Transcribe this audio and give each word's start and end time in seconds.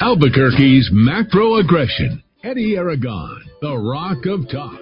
Albuquerque's 0.00 0.90
macro 0.92 1.56
aggression. 1.56 2.22
Eddy 2.42 2.76
Aragon, 2.76 3.42
the 3.60 3.76
Rock 3.76 4.26
of 4.26 4.48
Talk. 4.50 4.80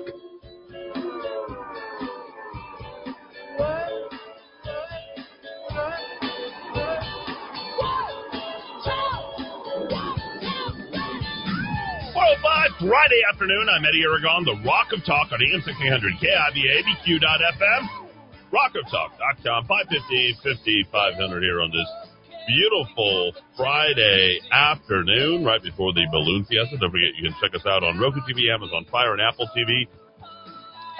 Friday 12.82 13.22
afternoon. 13.30 13.68
I'm 13.70 13.84
Eddy 13.86 14.02
Aragon, 14.02 14.43
the 14.45 14.59
Rock 14.66 14.90
of 14.90 15.04
Talk 15.06 15.30
on 15.30 15.38
AM 15.38 15.62
1600 15.62 16.18
KIVA, 16.18 16.82
ABQ.FM, 16.82 17.82
rockoftalk.com, 18.50 19.66
550, 19.70 20.36
50, 20.43 20.88
500 20.90 21.43
here 21.45 21.61
on 21.62 21.70
this 21.70 21.86
beautiful 22.46 23.32
Friday 23.56 24.40
afternoon, 24.50 25.45
right 25.45 25.62
before 25.62 25.92
the 25.92 26.06
Balloon 26.10 26.45
Fiesta. 26.48 26.77
Don't 26.78 26.91
forget, 26.91 27.15
you 27.16 27.28
can 27.30 27.37
check 27.41 27.55
us 27.55 27.66
out 27.66 27.84
on 27.84 27.98
Roku 27.98 28.20
TV, 28.23 28.52
Amazon 28.52 28.87
Fire, 28.91 29.12
and 29.12 29.23
Apple 29.23 29.48
TV. 29.56 29.87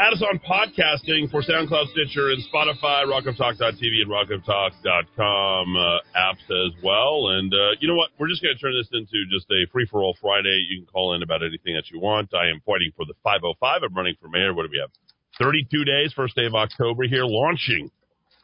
Add 0.01 0.15
us 0.15 0.25
on 0.25 0.41
podcasting 0.41 1.31
for 1.31 1.43
SoundCloud, 1.43 1.93
Stitcher, 1.93 2.33
and 2.33 2.43
Spotify, 2.49 3.05
rockoftalk.tv 3.05 4.03
and 4.03 4.11
rockoftalk.com 4.11 5.77
uh, 5.77 5.99
apps 6.17 6.49
as 6.49 6.73
well. 6.83 7.29
And 7.29 7.53
uh, 7.53 7.77
you 7.79 7.89
know 7.89 7.95
what? 7.95 8.11
We're 8.19 8.29
just 8.29 8.43
going 8.43 8.57
to 8.57 8.61
turn 8.61 8.73
this 8.73 8.89
into 8.93 9.23
just 9.31 9.47
a 9.51 9.71
free-for-all 9.71 10.17
Friday. 10.21 10.65
You 10.71 10.81
can 10.81 10.87
call 10.87 11.15
in 11.15 11.23
about 11.23 11.43
anything 11.43 11.75
that 11.77 11.91
you 11.93 12.01
want. 12.01 12.33
I 12.33 12.49
am 12.49 12.61
fighting 12.65 12.91
for 12.97 13.05
the 13.05 13.15
505. 13.23 13.83
I'm 13.85 13.95
running 13.95 14.17
for 14.21 14.29
mayor. 14.29 14.55
What 14.55 14.65
do 14.65 14.71
we 14.73 14.81
have? 14.81 14.91
32 15.39 15.85
days, 15.85 16.13
first 16.17 16.35
day 16.37 16.47
of 16.47 16.55
October 16.55 17.05
here, 17.05 17.25
launching, 17.25 17.91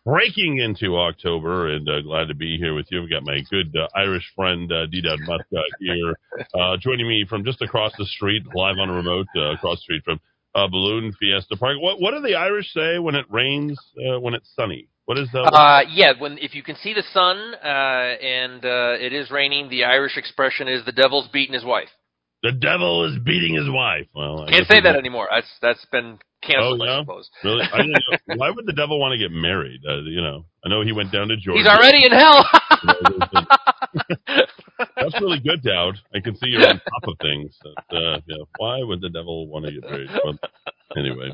breaking 0.04 0.58
into 0.58 0.96
October, 0.96 1.68
and 1.68 1.88
uh, 1.88 2.00
glad 2.02 2.28
to 2.28 2.34
be 2.34 2.58
here 2.58 2.74
with 2.74 2.86
you. 2.90 3.00
We've 3.00 3.10
got 3.10 3.24
my 3.24 3.40
good 3.50 3.74
uh, 3.76 3.88
Irish 3.94 4.24
friend, 4.34 4.70
uh, 4.70 4.86
Muska 4.86 5.62
here, 5.80 6.16
uh, 6.54 6.76
joining 6.78 7.08
me 7.08 7.26
from 7.28 7.44
just 7.44 7.62
across 7.62 7.92
the 7.98 8.06
street, 8.06 8.44
live 8.54 8.78
on 8.78 8.90
a 8.90 8.94
remote, 8.94 9.26
uh, 9.36 9.52
across 9.52 9.78
the 9.78 9.82
street 9.82 10.02
from 10.04 10.20
uh, 10.54 10.66
Balloon 10.68 11.12
Fiesta 11.18 11.56
Park. 11.56 11.76
What 11.80 12.00
what 12.00 12.12
do 12.12 12.20
the 12.20 12.34
Irish 12.34 12.72
say 12.72 12.98
when 12.98 13.14
it 13.14 13.26
rains? 13.30 13.78
Uh, 13.96 14.18
when 14.20 14.34
it's 14.34 14.50
sunny? 14.54 14.88
What 15.04 15.18
is 15.18 15.28
that? 15.32 15.44
Uh, 15.44 15.82
yeah, 15.90 16.12
when 16.18 16.38
if 16.38 16.54
you 16.54 16.62
can 16.62 16.76
see 16.76 16.94
the 16.94 17.04
sun 17.12 17.54
uh, 17.54 17.66
and 17.66 18.64
uh, 18.64 19.04
it 19.04 19.12
is 19.12 19.30
raining, 19.30 19.68
the 19.68 19.84
Irish 19.84 20.16
expression 20.16 20.68
is 20.68 20.84
the 20.84 20.92
devil's 20.92 21.28
beating 21.28 21.54
his 21.54 21.64
wife. 21.64 21.88
The 22.42 22.52
devil 22.52 23.04
is 23.04 23.18
beating 23.18 23.54
his 23.54 23.68
wife. 23.68 24.06
Well, 24.14 24.44
I 24.44 24.50
can't 24.50 24.66
say 24.66 24.80
that 24.80 24.94
anymore. 24.94 25.28
That's 25.30 25.50
that's 25.60 25.84
been 25.90 26.18
canceled. 26.42 26.82
Oh? 26.82 26.84
I 26.84 27.00
suppose. 27.02 27.30
Really? 27.42 27.64
I 27.64 27.82
know. 27.82 28.18
Why 28.36 28.50
would 28.50 28.66
the 28.66 28.72
devil 28.72 29.00
want 29.00 29.12
to 29.12 29.18
get 29.18 29.32
married? 29.32 29.80
Uh, 29.88 30.02
you 30.02 30.20
know, 30.20 30.44
I 30.64 30.68
know 30.68 30.82
he 30.82 30.92
went 30.92 31.10
down 31.12 31.28
to 31.28 31.36
Georgia. 31.36 31.58
He's 31.58 31.66
already 31.66 32.06
in 32.06 32.12
hell. 32.12 32.46
That's 34.96 35.20
really 35.20 35.40
good, 35.40 35.62
Dowd. 35.62 35.96
I 36.14 36.20
can 36.20 36.36
see 36.36 36.46
you're 36.46 36.66
on 36.68 36.80
top 36.80 37.08
of 37.08 37.16
things. 37.20 37.56
But, 37.62 37.96
uh, 37.96 38.20
yeah, 38.26 38.44
why 38.56 38.82
would 38.82 39.00
the 39.00 39.10
devil 39.10 39.48
want 39.48 39.66
to 39.66 39.72
get 39.72 39.82
married? 39.82 40.10
Well, 40.24 40.38
anyway, 40.96 41.32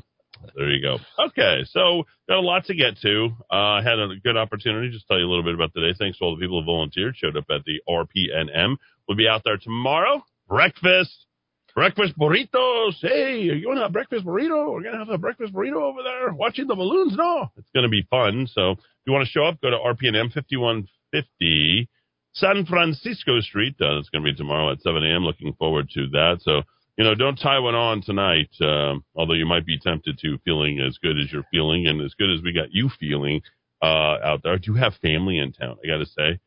there 0.57 0.71
you 0.71 0.81
go. 0.81 0.99
Okay, 1.27 1.65
so 1.71 2.05
got 2.29 2.39
a 2.39 2.41
lot 2.41 2.65
to 2.67 2.75
get 2.75 2.99
to. 3.03 3.31
Uh, 3.51 3.83
had 3.83 3.99
a 3.99 4.09
good 4.23 4.37
opportunity. 4.37 4.91
Just 4.91 5.07
tell 5.07 5.19
you 5.19 5.27
a 5.27 5.31
little 5.31 5.45
bit 5.45 5.55
about 5.55 5.75
today. 5.75 5.95
Thanks 5.99 6.19
to 6.19 6.25
all 6.25 6.35
the 6.37 6.41
people 6.41 6.61
who 6.61 6.67
volunteered, 6.67 7.17
showed 7.17 7.37
up 7.37 7.45
at 7.51 7.65
the 7.65 7.81
RPNM. 7.89 8.77
We'll 9.07 9.19
be 9.19 9.29
out 9.29 9.43
there 9.45 9.59
tomorrow. 9.59 10.25
Breakfast. 10.55 11.27
Breakfast 11.75 12.17
burritos. 12.17 12.95
Hey, 13.01 13.51
are 13.51 13.55
you 13.55 13.75
to 13.75 13.81
have 13.81 13.93
breakfast 13.93 14.25
burrito? 14.25 14.73
We're 14.73 14.83
going 14.83 14.93
to 14.93 14.99
have 15.01 15.09
a 15.09 15.19
breakfast 15.19 15.53
burrito 15.53 15.83
over 15.83 16.05
there 16.05 16.33
watching 16.33 16.69
the 16.69 16.77
balloons. 16.77 17.17
No, 17.17 17.49
it's 17.57 17.71
going 17.75 17.83
to 17.83 17.89
be 17.89 18.07
fun. 18.09 18.47
So 18.47 18.71
if 18.71 18.79
you 19.05 19.13
want 19.13 19.27
to 19.27 19.33
show 19.33 19.45
up, 19.45 19.61
go 19.61 19.71
to 19.71 19.77
RPNM 19.77 20.33
5150 20.33 21.89
San 22.35 22.67
Francisco 22.67 23.41
Street. 23.41 23.75
Uh, 23.81 23.99
it's 23.99 24.11
going 24.11 24.25
to 24.25 24.31
be 24.31 24.37
tomorrow 24.37 24.71
at 24.71 24.81
7 24.81 25.05
a.m. 25.05 25.25
Looking 25.25 25.55
forward 25.55 25.91
to 25.95 26.07
that. 26.11 26.37
So, 26.43 26.63
you 26.97 27.03
know, 27.03 27.17
don't 27.17 27.35
tie 27.35 27.59
one 27.59 27.75
on 27.75 28.03
tonight, 28.03 28.51
um, 28.61 29.05
although 29.17 29.35
you 29.35 29.47
might 29.47 29.67
be 29.67 29.81
tempted 29.81 30.20
to 30.20 30.39
feeling 30.45 30.79
as 30.79 30.98
good 31.03 31.19
as 31.19 31.33
you're 31.33 31.48
feeling 31.51 31.89
and 31.89 32.01
as 32.01 32.14
good 32.14 32.31
as 32.31 32.45
we 32.45 32.53
got 32.53 32.69
you 32.70 32.91
feeling 33.01 33.41
uh, 33.83 34.19
out 34.23 34.43
there. 34.45 34.53
I 34.53 34.59
do 34.59 34.75
have 34.75 34.95
family 35.03 35.39
in 35.39 35.53
town, 35.53 35.79
I 35.85 35.89
got 35.89 35.98
to 35.98 36.07
say. 36.07 36.39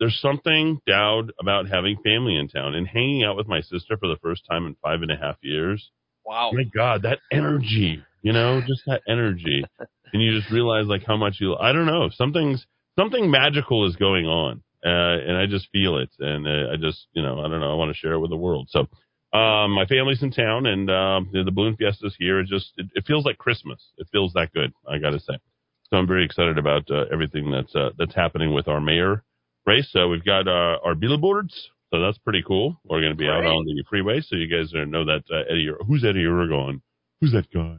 There's 0.00 0.18
something, 0.20 0.80
Dowd, 0.86 1.32
about 1.38 1.68
having 1.68 1.98
family 2.02 2.34
in 2.36 2.48
town 2.48 2.74
and 2.74 2.88
hanging 2.88 3.22
out 3.22 3.36
with 3.36 3.46
my 3.46 3.60
sister 3.60 3.98
for 3.98 4.08
the 4.08 4.16
first 4.22 4.42
time 4.50 4.66
in 4.66 4.74
five 4.82 5.02
and 5.02 5.10
a 5.10 5.16
half 5.16 5.36
years. 5.42 5.90
Wow. 6.24 6.52
My 6.54 6.64
God, 6.64 7.02
that 7.02 7.18
energy, 7.30 8.02
you 8.22 8.32
know, 8.32 8.62
just 8.66 8.82
that 8.86 9.02
energy. 9.06 9.62
and 10.12 10.22
you 10.22 10.40
just 10.40 10.50
realize 10.50 10.86
like 10.86 11.02
how 11.06 11.18
much 11.18 11.36
you, 11.38 11.54
I 11.54 11.72
don't 11.72 11.84
know, 11.84 12.08
something's, 12.14 12.64
something 12.98 13.30
magical 13.30 13.86
is 13.86 13.96
going 13.96 14.24
on. 14.24 14.62
Uh, 14.82 14.88
and 14.88 15.36
I 15.36 15.44
just 15.44 15.68
feel 15.70 15.98
it. 15.98 16.08
And 16.18 16.46
uh, 16.46 16.72
I 16.72 16.76
just, 16.80 17.06
you 17.12 17.22
know, 17.22 17.40
I 17.40 17.48
don't 17.48 17.60
know, 17.60 17.70
I 17.70 17.74
want 17.74 17.92
to 17.92 17.98
share 17.98 18.14
it 18.14 18.20
with 18.20 18.30
the 18.30 18.36
world. 18.36 18.68
So, 18.70 18.80
um, 19.36 19.72
my 19.72 19.84
family's 19.86 20.22
in 20.22 20.32
town 20.32 20.64
and, 20.64 20.90
um, 20.90 21.28
the, 21.30 21.44
the 21.44 21.52
balloon 21.52 21.76
fiesta's 21.76 22.16
here. 22.18 22.40
It 22.40 22.46
just, 22.46 22.72
it, 22.78 22.86
it 22.94 23.04
feels 23.06 23.26
like 23.26 23.36
Christmas. 23.36 23.84
It 23.98 24.08
feels 24.10 24.32
that 24.32 24.52
good. 24.54 24.72
I 24.88 24.96
got 24.96 25.10
to 25.10 25.20
say. 25.20 25.34
So 25.90 25.98
I'm 25.98 26.06
very 26.06 26.24
excited 26.24 26.56
about 26.56 26.90
uh, 26.90 27.04
everything 27.12 27.50
that's, 27.50 27.74
uh, 27.76 27.90
that's 27.98 28.14
happening 28.14 28.54
with 28.54 28.66
our 28.66 28.80
mayor 28.80 29.24
race. 29.66 29.88
So 29.92 30.08
we've 30.08 30.24
got 30.24 30.48
uh, 30.48 30.78
our 30.84 30.94
billboards. 30.94 31.54
So 31.92 32.00
that's 32.00 32.18
pretty 32.18 32.42
cool. 32.46 32.80
We're 32.84 33.00
going 33.00 33.12
to 33.12 33.16
be 33.16 33.26
out 33.28 33.44
on 33.44 33.64
the 33.64 33.82
freeway. 33.88 34.20
So 34.20 34.36
you 34.36 34.46
guys 34.48 34.72
are 34.74 34.86
know 34.86 35.04
that 35.06 35.22
uh, 35.32 35.42
Eddy, 35.50 35.68
who's 35.86 36.04
Eddy 36.04 36.22
Aragon? 36.22 36.82
Who's 37.20 37.32
that 37.32 37.50
guy? 37.52 37.78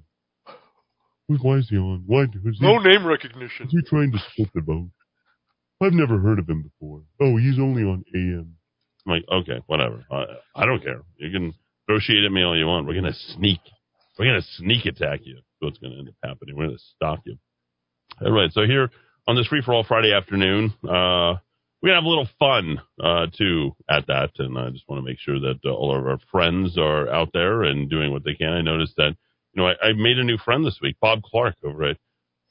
Who's, 1.28 1.40
why 1.42 1.58
is 1.58 1.70
he 1.70 1.78
on? 1.78 2.04
Why, 2.06 2.26
who's 2.26 2.60
he, 2.60 2.66
No 2.66 2.78
name 2.80 3.06
recognition. 3.06 3.68
is 3.68 3.72
he 3.72 3.82
trying 3.84 4.12
to 4.12 4.18
split 4.32 4.50
the 4.54 4.62
vote? 4.62 4.90
I've 5.82 5.94
never 5.94 6.20
heard 6.20 6.40
of 6.40 6.48
him 6.50 6.62
before. 6.62 7.02
Oh, 7.22 7.38
he's 7.38 7.58
only 7.58 7.84
on 7.84 8.04
AM. 8.14 8.56
I'm 9.08 9.14
like, 9.14 9.24
okay, 9.32 9.62
whatever. 9.68 10.06
I, 10.12 10.26
I 10.56 10.66
don't 10.66 10.84
care. 10.84 11.02
You 11.18 11.32
can 11.32 11.54
throw 11.88 11.98
shade 12.00 12.24
at 12.24 12.32
me 12.32 12.44
all 12.44 12.56
you 12.58 12.68
want. 12.68 12.86
We're 12.86 12.94
gonna 12.96 13.14
sneak. 13.14 13.60
We're 14.20 14.26
gonna 14.26 14.44
sneak 14.58 14.86
attack 14.86 15.22
you. 15.24 15.36
That's 15.36 15.46
what's 15.60 15.78
gonna 15.80 15.98
end 15.98 16.10
up 16.10 16.16
happening. 16.24 16.56
We're 16.56 16.68
gonna 16.68 16.78
stalk 16.96 17.22
you. 17.26 17.38
All 18.24 18.32
right. 18.32 18.52
So 18.52 18.66
here 18.66 18.92
on 19.28 19.36
this 19.36 19.48
free 19.48 19.64
for 19.66 19.74
all 19.74 19.84
Friday 19.84 20.14
afternoon, 20.14 20.74
uh, 20.88 21.36
we're 21.82 21.90
gonna 21.90 22.02
have 22.02 22.06
a 22.06 22.10
little 22.10 22.30
fun 22.40 22.82
uh, 23.04 23.28
too 23.38 23.76
at 23.90 24.08
that, 24.08 24.32
and 24.40 24.58
I 24.58 24.70
just 24.70 24.88
want 24.88 25.04
to 25.04 25.10
make 25.10 25.20
sure 25.20 25.40
that 25.40 25.60
uh, 25.66 25.72
all 25.72 25.98
of 25.98 26.06
our 26.06 26.20
friends 26.32 26.78
are 26.78 27.10
out 27.10 27.30
there 27.34 27.64
and 27.64 27.90
doing 27.90 28.12
what 28.12 28.24
they 28.24 28.36
can. 28.36 28.50
I 28.54 28.62
noticed 28.62 28.94
that 28.98 29.16
you 29.54 29.62
know 29.62 29.68
I, 29.68 29.90
I 29.90 29.94
made 29.94 30.18
a 30.18 30.24
new 30.24 30.38
friend 30.38 30.66
this 30.66 30.80
week, 30.82 30.98
Bob 31.02 31.24
Clark 31.24 31.56
over 31.64 31.84
at 31.86 31.98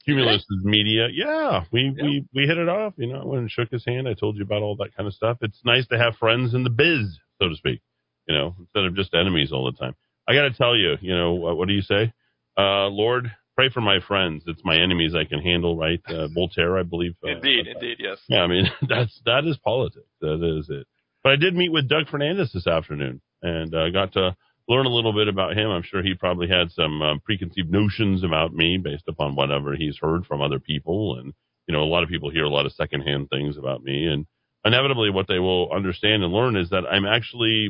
Cumulus 0.05 0.45
Media. 0.63 1.07
Yeah, 1.11 1.63
we, 1.71 1.93
Yeah. 1.95 2.03
we 2.03 2.25
we 2.33 2.47
hit 2.47 2.57
it 2.57 2.69
off. 2.69 2.93
You 2.97 3.07
know, 3.13 3.21
I 3.21 3.25
went 3.25 3.41
and 3.41 3.51
shook 3.51 3.69
his 3.71 3.85
hand. 3.85 4.07
I 4.07 4.13
told 4.13 4.35
you 4.35 4.43
about 4.43 4.63
all 4.63 4.75
that 4.77 4.95
kind 4.95 5.07
of 5.07 5.13
stuff. 5.13 5.37
It's 5.41 5.61
nice 5.63 5.87
to 5.87 5.97
have 5.97 6.15
friends 6.17 6.53
in 6.53 6.63
the 6.63 6.69
biz, 6.69 7.17
so 7.41 7.49
to 7.49 7.55
speak. 7.55 7.81
You 8.27 8.35
know, 8.35 8.55
instead 8.59 8.85
of 8.85 8.95
just 8.95 9.13
enemies 9.13 9.51
all 9.51 9.65
the 9.65 9.77
time. 9.77 9.95
I 10.27 10.33
got 10.35 10.43
to 10.43 10.53
tell 10.53 10.75
you, 10.75 10.95
you 11.01 11.15
know, 11.15 11.33
what, 11.33 11.57
what 11.57 11.67
do 11.67 11.73
you 11.73 11.81
say? 11.81 12.13
Uh, 12.57 12.87
Lord, 12.87 13.31
pray 13.61 13.69
for 13.69 13.81
my 13.81 13.99
friends. 14.07 14.43
It's 14.47 14.61
my 14.65 14.75
enemies 14.75 15.13
I 15.13 15.25
can 15.25 15.39
handle. 15.39 15.77
Right? 15.77 16.01
Uh, 16.07 16.27
Voltaire, 16.33 16.79
I 16.79 16.83
believe. 16.83 17.13
Uh, 17.23 17.31
Indeed, 17.31 17.67
indeed, 17.67 17.97
yes. 17.99 18.17
yeah, 18.27 18.39
I 18.39 18.47
mean 18.47 18.65
that's 18.89 19.21
that 19.25 19.45
is 19.45 19.57
politics. 19.63 20.09
That 20.21 20.41
is 20.59 20.67
it. 20.69 20.87
But 21.23 21.33
I 21.33 21.35
did 21.35 21.55
meet 21.55 21.71
with 21.71 21.87
Doug 21.87 22.07
Fernandez 22.09 22.51
this 22.53 22.65
afternoon 22.65 23.21
and 23.43 23.73
uh, 23.75 23.91
got 23.91 24.13
to 24.13 24.35
learn 24.67 24.87
a 24.87 24.89
little 24.89 25.13
bit 25.13 25.27
about 25.27 25.55
him. 25.55 25.69
I'm 25.69 25.83
sure 25.83 26.01
he 26.01 26.15
probably 26.15 26.47
had 26.47 26.71
some 26.71 27.01
um, 27.03 27.19
preconceived 27.19 27.71
notions 27.71 28.23
about 28.23 28.53
me 28.53 28.79
based 28.83 29.03
upon 29.07 29.35
whatever 29.35 29.75
he's 29.75 29.97
heard 30.01 30.25
from 30.25 30.41
other 30.41 30.59
people, 30.59 31.19
and 31.19 31.33
you 31.67 31.73
know 31.73 31.83
a 31.83 31.91
lot 31.91 32.01
of 32.01 32.09
people 32.09 32.31
hear 32.31 32.45
a 32.45 32.49
lot 32.49 32.65
of 32.65 32.71
secondhand 32.73 33.29
things 33.29 33.57
about 33.57 33.83
me, 33.83 34.07
and 34.07 34.25
inevitably 34.65 35.11
what 35.11 35.27
they 35.27 35.39
will 35.39 35.71
understand 35.71 36.23
and 36.23 36.33
learn 36.33 36.55
is 36.55 36.71
that 36.71 36.87
I'm 36.89 37.05
actually 37.05 37.69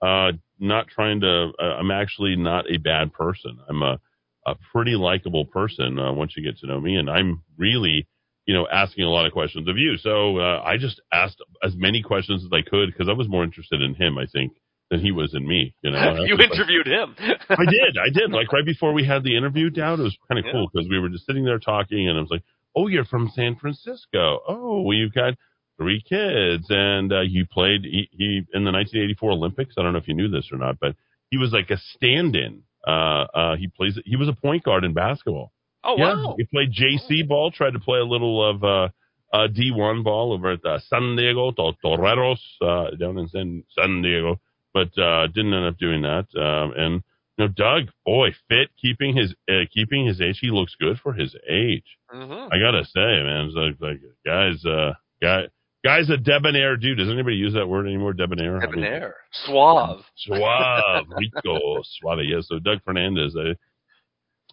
uh, 0.00 0.32
not 0.58 0.88
trying 0.88 1.20
to. 1.20 1.52
Uh, 1.60 1.76
I'm 1.78 1.90
actually 1.90 2.36
not 2.36 2.70
a 2.70 2.78
bad 2.78 3.12
person. 3.12 3.58
I'm 3.68 3.82
a 3.82 4.00
a 4.46 4.54
pretty 4.72 4.92
likable 4.96 5.44
person 5.46 5.98
uh, 5.98 6.12
once 6.12 6.34
you 6.36 6.42
get 6.44 6.58
to 6.60 6.66
know 6.66 6.80
me, 6.80 6.96
and 6.96 7.08
I'm 7.10 7.42
really 7.58 8.06
you 8.46 8.52
know, 8.52 8.68
asking 8.70 9.04
a 9.04 9.08
lot 9.08 9.24
of 9.24 9.32
questions 9.32 9.66
of 9.68 9.78
you. 9.78 9.96
So 9.96 10.36
uh, 10.36 10.60
I 10.62 10.76
just 10.76 11.00
asked 11.10 11.40
as 11.62 11.72
many 11.76 12.02
questions 12.02 12.44
as 12.44 12.50
I 12.52 12.60
could 12.60 12.92
because 12.92 13.08
I 13.08 13.14
was 13.14 13.26
more 13.26 13.42
interested 13.42 13.80
in 13.80 13.94
him, 13.94 14.18
I 14.18 14.26
think, 14.30 14.52
than 14.90 15.00
he 15.00 15.12
was 15.12 15.32
in 15.32 15.48
me. 15.48 15.74
You 15.82 15.92
know, 15.92 16.16
you 16.26 16.36
interviewed 16.36 16.86
him. 16.86 17.16
I 17.48 17.64
did, 17.64 17.96
I 17.98 18.10
did. 18.12 18.32
Like 18.32 18.52
right 18.52 18.66
before 18.66 18.92
we 18.92 19.06
had 19.06 19.24
the 19.24 19.34
interview 19.34 19.70
down, 19.70 19.98
it 19.98 20.02
was 20.02 20.16
kind 20.28 20.38
of 20.38 20.44
Yeah. 20.44 20.52
cool 20.52 20.68
because 20.70 20.86
we 20.90 20.98
were 20.98 21.08
just 21.08 21.24
sitting 21.24 21.46
there 21.46 21.58
talking, 21.58 22.06
and 22.06 22.18
I 22.18 22.20
was 22.20 22.28
like, 22.30 22.42
"Oh, 22.76 22.86
you're 22.88 23.06
from 23.06 23.30
San 23.34 23.56
Francisco. 23.56 24.40
Oh, 24.46 24.82
well, 24.82 24.94
you've 24.94 25.14
got 25.14 25.32
three 25.78 26.02
kids, 26.06 26.66
and 26.68 27.14
uh, 27.14 27.22
you 27.22 27.46
played 27.50 27.84
he, 27.84 28.10
he 28.12 28.42
in 28.52 28.64
the 28.64 28.72
1984 28.72 29.30
Olympics. 29.30 29.74
I 29.78 29.82
don't 29.82 29.94
know 29.94 29.98
if 30.00 30.06
you 30.08 30.14
knew 30.14 30.28
this 30.28 30.50
or 30.52 30.58
not, 30.58 30.78
but 30.78 30.96
he 31.30 31.38
was 31.38 31.50
like 31.52 31.70
a 31.70 31.78
stand-in. 31.96 32.64
Uh, 32.86 33.26
uh, 33.34 33.56
he 33.56 33.68
plays. 33.68 33.98
He 34.04 34.16
was 34.16 34.28
a 34.28 34.32
point 34.32 34.62
guard 34.62 34.84
in 34.84 34.92
basketball. 34.92 35.52
Oh 35.84 35.96
Yeah, 35.96 36.14
wow. 36.14 36.34
he 36.38 36.44
played 36.44 36.72
JC 36.72 37.26
ball. 37.26 37.50
Tried 37.50 37.72
to 37.74 37.80
play 37.80 37.98
a 37.98 38.04
little 38.04 38.42
of 38.48 38.64
uh, 38.64 38.88
uh, 39.32 39.48
D1 39.48 40.02
ball 40.04 40.32
over 40.32 40.52
at 40.52 40.64
uh, 40.64 40.78
San 40.78 41.16
Diego 41.16 41.50
Tor- 41.52 41.74
Toreros 41.84 42.40
uh, 42.62 42.90
down 42.96 43.18
in 43.18 43.28
San, 43.28 43.64
San 43.70 44.02
Diego, 44.02 44.40
but 44.72 44.96
uh, 44.98 45.26
didn't 45.28 45.54
end 45.54 45.66
up 45.66 45.78
doing 45.78 46.02
that. 46.02 46.26
Um, 46.36 46.72
and 46.76 47.02
you 47.36 47.46
know, 47.46 47.48
Doug, 47.48 47.88
boy, 48.06 48.28
fit, 48.48 48.70
keeping 48.80 49.16
his 49.16 49.34
uh, 49.50 49.64
keeping 49.72 50.06
his 50.06 50.20
age. 50.20 50.38
He 50.40 50.50
looks 50.50 50.74
good 50.78 50.98
for 51.00 51.12
his 51.12 51.34
age. 51.48 51.98
hmm 52.10 52.32
I 52.52 52.58
gotta 52.58 52.84
say, 52.84 53.22
man, 53.22 53.46
it's 53.46 53.54
like, 53.56 53.76
like 53.80 54.00
guys, 54.24 54.64
uh, 54.64 54.92
guy, 55.20 55.48
Guy's 55.84 56.08
a 56.08 56.16
debonair 56.16 56.76
dude. 56.78 56.96
Does 56.98 57.10
anybody 57.10 57.36
use 57.36 57.52
that 57.54 57.66
word 57.66 57.86
anymore? 57.86 58.14
Debonair. 58.14 58.56
I 58.56 58.60
mean, 58.60 58.70
Debonair, 58.70 59.14
suave. 59.46 60.00
Suave, 60.16 61.04
rico, 61.10 61.82
suave. 62.00 62.20
Yeah, 62.24 62.40
so 62.40 62.58
Doug 62.58 62.78
Fernandez. 62.84 63.36
Uh, 63.36 63.52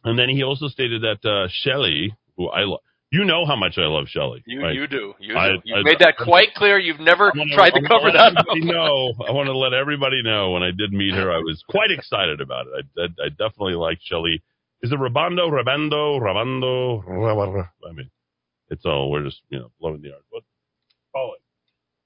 and 0.04 0.20
then 0.20 0.30
he 0.30 0.44
also 0.44 0.68
stated 0.68 1.04
that 1.04 1.24
uh, 1.28 1.48
Shelley, 1.50 2.14
who 2.36 2.50
I 2.50 2.62
love, 2.64 2.80
you 3.14 3.24
know 3.26 3.46
how 3.46 3.56
much 3.56 3.78
I 3.78 3.86
love 3.88 4.08
Shelley. 4.08 4.42
You 4.46 4.62
right? 4.62 4.74
you 4.76 4.88
do. 4.88 5.14
You 5.20 5.34
do. 5.36 5.62
You've 5.64 5.78
I- 5.80 5.84
made 5.84 6.00
that 6.00 6.16
quite 6.18 6.54
clear. 6.56 6.78
You've 6.80 7.00
never 7.00 7.32
wanna- 7.36 7.54
tried 7.56 7.72
to 7.72 7.82
I 7.84 7.88
cover 7.88 8.12
that 8.12 8.36
up. 8.38 8.46
everybody. 8.50 8.72
I 9.28 9.32
want 9.32 9.48
to 9.48 9.58
let 9.58 9.74
everybody 9.74 10.22
know 10.24 10.52
when 10.52 10.64
I 10.64 10.72
did 10.72 10.92
meet 10.92 11.14
her, 11.14 11.32
I 11.32 11.38
was 11.38 11.64
quite 11.70 11.92
excited 11.92 12.42
about 12.42 12.68
it. 12.68 12.86
I, 12.98 13.02
I, 13.02 13.26
I 13.26 13.30
definitely 13.30 13.76
like 13.76 14.00
Shelley. 14.02 14.42
Is 14.82 14.92
it 14.92 15.00
Rabando, 15.00 15.50
Rabando, 15.52 16.20
Rabando? 16.20 17.68
I 17.88 17.92
mean, 17.94 18.10
it's 18.70 18.86
all, 18.86 19.12
we're 19.12 19.24
just, 19.26 19.40
you 19.50 19.60
know, 19.60 19.72
loving 19.80 20.02
the 20.02 20.14
art. 20.14 20.24
What? 20.30 20.44
Call 21.14 21.34
it. 21.36 21.42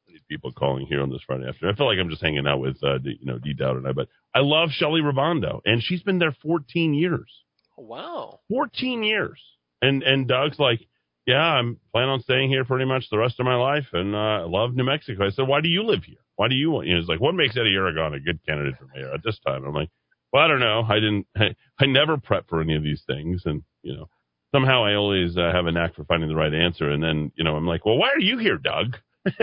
I 0.09 0.13
need 0.13 0.21
people 0.29 0.51
calling 0.51 0.85
here 0.87 1.01
on 1.01 1.09
this 1.09 1.21
Friday 1.25 1.47
afternoon. 1.47 1.73
I 1.73 1.77
feel 1.77 1.87
like 1.87 1.97
I'm 1.99 2.09
just 2.09 2.21
hanging 2.21 2.47
out 2.47 2.59
with, 2.59 2.77
uh, 2.83 2.97
D- 2.99 3.17
you 3.19 3.25
know, 3.25 3.39
D 3.39 3.53
Dowd 3.53 3.77
and 3.77 3.87
I, 3.87 3.91
but 3.91 4.07
I 4.33 4.39
love 4.39 4.69
Shelley 4.71 5.01
Rabando, 5.01 5.61
and 5.65 5.81
she's 5.83 6.03
been 6.03 6.19
there 6.19 6.35
14 6.41 6.93
years. 6.93 7.31
Oh, 7.77 7.83
Wow. 7.83 8.39
14 8.49 9.03
years. 9.03 9.41
And 9.81 10.03
and 10.03 10.27
Doug's 10.27 10.57
like, 10.59 10.79
yeah, 11.27 11.41
I'm 11.41 11.79
planning 11.91 12.11
on 12.11 12.21
staying 12.21 12.49
here 12.49 12.63
pretty 12.65 12.85
much 12.85 13.05
the 13.09 13.17
rest 13.17 13.39
of 13.39 13.45
my 13.45 13.55
life, 13.55 13.87
and 13.93 14.15
uh, 14.15 14.17
I 14.17 14.45
love 14.47 14.75
New 14.75 14.83
Mexico. 14.85 15.25
I 15.25 15.31
said, 15.31 15.47
why 15.47 15.59
do 15.61 15.69
you 15.69 15.83
live 15.83 16.03
here? 16.03 16.17
Why 16.35 16.47
do 16.47 16.55
you 16.55 16.71
want? 16.71 16.87
You 16.87 16.93
know, 16.93 16.99
he's 17.01 17.09
like, 17.09 17.19
what 17.19 17.33
makes 17.35 17.57
Eddy 17.57 17.73
Aragon 17.75 18.13
a 18.13 18.19
good 18.19 18.39
candidate 18.45 18.75
for 18.77 18.87
mayor 18.95 19.11
at 19.13 19.21
this 19.23 19.39
time? 19.45 19.65
I'm 19.65 19.73
like, 19.73 19.89
well, 20.31 20.43
I 20.43 20.47
don't 20.47 20.59
know. 20.59 20.83
I 20.87 20.95
didn't. 20.95 21.27
I, 21.35 21.55
I 21.79 21.85
never 21.87 22.17
prep 22.17 22.47
for 22.47 22.61
any 22.61 22.75
of 22.75 22.83
these 22.83 23.03
things, 23.07 23.41
and 23.45 23.63
you 23.83 23.95
know, 23.95 24.09
somehow 24.55 24.85
I 24.85 24.95
always 24.95 25.35
uh, 25.37 25.51
have 25.53 25.65
a 25.65 25.71
knack 25.71 25.95
for 25.95 26.05
finding 26.05 26.29
the 26.29 26.35
right 26.35 26.53
answer. 26.53 26.89
And 26.89 27.03
then 27.03 27.31
you 27.35 27.43
know, 27.43 27.55
I'm 27.55 27.67
like, 27.67 27.85
well, 27.85 27.97
why 27.97 28.09
are 28.09 28.19
you 28.19 28.37
here, 28.37 28.57
Doug? 28.57 28.95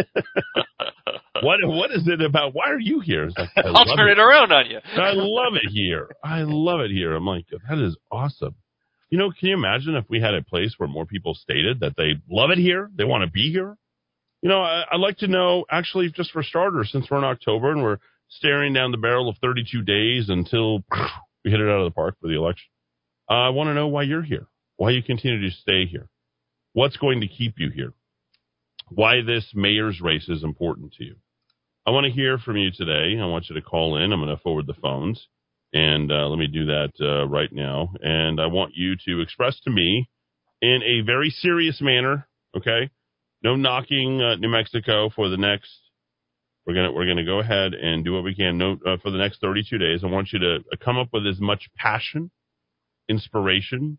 what 1.42 1.58
what 1.64 1.90
is 1.90 2.08
it 2.08 2.22
about? 2.22 2.54
Why 2.54 2.70
are 2.70 2.80
you 2.80 3.00
here? 3.00 3.28
Like, 3.36 3.50
I'll 3.56 3.96
turn 3.96 4.08
it 4.08 4.18
around 4.18 4.52
on 4.52 4.70
you. 4.70 4.78
I 4.96 5.12
love 5.12 5.54
it 5.54 5.68
here. 5.70 6.08
I 6.24 6.42
love 6.46 6.80
it 6.80 6.90
here. 6.90 7.14
I'm 7.14 7.26
like, 7.26 7.46
that 7.68 7.78
is 7.78 7.96
awesome. 8.10 8.54
You 9.10 9.18
know, 9.18 9.30
can 9.38 9.48
you 9.50 9.54
imagine 9.54 9.94
if 9.96 10.06
we 10.08 10.22
had 10.22 10.34
a 10.34 10.42
place 10.42 10.74
where 10.78 10.88
more 10.88 11.04
people 11.04 11.34
stated 11.34 11.80
that 11.80 11.96
they 11.98 12.14
love 12.30 12.50
it 12.50 12.56
here, 12.56 12.88
they 12.96 13.04
want 13.04 13.24
to 13.24 13.30
be 13.30 13.52
here? 13.52 13.76
You 14.40 14.48
know, 14.48 14.62
I, 14.62 14.84
I'd 14.90 15.00
like 15.00 15.18
to 15.18 15.28
know, 15.28 15.66
actually, 15.70 16.10
just 16.10 16.32
for 16.32 16.42
starters, 16.42 16.90
since 16.90 17.10
we're 17.10 17.18
in 17.18 17.24
October 17.24 17.72
and 17.72 17.82
we're 17.82 17.98
staring 18.28 18.72
down 18.72 18.90
the 18.90 18.96
barrel 18.96 19.28
of 19.28 19.36
32 19.42 19.82
days 19.82 20.30
until 20.30 20.82
we 21.44 21.50
hit 21.50 21.60
it 21.60 21.68
out 21.68 21.80
of 21.80 21.84
the 21.84 21.94
park 21.94 22.16
for 22.20 22.28
the 22.28 22.36
election, 22.36 22.68
uh, 23.30 23.34
I 23.34 23.48
want 23.50 23.68
to 23.68 23.74
know 23.74 23.88
why 23.88 24.04
you're 24.04 24.22
here, 24.22 24.46
why 24.76 24.90
you 24.90 25.02
continue 25.02 25.40
to 25.48 25.56
stay 25.56 25.86
here, 25.86 26.08
what's 26.72 26.96
going 26.96 27.20
to 27.20 27.28
keep 27.28 27.54
you 27.58 27.70
here, 27.70 27.92
why 28.88 29.22
this 29.22 29.52
mayor's 29.54 30.00
race 30.00 30.28
is 30.28 30.42
important 30.42 30.92
to 30.94 31.04
you. 31.04 31.16
I 31.86 31.90
want 31.90 32.06
to 32.06 32.12
hear 32.12 32.38
from 32.38 32.56
you 32.56 32.70
today. 32.70 33.18
I 33.20 33.26
want 33.26 33.48
you 33.48 33.56
to 33.56 33.62
call 33.62 33.96
in. 33.96 34.12
I'm 34.12 34.20
going 34.20 34.34
to 34.34 34.42
forward 34.42 34.66
the 34.66 34.74
phones. 34.74 35.26
And 35.72 36.12
uh, 36.12 36.28
let 36.28 36.38
me 36.38 36.46
do 36.46 36.66
that 36.66 36.92
uh, 37.00 37.26
right 37.26 37.50
now. 37.50 37.92
And 38.00 38.40
I 38.40 38.46
want 38.46 38.72
you 38.74 38.94
to 39.06 39.20
express 39.20 39.58
to 39.60 39.70
me 39.70 40.08
in 40.60 40.80
a 40.84 41.04
very 41.04 41.30
serious 41.30 41.80
manner, 41.80 42.28
okay? 42.56 42.90
No 43.42 43.56
knocking 43.56 44.20
uh, 44.20 44.36
New 44.36 44.48
Mexico 44.48 45.10
for 45.10 45.28
the 45.28 45.36
next. 45.36 45.70
We're 46.66 46.74
gonna 46.74 46.92
we're 46.92 47.06
gonna 47.06 47.24
go 47.24 47.40
ahead 47.40 47.74
and 47.74 48.04
do 48.04 48.12
what 48.12 48.22
we 48.22 48.36
can. 48.36 48.56
No, 48.56 48.78
uh, 48.86 48.96
for 49.02 49.10
the 49.10 49.18
next 49.18 49.40
32 49.40 49.78
days, 49.78 50.04
I 50.04 50.06
want 50.06 50.32
you 50.32 50.38
to 50.38 50.58
come 50.84 50.96
up 50.96 51.08
with 51.12 51.26
as 51.26 51.40
much 51.40 51.68
passion, 51.76 52.30
inspiration. 53.08 53.98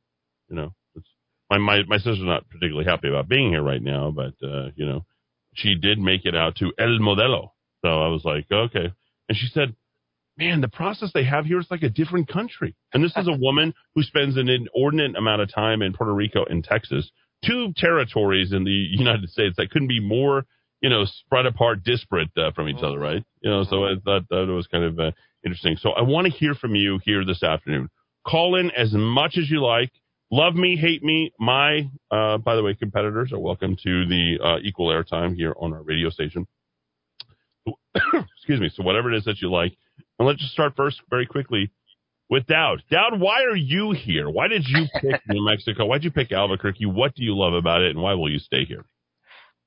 You 0.50 0.56
know, 0.56 0.74
it's, 0.96 1.08
my 1.50 1.58
my 1.58 1.84
my 1.88 1.98
sister's 1.98 2.20
not 2.22 2.50
particularly 2.50 2.86
happy 2.86 3.10
about 3.10 3.30
being 3.30 3.52
here 3.52 3.64
right 3.64 3.82
now, 3.82 4.12
but 4.12 4.34
uh, 4.46 4.70
you 4.76 4.86
know, 4.86 5.06
she 5.56 5.76
did 5.76 6.00
make 6.00 6.26
it 6.26 6.36
out 6.36 6.56
to 6.58 6.72
El 6.78 7.00
Modelo. 7.00 7.50
So 7.84 7.90
I 7.90 8.08
was 8.08 8.24
like, 8.24 8.46
okay. 8.52 8.94
And 9.30 9.38
she 9.38 9.48
said, 9.48 9.76
man, 10.38 10.62
the 10.62 10.68
process 10.68 11.12
they 11.14 11.26
have 11.26 11.46
here 11.46 11.60
is 11.60 11.68
like 11.70 11.84
a 11.84 11.90
different 11.90 12.28
country. 12.28 12.76
And 12.94 13.04
this 13.04 13.16
is 13.16 13.28
a 13.28 13.38
woman 13.40 13.74
who 13.96 14.04
spends 14.04 14.38
an 14.38 14.50
inordinate 14.50 15.16
amount 15.16 15.42
of 15.42 15.54
time 15.54 15.82
in 15.82 15.94
Puerto 15.94 16.14
Rico 16.14 16.46
and 16.46 16.64
Texas, 16.64 17.10
two 17.46 17.74
territories 17.76 18.52
in 18.52 18.64
the 18.64 18.72
United 18.72 19.30
States 19.30 19.56
that 19.58 19.70
couldn't 19.72 19.88
be 19.88 20.00
more, 20.00 20.46
you 20.82 20.90
know, 20.90 21.06
spread 21.06 21.46
apart, 21.46 21.84
disparate 21.84 22.30
uh, 22.38 22.52
from 22.52 22.70
each 22.70 22.84
other, 22.84 23.00
right? 23.00 23.24
You 23.42 23.50
know, 23.50 23.64
so 23.64 23.86
I 23.86 23.94
thought 24.04 24.28
that 24.30 24.48
was 24.48 24.68
kind 24.68 24.84
of 24.84 25.00
uh, 25.00 25.12
interesting. 25.46 25.78
So 25.80 25.92
I 25.92 26.02
want 26.02 26.26
to 26.28 26.34
hear 26.34 26.56
from 26.56 26.76
you 26.76 27.00
here 27.04 27.26
this 27.26 27.44
afternoon. 27.44 27.90
Call 28.26 28.56
in 28.56 28.72
as 28.72 28.94
much 28.94 29.38
as 29.38 29.50
you 29.50 29.62
like. 29.62 29.92
Love 30.34 30.56
me, 30.56 30.76
hate 30.76 31.04
me. 31.04 31.32
My, 31.40 31.92
uh, 32.10 32.40
by 32.40 32.56
the 32.56 32.64
way, 32.64 32.74
competitors 32.74 33.32
are 33.32 33.38
welcome 33.38 33.78
to 33.84 34.06
the 34.08 34.40
uh, 34.44 34.58
equal 34.64 34.88
airtime 34.88 35.36
here 35.36 35.54
on 35.60 35.74
our 35.74 35.84
radio 35.84 36.10
station. 36.10 36.48
Excuse 37.96 38.60
me. 38.60 38.72
So 38.74 38.82
whatever 38.82 39.14
it 39.14 39.18
is 39.18 39.26
that 39.26 39.44
you 39.44 39.52
like, 39.52 39.78
and 40.18 40.28
let's 40.28 40.40
just 40.40 40.52
start 40.52 40.74
first 40.76 41.00
very 41.08 41.28
quickly 41.28 41.70
with 42.32 42.48
Dowd. 42.48 42.82
Dowd, 42.90 43.20
why 43.20 43.44
are 43.44 43.56
you 43.56 43.92
here? 43.92 44.28
Why 44.28 44.48
did 44.48 44.64
you 44.66 44.88
pick 45.00 45.22
New 45.28 45.46
Mexico? 45.46 45.86
Why 45.86 45.98
did 46.00 46.06
you 46.06 46.12
pick 46.12 46.32
Albuquerque? 46.32 46.88
What 46.88 47.14
do 47.14 47.24
you 47.24 47.38
love 47.38 47.54
about 47.54 47.84
it, 47.84 47.92
and 47.92 48.02
why 48.02 48.16
will 48.16 48.32
you 48.32 48.40
stay 48.40 48.66
here? 48.66 48.86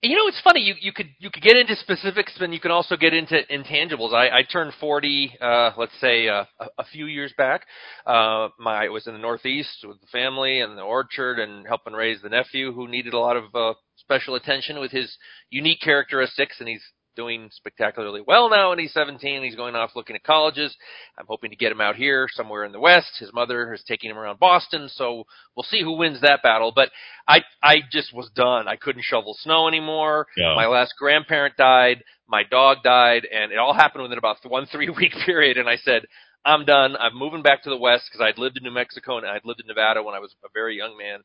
You 0.02 0.14
know, 0.14 0.28
it's 0.28 0.40
funny. 0.42 0.60
You 0.60 0.74
you 0.80 0.92
could 0.92 1.08
you 1.18 1.30
could 1.30 1.42
get 1.42 1.56
into 1.56 1.74
specifics, 1.76 2.34
and 2.38 2.52
you 2.52 2.60
can 2.60 2.70
also 2.70 2.96
get 2.96 3.14
into 3.14 3.40
intangibles. 3.50 4.12
I, 4.12 4.38
I 4.38 4.42
turned 4.42 4.72
forty, 4.78 5.34
uh, 5.40 5.70
let's 5.76 5.98
say, 6.00 6.28
uh, 6.28 6.44
a, 6.60 6.66
a 6.78 6.84
few 6.92 7.06
years 7.06 7.32
back. 7.36 7.62
Uh, 8.06 8.48
my 8.58 8.84
I 8.84 8.88
was 8.88 9.06
in 9.06 9.14
the 9.14 9.18
Northeast 9.18 9.84
with 9.84 10.00
the 10.00 10.06
family 10.08 10.60
and 10.60 10.76
the 10.76 10.82
orchard, 10.82 11.38
and 11.38 11.66
helping 11.66 11.94
raise 11.94 12.20
the 12.20 12.28
nephew 12.28 12.72
who 12.72 12.88
needed 12.88 13.14
a 13.14 13.18
lot 13.18 13.36
of 13.36 13.44
uh, 13.54 13.72
special 13.96 14.34
attention 14.34 14.78
with 14.78 14.92
his 14.92 15.16
unique 15.50 15.80
characteristics, 15.80 16.56
and 16.60 16.68
he's 16.68 16.84
doing 17.16 17.48
spectacularly 17.52 18.20
well 18.26 18.48
now 18.48 18.72
and 18.72 18.80
he's 18.80 18.92
17 18.92 19.42
he's 19.42 19.56
going 19.56 19.74
off 19.74 19.96
looking 19.96 20.14
at 20.16 20.22
colleges. 20.22 20.76
I'm 21.18 21.26
hoping 21.26 21.50
to 21.50 21.56
get 21.56 21.72
him 21.72 21.80
out 21.80 21.96
here 21.96 22.28
somewhere 22.30 22.64
in 22.64 22.72
the 22.72 22.80
west. 22.80 23.12
His 23.18 23.32
mother 23.32 23.72
is 23.74 23.82
taking 23.86 24.10
him 24.10 24.18
around 24.18 24.38
boston 24.38 24.88
so 24.92 25.24
we'll 25.56 25.64
see 25.64 25.82
who 25.82 25.96
wins 25.96 26.20
that 26.20 26.42
battle. 26.42 26.72
But 26.74 26.90
i 27.26 27.40
i 27.62 27.76
just 27.90 28.14
was 28.14 28.30
done. 28.34 28.68
I 28.68 28.76
couldn't 28.76 29.04
shovel 29.04 29.36
snow 29.38 29.66
anymore. 29.68 30.26
Yeah. 30.36 30.54
my 30.54 30.66
last 30.66 30.94
grandparent 30.98 31.56
died 31.56 32.04
my 32.28 32.42
dog 32.44 32.78
died 32.84 33.26
and 33.32 33.52
it 33.52 33.58
all 33.58 33.74
happened 33.74 34.02
within 34.02 34.18
about 34.18 34.36
one 34.46 34.66
three 34.66 34.90
week 34.90 35.12
period 35.26 35.56
and 35.56 35.68
i 35.68 35.76
said 35.76 36.02
i'm 36.44 36.64
done. 36.64 36.96
I'm 36.96 37.18
moving 37.18 37.42
back 37.42 37.62
to 37.64 37.70
the 37.70 37.76
west 37.76 38.04
because 38.10 38.24
i'd 38.24 38.38
lived 38.38 38.56
in 38.56 38.62
new 38.62 38.70
mexico 38.70 39.18
and 39.18 39.26
i'd 39.26 39.44
lived 39.44 39.60
in 39.60 39.66
nevada 39.66 40.02
when 40.02 40.14
i 40.14 40.20
was 40.20 40.34
a 40.44 40.48
very 40.54 40.76
young 40.76 40.96
man. 40.96 41.20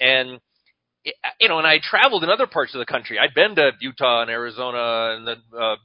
And 0.00 0.40
you 1.40 1.48
know, 1.48 1.58
and 1.58 1.66
I 1.66 1.78
traveled 1.82 2.24
in 2.24 2.30
other 2.30 2.46
parts 2.46 2.74
of 2.74 2.78
the 2.80 2.86
country. 2.86 3.18
I'd 3.18 3.34
been 3.34 3.54
to 3.56 3.72
Utah 3.80 4.22
and 4.22 4.30
Arizona 4.30 5.16
and 5.16 5.26
the 5.26 5.36
uh, 5.56 5.76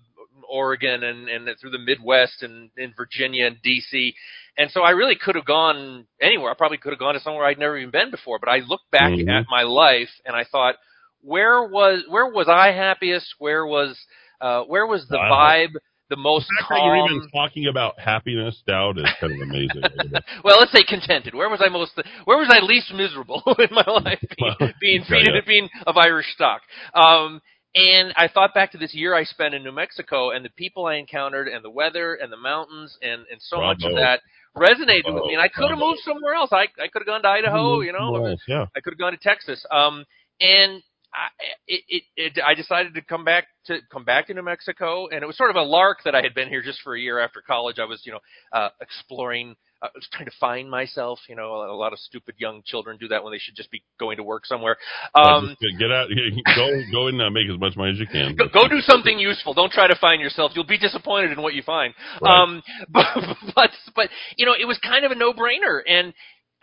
Oregon 0.50 1.04
and 1.04 1.30
and 1.30 1.48
through 1.60 1.72
the 1.72 1.80
Midwest 1.80 2.44
and 2.44 2.70
in 2.78 2.94
Virginia 2.98 3.48
and 3.48 3.58
DC. 3.64 4.14
And 4.58 4.70
so 4.72 4.82
I 4.82 4.92
really 4.92 5.16
could 5.16 5.36
have 5.36 5.46
gone 5.46 6.06
anywhere. 6.22 6.52
I 6.52 6.56
probably 6.56 6.78
could 6.78 6.92
have 6.92 7.00
gone 7.00 7.14
to 7.14 7.20
somewhere 7.22 7.46
I'd 7.46 7.58
never 7.60 7.78
even 7.78 7.92
been 7.92 8.12
before. 8.12 8.40
But 8.40 8.50
I 8.50 8.58
looked 8.60 8.90
back 8.92 9.12
Mhm. 9.12 9.30
at 9.30 9.46
my 9.50 9.64
life 9.64 10.10
and 10.26 10.36
I 10.36 10.44
thought, 10.44 10.76
where 11.22 11.64
was 11.64 12.04
where 12.10 12.28
was 12.28 12.48
I 12.50 12.72
happiest? 12.72 13.36
Where 13.38 13.66
was 13.66 13.98
uh, 14.42 14.64
where 14.64 14.88
was 14.88 15.08
the 15.08 15.18
vibe 15.32 15.76
the 16.12 16.18
most 16.18 16.46
The 16.50 16.66
fact 16.68 16.70
that 16.70 16.86
you're 16.86 17.08
even 17.08 17.30
talking 17.32 17.68
about 17.68 17.98
happiness, 17.98 18.62
Dowd 18.68 19.00
is 19.00 19.08
kind 19.20 19.34
of 19.34 19.42
amazing. 19.42 19.82
well, 20.44 20.60
let's 20.60 20.72
say 20.72 20.84
contented. 20.84 21.34
Where 21.34 21.50
was 21.50 21.62
I 21.66 21.70
most? 21.70 21.94
Where 22.26 22.38
was 22.38 22.52
I 22.52 22.64
least 22.64 22.94
miserable 22.94 23.42
in 23.58 23.70
my 23.72 23.86
life? 23.88 24.20
Being 24.22 24.56
Well, 24.60 24.72
being, 24.82 25.02
yeah, 25.02 25.10
being, 25.10 25.26
yeah. 25.34 25.42
being 25.48 25.70
of 25.88 25.96
Irish 25.98 26.28
stock. 26.36 26.62
Um, 26.94 27.42
and 27.74 28.14
I 28.18 28.28
thought 28.28 28.54
back 28.54 28.74
to 28.74 28.78
this 28.78 28.94
year 28.94 29.16
I 29.16 29.24
spent 29.24 29.54
in 29.56 29.64
New 29.64 29.72
Mexico 29.72 30.32
and 30.32 30.44
the 30.44 30.50
people 30.50 30.86
I 30.86 30.96
encountered 30.96 31.48
and 31.48 31.64
the 31.64 31.70
weather 31.70 32.16
and 32.16 32.32
the 32.32 32.38
mountains 32.38 32.98
and 33.02 33.24
and 33.32 33.40
so 33.40 33.62
much 33.62 33.82
of 33.84 33.96
that 33.96 34.20
resonated 34.56 35.14
with 35.14 35.24
me. 35.24 35.34
And 35.34 35.42
I 35.42 35.48
could 35.48 35.70
have 35.70 35.80
moved 35.80 36.02
somewhere 36.04 36.34
else. 36.34 36.50
I 36.52 36.68
I 36.78 36.90
could 36.92 37.00
have 37.00 37.08
gone 37.08 37.22
to 37.22 37.30
Idaho. 37.30 37.80
You 37.80 37.94
know, 37.94 38.14
else, 38.26 38.42
yeah. 38.48 38.66
I 38.76 38.82
could 38.82 38.94
have 38.94 39.00
gone 39.00 39.14
to 39.14 39.18
Texas. 39.18 39.66
Um, 39.72 40.04
and 40.42 40.84
I, 41.14 41.28
it, 41.68 41.82
it, 41.88 42.04
it, 42.16 42.44
I 42.44 42.54
decided 42.54 42.94
to 42.94 43.02
come 43.02 43.26
back 43.26 43.48
to 43.66 43.80
come 43.92 44.06
back 44.06 44.28
to 44.28 44.34
New 44.34 44.44
Mexico, 44.44 45.08
and 45.08 45.24
it 45.24 45.28
was 45.28 45.38
sort 45.38 45.50
of 45.50 45.58
a 45.58 45.62
lark 45.62 46.00
that 46.06 46.16
I 46.16 46.22
had 46.22 46.34
been 46.34 46.48
here 46.48 46.62
just 46.62 46.80
for 46.82 46.96
a 46.96 47.00
year 47.00 47.20
after 47.20 47.42
college. 47.46 47.80
I 47.80 47.86
was, 47.86 48.02
you 48.06 48.14
know, 48.14 48.20
uh, 48.54 48.70
exploring. 48.80 49.56
I 49.84 49.88
was 49.94 50.08
trying 50.14 50.26
to 50.26 50.36
find 50.40 50.70
myself. 50.70 51.20
You 51.28 51.36
know, 51.36 51.54
a 51.70 51.76
lot 51.76 51.92
of 51.92 52.00
stupid 52.00 52.36
young 52.38 52.62
children 52.66 52.98
do 52.98 53.10
that 53.10 53.24
when 53.24 53.34
they 53.34 53.40
should 53.40 53.56
just 53.56 53.72
be 53.72 53.84
going 54.00 54.18
to 54.18 54.24
work 54.24 54.46
somewhere. 54.46 54.78
Um, 55.14 55.58
Just 55.62 55.80
get 55.80 55.92
out, 55.92 56.08
go, 56.56 56.82
go 56.92 57.08
and 57.08 57.22
uh, 57.22 57.30
make 57.30 57.50
as 57.52 57.60
much 57.60 57.76
money 57.76 57.92
as 57.92 58.00
you 58.00 58.08
can. 58.08 58.36
go, 58.36 58.46
go 58.48 58.68
do 58.70 58.80
something 58.80 59.20
useful. 59.20 59.54
Don't 59.54 59.72
try 59.72 59.88
to 59.88 59.98
find 60.00 60.22
yourself. 60.22 60.54
You'll 60.56 60.66
be 60.66 60.78
disappointed 60.78 61.32
in 61.32 61.42
what 61.42 61.56
you 61.56 61.64
find. 61.64 61.94
Right. 62.22 62.42
Um, 62.42 62.64
but, 62.90 63.06
but 63.54 63.70
but 63.96 64.10
you 64.38 64.46
know, 64.46 64.54
it 64.60 64.66
was 64.66 64.78
kind 64.82 65.04
of 65.04 65.12
a 65.12 65.16
no-brainer, 65.16 65.82
and 65.86 66.14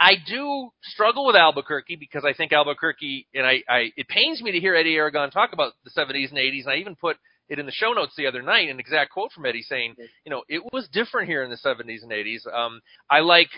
I 0.00 0.12
do 0.26 0.70
struggle 0.82 1.26
with 1.26 1.36
Albuquerque 1.36 1.96
because 1.96 2.24
I 2.24 2.32
think 2.32 2.52
Albuquerque, 2.52 3.26
and 3.34 3.46
I, 3.46 3.62
I 3.68 3.92
it 3.96 4.08
pains 4.08 4.40
me 4.40 4.52
to 4.52 4.60
hear 4.60 4.76
Eddy 4.76 4.94
Aragon 4.94 5.30
talk 5.30 5.52
about 5.52 5.72
the 5.84 5.90
70s 5.90 6.30
and 6.30 6.38
80s, 6.38 6.62
and 6.62 6.72
I 6.72 6.76
even 6.76 6.94
put 6.94 7.16
it 7.48 7.58
in 7.58 7.66
the 7.66 7.72
show 7.72 7.92
notes 7.92 8.12
the 8.16 8.26
other 8.26 8.42
night, 8.42 8.68
an 8.68 8.78
exact 8.78 9.10
quote 9.10 9.32
from 9.32 9.46
Eddy 9.46 9.62
saying, 9.62 9.96
you 10.24 10.30
know, 10.30 10.44
it 10.48 10.62
was 10.72 10.88
different 10.92 11.28
here 11.28 11.42
in 11.42 11.50
the 11.50 11.56
70s 11.56 12.02
and 12.02 12.12
80s. 12.12 12.46
Um, 12.52 12.80
I 13.10 13.20
like. 13.20 13.48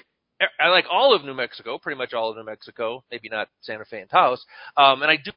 I 0.59 0.69
like 0.71 0.87
all 0.91 1.15
of 1.15 1.23
New 1.23 1.35
Mexico, 1.35 1.77
pretty 1.77 1.99
much 1.99 2.15
all 2.15 2.31
of 2.31 2.37
New 2.39 2.45
Mexico, 2.45 3.05
maybe 3.11 3.29
not 3.29 3.49
Santa 3.61 3.85
Fe 3.85 4.01
and 4.01 4.09
Taos. 4.09 4.43
Um, 4.75 5.03
and 5.03 5.11
I 5.11 5.17
do 5.23 5.33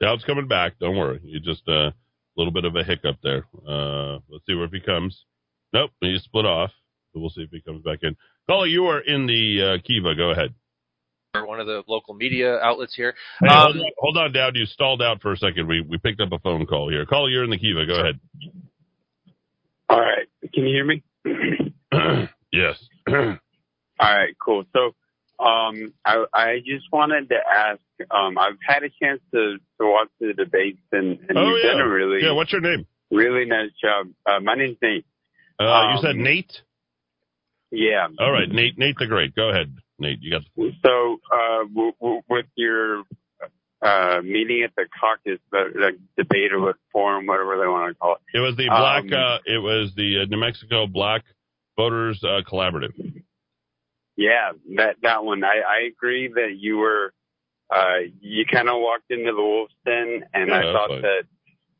Now 0.00 0.14
it's 0.14 0.24
coming 0.24 0.48
back. 0.48 0.80
Don't 0.80 0.96
worry. 0.96 1.20
You 1.22 1.38
just 1.38 1.62
a 1.68 1.72
uh, 1.72 1.90
little 2.36 2.52
bit 2.52 2.64
of 2.64 2.74
a 2.74 2.82
hiccup 2.82 3.18
there. 3.22 3.46
Uh, 3.64 4.18
let's 4.28 4.44
see 4.48 4.54
where 4.54 4.66
he 4.66 4.80
comes. 4.80 5.24
Nope, 5.72 5.90
he 6.00 6.18
split 6.18 6.44
off. 6.44 6.72
So 7.18 7.20
we'll 7.20 7.30
see 7.30 7.42
if 7.42 7.50
he 7.50 7.60
comes 7.60 7.82
back 7.82 7.98
in. 8.02 8.16
Caller, 8.48 8.66
you 8.66 8.86
are 8.86 9.00
in 9.00 9.26
the 9.26 9.78
uh, 9.78 9.82
Kiva. 9.84 10.14
Go 10.14 10.30
ahead. 10.30 10.54
One 11.34 11.60
of 11.60 11.66
the 11.66 11.82
local 11.86 12.14
media 12.14 12.58
outlets 12.58 12.94
here. 12.94 13.14
Hey, 13.40 13.48
um, 13.48 13.56
hold, 13.56 13.76
on, 13.76 13.92
hold 13.98 14.16
on, 14.16 14.32
Dowd. 14.32 14.56
You 14.56 14.66
stalled 14.66 15.02
out 15.02 15.20
for 15.20 15.32
a 15.32 15.36
second. 15.36 15.68
We 15.68 15.82
we 15.82 15.98
picked 15.98 16.20
up 16.20 16.32
a 16.32 16.38
phone 16.38 16.66
call 16.66 16.90
here. 16.90 17.04
Caller, 17.06 17.28
you're 17.28 17.44
in 17.44 17.50
the 17.50 17.58
Kiva. 17.58 17.86
Go 17.86 18.00
ahead. 18.00 18.18
All 19.88 20.00
right. 20.00 20.26
Can 20.52 20.66
you 20.66 20.74
hear 20.74 20.84
me? 20.84 21.02
yes. 22.52 22.76
All 23.08 23.36
right. 24.00 24.34
Cool. 24.42 24.64
So, 24.72 24.94
um, 25.44 25.92
I 26.04 26.24
I 26.32 26.58
just 26.58 26.86
wanted 26.92 27.28
to 27.28 27.36
ask. 27.36 27.80
Um, 28.10 28.38
I've 28.38 28.58
had 28.66 28.82
a 28.82 28.90
chance 29.02 29.20
to 29.32 29.58
to 29.80 29.86
watch 29.86 30.08
the 30.20 30.32
debates, 30.32 30.80
and, 30.92 31.18
and 31.28 31.38
oh, 31.38 31.50
you've 31.50 31.64
yeah. 31.64 31.72
done 31.72 31.80
a 31.82 31.88
really 31.88 32.22
yeah. 32.22 32.32
What's 32.32 32.52
your 32.52 32.62
name? 32.62 32.86
Really 33.10 33.44
nice 33.44 33.70
job. 33.80 34.08
Uh, 34.26 34.40
my 34.40 34.54
name's 34.54 34.78
Nate. 34.82 35.04
Uh, 35.60 35.64
Um, 35.64 35.96
you 35.96 36.02
said 36.02 36.16
Nate. 36.16 36.62
Yeah. 37.70 38.06
All 38.18 38.32
right, 38.32 38.48
Nate. 38.48 38.78
Nate 38.78 38.96
the 38.98 39.06
Great. 39.06 39.34
Go 39.34 39.50
ahead, 39.50 39.76
Nate. 39.98 40.18
You 40.22 40.30
got. 40.32 40.42
The- 40.56 40.72
So, 40.84 41.18
uh, 41.32 41.64
w- 41.64 41.92
w- 42.00 42.22
with 42.28 42.46
your 42.54 43.02
uh, 43.82 44.20
meeting 44.22 44.62
at 44.64 44.74
the 44.76 44.86
caucus, 45.00 45.38
the, 45.52 45.64
the 45.74 46.22
debate 46.22 46.52
or 46.52 46.74
forum, 46.92 47.26
whatever 47.26 47.58
they 47.58 47.66
want 47.66 47.90
to 47.94 47.98
call 47.98 48.14
it. 48.14 48.36
it 48.36 48.40
was 48.40 48.56
the 48.56 48.66
black. 48.68 49.04
Um, 49.04 49.12
uh, 49.12 49.38
it 49.46 49.58
was 49.58 49.92
the 49.96 50.22
uh, 50.22 50.26
New 50.28 50.38
Mexico 50.38 50.86
Black 50.86 51.22
Voters 51.76 52.22
uh, 52.24 52.40
Collaborative. 52.50 53.22
Yeah, 54.16 54.52
that 54.76 54.96
that 55.02 55.24
one. 55.24 55.44
I, 55.44 55.60
I 55.60 55.86
agree 55.86 56.28
that 56.34 56.56
you 56.58 56.78
were. 56.78 57.12
Uh, 57.70 58.08
you 58.20 58.44
kind 58.50 58.68
of 58.68 58.76
walked 58.78 59.10
into 59.10 59.30
the 59.30 59.42
wolf's 59.42 59.74
den, 59.84 60.24
and 60.32 60.48
Yeah, 60.48 60.56
I 60.58 60.62
thought 60.72 60.88
that 61.02 61.22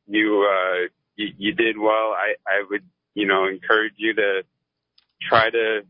you, 0.07 0.47
uh, 0.47 0.89
you 1.17 1.29
you 1.39 1.55
did 1.55 1.79
well. 1.79 2.15
I 2.15 2.35
I 2.47 2.63
would 2.71 2.85
you 3.15 3.27
know 3.27 3.47
encourage 3.49 3.95
you 3.97 4.15
to 4.15 4.43
try 5.21 5.51
to. 5.51 5.81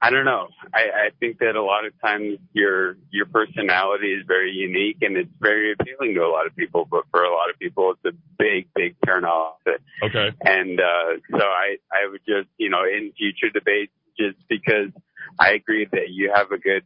I 0.00 0.10
don't 0.10 0.24
know. 0.24 0.46
I, 0.72 0.78
I 0.78 1.10
think 1.18 1.40
that 1.40 1.56
a 1.56 1.62
lot 1.62 1.84
of 1.84 1.92
times 2.00 2.38
your 2.52 2.96
your 3.10 3.26
personality 3.26 4.12
is 4.12 4.24
very 4.28 4.52
unique 4.52 4.98
and 5.02 5.16
it's 5.16 5.30
very 5.40 5.72
appealing 5.72 6.14
to 6.14 6.20
a 6.20 6.30
lot 6.30 6.46
of 6.46 6.54
people, 6.54 6.86
but 6.88 7.02
for 7.10 7.24
a 7.24 7.30
lot 7.30 7.50
of 7.52 7.58
people 7.58 7.92
it's 7.92 8.14
a 8.14 8.16
big, 8.38 8.68
big 8.76 8.94
turn 9.04 9.24
off. 9.24 9.56
Okay. 10.00 10.30
And 10.44 10.78
uh, 10.78 11.18
so 11.32 11.42
I, 11.44 11.78
I 11.92 12.08
would 12.08 12.20
just, 12.28 12.48
you 12.58 12.70
know, 12.70 12.84
in 12.84 13.12
future 13.18 13.50
debates, 13.52 13.92
just 14.16 14.38
because 14.48 14.92
I 15.36 15.54
agree 15.54 15.88
that 15.90 16.10
you 16.10 16.30
have 16.32 16.52
a 16.52 16.58
good, 16.58 16.84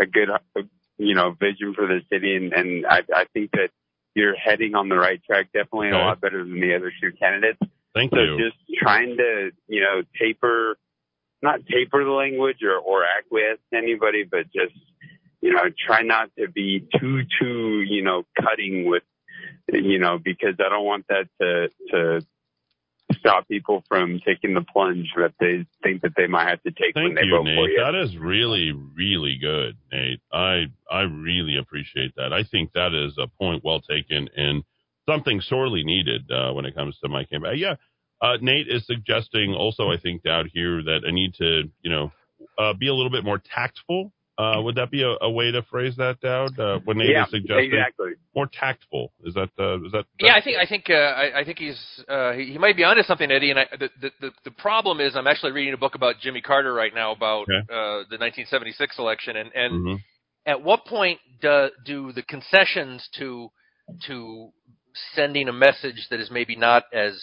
a 0.00 0.06
good, 0.06 0.28
you 0.98 1.14
know, 1.14 1.36
vision 1.38 1.72
for 1.74 1.86
the 1.86 2.00
city, 2.12 2.34
and, 2.34 2.52
and 2.52 2.84
I, 2.84 3.02
I 3.14 3.26
think 3.32 3.52
that 3.52 3.70
you're 4.16 4.34
heading 4.34 4.74
on 4.74 4.88
the 4.88 4.96
right 4.96 5.22
track. 5.24 5.52
Definitely 5.52 5.88
Okay. 5.88 5.96
a 5.96 6.04
lot 6.04 6.20
better 6.20 6.42
than 6.42 6.60
the 6.60 6.74
other 6.74 6.92
two 7.00 7.12
candidates. 7.12 7.60
Thank 7.94 8.12
So 8.12 8.20
you. 8.20 8.38
just 8.38 8.56
trying 8.80 9.16
to, 9.16 9.50
you 9.68 9.80
know, 9.80 10.02
taper, 10.20 10.76
not 11.42 11.60
taper 11.66 12.04
the 12.04 12.10
language 12.10 12.62
or, 12.62 12.76
or 12.76 13.04
acquiesce 13.04 13.58
to 13.72 13.78
anybody, 13.78 14.24
but 14.24 14.44
just, 14.52 14.74
you 15.40 15.52
know, 15.52 15.62
try 15.86 16.02
not 16.02 16.30
to 16.38 16.48
be 16.48 16.86
too, 16.98 17.22
too, 17.40 17.82
you 17.82 18.02
know, 18.02 18.24
cutting 18.40 18.88
with, 18.88 19.04
you 19.72 19.98
know, 19.98 20.18
because 20.18 20.54
I 20.58 20.68
don't 20.68 20.84
want 20.84 21.06
that 21.08 21.28
to, 21.40 21.68
to 21.90 22.26
stop 23.18 23.46
people 23.48 23.84
from 23.88 24.20
taking 24.26 24.54
the 24.54 24.62
plunge 24.62 25.08
that 25.16 25.34
they 25.38 25.66
think 25.82 26.02
that 26.02 26.12
they 26.16 26.26
might 26.26 26.48
have 26.48 26.62
to 26.62 26.70
take 26.70 26.94
when 26.94 27.14
they 27.14 27.24
you, 27.24 27.30
vote 27.30 27.44
for 27.44 27.68
Nate. 27.68 27.70
you. 27.70 27.82
That 27.84 27.94
is 27.94 28.16
really, 28.16 28.72
really 28.72 29.36
good, 29.40 29.76
Nate. 29.92 30.20
I 30.32 30.66
I 30.90 31.02
really 31.02 31.56
appreciate 31.56 32.14
that. 32.16 32.32
I 32.32 32.42
think 32.42 32.72
that 32.72 32.94
is 32.94 33.16
a 33.18 33.26
point 33.26 33.62
well 33.64 33.80
taken 33.80 34.28
and 34.36 34.64
something 35.08 35.40
sorely 35.40 35.84
needed 35.84 36.30
uh, 36.30 36.52
when 36.52 36.64
it 36.64 36.74
comes 36.74 36.98
to 37.02 37.08
my 37.08 37.24
campaign. 37.24 37.56
Yeah, 37.56 37.74
uh, 38.20 38.38
Nate 38.40 38.68
is 38.68 38.86
suggesting 38.86 39.54
also, 39.54 39.90
I 39.90 39.98
think, 39.98 40.26
out 40.26 40.46
here 40.52 40.82
that 40.82 41.00
I 41.06 41.10
need 41.10 41.34
to, 41.34 41.64
you 41.82 41.90
know, 41.90 42.12
uh, 42.58 42.72
be 42.72 42.88
a 42.88 42.94
little 42.94 43.10
bit 43.10 43.24
more 43.24 43.40
tactful. 43.54 44.12
Uh, 44.36 44.60
would 44.62 44.74
that 44.74 44.90
be 44.90 45.02
a, 45.02 45.14
a 45.20 45.30
way 45.30 45.52
to 45.52 45.62
phrase 45.62 45.94
that, 45.96 46.18
Dowd? 46.20 46.58
Uh, 46.58 46.80
when 46.84 46.98
Nate 46.98 47.10
yeah, 47.10 47.22
is 47.22 47.30
suggesting 47.30 47.66
exactly. 47.72 48.12
more 48.34 48.48
tactful, 48.52 49.12
is 49.24 49.34
that 49.34 49.50
uh, 49.60 49.76
is 49.84 49.92
that? 49.92 50.06
Yeah, 50.18 50.34
I 50.34 50.42
think 50.42 50.56
I 50.60 50.66
think 50.66 50.86
uh, 50.90 50.94
I, 50.94 51.40
I 51.40 51.44
think 51.44 51.58
he's 51.58 51.78
uh, 52.08 52.32
he, 52.32 52.46
he 52.46 52.58
might 52.58 52.76
be 52.76 52.82
onto 52.82 53.02
something, 53.04 53.30
Eddy. 53.30 53.50
And 53.50 53.60
I, 53.60 53.66
the, 53.78 53.90
the 54.00 54.10
the 54.20 54.30
the 54.46 54.50
problem 54.50 55.00
is, 55.00 55.14
I'm 55.14 55.28
actually 55.28 55.52
reading 55.52 55.72
a 55.72 55.76
book 55.76 55.94
about 55.94 56.16
Jimmy 56.20 56.40
Carter 56.40 56.74
right 56.74 56.92
now 56.92 57.12
about 57.12 57.42
Okay. 57.42 57.60
uh, 57.70 58.02
the 58.10 58.18
1976 58.18 58.98
election, 58.98 59.36
and 59.36 59.50
and 59.54 59.86
Mhm. 59.86 60.00
at 60.46 60.62
what 60.62 60.84
point 60.84 61.20
do 61.40 61.68
do 61.84 62.12
the 62.12 62.22
concessions 62.22 63.08
to 63.18 63.50
to 64.08 64.50
sending 65.14 65.48
a 65.48 65.52
message 65.52 66.06
that 66.10 66.20
is 66.20 66.30
maybe 66.30 66.56
not 66.56 66.84
as 66.92 67.20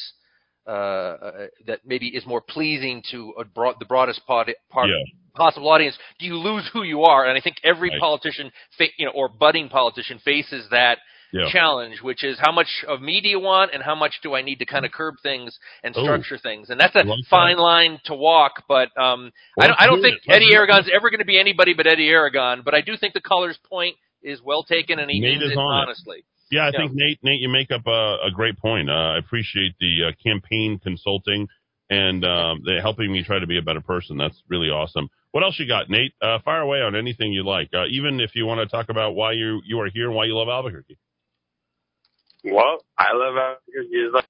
uh, 0.67 0.69
uh, 0.69 1.47
that 1.65 1.79
maybe 1.83 2.07
is 2.09 2.23
more 2.27 2.39
pleasing 2.39 3.01
to 3.09 3.33
a 3.39 3.43
broad, 3.43 3.75
the 3.79 3.85
broadest 3.85 4.23
part, 4.27 4.47
part 4.69 4.87
Yeah. 4.89 5.03
possible 5.33 5.69
audience, 5.69 5.97
do 6.19 6.25
you 6.27 6.37
lose 6.37 6.69
who 6.71 6.83
you 6.83 7.01
are? 7.03 7.25
And 7.25 7.35
I 7.35 7.41
think 7.41 7.57
every 7.63 7.89
Right. 7.89 7.99
politician, 7.99 8.51
fa- 8.77 8.93
you 8.97 9.07
know, 9.07 9.11
or 9.13 9.27
budding 9.27 9.69
politician 9.69 10.19
faces 10.19 10.69
that 10.69 10.99
Yeah. 11.33 11.49
challenge, 11.49 12.01
which 12.03 12.23
is 12.23 12.37
how 12.37 12.51
much 12.51 12.83
of 12.87 13.01
me 13.01 13.21
do 13.21 13.27
you 13.29 13.39
want, 13.39 13.71
and 13.73 13.81
how 13.81 13.95
much 13.95 14.21
do 14.21 14.35
I 14.35 14.41
need 14.43 14.59
to 14.59 14.65
kind 14.67 14.85
of 14.85 14.91
curb 14.91 15.15
things 15.23 15.57
and 15.83 15.97
Ooh. 15.97 16.01
structure 16.03 16.37
things, 16.37 16.69
and 16.69 16.79
that's 16.79 16.95
a 16.95 17.03
that. 17.05 17.23
fine 17.27 17.57
line 17.57 17.99
to 18.03 18.13
walk. 18.13 18.63
But 18.67 18.95
um, 19.01 19.31
I 19.59 19.65
don't, 19.65 19.81
I 19.81 19.85
don't 19.87 20.01
think. 20.01 20.21
Eddy. 20.29 20.53
Aragon's 20.53 20.89
ever 20.93 21.09
going 21.09 21.19
to 21.19 21.25
be 21.25 21.39
anybody 21.39 21.73
but 21.73 21.87
Eddy 21.87 22.07
Aragon. 22.09 22.61
But 22.63 22.75
I 22.75 22.81
do 22.81 22.95
think 22.97 23.15
the 23.15 23.21
caller's 23.21 23.57
point 23.67 23.95
is 24.21 24.41
well 24.43 24.61
taken, 24.63 24.99
and 24.99 25.09
he 25.09 25.19
Nate 25.19 25.39
means 25.39 25.51
it 25.51 25.57
on 25.57 25.79
it. 25.79 25.83
honestly. 25.87 26.23
Yeah, 26.51 26.67
I 26.67 26.73
Yeah. 26.73 26.79
think 26.79 26.93
Nate, 26.95 27.19
Nate, 27.23 27.41
you 27.41 27.49
make 27.49 27.71
up 27.71 27.87
a, 27.87 28.17
a 28.25 28.31
great 28.33 28.59
point. 28.59 28.89
Uh, 28.89 28.93
I 28.93 29.19
appreciate 29.19 29.75
the 29.81 30.05
uh, 30.09 30.13
campaign 30.23 30.79
consulting 30.83 31.49
and 31.91 32.25
um, 32.25 32.61
the 32.65 32.81
helping 32.81 33.11
me 33.13 33.23
try 33.23 33.39
to 33.39 33.47
be 33.47 33.59
a 33.59 33.63
better 33.63 33.81
person. 33.81 34.17
That's 34.17 34.43
really 34.49 34.69
awesome. 34.69 35.09
What 35.33 35.43
else 35.43 35.59
you 35.59 35.67
got, 35.67 35.89
Nate? 35.91 36.13
Uh, 36.21 36.39
fire 36.45 36.61
away 36.61 36.81
on 36.81 36.95
anything 36.95 37.33
you 37.33 37.45
like, 37.45 37.69
uh, 37.75 37.87
even 37.91 38.21
if 38.21 38.35
you 38.35 38.47
want 38.47 38.61
to 38.61 38.67
talk 38.67 38.89
about 38.89 39.15
why 39.15 39.33
you 39.33 39.61
you 39.65 39.79
are 39.81 39.89
here 39.89 40.07
and 40.07 40.15
why 40.15 40.25
you 40.25 40.37
love 40.37 40.49
Albuquerque. 40.49 40.97
Well, 42.45 42.85
I 42.97 43.13
love 43.13 43.35
Albuquerque. 43.37 43.91
Just 44.03 44.15
Like, 44.15 44.27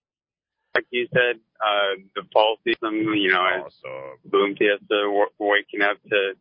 like 0.75 0.85
you 0.91 1.07
said, 1.13 1.39
uh, 1.65 2.01
the 2.15 2.23
fall 2.33 2.57
season, 2.65 3.15
you 3.17 3.31
know, 3.31 3.45
as 3.45 3.65
Awesome. 3.65 4.19
Balloon 4.25 4.55
Fiesta 4.57 4.85
w- 4.89 5.27
waking 5.39 5.81
up 5.83 5.97
to, 6.09 6.33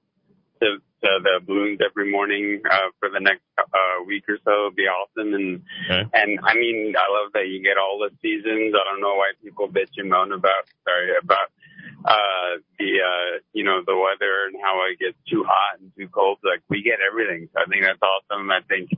to, 0.62 0.66
to 0.78 0.78
the 1.02 1.40
balloons 1.46 1.78
every 1.84 2.10
morning, 2.10 2.60
uh, 2.70 2.88
for 2.98 3.08
the 3.08 3.20
next, 3.20 3.42
uh, 3.58 4.04
week 4.06 4.24
or 4.28 4.38
so 4.44 4.64
would 4.64 4.76
be 4.76 4.84
awesome. 4.86 5.34
And, 5.34 5.62
Okay. 5.88 6.04
and 6.14 6.38
I 6.42 6.54
mean, 6.54 6.94
I 6.96 7.06
love 7.10 7.32
that 7.34 7.48
you 7.48 7.62
get 7.62 7.78
all 7.78 7.98
the 7.98 8.10
seasons. 8.22 8.74
I 8.74 8.84
don't 8.90 9.00
know 9.00 9.14
why 9.16 9.32
people 9.42 9.68
bitch 9.68 9.96
and 9.96 10.10
moan 10.10 10.32
about, 10.32 10.64
sorry, 10.84 11.12
about, 11.22 11.48
uh, 12.04 12.60
the, 12.78 12.90
uh, 13.00 13.38
you 13.52 13.64
know, 13.64 13.80
the 13.86 13.96
weather 13.96 14.46
and 14.46 14.56
how 14.62 14.80
it 14.90 14.98
gets 14.98 15.16
too 15.28 15.44
hot 15.46 15.80
and 15.80 15.90
too 15.96 16.08
cold. 16.08 16.38
Like 16.44 16.60
we 16.68 16.82
get 16.82 16.98
everything. 17.00 17.48
So 17.54 17.62
I 17.62 17.64
think 17.66 17.82
that's 17.84 18.02
awesome. 18.02 18.50
I 18.50 18.60
think, 18.68 18.90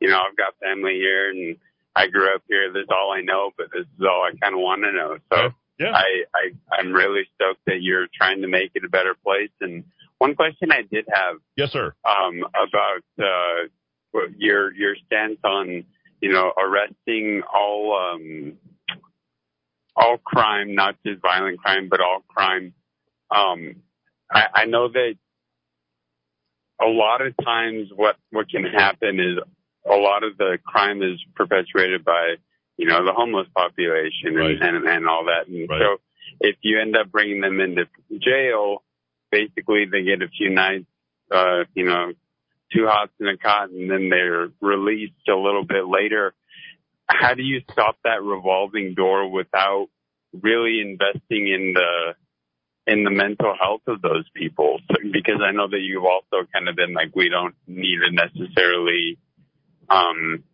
you 0.00 0.08
know, 0.08 0.20
I've 0.20 0.36
got 0.36 0.54
family 0.60 0.94
here 0.94 1.30
and 1.30 1.56
I 1.94 2.08
grew 2.08 2.34
up 2.34 2.42
here. 2.48 2.72
This 2.72 2.82
is 2.82 2.88
all 2.90 3.12
I 3.12 3.22
know, 3.22 3.50
but 3.56 3.68
this 3.72 3.86
is 3.86 4.06
all 4.06 4.22
I 4.26 4.36
kind 4.42 4.54
of 4.54 4.60
want 4.60 4.82
to 4.82 4.92
know. 4.92 5.18
So. 5.32 5.54
Yeah. 5.76 5.90
I, 5.90 6.22
I, 6.32 6.50
I'm 6.78 6.92
really 6.92 7.22
stoked 7.34 7.64
that 7.66 7.82
you're 7.82 8.06
trying 8.14 8.42
to 8.42 8.46
make 8.46 8.70
it 8.76 8.84
a 8.84 8.88
better 8.88 9.16
place. 9.24 9.50
And 9.60 9.82
one 10.18 10.34
question 10.34 10.70
I 10.72 10.82
did 10.82 11.06
have, 11.12 11.36
Yes, 11.56 11.70
sir. 11.72 11.94
um, 12.04 12.44
about, 12.54 13.02
uh, 13.18 13.68
your, 14.38 14.72
your 14.74 14.94
stance 15.06 15.38
on, 15.44 15.84
you 16.20 16.32
know, 16.32 16.52
arresting 16.58 17.42
all, 17.52 17.96
um, 18.14 18.54
all 19.96 20.18
crime, 20.18 20.74
not 20.74 20.96
just 21.06 21.20
violent 21.20 21.58
crime, 21.58 21.88
but 21.88 22.00
all 22.00 22.22
crime. 22.28 22.74
Um, 23.30 23.76
I, 24.30 24.44
I 24.54 24.64
know 24.66 24.88
that 24.88 25.14
a 26.80 26.86
lot 26.86 27.20
of 27.24 27.34
times 27.44 27.88
what, 27.94 28.16
what 28.30 28.48
can 28.48 28.64
happen 28.64 29.20
is 29.20 29.38
a 29.88 29.96
lot 29.96 30.24
of 30.24 30.36
the 30.38 30.58
crime 30.64 31.02
is 31.02 31.20
perpetuated 31.34 32.04
by, 32.04 32.34
you 32.76 32.86
know, 32.86 33.04
the 33.04 33.12
homeless 33.12 33.46
population 33.54 34.28
and, 34.28 34.60
Right. 34.60 34.62
and, 34.86 35.08
all 35.08 35.24
that. 35.26 35.46
And 35.48 35.68
Right. 35.68 35.80
so 35.80 35.96
if 36.40 36.56
you 36.62 36.80
end 36.80 36.96
up 36.96 37.10
bringing 37.12 37.40
them 37.40 37.60
into 37.60 37.86
jail, 38.18 38.82
basically 39.34 39.84
they 39.90 40.02
get 40.04 40.22
a 40.22 40.28
few 40.28 40.50
nights, 40.50 40.86
uh, 41.34 41.64
you 41.74 41.84
know, 41.86 42.12
two 42.72 42.86
hots 42.86 43.12
and 43.20 43.28
a 43.28 43.36
cot 43.36 43.70
and 43.70 43.90
then 43.90 44.08
they're 44.08 44.48
released 44.60 45.26
a 45.28 45.34
little 45.34 45.64
bit 45.64 45.86
later. 45.86 46.34
How 47.08 47.34
do 47.34 47.42
you 47.42 47.60
stop 47.72 47.96
that 48.04 48.22
revolving 48.22 48.94
door 48.94 49.28
without 49.30 49.88
really 50.32 50.80
investing 50.80 51.48
in 51.48 51.74
the 51.74 52.14
in 52.86 53.02
the 53.04 53.10
mental 53.10 53.54
health 53.60 53.82
of 53.86 54.00
those 54.02 54.24
people? 54.34 54.78
So, 54.88 54.96
because 55.12 55.40
I 55.42 55.52
know 55.52 55.68
that 55.68 55.80
you've 55.80 56.04
also 56.04 56.46
kind 56.52 56.68
of 56.68 56.76
been 56.76 56.94
like, 56.94 57.14
we 57.14 57.28
don't 57.28 57.54
need 57.66 57.98
to 58.04 58.10
necessarily, 58.12 59.18
um, 59.90 60.44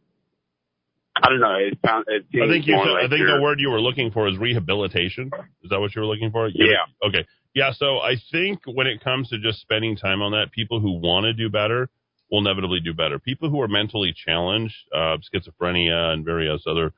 I 1.22 1.28
don't 1.28 1.40
know. 1.40 1.54
It 1.56 1.78
sounds. 1.84 2.06
It 2.08 2.24
seems 2.32 2.44
I 2.44 2.48
think 2.52 2.66
you. 2.66 2.74
Said, 2.74 2.90
like 2.92 3.04
I 3.04 3.08
think 3.08 3.26
the 3.26 3.40
word 3.42 3.60
you 3.60 3.70
were 3.70 3.80
looking 3.80 4.10
for 4.10 4.26
is 4.28 4.38
rehabilitation. 4.38 5.30
Is 5.62 5.70
that 5.70 5.80
what 5.80 5.94
you 5.94 6.00
were 6.02 6.06
looking 6.08 6.30
for? 6.30 6.48
You're- 6.48 6.70
Yeah. 6.72 7.08
Okay. 7.08 7.26
Yeah. 7.54 7.72
So 7.72 7.98
I 7.98 8.16
think 8.30 8.60
when 8.66 8.86
it 8.86 9.02
comes 9.02 9.28
to 9.30 9.38
just 9.38 9.60
spending 9.60 9.96
time 9.96 10.22
on 10.22 10.32
that, 10.32 10.52
people 10.52 10.80
who 10.80 11.00
want 11.00 11.24
to 11.24 11.32
do 11.32 11.50
better 11.50 11.88
will 12.30 12.40
inevitably 12.40 12.80
do 12.80 12.94
better. 12.94 13.18
People 13.18 13.50
who 13.50 13.60
are 13.60 13.68
mentally 13.68 14.14
challenged, 14.14 14.76
uh, 14.94 15.16
schizophrenia 15.18 16.12
and 16.12 16.24
various 16.24 16.62
other, 16.66 16.92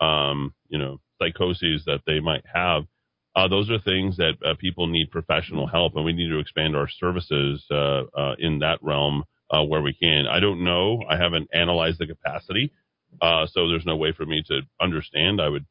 um, 0.00 0.54
you 0.68 0.78
know, 0.78 0.98
psychoses 1.20 1.84
that 1.84 2.00
they 2.06 2.20
might 2.20 2.44
have, 2.52 2.84
uh, 3.36 3.46
those 3.46 3.70
are 3.70 3.78
things 3.78 4.16
that 4.16 4.34
uh, 4.44 4.54
people 4.58 4.86
need 4.86 5.10
professional 5.10 5.66
help, 5.66 5.94
and 5.94 6.04
we 6.04 6.12
need 6.12 6.28
to 6.28 6.38
expand 6.38 6.74
our 6.74 6.88
services 6.88 7.64
uh, 7.70 8.02
uh 8.16 8.34
in 8.38 8.58
that 8.58 8.78
realm 8.82 9.22
uh, 9.50 9.62
where 9.62 9.82
we 9.82 9.92
can. 9.92 10.26
I 10.26 10.40
don't 10.40 10.64
know. 10.64 11.04
I 11.08 11.16
haven't 11.16 11.48
analyzed 11.52 11.98
the 12.00 12.06
capacity, 12.06 12.72
uh, 13.20 13.46
so 13.46 13.68
there's 13.68 13.86
no 13.86 13.96
way 13.96 14.12
for 14.12 14.26
me 14.26 14.42
to 14.48 14.62
understand. 14.80 15.40
I 15.40 15.50
would 15.50 15.66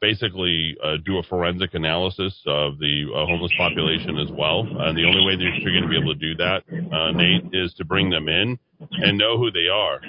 basically 0.00 0.76
uh, 0.82 0.96
do 1.04 1.18
a 1.18 1.22
forensic 1.22 1.74
analysis 1.74 2.38
of 2.46 2.78
the 2.78 3.06
uh, 3.14 3.26
homeless 3.26 3.52
population 3.56 4.18
as 4.18 4.30
well, 4.30 4.60
and 4.60 4.96
the 4.96 5.04
only 5.04 5.24
way 5.24 5.36
that 5.36 5.50
you're 5.60 5.72
going 5.72 5.82
to 5.82 5.88
be 5.88 5.98
able 5.98 6.14
to 6.14 6.20
do 6.20 6.34
that, 6.36 6.62
uh, 6.92 7.12
Nate, 7.12 7.48
is 7.52 7.72
to 7.74 7.84
bring 7.84 8.10
them 8.10 8.28
in 8.28 8.58
and 8.92 9.16
know 9.16 9.38
who 9.38 9.50
they 9.50 9.68
are. 9.72 10.00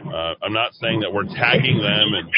I'm 0.43 0.53
not 0.53 0.73
saying 0.73 0.99
that 0.99 1.13
we're 1.13 1.23
tagging 1.23 1.77
them 1.77 2.13
and 2.13 2.29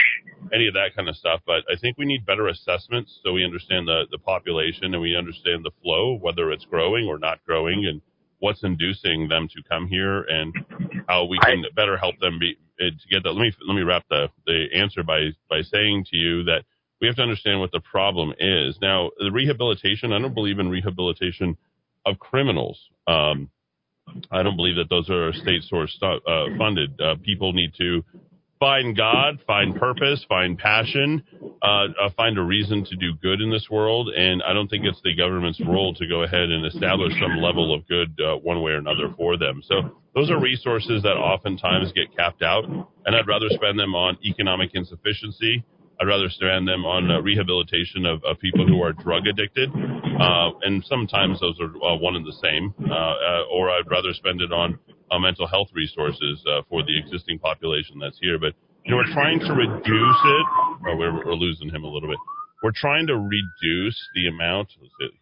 any 0.54 0.68
of 0.68 0.74
that 0.74 0.96
kind 0.96 1.10
of 1.10 1.16
stuff. 1.16 1.42
But 1.46 1.64
I 1.72 1.78
think 1.80 1.98
we 1.98 2.06
need 2.06 2.26
better 2.26 2.48
assessments 2.48 3.20
so 3.24 3.34
we 3.34 3.44
understand 3.44 3.88
the, 3.88 4.06
the 4.12 4.18
population 4.18 4.94
and 4.94 5.02
we 5.02 5.16
understand 5.16 5.64
the 5.64 5.72
flow, 5.82 6.18
whether 6.20 6.52
it's 6.52 6.66
growing 6.66 7.08
or 7.08 7.18
not 7.18 7.40
growing, 7.46 7.86
and 7.86 8.02
what's 8.40 8.64
inducing 8.64 9.28
them 9.28 9.48
to 9.50 9.62
come 9.70 9.88
here 9.88 10.22
and 10.24 10.54
how 11.08 11.26
we 11.26 11.38
can 11.40 11.64
better 11.76 11.98
help 11.98 12.18
them 12.20 12.40
be 12.40 12.58
uh, 12.82 12.86
to 12.86 13.08
get 13.10 13.24
that. 13.24 13.34
Let 13.34 13.42
me 13.42 13.54
let 13.68 13.76
me 13.76 13.82
wrap 13.82 14.06
the 14.10 14.30
the 14.46 14.68
answer 14.74 15.04
by 15.04 15.30
by 15.50 15.62
saying 15.62 16.06
to 16.12 16.18
you 16.18 16.44
that 16.46 16.64
we 17.02 17.08
have 17.08 17.16
to 17.18 17.22
understand 17.22 17.60
what 17.60 17.72
the 17.72 17.80
problem 17.80 18.34
is. 18.40 18.78
Now, 18.82 19.12
the 19.18 19.32
rehabilitation. 19.32 20.12
I 20.14 20.20
don't 20.20 20.34
believe 20.34 20.60
in 20.60 20.70
rehabilitation 20.70 21.58
of 22.06 22.20
criminals. 22.20 22.80
Um, 23.08 23.50
I 24.32 24.44
don't 24.44 24.56
believe 24.56 24.76
that 24.78 24.90
those 24.90 25.10
are 25.10 25.32
state 25.34 25.64
source 25.64 25.98
uh, 26.02 26.18
funded. 26.58 27.00
Uh, 27.00 27.16
people 27.24 27.54
need 27.54 27.74
to 27.78 28.04
find 28.60 28.96
God, 28.96 29.40
find 29.48 29.76
purpose, 29.76 30.26
find 30.28 30.58
passion, 30.58 31.24
uh, 31.62 31.66
uh, 31.66 32.10
find 32.18 32.38
a 32.38 32.42
reason 32.42 32.84
to 32.86 32.96
do 32.98 33.14
good 33.22 33.40
in 33.40 33.50
this 33.50 33.68
world. 33.72 34.10
And 34.10 34.44
I 34.44 34.54
don't 34.54 34.68
think 34.68 34.84
it's 34.86 35.00
the 35.04 35.16
government's 35.16 35.62
role 35.66 35.94
to 35.94 36.08
go 36.08 36.24
ahead 36.24 36.50
and 36.50 36.66
establish 36.66 37.14
some 37.22 37.38
level 37.38 37.74
of 37.74 37.88
good 37.88 38.20
uh, 38.20 38.36
one 38.36 38.62
way 38.62 38.74
or 38.74 38.78
another 38.78 39.14
for 39.16 39.38
them. 39.38 39.62
So 39.66 39.98
those 40.14 40.30
are 40.30 40.40
resources 40.40 41.04
that 41.04 41.16
oftentimes 41.16 41.94
get 41.94 42.16
capped 42.16 42.42
out, 42.42 42.66
and 42.66 43.16
I'd 43.16 43.28
rather 43.28 43.48
spend 43.50 43.80
them 43.80 43.96
on 43.96 44.18
economic 44.26 44.72
insufficiency. 44.74 45.64
I'd 46.00 46.08
rather 46.08 46.30
spend 46.30 46.68
them 46.68 46.86
on 46.86 47.12
uh, 47.12 47.20
rehabilitation 47.20 48.06
of, 48.06 48.24
of, 48.24 48.40
people 48.40 48.66
who 48.66 48.82
are 48.82 48.94
drug 48.94 49.28
addicted, 49.28 49.70
uh, 49.70 50.50
and 50.64 50.84
sometimes 50.86 51.42
those 51.42 51.60
are 51.60 51.68
uh, 51.84 51.98
one 51.98 52.16
and 52.16 52.26
the 52.26 52.38
same. 52.42 52.74
or 53.52 53.70
I'd 53.70 53.90
rather 53.90 54.14
spend 54.14 54.42
it 54.42 54.54
on 54.54 54.80
uh, 55.12 55.20
mental 55.20 55.48
health 55.48 55.70
resources 55.74 56.44
uh, 56.48 56.62
for 56.70 56.84
the 56.84 56.98
existing 56.98 57.40
population 57.40 58.00
that's 58.00 58.20
here. 58.22 58.38
But 58.40 58.54
you 58.86 58.92
know, 58.92 58.98
we're 58.98 59.14
trying 59.14 59.40
to 59.40 59.54
reduce 59.54 60.22
it. 60.24 60.46
Oh, 60.88 60.96
we're, 60.96 61.26
we're 61.26 61.34
losing 61.34 61.70
him 61.70 61.84
a 61.84 61.88
little 61.88 62.10
bit. 62.10 62.18
We're 62.64 62.76
trying 62.76 63.08
to 63.08 63.18
reduce 63.18 64.00
the 64.16 64.28
amount. 64.28 64.70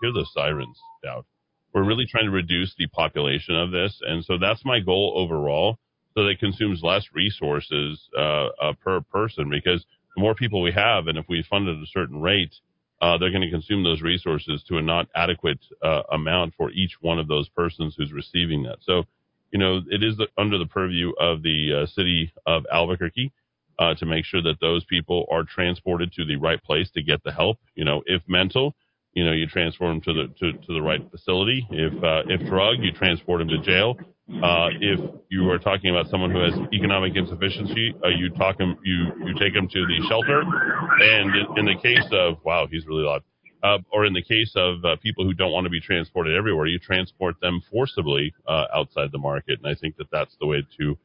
Hear 0.01 0.11
the 0.11 0.25
sirens, 0.33 0.77
Dowd. 1.03 1.25
We're 1.73 1.85
really 1.85 2.05
trying 2.09 2.25
to 2.25 2.31
reduce 2.31 2.73
the 2.77 2.87
population 2.87 3.55
of 3.55 3.71
this, 3.71 3.99
and 4.01 4.23
so 4.25 4.37
that's 4.39 4.63
my 4.65 4.79
goal 4.79 5.13
overall. 5.15 5.77
So 6.15 6.23
that 6.23 6.29
it 6.31 6.39
consumes 6.39 6.81
less 6.81 7.05
resources 7.13 8.01
uh, 8.17 8.47
uh, 8.59 8.73
per 8.83 9.01
person 9.01 9.51
because 9.51 9.85
the 10.17 10.21
more 10.21 10.35
people 10.35 10.61
we 10.61 10.73
have, 10.73 11.07
and 11.07 11.17
if 11.17 11.25
we 11.29 11.45
fund 11.49 11.69
at 11.69 11.75
a 11.75 11.85
certain 11.93 12.19
rate, 12.19 12.53
uh, 13.01 13.17
they're 13.17 13.31
going 13.31 13.41
to 13.41 13.51
consume 13.51 13.83
those 13.83 14.01
resources 14.01 14.63
to 14.67 14.77
a 14.77 14.81
not 14.81 15.07
adequate 15.15 15.59
uh, 15.83 16.01
amount 16.11 16.55
for 16.57 16.71
each 16.71 16.97
one 16.99 17.19
of 17.19 17.27
those 17.27 17.47
persons 17.49 17.95
who's 17.95 18.11
receiving 18.11 18.63
that. 18.63 18.79
So 18.81 19.03
you 19.51 19.59
know, 19.59 19.81
it 19.89 20.03
is 20.03 20.17
the, 20.17 20.27
under 20.37 20.57
the 20.57 20.65
purview 20.65 21.11
of 21.19 21.41
the 21.41 21.83
uh, 21.83 21.85
city 21.87 22.31
of 22.45 22.65
Albuquerque 22.71 23.31
uh, 23.79 23.93
to 23.95 24.05
make 24.05 24.25
sure 24.25 24.41
that 24.41 24.59
those 24.59 24.83
people 24.85 25.25
are 25.31 25.43
transported 25.43 26.11
to 26.13 26.25
the 26.25 26.35
right 26.35 26.61
place 26.61 26.89
to 26.91 27.03
get 27.03 27.23
the 27.23 27.31
help. 27.31 27.57
You 27.75 27.85
know, 27.85 28.03
if 28.05 28.21
mental, 28.27 28.75
you 29.17 29.25
know, 29.25 29.31
you 29.31 29.47
transport 29.47 29.89
them 29.89 30.01
to 30.01 30.13
the 30.13 30.27
to, 30.39 30.53
to 30.67 30.73
the 30.73 30.81
right 30.81 31.01
facility. 31.09 31.65
If 31.71 32.03
uh, 32.03 32.21
if 32.29 32.47
drug, 32.47 32.75
you 32.81 32.91
transport 32.91 33.39
them 33.39 33.47
to 33.47 33.57
jail. 33.57 33.95
Uh, 34.29 34.69
if 34.79 34.99
you 35.29 35.49
are 35.49 35.57
talking 35.57 35.89
about 35.89 36.05
someone 36.11 36.29
who 36.29 36.39
has 36.39 36.53
economic 36.71 37.15
insufficiency, 37.15 37.95
uh, 38.05 38.09
you 38.09 38.29
talk 38.37 38.59
them, 38.59 38.77
you 38.85 39.05
you 39.25 39.33
take 39.39 39.55
them 39.55 39.67
to 39.67 39.79
the 39.87 40.05
shelter. 40.07 40.41
And 40.41 41.33
in, 41.33 41.45
in 41.57 41.65
the 41.65 41.81
case 41.81 42.05
of 42.11 42.37
wow, 42.45 42.67
he's 42.69 42.85
really 42.85 43.05
loud. 43.05 43.23
Uh, 43.63 43.79
or 43.91 44.05
in 44.05 44.13
the 44.13 44.21
case 44.21 44.53
of 44.55 44.85
uh, 44.85 44.97
people 45.01 45.25
who 45.25 45.33
don't 45.33 45.51
want 45.51 45.63
to 45.65 45.71
be 45.71 45.81
transported 45.81 46.37
everywhere, 46.37 46.67
you 46.67 46.77
transport 46.77 47.39
them 47.41 47.59
forcibly 47.71 48.35
uh, 48.47 48.65
outside 48.71 49.11
the 49.11 49.17
market. 49.17 49.57
And 49.63 49.65
I 49.65 49.73
think 49.73 49.97
that 49.97 50.11
that's 50.11 50.35
the 50.39 50.45
way 50.45 50.61
to 50.77 50.95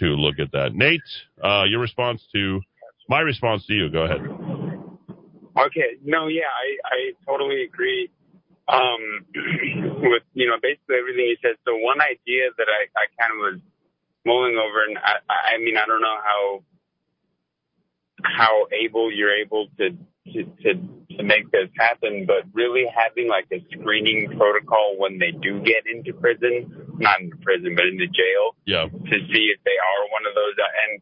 to 0.00 0.06
look 0.06 0.40
at 0.40 0.50
that. 0.50 0.74
Nate, 0.74 1.00
uh, 1.40 1.64
your 1.68 1.78
response 1.78 2.20
to 2.32 2.62
my 3.08 3.20
response 3.20 3.64
to 3.66 3.74
you. 3.74 3.88
Go 3.90 4.02
ahead. 4.02 4.49
Okay. 5.56 5.98
No, 6.04 6.28
yeah, 6.28 6.50
I, 6.50 6.78
I 6.86 6.98
totally 7.26 7.64
agree 7.64 8.10
um, 8.70 9.26
with 10.02 10.22
you 10.34 10.46
know 10.46 10.56
basically 10.62 10.96
everything 10.96 11.26
you 11.26 11.36
said. 11.42 11.58
So 11.66 11.76
one 11.76 12.00
idea 12.00 12.50
that 12.56 12.68
I, 12.70 12.86
I 12.94 13.04
kind 13.18 13.32
of 13.34 13.38
was 13.38 13.58
mulling 14.24 14.56
over, 14.56 14.84
and 14.86 14.98
I, 14.98 15.54
I 15.54 15.58
mean 15.58 15.76
I 15.76 15.86
don't 15.86 16.00
know 16.00 16.18
how 16.22 16.62
how 18.22 18.66
able 18.72 19.12
you're 19.12 19.34
able 19.34 19.66
to 19.78 19.90
to, 20.32 20.44
to 20.62 20.70
to 21.16 21.22
make 21.22 21.50
this 21.50 21.68
happen, 21.76 22.24
but 22.26 22.46
really 22.54 22.86
having 22.86 23.28
like 23.28 23.46
a 23.52 23.58
screening 23.74 24.30
protocol 24.38 24.94
when 24.98 25.18
they 25.18 25.32
do 25.32 25.60
get 25.60 25.84
into 25.90 26.12
prison, 26.14 26.70
not 26.98 27.20
into 27.20 27.36
prison, 27.42 27.74
but 27.74 27.86
into 27.86 28.06
jail, 28.06 28.54
yeah, 28.66 28.86
to 28.86 29.16
see 29.34 29.44
if 29.50 29.58
they 29.66 29.78
are 29.78 30.02
one 30.14 30.24
of 30.28 30.34
those. 30.34 30.54
Uh, 30.54 30.70
and 30.86 30.92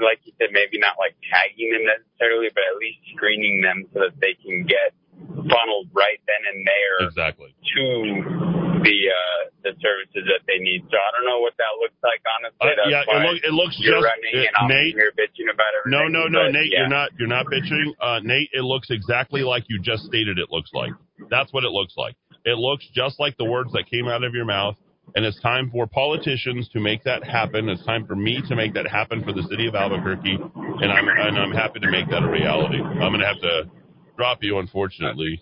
like 0.00 0.22
you 0.24 0.32
said, 0.38 0.50
maybe 0.52 0.78
not 0.78 0.96
like 0.98 1.14
tagging 1.26 1.70
them 1.74 1.84
necessarily, 1.86 2.48
but 2.54 2.64
at 2.66 2.76
least 2.78 2.98
screening 3.14 3.62
them 3.62 3.86
so 3.92 4.06
that 4.08 4.16
they 4.22 4.34
can 4.38 4.64
get 4.64 4.94
funneled 5.18 5.90
right 5.94 6.20
then 6.26 6.42
and 6.46 6.66
there 6.66 6.96
exactly 7.06 7.54
to 7.74 8.48
the 8.82 8.98
uh, 9.10 9.40
the 9.66 9.72
services 9.82 10.24
that 10.30 10.42
they 10.46 10.58
need. 10.62 10.86
So 10.90 10.96
I 10.96 11.08
don't 11.18 11.26
know 11.26 11.40
what 11.42 11.54
that 11.58 11.72
looks 11.82 11.98
like 12.02 12.22
honestly. 12.22 12.62
Uh, 12.62 12.88
yeah, 12.88 13.02
it, 13.02 13.20
look, 13.26 13.38
it 13.42 13.54
looks 13.54 13.74
you're 13.78 13.98
just 13.98 14.06
running 14.06 14.34
it, 14.34 14.50
and 14.54 14.68
Nate. 14.68 14.94
Here 14.94 15.12
bitching 15.14 15.50
about 15.50 15.70
everything. 15.74 15.98
No, 15.98 16.06
no, 16.06 16.30
no, 16.30 16.46
but, 16.46 16.54
Nate, 16.54 16.70
yeah. 16.70 16.86
you're 16.86 16.94
not 16.94 17.08
you're 17.18 17.30
not 17.30 17.46
bitching. 17.46 17.94
Uh, 17.98 18.20
Nate, 18.22 18.50
it 18.52 18.62
looks 18.62 18.88
exactly 18.90 19.42
like 19.42 19.64
you 19.68 19.80
just 19.82 20.04
stated. 20.06 20.38
It 20.38 20.50
looks 20.50 20.70
like 20.72 20.92
that's 21.30 21.52
what 21.52 21.64
it 21.64 21.72
looks 21.74 21.94
like. 21.96 22.14
It 22.44 22.56
looks 22.56 22.86
just 22.94 23.18
like 23.18 23.36
the 23.36 23.44
words 23.44 23.72
that 23.72 23.90
came 23.90 24.06
out 24.06 24.22
of 24.22 24.34
your 24.34 24.46
mouth. 24.46 24.76
And 25.14 25.24
it's 25.24 25.40
time 25.40 25.70
for 25.70 25.86
politicians 25.86 26.68
to 26.70 26.80
make 26.80 27.04
that 27.04 27.24
happen. 27.24 27.68
It's 27.68 27.84
time 27.84 28.06
for 28.06 28.14
me 28.14 28.42
to 28.48 28.54
make 28.54 28.74
that 28.74 28.86
happen 28.86 29.24
for 29.24 29.32
the 29.32 29.42
city 29.50 29.66
of 29.66 29.74
Albuquerque, 29.74 30.36
and 30.36 30.92
I'm 30.92 31.08
and 31.08 31.38
I'm 31.38 31.52
happy 31.52 31.80
to 31.80 31.90
make 31.90 32.08
that 32.10 32.22
a 32.22 32.30
reality. 32.30 32.80
I'm 32.80 33.10
going 33.12 33.20
to 33.20 33.26
have 33.26 33.40
to 33.40 33.70
drop 34.16 34.38
you, 34.42 34.58
unfortunately. 34.58 35.40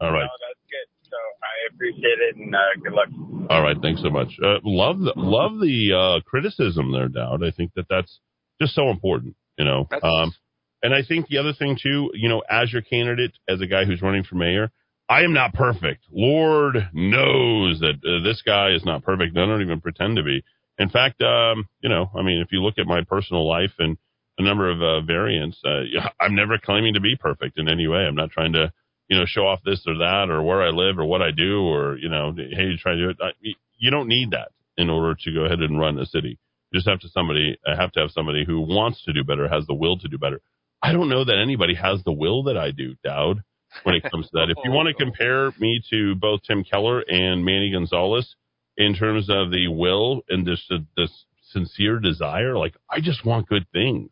All 0.00 0.12
right. 0.12 0.20
No, 0.20 0.28
that's 0.48 0.60
good. 0.68 1.08
So 1.10 1.16
I 1.16 1.74
appreciate 1.74 2.18
it, 2.28 2.36
and 2.36 2.54
uh, 2.54 2.58
good 2.82 2.92
luck. 2.92 3.08
All 3.48 3.62
right, 3.62 3.76
thanks 3.80 4.02
so 4.02 4.10
much. 4.10 4.28
Uh, 4.42 4.58
love 4.64 4.98
the 4.98 5.12
love 5.16 5.60
the 5.60 5.92
uh, 5.92 6.20
criticism 6.28 6.92
there, 6.92 7.08
Dowd. 7.08 7.44
I 7.44 7.52
think 7.52 7.72
that 7.76 7.86
that's 7.88 8.20
just 8.60 8.74
so 8.74 8.90
important, 8.90 9.36
you 9.58 9.64
know. 9.64 9.88
Um, 10.02 10.34
and 10.82 10.94
I 10.94 11.02
think 11.06 11.28
the 11.28 11.38
other 11.38 11.52
thing 11.52 11.78
too, 11.80 12.10
you 12.14 12.28
know, 12.28 12.42
as 12.50 12.72
your 12.72 12.82
candidate, 12.82 13.32
as 13.48 13.60
a 13.60 13.66
guy 13.66 13.84
who's 13.84 14.02
running 14.02 14.24
for 14.24 14.34
mayor, 14.34 14.70
I 15.08 15.22
am 15.22 15.32
not 15.32 15.54
perfect. 15.54 16.04
Lord 16.10 16.76
knows 16.92 17.80
that 17.80 17.94
uh, 18.04 18.24
this 18.24 18.42
guy 18.44 18.70
is 18.70 18.84
not 18.84 19.04
perfect. 19.04 19.36
I 19.36 19.46
don't 19.46 19.62
even 19.62 19.80
pretend 19.80 20.16
to 20.16 20.22
be. 20.22 20.42
In 20.78 20.88
fact, 20.88 21.22
um, 21.22 21.68
you 21.80 21.88
know, 21.88 22.10
I 22.14 22.22
mean, 22.22 22.40
if 22.40 22.48
you 22.50 22.62
look 22.62 22.78
at 22.78 22.86
my 22.86 23.02
personal 23.04 23.48
life 23.48 23.72
and 23.78 23.96
a 24.38 24.42
number 24.42 24.68
of 24.70 24.82
uh, 24.82 25.00
variants, 25.06 25.58
uh, 25.64 25.82
I'm 26.20 26.34
never 26.34 26.58
claiming 26.58 26.94
to 26.94 27.00
be 27.00 27.16
perfect 27.16 27.58
in 27.58 27.68
any 27.68 27.86
way. 27.86 28.00
I'm 28.00 28.16
not 28.16 28.30
trying 28.30 28.52
to 28.54 28.72
you 29.08 29.18
know, 29.18 29.24
show 29.26 29.46
off 29.46 29.60
this 29.64 29.82
or 29.86 29.98
that 29.98 30.30
or 30.30 30.42
where 30.42 30.62
I 30.62 30.70
live 30.70 30.98
or 30.98 31.04
what 31.04 31.22
I 31.22 31.30
do 31.30 31.62
or, 31.62 31.96
you 31.96 32.08
know, 32.08 32.32
hey, 32.36 32.64
you 32.64 32.76
try 32.76 32.92
to 32.92 32.98
do 32.98 33.10
it. 33.10 33.16
I, 33.20 33.30
You 33.78 33.90
don't 33.90 34.08
need 34.08 34.32
that 34.32 34.48
in 34.76 34.90
order 34.90 35.16
to 35.24 35.32
go 35.32 35.44
ahead 35.44 35.60
and 35.60 35.78
run 35.78 35.98
a 35.98 36.06
city. 36.06 36.38
You 36.70 36.78
just 36.78 36.88
have 36.88 37.00
to 37.00 37.08
somebody, 37.08 37.56
uh, 37.66 37.76
have 37.76 37.92
to 37.92 38.00
have 38.00 38.10
somebody 38.10 38.44
who 38.44 38.60
wants 38.60 39.04
to 39.04 39.12
do 39.12 39.22
better, 39.22 39.48
has 39.48 39.66
the 39.66 39.74
will 39.74 39.98
to 39.98 40.08
do 40.08 40.18
better. 40.18 40.40
I 40.82 40.92
don't 40.92 41.08
know 41.08 41.24
that 41.24 41.38
anybody 41.38 41.74
has 41.74 42.02
the 42.04 42.12
will 42.12 42.44
that 42.44 42.58
I 42.58 42.72
do, 42.72 42.96
Dowd, 43.04 43.42
when 43.82 43.94
it 43.94 44.02
comes 44.10 44.26
to 44.26 44.30
that. 44.34 44.50
If 44.50 44.58
you 44.64 44.70
want 44.70 44.88
to 44.88 44.94
compare 44.94 45.52
me 45.58 45.80
to 45.90 46.14
both 46.14 46.40
Tim 46.46 46.64
Keller 46.64 47.00
and 47.00 47.44
Manny 47.44 47.70
Gonzales 47.72 48.36
in 48.76 48.94
terms 48.94 49.28
of 49.30 49.50
the 49.50 49.68
will 49.68 50.22
and 50.28 50.46
this, 50.46 50.70
this 50.96 51.10
sincere 51.50 51.98
desire, 51.98 52.56
like 52.56 52.74
I 52.90 53.00
just 53.00 53.24
want 53.24 53.48
good 53.48 53.66
things. 53.72 54.10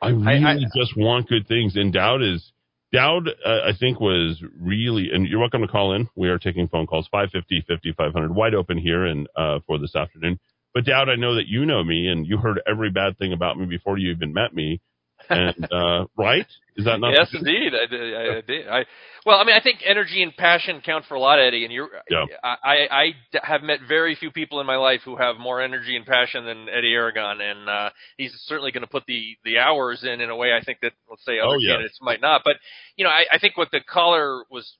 I 0.00 0.08
really 0.08 0.44
I, 0.44 0.52
I, 0.52 0.56
just 0.76 0.96
want 0.96 1.28
good 1.28 1.46
things. 1.46 1.76
And 1.76 1.92
Dowd 1.92 2.22
is, 2.22 2.52
Dowd, 2.92 3.28
uh, 3.28 3.60
I 3.64 3.70
think, 3.78 4.00
was 4.00 4.42
really, 4.60 5.10
and 5.12 5.26
you're 5.26 5.38
welcome 5.38 5.62
to 5.62 5.68
call 5.68 5.94
in. 5.94 6.08
We 6.16 6.28
are 6.28 6.38
taking 6.38 6.66
phone 6.68 6.86
calls, 6.86 7.08
550, 7.10 7.64
5500, 7.68 8.34
wide 8.34 8.54
open 8.54 8.78
here 8.78 9.06
and 9.06 9.28
uh, 9.36 9.60
for 9.66 9.78
this 9.78 9.94
afternoon. 9.94 10.40
But 10.74 10.86
Dowd, 10.86 11.08
I 11.08 11.16
know 11.16 11.36
that 11.36 11.46
you 11.46 11.64
know 11.66 11.84
me 11.84 12.08
and 12.08 12.26
you 12.26 12.38
heard 12.38 12.60
every 12.66 12.90
bad 12.90 13.16
thing 13.18 13.32
about 13.32 13.58
me 13.58 13.66
before 13.66 13.96
you 13.96 14.10
even 14.10 14.32
met 14.32 14.54
me. 14.54 14.80
And 15.30 15.72
uh, 15.72 16.06
right? 16.16 16.46
Is 16.76 16.84
that 16.86 16.98
not? 17.00 17.12
yes, 17.12 17.28
indeed. 17.34 17.72
I, 17.74 17.94
I, 17.94 18.36
I 18.38 18.40
did. 18.40 18.68
I 18.68 18.84
well, 19.26 19.38
I 19.38 19.44
mean, 19.44 19.54
I 19.54 19.62
think 19.62 19.80
energy 19.86 20.22
and 20.22 20.34
passion 20.36 20.80
count 20.84 21.04
for 21.06 21.14
a 21.14 21.20
lot, 21.20 21.38
Eddy. 21.38 21.64
And 21.64 21.72
you're, 21.72 21.88
Yeah. 22.10 22.24
I, 22.42 22.56
I, 22.64 22.74
I 22.90 23.04
have 23.44 23.62
met 23.62 23.80
very 23.86 24.14
few 24.16 24.30
people 24.30 24.60
in 24.60 24.66
my 24.66 24.76
life 24.76 25.00
who 25.04 25.16
have 25.16 25.36
more 25.38 25.60
energy 25.60 25.96
and 25.96 26.04
passion 26.06 26.44
than 26.44 26.68
Eddy 26.68 26.92
Aragon, 26.94 27.40
and 27.40 27.68
uh, 27.68 27.90
he's 28.16 28.32
certainly 28.46 28.72
going 28.72 28.82
to 28.82 28.90
put 28.90 29.04
the 29.06 29.36
the 29.44 29.58
hours 29.58 30.02
in 30.04 30.20
in 30.20 30.30
a 30.30 30.36
way 30.36 30.52
I 30.54 30.64
think 30.64 30.78
that 30.82 30.92
let's 31.10 31.24
say 31.24 31.38
other 31.38 31.54
Oh, 31.54 31.58
yeah. 31.58 31.72
candidates 31.74 31.98
might 32.02 32.20
not. 32.20 32.42
But 32.44 32.56
you 32.96 33.04
know, 33.04 33.10
I, 33.10 33.24
I 33.32 33.38
think 33.38 33.56
what 33.56 33.70
the 33.70 33.80
caller 33.80 34.44
was 34.50 34.76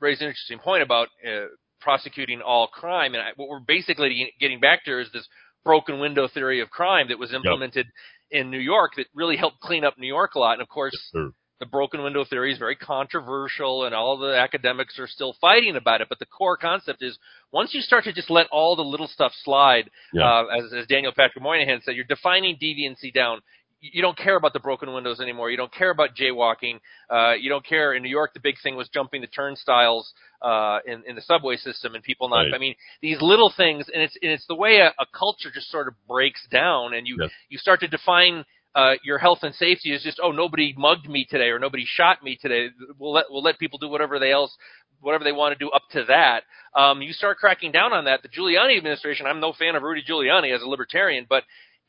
raised 0.00 0.22
an 0.22 0.28
interesting 0.28 0.58
point 0.58 0.82
about 0.82 1.08
uh, 1.26 1.46
prosecuting 1.80 2.40
all 2.40 2.68
crime, 2.68 3.14
and 3.14 3.22
I, 3.22 3.30
what 3.36 3.48
we're 3.48 3.60
basically 3.60 4.32
getting 4.40 4.60
back 4.60 4.84
to 4.84 5.00
is 5.00 5.08
this 5.12 5.26
broken 5.64 6.00
window 6.00 6.28
theory 6.32 6.60
of 6.60 6.70
crime 6.70 7.08
that 7.08 7.18
was 7.18 7.32
implemented 7.34 7.86
in 8.32 8.50
New 8.50 8.58
York 8.58 8.92
that 8.96 9.06
really 9.14 9.36
helped 9.36 9.60
clean 9.60 9.84
up 9.84 9.94
New 9.98 10.06
York 10.08 10.34
a 10.34 10.38
lot. 10.40 10.54
And 10.54 10.62
of 10.62 10.68
course, 10.68 10.92
Sure. 11.12 11.30
the 11.60 11.66
broken 11.66 12.02
window 12.02 12.24
theory 12.24 12.52
is 12.52 12.58
very 12.58 12.74
controversial, 12.74 13.84
and 13.84 13.94
all 13.94 14.16
the 14.18 14.36
academics 14.36 14.98
are 14.98 15.06
still 15.06 15.34
fighting 15.40 15.76
about 15.76 16.00
it. 16.00 16.08
But 16.08 16.18
the 16.18 16.26
core 16.26 16.56
concept 16.56 17.02
is 17.02 17.18
once 17.52 17.72
you 17.74 17.80
start 17.82 18.04
to 18.04 18.12
just 18.12 18.30
let 18.30 18.48
all 18.50 18.74
the 18.74 18.82
little 18.82 19.06
stuff 19.06 19.32
slide, 19.44 19.90
Yeah. 20.12 20.24
uh, 20.24 20.44
as, 20.58 20.72
as 20.72 20.86
Daniel 20.86 21.12
Patrick 21.16 21.42
Moynihan 21.42 21.80
said, 21.82 21.94
you're 21.94 22.04
defining 22.04 22.56
deviancy 22.56 23.12
down. 23.12 23.40
You 23.84 24.00
don't 24.00 24.16
care 24.16 24.36
about 24.36 24.52
the 24.52 24.60
broken 24.60 24.92
windows 24.94 25.18
anymore. 25.20 25.50
You 25.50 25.56
don't 25.56 25.74
care 25.74 25.90
about 25.90 26.10
jaywalking. 26.14 26.78
Uh, 27.10 27.32
you 27.32 27.48
don't 27.48 27.66
care. 27.66 27.94
In 27.94 28.02
New 28.04 28.08
York, 28.08 28.32
the 28.32 28.38
big 28.38 28.54
thing 28.62 28.76
was 28.76 28.88
jumping 28.88 29.20
the 29.20 29.26
turnstiles 29.26 30.12
uh, 30.40 30.78
in, 30.86 31.02
in 31.04 31.16
the 31.16 31.20
subway 31.22 31.56
system 31.56 31.96
and 31.96 32.04
people 32.04 32.28
not. 32.28 32.42
Right. 32.42 32.54
I 32.54 32.58
mean, 32.58 32.76
these 33.00 33.20
little 33.20 33.52
things, 33.56 33.86
and 33.92 34.00
it's 34.00 34.16
and 34.22 34.30
it's 34.30 34.46
the 34.46 34.54
way 34.54 34.76
a, 34.76 34.94
a 35.02 35.06
culture 35.12 35.50
just 35.52 35.68
sort 35.68 35.88
of 35.88 35.94
breaks 36.06 36.46
down, 36.50 36.94
and 36.94 37.08
you 37.08 37.16
Yes. 37.20 37.30
you 37.48 37.58
start 37.58 37.80
to 37.80 37.88
define 37.88 38.44
uh, 38.76 38.92
your 39.04 39.18
health 39.18 39.40
and 39.42 39.54
safety 39.54 39.92
as 39.92 40.02
just 40.02 40.20
oh 40.22 40.30
nobody 40.30 40.74
mugged 40.78 41.08
me 41.08 41.26
today 41.28 41.48
or 41.48 41.58
nobody 41.58 41.84
shot 41.84 42.22
me 42.22 42.38
today. 42.40 42.68
We'll 42.98 43.12
let 43.12 43.26
we'll 43.30 43.42
let 43.42 43.58
people 43.58 43.78
do 43.80 43.88
whatever 43.88 44.18
they 44.20 44.32
else 44.32 44.56
whatever 45.00 45.24
they 45.24 45.32
want 45.32 45.58
to 45.58 45.62
do 45.62 45.70
up 45.70 45.82
to 45.90 46.04
that. 46.06 46.44
Um, 46.80 47.02
you 47.02 47.12
start 47.12 47.38
cracking 47.38 47.72
down 47.72 47.92
on 47.92 48.04
that. 48.04 48.22
The 48.22 48.28
Giuliani 48.28 48.76
administration. 48.76 49.26
I'm 49.26 49.40
no 49.40 49.52
fan 49.52 49.74
of 49.74 49.82
Rudy 49.82 50.02
Giuliani 50.08 50.54
as 50.54 50.62
a 50.62 50.66
libertarian, 50.68 51.26
but 51.28 51.42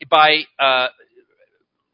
by 0.10 0.42
uh, 0.60 0.88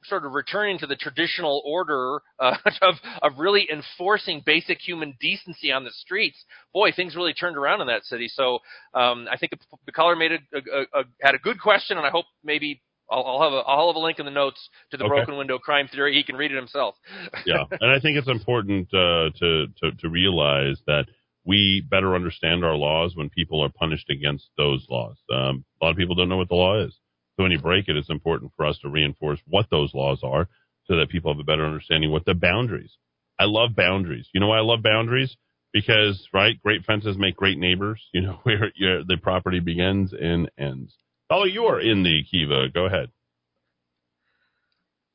sort 0.10 0.26
of 0.26 0.34
returning 0.34 0.78
to 0.80 0.88
the 0.88 0.96
traditional 0.96 1.62
order 1.66 2.22
uh, 2.40 2.56
of 2.82 2.96
of 3.22 3.40
really 3.40 3.68
enforcing 3.72 4.42
basic 4.46 4.80
human 4.80 5.16
decency 5.22 5.72
on 5.72 5.84
the 5.84 5.92
streets, 5.92 6.44
boy, 6.74 6.92
things 6.92 7.16
really 7.16 7.34
turned 7.34 7.58
around 7.58 7.82
in 7.82 7.88
that 7.88 8.04
city. 8.04 8.28
So 8.28 8.60
um, 8.94 9.28
I 9.32 9.38
think 9.38 9.54
the 9.86 9.92
caller 9.92 10.16
made 10.16 10.32
a, 10.32 10.38
a, 10.58 11.02
a 11.02 11.04
had 11.22 11.36
a 11.36 11.40
good 11.40 11.62
question, 11.62 11.98
and 11.98 12.06
I 12.06 12.10
hope 12.10 12.26
maybe. 12.44 12.82
I'll, 13.12 13.24
I'll 13.26 13.42
have 13.42 13.54
a 13.54 13.64
I'll 13.68 13.88
have 13.88 13.96
a 13.96 14.00
link 14.00 14.20
in 14.20 14.26
the 14.26 14.32
notes 14.32 14.70
to 14.92 14.98
the 14.98 15.04
Okay. 15.04 15.06
broken 15.06 15.36
window 15.36 15.58
crime 15.58 15.88
theory. 15.88 16.14
He 16.14 16.24
can 16.24 16.36
read 16.36 16.52
it 16.52 16.56
himself. 16.56 16.94
yeah, 17.46 17.64
and 17.80 17.92
I 17.92 18.00
think 18.00 18.18
it's 18.18 18.28
important 18.30 18.88
uh, 18.94 19.30
to, 19.40 19.68
to 19.82 19.92
to 20.00 20.10
realize 20.10 20.78
that 20.88 21.06
we 21.46 21.84
better 21.90 22.16
understand 22.16 22.64
our 22.64 22.76
laws 22.76 23.16
when 23.16 23.30
people 23.30 23.64
are 23.64 23.70
punished 23.70 24.10
against 24.10 24.50
those 24.58 24.86
laws. 24.90 25.18
Um, 25.34 25.66
a 25.82 25.86
lot 25.86 25.92
of 25.92 25.98
people 25.98 26.16
don't 26.16 26.30
know 26.30 26.38
what 26.38 26.50
the 26.50 26.56
law 26.56 26.84
is, 26.86 26.96
so 27.40 27.44
when 27.44 27.54
you 27.54 27.60
break 27.60 27.88
it, 27.88 27.96
it's 27.96 28.10
important 28.10 28.52
for 28.58 28.66
us 28.66 28.78
to 28.80 28.90
reinforce 28.90 29.40
what 29.48 29.68
those 29.72 29.94
laws 29.94 30.20
are, 30.24 30.50
so 30.88 30.98
that 30.98 31.08
people 31.08 31.32
have 31.34 31.40
a 31.40 31.46
better 31.46 31.66
understanding 31.66 32.12
what 32.12 32.26
the 32.26 32.34
boundaries. 32.34 32.98
I 33.40 33.46
love 33.46 33.78
boundaries. 33.78 34.28
You 34.34 34.42
know 34.42 34.48
why 34.48 34.58
I 34.58 34.62
love 34.62 34.84
boundaries? 34.84 35.38
Because 35.72 36.28
right, 36.34 36.62
great 36.62 36.84
fences 36.84 37.18
make 37.18 37.38
great 37.38 37.58
neighbors. 37.58 38.04
You 38.14 38.24
know 38.24 38.40
where 38.44 38.74
your, 38.76 39.06
the 39.06 39.16
property 39.16 39.62
begins 39.62 40.12
and 40.12 40.52
ends. 40.60 40.94
Oh, 41.30 41.46
you 41.46 41.64
are 41.66 41.80
in 41.80 42.04
the 42.04 42.24
Kiva. 42.30 42.68
Go 42.74 42.88
ahead. 42.88 43.10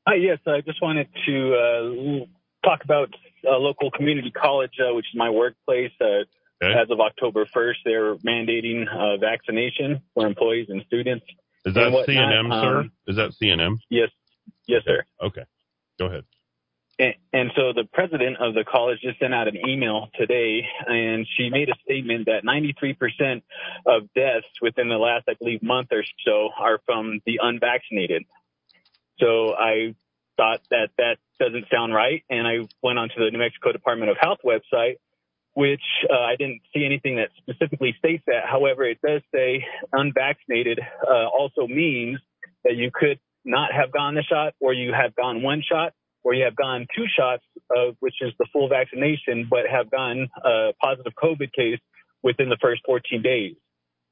Hi, 0.07 0.15
yes, 0.15 0.39
I 0.47 0.63
just 0.63 0.81
wanted 0.81 1.09
to 1.27 1.55
uh, 1.55 2.67
talk 2.67 2.85
about 2.85 3.11
uh, 3.47 3.59
local 3.59 3.91
community 3.91 4.31
college, 4.31 4.73
uh, 4.81 4.95
which 4.95 5.07
is 5.13 5.15
my 5.15 5.29
workplace. 5.29 5.93
Uh, 6.01 6.25
Okay. 6.63 6.73
As 6.73 6.89
of 6.89 7.01
October 7.01 7.47
1st, 7.47 7.75
they're 7.85 8.15
mandating 8.17 8.87
uh, 8.89 9.19
vaccination 9.19 10.01
for 10.15 10.25
employees 10.25 10.69
and 10.71 10.83
students. 10.87 11.27
Is 11.65 11.75
that 11.75 11.93
whatnot, 11.93 12.09
CNM, 12.09 12.63
sir? 12.63 12.81
um, 12.81 12.93
Is 13.07 13.17
that 13.17 13.31
CNM? 13.41 13.79
Yes, 13.89 14.11
yes, 14.67 14.83
sir. 14.85 15.05
Okay. 15.23 15.45
Go 15.99 16.07
ahead. 16.07 16.25
And, 16.99 17.15
and 17.33 17.51
so 17.57 17.73
the 17.73 17.85
president 17.93 18.37
of 18.39 18.55
the 18.55 18.65
college 18.65 19.01
just 19.01 19.19
sent 19.19 19.35
out 19.35 19.49
an 19.49 19.57
email 19.69 20.09
today, 20.15 20.65
and 20.87 21.27
she 21.37 21.51
made 21.51 21.69
a 21.69 21.75
statement 21.85 22.27
that 22.27 22.45
93% 22.45 23.43
of 23.87 24.03
deaths 24.15 24.47
within 24.63 24.89
the 24.89 24.97
last, 24.97 25.25
I 25.29 25.35
believe, 25.35 25.63
month 25.63 25.89
or 25.91 26.05
so 26.25 26.51
are 26.57 26.79
from 26.87 27.21
the 27.27 27.41
unvaccinated. 27.43 28.25
So 29.19 29.55
I 29.55 29.95
thought 30.37 30.61
that 30.71 30.91
that 30.99 31.17
doesn't 31.41 31.67
sound 31.73 31.95
right, 31.95 32.23
and 32.31 32.47
I 32.47 32.59
went 32.83 32.99
onto 32.99 33.17
the 33.17 33.31
New 33.31 33.39
Mexico 33.39 33.73
Department 33.73 34.11
of 34.11 34.17
Health 34.21 34.39
website, 34.45 34.97
which 35.55 35.83
uh, 36.11 36.15
I 36.15 36.37
didn't 36.37 36.61
see 36.75 36.85
anything 36.85 37.17
that 37.17 37.31
specifically 37.39 37.95
states 37.99 38.25
that. 38.27 38.45
However, 38.45 38.85
it 38.85 38.99
does 39.05 39.23
say 39.33 39.65
unvaccinated 39.93 40.81
uh, 41.09 41.29
also 41.29 41.67
means 41.67 42.19
that 42.65 42.75
you 42.77 42.91
could 42.93 43.19
not 43.45 43.73
have 43.73 43.93
gone 43.93 44.15
the 44.15 44.23
shot, 44.23 44.55
or 44.61 44.73
you 44.73 44.93
have 44.93 45.15
gone 45.15 45.43
one 45.43 45.63
shot, 45.63 45.93
or 46.25 46.35
you 46.35 46.45
have 46.45 46.57
gone 46.57 46.87
two 46.97 47.05
shots, 47.17 47.45
which 48.01 48.15
is 48.21 48.33
the 48.39 48.47
full 48.53 48.69
vaccination, 48.69 49.47
but 49.49 49.61
have 49.71 49.91
gotten 49.91 50.29
a 50.45 50.73
positive 50.81 51.13
COVID 51.23 51.53
case 51.53 51.79
within 52.23 52.49
the 52.49 52.57
first 52.61 52.83
14 52.87 53.23
days. 53.23 53.55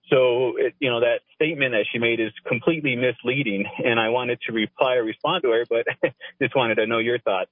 So, 0.08 0.54
it, 0.58 0.74
you 0.78 0.90
know, 0.90 1.00
that 1.00 1.20
statement 1.34 1.72
that 1.72 1.86
she 1.90 1.98
made 1.98 2.20
is 2.20 2.32
completely 2.46 2.96
misleading, 2.96 3.64
and 3.82 3.98
I 3.98 4.10
wanted 4.10 4.40
to 4.46 4.52
reply 4.52 4.96
or 4.96 5.04
respond 5.04 5.42
to 5.44 5.50
her, 5.50 5.64
but 5.68 5.86
just 6.42 6.54
wanted 6.54 6.74
to 6.76 6.86
know 6.86 6.98
your 6.98 7.18
thoughts. 7.18 7.50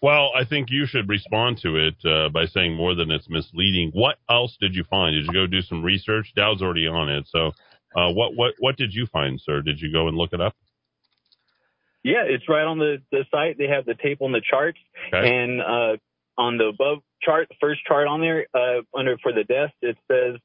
Well, 0.00 0.30
I 0.34 0.44
think 0.44 0.68
you 0.70 0.86
should 0.86 1.08
respond 1.08 1.58
to 1.62 1.76
it 1.76 1.94
uh, 2.04 2.28
by 2.28 2.46
saying 2.46 2.74
more 2.76 2.94
than 2.94 3.10
it's 3.10 3.28
misleading. 3.28 3.90
What 3.92 4.16
else 4.30 4.56
did 4.60 4.74
you 4.74 4.84
find? 4.84 5.14
Did 5.14 5.26
you 5.26 5.32
go 5.32 5.46
do 5.46 5.60
some 5.62 5.82
research? 5.82 6.32
Dowd's 6.36 6.62
already 6.62 6.86
on 6.86 7.08
it. 7.08 7.26
So, 7.28 7.48
uh, 7.96 8.12
what 8.12 8.36
what 8.36 8.54
what 8.60 8.76
did 8.76 8.92
you 8.94 9.06
find, 9.06 9.40
sir? 9.40 9.60
Did 9.62 9.80
you 9.80 9.90
go 9.92 10.06
and 10.08 10.16
look 10.16 10.32
it 10.32 10.40
up? 10.40 10.54
Yeah, 12.04 12.22
it's 12.26 12.48
right 12.48 12.64
on 12.64 12.78
the, 12.78 12.98
the 13.10 13.24
site. 13.30 13.58
They 13.58 13.66
have 13.66 13.84
the 13.84 13.96
table 14.00 14.26
and 14.26 14.34
the 14.34 14.42
charts, 14.48 14.78
Okay. 15.12 15.28
and 15.36 15.60
uh, 15.60 15.96
on 16.38 16.56
the 16.56 16.66
above 16.66 16.98
chart, 17.20 17.48
the 17.48 17.56
first 17.60 17.80
chart 17.86 18.06
on 18.06 18.20
there, 18.20 18.46
uh, 18.54 18.82
under 18.96 19.18
for 19.18 19.32
the 19.32 19.42
deaths, 19.42 19.72
it 19.82 19.96
says 20.10 20.36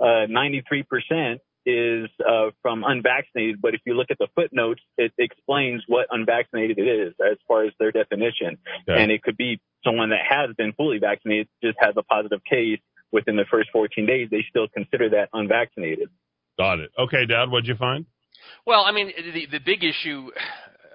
uh, 0.00 0.26
93% 0.26 1.38
is 1.66 2.08
uh, 2.26 2.50
from 2.60 2.84
unvaccinated. 2.84 3.60
But 3.60 3.74
if 3.74 3.80
you 3.84 3.94
look 3.94 4.10
at 4.10 4.18
the 4.18 4.28
footnotes, 4.34 4.80
it 4.98 5.12
explains 5.18 5.82
what 5.86 6.06
unvaccinated 6.10 6.78
it 6.78 6.88
is 6.88 7.14
as 7.20 7.38
far 7.46 7.64
as 7.64 7.72
their 7.78 7.92
definition. 7.92 8.58
Okay. 8.88 9.02
And 9.02 9.10
it 9.10 9.22
could 9.22 9.36
be 9.36 9.60
someone 9.84 10.10
that 10.10 10.20
has 10.28 10.54
been 10.56 10.72
fully 10.72 10.98
vaccinated, 10.98 11.48
just 11.62 11.76
has 11.80 11.94
a 11.96 12.02
positive 12.02 12.40
case 12.48 12.80
within 13.12 13.36
the 13.36 13.44
first 13.50 13.70
14 13.72 14.06
days. 14.06 14.28
They 14.30 14.44
still 14.48 14.68
consider 14.68 15.10
that 15.10 15.28
unvaccinated. 15.32 16.08
Got 16.58 16.80
it. 16.80 16.90
Okay, 16.98 17.26
Dowd, 17.26 17.50
what'd 17.50 17.66
you 17.66 17.76
find? 17.76 18.06
Well, 18.66 18.84
I 18.84 18.92
mean, 18.92 19.12
the 19.16 19.46
the 19.46 19.58
big 19.58 19.84
issue. 19.84 20.30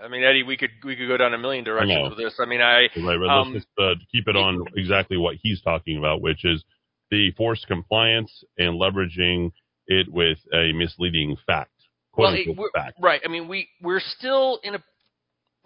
I 0.04 0.08
mean, 0.08 0.24
Eddy, 0.24 0.44
we 0.44 0.58
could 0.58 0.70
we 0.84 0.96
could 0.96 1.08
go 1.08 1.18
down 1.18 1.34
a 1.34 1.38
million 1.38 1.64
directions 1.64 2.10
with 2.10 2.18
this. 2.18 2.36
I 2.40 2.46
mean, 2.46 2.62
I 2.62 2.88
Right, 2.96 3.16
right. 3.16 3.42
Um, 3.42 3.54
Let's 3.54 3.66
just 3.66 3.80
uh, 3.80 3.96
keep 4.12 4.28
it 4.28 4.36
on 4.36 4.64
exactly 4.76 5.18
what 5.18 5.38
he's 5.42 5.62
talking 5.62 5.98
about, 5.98 6.22
which 6.22 6.46
is 6.46 6.64
the 7.10 7.32
forced 7.38 7.68
compliance 7.68 8.32
and 8.58 8.80
leveraging 8.80 9.52
it 9.88 10.12
with 10.12 10.38
a 10.54 10.71
misleading 10.73 11.36
fact. 11.45 11.71
Well, 12.17 12.34
it, 12.34 12.47
fact. 12.76 12.97
right. 13.02 13.21
I 13.23 13.28
mean, 13.28 13.47
we 13.47 13.69
we're 13.82 14.02
still 14.17 14.60
in 14.63 14.76
a. 14.76 14.84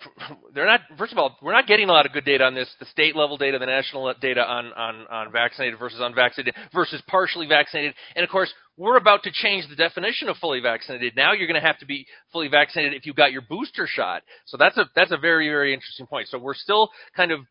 They're 0.53 0.65
not. 0.65 0.81
First 0.97 1.13
of 1.13 1.17
all, 1.17 1.37
we're 1.41 1.53
not 1.53 1.65
getting 1.65 1.87
a 1.87 1.91
lot 1.93 2.05
of 2.05 2.11
good 2.11 2.25
data 2.25 2.43
on 2.43 2.55
this. 2.55 2.69
The 2.79 2.85
state 2.87 3.15
level 3.15 3.37
data, 3.37 3.57
the 3.57 3.65
national 3.65 4.13
data 4.19 4.41
on 4.41 4.73
on 4.73 5.07
on 5.09 5.31
vaccinated 5.31 5.79
versus 5.79 5.99
unvaccinated 6.01 6.55
versus 6.73 7.01
partially 7.07 7.47
vaccinated, 7.47 7.93
and 8.15 8.23
of 8.23 8.29
course, 8.29 8.53
we're 8.77 8.97
about 8.97 9.23
to 9.23 9.31
change 9.31 9.69
the 9.69 9.75
definition 9.75 10.27
of 10.27 10.37
fully 10.37 10.59
vaccinated. 10.59 11.15
Now, 11.15 11.33
you're 11.33 11.47
going 11.47 11.59
to 11.59 11.65
have 11.65 11.77
to 11.79 11.85
be 11.85 12.05
fully 12.33 12.49
vaccinated 12.49 12.93
if 12.93 13.05
you 13.05 13.13
got 13.13 13.31
your 13.31 13.43
booster 13.43 13.87
shot. 13.87 14.23
So 14.45 14.57
that's 14.57 14.77
a 14.77 14.89
that's 14.95 15.11
a 15.11 15.17
very 15.17 15.47
very 15.47 15.73
interesting 15.73 16.05
point. 16.05 16.27
So 16.27 16.37
we're 16.37 16.55
still 16.55 16.89
kind 17.15 17.31
of 17.31 17.41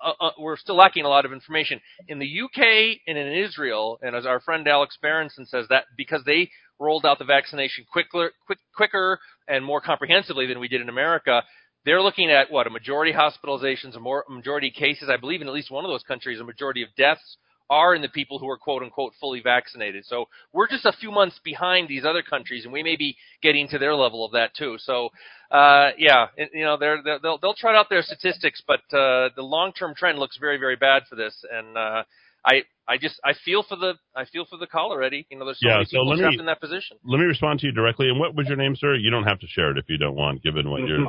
uh, 0.00 0.12
uh, 0.20 0.30
we're 0.38 0.56
still 0.56 0.76
lacking 0.76 1.04
a 1.04 1.08
lot 1.08 1.24
of 1.24 1.32
information 1.32 1.80
in 2.08 2.18
the 2.18 2.40
UK 2.40 2.98
and 3.06 3.18
in 3.18 3.32
Israel. 3.32 3.98
And 4.02 4.14
as 4.14 4.26
our 4.26 4.40
friend 4.40 4.66
Alex 4.66 4.98
Berenson 5.00 5.46
says, 5.46 5.66
that 5.70 5.84
because 5.96 6.22
they 6.24 6.50
rolled 6.78 7.06
out 7.06 7.18
the 7.18 7.24
vaccination 7.24 7.84
quicker, 7.90 8.32
quick, 8.46 8.58
quicker 8.74 9.18
and 9.48 9.64
more 9.64 9.80
comprehensively 9.80 10.46
than 10.46 10.60
we 10.60 10.68
did 10.68 10.80
in 10.80 10.88
America, 10.88 11.42
they're 11.84 12.02
looking 12.02 12.30
at 12.30 12.50
what 12.50 12.66
a 12.66 12.70
majority 12.70 13.12
hospitalizations, 13.12 13.96
a 13.96 14.00
more 14.00 14.24
a 14.28 14.32
majority 14.32 14.70
cases. 14.70 15.08
I 15.08 15.16
believe 15.16 15.40
in 15.40 15.48
at 15.48 15.54
least 15.54 15.70
one 15.70 15.84
of 15.84 15.90
those 15.90 16.04
countries, 16.04 16.40
a 16.40 16.44
majority 16.44 16.82
of 16.82 16.88
deaths 16.96 17.36
are 17.70 17.94
in 17.94 18.02
the 18.02 18.08
people 18.08 18.38
who 18.38 18.48
are 18.48 18.56
quote 18.58 18.82
unquote 18.82 19.12
fully 19.20 19.40
vaccinated. 19.40 20.04
So 20.06 20.26
we're 20.52 20.68
just 20.68 20.84
a 20.84 20.92
few 20.92 21.10
months 21.10 21.40
behind 21.44 21.88
these 21.88 22.04
other 22.04 22.22
countries, 22.22 22.64
and 22.64 22.72
we 22.72 22.82
may 22.82 22.96
be 22.96 23.16
getting 23.42 23.68
to 23.68 23.78
their 23.78 23.94
level 23.94 24.24
of 24.24 24.32
that 24.32 24.54
too. 24.54 24.76
So 24.78 25.10
uh, 25.50 25.90
yeah, 25.98 26.26
you 26.52 26.64
know, 26.64 26.76
they're, 26.78 27.02
they're, 27.02 27.18
they'll 27.22 27.38
they'll 27.38 27.54
trot 27.54 27.74
out 27.74 27.90
their 27.90 28.02
statistics, 28.02 28.62
but 28.66 28.80
uh, 28.96 29.28
the 29.36 29.42
long 29.42 29.72
term 29.72 29.94
trend 29.94 30.18
looks 30.18 30.38
very 30.38 30.58
very 30.58 30.76
bad 30.76 31.02
for 31.08 31.16
this, 31.16 31.44
and 31.52 31.76
uh, 31.76 32.02
I 32.44 32.62
I 32.88 32.96
just 32.98 33.20
I 33.24 33.32
feel 33.44 33.62
for 33.62 33.76
the 33.76 33.94
I 34.16 34.24
feel 34.24 34.44
for 34.48 34.56
the 34.56 34.66
caller, 34.66 35.02
Eddy. 35.02 35.26
You 35.30 35.38
know, 35.38 35.44
there's 35.44 35.60
so 35.60 35.68
Yeah, 35.68 35.74
many 35.76 35.84
so 35.86 35.98
people 35.98 36.08
let 36.10 36.18
trapped 36.18 36.34
me- 36.34 36.40
in 36.40 36.46
that 36.46 36.60
position. 36.60 36.96
Let 37.04 37.18
me 37.18 37.24
respond 37.26 37.60
to 37.60 37.66
you 37.66 37.72
directly. 37.72 38.08
And 38.08 38.18
what 38.18 38.34
was 38.34 38.46
your 38.48 38.56
name, 38.56 38.74
sir? 38.76 38.94
You 38.94 39.10
don't 39.10 39.24
have 39.24 39.38
to 39.40 39.46
share 39.46 39.70
it 39.70 39.78
if 39.78 39.84
you 39.88 39.98
don't 39.98 40.16
want, 40.16 40.42
given 40.42 40.70
what 40.70 40.80
you're. 40.86 41.08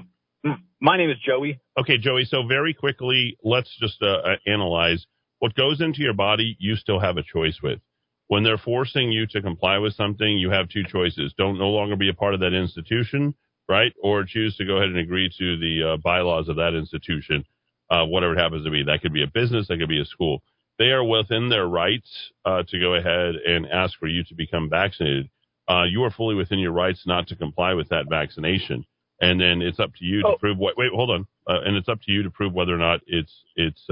My 0.82 0.98
name 0.98 1.10
is 1.10 1.18
Joey. 1.26 1.62
Okay, 1.80 1.98
Joey. 1.98 2.26
So 2.26 2.46
very 2.46 2.74
quickly, 2.74 3.38
let's 3.44 3.70
just 3.80 4.02
uh, 4.02 4.08
uh, 4.08 4.36
analyze 4.46 5.06
what 5.44 5.56
goes 5.56 5.82
into 5.82 6.02
your 6.02 6.14
body. 6.14 6.56
You 6.58 6.78
still 6.78 7.02
have 7.02 7.18
a 7.18 7.22
choice 7.22 7.60
with. 7.62 7.80
When 8.28 8.44
they're 8.44 8.58
forcing 8.58 9.12
you 9.12 9.28
to 9.28 9.42
comply 9.42 9.78
with 9.78 9.94
something, 9.94 10.38
you 10.38 10.50
have 10.52 10.70
two 10.70 10.86
choices: 10.86 11.34
don't 11.38 11.60
no 11.60 11.68
longer 11.68 11.98
be 11.98 12.08
a 12.08 12.14
part 12.14 12.34
of 12.34 12.40
that 12.40 12.54
institution, 12.54 13.36
right, 13.68 13.92
or 14.02 14.24
choose 14.24 14.56
to 14.56 14.66
go 14.66 14.78
ahead 14.78 14.88
and 14.88 15.00
agree 15.00 15.30
to 15.38 15.58
the 15.58 15.84
uh, 15.84 15.98
bylaws 15.98 16.48
of 16.48 16.56
that 16.56 16.74
institution, 16.74 17.44
uh, 17.90 18.06
whatever 18.06 18.36
it 18.36 18.40
happens 18.40 18.64
to 18.64 18.72
be. 18.72 18.84
That 18.84 19.02
could 19.02 19.12
be 19.12 19.24
a 19.24 19.28
business, 19.28 19.68
that 19.68 19.80
could 19.80 19.90
be 19.90 20.00
a 20.00 20.06
school. 20.06 20.42
They 20.80 20.92
are 20.92 21.04
within 21.04 21.50
their 21.50 21.68
rights 21.68 22.10
uh, 22.46 22.64
to 22.70 22.80
go 22.80 22.96
ahead 22.96 23.36
and 23.36 23.68
ask 23.68 24.00
for 24.00 24.08
you 24.08 24.24
to 24.24 24.36
become 24.36 24.70
vaccinated. 24.70 25.30
Uh, 25.70 25.84
you 25.84 26.06
are 26.06 26.12
fully 26.12 26.36
within 26.36 26.60
your 26.60 26.72
rights 26.72 27.04
not 27.06 27.28
to 27.28 27.36
comply 27.36 27.74
with 27.74 27.90
that 27.90 28.06
vaccination 28.10 28.86
and 29.22 29.40
then 29.40 29.62
it's 29.62 29.80
up 29.80 29.94
to 29.96 30.06
you 30.06 30.22
Oh. 30.26 30.32
to 30.32 30.38
prove 30.40 30.58
what. 30.58 30.78
Wait, 30.78 30.92
hold 30.94 31.10
on, 31.12 31.28
uh, 31.48 31.62
and 31.66 31.76
it's 31.76 31.88
up 31.90 32.02
to 32.02 32.12
you 32.12 32.24
to 32.24 32.32
prove 32.32 32.54
whether 32.54 32.74
or 32.74 32.78
not 32.78 33.02
it's 33.08 33.34
it's 33.56 33.86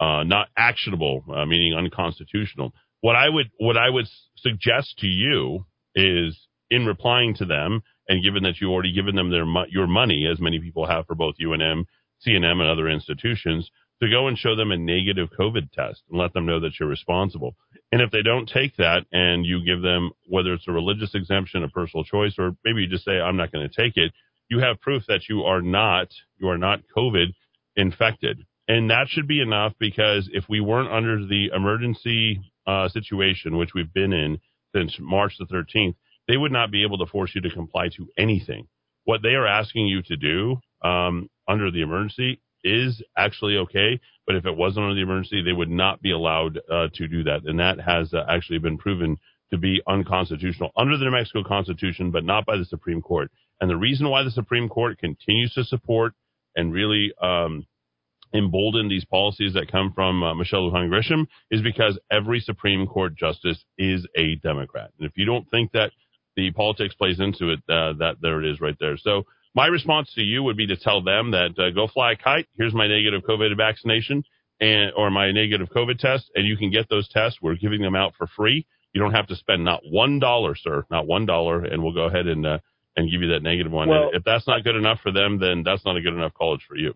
uh, 0.00 0.24
not 0.24 0.48
actionable, 0.56 1.24
uh, 1.34 1.46
meaning 1.46 1.74
unconstitutional. 1.74 2.72
What 3.00 3.16
I 3.16 3.28
would 3.28 3.50
what 3.58 3.76
I 3.76 3.90
would 3.90 4.06
suggest 4.36 4.98
to 4.98 5.06
you 5.06 5.66
is 5.94 6.38
in 6.70 6.86
replying 6.86 7.34
to 7.36 7.44
them, 7.44 7.82
and 8.08 8.22
given 8.22 8.42
that 8.42 8.60
you've 8.60 8.70
already 8.70 8.92
given 8.92 9.14
them 9.14 9.30
their 9.30 9.46
your 9.68 9.86
money, 9.86 10.26
as 10.30 10.40
many 10.40 10.58
people 10.58 10.86
have 10.86 11.06
for 11.06 11.14
both 11.14 11.36
UNM, 11.42 11.84
CNM, 12.26 12.60
and 12.60 12.68
other 12.68 12.88
institutions, 12.88 13.70
to 14.02 14.10
go 14.10 14.28
and 14.28 14.36
show 14.36 14.54
them 14.54 14.72
a 14.72 14.76
negative 14.76 15.28
COVID 15.38 15.72
test 15.72 16.02
and 16.10 16.18
let 16.18 16.32
them 16.32 16.46
know 16.46 16.60
that 16.60 16.78
you're 16.78 16.88
responsible. 16.88 17.56
And 17.92 18.02
if 18.02 18.10
they 18.10 18.22
don't 18.22 18.48
take 18.48 18.76
that 18.76 19.04
and 19.12 19.46
you 19.46 19.64
give 19.64 19.80
them 19.80 20.10
whether 20.26 20.52
it's 20.52 20.68
a 20.68 20.72
religious 20.72 21.14
exemption, 21.14 21.62
a 21.62 21.68
personal 21.68 22.04
choice, 22.04 22.34
or 22.38 22.56
maybe 22.64 22.82
you 22.82 22.88
just 22.88 23.04
say, 23.04 23.20
I'm 23.20 23.36
not 23.36 23.52
going 23.52 23.68
to 23.68 23.74
take 23.74 23.96
it, 23.96 24.12
you 24.48 24.58
have 24.60 24.80
proof 24.80 25.04
that 25.08 25.28
you 25.28 25.42
are 25.42 25.62
not 25.62 26.08
you 26.38 26.48
are 26.48 26.58
not 26.58 26.80
COVID 26.96 27.34
infected. 27.74 28.44
And 28.68 28.90
that 28.90 29.08
should 29.08 29.28
be 29.28 29.40
enough 29.40 29.74
because 29.78 30.28
if 30.32 30.44
we 30.48 30.60
weren't 30.60 30.90
under 30.90 31.24
the 31.24 31.50
emergency 31.54 32.40
uh, 32.66 32.88
situation, 32.88 33.56
which 33.56 33.74
we've 33.74 33.92
been 33.92 34.12
in 34.12 34.38
since 34.74 34.96
March 34.98 35.34
the 35.38 35.46
13th, 35.46 35.94
they 36.28 36.36
would 36.36 36.52
not 36.52 36.72
be 36.72 36.82
able 36.82 36.98
to 36.98 37.06
force 37.06 37.30
you 37.34 37.40
to 37.42 37.50
comply 37.50 37.88
to 37.96 38.08
anything. 38.18 38.66
What 39.04 39.22
they 39.22 39.34
are 39.34 39.46
asking 39.46 39.86
you 39.86 40.02
to 40.02 40.16
do 40.16 40.56
um, 40.82 41.30
under 41.48 41.70
the 41.70 41.82
emergency 41.82 42.40
is 42.64 43.00
actually 43.16 43.56
okay, 43.56 44.00
but 44.26 44.34
if 44.34 44.44
it 44.44 44.56
wasn't 44.56 44.84
under 44.84 44.96
the 44.96 45.02
emergency, 45.02 45.42
they 45.42 45.52
would 45.52 45.70
not 45.70 46.02
be 46.02 46.10
allowed 46.10 46.58
uh, 46.70 46.88
to 46.94 47.06
do 47.06 47.22
that. 47.22 47.42
And 47.44 47.60
that 47.60 47.80
has 47.80 48.12
uh, 48.12 48.24
actually 48.28 48.58
been 48.58 48.78
proven 48.78 49.16
to 49.52 49.58
be 49.58 49.80
unconstitutional 49.86 50.72
under 50.76 50.98
the 50.98 51.04
New 51.04 51.12
Mexico 51.12 51.44
Constitution, 51.44 52.10
but 52.10 52.24
not 52.24 52.44
by 52.44 52.56
the 52.56 52.64
Supreme 52.64 53.00
Court. 53.00 53.30
And 53.60 53.70
the 53.70 53.76
reason 53.76 54.10
why 54.10 54.24
the 54.24 54.32
Supreme 54.32 54.68
Court 54.68 54.98
continues 54.98 55.54
to 55.54 55.62
support 55.62 56.14
and 56.56 56.72
really 56.72 57.12
um, 57.22 57.64
embolden 58.36 58.88
these 58.88 59.04
policies 59.04 59.54
that 59.54 59.70
come 59.70 59.92
from 59.94 60.22
uh, 60.22 60.34
Michelle 60.34 60.70
Lujan 60.70 60.88
Grisham 60.90 61.26
is 61.50 61.62
because 61.62 61.98
every 62.10 62.40
Supreme 62.40 62.86
Court 62.86 63.16
justice 63.16 63.62
is 63.78 64.06
a 64.16 64.36
Democrat. 64.36 64.90
And 64.98 65.08
if 65.08 65.16
you 65.16 65.24
don't 65.24 65.48
think 65.50 65.72
that 65.72 65.92
the 66.36 66.50
politics 66.52 66.94
plays 66.94 67.18
into 67.18 67.50
it, 67.50 67.60
uh, 67.68 67.94
that 67.94 68.16
there 68.20 68.42
it 68.42 68.50
is 68.50 68.60
right 68.60 68.76
there. 68.78 68.96
So 68.98 69.24
my 69.54 69.66
response 69.68 70.12
to 70.14 70.20
you 70.20 70.42
would 70.42 70.56
be 70.56 70.66
to 70.66 70.76
tell 70.76 71.02
them 71.02 71.30
that 71.30 71.58
uh, 71.58 71.70
go 71.70 71.88
fly 71.88 72.12
a 72.12 72.16
kite. 72.16 72.46
Here's 72.58 72.74
my 72.74 72.86
negative 72.86 73.22
COVID 73.28 73.56
vaccination 73.56 74.22
and 74.60 74.92
or 74.96 75.10
my 75.10 75.32
negative 75.32 75.68
COVID 75.74 75.98
test, 75.98 76.30
and 76.34 76.46
you 76.46 76.56
can 76.56 76.70
get 76.70 76.88
those 76.90 77.08
tests. 77.08 77.38
We're 77.40 77.56
giving 77.56 77.80
them 77.80 77.96
out 77.96 78.14
for 78.18 78.26
free. 78.26 78.66
You 78.92 79.00
don't 79.00 79.12
have 79.14 79.26
to 79.28 79.36
spend 79.36 79.64
not 79.64 79.80
one 79.90 80.18
dollar, 80.18 80.54
sir, 80.56 80.84
not 80.90 81.06
one 81.06 81.26
dollar, 81.26 81.64
and 81.64 81.82
we'll 81.82 81.94
go 81.94 82.04
ahead 82.04 82.26
and 82.26 82.46
uh, 82.46 82.58
and 82.96 83.10
give 83.10 83.22
you 83.22 83.28
that 83.28 83.42
negative 83.42 83.72
one. 83.72 83.88
Well- 83.88 84.08
and 84.08 84.14
if 84.16 84.24
that's 84.24 84.46
not 84.46 84.64
good 84.64 84.76
enough 84.76 85.00
for 85.02 85.12
them, 85.12 85.38
then 85.38 85.62
that's 85.64 85.84
not 85.84 85.96
a 85.96 86.00
good 86.02 86.14
enough 86.14 86.32
college 86.34 86.62
for 86.68 86.76
you. 86.76 86.94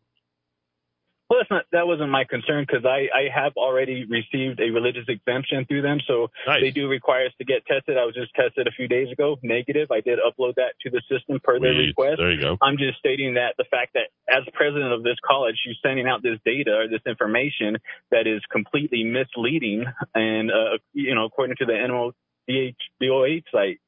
Well, 1.31 1.39
that's 1.39 1.51
not 1.51 1.65
that 1.71 1.87
wasn't 1.87 2.11
my 2.11 2.25
concern 2.25 2.67
because 2.67 2.85
I 2.85 3.07
I 3.15 3.31
have 3.33 3.53
already 3.57 4.05
received 4.05 4.59
a 4.59 4.71
religious 4.71 5.07
exemption 5.07 5.65
through 5.65 5.83
them, 5.83 6.01
so 6.05 6.27
Nice. 6.45 6.61
they 6.61 6.73
do 6.73 6.89
require 6.89 7.27
us 7.27 7.33
to 7.39 7.45
get 7.45 7.65
tested. 7.67 7.97
I 7.97 8.05
was 8.05 8.17
just 8.17 8.35
tested 8.35 8.67
a 8.67 8.73
few 8.73 8.89
days 8.89 9.13
ago, 9.13 9.39
negative. 9.41 9.93
I 9.93 10.01
did 10.01 10.19
upload 10.19 10.57
that 10.57 10.75
to 10.83 10.91
the 10.91 11.01
system 11.09 11.39
per 11.39 11.61
their 11.61 11.73
request. 11.73 12.19
There 12.19 12.33
you 12.33 12.41
go. 12.41 12.59
I'm 12.61 12.79
just 12.79 12.99
stating 12.99 13.35
that 13.35 13.55
the 13.59 13.65
fact 13.71 13.95
that 13.95 14.11
as 14.29 14.43
president 14.55 14.93
of 14.93 15.05
this 15.05 15.19
college, 15.25 15.55
she's 15.63 15.77
sending 15.87 16.09
out 16.09 16.21
this 16.21 16.41
data 16.45 16.75
or 16.75 16.89
this 16.89 17.07
information 17.07 17.79
that 18.11 18.27
is 18.27 18.43
completely 18.51 19.05
misleading, 19.05 19.85
and 20.17 20.51
uh, 20.51 20.79
you 20.95 21.15
know, 21.15 21.27
according 21.27 21.55
to 21.59 21.65
the 21.65 21.79
NODH 21.79 22.75
DOH 23.01 23.47
site, 23.53 23.79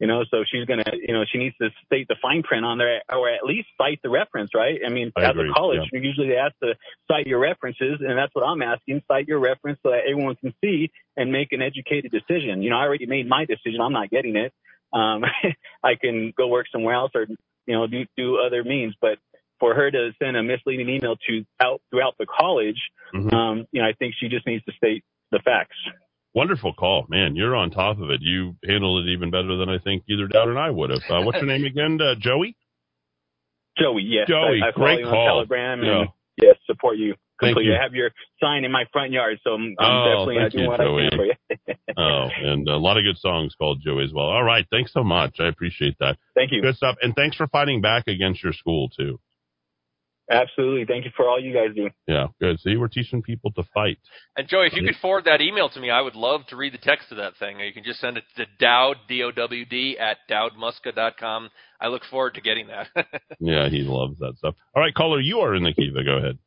you 0.00 0.06
know, 0.06 0.24
so 0.30 0.44
she's 0.50 0.64
gonna, 0.64 0.84
you 0.94 1.12
know, 1.12 1.24
she 1.30 1.38
needs 1.38 1.54
to 1.60 1.68
state 1.84 2.08
the 2.08 2.16
fine 2.22 2.42
print 2.42 2.64
on 2.64 2.78
there, 2.78 3.02
or 3.12 3.28
at 3.28 3.44
least 3.44 3.68
cite 3.76 4.00
the 4.02 4.08
reference, 4.08 4.50
right? 4.54 4.80
I 4.84 4.88
mean, 4.88 5.12
I 5.14 5.24
as 5.24 5.30
agree, 5.30 5.50
a 5.50 5.52
college, 5.52 5.80
you 5.92 6.00
usually 6.00 6.34
ask 6.34 6.54
to 6.62 6.74
cite 7.06 7.26
your 7.26 7.38
references, 7.38 8.00
and 8.00 8.16
that's 8.16 8.34
what 8.34 8.42
I'm 8.42 8.62
asking: 8.62 9.02
cite 9.06 9.28
your 9.28 9.38
reference 9.38 9.78
so 9.82 9.90
that 9.90 10.00
everyone 10.08 10.36
can 10.36 10.54
see 10.64 10.90
and 11.16 11.30
make 11.30 11.52
an 11.52 11.60
educated 11.60 12.10
decision. 12.10 12.62
You 12.62 12.70
know, 12.70 12.76
I 12.78 12.82
already 12.84 13.06
made 13.06 13.28
my 13.28 13.44
decision; 13.44 13.80
I'm 13.82 13.92
not 13.92 14.10
getting 14.10 14.36
it. 14.36 14.52
Um, 14.92 15.24
I 15.84 15.94
can 16.00 16.32
go 16.36 16.48
work 16.48 16.66
somewhere 16.72 16.94
else 16.94 17.12
or 17.14 17.26
you 17.66 17.74
know 17.74 17.86
do 17.86 18.06
do 18.16 18.38
other 18.38 18.64
means, 18.64 18.94
but 19.00 19.18
for 19.58 19.74
her 19.74 19.90
to 19.90 20.12
send 20.18 20.36
a 20.38 20.42
misleading 20.42 20.88
email 20.88 21.16
to 21.28 21.44
out 21.60 21.82
throughout 21.90 22.14
the 22.18 22.24
college, 22.26 22.80
Mhm. 23.14 23.32
um, 23.34 23.66
you 23.70 23.82
know, 23.82 23.86
I 23.86 23.92
think 23.92 24.14
she 24.18 24.28
just 24.28 24.46
needs 24.46 24.64
to 24.64 24.72
state 24.72 25.04
the 25.30 25.40
facts. 25.40 25.76
Wonderful 26.34 26.72
call, 26.74 27.06
man. 27.08 27.34
You're 27.34 27.56
on 27.56 27.70
top 27.70 27.98
of 28.00 28.10
it. 28.10 28.20
You 28.22 28.54
handled 28.66 29.06
it 29.06 29.10
even 29.12 29.30
better 29.30 29.56
than 29.56 29.68
I 29.68 29.78
think 29.78 30.04
either 30.08 30.28
Dowd 30.28 30.48
and 30.48 30.58
I 30.58 30.70
would 30.70 30.90
have. 30.90 31.00
Uh, 31.10 31.22
what's 31.22 31.38
your 31.38 31.46
name 31.46 31.64
again? 31.64 31.98
Uh, 32.00 32.14
Joey. 32.18 32.56
Joey, 33.78 34.02
yes, 34.04 34.28
Joey, 34.28 34.60
I, 34.62 34.68
I 34.68 34.72
follow 34.72 34.86
great 34.86 34.98
you 35.00 35.06
call. 35.06 35.18
on 35.18 35.26
Telegram 35.46 35.82
Yeah. 35.82 36.00
and 36.00 36.08
yes, 36.40 36.56
support 36.66 36.98
you 36.98 37.14
Thank 37.40 37.54
completely. 37.54 37.72
you. 37.72 37.78
I 37.78 37.82
have 37.82 37.94
your 37.94 38.10
sign 38.40 38.64
in 38.64 38.70
my 38.72 38.84
front 38.92 39.12
yard, 39.12 39.38
so 39.42 39.54
I'm, 39.54 39.74
I'm 39.78 39.96
Oh, 39.96 40.04
definitely 40.26 40.36
thank 40.42 40.54
you, 40.54 40.68
what 40.68 40.80
I 40.80 40.84
Joey. 40.84 41.08
can 41.10 41.18
for 41.18 41.24
you. 41.24 41.74
Oh, 41.96 42.28
and 42.42 42.68
a 42.68 42.76
lot 42.76 42.96
of 42.96 43.02
good 43.04 43.18
songs 43.18 43.54
called 43.58 43.82
Joey 43.84 44.04
as 44.04 44.12
well. 44.12 44.26
All 44.26 44.44
right, 44.44 44.64
thanks 44.70 44.92
so 44.92 45.02
much. 45.02 45.36
I 45.40 45.48
appreciate 45.48 45.96
that. 45.98 46.16
Thank 46.36 46.52
you. 46.52 46.62
Good 46.62 46.76
stuff, 46.76 46.96
and 47.02 47.14
thanks 47.16 47.36
for 47.36 47.46
fighting 47.48 47.80
back 47.80 48.06
against 48.06 48.42
your 48.44 48.52
school 48.52 48.88
too. 48.88 49.18
Absolutely. 50.30 50.84
Thank 50.84 51.04
you 51.04 51.10
for 51.16 51.28
all 51.28 51.40
you 51.40 51.52
guys 51.52 51.74
do. 51.74 51.90
Yeah, 52.06 52.28
good. 52.40 52.60
See, 52.60 52.76
we're 52.76 52.88
teaching 52.88 53.20
people 53.20 53.50
to 53.52 53.64
fight. 53.74 53.98
And 54.36 54.46
Joey, 54.46 54.68
if 54.68 54.74
you 54.74 54.86
could 54.86 54.96
forward 55.02 55.24
that 55.24 55.40
email 55.40 55.68
to 55.70 55.80
me, 55.80 55.90
I 55.90 56.00
would 56.00 56.14
love 56.14 56.46
to 56.48 56.56
read 56.56 56.72
the 56.72 56.78
text 56.78 57.10
of 57.10 57.16
that 57.16 57.36
thing. 57.38 57.60
Or 57.60 57.64
you 57.64 57.72
can 57.72 57.82
just 57.82 58.00
send 58.00 58.16
it 58.16 58.24
to 58.36 58.46
Dowd, 58.60 58.96
D-O-W-D, 59.08 59.98
at 59.98 60.18
dowdmuska.com. 60.30 61.50
I 61.80 61.88
look 61.88 62.02
forward 62.10 62.34
to 62.34 62.40
getting 62.40 62.68
that. 62.68 62.88
Yeah, 63.42 63.70
he 63.70 63.78
loves 63.78 64.18
that 64.18 64.34
stuff. 64.36 64.54
All 64.76 64.82
right, 64.82 64.94
caller, 64.94 65.18
you 65.18 65.38
are 65.38 65.54
in 65.54 65.62
the 65.62 65.72
Kiva. 65.72 66.04
Go 66.04 66.18
ahead. 66.18 66.38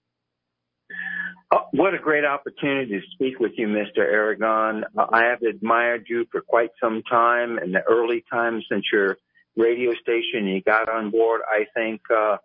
Oh, 1.52 1.66
what 1.72 1.94
a 1.94 1.98
great 1.98 2.24
opportunity 2.24 2.92
to 2.92 3.02
speak 3.14 3.40
with 3.40 3.54
you, 3.58 3.68
Mr. 3.68 4.00
Aragon. 4.00 4.86
Uh, 4.98 5.08
I 5.12 5.24
have 5.24 5.42
admired 5.42 6.06
you 6.08 6.26
for 6.32 6.42
quite 6.42 6.70
some 6.80 7.02
time 7.10 7.58
in 7.58 7.72
the 7.72 7.82
early 7.82 8.24
times 8.32 8.66
since 8.72 8.86
your 8.92 9.18
radio 9.56 9.92
station 10.02 10.48
you 10.48 10.62
got 10.62 10.88
on 10.90 11.10
board. 11.12 11.42
I 11.48 11.66
think, 11.76 12.02
uh, 12.16 12.38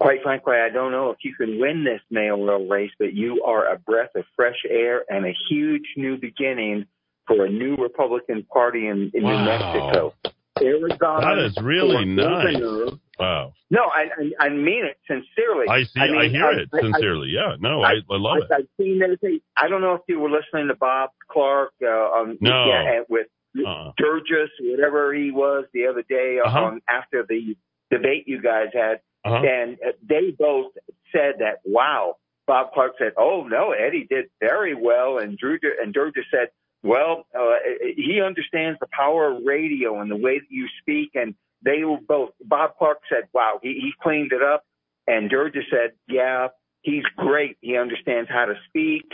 quite 0.00 0.22
frankly, 0.22 0.54
I 0.56 0.70
don't 0.72 0.92
know 0.92 1.10
if 1.10 1.18
you 1.24 1.34
can 1.34 1.58
win 1.60 1.84
this 1.84 2.00
mayoral 2.10 2.66
race, 2.68 2.90
but 2.98 3.12
you 3.14 3.42
are 3.44 3.72
a 3.72 3.78
breath 3.78 4.10
of 4.14 4.24
fresh 4.36 4.56
air 4.68 5.04
and 5.08 5.26
a 5.26 5.32
huge 5.48 5.84
new 5.96 6.16
beginning 6.16 6.86
for 7.26 7.44
a 7.44 7.50
new 7.50 7.76
Republican 7.76 8.44
Party 8.52 8.86
in, 8.88 9.10
in 9.14 9.22
New 9.22 9.38
Mexico. 9.44 10.14
Aragon 10.60 11.20
That 11.20 11.38
is 11.46 11.56
really 11.62 12.04
nice. 12.04 12.54
governor- 12.58 12.98
Wow, 13.16 13.52
No, 13.70 13.82
I, 13.84 14.08
I, 14.40 14.46
I 14.46 14.48
mean 14.48 14.84
it 14.84 14.98
sincerely. 15.06 15.68
I 15.68 15.84
see. 15.84 16.00
I, 16.00 16.10
mean, 16.10 16.30
hear 16.32 16.46
I- 16.46 16.62
it 16.62 16.68
I- 16.74 16.78
I- 16.78 16.80
sincerely. 16.80 17.28
yeah, 17.28 17.54
no, 17.60 17.80
I, 17.82 17.92
I 18.10 18.16
love 18.16 18.38
it. 18.38 18.44
I, 18.52 18.56
I've 18.56 18.68
seen 18.76 19.00
everything. 19.04 19.38
I 19.56 19.68
don't 19.68 19.80
know 19.82 19.94
if 19.94 20.00
you 20.08 20.18
were 20.18 20.30
listening 20.30 20.66
to 20.66 20.74
Bob 20.74 21.10
Clark 21.30 21.70
uh, 21.80 21.86
on 21.86 22.38
No. 22.40 22.66
yeah, 22.66 23.00
with 23.08 23.28
Uh-uh. 23.56 23.92
Durgis, 24.00 24.48
whatever 24.60 25.14
he 25.14 25.30
was 25.30 25.64
the 25.72 25.86
other 25.86 26.02
day 26.02 26.38
Uh-huh. 26.44 26.58
on 26.58 26.80
after 26.88 27.24
the 27.28 27.56
debate 27.92 28.24
you 28.26 28.42
guys 28.42 28.68
had, 28.74 29.00
Uh-huh. 29.24 29.42
and 29.42 29.78
they 30.06 30.34
both 30.38 30.72
said 31.12 31.36
that. 31.38 31.60
Wow, 31.64 32.16
Bob 32.46 32.72
Clark 32.72 32.92
said, 32.98 33.12
"Oh 33.16 33.44
no, 33.44 33.72
Eddy 33.72 34.06
did 34.08 34.26
very 34.40 34.74
well," 34.74 35.18
and 35.18 35.38
Drew 35.38 35.58
and 35.82 35.94
Durgis 35.94 36.24
said, 36.30 36.48
"Well, 36.82 37.26
uh, 37.38 37.56
he 37.96 38.20
understands 38.20 38.78
the 38.80 38.88
power 38.92 39.32
of 39.32 39.42
radio 39.44 40.00
and 40.00 40.10
the 40.10 40.16
way 40.16 40.38
that 40.38 40.50
you 40.50 40.68
speak." 40.80 41.10
And 41.14 41.34
they 41.64 41.84
were 41.84 41.98
both. 42.06 42.30
Bob 42.44 42.76
Clark 42.78 42.98
said, 43.08 43.28
"Wow, 43.32 43.60
he, 43.62 43.74
he 43.80 43.92
cleaned 44.02 44.32
it 44.32 44.42
up," 44.42 44.64
and 45.06 45.30
Durgis 45.30 45.70
said, 45.70 45.92
"Yeah, 46.06 46.48
he's 46.82 47.04
great. 47.16 47.56
He 47.62 47.76
understands 47.76 48.28
how 48.30 48.44
to 48.44 48.54
speak." 48.68 49.04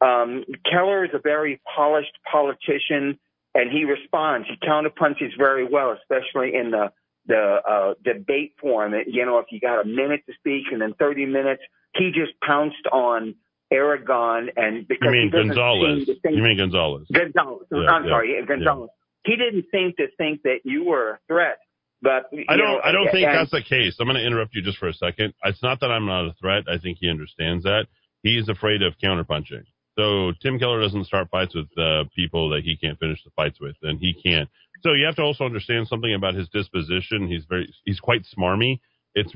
Um, 0.00 0.44
Keller 0.70 1.04
is 1.06 1.10
a 1.14 1.18
very 1.18 1.60
polished 1.74 2.16
politician, 2.30 3.18
and 3.54 3.70
he 3.72 3.84
responds. 3.84 4.46
He 4.48 4.56
counterpunches 4.64 5.36
very 5.36 5.64
well, 5.64 5.92
especially 5.92 6.54
in 6.54 6.70
the 6.70 6.92
the 7.26 7.56
uh, 7.68 7.94
debate 8.04 8.54
forum. 8.60 8.94
You 9.06 9.26
know, 9.26 9.38
if 9.38 9.46
you 9.50 9.60
got 9.60 9.82
a 9.82 9.84
minute 9.84 10.22
to 10.26 10.34
speak 10.38 10.64
and 10.72 10.80
then 10.80 10.94
30 10.98 11.26
minutes, 11.26 11.62
he 11.96 12.10
just 12.14 12.32
pounced 12.46 12.86
on 12.92 13.34
Aragon, 13.72 14.48
and 14.56 14.86
because 14.86 15.06
You 15.06 15.10
mean 15.10 15.30
Gonzales? 15.30 16.06
think 16.22 16.36
You 16.36 16.42
mean 16.42 16.56
Gonzales? 16.56 17.06
Gonzales. 17.12 17.62
Yeah, 17.72 17.78
I'm 17.90 18.04
yeah, 18.04 18.10
sorry, 18.10 18.44
Gonzales. 18.46 18.90
He 19.24 19.34
didn't 19.36 19.66
seem 19.72 19.92
to 19.98 20.06
think 20.16 20.42
that 20.42 20.58
you 20.64 20.84
were 20.84 21.10
a 21.14 21.18
threat. 21.26 21.58
But 22.02 22.30
I 22.48 22.56
don't. 22.56 22.66
know, 22.66 22.80
I 22.84 22.92
don't 22.92 23.10
think 23.10 23.26
and- 23.26 23.36
that's 23.36 23.50
the 23.50 23.62
case. 23.62 23.96
I'm 23.98 24.06
going 24.06 24.16
to 24.18 24.24
interrupt 24.24 24.54
you 24.54 24.62
just 24.62 24.78
for 24.78 24.88
a 24.88 24.94
second. 24.94 25.34
It's 25.44 25.62
not 25.62 25.80
that 25.80 25.90
I'm 25.90 26.06
not 26.06 26.26
a 26.26 26.34
threat. 26.40 26.64
I 26.70 26.78
think 26.78 26.98
he 27.00 27.08
understands 27.10 27.64
that. 27.64 27.86
He's 28.22 28.48
afraid 28.48 28.82
of 28.82 28.94
counterpunching. 29.02 29.64
So 29.98 30.32
Tim 30.42 30.58
Keller 30.58 30.80
doesn't 30.80 31.06
start 31.06 31.28
fights 31.30 31.54
with 31.54 31.66
uh, 31.78 32.04
people 32.14 32.50
that 32.50 32.62
he 32.64 32.76
can't 32.76 32.98
finish 32.98 33.18
the 33.24 33.30
fights 33.34 33.58
with, 33.60 33.76
and 33.82 33.98
he 33.98 34.12
can't. 34.12 34.48
So 34.82 34.92
you 34.92 35.06
have 35.06 35.16
to 35.16 35.22
also 35.22 35.44
understand 35.44 35.88
something 35.88 36.14
about 36.14 36.34
his 36.34 36.48
disposition. 36.48 37.26
He's 37.28 37.44
very. 37.48 37.72
He's 37.84 38.00
quite 38.00 38.22
smarmy. 38.36 38.80
It's 39.14 39.32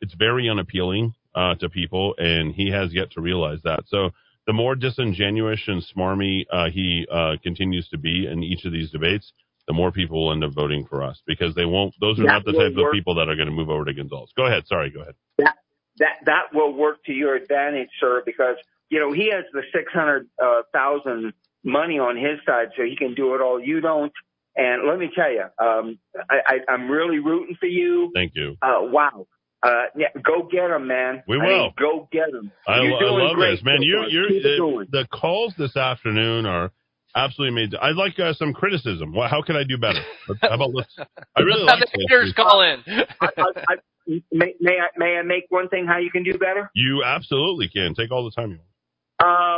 it's 0.00 0.14
very 0.14 0.48
unappealing 0.48 1.14
uh, 1.34 1.54
to 1.56 1.68
people, 1.68 2.14
and 2.18 2.54
he 2.54 2.70
has 2.70 2.92
yet 2.92 3.10
to 3.12 3.20
realize 3.20 3.58
that. 3.64 3.84
So 3.88 4.10
the 4.46 4.52
more 4.52 4.74
disingenuous 4.74 5.60
and 5.66 5.82
smarmy 5.94 6.44
uh, 6.52 6.70
he 6.70 7.06
uh, 7.10 7.36
continues 7.42 7.88
to 7.90 7.98
be 7.98 8.26
in 8.26 8.42
each 8.42 8.64
of 8.64 8.72
these 8.72 8.90
debates, 8.90 9.32
the 9.68 9.72
more 9.72 9.92
people 9.92 10.24
will 10.24 10.32
end 10.32 10.44
up 10.44 10.52
voting 10.54 10.86
for 10.86 11.02
us 11.02 11.20
because 11.26 11.54
they 11.54 11.64
won't. 11.64 11.94
Those 12.00 12.18
are 12.18 12.24
That 12.24 12.32
not 12.32 12.44
the 12.44 12.52
type 12.52 12.76
of 12.76 12.92
people 12.92 13.14
that 13.16 13.28
are 13.28 13.36
going 13.36 13.46
to 13.46 13.54
move 13.54 13.70
over 13.70 13.84
to 13.84 13.94
Gonzales. 13.94 14.32
Go 14.36 14.46
ahead. 14.46 14.66
Sorry. 14.66 14.90
Go 14.90 15.02
ahead. 15.02 15.14
that 15.38 15.56
that 15.98 16.16
that 16.26 16.42
will 16.52 16.72
work 16.72 17.04
to 17.04 17.12
your 17.12 17.34
advantage, 17.36 17.90
sir, 18.00 18.22
because 18.26 18.56
you 18.90 18.98
know 18.98 19.12
he 19.12 19.30
has 19.30 19.44
the 19.52 19.62
six 19.72 19.92
hundred 19.92 20.28
uh, 20.42 20.62
thousand 20.72 21.32
money 21.64 21.98
on 21.98 22.16
his 22.16 22.40
side, 22.44 22.68
so 22.76 22.82
he 22.82 22.96
can 22.96 23.14
do 23.14 23.34
it 23.34 23.40
all. 23.40 23.60
You 23.60 23.80
don't. 23.80 24.12
And 24.56 24.86
let 24.86 24.98
me 24.98 25.10
tell 25.14 25.30
you, 25.32 25.44
um, 25.58 25.98
I, 26.30 26.36
I, 26.68 26.72
I'm 26.72 26.90
really 26.90 27.18
rooting 27.18 27.56
for 27.58 27.66
you. 27.66 28.10
Thank 28.14 28.32
you. 28.34 28.56
Uh, 28.62 28.80
wow. 28.82 29.26
Uh, 29.62 29.84
yeah, 29.96 30.08
go 30.24 30.48
get 30.50 30.70
him, 30.70 30.88
man. 30.88 31.22
We 31.28 31.38
I 31.38 31.40
mean, 31.40 31.48
will. 31.48 31.70
go 31.78 32.08
get 32.10 32.28
him. 32.30 32.50
I, 32.66 32.72
I 32.72 32.80
love 32.80 33.38
this, 33.38 33.62
man. 33.64 33.78
so 33.78 33.84
You're 33.84 34.08
you're 34.08 34.28
it 34.28 34.42
the, 34.42 34.86
the 34.90 35.06
calls 35.12 35.54
this 35.56 35.76
afternoon 35.76 36.46
are 36.46 36.72
absolutely 37.14 37.62
amazing. 37.62 37.78
I'd 37.80 37.94
like 37.94 38.18
uh, 38.18 38.34
some 38.34 38.52
criticism. 38.54 39.14
Well, 39.14 39.28
how 39.28 39.40
can 39.42 39.54
I 39.56 39.62
do 39.62 39.78
better? 39.78 40.00
How 40.42 40.54
about 40.54 40.74
let's? 40.74 40.92
I 41.36 41.40
really 41.42 41.62
Let's 41.62 41.70
have 41.72 41.80
like 41.80 41.90
the 41.92 41.98
this. 41.98 42.06
haters 42.10 42.32
call 42.34 42.62
in. 42.62 42.82
I, 43.20 43.28
I, 43.38 43.44
I, 43.68 43.76
may, 44.32 44.54
may 44.60 44.78
I 44.80 44.86
may 44.96 45.16
I 45.18 45.22
make 45.22 45.44
one 45.50 45.68
thing? 45.68 45.86
How 45.86 45.98
you 45.98 46.10
can 46.10 46.24
do 46.24 46.32
better? 46.38 46.68
You 46.74 47.04
absolutely 47.04 47.68
can 47.68 47.94
take 47.94 48.10
all 48.10 48.24
the 48.24 48.32
time 48.32 48.50
you 48.50 48.58
want. 48.58 48.68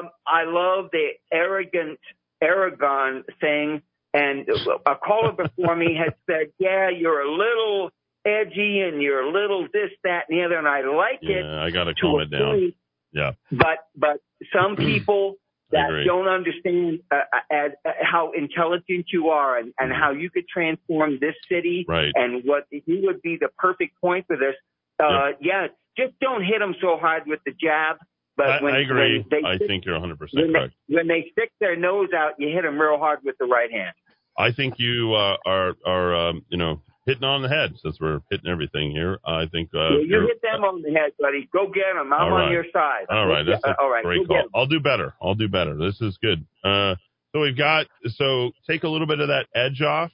Um, 0.04 0.10
I 0.26 0.44
love 0.44 0.90
the 0.92 1.08
arrogant 1.32 1.98
Aragon 2.42 3.24
thing. 3.40 3.80
And 4.14 4.48
a 4.86 4.94
caller 4.94 5.32
before 5.32 5.74
me 5.74 5.94
had 5.96 6.14
said, 6.30 6.52
yeah, 6.58 6.88
you're 6.88 7.20
a 7.22 7.30
little 7.30 7.90
edgy 8.24 8.80
and 8.80 9.02
you're 9.02 9.20
a 9.22 9.30
little 9.30 9.66
this, 9.72 9.90
that, 10.04 10.26
and 10.28 10.38
the 10.38 10.44
other. 10.44 10.56
And 10.56 10.68
I 10.68 10.82
like 10.82 11.18
it 11.22 11.44
I 11.44 11.70
got 11.70 11.84
to 11.84 11.94
calm 11.94 12.20
it 12.20 12.30
down. 12.30 12.72
Yeah. 13.12 13.32
But, 13.50 13.78
but 13.96 14.20
some 14.54 14.76
people 14.76 15.34
that 15.72 15.88
don't 16.06 16.28
understand 16.28 17.00
uh, 17.10 17.22
uh, 17.50 17.54
uh, 17.84 17.90
how 18.02 18.30
intelligent 18.30 19.06
you 19.12 19.30
are 19.30 19.58
and, 19.58 19.72
and 19.80 19.92
how 19.92 20.12
you 20.12 20.30
could 20.30 20.46
transform 20.46 21.18
this 21.20 21.34
city 21.50 21.84
Right. 21.88 22.12
and 22.14 22.44
what 22.44 22.66
you 22.70 23.00
would 23.06 23.20
be 23.20 23.36
the 23.40 23.48
perfect 23.58 24.00
point 24.00 24.26
for 24.28 24.36
this. 24.36 24.54
Uh, 25.02 25.30
yeah, 25.40 25.66
just 25.98 26.12
don't 26.20 26.44
hit 26.44 26.60
them 26.60 26.76
so 26.80 26.98
hard 26.98 27.24
with 27.26 27.40
the 27.44 27.50
jab. 27.60 27.96
But 28.36 28.46
I, 28.50 28.62
when, 28.62 28.74
I 28.74 28.80
agree. 28.82 29.18
when 29.18 29.26
they 29.42 29.48
I 29.48 29.56
stick- 29.56 29.68
think 29.68 29.84
you're 29.84 29.94
100 29.94 30.18
percent 30.18 30.46
they, 30.46 30.52
correct. 30.52 30.74
when 30.88 31.06
they 31.08 31.28
stick 31.32 31.50
their 31.60 31.76
nose 31.76 32.08
out, 32.16 32.32
you 32.38 32.48
hit 32.48 32.62
them 32.62 32.80
real 32.80 32.98
hard 32.98 33.20
with 33.24 33.36
the 33.38 33.46
right 33.46 33.70
hand. 33.72 33.94
I 34.38 34.52
think 34.52 34.74
you 34.78 35.14
uh, 35.14 35.36
are 35.46 35.74
are 35.84 36.28
um, 36.28 36.44
you 36.48 36.58
know 36.58 36.80
hitting 37.06 37.24
on 37.24 37.42
the 37.42 37.48
head 37.48 37.74
since 37.82 37.98
we're 38.00 38.20
hitting 38.30 38.50
everything 38.50 38.90
here. 38.90 39.18
I 39.24 39.46
think 39.46 39.70
uh, 39.74 39.98
yeah, 39.98 40.18
you 40.18 40.20
hit 40.26 40.42
them 40.42 40.64
on 40.64 40.82
the 40.82 40.90
head, 40.92 41.12
buddy. 41.20 41.48
Go 41.52 41.66
get 41.66 41.94
them. 41.94 42.12
I'm 42.12 42.20
All 42.20 42.30
right. 42.30 42.46
on 42.46 42.52
your 42.52 42.64
side. 42.72 43.06
All 43.10 43.26
right, 43.26 43.44
that's 43.44 43.64
a 43.64 43.76
all 43.80 43.90
right. 43.90 44.04
great 44.04 44.26
call. 44.26 44.44
I'll 44.54 44.66
do 44.66 44.80
better. 44.80 45.14
I'll 45.22 45.34
do 45.34 45.48
better. 45.48 45.76
This 45.76 46.00
is 46.00 46.18
good. 46.22 46.44
Uh, 46.64 46.94
so 47.32 47.40
we've 47.40 47.56
got 47.56 47.86
so 48.06 48.52
take 48.68 48.84
a 48.84 48.88
little 48.88 49.06
bit 49.06 49.20
of 49.20 49.28
that 49.28 49.46
edge 49.54 49.82
off, 49.82 50.10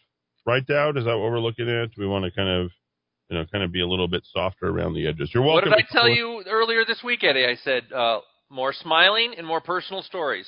right, 0.46 0.66
Dowd? 0.66 0.96
Is 0.96 1.04
that 1.04 1.16
what 1.16 1.30
we're 1.30 1.40
looking 1.40 1.68
at? 1.68 1.90
We 1.96 2.06
want 2.06 2.24
to 2.24 2.30
kind 2.30 2.48
of, 2.48 2.70
you 3.28 3.38
know, 3.38 3.44
kind 3.52 3.62
of 3.62 3.72
be 3.72 3.80
a 3.80 3.86
little 3.86 4.08
bit 4.08 4.22
softer 4.32 4.68
around 4.68 4.94
the 4.94 5.06
edges. 5.06 5.30
You're 5.32 5.42
welcome. 5.42 5.70
What 5.70 5.76
did 5.76 5.84
I 5.84 5.86
to 5.86 5.92
tell 5.92 6.08
you 6.08 6.42
earlier 6.48 6.84
this 6.84 7.02
week, 7.04 7.22
Eddy? 7.22 7.44
I 7.44 7.56
said 7.62 7.84
uh, 7.94 8.20
more 8.48 8.72
smiling 8.72 9.34
and 9.36 9.46
more 9.46 9.60
personal 9.60 10.02
stories. 10.02 10.46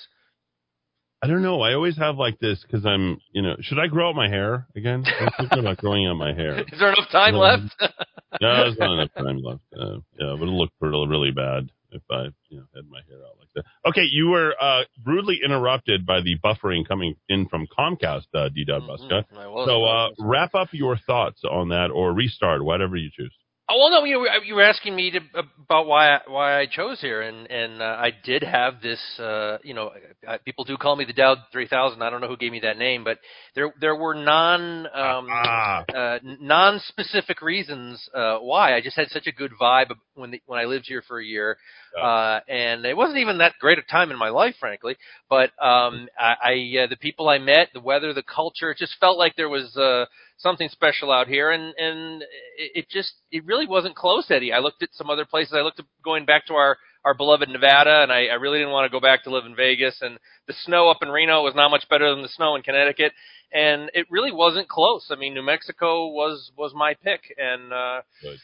I 1.22 1.28
don't 1.28 1.42
know. 1.42 1.60
I 1.60 1.74
always 1.74 1.96
have 1.98 2.16
like 2.16 2.40
this 2.40 2.62
because 2.62 2.84
I'm, 2.84 3.20
you 3.30 3.42
know, 3.42 3.54
should 3.60 3.78
I 3.78 3.86
grow 3.86 4.08
out 4.08 4.16
my 4.16 4.28
hair 4.28 4.66
again? 4.74 5.04
I'm 5.06 5.30
thinking 5.38 5.60
about 5.60 5.78
growing 5.78 6.06
out 6.08 6.14
my 6.16 6.32
hair. 6.34 6.58
Is 6.72 6.78
there 6.80 6.88
enough 6.92 7.10
time 7.10 7.34
Um, 7.36 7.40
left? 7.80 7.94
No, 8.40 8.56
there's 8.56 8.78
not 8.78 8.94
enough 8.94 9.10
time 9.16 9.38
left. 9.42 9.60
Uh, 9.78 9.98
yeah, 10.18 10.32
it 10.32 10.40
would 10.40 10.48
look 10.48 10.70
really, 10.80 11.06
really 11.06 11.30
bad 11.30 11.70
if 11.92 12.02
I, 12.10 12.24
you 12.48 12.56
know, 12.58 12.64
had 12.74 12.88
my 12.90 13.00
hair 13.08 13.18
out 13.18 13.36
like 13.38 13.48
that. 13.54 13.64
Okay, 13.90 14.06
you 14.10 14.28
were 14.28 14.54
uh, 14.60 14.82
rudely 15.04 15.38
interrupted 15.44 16.06
by 16.06 16.22
the 16.22 16.38
buffering 16.42 16.88
coming 16.88 17.14
in 17.28 17.46
from 17.46 17.66
Comcast, 17.68 18.24
uh, 18.34 18.48
D. 18.48 18.64
Muska. 18.66 19.24
Mhm, 19.30 19.66
So 19.66 19.84
uh, 19.84 20.08
wrap 20.18 20.54
up 20.56 20.68
your 20.72 20.96
thoughts 20.96 21.42
on 21.48 21.68
that, 21.68 21.90
or 21.92 22.12
restart, 22.14 22.64
whatever 22.64 22.96
you 22.96 23.10
choose. 23.14 23.32
Oh 23.72 23.78
well, 23.78 23.90
no, 23.90 24.04
you 24.04 24.18
were, 24.18 24.28
you 24.44 24.54
were 24.54 24.62
asking 24.62 24.94
me 24.94 25.12
to, 25.12 25.20
about 25.64 25.86
why 25.86 26.16
I, 26.16 26.18
why 26.26 26.60
I 26.60 26.66
chose 26.66 27.00
here, 27.00 27.22
and 27.22 27.50
and 27.50 27.80
uh, 27.80 27.84
I 27.98 28.10
did 28.22 28.42
have 28.42 28.82
this. 28.82 29.00
Uh, 29.18 29.56
you 29.64 29.72
know, 29.72 29.92
uh, 30.28 30.36
people 30.44 30.64
do 30.64 30.76
call 30.76 30.94
me 30.94 31.06
the 31.06 31.14
Dowd 31.14 31.38
3000. 31.52 32.02
I 32.02 32.10
don't 32.10 32.20
know 32.20 32.28
who 32.28 32.36
gave 32.36 32.52
me 32.52 32.60
that 32.60 32.76
name, 32.76 33.02
but 33.02 33.18
there 33.54 33.72
there 33.80 33.96
were 33.96 34.14
non 34.14 34.86
um, 34.88 35.26
Ah. 35.30 35.84
uh, 35.96 36.18
non 36.22 36.80
specific 36.86 37.40
reasons 37.40 38.06
uh, 38.14 38.38
why. 38.40 38.76
I 38.76 38.82
just 38.82 38.96
had 38.96 39.08
such 39.08 39.26
a 39.26 39.32
good 39.32 39.52
vibe 39.58 39.92
when 40.16 40.32
the, 40.32 40.42
when 40.44 40.60
I 40.60 40.64
lived 40.64 40.84
here 40.86 41.02
for 41.08 41.18
a 41.18 41.24
year. 41.24 41.56
Uh, 42.00 42.40
and 42.48 42.84
it 42.84 42.96
wasn't 42.96 43.18
even 43.18 43.38
that 43.38 43.54
great 43.60 43.78
a 43.78 43.82
time 43.82 44.10
in 44.10 44.18
my 44.18 44.28
life, 44.28 44.54
frankly. 44.60 44.96
But 45.28 45.50
um, 45.62 46.08
I, 46.18 46.34
I 46.42 46.84
uh, 46.84 46.86
the 46.88 46.96
people 47.00 47.28
I 47.28 47.38
met, 47.38 47.68
the 47.74 47.80
weather, 47.80 48.12
the 48.12 48.22
culture, 48.22 48.70
it 48.70 48.78
just 48.78 48.96
felt 49.00 49.18
like 49.18 49.36
there 49.36 49.48
was. 49.48 49.76
Uh, 49.76 50.06
something 50.42 50.68
special 50.68 51.12
out 51.12 51.28
here 51.28 51.50
and 51.52 51.72
and 51.78 52.22
it, 52.58 52.72
it 52.74 52.90
just 52.90 53.12
it 53.30 53.44
really 53.46 53.66
wasn't 53.66 53.94
close 53.94 54.26
eddie 54.28 54.52
i 54.52 54.58
looked 54.58 54.82
at 54.82 54.88
some 54.92 55.08
other 55.08 55.24
places 55.24 55.54
i 55.56 55.62
looked 55.62 55.78
at 55.78 55.86
going 56.04 56.24
back 56.24 56.44
to 56.46 56.54
our 56.54 56.76
our 57.04 57.14
beloved 57.14 57.48
nevada 57.48 58.02
and 58.02 58.12
i, 58.12 58.26
I 58.26 58.34
really 58.34 58.58
didn't 58.58 58.72
want 58.72 58.90
to 58.90 58.94
go 58.94 59.00
back 59.00 59.22
to 59.24 59.30
live 59.30 59.46
in 59.46 59.54
vegas 59.54 59.96
and 60.02 60.18
the 60.48 60.54
snow 60.64 60.88
up 60.88 60.98
in 61.00 61.08
reno 61.08 61.42
was 61.42 61.54
not 61.54 61.70
much 61.70 61.88
better 61.88 62.10
than 62.12 62.22
the 62.22 62.28
snow 62.28 62.56
in 62.56 62.62
connecticut 62.62 63.12
and 63.52 63.90
it 63.94 64.06
really 64.10 64.32
wasn't 64.32 64.68
close 64.68 65.08
i 65.10 65.14
mean 65.14 65.32
new 65.32 65.42
mexico 65.42 66.08
was 66.08 66.50
was 66.56 66.72
my 66.74 66.94
pick 67.04 67.20
and 67.38 67.72
uh 67.72 68.00
Good. 68.20 68.38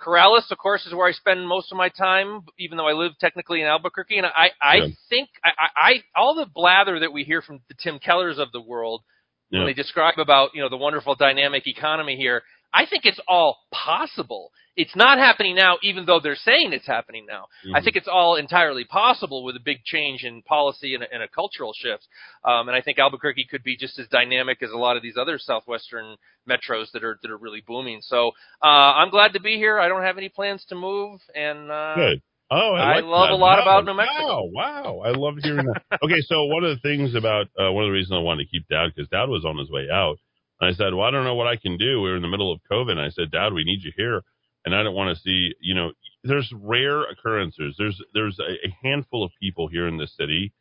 Corrales, 0.00 0.50
of 0.50 0.58
course, 0.58 0.86
is 0.86 0.94
where 0.94 1.08
I 1.08 1.12
spend 1.12 1.46
most 1.48 1.72
of 1.72 1.78
my 1.78 1.88
time, 1.88 2.42
even 2.58 2.76
though 2.78 2.86
I 2.88 2.92
live 2.92 3.12
technically 3.18 3.60
in 3.60 3.66
Albuquerque. 3.66 4.18
And 4.18 4.26
I, 4.26 4.50
I 4.62 4.76
Yeah. 4.76 4.86
think 5.08 5.28
I, 5.44 5.50
I, 5.76 5.92
all 6.16 6.34
the 6.34 6.46
blather 6.46 7.00
that 7.00 7.12
we 7.12 7.24
hear 7.24 7.42
from 7.42 7.60
the 7.68 7.74
Tim 7.82 7.98
Kellers 7.98 8.38
of 8.38 8.52
the 8.52 8.60
world 8.60 9.02
Yeah. 9.50 9.60
when 9.60 9.66
they 9.66 9.74
describe 9.74 10.18
about 10.18 10.54
you 10.54 10.62
know 10.62 10.68
the 10.68 10.76
wonderful 10.76 11.14
dynamic 11.16 11.66
economy 11.66 12.16
here. 12.16 12.42
I 12.72 12.86
think 12.86 13.04
it's 13.06 13.20
all 13.28 13.58
possible. 13.72 14.50
It's 14.76 14.94
not 14.94 15.18
happening 15.18 15.56
now, 15.56 15.78
even 15.82 16.04
though 16.06 16.20
they're 16.22 16.36
saying 16.36 16.72
it's 16.72 16.86
happening 16.86 17.26
now. 17.26 17.46
I 17.74 17.80
Mhm. 17.80 17.84
think 17.84 17.96
it's 17.96 18.06
all 18.06 18.36
entirely 18.36 18.84
possible 18.84 19.42
with 19.42 19.56
a 19.56 19.60
big 19.60 19.82
change 19.84 20.22
in 20.22 20.42
policy 20.42 20.94
and 20.94 21.02
a, 21.02 21.12
and 21.12 21.22
a 21.22 21.28
cultural 21.28 21.72
shift. 21.74 22.06
Um, 22.44 22.68
and 22.68 22.76
I 22.76 22.80
think 22.80 22.98
Albuquerque 22.98 23.46
could 23.50 23.64
be 23.64 23.76
just 23.76 23.98
as 23.98 24.06
dynamic 24.08 24.62
as 24.62 24.70
a 24.70 24.76
lot 24.76 24.96
of 24.96 25.02
these 25.02 25.16
other 25.16 25.38
southwestern 25.38 26.16
metros 26.48 26.92
that 26.92 27.02
are 27.02 27.18
that 27.22 27.30
are 27.30 27.36
really 27.38 27.62
booming. 27.66 28.00
So 28.02 28.28
uh, 28.62 28.66
I'm 28.68 29.10
glad 29.10 29.32
to 29.32 29.40
be 29.40 29.56
here. 29.56 29.80
I 29.80 29.88
don't 29.88 30.02
have 30.02 30.18
any 30.18 30.28
plans 30.28 30.64
to 30.68 30.74
move, 30.76 31.20
and 31.34 31.70
uh, 31.70 31.94
Good. 31.96 32.22
Oh, 32.50 32.74
I, 32.74 32.98
I 32.98 33.00
love 33.00 33.28
that. 33.28 33.34
a 33.34 33.36
lot 33.36 33.58
Wow, 33.58 33.62
about 33.62 33.84
New 33.84 33.94
Mexico. 33.94 34.44
Wow, 34.44 34.94
wow, 34.94 35.02
I 35.04 35.10
love 35.10 35.34
hearing 35.42 35.66
that. 35.66 35.98
okay, 36.02 36.20
so 36.22 36.44
one 36.44 36.64
of 36.64 36.74
the 36.76 36.80
things 36.80 37.14
about 37.14 37.46
uh, 37.60 37.70
one 37.72 37.84
of 37.84 37.88
the 37.88 37.92
reasons 37.92 38.12
I 38.16 38.22
wanted 38.22 38.44
to 38.44 38.50
keep 38.50 38.66
Dowd 38.68 38.92
because 38.94 39.08
Dowd 39.10 39.28
was 39.28 39.44
on 39.44 39.58
his 39.58 39.68
way 39.70 39.88
out, 39.92 40.18
and 40.60 40.70
I 40.70 40.72
said, 40.72 40.94
"Well, 40.94 41.06
I 41.06 41.10
don't 41.10 41.24
know 41.24 41.34
what 41.34 41.46
I 41.46 41.56
can 41.56 41.76
do." 41.76 42.00
We 42.00 42.10
were 42.10 42.16
in 42.16 42.22
the 42.22 42.28
middle 42.28 42.52
of 42.52 42.60
COVID, 42.70 42.92
and 42.92 43.00
I 43.00 43.10
said, 43.10 43.30
"Dowd, 43.30 43.52
we 43.52 43.64
need 43.64 43.82
you 43.82 43.92
here." 43.96 44.22
And 44.64 44.74
I 44.74 44.82
don't 44.82 44.94
want 44.94 45.16
to 45.16 45.22
see, 45.22 45.54
you 45.60 45.74
know, 45.74 45.92
there's 46.24 46.52
rare 46.54 47.02
occurrences. 47.04 47.74
There's 47.78 48.00
there's 48.12 48.38
a, 48.38 48.66
a 48.66 48.76
handful 48.82 49.24
of 49.24 49.30
people 49.40 49.68
here 49.68 49.86
in 49.86 49.96
the 49.96 50.06
city 50.06 50.52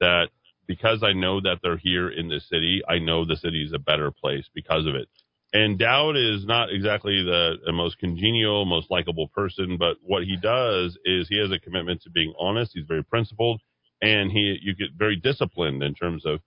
that 0.00 0.28
because 0.66 1.02
I 1.02 1.12
know 1.12 1.40
that 1.40 1.58
they're 1.62 1.76
here 1.76 2.08
in 2.08 2.28
the 2.28 2.40
city, 2.40 2.82
I 2.88 2.98
know 2.98 3.24
the 3.24 3.36
city 3.36 3.64
is 3.64 3.72
a 3.72 3.78
better 3.78 4.10
place 4.10 4.44
because 4.54 4.86
of 4.86 4.94
it. 4.94 5.08
And 5.52 5.78
Dowd 5.78 6.16
is 6.16 6.44
not 6.44 6.72
exactly 6.72 7.22
the, 7.22 7.54
the 7.64 7.72
most 7.72 7.98
congenial, 7.98 8.66
most 8.66 8.90
likable 8.90 9.28
person, 9.28 9.76
but 9.78 9.96
what 10.02 10.24
he 10.24 10.36
does 10.36 10.98
is 11.04 11.28
he 11.28 11.38
has 11.38 11.52
a 11.52 11.58
commitment 11.58 12.02
to 12.02 12.10
being 12.10 12.34
honest. 12.38 12.72
He's 12.74 12.86
very 12.86 13.04
principled, 13.04 13.60
and 14.02 14.30
he 14.30 14.58
you 14.60 14.74
get 14.74 14.88
very 14.96 15.16
disciplined 15.16 15.82
in 15.82 15.94
terms 15.94 16.26
of 16.26 16.40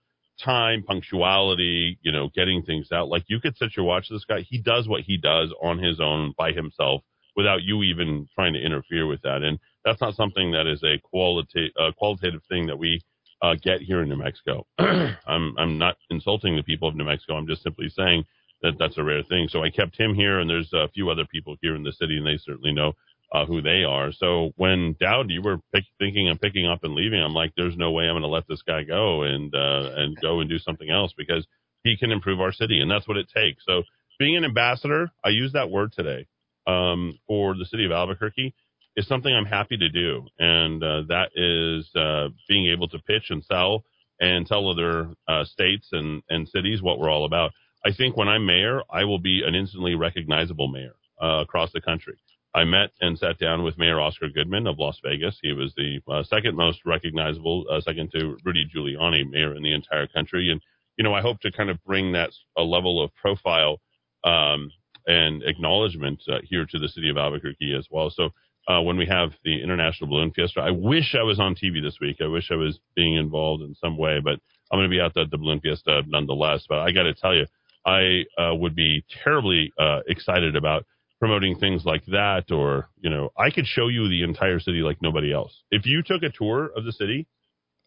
time, 0.44 0.82
punctuality, 0.82 1.98
you 2.02 2.12
know, 2.12 2.30
getting 2.34 2.62
things 2.62 2.88
out. 2.92 3.08
Like 3.08 3.24
you 3.28 3.40
could 3.40 3.56
sit 3.56 3.76
your 3.76 3.86
watch 3.86 4.08
this 4.10 4.24
guy. 4.24 4.40
He 4.48 4.58
does 4.58 4.88
what 4.88 5.02
he 5.02 5.16
does 5.16 5.52
on 5.62 5.78
his 5.78 6.00
own 6.00 6.34
by 6.36 6.52
himself 6.52 7.02
without 7.36 7.62
you 7.62 7.82
even 7.82 8.28
trying 8.34 8.54
to 8.54 8.64
interfere 8.64 9.06
with 9.06 9.22
that. 9.22 9.42
And 9.42 9.58
that's 9.84 10.00
not 10.00 10.14
something 10.14 10.52
that 10.52 10.66
is 10.66 10.82
a 10.82 10.98
quality 11.02 11.72
uh, 11.80 11.92
qualitative 11.96 12.42
thing 12.48 12.66
that 12.66 12.78
we 12.78 13.02
uh, 13.42 13.54
get 13.62 13.80
here 13.80 14.02
in 14.02 14.08
New 14.08 14.16
Mexico. 14.16 14.66
I'm 14.78 15.54
I'm 15.58 15.78
not 15.78 15.96
insulting 16.10 16.56
the 16.56 16.62
people 16.62 16.88
of 16.88 16.94
New 16.94 17.04
Mexico. 17.04 17.36
I'm 17.36 17.46
just 17.46 17.62
simply 17.62 17.88
saying 17.88 18.24
that 18.62 18.74
that's 18.78 18.98
a 18.98 19.04
rare 19.04 19.22
thing. 19.22 19.48
So 19.48 19.62
I 19.62 19.70
kept 19.70 19.98
him 19.98 20.14
here, 20.14 20.38
and 20.40 20.50
there's 20.50 20.72
a 20.72 20.88
few 20.88 21.10
other 21.10 21.24
people 21.24 21.56
here 21.62 21.74
in 21.74 21.82
the 21.82 21.92
city, 21.92 22.18
and 22.18 22.26
they 22.26 22.38
certainly 22.38 22.72
know 22.72 22.92
uh, 23.32 23.46
who 23.46 23.62
they 23.62 23.84
are. 23.84 24.12
So 24.12 24.52
when 24.56 24.96
Dowd, 25.00 25.30
you 25.30 25.42
were 25.42 25.58
pick, 25.72 25.84
thinking 25.98 26.28
of 26.28 26.40
picking 26.40 26.66
up 26.66 26.84
and 26.84 26.94
leaving, 26.94 27.22
I'm 27.22 27.34
like, 27.34 27.52
there's 27.56 27.76
no 27.76 27.92
way 27.92 28.04
I'm 28.04 28.14
going 28.14 28.22
to 28.22 28.28
let 28.28 28.48
this 28.48 28.62
guy 28.62 28.82
go 28.82 29.22
and 29.22 29.54
uh, 29.54 29.90
and 29.96 30.16
go 30.20 30.40
and 30.40 30.48
do 30.48 30.58
something 30.58 30.90
else 30.90 31.14
because 31.16 31.46
he 31.84 31.96
can 31.96 32.10
improve 32.10 32.40
our 32.40 32.52
city, 32.52 32.80
and 32.80 32.90
that's 32.90 33.08
what 33.08 33.16
it 33.16 33.28
takes. 33.34 33.64
So 33.66 33.82
being 34.18 34.36
an 34.36 34.44
ambassador, 34.44 35.10
I 35.24 35.30
use 35.30 35.52
that 35.52 35.70
word 35.70 35.92
today 35.92 36.26
um, 36.66 37.18
for 37.26 37.54
the 37.56 37.64
city 37.64 37.84
of 37.84 37.92
Albuquerque 37.92 38.54
is 38.96 39.06
something 39.06 39.32
I'm 39.32 39.46
happy 39.46 39.76
to 39.76 39.88
do, 39.88 40.26
and 40.38 40.82
uh, 40.82 41.02
that 41.08 41.30
is 41.34 41.88
uh, 41.94 42.28
being 42.48 42.70
able 42.70 42.88
to 42.88 42.98
pitch 42.98 43.30
and 43.30 43.44
sell 43.44 43.84
and 44.18 44.46
tell 44.46 44.68
other 44.68 45.14
uh, 45.26 45.44
states 45.44 45.88
and, 45.92 46.22
and 46.28 46.48
cities 46.48 46.82
what 46.82 46.98
we're 46.98 47.08
all 47.08 47.24
about. 47.24 47.52
I 47.84 47.92
think 47.92 48.16
when 48.16 48.28
I'm 48.28 48.44
mayor, 48.44 48.82
I 48.90 49.04
will 49.04 49.18
be 49.18 49.42
an 49.46 49.54
instantly 49.54 49.94
recognizable 49.94 50.68
mayor 50.68 50.94
uh, 51.22 51.40
across 51.40 51.72
the 51.72 51.80
country. 51.80 52.18
I 52.54 52.64
met 52.64 52.90
and 53.00 53.18
sat 53.18 53.38
down 53.38 53.62
with 53.62 53.78
Mayor 53.78 54.00
Oscar 54.00 54.28
Goodman 54.28 54.66
of 54.66 54.78
Las 54.78 54.98
Vegas. 55.04 55.38
He 55.40 55.52
was 55.52 55.72
the 55.76 56.00
uh, 56.10 56.24
second 56.24 56.56
most 56.56 56.80
recognizable, 56.84 57.64
uh, 57.70 57.80
second 57.80 58.10
to 58.12 58.36
Rudy 58.44 58.68
Giuliani, 58.74 59.28
mayor 59.28 59.54
in 59.54 59.62
the 59.62 59.72
entire 59.72 60.06
country. 60.08 60.50
And 60.50 60.60
you 60.96 61.04
know, 61.04 61.14
I 61.14 61.22
hope 61.22 61.40
to 61.40 61.52
kind 61.52 61.70
of 61.70 61.82
bring 61.84 62.12
that 62.12 62.30
a 62.58 62.62
level 62.62 63.02
of 63.02 63.14
profile 63.14 63.80
um, 64.24 64.70
and 65.06 65.42
acknowledgement 65.44 66.20
uh, 66.30 66.38
here 66.44 66.66
to 66.66 66.78
the 66.78 66.88
city 66.88 67.08
of 67.08 67.16
Albuquerque 67.16 67.74
as 67.78 67.86
well. 67.90 68.10
So 68.10 68.30
uh, 68.68 68.82
when 68.82 68.96
we 68.96 69.06
have 69.06 69.30
the 69.44 69.62
International 69.62 70.10
Balloon 70.10 70.32
Fiesta, 70.32 70.60
I 70.60 70.70
wish 70.70 71.14
I 71.18 71.22
was 71.22 71.40
on 71.40 71.54
TV 71.54 71.82
this 71.82 71.98
week. 72.00 72.16
I 72.20 72.26
wish 72.26 72.50
I 72.50 72.56
was 72.56 72.78
being 72.94 73.14
involved 73.14 73.62
in 73.62 73.74
some 73.76 73.96
way, 73.96 74.20
but 74.22 74.38
I'm 74.70 74.78
going 74.78 74.90
to 74.90 74.94
be 74.94 75.00
out 75.00 75.16
at 75.16 75.30
the 75.30 75.38
Balloon 75.38 75.60
Fiesta 75.60 76.02
nonetheless. 76.06 76.66
But 76.68 76.80
I 76.80 76.92
got 76.92 77.04
to 77.04 77.14
tell 77.14 77.34
you, 77.34 77.46
I 77.86 78.24
uh, 78.36 78.54
would 78.54 78.76
be 78.76 79.04
terribly 79.24 79.72
uh, 79.78 80.00
excited 80.06 80.54
about 80.54 80.84
promoting 81.20 81.58
things 81.58 81.84
like 81.84 82.04
that, 82.06 82.50
or 82.50 82.88
you 82.98 83.10
know, 83.10 83.30
I 83.36 83.50
could 83.50 83.66
show 83.66 83.88
you 83.88 84.08
the 84.08 84.22
entire 84.22 84.58
city 84.58 84.80
like 84.80 85.02
nobody 85.02 85.32
else. 85.32 85.62
If 85.70 85.86
you 85.86 86.02
took 86.02 86.22
a 86.22 86.30
tour 86.30 86.70
of 86.74 86.84
the 86.84 86.92
city, 86.92 87.28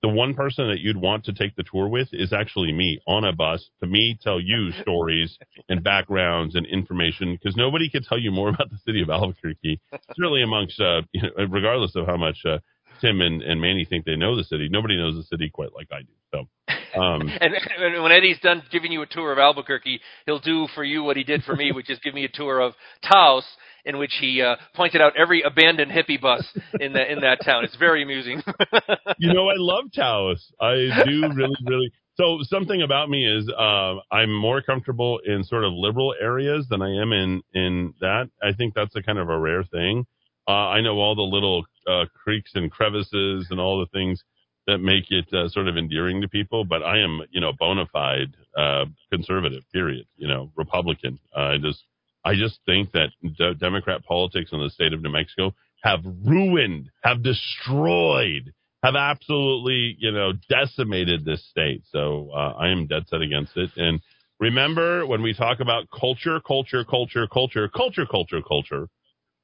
the 0.04 0.10
one 0.10 0.34
person 0.36 0.68
that 0.68 0.82
you'd 0.82 0.98
want 0.98 1.26
to 1.26 1.34
take 1.34 1.56
the 1.56 1.64
tour 1.64 1.88
with 1.88 2.10
is 2.12 2.34
actually 2.34 2.74
me 2.74 3.00
on 3.08 3.24
a 3.24 3.32
bus 3.32 3.70
to 3.82 3.88
me 3.88 4.20
tell 4.22 4.40
you 4.40 4.72
stories 4.82 5.38
and 5.70 5.84
backgrounds 5.84 6.56
and 6.56 6.68
information 6.68 7.34
because 7.34 7.56
nobody 7.56 7.90
could 7.90 8.04
tell 8.04 8.20
you 8.20 8.30
more 8.32 8.50
about 8.54 8.70
the 8.70 8.78
city 8.86 9.02
of 9.02 9.10
Albuquerque. 9.10 9.82
Certainly 10.16 10.44
amongst, 10.44 10.80
uh, 10.80 11.02
you 11.12 11.22
know, 11.24 11.30
regardless 11.50 11.96
of 11.96 12.06
how 12.06 12.18
much 12.18 12.38
uh, 12.46 12.60
Tim 13.02 13.22
and, 13.22 13.42
and 13.42 13.60
Manny 13.60 13.86
think 13.86 14.06
they 14.06 14.16
know 14.16 14.36
the 14.36 14.44
city, 14.44 14.70
nobody 14.70 14.98
knows 14.98 15.16
the 15.16 15.24
city 15.24 15.50
quite 15.50 15.74
like 15.74 15.88
I 15.92 16.02
do. 16.02 16.14
So. 16.32 17.00
Um, 17.00 17.22
and, 17.42 17.54
and 17.54 18.04
when 18.04 18.12
Eddy's 18.12 18.40
done 18.40 18.64
giving 18.72 18.92
you 18.92 19.02
a 19.02 19.06
tour 19.06 19.32
of 19.32 19.40
Albuquerque, 19.40 20.00
he'll 20.26 20.40
do 20.40 20.68
for 20.76 20.84
you 20.84 21.04
what 21.04 21.18
he 21.18 21.24
did 21.24 21.44
for 21.44 21.56
me, 21.56 21.72
which 21.72 21.90
is 21.90 22.00
give 22.00 22.14
me 22.14 22.26
a 22.26 22.30
tour 22.30 22.60
of 22.60 22.74
Taos, 23.10 23.46
in 23.86 23.98
which 23.98 24.14
he 24.20 24.42
uh, 24.42 24.56
pointed 24.76 25.02
out 25.02 25.14
every 25.18 25.42
abandoned 25.42 25.92
hippie 25.92 26.22
bus 26.22 26.46
in 26.80 26.94
that 26.94 27.12
in 27.12 27.20
that 27.22 27.40
town. 27.44 27.66
It's 27.66 27.76
very 27.76 28.04
amusing. 28.04 28.42
you 29.18 29.34
know, 29.34 29.50
I 29.50 29.56
love 29.58 29.86
Taos. 29.94 30.52
I 30.62 31.04
do 31.06 31.30
really, 31.34 31.58
really. 31.66 31.92
So 32.16 32.40
something 32.44 32.82
about 32.82 33.10
me 33.10 33.28
is 33.28 33.50
uh, 33.50 33.96
I'm 34.12 34.34
more 34.34 34.62
comfortable 34.62 35.20
in 35.26 35.44
sort 35.44 35.64
of 35.64 35.74
liberal 35.74 36.14
areas 36.22 36.68
than 36.70 36.82
I 36.82 37.02
am 37.02 37.12
in 37.12 37.42
in 37.54 37.94
that. 38.02 38.30
I 38.42 38.54
think 38.54 38.74
that's 38.76 38.96
a 38.96 39.02
kind 39.02 39.18
of 39.18 39.30
a 39.30 39.38
rare 39.38 39.64
thing. 39.64 40.06
Uh, 40.48 40.52
I 40.52 40.82
know 40.82 41.00
all 41.00 41.16
the 41.16 41.22
little 41.22 41.66
uh, 41.88 42.06
creeks 42.14 42.52
and 42.56 42.72
crevices 42.72 43.48
and 43.50 43.60
all 43.60 43.80
the 43.80 43.88
things 43.88 44.24
that 44.68 44.78
make 44.78 45.12
it 45.12 45.32
uh, 45.34 45.50
sort 45.50 45.68
of 45.68 45.78
endearing 45.78 46.22
to 46.22 46.28
people. 46.30 46.64
But 46.64 46.84
I 46.84 47.00
am, 47.00 47.22
you 47.32 47.42
know, 47.42 47.52
bona 47.58 47.86
fide 47.92 48.36
uh, 48.58 48.86
conservative. 49.12 49.64
Period. 49.72 50.06
You 50.16 50.28
know, 50.28 50.52
Republican. 50.56 51.20
I 51.36 51.58
just 51.58 51.84
I 52.26 52.36
just 52.36 52.60
think 52.66 52.92
that 52.94 53.10
de- 53.38 53.56
Democrat 53.56 54.06
politics 54.06 54.52
in 54.54 54.60
the 54.60 54.70
state 54.70 54.94
of 54.94 55.02
New 55.02 55.12
Mexico 55.12 55.54
have 55.84 56.00
ruined, 56.26 56.90
have 57.04 57.22
destroyed, 57.24 58.54
have 58.84 58.96
absolutely, 58.96 59.98
you 60.00 60.12
know, 60.12 60.32
decimated 60.50 61.26
this 61.26 61.46
state. 61.50 61.84
So 61.92 62.30
uh, 62.34 62.54
I 62.58 62.70
am 62.70 62.88
dead 62.88 63.04
set 63.10 63.22
against 63.22 63.58
it. 63.58 63.72
And 63.76 64.00
remember, 64.40 65.06
when 65.06 65.22
we 65.22 65.34
talk 65.34 65.60
about 65.60 65.90
culture, 65.92 66.40
culture, 66.40 66.86
culture, 66.86 67.28
culture, 67.28 67.68
culture, 67.68 68.06
culture, 68.10 68.42
culture, 68.48 68.88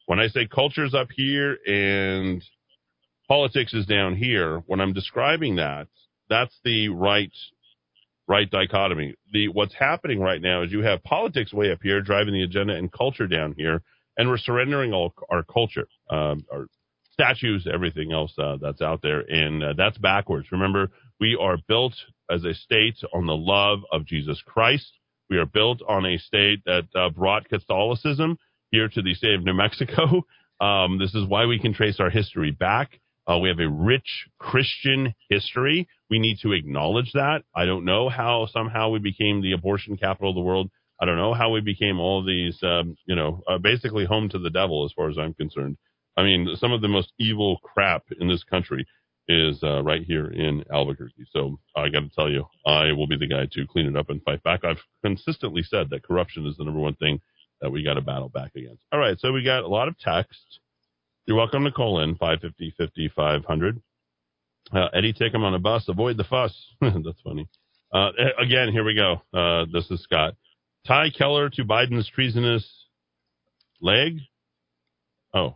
when 0.10 0.20
I 0.20 0.28
say 0.28 0.48
culture's 0.48 0.96
up 0.96 1.10
here 1.16 1.60
and 1.68 2.44
politics 3.28 3.76
is 3.76 3.86
down 3.86 4.16
here, 4.16 4.64
when 4.66 4.82
I'm 4.82 4.92
describing 4.92 5.58
that, 5.58 5.88
that's 6.28 6.58
the 6.64 6.90
right 6.90 7.32
right 8.28 8.50
dichotomy. 8.50 9.14
The 9.32 9.50
what's 9.50 9.76
happening 9.76 10.20
right 10.20 10.42
now 10.42 10.64
is 10.64 10.72
you 10.72 10.82
have 10.82 11.04
politics 11.04 11.54
way 11.54 11.72
up 11.72 11.82
here 11.84 12.02
driving 12.02 12.34
the 12.34 12.42
agenda 12.42 12.74
and 12.74 12.92
culture 12.92 13.28
down 13.28 13.54
here, 13.56 13.84
and 14.18 14.28
we're 14.28 14.40
surrendering 14.40 14.94
all 14.94 15.14
our 15.30 15.44
culture, 15.44 15.88
um, 16.10 16.44
our 16.52 16.66
statues, 17.14 17.68
everything 17.72 18.12
else 18.12 18.34
uh, 18.40 18.58
that's 18.60 18.82
out 18.82 19.04
there, 19.04 19.20
and 19.20 19.64
uh, 19.64 19.74
that's 19.78 20.00
backwards. 20.00 20.52
Remember, 20.52 20.90
we 21.20 21.38
are 21.40 21.58
built 21.68 21.94
as 22.32 22.44
a 22.46 22.56
state 22.56 22.98
on 23.14 23.28
the 23.28 23.38
love 23.38 23.82
of 23.92 24.08
Jesus 24.08 24.42
Christ. 24.44 24.92
We 25.30 25.38
are 25.38 25.46
built 25.46 25.84
on 25.88 26.08
a 26.08 26.18
state 26.18 26.64
that 26.66 26.88
uh, 26.96 27.10
brought 27.12 27.48
Catholicism 27.48 28.40
here 28.72 28.88
to 28.88 29.02
the 29.02 29.14
state 29.14 29.36
of 29.36 29.44
New 29.44 29.54
Mexico. 29.54 30.26
Um, 30.62 31.00
this 31.00 31.16
is 31.16 31.26
why 31.26 31.46
we 31.46 31.58
can 31.58 31.74
trace 31.74 32.02
our 32.02 32.10
history 32.10 32.52
back. 32.52 33.00
Uh, 33.26 33.38
we 33.38 33.48
have 33.48 33.60
a 33.60 33.70
rich 33.70 34.28
Christian 34.40 35.14
history. 35.30 35.88
We 36.10 36.20
need 36.20 36.40
to 36.42 36.52
acknowledge 36.52 37.12
that. 37.14 37.44
I 37.56 37.66
don't 37.66 37.86
know 37.86 38.10
how 38.10 38.48
somehow 38.52 38.90
we 38.90 39.00
became 39.00 39.42
the 39.42 39.54
abortion 39.54 39.96
capital 39.96 40.32
of 40.32 40.36
the 40.36 40.42
world. 40.42 40.70
I 41.00 41.06
don't 41.06 41.16
know 41.16 41.34
how 41.34 41.52
we 41.52 41.62
became 41.62 42.00
all 42.00 42.26
these, 42.26 42.58
um, 42.62 42.98
you 43.06 43.16
know, 43.16 43.42
uh, 43.48 43.58
basically 43.58 44.04
home 44.06 44.28
to 44.30 44.40
the 44.40 44.50
devil 44.50 44.84
as 44.84 44.92
far 44.92 45.10
as 45.10 45.18
I'm 45.18 45.34
concerned. 45.34 45.78
I 46.18 46.24
mean, 46.24 46.50
some 46.58 46.74
of 46.74 46.82
the 46.82 46.90
most 46.90 47.14
evil 47.18 47.60
crap 47.64 48.04
in 48.20 48.28
this 48.28 48.44
country 48.44 48.86
is 49.30 49.60
uh, 49.64 49.82
right 49.84 50.04
here 50.04 50.26
in 50.26 50.66
Albuquerque. 50.74 51.28
So 51.32 51.60
I 51.76 51.88
got 51.90 52.02
to 52.02 52.10
tell 52.10 52.30
you, 52.30 52.46
I 52.66 52.92
will 52.92 53.08
be 53.08 53.18
the 53.18 53.28
guy 53.28 53.48
to 53.52 53.68
clean 53.68 53.86
it 53.86 53.96
up 53.96 54.10
and 54.10 54.22
fight 54.24 54.44
back. 54.44 54.66
I've 54.66 54.82
consistently 55.06 55.62
said 55.64 55.92
that 55.92 56.04
corruption 56.04 56.48
is 56.48 56.58
the 56.58 56.66
number 56.66 56.80
one 56.80 56.96
thing 56.96 57.22
that 57.62 57.72
we 57.72 57.84
got 57.84 57.96
to 57.96 58.02
battle 58.02 58.30
back 58.30 58.52
against. 58.56 58.84
All 58.92 59.00
right, 59.00 59.20
so 59.20 59.32
we 59.32 59.44
got 59.44 59.64
a 59.64 59.68
lot 59.68 59.88
of 59.88 59.98
text. 60.00 60.60
You're 61.26 61.38
welcome 61.38 61.64
to 61.66 61.72
call 61.72 62.00
in 62.02 62.16
550 62.16 62.74
5500. 63.16 63.82
Uh, 64.72 64.88
Eddy, 64.94 65.14
take 65.14 65.34
him 65.34 65.44
on 65.44 65.54
a 65.54 65.60
bus. 65.60 65.86
Avoid 65.88 66.18
the 66.18 66.24
fuss. 66.24 66.54
That's 66.82 67.22
funny. 67.24 67.48
Uh, 67.94 68.10
again, 68.40 68.72
here 68.72 68.84
we 68.84 68.96
go. 68.96 69.22
Uh, 69.34 69.66
this 69.72 69.90
is 69.90 70.02
Scott. 70.04 70.36
Tie 70.88 71.10
Keller 71.16 71.50
to 71.52 71.64
Biden's 71.64 72.10
treasonous 72.10 72.68
leg. 73.82 74.20
Oh, 75.34 75.56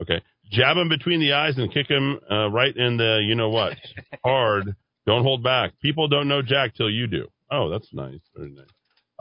okay. 0.00 0.20
Jab 0.50 0.76
him 0.76 0.88
between 0.88 1.20
the 1.20 1.32
eyes 1.32 1.56
and 1.56 1.72
kick 1.72 1.88
him 1.88 2.18
uh, 2.30 2.50
right 2.50 2.76
in 2.76 2.96
the 2.96 3.20
you 3.24 3.34
know 3.34 3.48
what. 3.48 3.76
Hard. 4.24 4.74
Don't 5.06 5.22
hold 5.22 5.42
back. 5.42 5.72
People 5.80 6.08
don't 6.08 6.28
know 6.28 6.42
Jack 6.42 6.74
till 6.74 6.90
you 6.90 7.06
do. 7.06 7.28
Oh, 7.50 7.70
that's 7.70 7.88
nice. 7.92 8.20
Very 8.36 8.50
nice. 8.50 8.66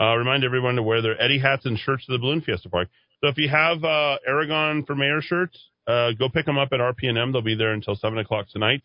Uh, 0.02 0.16
remind 0.16 0.44
everyone 0.44 0.76
to 0.76 0.84
wear 0.84 1.02
their 1.02 1.22
Eddy 1.22 1.38
hats 1.38 1.66
and 1.66 1.78
shirts 1.78 2.06
to 2.08 2.14
the 2.14 2.18
Balloon 2.18 2.42
Fiesta 2.42 2.70
Park. 2.70 2.90
So 3.22 3.30
if 3.30 3.38
you 3.38 3.50
have 3.50 3.84
uh, 3.84 4.18
Aragon 4.28 4.84
for 4.84 4.96
Mayor 4.96 5.22
shirts, 5.22 5.60
uh, 5.86 6.12
go 6.18 6.28
pick 6.28 6.48
them 6.48 6.58
up 6.58 6.70
at 6.72 6.80
RPNM. 6.80 7.32
They'll 7.32 7.44
be 7.44 7.56
there 7.56 7.74
until 7.74 7.96
7 7.96 8.18
o'clock 8.18 8.48
tonight. 8.52 8.82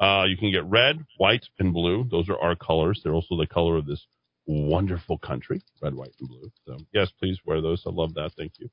Uh, 0.00 0.24
you 0.26 0.36
can 0.36 0.50
get 0.50 0.64
red, 0.64 1.04
white, 1.18 1.44
and 1.60 1.72
blue. 1.72 2.06
Those 2.10 2.28
are 2.28 2.38
our 2.38 2.56
colors. 2.56 3.00
They're 3.02 3.14
also 3.14 3.36
the 3.36 3.46
color 3.46 3.76
of 3.76 3.86
this 3.86 4.04
wonderful 4.46 5.18
country, 5.18 5.62
red, 5.80 5.94
white, 5.94 6.14
and 6.18 6.28
blue. 6.28 6.50
So, 6.66 6.76
yes, 6.92 7.10
please 7.18 7.38
wear 7.46 7.60
those. 7.60 7.82
I 7.86 7.90
love 7.90 8.14
that. 8.14 8.32
Thank 8.36 8.52
you. 8.58 8.68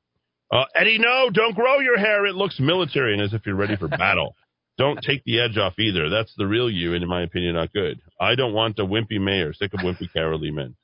Uh, 0.51 0.65
Eddy, 0.75 0.97
no, 0.99 1.29
don't 1.31 1.55
grow 1.55 1.79
your 1.79 1.97
hair. 1.97 2.25
It 2.25 2.35
looks 2.35 2.59
military 2.59 3.13
and 3.13 3.21
as 3.21 3.33
if 3.33 3.45
you're 3.45 3.55
ready 3.55 3.75
for 3.75 3.87
battle. 3.87 4.35
don't 4.77 4.99
take 5.01 5.23
the 5.25 5.39
edge 5.39 5.57
off 5.57 5.77
either. 5.77 6.09
That's 6.09 6.33
the 6.37 6.47
real 6.47 6.69
you, 6.69 6.95
and 6.95 7.03
in 7.03 7.09
my 7.09 7.21
opinion, 7.21 7.53
not 7.53 7.71
good. 7.71 8.01
I 8.19 8.35
don't 8.35 8.53
want 8.53 8.79
a 8.79 8.85
wimpy 8.85 9.21
mayor. 9.21 9.53
Sick 9.53 9.73
of 9.73 9.81
wimpy 9.81 10.09
Carolee 10.15 10.53
men. 10.53 10.75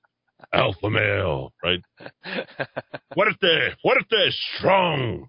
Alpha 0.53 0.89
male, 0.89 1.53
right? 1.63 1.81
what 3.13 3.27
if 3.27 3.35
they're, 3.41 3.75
what 3.81 3.97
if 3.97 4.07
they're 4.09 4.31
strong? 4.57 5.27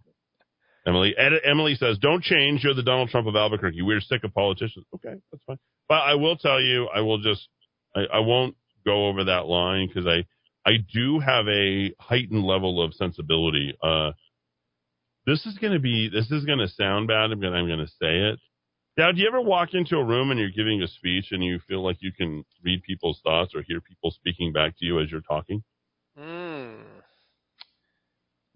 Emily. 0.86 1.14
Emily 1.44 1.74
says, 1.74 1.98
"Don't 1.98 2.22
change. 2.22 2.64
You're 2.64 2.74
the 2.74 2.82
Donald 2.82 3.10
Trump 3.10 3.26
of 3.26 3.36
Albuquerque. 3.36 3.82
We're 3.82 4.00
sick 4.00 4.24
of 4.24 4.32
politicians." 4.32 4.86
Okay, 4.94 5.14
that's 5.30 5.44
fine. 5.44 5.58
But 5.88 6.02
I 6.02 6.14
will 6.14 6.36
tell 6.36 6.60
you, 6.60 6.88
I 6.88 7.00
will 7.00 7.18
just, 7.18 7.48
I, 7.94 8.04
I 8.14 8.18
won't 8.20 8.56
go 8.86 9.08
over 9.08 9.24
that 9.24 9.46
line 9.46 9.88
because 9.88 10.06
I, 10.06 10.24
I 10.68 10.78
do 10.92 11.18
have 11.20 11.46
a 11.48 11.92
heightened 11.98 12.44
level 12.44 12.82
of 12.82 12.94
sensibility. 12.94 13.76
Uh, 13.82 14.12
this 15.26 15.44
is 15.46 15.58
going 15.58 15.72
to 15.72 15.80
be, 15.80 16.08
this 16.08 16.30
is 16.30 16.44
going 16.44 16.60
to 16.60 16.68
sound 16.68 17.08
bad. 17.08 17.30
I'm 17.30 17.40
going, 17.40 17.54
I'm 17.54 17.66
going 17.66 17.80
to 17.80 17.86
say 17.86 18.30
it. 18.30 18.38
Now, 19.00 19.12
do 19.12 19.22
you 19.22 19.28
ever 19.28 19.40
walk 19.40 19.72
into 19.72 19.96
a 19.96 20.04
room 20.04 20.30
and 20.30 20.38
you're 20.38 20.50
giving 20.50 20.82
a 20.82 20.86
speech 20.86 21.28
and 21.30 21.42
you 21.42 21.58
feel 21.66 21.82
like 21.82 21.96
you 22.00 22.12
can 22.12 22.44
read 22.62 22.82
people's 22.82 23.18
thoughts 23.24 23.54
or 23.54 23.62
hear 23.62 23.80
people 23.80 24.10
speaking 24.10 24.52
back 24.52 24.78
to 24.78 24.84
you 24.84 25.00
as 25.00 25.10
you're 25.10 25.22
talking? 25.22 25.62
Hmm. 26.18 26.82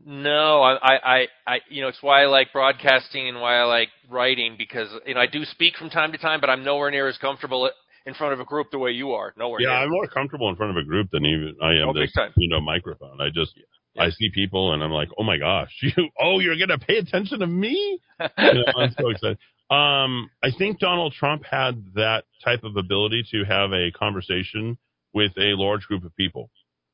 No, 0.05 0.61
I, 0.61 0.76
I, 0.82 1.26
I, 1.47 1.61
you 1.70 1.80
know, 1.80 1.88
it's 1.88 2.03
why 2.03 2.24
I 2.24 2.26
like 2.26 2.53
broadcasting 2.53 3.26
and 3.26 3.40
why 3.40 3.57
I 3.57 3.64
like 3.64 3.88
writing 4.11 4.57
because 4.59 4.88
you 5.07 5.14
know 5.14 5.20
I 5.20 5.28
do 5.28 5.47
speak 5.47 5.76
from 5.78 5.88
time 5.88 6.12
to 6.12 6.18
time, 6.18 6.42
but 6.42 6.51
I'm 6.51 6.62
nowhere 6.62 6.90
near 6.90 7.09
as 7.09 7.16
comfortable 7.16 7.70
in 8.05 8.12
front 8.12 8.34
of 8.34 8.40
a 8.40 8.45
group 8.45 8.66
the 8.70 8.78
way 8.78 8.90
you 8.90 9.12
are. 9.12 9.32
Nowhere. 9.38 9.62
Yeah, 9.62 9.68
near. 9.68 9.78
I'm 9.78 9.90
more 9.90 10.09
comfortable 10.09 10.51
in 10.51 10.57
front 10.57 10.76
of 10.76 10.76
a 10.76 10.86
group 10.86 11.09
than 11.11 11.24
even 11.24 11.57
I 11.62 11.70
am 11.80 11.88
Oh, 11.88 11.92
this, 11.95 12.12
you 12.36 12.51
know, 12.51 12.61
microphone. 12.61 13.18
I 13.18 13.28
just, 13.34 13.55
I 13.99 14.11
see 14.11 14.28
people 14.34 14.74
and 14.74 14.84
I'm 14.84 14.90
like, 14.90 15.09
oh 15.18 15.22
my 15.22 15.38
gosh, 15.38 15.70
you, 15.80 16.11
oh, 16.20 16.40
you're 16.40 16.59
gonna 16.59 16.76
pay 16.76 16.99
attention 16.99 17.38
to 17.38 17.47
me? 17.47 17.99
You 18.38 18.55
know, 18.55 18.64
I'm 18.76 18.95
so 18.99 19.09
excited. 19.09 19.38
Um, 19.70 20.30
I 20.42 20.50
think 20.56 20.78
Donald 20.78 21.14
Trump 21.14 21.44
had 21.44 21.94
that 21.94 22.24
type 22.44 22.64
of 22.64 22.76
ability 22.76 23.24
to 23.32 23.44
have 23.44 23.72
a 23.72 23.90
conversation 23.90 24.78
with 25.14 25.32
a 25.38 25.54
large 25.56 25.86
group 25.86 26.04
of 26.04 26.14
people. 26.16 26.50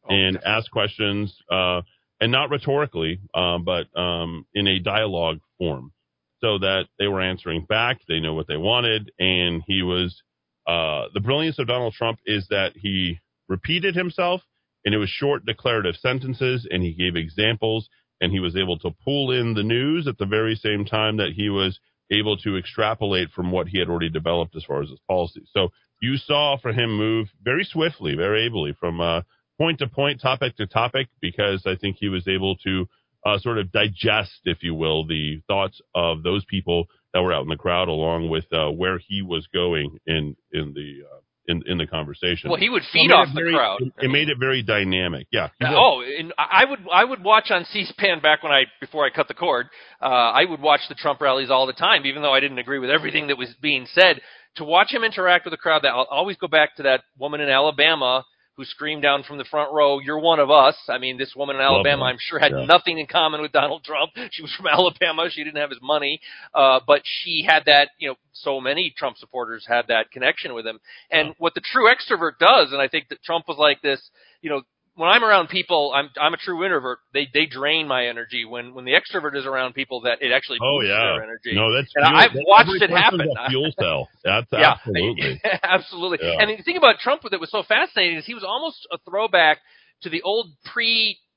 and 0.09 0.39
ask 0.45 0.71
questions, 0.71 1.37
uh, 1.51 1.83
and 2.21 2.33
not 2.33 2.51
rhetorically, 2.51 3.21
um, 3.35 3.65
but 3.65 3.87
um, 3.99 4.47
in 4.55 4.67
a 4.67 4.79
dialogue 4.79 5.41
form, 5.59 5.93
so 6.41 6.59
that 6.59 6.87
they 6.99 7.07
were 7.07 7.21
answering 7.21 7.65
back. 7.69 8.01
They 8.09 8.21
know 8.21 8.35
what 8.35 8.47
they 8.49 8.57
wanted, 8.57 9.13
and 9.19 9.63
he 9.67 9.83
was. 9.83 10.23
Uh, 10.67 11.07
the 11.15 11.21
brilliance 11.21 11.59
of 11.59 11.67
Donald 11.67 11.95
Trump 11.95 12.19
is 12.27 12.47
that 12.49 12.73
he 12.77 13.19
repeated 13.49 13.95
himself, 13.95 14.43
and 14.85 14.95
it 14.95 14.99
was 14.99 15.09
short 15.09 15.45
declarative 15.45 15.97
sentences, 15.97 16.67
and 16.71 16.83
he 16.83 16.93
gave 16.93 17.17
examples, 17.17 17.89
and 18.21 18.31
he 18.31 18.41
was 18.41 18.57
able 18.57 18.79
to 18.79 18.91
pull 19.05 19.33
in 19.33 19.55
the 19.55 19.63
news 19.63 20.07
at 20.07 20.19
the 20.19 20.27
very 20.27 20.55
same 20.55 20.85
time 20.85 21.17
that 21.17 21.33
he 21.35 21.49
was 21.49 21.79
able 22.11 22.37
to 22.39 22.57
extrapolate 22.57 23.31
from 23.31 23.51
what 23.53 23.69
he 23.69 23.79
had 23.79 23.89
already 23.89 24.11
developed 24.11 24.57
as 24.57 24.65
far 24.65 24.83
as 24.83 24.89
his 24.89 25.01
policy. 25.09 25.43
So 25.53 25.69
you 26.01 26.17
saw 26.17 26.57
for 26.59 26.73
him 26.73 26.97
move 26.97 27.29
very 27.43 27.65
swiftly, 27.65 28.15
very 28.15 28.47
ably 28.47 28.75
from 28.79 29.01
uh, 29.01 29.23
point 29.59 29.79
to 29.81 29.87
point, 29.87 30.21
topic 30.21 30.57
to 30.57 30.67
topic, 30.67 31.09
because 31.21 31.65
I 31.67 31.77
think 31.77 31.97
he 31.99 32.09
was 32.09 32.27
able 32.27 32.57
to 32.65 32.87
uh, 33.25 33.39
sort 33.39 33.59
of 33.59 33.71
digest, 33.71 34.41
if 34.45 34.63
you 34.63 34.75
will, 34.75 35.07
the 35.07 35.43
thoughts 35.47 35.81
of 35.95 36.23
those 36.23 36.45
people 36.47 36.87
that 37.13 37.23
were 37.23 37.33
out 37.33 37.43
in 37.43 37.49
the 37.49 37.57
crowd, 37.57 37.89
along 37.89 38.31
with 38.31 38.47
uh, 38.53 38.71
where 38.71 38.99
he 38.99 39.23
was 39.23 39.47
going 39.53 39.99
in 40.07 40.37
in 40.53 40.73
the 40.75 41.03
uh, 41.05 41.21
in 41.51 41.63
in 41.67 41.77
the 41.79 41.87
conversation. 41.87 42.49
Well, 42.51 42.59
he 42.61 42.69
would 42.71 42.83
feed 42.93 43.07
It 43.07 43.09
made 43.09 43.15
off 43.15 43.29
the 43.35 43.41
very- 43.41 43.53
crowd. 43.55 43.81
It, 43.83 43.93
it 44.07 44.09
made 44.11 44.29
it 44.29 44.39
very 44.39 44.63
dynamic. 44.63 45.27
Yeah. 45.31 45.49
he. 45.59 45.67
Oh, 45.69 46.03
and 46.03 46.33
I 46.39 46.65
would 46.65 46.81
I 46.93 47.05
would 47.05 47.23
watch 47.23 47.51
on 47.51 47.65
C-SPAN 47.67 48.21
back 48.21 48.43
when 48.43 48.53
I 48.53 48.63
before 48.81 49.05
I 49.05 49.11
cut 49.11 49.29
the 49.29 49.35
cord. 49.35 49.67
Uh, 50.01 50.07
I 50.07 50.45
would 50.49 50.61
watch 50.61 50.81
the 50.89 50.95
Trump 50.95 51.21
rallies 51.21 51.51
all 51.51 51.67
the 51.67 51.73
time, 51.75 52.07
even 52.07 52.23
though 52.23 52.33
I 52.33 52.41
didn't 52.41 52.59
agree 52.59 52.79
with 52.79 52.91
everything 52.91 53.27
that 53.29 53.37
was 53.39 53.55
being 53.61 53.87
said. 53.93 54.21
To 54.57 54.65
watch 54.65 54.93
him 54.93 55.05
interact 55.05 55.45
with 55.45 55.53
the 55.53 55.59
crowd, 55.59 55.83
that 55.83 55.91
I'll 55.91 56.09
always 56.11 56.37
go 56.37 56.49
back 56.49 56.75
to 56.77 56.83
that 56.85 57.03
woman 57.19 57.41
in 57.41 57.49
Alabama 57.49 58.25
who 58.61 58.67
screamed 58.67 59.01
down 59.01 59.23
from 59.23 59.39
the 59.39 59.45
front 59.45 59.73
row, 59.73 59.99
"You're 60.01 60.19
one 60.19 60.39
of 60.39 60.51
us." 60.51 60.77
I 60.87 60.99
mean, 60.99 61.17
this 61.17 61.35
woman 61.35 61.57
in 61.57 61.63
Alabama. 61.63 62.05
I'm 62.05 62.19
sure, 62.21 62.39
had 62.39 62.53
Yeah. 62.53 62.67
nothing 62.67 62.99
in 62.99 63.07
common 63.07 63.41
with 63.41 63.53
Donald 63.53 63.83
Trump. 63.85 64.13
She 64.33 64.43
was 64.43 64.53
from 64.55 64.67
Alabama. 64.67 65.31
She 65.31 65.43
didn't 65.43 65.57
have 65.57 65.71
his 65.71 65.81
money, 65.81 66.21
uh, 66.55 66.81
but 66.87 67.01
she 67.05 67.43
had 67.49 67.65
that. 67.65 67.89
You 67.99 68.11
know, 68.11 68.15
so 68.33 68.61
many 68.61 68.91
Trump 68.97 69.17
supporters 69.17 69.65
had 69.67 69.87
that 69.89 70.11
connection 70.11 70.53
with 70.53 70.67
him. 70.67 70.79
And 71.11 71.35
what 71.39 71.55
the 71.55 71.63
true 71.63 71.89
extrovert 71.89 72.39
does, 72.39 72.73
and 72.73 72.83
I 72.83 72.89
think 72.89 73.09
that 73.09 73.23
Trump 73.23 73.49
was 73.49 73.57
like 73.57 73.81
this. 73.81 74.11
You 74.43 74.51
know, 74.51 74.63
when 74.97 75.09
I'm 75.09 75.23
around 75.25 75.49
people, 75.49 75.93
I'm 75.95 76.11
I'm 76.21 76.35
a 76.35 76.37
true 76.37 76.65
introvert. 76.65 76.99
They 77.15 77.29
they 77.33 77.47
drain 77.47 77.87
my 77.89 78.07
energy. 78.07 78.45
When 78.45 78.75
when 78.75 78.85
the 78.85 78.93
extrovert 78.93 79.37
is 79.37 79.47
around 79.47 79.75
people, 79.75 80.03
that 80.03 80.19
it 80.21 80.33
actually 80.33 80.59
Oh 80.63 80.79
boosts 80.81 80.91
yeah. 80.91 81.05
their 81.15 81.23
energy. 81.23 81.53
No, 81.55 81.73
that's 81.75 81.91
And 81.95 82.05
fuel- 82.07 82.19
I've 82.21 82.33
that- 82.33 82.45
watched 82.47 82.83
it 82.83 82.91
happen. 82.91 83.21
a 83.23 83.49
fuel 83.49 83.73
cell. 83.79 84.09
That's 84.25 84.47
Yeah, 84.53 84.73
absolutely. 84.73 85.41
absolutely. 85.63 86.19
Yeah. 86.29 86.37
And 86.41 86.59
the 86.59 86.63
thing 86.63 86.77
about 86.77 86.97
Trump 86.99 87.23
that 87.31 87.41
was 87.41 87.51
so 87.51 87.63
fascinating 87.63 88.19
is 88.19 88.27
he 88.27 88.35
was 88.35 88.45
almost 88.45 88.87
a 88.93 88.99
throwback 89.09 89.59
to 90.03 90.09
the 90.11 90.23
old 90.23 90.49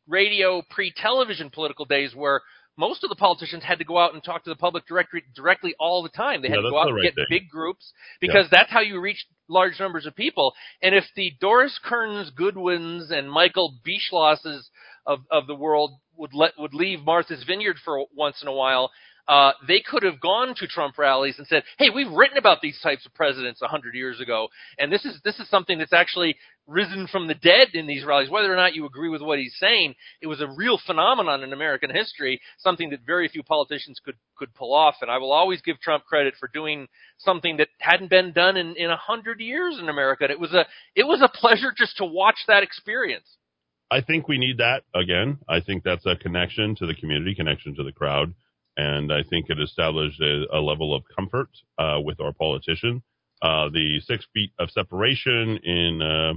pre-radio, 0.08 0.62
pre-television 0.70 1.50
political 1.50 1.86
days 1.86 2.16
where 2.16 2.42
most 2.78 3.04
of 3.04 3.10
the 3.10 3.16
politicians 3.16 3.64
had 3.64 3.78
to 3.80 3.86
go 3.86 3.98
out 3.98 4.14
and 4.14 4.24
talk 4.24 4.44
to 4.44 4.50
the 4.50 4.56
public 4.56 4.88
directly, 4.88 5.24
directly 5.36 5.76
all 5.80 6.02
the 6.02 6.10
time. 6.10 6.42
They 6.42 6.50
had 6.50 6.56
Yeah, 6.56 6.62
to 6.64 6.70
go 6.72 6.80
out 6.80 6.86
the 6.86 6.90
and 6.90 6.98
right 6.98 7.04
get 7.04 7.16
thing. 7.16 7.26
big 7.30 7.50
groups 7.50 7.94
because 8.20 8.48
that's 8.50 8.72
how 8.72 8.82
you 8.82 9.00
reach 9.00 9.26
large 9.48 9.80
numbers 9.80 10.06
of 10.06 10.16
people. 10.16 10.54
And 10.82 10.96
if 10.96 11.04
the 11.16 11.34
Doris 11.40 11.80
Kearns 11.84 12.32
Goodwins 12.32 13.12
and 13.12 13.32
Michael 13.32 13.78
Beschlosses 13.86 14.70
of, 15.06 15.20
of 15.32 15.48
the 15.48 15.56
world 15.56 16.00
would 16.18 16.34
let 16.34 16.54
would 16.58 16.74
leave 16.74 17.04
Martha's 17.04 17.44
Vineyard 17.44 17.78
for 17.84 18.06
once 18.16 18.42
in 18.42 18.48
a 18.48 18.54
while, 18.54 18.92
uh, 19.28 19.52
they 19.68 19.82
could 19.82 20.04
have 20.04 20.20
gone 20.20 20.54
to 20.56 20.68
Trump 20.68 20.98
rallies 20.98 21.36
and 21.38 21.48
said, 21.48 21.64
"Hey, 21.78 21.90
we've 21.90 22.12
written 22.12 22.38
about 22.38 22.62
these 22.62 22.80
types 22.82 23.06
of 23.06 23.14
presidents 23.14 23.62
a 23.62 23.68
hundred 23.68 23.96
years 23.96 24.20
ago, 24.20 24.48
and 24.78 24.92
this 24.92 25.06
is 25.06 25.20
this 25.24 25.40
is 25.40 25.50
something 25.50 25.78
that's 25.78 25.94
actually 25.94 26.36
risen 26.68 27.08
from 27.08 27.28
the 27.28 27.34
dead 27.34 27.70
in 27.74 27.88
these 27.88 28.06
rallies. 28.06 28.30
Whether 28.30 28.52
or 28.52 28.56
not 28.56 28.74
you 28.74 28.86
agree 28.86 29.10
with 29.10 29.22
what 29.22 29.40
he's 29.40 29.56
saying, 29.60 29.96
it 30.22 30.28
was 30.28 30.42
a 30.42 30.48
real 30.48 30.80
phenomenon 30.86 31.44
in 31.44 31.54
American 31.54 31.90
history, 31.94 32.40
something 32.58 32.90
that 32.92 33.00
very 33.06 33.28
few 33.28 33.44
politicians 33.44 34.00
could 34.04 34.16
could 34.36 34.54
pull 34.54 34.74
off. 34.74 34.96
And 35.02 35.12
I 35.12 35.18
will 35.18 35.32
always 35.32 35.62
give 35.62 35.80
Trump 35.80 36.06
credit 36.06 36.36
for 36.40 36.50
doing 36.54 36.88
something 37.18 37.58
that 37.58 37.70
hadn't 37.80 38.10
been 38.10 38.32
done 38.32 38.58
in 38.58 38.76
in 38.76 38.90
a 38.90 38.98
hundred 38.98 39.40
years 39.40 39.78
in 39.80 39.90
America. 39.90 40.26
It 40.30 40.40
was 40.40 40.54
a 40.54 40.66
it 40.96 41.06
was 41.06 41.22
a 41.22 41.30
pleasure 41.30 41.74
just 41.76 41.98
to 41.98 42.06
watch 42.06 42.38
that 42.48 42.64
experience. 42.64 43.38
I 43.92 44.02
think 44.02 44.28
we 44.28 44.38
need 44.40 44.58
that 44.58 44.84
again. 44.96 45.38
I 45.48 45.60
think 45.60 45.84
that's 45.84 46.06
a 46.06 46.16
connection 46.16 46.76
to 46.78 46.88
the 46.88 46.96
community, 46.96 47.36
connection 47.36 47.76
to 47.76 47.84
the 47.84 47.92
crowd, 47.92 48.34
and 48.76 49.14
I 49.14 49.22
think 49.22 49.50
it 49.50 49.60
established 49.62 50.20
a, 50.20 50.46
a 50.52 50.60
level 50.60 50.96
of 50.96 51.04
comfort 51.16 51.50
uh, 51.78 52.00
with 52.04 52.20
our 52.20 52.34
politician. 52.34 53.04
Uh, 53.44 53.68
the 53.70 54.00
six 54.06 54.26
feet 54.34 54.52
of 54.58 54.72
separation 54.72 55.60
in, 55.64 56.02
uh, 56.02 56.34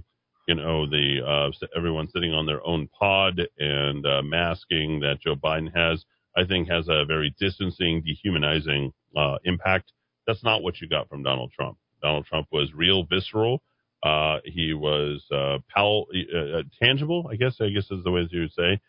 you 0.47 0.55
know, 0.55 0.89
the 0.89 1.21
uh, 1.27 1.67
everyone 1.77 2.09
sitting 2.09 2.33
on 2.33 2.47
their 2.47 2.65
own 2.67 2.89
pod 2.89 3.41
and 3.59 4.07
uh, 4.07 4.23
masking 4.23 5.01
that 5.01 5.21
Joe 5.21 5.35
Biden 5.35 5.75
has, 5.75 6.05
I 6.37 6.45
think 6.45 6.69
has 6.69 6.89
a 6.89 7.05
very 7.05 7.35
distancing, 7.39 8.03
dehumanizing 8.03 8.93
uh, 9.17 9.39
impact. 9.45 9.93
That's 10.27 10.45
not 10.45 10.63
what 10.63 10.81
you 10.81 10.89
got 10.89 11.09
from 11.09 11.23
Donald 11.23 11.53
Trump. 11.53 11.79
Donald 12.03 12.27
Trump 12.27 12.49
was 12.53 12.73
real, 12.75 13.05
visceral. 13.05 13.63
Uh, 14.03 14.39
he 14.45 14.73
was 14.73 15.25
uh, 15.33 15.59
pal- 15.75 16.07
uh, 16.15 16.63
tangible, 16.81 17.29
I 17.31 17.37
guess. 17.37 17.57
I 17.61 17.71
guess 17.71 17.91
is 17.91 18.05
the 18.05 18.11
way 18.11 18.29
you 18.31 18.41
would 18.43 18.53
say. 18.53 18.81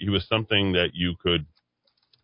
He 0.00 0.10
was 0.10 0.26
something 0.28 0.72
that 0.72 0.90
you 0.92 1.14
could 1.22 1.46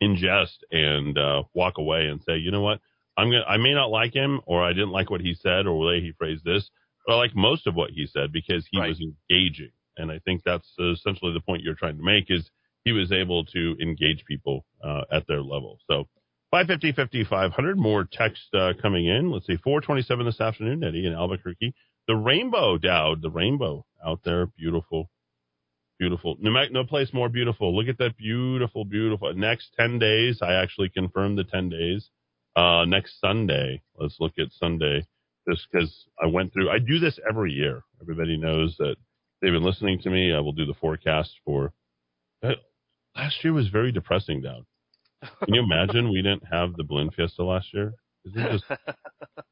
ingest 0.03 0.59
and 0.71 1.17
walk 1.55 1.79
away 1.79 2.07
and 2.07 2.21
say, 2.23 2.37
you 2.37 2.51
know 2.51 2.61
what, 2.61 2.81
I'm 3.17 3.31
gonna. 3.31 3.45
I 3.45 3.57
may 3.57 3.73
not 3.73 3.91
like 3.91 4.13
him, 4.13 4.41
or 4.45 4.63
I 4.63 4.73
didn't 4.73 4.91
like 4.91 5.11
what 5.11 5.23
he 5.23 5.35
said, 5.35 5.67
or 5.67 5.81
the 5.81 5.87
way 5.87 6.01
he 6.01 6.13
phrased 6.13 6.45
this, 6.45 6.69
but 7.07 7.15
I 7.15 7.17
like 7.17 7.35
most 7.37 7.67
of 7.67 7.75
what 7.75 7.91
he 7.91 8.07
said 8.07 8.33
because 8.33 8.67
he 8.71 8.79
Right. 8.79 8.89
was 8.89 9.01
engaging. 9.01 9.71
And 9.97 10.11
I 10.11 10.19
think 10.19 10.43
that's 10.45 10.69
essentially 10.79 11.33
the 11.33 11.41
point 11.41 11.63
you're 11.63 11.75
trying 11.75 11.97
to 11.97 12.03
make 12.05 12.31
is 12.31 12.51
he 12.85 12.93
was 12.93 13.11
able 13.13 13.45
to 13.47 13.77
engage 13.81 14.25
people 14.27 14.65
uh, 14.85 15.03
at 15.11 15.27
their 15.27 15.43
level. 15.43 15.79
So 15.89 16.09
550, 16.51 16.93
5500, 16.93 17.79
more 17.79 18.05
text 18.11 18.43
uh, 18.55 18.73
coming 18.81 19.07
in. 19.07 19.31
Let's 19.31 19.47
see, 19.47 19.57
427 19.57 20.27
this 20.27 20.41
afternoon, 20.41 20.85
Eddy 20.85 21.07
in 21.07 21.13
Albuquerque. 21.13 21.75
The 22.09 22.15
rainbow, 22.15 22.79
Dowd, 22.79 23.23
the 23.23 23.31
rainbow 23.31 23.85
out 24.05 24.21
there, 24.25 24.47
beautiful, 24.47 25.11
beautiful. 25.99 26.37
No, 26.41 26.51
no 26.71 26.85
place 26.85 27.13
more 27.13 27.29
beautiful. 27.29 27.75
Look 27.75 27.89
at 27.89 27.99
that 27.99 28.17
beautiful, 28.17 28.85
beautiful. 28.85 29.33
Next 29.35 29.71
10 29.77 29.99
days, 29.99 30.39
I 30.43 30.55
actually 30.55 30.91
confirmed 30.91 31.39
the 31.39 31.45
10 31.45 31.69
days. 31.69 32.09
Uh, 32.55 32.85
next 32.87 33.21
Sunday, 33.21 33.83
let's 33.99 34.17
look 34.21 34.33
at 34.39 34.53
Sunday, 34.53 35.07
just 35.49 35.67
because 35.71 36.07
I 36.23 36.27
went 36.27 36.53
through, 36.53 36.71
I 36.71 36.79
do 36.79 36.99
this 36.99 37.19
every 37.29 37.53
year. 37.53 37.83
Everybody 38.01 38.37
knows 38.37 38.77
that 38.79 38.97
they've 39.41 39.53
been 39.53 39.63
listening 39.63 40.01
to 40.01 40.11
me. 40.11 40.33
I 40.33 40.41
will 40.41 40.53
do 40.53 40.67
the 40.67 40.75
forecast 40.75 41.31
for, 41.45 41.73
last 43.17 43.43
year 43.43 43.53
was 43.53 43.69
very 43.69 43.93
depressing, 43.93 44.43
Dowd. 44.43 44.65
Can 45.45 45.55
you 45.55 45.63
imagine 45.63 46.11
we 46.11 46.23
didn't 46.23 46.45
have 46.51 46.75
the 46.77 46.85
balloon 46.85 47.11
fiesta 47.11 47.43
last 47.43 47.73
year? 47.73 47.95
Just 48.35 48.65
I 48.69 48.95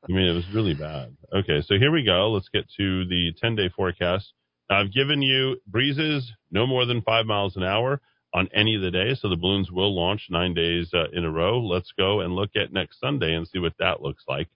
mean, 0.08 0.26
it 0.26 0.34
was 0.34 0.44
really 0.52 0.74
bad. 0.74 1.16
Okay, 1.32 1.62
so 1.66 1.78
here 1.78 1.92
we 1.92 2.04
go. 2.04 2.30
Let's 2.32 2.48
get 2.48 2.64
to 2.76 3.04
the 3.06 3.32
10 3.40 3.56
day 3.56 3.70
forecast. 3.74 4.32
Now, 4.68 4.80
I've 4.80 4.92
given 4.92 5.22
you 5.22 5.56
breezes 5.66 6.32
no 6.50 6.66
more 6.66 6.84
than 6.86 7.02
five 7.02 7.26
miles 7.26 7.56
an 7.56 7.62
hour 7.62 8.00
on 8.34 8.48
any 8.52 8.74
of 8.74 8.82
the 8.82 8.90
days, 8.90 9.20
so 9.20 9.28
the 9.28 9.36
balloons 9.36 9.70
will 9.70 9.94
launch 9.94 10.26
nine 10.28 10.54
days 10.54 10.90
uh, 10.92 11.04
in 11.12 11.24
a 11.24 11.30
row. 11.30 11.60
Let's 11.60 11.92
go 11.96 12.20
and 12.20 12.34
look 12.34 12.50
at 12.56 12.72
next 12.72 12.98
Sunday 12.98 13.34
and 13.34 13.46
see 13.46 13.60
what 13.60 13.74
that 13.78 14.02
looks 14.02 14.24
like. 14.26 14.48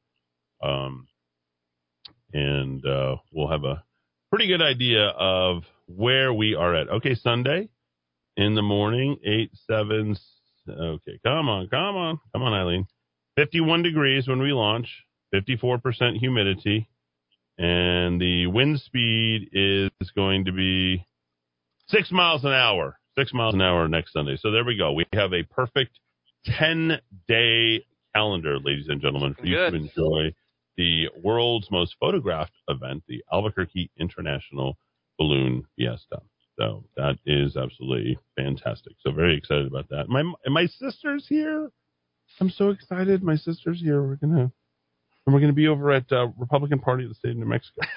Um, 0.63 1.07
and 2.33 2.85
uh, 2.85 3.17
we'll 3.33 3.51
have 3.51 3.65
a 3.65 3.83
pretty 4.31 4.47
good 4.47 4.63
idea 4.63 5.09
of 5.09 5.63
where 5.87 6.33
we 6.33 6.55
are 6.55 6.75
at. 6.75 6.89
Okay, 6.89 7.15
Sunday 7.15 7.69
in 8.37 8.55
the 8.55 8.63
morning, 8.63 9.17
8, 9.25 9.51
7, 9.67 10.17
okay, 10.69 11.19
come 11.25 11.49
on, 11.49 11.69
come 11.69 11.97
on, 11.97 12.21
come 12.33 12.43
on, 12.43 12.53
Eileen. 12.53 12.87
51 13.37 13.83
degrees 13.83 14.29
when 14.29 14.41
we 14.41 14.53
launch, 14.53 14.89
54% 15.35 16.19
humidity, 16.19 16.89
and 17.57 18.21
the 18.21 18.47
wind 18.47 18.81
speed 18.81 19.49
is 19.53 19.91
going 20.15 20.45
to 20.45 20.53
be 20.53 21.05
six 21.89 22.11
miles 22.13 22.45
an 22.45 22.53
hour. 22.53 22.99
Six 23.17 23.33
miles 23.35 23.55
an 23.55 23.63
hour 23.63 23.89
next 23.89 24.13
Sunday. 24.13 24.37
So 24.41 24.53
there 24.53 24.65
we 24.65 24.77
go. 24.77 24.93
We 24.93 25.05
have 25.13 25.33
a 25.33 25.43
perfect 25.43 25.99
10 26.47 27.01
day 27.27 27.85
calendar, 28.15 28.59
ladies 28.61 28.87
and 28.89 29.01
gentlemen, 29.01 29.35
for 29.35 29.45
you 29.45 29.57
Good. 29.57 29.71
to 29.73 29.77
enjoy 29.77 30.35
the 30.79 31.09
world's 31.23 31.71
most 31.71 31.97
photographed 32.01 32.55
event, 32.69 33.03
the 33.09 33.23
Albuquerque 33.31 33.91
International 33.99 34.79
Balloon 35.19 35.65
Fiesta. 35.77 36.23
So 36.57 36.85
that 36.97 37.19
is 37.27 37.57
absolutely 37.57 38.19
fantastic. 38.37 38.95
So 39.01 39.13
very 39.13 39.37
excited 39.37 39.67
about 39.67 39.91
that. 39.91 40.09
My 40.09 40.23
my 40.47 40.67
sister's 40.67 41.27
here. 41.29 41.71
I'm 42.41 42.51
so 42.51 42.71
excited. 42.71 43.23
My 43.23 43.37
sister's 43.37 43.81
here. 43.81 44.03
We're 44.03 44.17
gonna 44.17 44.51
and 45.27 45.35
we're 45.35 45.41
gonna 45.41 45.53
be 45.53 45.69
over 45.69 45.93
at 45.93 46.11
uh, 46.11 46.29
Republican 46.39 46.79
Party 46.79 47.05
of 47.05 47.11
the 47.11 47.15
State 47.17 47.33
of 47.33 47.37
New 47.37 47.47
Mexico. 47.47 47.83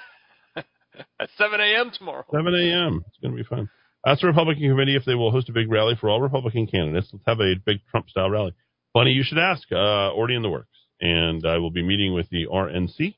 At 1.20 1.30
7 1.38 1.60
a.m. 1.60 1.92
tomorrow. 1.98 2.26
7 2.32 2.54
a.m. 2.54 3.04
It's 3.08 3.18
going 3.22 3.36
to 3.36 3.42
be 3.42 3.48
fun. 3.48 3.70
Ask 4.06 4.22
the 4.22 4.28
Republican 4.28 4.70
committee 4.70 4.96
if 4.96 5.06
they 5.06 5.16
will 5.16 5.32
host 5.32 5.48
a 5.50 5.54
big 5.54 5.72
rally 5.72 5.96
for 6.00 6.10
all 6.10 6.20
Republican 6.20 6.68
candidates. 6.68 7.10
Let's 7.14 7.24
have 7.26 7.40
a 7.40 7.56
big 7.66 7.78
Trump 7.90 8.10
style 8.10 8.30
rally. 8.30 8.54
Funny, 8.94 9.12
you 9.12 9.24
should 9.24 9.38
ask. 9.38 9.64
Uh, 9.72 10.12
already 10.12 10.36
in 10.36 10.42
the 10.42 10.50
works. 10.50 10.68
And 11.02 11.46
I 11.46 11.58
will 11.58 11.72
be 11.72 11.84
meeting 11.84 12.14
with 12.14 12.30
the 12.30 12.46
RNC. 12.48 13.16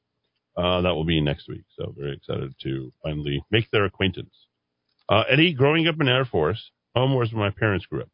Uh, 0.55 0.81
that 0.81 0.93
will 0.93 1.05
be 1.05 1.19
next 1.19 1.47
week. 1.47 1.63
So 1.77 1.93
very 1.97 2.13
excited 2.13 2.53
to 2.63 2.91
finally 3.03 3.43
make 3.51 3.69
their 3.71 3.85
acquaintance. 3.85 4.33
Uh, 5.09 5.23
Eddy, 5.29 5.53
growing 5.53 5.87
up 5.87 5.99
in 5.99 6.07
Air 6.07 6.25
Force, 6.25 6.71
home 6.95 7.15
was 7.15 7.33
where 7.33 7.49
my 7.49 7.55
parents 7.57 7.85
grew 7.85 8.01
up. 8.01 8.09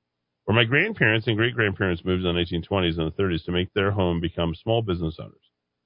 Where 0.46 0.56
my 0.56 0.64
grandparents 0.64 1.28
and 1.28 1.38
great 1.38 1.54
grandparents 1.54 2.04
moved 2.04 2.26
in 2.26 2.34
the 2.36 2.42
1920s 2.42 2.98
and 2.98 3.12
the 3.12 3.22
30s 3.22 3.46
to 3.46 3.52
make 3.52 3.72
their 3.74 3.92
home 3.92 4.20
become 4.20 4.56
small 4.56 4.82
business 4.82 5.18
owners. 5.20 5.36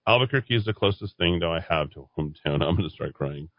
Albuquerque 0.07 0.55
is 0.55 0.65
the 0.65 0.73
closest 0.73 1.17
thing 1.17 1.39
that 1.39 1.47
I 1.49 1.59
have 1.67 1.89
to 1.91 2.07
hometown. 2.17 2.31
I'm 2.61 2.75
going 2.75 2.83
to 2.83 2.89
start 2.89 3.13
crying. 3.13 3.49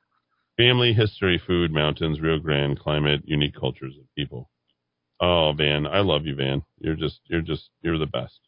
Family, 0.57 0.93
history, 0.93 1.43
food, 1.45 1.73
mountains, 1.73 2.21
Rio 2.21 2.39
Grande, 2.39 2.79
climate, 2.79 3.23
unique 3.25 3.55
cultures 3.59 3.97
of 3.99 4.05
people. 4.17 4.49
Oh, 5.21 5.53
Van, 5.57 5.87
I 5.87 6.01
love 6.01 6.27
you, 6.27 6.37
Van. 6.37 6.63
You're 6.79 6.95
just, 6.95 7.21
you're 7.27 7.41
just, 7.41 7.71
you're 7.83 7.99
the 7.99 8.07
best. 8.07 8.41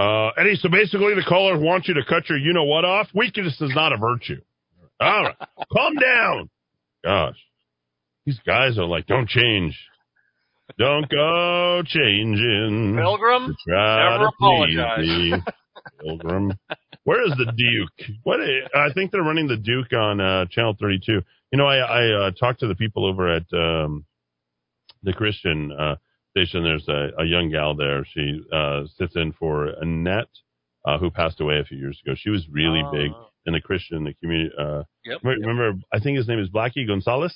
Uh, 0.00 0.30
Eddy, 0.38 0.54
so 0.56 0.70
basically 0.70 1.14
the 1.14 1.24
caller 1.28 1.58
wants 1.58 1.86
you 1.86 1.92
to 1.92 2.00
cut 2.08 2.26
your 2.30 2.38
you 2.38 2.54
know 2.54 2.64
what 2.64 2.86
off. 2.86 3.08
Weakness 3.14 3.60
is 3.60 3.72
not 3.74 3.92
a 3.92 3.98
virtue. 3.98 4.40
All 4.98 5.24
right. 5.24 5.36
Calm 5.72 5.94
down. 5.96 6.50
Gosh. 7.04 7.36
These 8.24 8.38
guys 8.46 8.78
are 8.78 8.86
like, 8.86 9.06
don't 9.06 9.28
change. 9.28 9.78
Don't 10.78 11.06
go 11.10 11.82
changing. 11.84 12.96
Pilgrim, 12.96 13.54
never 13.66 14.26
apologize. 14.26 15.42
Pilgrim. 16.00 16.52
Where 17.04 17.26
is 17.26 17.34
the 17.36 17.52
Duke? 17.54 18.08
What? 18.22 18.40
I 18.40 18.92
think 18.94 19.10
they're 19.10 19.22
running 19.22 19.48
the 19.48 19.56
Duke 19.56 19.92
on 19.92 20.20
uh, 20.20 20.46
Channel 20.50 20.76
32. 20.80 21.20
You 21.52 21.58
know, 21.58 21.66
I, 21.66 21.76
I 21.76 22.26
uh, 22.26 22.30
talked 22.38 22.60
to 22.60 22.68
the 22.68 22.74
people 22.74 23.04
over 23.04 23.34
at 23.34 23.42
um, 23.52 24.06
the 25.02 25.12
Christian 25.12 25.72
uh, 25.72 25.96
station. 26.30 26.62
There's 26.64 26.88
a, 26.88 27.10
a 27.18 27.24
young 27.24 27.50
gal 27.50 27.74
there. 27.74 28.04
She 28.04 28.40
uh, 28.52 28.82
sits 28.96 29.16
in 29.16 29.32
for 29.32 29.66
Annette, 29.80 30.28
uh, 30.86 30.98
who 30.98 31.10
passed 31.10 31.40
away 31.40 31.58
a 31.58 31.64
few 31.64 31.78
years 31.78 32.00
ago. 32.04 32.14
She 32.16 32.30
was 32.30 32.46
really 32.50 32.82
Oh. 32.84 32.90
big 32.92 33.10
in 33.46 33.52
the 33.54 33.60
Christian 33.60 34.04
the 34.04 34.14
community. 34.14 34.50
Uh, 34.58 34.82
Yep. 35.04 35.20
remember, 35.24 35.46
remember, 35.48 35.80
I 35.92 35.98
think 35.98 36.16
his 36.18 36.28
name 36.28 36.38
is 36.38 36.50
Blackie 36.50 36.86
Gonzalez. 36.86 37.34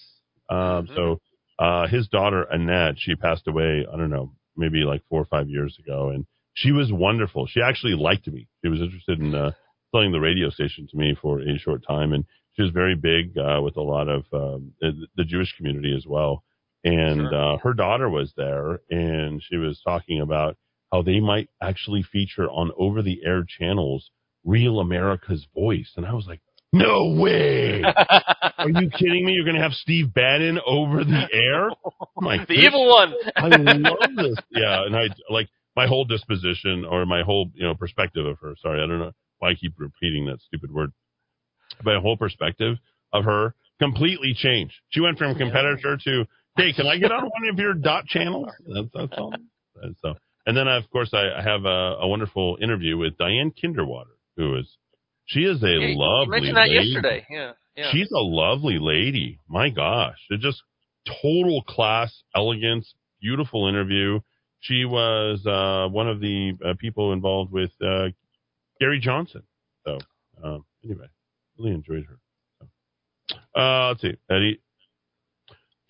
Um, 0.51 0.87
Mhm. 0.87 0.95
So 0.95 1.21
uh, 1.59 1.87
his 1.89 2.09
daughter 2.09 2.43
Annette, 2.51 2.97
she 2.99 3.15
passed 3.15 3.47
away. 3.49 3.87
I 3.91 3.97
don't 3.97 4.11
know, 4.11 4.33
maybe 4.57 4.79
like 4.85 5.03
four 5.09 5.21
or 5.21 5.25
five 5.27 5.49
years 5.49 5.79
ago, 5.79 6.11
and 6.11 6.27
she 6.55 6.73
was 6.73 6.93
wonderful. 6.93 7.47
She 7.47 7.61
actually 7.63 7.95
liked 7.95 8.27
me. 8.29 8.47
She 8.63 8.69
was 8.69 8.81
interested 8.81 9.19
in 9.21 9.35
uh, 9.35 9.53
selling 9.93 10.13
the 10.13 10.21
radio 10.21 10.51
station 10.51 10.87
to 10.91 10.97
me 10.97 11.15
for 11.21 11.41
a 11.41 11.59
short 11.59 11.83
time, 11.87 12.13
and 12.13 12.25
she 12.55 12.63
was 12.63 12.71
very 12.71 12.95
big 12.95 13.37
uh, 13.39 13.61
with 13.63 13.77
a 13.77 13.83
lot 13.83 14.09
of 14.09 14.25
um, 14.33 14.73
the, 14.81 15.07
the 15.17 15.25
Jewish 15.25 15.57
community 15.57 15.95
as 15.97 16.07
well. 16.07 16.45
And 16.85 17.17
Sure. 17.31 17.35
uh, 17.35 17.59
her 17.59 17.73
daughter 17.73 18.09
was 18.11 18.33
there, 18.37 18.81
and 18.91 19.43
she 19.43 19.57
was 19.57 19.81
talking 19.87 20.21
about 20.21 20.57
how 20.93 21.03
they 21.03 21.19
might 21.19 21.49
actually 21.63 22.03
feature 22.03 22.49
on 22.49 22.71
over-the-air 22.77 23.45
channels 23.59 24.11
"Real 24.45 24.81
America's 24.81 25.47
Voice," 25.55 25.93
and 25.97 26.05
I 26.05 26.13
was 26.13 26.27
like, 26.27 26.41
"No 26.73 27.15
way! 27.19 27.83
Are 28.59 28.69
you 28.69 28.91
kidding 28.91 29.25
me? 29.25 29.33
You're 29.33 29.45
going 29.45 29.57
to 29.57 29.63
have 29.63 29.73
Steve 29.73 30.13
Bannon 30.13 30.61
over 30.67 31.03
the 31.05 31.27
air? 31.33 31.71
My 32.17 32.45
the 32.45 32.53
evil 32.55 32.87
one. 32.89 33.15
I 33.37 33.49
love 33.49 34.11
this. 34.17 34.37
Yeah, 34.51 34.85
and 34.85 34.95
I 34.95 35.09
like 35.31 35.49
my 35.77 35.87
whole 35.87 36.05
disposition 36.05 36.85
or 36.85 37.07
my 37.07 37.23
whole 37.23 37.51
you 37.55 37.67
know 37.67 37.75
perspective 37.75 38.27
of 38.27 38.39
her. 38.41 38.55
Sorry, 38.61 38.83
I 38.83 38.87
don't 38.87 38.99
know 38.99 39.13
why 39.39 39.51
I 39.51 39.55
keep 39.55 39.73
repeating 39.79 40.27
that 40.27 40.41
stupid 40.43 40.71
word. 40.71 40.93
My 41.83 41.99
whole 41.99 42.17
perspective 42.19 42.77
of 43.13 43.25
her 43.25 43.55
completely 43.81 44.35
changed. 44.35 44.75
She 44.91 45.01
went 45.01 45.19
from 45.19 45.35
competitor 45.35 45.97
to 46.05 46.27
hey, 46.57 46.73
can 46.73 46.87
I 46.87 46.99
get 46.99 47.13
on 47.13 47.23
one 47.25 47.49
of 47.51 47.59
your 47.59 47.75
dot 47.75 48.07
channels? 48.07 48.49
That's, 48.67 48.89
that's 48.95 49.13
all. 49.19 49.35
And 49.83 49.97
so, 50.03 50.15
and 50.47 50.57
then 50.57 50.69
of 50.69 50.89
course 50.91 51.11
I, 51.13 51.41
I 51.41 51.43
have 51.43 51.65
a, 51.65 51.97
a 52.01 52.09
wonderful 52.09 52.59
interview 52.61 52.97
with 52.97 53.17
Diane 53.19 53.53
Kinderwater, 53.53 54.15
who 54.37 54.57
is 54.57 54.67
she 55.27 55.41
is 55.41 55.63
a 55.63 55.67
Yeah, 55.67 55.95
lovely 55.97 56.41
mentioned 56.41 56.57
that 56.57 56.69
lady. 56.69 56.87
yesterday. 56.87 57.27
Yeah, 57.31 57.53
yeah. 57.77 57.91
She's 57.93 58.11
a 58.13 58.21
lovely 58.21 58.79
lady. 58.79 59.41
My 59.49 59.71
gosh. 59.71 60.19
It 60.31 60.41
just 60.41 60.63
total 61.23 61.63
class, 61.63 62.23
elegance, 62.37 62.95
beautiful 63.21 63.69
interview. 63.69 64.21
She 64.61 64.85
was 64.85 65.45
uh, 65.47 65.91
one 65.91 66.09
of 66.09 66.21
the 66.21 66.53
uh, 66.65 66.75
people 66.79 67.13
involved 67.13 67.53
with 67.53 67.71
uh, 67.85 68.09
Gary 68.81 69.01
Johnson. 69.01 69.43
So, 69.87 69.99
um, 70.43 70.65
anyway, 70.85 71.07
really 71.59 71.73
enjoyed 71.73 72.05
her. 72.07 72.19
So, 72.59 73.61
uh, 73.61 73.89
let's 73.89 74.03
see. 74.03 74.15
Eddy, 74.31 74.61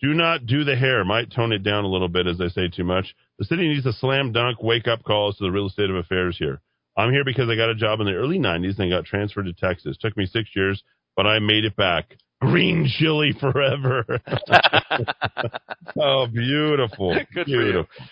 do 0.05 0.13
not 0.13 0.45
do 0.45 0.63
the 0.63 0.75
hair. 0.75 1.03
Might 1.03 1.31
tone 1.31 1.51
it 1.51 1.63
down 1.63 1.83
a 1.83 1.87
little 1.87 2.07
bit 2.07 2.27
as 2.27 2.39
I 2.39 2.49
say 2.49 2.67
too 2.67 2.83
much. 2.83 3.15
The 3.39 3.45
city 3.45 3.67
needs 3.67 3.87
a 3.87 3.93
slam 3.93 4.31
dunk 4.31 4.61
wake 4.61 4.87
up 4.87 5.03
calls 5.03 5.37
to 5.37 5.43
the 5.43 5.51
real 5.51 5.65
estate 5.65 5.89
of 5.89 5.95
affairs 5.95 6.37
here. 6.37 6.61
I'm 6.95 7.11
here 7.11 7.25
because 7.25 7.49
I 7.49 7.55
got 7.55 7.71
a 7.71 7.75
job 7.75 7.99
in 8.01 8.05
the 8.05 8.13
early 8.13 8.37
90s 8.37 8.77
and 8.77 8.91
got 8.91 9.05
transferred 9.05 9.45
to 9.45 9.53
Texas. 9.53 9.97
Took 9.99 10.15
me 10.15 10.27
six 10.27 10.49
years, 10.55 10.83
but 11.15 11.25
I 11.25 11.39
made 11.39 11.65
it 11.65 11.75
back. 11.75 12.17
Green 12.39 12.87
chili 12.99 13.33
forever. 13.39 14.05
oh, 15.99 16.27
beautiful. 16.27 17.15
Good 17.33 17.45
for 17.45 17.49
you. 17.49 17.63
beautiful. 17.63 18.05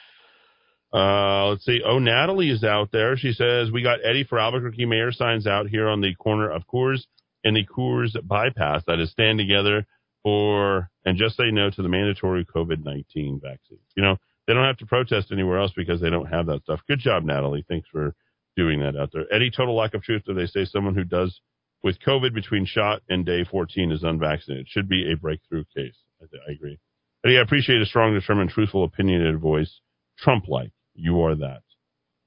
Uh, 0.91 1.49
let's 1.49 1.65
see. 1.65 1.81
Oh, 1.85 1.99
Natalie 1.99 2.49
is 2.49 2.63
out 2.63 2.91
there. 2.91 3.15
She 3.17 3.33
says, 3.33 3.71
We 3.71 3.83
got 3.83 3.99
Eddy 4.03 4.23
for 4.23 4.39
Albuquerque 4.39 4.87
mayor 4.87 5.11
signs 5.11 5.45
out 5.45 5.67
here 5.67 5.87
on 5.87 6.01
the 6.01 6.15
corner 6.15 6.49
of 6.49 6.63
Coors 6.67 7.03
and 7.43 7.55
the 7.55 7.65
Coors 7.65 8.15
bypass. 8.27 8.81
That 8.87 8.99
is 8.99 9.11
stand 9.11 9.37
together 9.37 9.85
for 10.23 10.89
and 11.05 11.17
just 11.17 11.35
say 11.37 11.51
no 11.51 11.69
to 11.69 11.81
the 11.81 11.89
mandatory 11.89 12.45
COVID 12.45 12.83
19 12.83 13.41
vaccine. 13.43 13.79
You 13.95 14.03
know, 14.03 14.17
they 14.47 14.53
don't 14.53 14.65
have 14.65 14.77
to 14.77 14.85
protest 14.85 15.31
anywhere 15.31 15.59
else 15.59 15.71
because 15.75 16.01
they 16.01 16.09
don't 16.09 16.27
have 16.27 16.47
that 16.47 16.63
stuff. 16.63 16.81
Good 16.87 16.99
job, 16.99 17.23
Natalie. 17.23 17.65
Thanks 17.67 17.87
for 17.91 18.15
doing 18.55 18.79
that 18.81 18.95
out 18.95 19.11
there. 19.13 19.25
Eddy, 19.31 19.51
total 19.51 19.75
lack 19.75 19.93
of 19.93 20.03
truth. 20.03 20.23
Do 20.25 20.33
they 20.33 20.45
say 20.45 20.65
someone 20.65 20.95
who 20.95 21.03
does 21.03 21.39
with 21.83 21.99
COVID 22.05 22.33
between 22.33 22.65
shot 22.65 23.01
and 23.09 23.25
day 23.25 23.43
14 23.43 23.91
is 23.91 24.03
unvaccinated? 24.03 24.67
Should 24.69 24.89
be 24.89 25.11
a 25.11 25.17
breakthrough 25.17 25.65
case. 25.75 25.97
I, 26.21 26.25
I 26.49 26.53
agree. 26.53 26.79
Eddy, 27.25 27.37
I 27.37 27.41
appreciate 27.41 27.81
a 27.81 27.85
strong, 27.85 28.13
determined, 28.13 28.49
truthful, 28.49 28.83
opinionated 28.83 29.39
voice. 29.39 29.79
Trump 30.17 30.47
like. 30.47 30.71
You 30.95 31.21
are 31.23 31.35
that. 31.35 31.63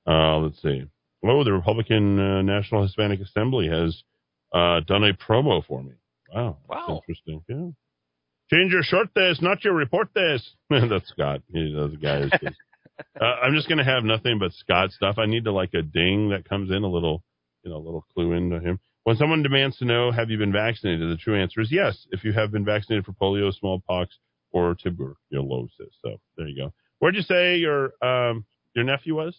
Uh, 0.07 0.39
let's 0.39 0.61
see. 0.61 0.85
Oh, 1.25 1.45
the 1.45 1.53
Republican 1.53 2.19
uh, 2.19 2.43
National 2.43 2.83
Hispanic 2.83 3.21
Assembly 3.21 3.69
has 3.69 4.03
uh, 4.53 4.81
done 4.81 5.05
a 5.05 5.13
promo 5.13 5.65
for 5.65 5.83
me. 5.83 5.93
Wow. 6.35 6.59
Wow. 6.69 7.01
Interesting. 7.03 7.43
Yeah. 7.49 7.69
Change 8.53 8.73
your 8.73 8.83
short 8.83 9.09
this, 9.15 9.41
not 9.43 9.65
your 9.65 9.75
report 9.75 10.09
this. 10.15 10.49
That's 10.71 11.09
Scott. 11.09 11.43
He's 11.53 11.73
the 11.73 11.97
guy 12.01 12.23
just, 12.23 12.45
uh, 13.21 13.25
I'm 13.43 13.55
just 13.55 13.69
going 13.69 13.79
to 13.79 13.85
have 13.85 14.05
nothing 14.05 14.39
but 14.39 14.53
Scott 14.53 14.91
stuff. 14.93 15.17
I 15.19 15.27
need 15.27 15.45
to 15.45 15.53
like 15.53 15.75
a 15.75 15.83
ding 15.83 16.31
that 16.31 16.49
comes 16.49 16.71
in, 16.71 16.85
a 16.85 16.89
little, 16.89 17.23
you 17.65 17.71
know, 17.71 17.77
a 17.77 17.85
little 17.85 18.05
clue 18.15 18.33
into 18.33 18.61
him. 18.61 18.79
When 19.05 19.17
someone 19.17 19.43
demands 19.43 19.77
to 19.79 19.85
know, 19.85 20.11
have 20.13 20.31
you 20.31 20.39
been 20.39 20.53
vaccinated? 20.53 21.11
The 21.11 21.17
true 21.17 21.41
answer 21.41 21.61
is 21.61 21.71
yes, 21.73 22.07
if 22.11 22.25
you 22.25 22.33
have 22.33 22.51
been 22.53 22.65
vaccinated 22.65 23.05
for 23.05 23.13
polio, 23.13 23.53
smallpox, 23.53 24.17
or 24.53 24.75
tuberculosis. 24.75 25.95
So 26.03 26.21
there 26.37 26.49
you 26.49 26.57
go. 26.65 26.73
Where'd 26.99 27.15
you 27.15 27.23
say 27.23 27.57
your 27.59 27.93
um, 28.03 28.45
your 28.75 28.85
nephew 28.85 29.15
was? 29.17 29.37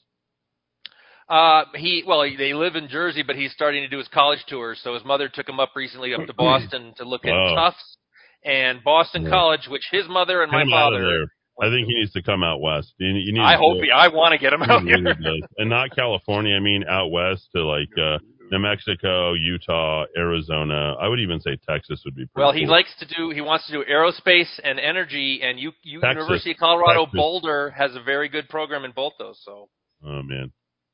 Uh, 1.29 1.63
he 1.75 2.03
well, 2.07 2.23
he- 2.23 2.37
they 2.37 2.53
live 2.53 2.75
in 2.75 2.87
Jersey, 2.87 3.23
but 3.23 3.35
he's 3.35 3.51
starting 3.51 3.81
to 3.83 3.89
do 3.89 3.97
his 3.97 4.07
college 4.07 4.39
tours. 4.47 4.79
So 4.83 4.93
his 4.93 5.03
mother 5.03 5.27
took 5.27 5.47
him 5.49 5.59
up 5.59 5.71
recently 5.75 6.13
up 6.13 6.25
to 6.25 6.33
Boston 6.37 6.93
to 6.97 7.03
look 7.03 7.25
at 7.25 7.33
Oh. 7.33 7.55
Tufts 7.55 7.97
and 8.43 8.83
Boston 8.83 9.23
Yeah. 9.23 9.29
College, 9.29 9.67
which 9.69 9.83
his 9.91 10.07
mother 10.07 10.41
and 10.43 10.51
my 10.51 10.61
him 10.63 10.73
out 10.73 10.93
of 10.93 10.99
father. 11.01 11.27
I 11.59 11.69
think 11.69 11.87
he 11.87 11.95
needs 11.95 12.11
to 12.13 12.21
come 12.21 12.43
out 12.43 12.61
west. 12.61 12.93
You, 12.99 13.07
you 13.15 13.33
need 13.33 13.41
I 13.41 13.53
to 13.53 13.57
hope 13.57 13.77
he. 13.83 13.89
I 13.91 14.09
want 14.09 14.33
to 14.33 14.37
get 14.37 14.53
him 14.53 14.61
out 14.61 14.83
He 14.83 14.89
here. 14.89 15.15
and 15.57 15.69
not 15.69 15.95
California. 15.95 16.55
I 16.55 16.59
mean, 16.59 16.83
out 16.87 17.09
west 17.09 17.49
to 17.55 17.63
like 17.65 17.89
uh, 17.99 18.19
New 18.51 18.59
Mexico, 18.59 19.33
Utah, 19.33 20.05
Arizona. 20.15 20.93
I 21.01 21.07
would 21.07 21.19
even 21.19 21.39
say 21.41 21.57
Texas 21.67 22.03
would 22.05 22.13
be. 22.15 22.27
Pretty 22.27 22.43
Well, 22.45 22.51
he 22.51 22.61
cool. 22.61 22.69
likes 22.71 22.93
to 22.99 23.07
do. 23.07 23.31
He 23.31 23.41
wants 23.41 23.65
to 23.67 23.73
do 23.73 23.83
aerospace 23.91 24.59
and 24.63 24.79
energy, 24.79 25.39
and 25.41 25.59
you, 25.59 25.71
you 25.81 25.99
Texas. 25.99 26.21
University 26.21 26.51
of 26.51 26.57
Colorado 26.57 27.05
Texas. 27.05 27.17
Boulder 27.17 27.71
has 27.71 27.95
a 27.95 28.03
very 28.03 28.29
good 28.29 28.47
program 28.49 28.85
in 28.85 28.91
both 28.91 29.13
those. 29.17 29.41
So 29.43 29.67
Oh 30.05 30.21
man, 30.21 30.51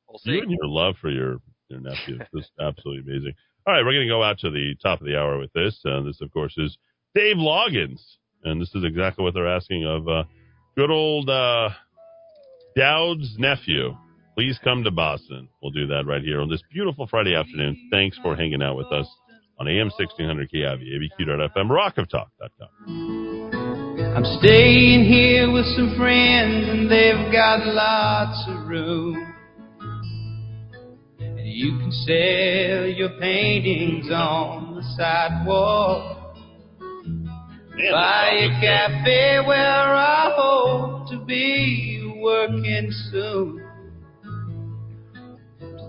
we'll 0.08 0.18
see. 0.20 0.30
you 0.32 0.40
and 0.42 0.50
your 0.50 0.66
love 0.66 0.94
for 0.98 1.10
your 1.10 1.36
your 1.68 1.80
nephew 1.80 2.20
is 2.22 2.26
just 2.34 2.52
absolutely 2.58 3.02
amazing. 3.12 3.34
All 3.66 3.74
right, 3.74 3.84
we're 3.84 3.92
going 3.92 4.06
to 4.08 4.12
go 4.12 4.22
out 4.22 4.38
to 4.40 4.50
the 4.50 4.74
top 4.82 5.00
of 5.02 5.06
the 5.06 5.16
hour 5.18 5.38
with 5.38 5.52
this. 5.52 5.78
Uh, 5.86 6.00
this, 6.02 6.20
of 6.22 6.30
course, 6.30 6.54
is 6.58 6.76
Dave 7.14 7.36
Loggins, 7.36 8.00
and 8.42 8.60
this 8.60 8.74
is 8.74 8.84
exactly 8.84 9.22
what 9.22 9.34
they're 9.34 9.48
asking 9.48 9.86
of 9.86 10.08
uh, 10.08 10.24
good 10.76 10.90
old 10.90 11.30
uh, 11.30 11.70
Dowd's 12.76 13.36
nephew. 13.38 13.96
Please 14.34 14.58
come 14.64 14.82
to 14.82 14.90
Boston. 14.90 15.48
We'll 15.62 15.70
do 15.70 15.86
that 15.86 16.06
right 16.06 16.22
here 16.22 16.40
on 16.40 16.50
this 16.50 16.62
beautiful 16.72 17.06
Friday 17.06 17.36
afternoon. 17.36 17.88
Thanks 17.92 18.18
for 18.20 18.34
hanging 18.34 18.62
out 18.62 18.76
with 18.76 18.90
us 18.90 19.06
on 19.60 19.68
AM 19.68 19.90
1600 19.96 20.50
KIV, 20.50 20.82
ABQ.FM, 21.20 21.70
rockoftalk.com. 21.70 23.44
I'm 24.16 24.24
staying 24.40 25.04
here 25.04 25.52
with 25.52 25.66
some 25.76 25.94
friends 25.96 26.68
and 26.68 26.90
they've 26.90 27.32
got 27.32 27.64
lots 27.64 28.44
of 28.48 28.66
room. 28.66 29.34
And 31.20 31.46
you 31.46 31.78
can 31.78 31.92
sell 31.92 32.86
your 32.86 33.10
paintings 33.20 34.10
on 34.10 34.74
the 34.74 34.82
sidewalk. 34.96 36.23
Buy 37.76 38.30
a 38.30 38.60
cafe 38.60 39.40
where 39.44 39.94
I 39.96 40.32
hope 40.36 41.08
to 41.10 41.18
be 41.24 42.20
working 42.22 42.88
soon. 43.10 43.66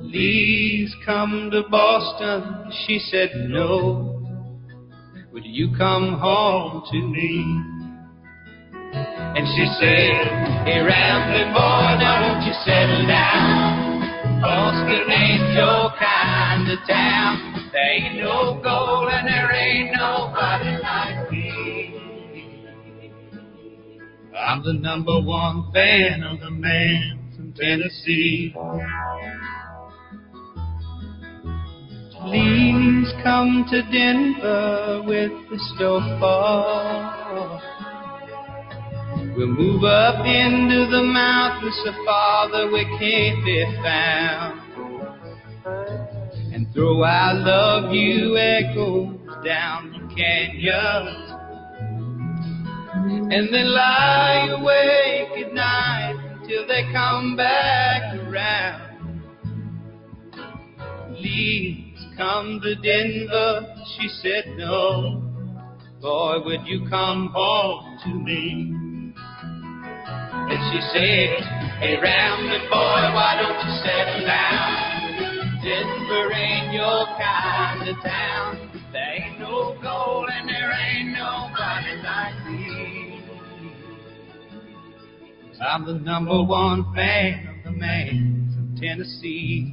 Please 0.01 0.91
come 1.05 1.51
to 1.51 1.61
Boston. 1.69 2.71
She 2.87 2.97
said 3.11 3.29
no. 3.49 4.11
Would 5.31 5.45
you 5.45 5.75
come 5.77 6.17
home 6.17 6.83
to 6.91 6.97
me? 6.97 7.61
And 9.37 9.45
she 9.45 9.65
said, 9.79 10.65
Hey, 10.65 10.81
rambling 10.81 11.53
boy, 11.53 12.01
now 12.01 12.33
won't 12.33 12.45
you 12.47 12.53
settle 12.65 13.05
down? 13.05 14.41
Boston 14.41 15.11
ain't 15.11 15.53
your 15.53 15.91
kind 15.99 16.71
of 16.71 16.79
town. 16.87 17.69
There 17.71 17.91
ain't 17.91 18.15
no 18.23 18.59
gold 18.63 19.09
and 19.11 19.27
there 19.27 19.51
ain't 19.53 19.91
nobody 19.95 20.81
I'm 24.37 24.63
the 24.63 24.73
number 24.73 25.21
one 25.21 25.71
fan 25.71 26.23
of 26.23 26.41
the 26.41 26.49
man 26.51 27.31
from 27.35 27.53
Tennessee. 27.53 28.53
Please 32.21 33.13
come 33.23 33.65
to 33.69 33.81
Denver 33.91 35.03
with 35.05 35.31
the 35.49 35.59
snowfall. 35.77 37.61
We'll 39.37 39.47
move 39.47 39.83
up 39.85 40.25
into 40.25 40.87
the 40.91 41.03
mountains 41.03 41.79
so 41.85 41.91
far 42.05 42.49
that 42.51 42.69
we 42.73 42.83
can't 42.99 43.45
be 43.45 43.65
found. 43.83 44.61
And 46.53 46.73
throw 46.73 47.03
our 47.03 47.33
love 47.35 47.93
you 47.93 48.37
echoes 48.37 49.17
down 49.45 49.91
the 49.91 49.99
canyons. 50.15 51.24
And 53.07 53.53
then 53.53 53.71
lie 53.71 54.47
awake 54.59 55.45
at 55.45 55.53
night 55.53 56.37
until 56.41 56.67
they 56.67 56.91
come 56.91 57.35
back 57.35 58.15
around. 58.15 59.21
Please 61.15 62.03
come 62.17 62.59
to 62.63 62.75
Denver? 62.75 63.75
She 63.97 64.07
said, 64.23 64.57
No. 64.57 65.21
Boy, 66.01 66.37
would 66.45 66.65
you 66.65 66.87
come 66.89 67.29
home 67.31 67.99
to 68.05 68.09
me? 68.09 68.73
And 70.47 70.59
she 70.73 70.79
said, 70.91 71.45
Hey, 71.77 71.97
rambling 72.01 72.69
boy, 72.69 73.01
why 73.13 73.37
don't 73.39 73.59
you 73.67 73.73
settle 73.85 74.25
down? 74.25 74.95
Denver 75.63 76.33
ain't 76.33 76.73
your 76.73 77.05
kind 77.21 77.87
of 77.87 78.03
town. 78.03 78.81
There 78.91 79.13
ain't 79.13 79.39
no 79.39 79.77
gold 79.81 80.29
in 80.41 80.47
there 80.47 80.64
I'm 85.61 85.85
the 85.85 85.93
number 85.93 86.43
one 86.43 86.93
fan 86.93 87.47
of 87.47 87.63
the 87.63 87.71
man 87.71 88.51
from 88.53 88.75
Tennessee. 88.79 89.71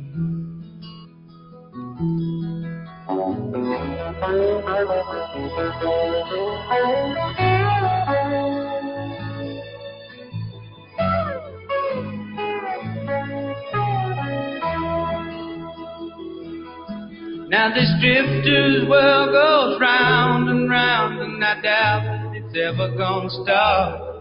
Now 17.49 17.75
this 17.75 17.91
drifter's 18.01 18.89
world 18.89 19.33
goes 19.33 19.81
round 19.81 20.49
and 20.49 20.71
round, 20.71 21.21
and 21.21 21.45
I 21.45 21.61
doubt 21.61 22.03
that 22.05 22.37
it's 22.37 22.57
ever 22.57 22.97
gonna 22.97 23.31
stop. 23.31 24.12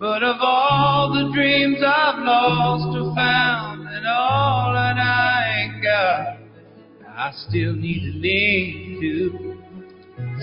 But 0.00 0.22
of 0.22 0.36
all 0.40 1.12
the 1.12 1.32
dreams 1.34 1.78
I've 1.84 2.22
lost 2.24 2.96
or 2.96 3.12
found, 3.16 3.88
and 3.88 4.06
all 4.06 4.72
that 4.72 4.96
I 4.96 5.58
ain't 5.58 5.82
got, 5.82 6.38
I 7.08 7.32
still 7.48 7.72
need 7.74 8.12
to 8.12 8.18
lean 8.18 9.00
to 9.00 9.58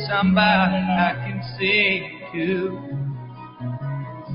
somebody 0.09 0.75
I 0.75 1.13
can 1.23 1.41
sing 1.57 2.19
to. 2.33 2.95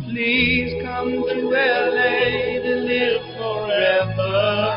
Please 0.08 0.82
come 0.82 1.10
to 1.10 1.34
LA 1.50 2.64
to 2.64 2.74
live 2.88 3.22
forever. 3.36 4.70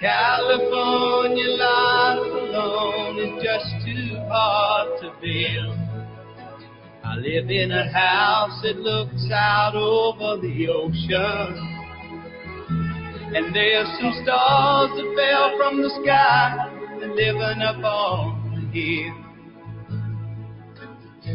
California 0.00 1.46
life 1.46 2.26
alone 2.26 3.18
is 3.20 3.40
just 3.40 3.86
too 3.86 4.16
hard 4.28 5.00
to 5.00 5.12
build. 5.20 5.81
I 7.12 7.16
live 7.16 7.50
in 7.50 7.70
a 7.70 7.92
house 7.92 8.62
that 8.62 8.78
looks 8.78 9.28
out 9.30 9.74
over 9.76 10.40
the 10.40 10.68
ocean. 10.68 11.58
And 13.36 13.54
there's 13.54 13.86
some 14.00 14.14
stars 14.24 14.90
that 14.96 15.14
fell 15.14 15.58
from 15.58 15.82
the 15.82 15.90
sky 16.02 16.70
and 17.02 17.14
living 17.14 17.60
up 17.60 17.84
on 17.84 18.54
the 18.54 18.80
hill. 18.80 19.12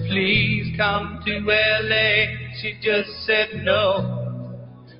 Please 0.09 0.75
come 0.77 1.21
to 1.23 1.31
LA. 1.45 2.25
She 2.59 2.73
just 2.81 3.11
said 3.27 3.61
no. 3.63 4.49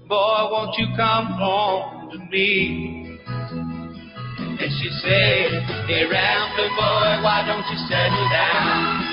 Boy, 0.08 0.48
won't 0.52 0.78
you 0.78 0.86
come 0.96 1.26
home 1.26 2.12
to 2.12 2.20
me? 2.30 3.18
And 3.26 4.72
she 4.80 4.90
said, 5.02 5.64
Hey, 5.88 6.06
rambling 6.06 6.76
boy, 6.78 7.24
why 7.26 7.44
don't 7.48 7.66
you 7.66 7.78
settle 7.90 8.30
down? 8.30 9.07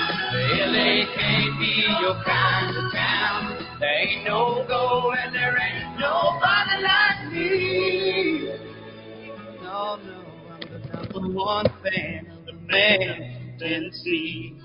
LA 0.45 1.05
can't 1.15 1.59
be 1.59 1.85
your 2.01 2.15
kind 2.23 2.77
of 2.77 2.91
town. 2.93 3.57
There 3.79 3.89
ain't 3.89 4.23
no 4.25 4.65
gold 4.67 5.15
and 5.19 5.33
there 5.35 5.57
ain't 5.57 5.99
nobody 5.99 6.81
like 6.83 7.33
me. 7.33 8.49
No, 9.63 9.97
no, 9.97 10.25
I'm 10.51 10.59
the 10.71 10.79
number 10.93 11.21
one 11.33 11.65
fan 11.83 12.27
of 12.31 12.45
the 12.45 12.53
man 12.53 13.57
from 13.57 13.59
Tennessee. 13.59 14.55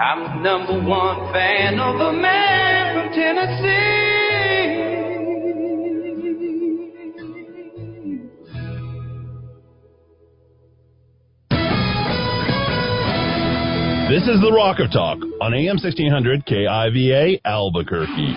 I'm 0.00 0.24
the 0.24 0.34
number 0.42 0.88
one 0.88 1.32
fan 1.32 1.78
of 1.78 1.98
the 1.98 2.12
man 2.12 2.94
from 2.94 3.12
Tennessee. 3.14 5.11
This 14.12 14.28
is 14.28 14.42
the 14.42 14.52
Rock 14.52 14.78
of 14.78 14.92
Talk 14.92 15.20
on 15.40 15.54
AM 15.54 15.80
1600 15.80 16.44
KIVA 16.44 17.40
Albuquerque. 17.46 18.36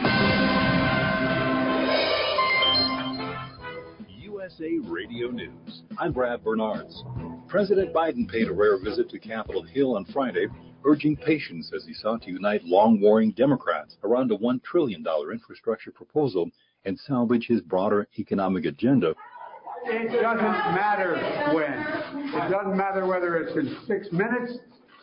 USA 4.22 4.78
Radio 4.88 5.32
News. 5.32 5.84
I'm 5.98 6.14
Brad 6.14 6.46
Bernards. 6.46 7.04
President 7.50 7.94
Biden 7.94 8.26
paid 8.26 8.48
a 8.48 8.54
rare 8.54 8.82
visit 8.82 9.10
to 9.10 9.20
Capitol 9.20 9.64
Hill 9.64 9.98
on 9.98 10.06
Friday, 10.06 10.48
urging 10.86 11.18
patience 11.18 11.70
as 11.76 11.84
he 11.84 11.94
sought 11.94 12.22
to 12.22 12.32
unite 12.32 12.64
long 12.64 13.02
warring 13.02 13.32
Democrats 13.32 13.98
around 14.06 14.32
a 14.32 14.38
$1 14.38 14.64
trillion 14.64 15.04
infrastructure 15.30 15.92
proposal 15.92 16.50
and 16.86 16.98
salvage 16.98 17.48
his 17.50 17.60
broader 17.60 18.08
economic 18.18 18.64
agenda. 18.64 19.14
It 19.88 20.22
doesn't 20.22 20.42
matter 20.42 21.16
when. 21.54 22.34
It 22.34 22.50
doesn't 22.50 22.78
matter 22.78 23.06
whether 23.06 23.36
it's 23.36 23.58
in 23.58 23.76
six 23.86 24.08
minutes, 24.14 24.58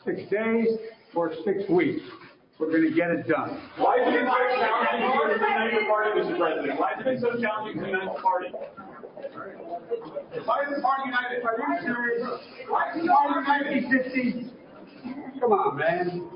six 0.04 0.22
days, 0.30 0.68
or 1.14 1.32
six 1.44 1.68
weeks. 1.68 2.02
We're 2.58 2.70
going 2.70 2.88
to 2.88 2.94
get 2.94 3.10
it 3.10 3.26
done. 3.26 3.60
Why 3.76 3.96
is 3.96 4.06
it 4.06 4.24
so 4.24 4.38
challenging 4.56 5.10
for 5.18 5.28
you 5.28 5.34
to 5.34 5.44
unite 5.44 5.72
the 5.74 5.86
party, 5.88 6.20
Mr. 6.20 6.38
President? 6.38 6.78
Why 6.78 6.92
is 6.92 7.06
it 7.06 7.20
so 7.20 7.40
challenging 7.40 7.82
to 7.82 7.88
unite 7.88 8.14
the 8.14 8.22
party? 8.22 8.48
Why 10.44 10.62
is 10.62 10.68
the 10.76 10.82
party 10.82 11.02
united? 11.06 11.42
Are 11.42 11.56
you 11.58 11.82
serious? 11.82 12.28
Why 12.68 12.92
is 12.94 13.02
the 13.02 13.08
party 13.08 13.80
united? 13.80 14.04
50? 14.04 15.40
Come 15.40 15.52
on, 15.52 15.76
man. 15.76 16.30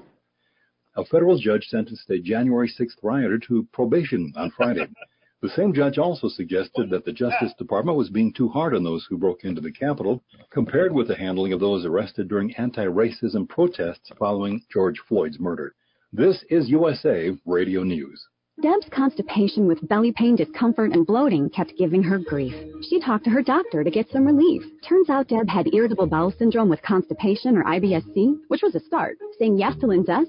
A 0.97 1.05
federal 1.05 1.39
judge 1.39 1.67
sentenced 1.69 2.09
a 2.11 2.19
January 2.19 2.73
6th 2.81 2.97
rioter 3.03 3.39
to 3.47 3.67
probation 3.73 4.33
on 4.37 4.51
Friday. 4.57 4.87
The 5.43 5.51
same 5.51 5.75
judge 5.75 5.99
also 5.99 6.29
suggested 6.29 6.89
that 6.89 7.05
the 7.05 7.13
Justice 7.13 7.53
Department 7.59 7.99
was 7.99 8.09
being 8.09 8.33
too 8.33 8.49
hard 8.49 8.75
on 8.75 8.83
those 8.83 9.05
who 9.05 9.19
broke 9.19 9.45
into 9.45 9.61
the 9.61 9.71
Capitol, 9.71 10.25
compared 10.51 10.95
with 10.95 11.09
the 11.09 11.15
handling 11.15 11.53
of 11.53 11.61
those 11.61 11.85
arrested 11.85 12.29
during 12.29 12.55
anti 12.55 12.87
racism 12.87 13.47
protests 13.47 14.11
following 14.19 14.63
George 14.73 14.99
Floyd's 15.07 15.39
murder. 15.39 15.75
This 16.11 16.43
is 16.49 16.71
USA 16.71 17.37
Radio 17.45 17.83
News. 17.83 18.27
Deb's 18.63 18.89
constipation 18.89 19.67
with 19.67 19.87
belly 19.87 20.13
pain, 20.13 20.37
discomfort, 20.37 20.93
and 20.93 21.07
bloating 21.07 21.51
kept 21.51 21.77
giving 21.77 22.03
her 22.03 22.19
grief. 22.19 22.55
She 22.89 22.99
talked 22.99 23.25
to 23.25 23.31
her 23.31 23.43
doctor 23.43 23.85
to 23.85 23.91
get 23.91 24.09
some 24.11 24.25
relief. 24.25 24.63
Turns 24.89 25.11
out 25.11 25.29
Deb 25.29 25.51
had 25.51 25.75
irritable 25.75 26.07
bowel 26.07 26.33
syndrome 26.39 26.71
with 26.71 26.81
constipation 26.81 27.59
or 27.59 27.65
IBS-C, 27.65 28.37
which 28.49 28.63
was 28.63 28.75
a 28.75 28.81
start. 28.81 29.19
Saying 29.39 29.59
yes 29.59 29.77
to 29.81 29.87
Linzess 29.87 30.29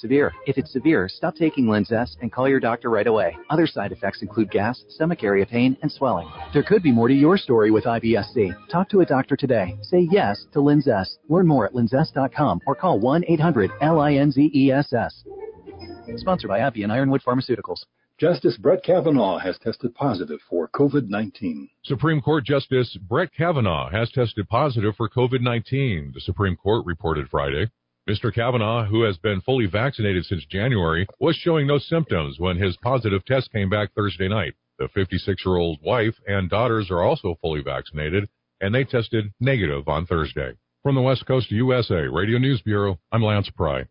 severe. 0.01 0.33
If 0.47 0.57
it's 0.57 0.73
severe, 0.73 1.07
stop 1.07 1.35
taking 1.35 1.67
Linzess 1.67 2.15
and 2.21 2.31
call 2.31 2.49
your 2.49 2.59
doctor 2.59 2.89
right 2.89 3.05
away. 3.07 3.37
Other 3.49 3.67
side 3.67 3.91
effects 3.91 4.21
include 4.21 4.51
gas, 4.51 4.83
stomach 4.89 5.23
area 5.23 5.45
pain, 5.45 5.77
and 5.81 5.91
swelling. 5.91 6.29
There 6.53 6.63
could 6.63 6.83
be 6.83 6.91
more 6.91 7.07
to 7.07 7.13
your 7.13 7.37
story 7.37 7.71
with 7.71 7.85
IBS-C. 7.85 8.51
Talk 8.69 8.89
to 8.89 8.99
a 9.01 9.05
doctor 9.05 9.37
today. 9.37 9.77
Say 9.83 10.07
yes 10.11 10.45
to 10.53 10.59
Linzess. 10.59 11.17
Learn 11.29 11.47
more 11.47 11.65
at 11.65 11.73
linzess.com 11.73 12.61
or 12.65 12.75
call 12.75 12.99
1-800-LINZESS. 12.99 15.23
Sponsored 16.17 16.49
by 16.49 16.59
AbbVie 16.59 16.83
and 16.83 16.91
Ironwood 16.91 17.21
Pharmaceuticals. 17.23 17.85
Justice 18.21 18.57
Brett 18.57 18.83
Kavanaugh 18.83 19.39
has 19.39 19.57
tested 19.57 19.95
positive 19.95 20.39
for 20.47 20.67
COVID 20.67 21.09
19. 21.09 21.67
Supreme 21.83 22.21
Court 22.21 22.45
Justice 22.45 22.95
Brett 23.09 23.33
Kavanaugh 23.35 23.89
has 23.89 24.11
tested 24.11 24.47
positive 24.47 24.93
for 24.95 25.09
COVID 25.09 25.41
19, 25.41 26.11
the 26.13 26.21
Supreme 26.21 26.55
Court 26.55 26.85
reported 26.85 27.27
Friday. 27.29 27.71
Mr. 28.09 28.33
Kavanaugh, 28.33 28.83
who 28.85 29.03
has 29.03 29.17
been 29.17 29.41
fully 29.41 29.67
vaccinated 29.67 30.25
since 30.25 30.43
January, 30.45 31.05
was 31.19 31.35
showing 31.35 31.67
no 31.67 31.77
symptoms 31.77 32.39
when 32.39 32.57
his 32.57 32.75
positive 32.77 33.23
test 33.25 33.51
came 33.51 33.69
back 33.69 33.93
Thursday 33.93 34.27
night. 34.27 34.55
The 34.79 34.87
56 34.87 35.45
year 35.45 35.57
old 35.57 35.77
wife 35.83 36.15
and 36.25 36.49
daughters 36.49 36.89
are 36.89 37.03
also 37.03 37.37
fully 37.41 37.61
vaccinated, 37.61 38.27
and 38.59 38.73
they 38.73 38.85
tested 38.85 39.31
negative 39.39 39.87
on 39.87 40.07
Thursday. 40.07 40.53
From 40.81 40.95
the 40.95 41.01
West 41.01 41.27
Coast 41.27 41.51
USA 41.51 42.07
Radio 42.07 42.39
News 42.39 42.59
Bureau, 42.63 42.99
I'm 43.11 43.21
Lance 43.21 43.51
Pry. 43.51 43.85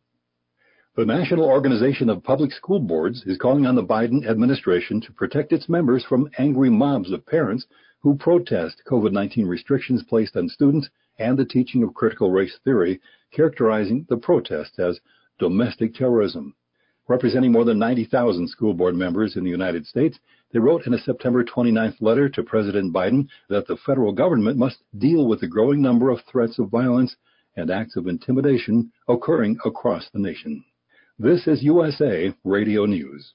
The 0.96 1.06
National 1.06 1.44
Organization 1.44 2.10
of 2.10 2.24
Public 2.24 2.50
School 2.50 2.80
Boards 2.80 3.22
is 3.26 3.38
calling 3.38 3.64
on 3.64 3.76
the 3.76 3.84
Biden 3.84 4.28
administration 4.28 5.00
to 5.02 5.12
protect 5.12 5.52
its 5.52 5.68
members 5.68 6.04
from 6.04 6.28
angry 6.36 6.68
mobs 6.68 7.12
of 7.12 7.24
parents 7.24 7.64
who 8.00 8.16
protest 8.16 8.82
COVID 8.90 9.12
19 9.12 9.46
restrictions 9.46 10.02
placed 10.02 10.36
on 10.36 10.48
students 10.48 10.88
and 11.20 11.38
the 11.38 11.44
teaching 11.44 11.82
of 11.82 11.94
critical 11.94 12.32
race 12.32 12.58
theory, 12.64 13.00
characterizing 13.30 14.06
the 14.08 14.16
protest 14.16 14.78
as 14.78 14.98
domestic 15.38 15.94
terrorism. 15.94 16.54
Representing 17.06 17.52
more 17.52 17.64
than 17.64 17.78
90,000 17.78 18.48
school 18.48 18.72
board 18.72 18.94
members 18.94 19.36
in 19.36 19.44
the 19.44 19.50
United 19.50 19.86
States, 19.86 20.18
they 20.52 20.58
wrote 20.58 20.86
in 20.86 20.94
a 20.94 20.98
September 20.98 21.44
29th 21.44 22.00
letter 22.00 22.28
to 22.28 22.42
President 22.42 22.94
Biden 22.94 23.28
that 23.48 23.66
the 23.66 23.76
federal 23.84 24.12
government 24.12 24.56
must 24.56 24.78
deal 24.98 25.26
with 25.26 25.40
the 25.40 25.46
growing 25.46 25.82
number 25.82 26.10
of 26.10 26.20
threats 26.30 26.58
of 26.58 26.70
violence 26.70 27.16
and 27.56 27.70
acts 27.70 27.96
of 27.96 28.06
intimidation 28.06 28.90
occurring 29.08 29.58
across 29.64 30.08
the 30.12 30.18
nation. 30.18 30.64
This 31.18 31.46
is 31.46 31.62
USA 31.62 32.32
Radio 32.44 32.86
News. 32.86 33.34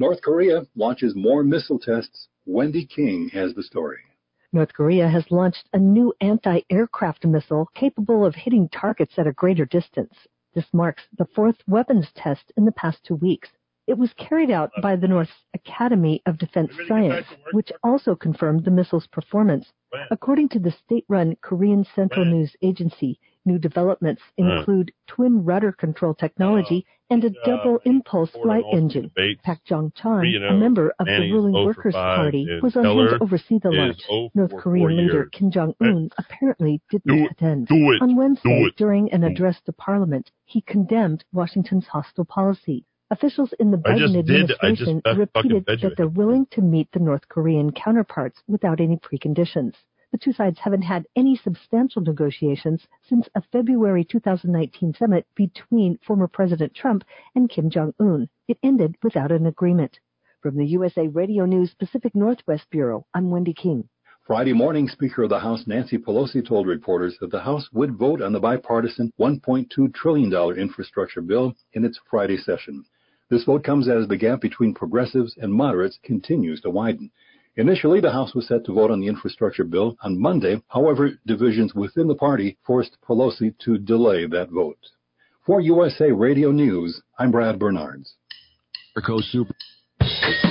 North 0.00 0.22
Korea 0.22 0.62
launches 0.74 1.14
more 1.14 1.44
missile 1.44 1.78
tests. 1.78 2.28
Wendy 2.46 2.86
King 2.86 3.28
has 3.34 3.52
the 3.52 3.62
story. 3.62 3.98
North 4.50 4.72
Korea 4.72 5.06
has 5.06 5.30
launched 5.30 5.68
a 5.74 5.78
new 5.78 6.14
anti 6.22 6.60
aircraft 6.70 7.26
missile 7.26 7.68
capable 7.74 8.24
of 8.24 8.34
hitting 8.34 8.70
targets 8.70 9.18
at 9.18 9.26
a 9.26 9.32
greater 9.34 9.66
distance. 9.66 10.14
This 10.54 10.64
marks 10.72 11.02
the 11.18 11.26
fourth 11.26 11.56
weapons 11.66 12.08
test 12.16 12.50
in 12.56 12.64
the 12.64 12.72
past 12.72 13.04
two 13.04 13.16
weeks. 13.16 13.50
It 13.86 13.98
was 13.98 14.14
carried 14.14 14.50
out 14.50 14.70
by 14.80 14.96
the 14.96 15.06
North's 15.06 15.44
Academy 15.52 16.22
of 16.24 16.38
Defense 16.38 16.72
Science, 16.88 17.26
which 17.52 17.70
also 17.84 18.14
confirmed 18.14 18.64
the 18.64 18.70
missile's 18.70 19.06
performance. 19.06 19.70
According 20.10 20.48
to 20.50 20.58
the 20.58 20.70
state 20.70 21.04
run 21.08 21.36
Korean 21.42 21.84
Central 21.94 22.24
News 22.24 22.56
Agency, 22.62 23.20
new 23.44 23.58
developments 23.58 24.22
include 24.36 24.92
twin 25.06 25.44
rudder 25.44 25.72
control 25.72 26.14
technology 26.14 26.86
and 27.10 27.24
a 27.24 27.30
double 27.44 27.78
impulse 27.84 28.30
flight 28.42 28.64
engine. 28.72 29.10
Pak 29.42 29.64
Jong 29.64 29.92
Chon, 29.96 30.24
a 30.24 30.54
member 30.54 30.92
of 30.98 31.06
the 31.06 31.30
ruling 31.32 31.52
Workers' 31.52 31.94
Party, 31.94 32.46
was 32.62 32.76
on 32.76 32.84
hand 32.84 33.08
to 33.10 33.22
oversee 33.22 33.58
the 33.58 33.70
launch. 33.70 34.30
North 34.34 34.56
Korean 34.58 34.96
leader 34.96 35.26
Kim 35.26 35.50
Jong 35.50 35.74
Un 35.80 36.10
apparently 36.18 36.80
didn't 36.90 37.30
attend. 37.32 37.68
On 37.70 38.16
Wednesday, 38.16 38.66
during 38.76 39.12
an 39.12 39.24
address 39.24 39.60
to 39.66 39.72
Parliament, 39.72 40.30
he 40.44 40.60
condemned 40.60 41.24
Washington's 41.32 41.86
hostile 41.86 42.24
policy. 42.24 42.84
Officials 43.12 43.52
in 43.58 43.72
the 43.72 43.76
Biden 43.76 44.16
administration 44.16 45.02
repeated 45.16 45.66
that 45.66 45.94
they're 45.96 46.06
willing 46.06 46.46
to 46.52 46.62
meet 46.62 46.92
the 46.92 47.00
North 47.00 47.28
Korean 47.28 47.72
counterparts 47.72 48.40
without 48.46 48.80
any 48.80 48.96
preconditions. 48.98 49.74
The 50.12 50.18
two 50.18 50.32
sides 50.32 50.58
haven't 50.58 50.82
had 50.82 51.06
any 51.14 51.36
substantial 51.36 52.02
negotiations 52.02 52.88
since 53.02 53.28
a 53.36 53.42
February 53.42 54.04
2019 54.04 54.94
summit 54.94 55.24
between 55.36 55.98
former 55.98 56.26
President 56.26 56.74
Trump 56.74 57.04
and 57.36 57.48
Kim 57.48 57.70
Jong 57.70 57.94
Un. 58.00 58.28
It 58.48 58.58
ended 58.60 58.96
without 59.04 59.30
an 59.30 59.46
agreement. 59.46 60.00
From 60.40 60.56
the 60.56 60.66
USA 60.66 61.06
Radio 61.06 61.44
News 61.44 61.74
Pacific 61.74 62.16
Northwest 62.16 62.68
Bureau, 62.70 63.06
I'm 63.14 63.30
Wendy 63.30 63.54
King. 63.54 63.88
Friday 64.26 64.52
morning, 64.52 64.88
Speaker 64.88 65.22
of 65.22 65.28
the 65.28 65.38
House 65.38 65.66
Nancy 65.68 65.96
Pelosi 65.96 66.44
told 66.44 66.66
reporters 66.66 67.16
that 67.20 67.30
the 67.30 67.42
House 67.42 67.68
would 67.72 67.94
vote 67.96 68.20
on 68.20 68.32
the 68.32 68.40
bipartisan 68.40 69.12
$1.2 69.20 69.94
trillion 69.94 70.32
infrastructure 70.58 71.20
bill 71.20 71.54
in 71.72 71.84
its 71.84 72.00
Friday 72.10 72.36
session. 72.36 72.84
This 73.28 73.44
vote 73.44 73.62
comes 73.62 73.88
as 73.88 74.08
the 74.08 74.16
gap 74.16 74.40
between 74.40 74.74
progressives 74.74 75.36
and 75.36 75.54
moderates 75.54 76.00
continues 76.02 76.60
to 76.62 76.70
widen. 76.70 77.12
Initially, 77.56 78.00
the 78.00 78.12
House 78.12 78.34
was 78.34 78.46
set 78.46 78.64
to 78.64 78.74
vote 78.74 78.90
on 78.90 79.00
the 79.00 79.08
infrastructure 79.08 79.64
bill 79.64 79.96
on 80.02 80.20
Monday. 80.20 80.62
However, 80.68 81.10
divisions 81.26 81.74
within 81.74 82.06
the 82.06 82.14
party 82.14 82.56
forced 82.64 82.96
Pelosi 83.06 83.54
to 83.64 83.76
delay 83.76 84.26
that 84.26 84.50
vote. 84.50 84.78
For 85.44 85.60
USA 85.60 86.12
Radio 86.12 86.52
News, 86.52 87.02
I'm 87.18 87.32
Brad 87.32 87.58
Bernards. 87.58 88.14
Super. 90.00 90.49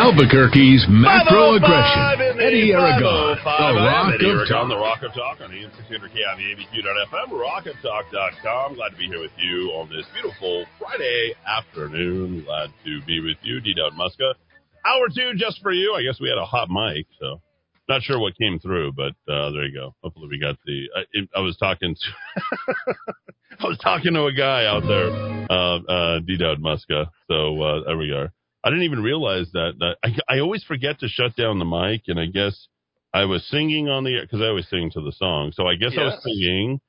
Albuquerque's 0.00 0.86
macro 0.88 1.60
aggression. 1.60 2.40
Eddy 2.40 2.72
Aragon, 2.72 3.36
the 3.36 3.44
Rock 3.44 4.14
Eddy 4.16 4.24
of 4.24 4.32
Aragon, 4.32 4.48
Talk. 4.48 4.68
the 4.70 4.76
Rock 4.80 5.02
of 5.02 5.12
Talk 5.12 5.40
on 5.44 5.52
AM 5.52 5.70
600 5.76 6.10
KIVABQ.FM, 6.10 7.28
rockoftalk.com. 7.28 8.74
Glad 8.76 8.88
to 8.88 8.96
be 8.96 9.08
here 9.08 9.20
with 9.20 9.36
you 9.36 9.68
on 9.76 9.90
this 9.90 10.06
beautiful 10.14 10.64
Friday 10.78 11.34
afternoon. 11.46 12.44
Glad 12.44 12.70
to 12.86 13.02
be 13.06 13.20
with 13.20 13.36
you, 13.42 13.60
D. 13.60 13.74
Dowd 13.74 13.92
Muska. 13.92 14.32
Hour 14.86 15.08
two 15.14 15.36
just 15.36 15.60
for 15.60 15.70
you. 15.70 15.92
I 15.92 16.02
guess 16.02 16.18
we 16.18 16.30
had 16.30 16.38
a 16.38 16.46
hot 16.46 16.70
mic, 16.70 17.06
so 17.20 17.42
not 17.86 18.00
sure 18.00 18.18
what 18.18 18.32
came 18.38 18.58
through, 18.58 18.92
but 18.92 19.12
uh, 19.30 19.50
there 19.50 19.66
you 19.66 19.74
go. 19.74 19.94
Hopefully 20.02 20.28
we 20.30 20.40
got 20.40 20.56
the. 20.64 20.88
I, 20.96 21.38
I 21.38 21.40
was 21.42 21.58
talking 21.58 21.94
to. 21.94 22.94
I 23.60 23.66
was 23.66 23.76
talking 23.82 24.14
to 24.14 24.24
a 24.24 24.32
guy 24.32 24.64
out 24.64 24.84
there, 24.88 25.10
uh, 25.50 25.78
uh, 25.80 26.20
D. 26.20 26.38
Dowd 26.38 26.62
Muska. 26.62 27.10
So 27.28 27.60
uh, 27.60 27.84
there 27.84 27.98
we 27.98 28.12
are. 28.12 28.32
I 28.64 28.70
didn't 28.70 28.84
even 28.84 29.02
realize 29.02 29.50
that. 29.52 29.72
that 29.78 29.96
I, 30.04 30.36
I 30.36 30.40
always 30.40 30.64
forget 30.64 31.00
to 31.00 31.08
shut 31.08 31.36
down 31.36 31.58
the 31.58 31.64
mic, 31.64 32.02
and 32.08 32.18
I 32.20 32.26
guess 32.26 32.68
I 33.14 33.24
was 33.24 33.44
singing 33.48 33.88
on 33.88 34.04
the 34.04 34.18
because 34.20 34.40
I 34.40 34.46
always 34.46 34.68
sing 34.68 34.90
to 34.92 35.00
the 35.00 35.12
song. 35.12 35.52
So 35.54 35.66
I 35.66 35.76
guess 35.76 35.92
I 35.96 36.04
was 36.04 36.22
singing, 36.22 36.80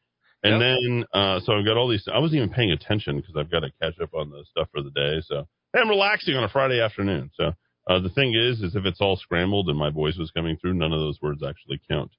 and 0.43 0.53
Yep. 0.53 0.59
then 0.61 1.05
uh, 1.13 1.39
so 1.41 1.53
I've 1.53 1.65
got 1.65 1.77
all 1.77 1.87
these. 1.87 2.07
I 2.11 2.19
wasn't 2.19 2.37
even 2.41 2.49
paying 2.53 2.71
attention 2.71 3.17
because 3.17 3.35
I've 3.37 3.51
got 3.51 3.61
to 3.61 3.71
catch 3.81 3.99
up 4.01 4.13
on 4.13 4.29
the 4.29 4.43
stuff 4.49 4.67
for 4.71 4.81
the 4.81 4.91
day. 4.91 5.21
So 5.25 5.47
I'm 5.75 5.89
relaxing 5.89 6.35
on 6.35 6.43
a 6.43 6.49
Friday 6.49 6.81
afternoon. 6.81 7.31
So 7.35 7.53
uh, 7.89 7.99
the 7.99 8.09
thing 8.09 8.33
is, 8.35 8.61
is 8.61 8.75
if 8.75 8.85
it's 8.85 9.01
all 9.01 9.15
scrambled 9.15 9.69
and 9.69 9.77
my 9.77 9.89
voice 9.89 10.17
was 10.17 10.31
coming 10.31 10.57
through, 10.57 10.73
none 10.73 10.93
of 10.93 10.99
those 10.99 11.19
words 11.21 11.41
actually 11.43 11.79
count. 11.89 12.11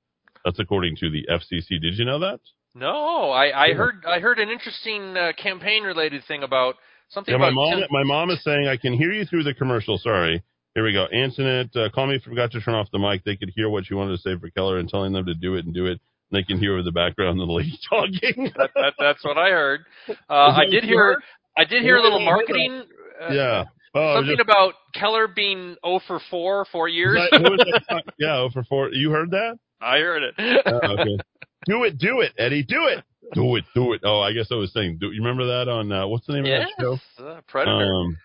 That's 0.44 0.58
according 0.58 0.96
to 0.96 1.10
the 1.10 1.26
FCC. 1.30 1.80
Did 1.80 1.98
you 1.98 2.04
know 2.04 2.18
that? 2.20 2.40
No, 2.74 3.30
I, 3.30 3.66
I 3.68 3.74
heard 3.74 4.04
I 4.06 4.18
heard 4.18 4.38
an 4.38 4.48
interesting 4.48 5.16
uh, 5.16 5.32
campaign 5.36 5.82
related 5.82 6.24
thing 6.26 6.42
about 6.42 6.76
something 7.12 7.32
Yeah, 7.32 7.38
my 7.38 7.50
mom. 7.50 7.82
My 7.90 8.02
mom 8.04 8.30
is 8.30 8.42
saying 8.44 8.66
I 8.68 8.76
can 8.76 8.92
hear 8.94 9.12
you 9.12 9.24
through 9.24 9.44
the 9.44 9.54
commercial. 9.54 9.98
Sorry. 9.98 10.42
Here 10.74 10.84
we 10.84 10.92
go. 10.92 11.06
Antoinette, 11.12 11.74
uh, 11.76 11.90
call 11.94 12.06
me. 12.06 12.18
Forgot 12.24 12.50
to 12.52 12.60
turn 12.60 12.74
off 12.74 12.88
the 12.92 12.98
mic. 12.98 13.24
They 13.24 13.36
could 13.36 13.52
hear 13.54 13.68
what 13.68 13.90
you 13.90 13.96
wanted 13.96 14.16
to 14.16 14.22
say 14.22 14.38
for 14.40 14.48
Keller 14.50 14.78
and 14.78 14.88
telling 14.88 15.12
them 15.12 15.26
to 15.26 15.34
do 15.34 15.54
it 15.56 15.64
and 15.66 15.74
do 15.74 15.84
it. 15.86 16.00
And 16.00 16.00
They 16.32 16.42
can 16.42 16.58
hear 16.58 16.82
the 16.82 16.92
background 16.92 17.40
of 17.40 17.46
the 17.46 17.52
lady 17.52 17.78
talking. 17.90 18.50
that, 18.56 18.70
that, 18.74 18.94
that's 18.98 19.22
what 19.24 19.36
I 19.36 19.50
heard. 19.50 19.80
Uh, 20.08 20.32
I 20.32 20.64
did 20.70 20.84
hear. 20.84 21.22
I 21.56 21.64
did 21.64 21.82
hear 21.82 21.96
a 21.96 22.02
little 22.02 22.20
marketing. 22.24 22.84
Uh, 23.22 23.32
yeah. 23.32 23.64
Oh, 23.94 24.16
something 24.16 24.36
just- 24.38 24.40
about 24.48 24.72
Keller 24.94 25.28
being 25.28 25.76
0 25.84 26.00
for 26.06 26.18
4, 26.30 26.64
four 26.72 26.88
years. 26.88 27.18
That- 27.30 27.42
was 27.42 28.02
yeah, 28.18 28.36
oh 28.38 28.48
for 28.50 28.64
four. 28.64 28.88
You 28.92 29.10
heard 29.10 29.30
that? 29.32 29.58
I 29.82 29.98
heard 29.98 30.22
it. 30.22 30.34
Oh, 30.64 30.92
okay. 30.94 31.18
Do 31.66 31.84
it, 31.84 31.98
do 31.98 32.20
it, 32.22 32.32
Eddy, 32.38 32.62
do 32.62 32.86
it, 32.86 33.04
do 33.34 33.56
it, 33.56 33.64
do 33.74 33.92
it. 33.92 34.00
Oh, 34.04 34.20
I 34.20 34.32
guess 34.32 34.48
I 34.50 34.54
was 34.54 34.72
saying. 34.72 34.98
Do, 35.00 35.06
you 35.12 35.22
remember 35.22 35.46
that 35.46 35.68
on 35.70 35.90
uh, 35.92 36.06
what's 36.06 36.26
the 36.26 36.34
name 36.34 36.46
yes, 36.46 36.68
of 36.78 36.98
that 36.98 37.00
show? 37.18 37.26
uh, 37.26 37.40
Predator. 37.48 37.94
Um, 37.94 38.16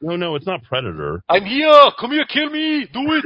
no, 0.00 0.16
no, 0.16 0.34
it's 0.36 0.46
not 0.46 0.62
Predator. 0.64 1.22
I'm 1.28 1.44
here. 1.44 1.72
Come 1.98 2.10
here, 2.12 2.24
kill 2.28 2.50
me. 2.50 2.86
Do 2.92 3.00
it. 3.12 3.24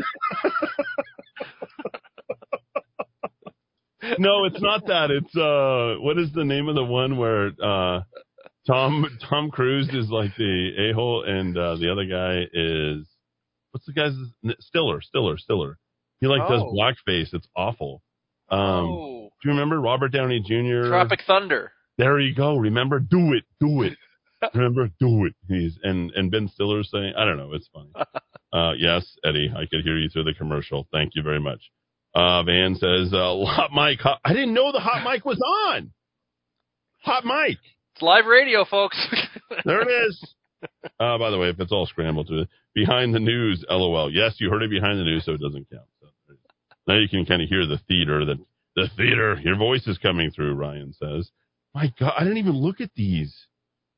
no, 4.18 4.44
it's 4.44 4.60
not 4.60 4.86
that. 4.86 5.10
It's 5.10 5.36
uh, 5.36 6.00
what 6.02 6.18
is 6.18 6.32
the 6.32 6.44
name 6.44 6.68
of 6.68 6.74
the 6.74 6.84
one 6.84 7.16
where 7.16 7.50
uh, 7.62 8.02
Tom 8.66 9.06
Tom 9.28 9.50
Cruise 9.50 9.88
is 9.92 10.08
like 10.10 10.36
the 10.36 10.90
a 10.90 10.94
hole, 10.94 11.24
and 11.26 11.56
uh, 11.56 11.76
the 11.76 11.90
other 11.90 12.04
guy 12.04 12.46
is 12.52 13.06
what's 13.72 13.86
the 13.86 13.92
guy's 13.92 14.12
Stiller, 14.60 15.00
Stiller, 15.00 15.38
Stiller. 15.38 15.78
He 16.20 16.26
like 16.26 16.48
does 16.48 16.62
Oh. 16.62 16.72
blackface. 16.72 17.34
It's 17.34 17.48
awful. 17.56 18.02
Um, 18.48 18.60
Oh. 18.60 19.15
Do 19.42 19.48
you 19.48 19.54
remember 19.54 19.80
Robert 19.80 20.12
Downey 20.12 20.40
Jr.? 20.40 20.88
Tropic 20.88 21.20
Thunder. 21.26 21.72
There 21.98 22.18
you 22.20 22.34
go. 22.34 22.56
Remember, 22.56 22.98
do 23.00 23.32
it, 23.32 23.44
do 23.60 23.82
it. 23.82 23.96
Remember, 24.54 24.88
do 25.00 25.24
it. 25.24 25.34
He's 25.48 25.78
and 25.82 26.10
and 26.12 26.30
Ben 26.30 26.48
Stiller 26.48 26.82
saying, 26.84 27.14
I 27.16 27.24
don't 27.24 27.36
know. 27.38 27.52
It's 27.52 27.68
funny. 27.72 27.90
Uh, 28.52 28.72
yes, 28.78 29.04
Eddy, 29.22 29.52
I 29.54 29.66
could 29.66 29.82
hear 29.84 29.98
you 29.98 30.08
through 30.08 30.22
the 30.24 30.32
commercial. 30.32 30.86
Thank 30.90 31.14
you 31.14 31.22
very 31.22 31.40
much. 31.40 31.60
Uh, 32.14 32.42
Van 32.44 32.74
says, 32.74 33.12
uh, 33.12 33.36
hot 33.44 33.70
mic. 33.74 34.00
Hot, 34.00 34.18
I 34.24 34.32
didn't 34.32 34.54
know 34.54 34.72
the 34.72 34.78
hot 34.80 35.04
mic 35.04 35.26
was 35.26 35.38
on. 35.68 35.90
Hot 37.02 37.24
mic. 37.26 37.58
It's 37.92 38.00
live 38.02 38.24
radio, 38.24 38.64
folks. 38.64 38.96
There 39.64 39.82
it 39.82 40.06
is. 40.08 40.34
Uh, 40.98 41.18
by 41.18 41.30
the 41.30 41.38
way, 41.38 41.48
if 41.50 41.60
it's 41.60 41.72
all 41.72 41.84
scrambled 41.86 42.28
to 42.28 42.46
behind 42.74 43.14
the 43.14 43.20
news, 43.20 43.62
lol. 43.68 44.10
Yes, 44.10 44.36
you 44.38 44.48
heard 44.48 44.62
it 44.62 44.70
behind 44.70 44.98
the 44.98 45.04
news, 45.04 45.24
so 45.26 45.32
it 45.32 45.40
doesn't 45.40 45.68
count. 45.68 45.84
So 46.00 46.08
now 46.86 46.98
you 46.98 47.08
can 47.08 47.26
kind 47.26 47.42
of 47.42 47.48
hear 47.48 47.66
the 47.66 47.78
theater. 47.88 48.24
That 48.24 48.38
the 48.76 48.88
theater. 48.96 49.38
Your 49.42 49.56
voice 49.56 49.86
is 49.86 49.98
coming 49.98 50.30
through. 50.30 50.54
Ryan 50.54 50.92
says, 50.92 51.30
"My 51.74 51.92
God, 51.98 52.12
I 52.16 52.22
didn't 52.22 52.38
even 52.38 52.56
look 52.56 52.80
at 52.80 52.90
these. 52.94 53.34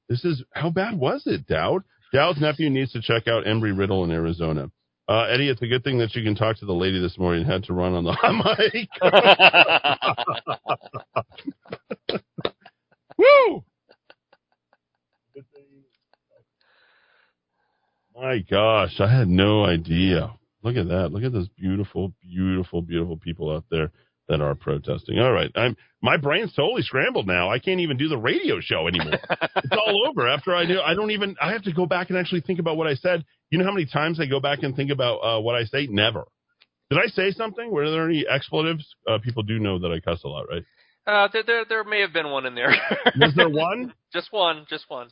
This 0.09 0.25
is 0.25 0.43
how 0.55 0.71
bad 0.71 0.99
was 0.99 1.27
it, 1.27 1.47
Dowd? 1.47 1.83
Dowd's 2.13 2.41
nephew 2.41 2.71
needs 2.71 2.93
to 2.93 3.03
check 3.03 3.29
out 3.29 3.45
Embry 3.45 3.77
Riddle 3.77 4.05
in 4.05 4.11
Arizona." 4.11 4.71
Uh, 5.09 5.27
Eddy, 5.31 5.49
it's 5.49 5.63
a 5.63 5.67
good 5.67 5.85
thing 5.85 5.99
that 5.99 6.15
you 6.15 6.23
can 6.23 6.35
talk 6.35 6.59
to 6.59 6.67
the 6.67 6.73
lady 6.73 7.01
this 7.01 7.19
morning 7.19 7.45
had 7.45 7.65
to 7.65 7.73
run 7.73 7.95
on 7.95 8.05
the 8.05 8.13
hot 8.13 8.59
mic. 12.11 12.19
Woo! 13.19 13.65
My 18.15 18.39
gosh, 18.51 19.01
I 19.01 19.11
had 19.11 19.29
no 19.29 19.65
idea. 19.65 20.35
Look 20.63 20.77
at 20.77 20.89
that. 20.89 21.13
Look 21.13 21.23
at 21.23 21.33
those 21.33 21.49
beautiful, 21.49 22.13
beautiful, 22.21 22.83
beautiful 22.83 23.17
people 23.17 23.51
out 23.51 23.65
there 23.71 23.93
that 24.29 24.41
are 24.41 24.55
protesting. 24.55 25.19
All 25.19 25.33
right. 25.33 25.51
I'm 25.57 25.77
my 26.01 26.17
brain's 26.17 26.55
totally 26.55 26.83
scrambled 26.83 27.27
now. 27.27 27.51
I 27.51 27.59
can't 27.59 27.81
even 27.81 27.97
do 27.97 28.09
the 28.09 28.17
radio 28.19 28.61
show 28.61 28.87
anymore. 28.87 29.19
it's 29.41 29.73
all 29.73 30.07
over 30.09 30.29
after 30.29 30.55
I 30.55 30.65
do 30.67 30.81
I 30.81 30.95
don't 30.95 31.11
even 31.11 31.35
I 31.41 31.53
have 31.53 31.63
to 31.63 31.73
go 31.73 31.87
back 31.87 32.11
and 32.11 32.19
actually 32.19 32.43
think 32.43 32.59
about 32.59 32.77
what 32.77 32.87
I 32.87 32.95
said. 32.95 33.25
You 33.51 33.59
know 33.59 33.65
how 33.65 33.73
many 33.73 33.87
times 33.87 34.21
I 34.21 34.27
go 34.27 34.41
back 34.41 34.63
and 34.63 34.77
think 34.77 34.91
about 34.91 35.17
uh, 35.19 35.41
what 35.41 35.55
I 35.57 35.65
say? 35.65 35.87
Never. 35.91 36.25
Did 36.91 36.99
I 37.01 37.07
say 37.09 37.33
something? 37.33 37.71
Were 37.71 37.91
there 37.91 38.09
any 38.09 38.25
expletives? 38.29 38.87
Uh, 39.07 39.19
people 39.23 39.43
do 39.43 39.59
know 39.59 39.79
that 39.81 39.89
I 39.93 40.01
cuss 40.01 40.23
a 40.25 40.29
lot, 40.29 40.47
right? 40.51 40.63
Uh, 41.07 41.27
there, 41.33 41.43
there, 41.43 41.65
there 41.67 41.85
may 41.85 42.01
have 42.03 42.13
been 42.13 42.31
one 42.31 42.45
in 42.45 42.55
there. 42.55 42.69
Was 43.19 43.33
there 43.35 43.49
one? 43.49 43.95
just 44.13 44.31
one, 44.31 44.67
just 44.69 44.85
one. 44.89 45.09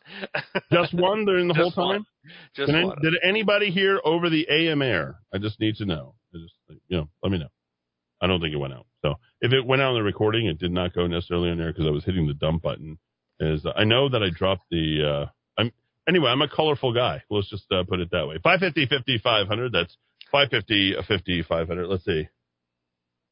Just 0.71 0.93
one 0.93 1.25
during 1.25 1.49
the 1.49 1.55
whole 1.55 1.71
Just 1.71 1.79
one. 1.79 1.95
time? 1.95 2.07
Just 2.55 2.71
Did, 2.71 2.85
one. 2.85 2.99
did 3.03 3.15
anybody 3.23 3.71
hear 3.71 3.99
over 4.05 4.29
the 4.29 4.47
AM 4.51 4.83
air? 4.83 5.17
I 5.35 5.39
just 5.39 5.59
need 5.59 5.77
to 5.77 5.87
know. 5.87 6.15
I 6.35 6.39
just, 6.39 6.55
you 6.89 6.99
know, 6.99 7.09
let 7.23 7.33
me 7.33 7.39
know. 7.39 7.49
I 8.21 8.27
don't 8.27 8.41
think 8.41 8.55
it 8.55 8.59
went 8.59 8.73
out. 8.73 8.87
So 9.03 9.15
if 9.41 9.53
it 9.53 9.67
went 9.67 9.83
out 9.83 9.91
in 9.91 9.97
the 9.97 10.03
recording, 10.03 10.47
it 10.47 10.59
did 10.59 10.73
not 10.73 10.95
go 10.95 11.07
necessarily 11.07 11.51
on 11.51 11.59
there 11.59 11.73
because 11.73 11.87
I 11.87 11.91
was 11.91 12.05
hitting 12.05 12.27
the 12.27 12.35
dump 12.35 12.63
button. 12.63 12.99
Is 13.39 13.67
I 13.77 13.85
know 13.85 14.09
that 14.09 14.23
I 14.23 14.31
dropped 14.31 14.65
the. 14.71 15.03
Uh, 15.05 15.61
I'm 15.61 15.73
anyway. 16.09 16.31
I'm 16.31 16.41
a 16.43 16.49
colorful 16.49 16.95
guy. 16.95 17.23
Let's 17.29 17.51
just 17.51 17.71
uh, 17.71 17.85
put 17.87 18.01
it 18.01 18.11
that 18.13 18.27
way. 18.27 18.37
550, 18.43 18.87
50, 18.87 19.19
500. 19.23 19.73
That's 19.73 19.97
550, 20.33 20.97
uh, 20.97 21.03
50, 21.07 21.43
500. 21.43 21.87
Let's 21.87 22.05
see. 22.05 22.29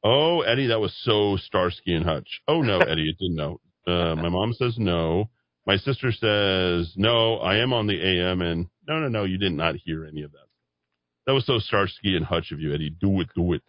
Oh, 0.03 0.41
Eddy, 0.41 0.67
that 0.67 0.79
was 0.79 0.95
so 1.01 1.37
Starsky 1.37 1.95
and 1.95 2.05
Hutch. 2.05 2.41
Oh 2.47 2.61
no, 2.61 2.77
Eddy, 2.87 3.09
it 3.09 3.17
didn't 3.17 3.35
know. 3.35 3.59
Uh, 3.87 4.15
my 4.15 4.29
mom 4.29 4.53
says 4.53 4.75
no. 4.77 5.29
My 5.65 5.77
sister 5.77 6.11
says 6.11 6.93
no. 6.95 7.37
I 7.37 7.57
am 7.57 7.73
on 7.73 7.87
the 7.87 7.99
AM, 7.99 8.41
and 8.41 8.67
no, 8.87 8.99
no, 8.99 9.07
no, 9.07 9.23
you 9.23 9.39
did 9.39 9.53
not 9.53 9.75
hear 9.75 10.05
any 10.05 10.21
of 10.21 10.31
that. 10.33 10.45
That 11.25 11.33
was 11.33 11.47
so 11.47 11.57
Starsky 11.57 12.15
and 12.15 12.23
Hutch 12.23 12.51
of 12.51 12.59
you, 12.59 12.73
Eddy. 12.75 12.91
Do 12.91 13.19
it, 13.21 13.29
do 13.35 13.53
it. 13.53 13.63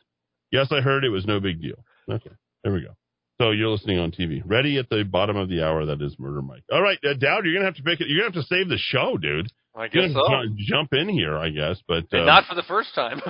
Yes, 0.56 0.68
I 0.72 0.80
heard 0.80 1.04
it 1.04 1.10
was 1.10 1.26
no 1.26 1.38
big 1.40 1.60
deal. 1.60 1.76
Okay, 2.10 2.30
there 2.64 2.72
we 2.72 2.80
go. 2.80 2.94
So 3.40 3.50
you're 3.50 3.68
listening 3.68 3.98
on 3.98 4.10
TV. 4.12 4.40
Ready 4.44 4.78
at 4.78 4.88
the 4.88 5.02
bottom 5.04 5.36
of 5.36 5.50
the 5.50 5.62
hour. 5.62 5.84
That 5.84 6.00
is 6.00 6.16
Murder 6.18 6.40
Mike. 6.40 6.64
All 6.72 6.80
right, 6.80 6.98
uh, 7.04 7.12
Dowd, 7.14 7.44
you're 7.44 7.52
gonna 7.54 7.66
have 7.66 7.76
to 7.76 7.82
pick 7.82 8.00
it. 8.00 8.08
You're 8.08 8.22
gonna 8.22 8.34
have 8.34 8.42
to 8.42 8.48
save 8.48 8.68
the 8.68 8.78
show, 8.78 9.18
dude. 9.18 9.52
I 9.74 9.88
guess 9.88 10.10
so. 10.14 10.22
ju- 10.26 10.54
jump 10.56 10.94
in 10.94 11.08
here, 11.10 11.36
I 11.36 11.50
guess. 11.50 11.78
But 11.86 12.04
uh, 12.12 12.24
not 12.24 12.44
for 12.48 12.54
the 12.54 12.62
first 12.62 12.94
time. 12.94 13.20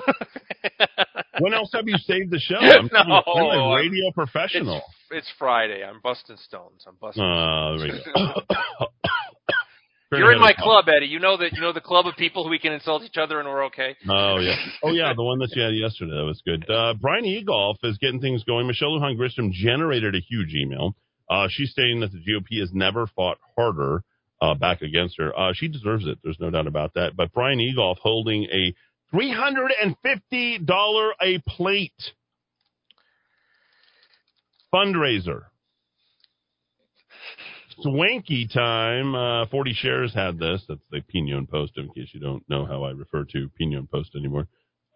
when 1.41 1.53
else 1.53 1.71
have 1.75 1.89
you 1.89 1.99
saved 1.99 2.31
the 2.31 2.39
show? 2.39 2.55
I'm, 2.61 2.89
No, 2.93 3.01
I'm 3.01 3.11
a 3.11 3.49
I'm- 3.49 3.75
radio 3.75 4.13
professional. 4.13 4.77
It's, 5.11 5.27
it's 5.27 5.33
Friday. 5.41 5.83
I'm 5.85 6.01
busting 6.05 6.37
stones. 6.37 6.85
I'm 6.87 6.95
busting. 7.01 7.25
Uh, 7.25 7.77
there 7.79 7.89
we 7.89 8.05
go. 8.15 8.87
You're 10.13 10.33
in 10.33 10.41
my 10.41 10.53
club, 10.53 10.85
Eddy. 10.89 11.07
You 11.07 11.19
know 11.19 11.37
that. 11.37 11.53
You 11.53 11.61
know 11.61 11.73
the 11.73 11.81
club 11.81 12.07
of 12.07 12.17
people 12.17 12.45
who 12.45 12.51
we 12.51 12.59
can 12.59 12.73
insult 12.73 13.03
each 13.03 13.17
other 13.17 13.41
and 13.41 13.49
we're 13.49 13.65
okay. 13.67 13.97
Oh 14.09 14.39
yeah, 14.39 14.57
oh 14.85 14.93
yeah, 14.93 15.13
the 15.17 15.23
one 15.23 15.39
that 15.41 15.51
you 15.55 15.63
had 15.63 15.75
yesterday 15.75 16.13
that 16.13 16.25
was 16.25 16.41
good. 16.45 16.69
Uh, 16.71 16.95
Brian 16.95 17.25
Egolf 17.25 17.77
is 17.83 17.99
getting 17.99 18.21
things 18.21 18.45
going. 18.45 18.67
Michelle 18.67 18.91
Lujan 18.91 19.17
Grisham 19.19 19.51
generated 19.51 20.15
a 20.15 20.21
huge 20.21 20.55
email. 20.55 20.95
Uh, 21.29 21.49
she's 21.51 21.71
stating 21.71 22.01
that 22.01 22.13
the 22.13 22.19
GOP 22.19 22.61
has 22.61 22.71
never 22.73 23.09
fought 23.09 23.39
harder 23.57 24.03
uh, 24.41 24.55
back 24.55 24.83
against 24.83 25.17
her. 25.19 25.37
Uh, 25.37 25.53
she 25.55 25.67
deserves 25.67 26.07
it. 26.07 26.19
There's 26.23 26.39
no 26.39 26.51
doubt 26.51 26.69
about 26.69 26.95
that. 26.95 27.17
But 27.17 27.33
Brian 27.33 27.59
Egolf 27.59 27.97
holding 27.99 28.45
a 28.45 28.75
three 29.11 29.33
hundred 29.33 29.73
and 29.83 29.97
fifty 30.03 30.59
dollar 30.59 31.15
a 31.21 31.41
plate 31.49 32.13
fundraiser. 34.73 35.45
Swanky 37.81 38.49
time. 38.49 39.15
Uh, 39.15 39.47
40 39.47 39.73
shares 39.75 40.15
had 40.15 40.39
this. 40.39 40.65
That's 40.69 40.81
the 40.91 41.01
Pinon 41.01 41.47
Post, 41.47 41.73
in 41.77 41.89
case 41.95 42.11
you 42.13 42.21
don't 42.21 42.43
know 42.49 42.67
how 42.67 42.85
I 42.85 42.91
refer 42.91 43.25
to 43.25 43.49
Pinon 43.59 43.89
Post 43.91 44.11
anymore. 44.17 44.47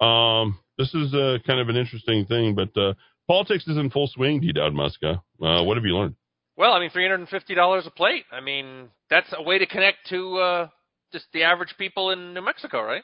Um, 0.01 0.59
this 0.79 0.95
is 0.95 1.13
uh, 1.15 1.39
kind 1.47 1.61
of 1.61 1.69
an 1.69 1.77
interesting 1.77 2.25
thing, 2.27 2.55
but 2.55 2.77
uh, 2.81 2.95
politics 3.29 3.67
is 3.67 3.77
in 3.77 3.91
full 3.91 4.09
swing, 4.09 4.41
D. 4.41 4.53
Dowd 4.53 4.73
Muska. 4.73 5.21
Uh, 5.43 5.63
what 5.65 5.77
have 5.77 5.85
you 5.85 5.95
learned? 5.95 6.15
Well, 6.57 6.73
I 6.73 6.81
mean, 6.81 6.91
three 6.91 7.05
hundred 7.05 7.21
and 7.21 7.29
fifty 7.29 7.55
dollars 7.55 7.87
a 7.87 7.91
plate. 7.91 8.25
I 8.33 8.41
mean, 8.41 8.89
that's 9.09 9.33
a 9.37 9.43
way 9.43 9.59
to 9.59 9.67
connect 9.67 9.99
to 10.11 10.39
uh, 10.39 10.69
just 11.13 11.27
the 11.33 11.43
average 11.43 11.75
people 11.79 12.11
in 12.11 12.35
New 12.35 12.43
Mexico, 12.43 12.83
right? 12.83 13.03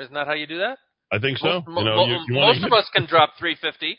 Isn't 0.00 0.14
that 0.14 0.26
how 0.26 0.34
you 0.34 0.46
do 0.46 0.58
that? 0.58 0.78
I 1.12 1.18
think 1.18 1.38
so. 1.38 1.62
Most, 1.66 1.78
you 1.78 1.84
know, 1.84 1.96
mo- 1.96 2.06
you, 2.06 2.18
you 2.28 2.34
most 2.34 2.64
of 2.64 2.72
us 2.72 2.88
can 2.94 3.06
drop 3.06 3.34
three 3.38 3.56
fifty, 3.60 3.98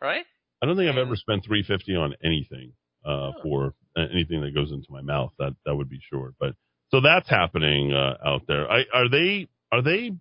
right? 0.00 0.24
I 0.62 0.66
don't 0.66 0.76
think 0.76 0.88
I've 0.88 0.96
ever 0.96 1.16
spent 1.16 1.44
350 1.44 1.96
on 1.96 2.14
anything 2.24 2.72
uh, 3.04 3.32
for 3.42 3.66
uh, 3.66 3.70
anything 3.96 4.40
that 4.42 4.54
goes 4.54 4.72
into 4.72 4.86
my 4.90 5.02
mouth. 5.02 5.32
That 5.38 5.54
that 5.64 5.74
would 5.74 5.88
be 5.88 6.00
sure. 6.10 6.34
But 6.38 6.54
so 6.90 7.00
that's 7.00 7.28
happening 7.28 7.92
uh, 7.92 8.16
out 8.24 8.42
there. 8.46 8.70
I, 8.70 8.84
are 8.92 9.08
they 9.08 9.48
are 9.70 9.82
they 9.82 10.12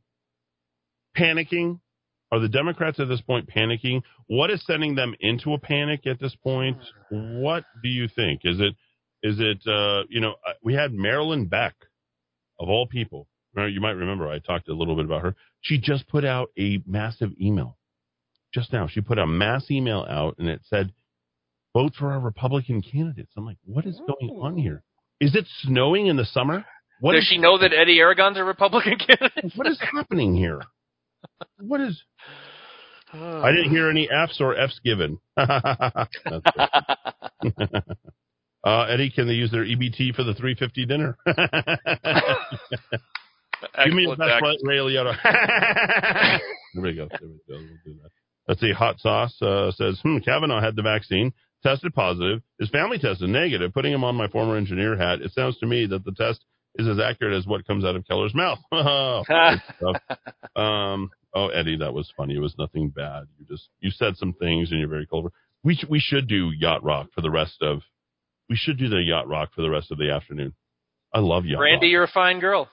panicking? 1.17 1.80
Are 2.32 2.39
the 2.39 2.47
Democrats 2.47 2.99
at 2.99 3.09
this 3.09 3.22
point 3.22 3.49
panicking? 3.49 4.03
What 4.28 4.51
is 4.51 4.63
sending 4.65 4.95
them 4.95 5.15
into 5.19 5.53
a 5.53 5.59
panic 5.59 6.07
at 6.07 6.19
this 6.19 6.36
point? 6.41 6.78
What 7.09 7.65
do 7.84 7.89
you 7.89 8.07
think? 8.07 8.41
Is 8.43 8.59
it 8.59 8.76
is 9.24 9.38
it 9.39 9.61
uh, 9.67 10.03
you 10.09 10.22
know 10.22 10.36
uh, 10.47 10.53
we 10.63 10.74
had 10.74 10.93
Marilyn 10.93 11.45
Beck 11.47 11.76
of 12.59 12.69
all 12.69 12.88
people. 12.88 13.28
You 13.55 13.82
might 13.82 13.91
remember 13.91 14.30
I 14.30 14.39
talked 14.39 14.69
a 14.69 14.74
little 14.74 14.95
bit 14.95 15.03
about 15.03 15.24
her. 15.24 15.36
She 15.59 15.78
just 15.78 16.07
put 16.07 16.24
out 16.24 16.51
a 16.57 16.82
massive 16.88 17.32
email 17.39 17.78
just 18.53 18.72
now. 18.72 18.88
She 18.88 19.01
put 19.01 19.17
a 19.17 19.28
mass 19.28 19.69
email 19.69 20.05
out 20.09 20.36
and 20.38 20.47
it 20.47 20.61
said, 20.65 20.93
vote 21.74 21.93
for 21.97 22.11
our 22.11 22.19
Republican 22.19 22.82
candidates. 22.82 23.32
I'm 23.38 23.45
like, 23.45 23.57
what 23.65 23.86
is 23.86 23.97
going 23.99 24.32
on 24.41 24.57
here? 24.57 24.84
Is 25.19 25.36
it 25.36 25.45
snowing 25.61 26.07
in 26.07 26.17
the 26.17 26.26
summer? 26.26 26.65
What 26.99 27.13
Does 27.13 27.24
is- 27.24 27.30
she 27.30 27.38
know 27.38 27.57
that 27.57 27.74
Eddy 27.74 27.99
Aragon's 27.99 28.38
a 28.38 28.43
Republican 28.43 28.97
candidate? 28.97 29.53
What 29.55 29.67
is 29.67 29.80
happening 29.80 30.36
here? 30.36 30.61
What 31.59 31.82
is. 31.82 32.01
I 33.13 33.51
didn't 33.51 33.72
hear 33.72 33.89
any 33.89 34.09
F's 34.09 34.39
or 34.39 34.55
F's 34.55 34.80
given. 34.84 35.19
Uh, 38.63 38.84
Eddy, 38.84 39.09
can 39.09 39.26
they 39.28 39.34
use 39.34 39.49
their 39.49 39.65
EBT 39.65 40.13
for 40.13 40.24
the 40.24 40.36
350 40.36 40.86
dinner? 40.86 41.17
Give 41.26 41.36
me 43.93 44.03
Excellent, 44.07 44.19
best. 44.19 44.43
Ray, 44.63 44.65
Ray 44.78 44.78
Liotta. 44.78 45.17
there 46.76 46.84
we 46.84 46.93
go. 46.93 47.07
There 47.09 47.28
we 47.28 47.28
go. 47.28 47.34
We'll 47.49 47.59
do 47.84 47.95
that. 48.03 48.11
Let's 48.47 48.61
see. 48.61 48.72
Hot 48.72 48.99
Sauce 48.99 49.36
uh, 49.41 49.72
says, 49.72 49.99
hmm, 50.03 50.19
Kavanaugh 50.19 50.61
had 50.61 50.76
the 50.76 50.84
vaccine, 50.84 51.34
tested 51.64 51.93
positive. 51.93 52.41
His 52.59 52.70
family 52.70 52.97
tested 52.97 53.30
negative. 53.30 53.74
Putting 53.74 53.93
him 53.93 54.03
on 54.03 54.16
my 54.16 54.28
former 54.28 54.57
engineer 54.57 54.97
hat, 54.97 55.22
it 55.22 55.32
sounds 55.34 55.57
to 55.59 55.66
me 55.66 55.86
that 55.88 56.03
the 56.05 56.14
test 56.14 56.43
is 56.76 56.88
as 56.88 56.99
accurate 56.99 57.38
as 57.38 57.45
what 57.45 57.66
comes 57.68 57.84
out 57.84 57.95
of 57.95 58.07
Keller's 58.07 58.34
mouth. 58.34 58.59
um, 60.55 61.12
oh, 61.34 61.47
Eddy, 61.47 61.78
that 61.78 61.93
was 61.93 62.12
funny. 62.16 62.36
It 62.36 62.39
was 62.39 62.55
nothing 62.57 62.89
bad. 62.89 63.24
You 63.39 63.45
just 63.45 63.70
you 63.80 63.91
said 63.91 64.18
some 64.18 64.34
things 64.34 64.72
and 64.72 64.80
you're 64.80 64.89
very 64.89 65.05
clever. 65.05 65.32
We 65.64 65.76
sh- 65.76 65.86
we 65.89 65.99
should 65.99 66.28
do 66.28 66.51
yacht 66.57 66.84
rock 66.84 67.09
for 67.14 67.22
the 67.22 67.32
rest 67.32 67.57
of. 67.62 67.82
We 68.49 68.55
should 68.55 68.78
do 68.78 68.89
the 68.89 69.01
yacht 69.01 69.28
rock 69.28 69.49
for 69.55 69.62
the 69.62 69.70
rest 69.70 69.91
of 69.91 69.97
the 69.97 70.12
afternoon. 70.12 70.53
I 71.14 71.20
love 71.20 71.45
yacht 71.45 71.59
Brandy, 71.59 71.88
rock. 71.88 71.91
you're 71.91 72.03
a 72.03 72.12
fine 72.12 72.39
girl. 72.39 72.70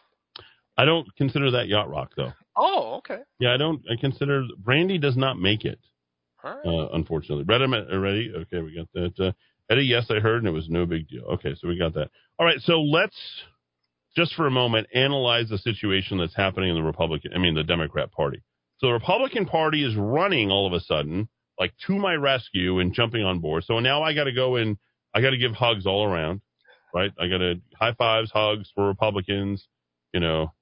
I 0.77 0.85
don't 0.85 1.09
consider 1.17 1.51
that 1.53 1.69
yacht 1.69 1.91
rock 1.91 2.13
though. 2.17 2.33
Oh, 2.57 2.97
okay. 2.99 3.19
Yeah, 3.39 3.53
I 3.53 3.57
don't. 3.57 3.83
I 3.91 4.01
consider 4.01 4.45
Brandy 4.57 4.99
does 4.99 5.17
not 5.17 5.39
make 5.39 5.65
it. 5.65 5.79
Right. 6.43 6.65
Uh, 6.65 6.89
unfortunately, 6.93 7.45
ready? 7.45 7.67
Ready? 7.67 8.33
Okay, 8.37 8.61
we 8.61 8.75
got 8.75 8.89
that. 8.95 9.21
Uh, 9.21 9.33
Eddy, 9.71 9.83
yes, 9.83 10.07
I 10.11 10.21
heard, 10.21 10.39
and 10.39 10.47
it 10.47 10.53
was 10.53 10.69
no 10.69 10.87
big 10.87 11.09
deal. 11.09 11.25
Okay, 11.25 11.55
so 11.59 11.69
we 11.69 11.79
got 11.79 11.95
that. 11.95 12.11
All 12.39 12.47
right, 12.47 12.61
so 12.61 12.81
let's 12.81 13.17
just 14.17 14.35
for 14.35 14.47
a 14.47 14.51
moment 14.51 14.87
analyze 14.95 15.49
the 15.49 15.59
situation 15.59 16.19
that's 16.19 16.35
happening 16.35 16.71
in 16.71 16.77
the 16.77 16.83
Republican. 16.83 17.33
I 17.35 17.39
mean, 17.39 17.55
the 17.55 17.65
Democrat 17.65 18.11
Party. 18.13 18.43
So 18.79 18.87
the 18.87 18.93
Republican 18.95 19.47
Party 19.47 19.85
is 19.85 19.95
running 19.97 20.51
all 20.51 20.67
of 20.67 20.73
a 20.73 20.81
sudden, 20.81 21.29
like 21.59 21.73
to 21.87 21.95
my 21.95 22.15
rescue 22.15 22.79
and 22.79 22.95
jumping 22.95 23.23
on 23.23 23.41
board. 23.41 23.65
So 23.65 23.79
now 23.81 24.03
I 24.03 24.15
got 24.15 24.25
to 24.25 24.33
go 24.33 24.57
and 24.57 24.79
I 25.15 25.21
got 25.21 25.31
to 25.31 25.39
give 25.39 25.53
hugs 25.53 25.87
all 25.87 26.05
around, 26.05 26.41
right? 26.95 27.13
I 27.21 27.29
got 27.29 27.39
to 27.39 27.61
high 27.77 27.95
fives, 27.95 28.31
hugs 28.31 28.71
for 28.75 28.87
Republicans. 28.87 29.67
You 30.15 30.21
know, 30.21 30.53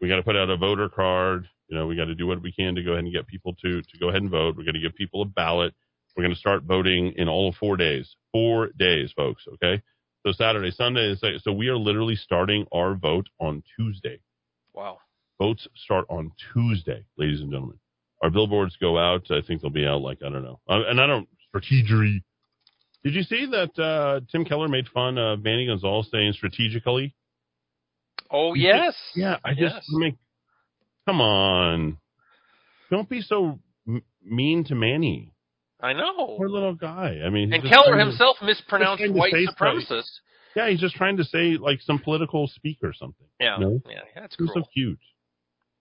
we 0.00 0.08
got 0.08 0.16
to 0.16 0.22
put 0.22 0.36
out 0.36 0.50
a 0.50 0.56
voter 0.56 0.88
card. 0.88 1.48
You 1.68 1.76
know, 1.76 1.86
we 1.86 1.96
got 1.96 2.04
to 2.06 2.14
do 2.14 2.26
what 2.26 2.42
we 2.42 2.52
can 2.52 2.74
to 2.76 2.82
go 2.82 2.92
ahead 2.92 3.04
and 3.04 3.12
get 3.12 3.26
people 3.26 3.54
to 3.62 3.82
to 3.82 3.98
go 3.98 4.08
ahead 4.08 4.22
and 4.22 4.30
vote. 4.30 4.56
We're 4.56 4.64
going 4.64 4.74
to 4.74 4.80
give 4.80 4.94
people 4.94 5.22
a 5.22 5.26
ballot. 5.26 5.74
We're 6.16 6.22
going 6.24 6.34
to 6.34 6.40
start 6.40 6.62
voting 6.62 7.12
in 7.16 7.28
all 7.28 7.48
of 7.48 7.56
four 7.56 7.76
days. 7.76 8.14
Four 8.32 8.68
days, 8.78 9.12
folks. 9.14 9.44
Okay. 9.54 9.82
So 10.24 10.32
Saturday, 10.32 10.70
Sunday, 10.72 11.14
so 11.42 11.52
we 11.52 11.68
are 11.68 11.76
literally 11.76 12.16
starting 12.16 12.66
our 12.74 12.94
vote 12.94 13.28
on 13.40 13.62
Tuesday. 13.76 14.18
Wow. 14.74 14.98
Votes 15.40 15.68
start 15.76 16.06
on 16.08 16.32
Tuesday, 16.52 17.04
ladies 17.16 17.40
and 17.40 17.50
gentlemen. 17.50 17.78
Our 18.22 18.30
billboards 18.30 18.76
go 18.80 18.98
out. 18.98 19.30
I 19.30 19.40
think 19.46 19.60
they'll 19.60 19.70
be 19.70 19.86
out 19.86 20.00
like 20.00 20.18
I 20.24 20.30
don't 20.30 20.42
know, 20.42 20.58
uh, 20.68 20.82
and 20.88 21.00
I 21.00 21.06
don't 21.06 21.28
strategery. 21.54 22.22
Did 23.04 23.14
you 23.14 23.22
see 23.22 23.46
that 23.52 23.78
uh, 23.80 24.20
Tim 24.32 24.44
Keller 24.44 24.68
made 24.68 24.88
fun 24.88 25.16
of 25.18 25.44
Manny 25.44 25.66
Gonzales 25.66 26.08
saying 26.10 26.32
strategically? 26.32 27.14
Oh 28.30 28.54
yes. 28.54 28.94
Yeah, 29.14 29.36
I 29.44 29.50
just 29.50 29.74
Yes. 29.76 29.84
make. 29.90 30.14
Come 31.06 31.20
on, 31.20 31.98
don't 32.90 33.08
be 33.08 33.20
so 33.22 33.58
m- 33.86 34.02
mean 34.24 34.64
to 34.64 34.74
Manny. 34.74 35.32
I 35.80 35.92
know. 35.92 36.36
Poor 36.38 36.48
little 36.48 36.74
guy. 36.74 37.20
I 37.24 37.30
mean, 37.30 37.52
And 37.52 37.62
Keller 37.62 37.88
trying 37.94 37.98
to- 37.98 38.04
himself 38.06 38.36
mispronounced 38.42 39.04
white 39.10 39.32
supremacist. 39.34 40.08
Yeah, 40.56 40.70
he's 40.70 40.80
just 40.80 40.94
trying 40.96 41.18
to 41.18 41.24
say 41.24 41.58
like 41.58 41.80
some 41.82 41.98
political 41.98 42.48
speak 42.48 42.78
or 42.82 42.92
something. 42.94 43.26
Yeah. 43.38 43.56
No? 43.58 43.80
Yeah, 43.88 44.00
that's 44.14 44.36
He 44.36 44.42
was 44.42 44.52
cool. 44.54 44.62
so 44.62 44.68
cute. 44.72 44.98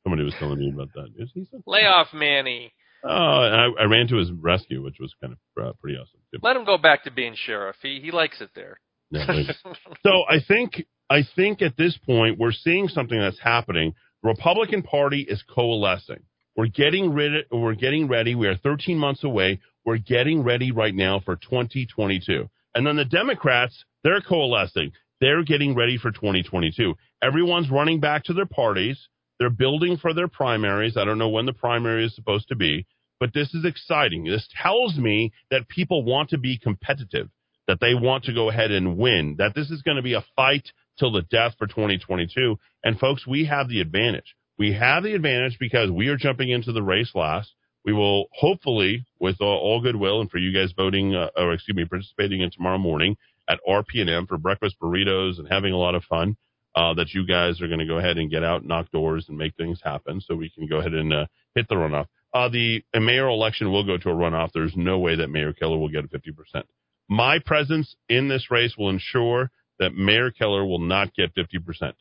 Somebody 0.04 0.24
was 0.24 0.34
telling 0.38 0.60
me 0.60 0.70
about 0.70 0.90
that. 0.94 1.12
Is 1.18 1.32
he 1.34 1.46
so 1.50 1.62
Lay 1.66 1.86
off 1.86 2.08
Manny. 2.14 2.74
Oh, 3.04 3.10
and 3.44 3.56
I, 3.56 3.84
I 3.84 3.86
ran 3.86 4.08
to 4.10 4.18
his 4.18 4.32
rescue, 4.32 4.84
which 4.84 4.98
was 5.00 5.14
kind 5.22 5.34
of 5.34 5.64
uh, 5.66 5.74
pretty 5.82 5.98
awesome. 5.98 6.20
Let 6.44 6.56
him 6.58 6.66
go 6.66 6.78
back 6.78 7.04
to 7.06 7.12
being 7.12 7.34
sheriff. 7.36 7.78
He 7.82 8.00
he 8.04 8.12
likes 8.12 8.42
it 8.42 8.50
there. 8.54 8.80
Yeah, 9.12 9.26
so 10.04 10.24
I 10.28 10.40
think 10.46 10.84
I 11.10 11.22
think 11.36 11.62
at 11.62 11.78
this 11.78 11.98
point 12.06 12.38
we're 12.38 12.52
seeing 12.52 12.88
something 12.90 13.18
that's 13.20 13.40
happening. 13.40 13.94
Republican 14.26 14.82
Party 14.82 15.22
is 15.22 15.44
coalescing. 15.44 16.24
We're 16.56 16.66
getting 16.66 17.14
rid. 17.14 17.46
We're 17.52 17.76
getting 17.76 18.08
ready. 18.08 18.34
We 18.34 18.48
are 18.48 18.58
13 18.58 18.98
months 18.98 19.24
away. 19.24 19.60
We're 19.86 20.00
getting 20.00 20.42
ready 20.42 20.72
right 20.72 20.96
now 20.96 21.20
for 21.24 21.36
2022. 21.36 22.50
And 22.74 22.88
then 22.88 22.96
the 22.96 23.06
Democrats, 23.06 23.86
they're 24.04 24.22
coalescing. 24.22 24.94
They're 25.22 25.44
getting 25.44 25.76
ready 25.76 26.00
for 26.00 26.10
2022. 26.10 26.96
Everyone's 27.22 27.70
running 27.70 28.00
back 28.00 28.24
to 28.24 28.34
their 28.34 28.48
parties. 28.48 29.00
They're 29.38 29.52
building 29.52 29.98
for 29.98 30.12
their 30.12 30.28
primaries. 30.28 30.98
I 30.98 31.06
don't 31.06 31.20
know 31.20 31.30
when 31.30 31.46
the 31.46 31.54
primary 31.54 32.06
is 32.06 32.16
supposed 32.16 32.48
to 32.48 32.56
be, 32.56 32.88
but 33.20 33.32
this 33.32 33.54
is 33.54 33.64
exciting. 33.64 34.24
This 34.24 34.48
tells 34.60 34.98
me 34.98 35.34
that 35.52 35.70
people 35.70 36.04
want 36.04 36.32
to 36.32 36.40
be 36.40 36.58
competitive, 36.58 37.30
that 37.68 37.78
they 37.80 37.94
want 37.94 38.24
to 38.24 38.34
go 38.34 38.50
ahead 38.50 38.72
and 38.72 38.98
win, 38.98 39.36
that 39.38 39.54
this 39.54 39.70
is 39.70 39.84
going 39.84 39.98
to 39.98 40.04
be 40.04 40.16
a 40.16 40.26
fight 40.36 40.68
till 40.98 41.12
the 41.12 41.24
death 41.24 41.56
for 41.58 41.68
2022. 41.68 42.58
And 42.84 43.00
folks, 43.00 43.26
we 43.28 43.46
have 43.46 43.70
the 43.70 43.82
advantage. 43.82 44.36
We 44.58 44.74
have 44.74 45.04
the 45.04 45.14
advantage 45.14 45.58
because 45.60 45.92
we 45.92 46.08
are 46.08 46.18
jumping 46.18 46.50
into 46.50 46.72
the 46.72 46.84
race 46.84 47.12
last. 47.14 47.52
We 47.84 47.94
will 47.94 48.28
hopefully, 48.32 49.06
with 49.20 49.36
all, 49.42 49.58
all 49.58 49.82
goodwill, 49.82 50.22
and 50.22 50.32
for 50.32 50.38
you 50.38 50.54
guys 50.54 50.74
voting, 50.76 51.14
uh, 51.14 51.30
or 51.36 51.54
excuse 51.54 51.76
me, 51.76 51.86
participating 51.86 52.42
in 52.42 52.50
tomorrow 52.52 52.78
morning 52.80 53.16
at 53.48 53.60
RPM 53.68 54.28
for 54.28 54.38
breakfast 54.38 54.78
burritos 54.82 55.38
and 55.38 55.48
having 55.48 55.72
a 55.72 55.78
lot 55.78 55.94
of 55.94 56.04
fun, 56.04 56.36
uh, 56.76 56.94
that 56.96 57.14
you 57.14 57.26
guys 57.28 57.62
are 57.62 57.68
going 57.68 57.80
to 57.80 57.86
go 57.86 57.98
ahead 57.98 58.18
and 58.18 58.32
get 58.32 58.44
out, 58.44 58.66
knock 58.66 58.92
doors, 58.92 59.26
and 59.30 59.38
make 59.38 59.56
things 59.56 59.80
happen, 59.84 60.20
so 60.20 60.36
we 60.36 60.50
can 60.50 60.68
go 60.68 60.78
ahead 60.78 60.94
and 60.94 61.14
uh, 61.14 61.26
hit 61.54 61.68
the 61.70 61.76
runoff. 61.76 62.08
Uh, 62.34 62.50
the 62.50 62.84
mayoral 62.94 63.36
election 63.36 63.72
will 63.72 63.86
go 63.86 63.98
to 63.98 64.10
a 64.10 64.14
runoff. 64.14 64.50
There's 64.54 64.76
no 64.76 65.00
way 65.00 65.16
that 65.16 65.30
Mayor 65.30 65.54
Keller 65.54 65.78
will 65.78 65.90
get 65.90 66.04
a 66.04 66.08
50%. 66.08 66.64
My 67.08 67.40
presence 67.40 67.96
in 68.10 68.28
this 68.28 68.50
race 68.52 68.76
will 68.78 68.90
ensure 68.90 69.52
that 69.80 69.94
Mayor 69.94 70.32
Keller 70.32 70.66
will 70.66 70.80
not 70.80 71.14
get 71.14 71.36
50%. 71.36 71.94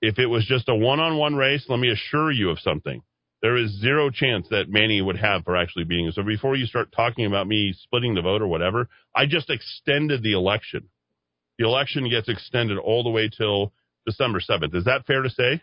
If 0.00 0.18
it 0.18 0.26
was 0.26 0.44
just 0.46 0.68
a 0.68 0.74
one-on-one 0.74 1.36
race, 1.36 1.64
let 1.68 1.78
me 1.78 1.90
assure 1.90 2.32
you 2.32 2.50
of 2.50 2.58
something 2.58 3.02
there 3.42 3.56
is 3.56 3.80
zero 3.80 4.08
chance 4.08 4.46
that 4.50 4.68
Manny 4.68 5.02
would 5.02 5.18
have 5.18 5.44
for 5.44 5.56
actually 5.56 5.84
being. 5.84 6.10
So 6.12 6.22
before 6.22 6.54
you 6.54 6.64
start 6.64 6.92
talking 6.92 7.26
about 7.26 7.48
me 7.48 7.74
splitting 7.76 8.14
the 8.14 8.22
vote 8.22 8.40
or 8.40 8.46
whatever, 8.46 8.88
I 9.14 9.26
just 9.26 9.50
extended 9.50 10.22
the 10.22 10.32
election. 10.32 10.88
The 11.58 11.66
election 11.66 12.08
gets 12.08 12.28
extended 12.28 12.78
all 12.78 13.02
the 13.02 13.10
way 13.10 13.28
till 13.28 13.72
December 14.06 14.40
7th. 14.40 14.74
Is 14.76 14.84
that 14.84 15.06
fair 15.06 15.22
to 15.22 15.30
say? 15.30 15.60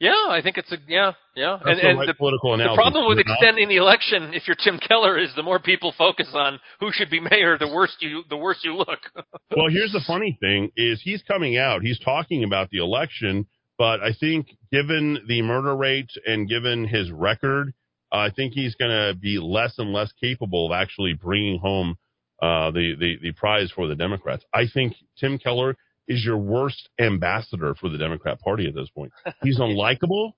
Yeah, 0.00 0.12
I 0.30 0.40
think 0.42 0.56
it's 0.56 0.72
a 0.72 0.78
yeah, 0.88 1.12
yeah. 1.36 1.58
That's 1.62 1.72
and 1.72 1.78
the 1.78 1.88
and 1.90 1.98
right 1.98 2.06
the, 2.06 2.14
political 2.14 2.56
the 2.56 2.72
problem 2.74 3.06
with 3.06 3.18
Is 3.18 3.24
it 3.26 3.28
not? 3.28 3.34
extending 3.34 3.68
the 3.68 3.76
election, 3.76 4.32
if 4.32 4.48
you're 4.48 4.56
Tim 4.56 4.78
Keller, 4.78 5.18
is 5.18 5.30
the 5.36 5.42
more 5.42 5.58
people 5.58 5.92
focus 5.96 6.30
on 6.32 6.58
who 6.80 6.90
should 6.90 7.10
be 7.10 7.20
mayor, 7.20 7.58
the 7.58 7.68
worse 7.68 7.94
you 8.00 8.22
the 8.30 8.36
worse 8.38 8.60
you 8.64 8.74
look. 8.76 8.98
well, 9.54 9.68
here's 9.68 9.92
the 9.92 10.02
funny 10.06 10.38
thing: 10.40 10.70
is 10.74 11.02
he's 11.04 11.22
coming 11.22 11.58
out, 11.58 11.82
he's 11.82 11.98
talking 11.98 12.44
about 12.44 12.70
the 12.70 12.78
election, 12.78 13.46
but 13.76 14.00
I 14.00 14.14
think 14.18 14.46
given 14.72 15.18
the 15.28 15.42
murder 15.42 15.76
rate 15.76 16.10
and 16.24 16.48
given 16.48 16.88
his 16.88 17.10
record, 17.10 17.74
uh, 18.10 18.16
I 18.16 18.30
think 18.30 18.54
he's 18.54 18.74
going 18.76 18.90
to 18.90 19.14
be 19.14 19.38
less 19.38 19.74
and 19.76 19.92
less 19.92 20.12
capable 20.18 20.64
of 20.64 20.72
actually 20.72 21.12
bringing 21.12 21.58
home 21.58 21.96
uh, 22.40 22.70
the, 22.70 22.94
the 22.98 23.16
the 23.20 23.32
prize 23.32 23.70
for 23.70 23.86
the 23.86 23.96
Democrats. 23.96 24.46
I 24.54 24.62
think 24.72 24.94
Tim 25.18 25.38
Keller 25.38 25.76
is 26.10 26.24
your 26.24 26.36
worst 26.36 26.88
ambassador 26.98 27.74
for 27.80 27.88
the 27.88 27.96
Democrat 27.96 28.40
Party 28.40 28.66
at 28.66 28.74
this 28.74 28.90
point. 28.90 29.12
He's 29.42 29.58
unlikable. 29.60 30.32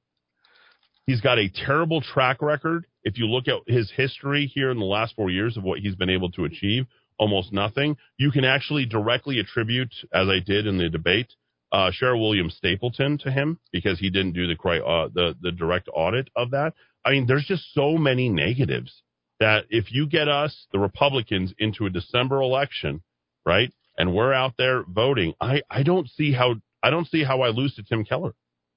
He's 1.06 1.22
got 1.22 1.38
a 1.38 1.48
terrible 1.48 2.02
track 2.02 2.42
record. 2.42 2.86
If 3.02 3.18
you 3.18 3.26
look 3.26 3.48
at 3.48 3.56
his 3.66 3.90
history 3.90 4.46
here 4.46 4.70
in 4.70 4.78
the 4.78 4.84
last 4.84 5.16
four 5.16 5.30
years 5.30 5.56
of 5.56 5.64
what 5.64 5.80
he's 5.80 5.96
been 5.96 6.10
able 6.10 6.30
to 6.32 6.44
achieve, 6.44 6.86
almost 7.18 7.52
nothing. 7.52 7.96
You 8.18 8.30
can 8.30 8.44
actually 8.44 8.84
directly 8.84 9.38
attribute, 9.38 9.92
as 10.12 10.28
I 10.28 10.40
did 10.44 10.66
in 10.66 10.76
the 10.76 10.90
debate, 10.90 11.32
uh, 11.72 11.90
Sheryl 11.90 12.20
Williams 12.20 12.54
Stapleton 12.56 13.16
to 13.18 13.30
him 13.30 13.58
because 13.72 13.98
he 13.98 14.10
didn't 14.10 14.32
do 14.32 14.46
the 14.46 14.54
uh, 14.84 15.08
the 15.14 15.34
the 15.40 15.52
direct 15.52 15.88
audit 15.92 16.28
of 16.36 16.50
that. 16.50 16.74
I 17.04 17.12
mean, 17.12 17.26
there's 17.26 17.46
just 17.46 17.72
so 17.72 17.96
many 17.96 18.28
negatives 18.28 19.02
that 19.40 19.64
if 19.70 19.90
you 19.90 20.06
get 20.06 20.28
us, 20.28 20.66
the 20.70 20.78
Republicans, 20.78 21.54
into 21.58 21.86
a 21.86 21.90
December 21.90 22.42
election, 22.42 23.02
right, 23.46 23.72
and 23.98 24.14
we're 24.14 24.32
out 24.32 24.54
there 24.58 24.84
voting, 24.84 25.34
I 25.40 25.62
I 25.70 25.82
don't 25.82 26.08
see 26.08 26.32
how 26.32 26.56
I 26.82 26.90
don't 26.90 27.06
see 27.08 27.24
how 27.24 27.42
I 27.42 27.48
lose 27.48 27.74
to 27.76 27.82
Tim 27.82 28.04
Keller. 28.04 28.34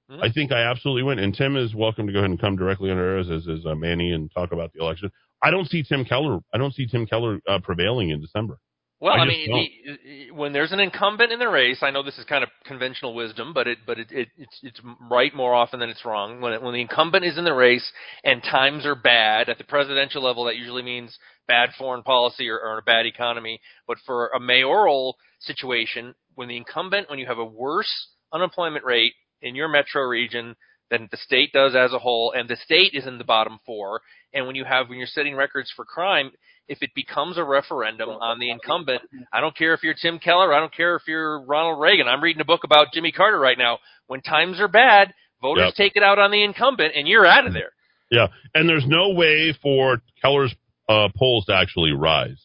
Hmm. 0.08 0.22
I 0.22 0.30
think 0.30 0.52
I 0.52 0.62
absolutely 0.62 1.02
win. 1.02 1.18
And 1.18 1.34
Tim 1.34 1.56
is 1.56 1.74
welcome 1.74 2.06
to 2.06 2.12
go 2.12 2.20
ahead 2.20 2.30
and 2.30 2.40
come 2.40 2.56
directly 2.56 2.90
under 2.90 3.04
air 3.04 3.18
as 3.18 3.30
as, 3.30 3.48
as 3.48 3.66
uh, 3.66 3.74
Manny 3.74 4.12
and 4.12 4.30
talk 4.32 4.52
about 4.52 4.72
the 4.72 4.80
election. 4.80 5.10
I 5.42 5.50
don't 5.50 5.68
see 5.68 5.82
Tim 5.82 6.04
Keller. 6.04 6.40
I 6.54 6.58
don't 6.58 6.74
see 6.74 6.86
Tim 6.86 7.06
Keller 7.06 7.40
uh, 7.48 7.58
prevailing 7.62 8.10
in 8.10 8.20
December. 8.20 8.58
Well, 8.98 9.12
I 9.12 9.18
I, 9.18 9.26
mean, 9.26 10.28
when 10.32 10.54
there's 10.54 10.72
an 10.72 10.80
incumbent 10.80 11.30
in 11.30 11.38
the 11.38 11.48
race, 11.48 11.80
I 11.82 11.90
know 11.90 12.02
this 12.02 12.16
is 12.16 12.24
kind 12.24 12.42
of 12.42 12.48
conventional 12.64 13.14
wisdom, 13.14 13.52
but 13.52 13.66
it 13.66 13.78
but 13.86 13.98
it, 13.98 14.10
it 14.10 14.28
it's 14.38 14.58
it's 14.62 14.80
right 15.10 15.34
more 15.34 15.54
often 15.54 15.80
than 15.80 15.90
it's 15.90 16.04
wrong. 16.06 16.40
When 16.40 16.54
it, 16.54 16.62
when 16.62 16.72
the 16.72 16.80
incumbent 16.80 17.26
is 17.26 17.36
in 17.36 17.44
the 17.44 17.52
race 17.52 17.86
and 18.24 18.42
times 18.42 18.86
are 18.86 18.94
bad 18.94 19.50
at 19.50 19.58
the 19.58 19.64
presidential 19.64 20.22
level, 20.22 20.44
that 20.44 20.56
usually 20.56 20.82
means 20.82 21.18
bad 21.48 21.70
foreign 21.78 22.02
policy 22.02 22.48
or, 22.48 22.58
or 22.58 22.78
a 22.78 22.82
bad 22.82 23.06
economy. 23.06 23.60
But 23.86 23.98
for 24.06 24.28
a 24.28 24.40
mayoral 24.40 25.16
situation, 25.40 26.14
when 26.34 26.48
the 26.48 26.56
incumbent, 26.56 27.08
when 27.10 27.18
you 27.18 27.26
have 27.26 27.38
a 27.38 27.44
worse 27.44 28.08
unemployment 28.32 28.84
rate 28.84 29.14
in 29.42 29.54
your 29.54 29.68
metro 29.68 30.02
region 30.02 30.56
than 30.90 31.08
the 31.10 31.16
state 31.16 31.52
does 31.52 31.74
as 31.74 31.92
a 31.92 31.98
whole, 31.98 32.32
and 32.36 32.48
the 32.48 32.56
state 32.56 32.92
is 32.94 33.06
in 33.06 33.18
the 33.18 33.24
bottom 33.24 33.58
four, 33.66 34.00
and 34.32 34.46
when 34.46 34.54
you 34.56 34.64
have 34.64 34.88
when 34.88 34.98
you're 34.98 35.06
setting 35.06 35.34
records 35.34 35.72
for 35.74 35.84
crime, 35.84 36.30
if 36.68 36.82
it 36.82 36.90
becomes 36.94 37.38
a 37.38 37.44
referendum 37.44 38.08
on 38.08 38.38
the 38.38 38.50
incumbent, 38.50 39.02
I 39.32 39.40
don't 39.40 39.56
care 39.56 39.72
if 39.74 39.82
you're 39.82 39.94
Tim 40.00 40.18
Keller, 40.18 40.52
I 40.52 40.60
don't 40.60 40.74
care 40.74 40.96
if 40.96 41.02
you're 41.06 41.40
Ronald 41.44 41.80
Reagan. 41.80 42.08
I'm 42.08 42.22
reading 42.22 42.40
a 42.40 42.44
book 42.44 42.64
about 42.64 42.88
Jimmy 42.92 43.12
Carter 43.12 43.38
right 43.38 43.58
now. 43.58 43.78
When 44.08 44.20
times 44.20 44.60
are 44.60 44.68
bad, 44.68 45.12
voters 45.40 45.66
Yep. 45.66 45.74
take 45.74 45.96
it 45.96 46.02
out 46.02 46.18
on 46.18 46.30
the 46.30 46.42
incumbent, 46.42 46.92
and 46.94 47.06
you're 47.08 47.26
out 47.26 47.46
of 47.46 47.52
there. 47.52 47.70
Yeah, 48.10 48.28
and 48.54 48.68
there's 48.68 48.86
no 48.86 49.10
way 49.10 49.52
for 49.62 50.00
Keller's 50.22 50.54
uh, 50.88 51.08
polls 51.16 51.46
to 51.46 51.54
actually 51.54 51.92
rise. 51.92 52.40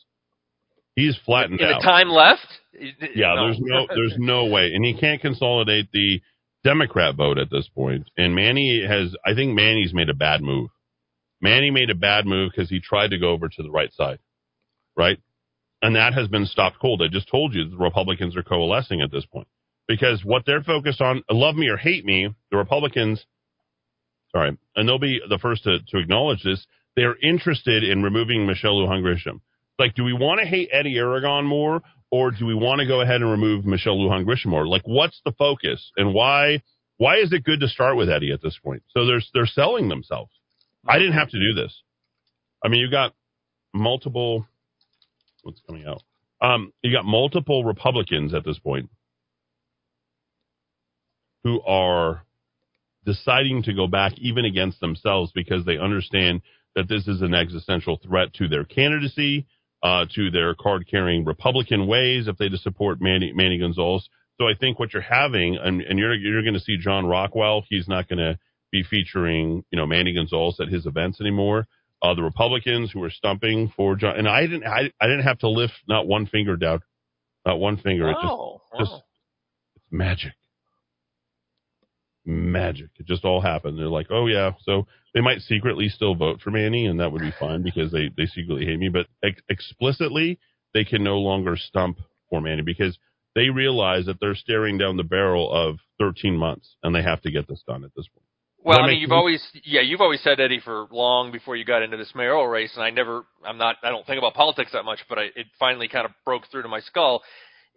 He's 0.95 1.17
flattened 1.25 1.61
In 1.61 1.67
out. 1.67 1.81
the 1.81 1.87
time 1.87 2.09
left? 2.09 2.45
Yeah, 3.15 3.33
No. 3.35 3.45
there's 3.45 3.59
no 3.59 3.87
there's 3.95 4.15
no 4.17 4.45
way, 4.45 4.71
and 4.73 4.83
he 4.85 4.93
can't 4.99 5.21
consolidate 5.21 5.91
the 5.91 6.21
Democrat 6.63 7.15
vote 7.15 7.37
at 7.37 7.49
this 7.49 7.67
point. 7.73 8.07
And 8.17 8.35
Manny 8.35 8.85
has, 8.87 9.15
I 9.25 9.33
think 9.33 9.55
Manny's 9.55 9.93
made 9.93 10.09
a 10.09 10.13
bad 10.13 10.41
move. 10.41 10.69
Manny 11.41 11.71
made 11.71 11.89
a 11.89 11.95
bad 11.95 12.25
move 12.25 12.51
because 12.55 12.69
he 12.69 12.79
tried 12.79 13.09
to 13.11 13.17
go 13.17 13.29
over 13.31 13.49
to 13.49 13.63
the 13.63 13.71
right 13.71 13.91
side, 13.93 14.19
right? 14.95 15.17
And 15.81 15.95
that 15.95 16.13
has 16.13 16.27
been 16.27 16.45
stopped 16.45 16.77
cold. 16.79 17.01
I 17.01 17.07
just 17.07 17.29
told 17.29 17.55
you 17.55 17.67
the 17.67 17.77
Republicans 17.77 18.37
are 18.37 18.43
coalescing 18.43 19.01
at 19.01 19.11
this 19.11 19.25
point 19.25 19.47
because 19.87 20.23
what 20.23 20.43
they're 20.45 20.61
focused 20.61 21.01
on, 21.01 21.23
love 21.31 21.55
me 21.55 21.67
or 21.69 21.77
hate 21.77 22.05
me, 22.05 22.29
the 22.51 22.57
Republicans, 22.57 23.25
sorry, 24.31 24.55
and 24.75 24.87
they'll 24.87 24.99
be 24.99 25.19
the 25.27 25.39
first 25.39 25.63
to, 25.63 25.79
to 25.87 25.97
acknowledge 25.97 26.43
this. 26.43 26.63
They're 26.95 27.15
interested 27.21 27.83
in 27.83 28.03
removing 28.03 28.45
Michelle 28.45 28.75
Lujan 28.75 29.01
Grisham. 29.01 29.41
Like, 29.79 29.95
do 29.95 30.03
we 30.03 30.13
want 30.13 30.41
to 30.41 30.45
hate 30.45 30.69
Eddy 30.71 30.97
Aragon 30.97 31.45
more, 31.45 31.81
or 32.11 32.31
do 32.31 32.45
we 32.45 32.53
want 32.53 32.81
to 32.81 32.87
go 32.87 33.01
ahead 33.01 33.21
and 33.21 33.31
remove 33.31 33.65
Michelle 33.65 33.97
Lujan 33.97 34.25
Grisham 34.25 34.47
more? 34.47 34.67
Like, 34.67 34.83
what's 34.85 35.19
the 35.25 35.31
focus, 35.31 35.91
and 35.97 36.13
why? 36.13 36.61
Why 36.97 37.17
is 37.17 37.33
it 37.33 37.43
good 37.43 37.61
to 37.61 37.67
start 37.67 37.97
with 37.97 38.09
Eddy 38.09 38.31
at 38.31 38.43
this 38.43 38.59
point? 38.63 38.83
So 38.89 39.05
they're 39.05 39.21
they're 39.33 39.47
selling 39.47 39.89
themselves. 39.89 40.31
I 40.87 40.99
didn't 40.99 41.13
have 41.13 41.29
to 41.29 41.39
do 41.39 41.53
this. 41.59 41.81
I 42.63 42.67
mean, 42.67 42.81
you 42.81 42.91
got 42.91 43.13
multiple. 43.73 44.45
What's 45.41 45.61
coming 45.65 45.85
out? 45.85 46.03
Um, 46.41 46.73
you 46.81 46.91
got 46.91 47.05
multiple 47.05 47.63
Republicans 47.63 48.33
at 48.33 48.43
this 48.43 48.59
point 48.59 48.89
who 51.43 51.61
are 51.61 52.23
deciding 53.05 53.63
to 53.63 53.73
go 53.73 53.87
back 53.87 54.13
even 54.17 54.45
against 54.45 54.79
themselves 54.79 55.31
because 55.33 55.65
they 55.65 55.77
understand 55.77 56.41
that 56.75 56.87
this 56.87 57.07
is 57.07 57.21
an 57.21 57.33
existential 57.33 57.99
threat 58.05 58.33
to 58.35 58.47
their 58.47 58.63
candidacy, 58.63 59.45
uh, 59.83 60.05
to 60.15 60.31
their 60.31 60.53
card 60.55 60.87
carrying 60.89 61.25
Republican 61.25 61.87
ways 61.87 62.27
if 62.27 62.37
they 62.37 62.49
just 62.49 62.63
support 62.63 63.01
Manny, 63.01 63.31
Manny 63.33 63.59
Gonzales. 63.59 64.07
So 64.39 64.47
I 64.47 64.53
think 64.59 64.79
what 64.79 64.93
you're 64.93 65.01
having, 65.01 65.57
and, 65.61 65.81
and 65.81 65.99
you're 65.99 66.15
you're 66.15 66.41
going 66.43 66.53
to 66.55 66.59
see 66.59 66.77
John 66.77 67.05
Rockwell. 67.05 67.63
He's 67.69 67.87
not 67.87 68.07
going 68.07 68.19
to 68.19 68.39
be 68.71 68.83
featuring 68.83 69.63
you 69.71 69.77
know 69.77 69.85
Manny 69.85 70.13
Gonzales 70.13 70.59
at 70.59 70.67
his 70.69 70.85
events 70.85 71.19
anymore. 71.21 71.67
Uh, 72.01 72.15
the 72.15 72.23
Republicans 72.23 72.89
who 72.91 73.03
are 73.03 73.11
stumping 73.11 73.71
for 73.75 73.95
John, 73.95 74.17
and 74.17 74.27
I 74.27 74.41
didn't 74.41 74.63
I, 74.65 74.91
I 74.99 75.05
didn't 75.07 75.23
have 75.23 75.39
to 75.39 75.49
lift 75.49 75.73
not 75.87 76.07
one 76.07 76.25
finger 76.25 76.55
down, 76.57 76.79
not 77.45 77.59
one 77.59 77.77
finger. 77.77 78.09
It 78.09 78.13
just 78.13 78.25
Oh, 78.25 78.61
just 78.79 78.91
wow. 78.91 79.03
it's 79.75 79.85
magic. 79.91 80.31
Magic. 82.25 82.89
It 82.97 83.07
just 83.07 83.25
all 83.25 83.41
happened. 83.41 83.77
They're 83.77 83.87
like, 83.87 84.07
oh 84.09 84.27
yeah. 84.27 84.51
So 84.63 84.87
they 85.13 85.21
might 85.21 85.41
secretly 85.41 85.89
still 85.89 86.15
vote 86.15 86.41
for 86.41 86.51
Manny, 86.51 86.85
and 86.85 86.99
that 86.99 87.11
would 87.11 87.21
be 87.21 87.33
fine 87.39 87.63
because 87.63 87.91
they 87.91 88.09
they 88.15 88.25
secretly 88.25 88.65
hate 88.65 88.79
me. 88.79 88.89
But 88.89 89.07
ex- 89.23 89.41
explicitly, 89.49 90.39
they 90.73 90.83
can 90.83 91.03
no 91.03 91.17
longer 91.17 91.57
stump 91.57 91.97
for 92.29 92.41
Manny 92.41 92.61
because 92.61 92.97
they 93.35 93.49
realize 93.49 94.05
that 94.05 94.19
they're 94.19 94.35
staring 94.35 94.77
down 94.77 94.97
the 94.97 95.03
barrel 95.03 95.51
of 95.51 95.77
13 95.99 96.35
months, 96.35 96.75
and 96.83 96.93
they 96.93 97.01
have 97.01 97.21
to 97.21 97.31
get 97.31 97.47
this 97.47 97.63
done 97.65 97.83
at 97.83 97.91
this 97.95 98.07
point. 98.07 98.25
Well, 98.63 98.79
I 98.79 98.87
mean, 98.87 98.99
you've 98.99 99.09
sense? 99.09 99.17
always, 99.17 99.47
yeah, 99.63 99.81
you've 99.81 100.01
always 100.01 100.21
said 100.21 100.39
Eddy 100.39 100.59
for 100.59 100.87
long 100.91 101.31
before 101.31 101.55
you 101.55 101.65
got 101.65 101.81
into 101.81 101.97
this 101.97 102.11
mayoral 102.13 102.47
race, 102.47 102.71
and 102.75 102.83
I 102.83 102.91
never, 102.91 103.25
I'm 103.43 103.57
not, 103.57 103.77
I 103.81 103.89
don't 103.89 104.05
think 104.05 104.19
about 104.19 104.35
politics 104.35 104.71
that 104.73 104.83
much, 104.83 104.99
but 105.09 105.17
I, 105.17 105.23
it 105.35 105.47
finally 105.57 105.87
kind 105.87 106.05
of 106.05 106.11
broke 106.25 106.43
through 106.51 106.61
to 106.61 106.67
my 106.67 106.79
skull. 106.81 107.23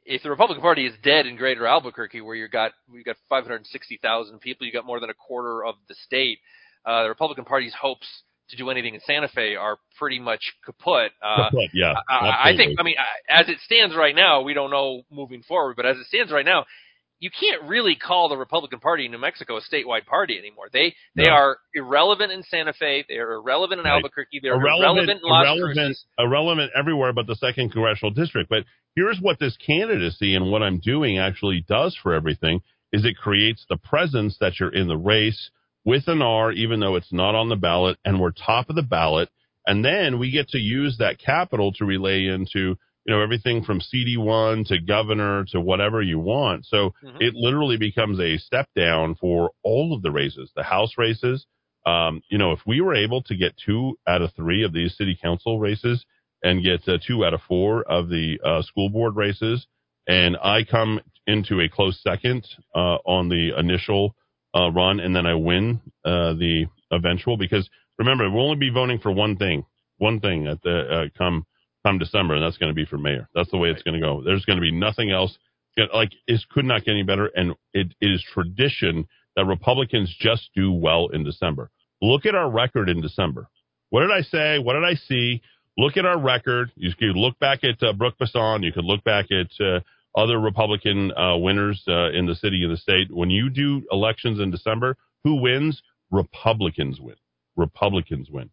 If 0.04 0.22
the 0.22 0.30
Republican 0.30 0.62
Party 0.62 0.86
is 0.86 0.94
dead 1.02 1.26
in 1.26 1.36
Greater 1.36 1.66
Albuquerque, 1.66 2.20
where 2.20 2.34
you 2.34 2.48
got, 2.48 2.72
we 2.92 3.02
got 3.02 3.16
560,000 3.28 4.38
people, 4.40 4.66
you 4.66 4.72
got 4.72 4.84
more 4.84 5.00
than 5.00 5.10
a 5.10 5.14
quarter 5.14 5.64
of 5.64 5.76
the 5.88 5.94
state, 5.94 6.38
uh, 6.84 7.04
the 7.04 7.08
Republican 7.08 7.44
Party's 7.44 7.74
hopes 7.74 8.06
to 8.50 8.56
do 8.56 8.68
anything 8.68 8.94
in 8.94 9.00
Santa 9.06 9.28
Fe 9.28 9.56
are 9.56 9.78
pretty 9.98 10.18
much 10.18 10.42
kaput. 10.64 11.12
Uh, 11.22 11.48
Kaput, 11.50 11.70
yeah, 11.72 11.94
I, 12.08 12.50
I 12.50 12.56
think, 12.56 12.78
I 12.78 12.82
mean, 12.82 12.96
as 13.28 13.48
it 13.48 13.58
stands 13.64 13.96
right 13.96 14.14
now, 14.14 14.42
we 14.42 14.52
don't 14.52 14.70
know 14.70 15.02
moving 15.10 15.42
forward, 15.42 15.76
but 15.76 15.86
as 15.86 15.96
it 15.96 16.06
stands 16.06 16.30
right 16.30 16.44
now, 16.44 16.66
you 17.20 17.30
can't 17.30 17.62
really 17.64 17.96
call 17.96 18.28
the 18.28 18.36
Republican 18.36 18.80
Party 18.80 19.06
in 19.06 19.12
New 19.12 19.18
Mexico 19.18 19.56
a 19.56 19.60
statewide 19.60 20.04
party 20.06 20.36
anymore. 20.38 20.66
They 20.72 20.94
they 21.14 21.24
No. 21.24 21.32
are 21.32 21.58
irrelevant 21.74 22.32
in 22.32 22.42
Santa 22.42 22.72
Fe. 22.72 23.04
They 23.08 23.16
are 23.16 23.32
irrelevant 23.34 23.80
in 23.80 23.84
Right. 23.86 23.94
Albuquerque. 23.94 24.40
They're 24.42 24.54
irrelevant, 24.54 25.08
in 25.10 25.20
Las 25.22 25.44
irrelevant, 25.44 25.76
Cruces. 25.76 26.06
irrelevant 26.18 26.72
everywhere 26.76 27.12
but 27.12 27.26
the 27.26 27.36
second 27.36 27.70
congressional 27.72 28.10
district. 28.12 28.50
But 28.50 28.64
here's 28.96 29.20
what 29.20 29.38
this 29.38 29.56
candidacy 29.56 30.34
and 30.34 30.50
what 30.50 30.62
I'm 30.62 30.78
doing 30.80 31.18
actually 31.18 31.64
does 31.66 31.96
for 31.96 32.14
everything 32.14 32.60
is 32.92 33.04
it 33.04 33.16
creates 33.16 33.64
the 33.68 33.76
presence 33.78 34.36
that 34.38 34.60
you're 34.60 34.72
in 34.74 34.88
the 34.88 34.96
race 34.98 35.50
with 35.84 36.08
an 36.08 36.22
R, 36.22 36.50
even 36.52 36.80
though 36.80 36.96
it's 36.96 37.12
not 37.12 37.34
on 37.34 37.48
the 37.48 37.56
ballot, 37.56 37.98
and 38.04 38.20
we're 38.20 38.30
top 38.32 38.70
of 38.70 38.76
the 38.76 38.82
ballot. 38.82 39.28
And 39.66 39.84
then 39.84 40.18
we 40.18 40.30
get 40.30 40.48
to 40.50 40.58
use 40.58 40.96
that 40.98 41.18
capital 41.18 41.72
to 41.72 41.84
relay 41.84 42.26
into, 42.26 42.76
you 43.04 43.14
know, 43.14 43.20
everything 43.20 43.62
from 43.62 43.80
CD1 43.80 44.66
to 44.68 44.80
governor 44.80 45.44
to 45.50 45.60
whatever 45.60 46.00
you 46.00 46.18
want. 46.18 46.64
So 46.64 46.94
it 47.20 47.34
literally 47.34 47.76
becomes 47.76 48.18
a 48.18 48.38
step 48.38 48.68
down 48.74 49.14
for 49.16 49.50
all 49.62 49.94
of 49.94 50.02
the 50.02 50.10
races, 50.10 50.50
the 50.56 50.62
House 50.62 50.92
races. 50.96 51.46
Um, 51.86 52.22
you 52.30 52.38
know, 52.38 52.52
if 52.52 52.60
we 52.66 52.80
were 52.80 52.94
able 52.94 53.22
to 53.24 53.36
get 53.36 53.54
two 53.64 53.98
out 54.06 54.22
of 54.22 54.32
three 54.34 54.64
of 54.64 54.72
these 54.72 54.96
city 54.96 55.18
council 55.20 55.58
races 55.60 56.04
and 56.42 56.64
get 56.64 56.88
uh, 56.88 56.98
two 57.06 57.24
out 57.26 57.34
of 57.34 57.40
four 57.46 57.82
of 57.82 58.08
the 58.08 58.38
uh, 58.42 58.62
school 58.62 58.88
board 58.88 59.16
races, 59.16 59.66
and 60.06 60.36
I 60.42 60.64
come 60.64 61.00
into 61.26 61.60
a 61.60 61.68
close 61.68 62.00
second 62.02 62.46
uh, 62.74 62.96
on 63.04 63.28
the 63.28 63.58
initial 63.58 64.14
uh, 64.54 64.70
run, 64.70 65.00
and 65.00 65.14
then 65.14 65.26
I 65.26 65.34
win 65.34 65.80
uh, 66.04 66.34
the 66.34 66.66
eventual, 66.90 67.36
because 67.36 67.68
remember, 67.98 68.30
we'll 68.30 68.44
only 68.44 68.58
be 68.58 68.70
voting 68.70 68.98
for 68.98 69.12
one 69.12 69.36
thing, 69.36 69.64
one 69.98 70.20
thing 70.20 70.46
at 70.46 70.62
the 70.62 70.80
uh, 70.80 71.04
come 71.18 71.44
come 71.84 71.98
December, 71.98 72.34
and 72.34 72.44
that's 72.44 72.58
going 72.58 72.70
to 72.70 72.74
be 72.74 72.84
for 72.84 72.98
mayor. 72.98 73.28
That's 73.34 73.50
the 73.50 73.58
way 73.58 73.68
it's 73.70 73.82
going 73.82 74.00
to 74.00 74.00
go. 74.00 74.22
There's 74.24 74.44
going 74.44 74.58
to 74.58 74.62
be 74.62 74.72
nothing 74.72 75.10
else. 75.10 75.36
Like 75.92 76.12
it 76.26 76.40
could 76.50 76.64
not 76.64 76.84
get 76.84 76.92
any 76.92 77.02
better, 77.02 77.26
and 77.34 77.52
it, 77.72 77.94
it 78.00 78.06
is 78.06 78.24
tradition 78.32 79.06
that 79.36 79.44
Republicans 79.44 80.14
just 80.18 80.50
do 80.54 80.72
well 80.72 81.08
in 81.08 81.24
December. 81.24 81.70
Look 82.00 82.26
at 82.26 82.34
our 82.34 82.50
record 82.50 82.88
in 82.88 83.00
December. 83.00 83.48
What 83.90 84.02
did 84.02 84.10
I 84.10 84.22
say? 84.22 84.58
What 84.58 84.74
did 84.74 84.84
I 84.84 84.94
see? 84.94 85.42
Look 85.76 85.96
at 85.96 86.06
our 86.06 86.18
record. 86.18 86.70
You 86.76 86.90
could 86.96 87.16
look 87.16 87.38
back 87.40 87.64
at 87.64 87.82
uh, 87.82 87.92
Brook 87.92 88.14
Bassan. 88.18 88.62
You 88.62 88.72
could 88.72 88.84
look 88.84 89.02
back 89.02 89.26
at 89.32 89.50
uh, 89.64 89.80
other 90.16 90.38
Republican 90.38 91.12
uh, 91.12 91.36
winners 91.38 91.82
uh, 91.88 92.10
in 92.10 92.26
the 92.26 92.36
city 92.36 92.62
and 92.62 92.72
the 92.72 92.76
state. 92.76 93.08
When 93.10 93.30
you 93.30 93.50
do 93.50 93.82
elections 93.90 94.38
in 94.40 94.50
December, 94.50 94.96
who 95.24 95.40
wins? 95.40 95.82
Republicans 96.10 97.00
win. 97.00 97.16
Republicans 97.56 98.30
win. 98.30 98.50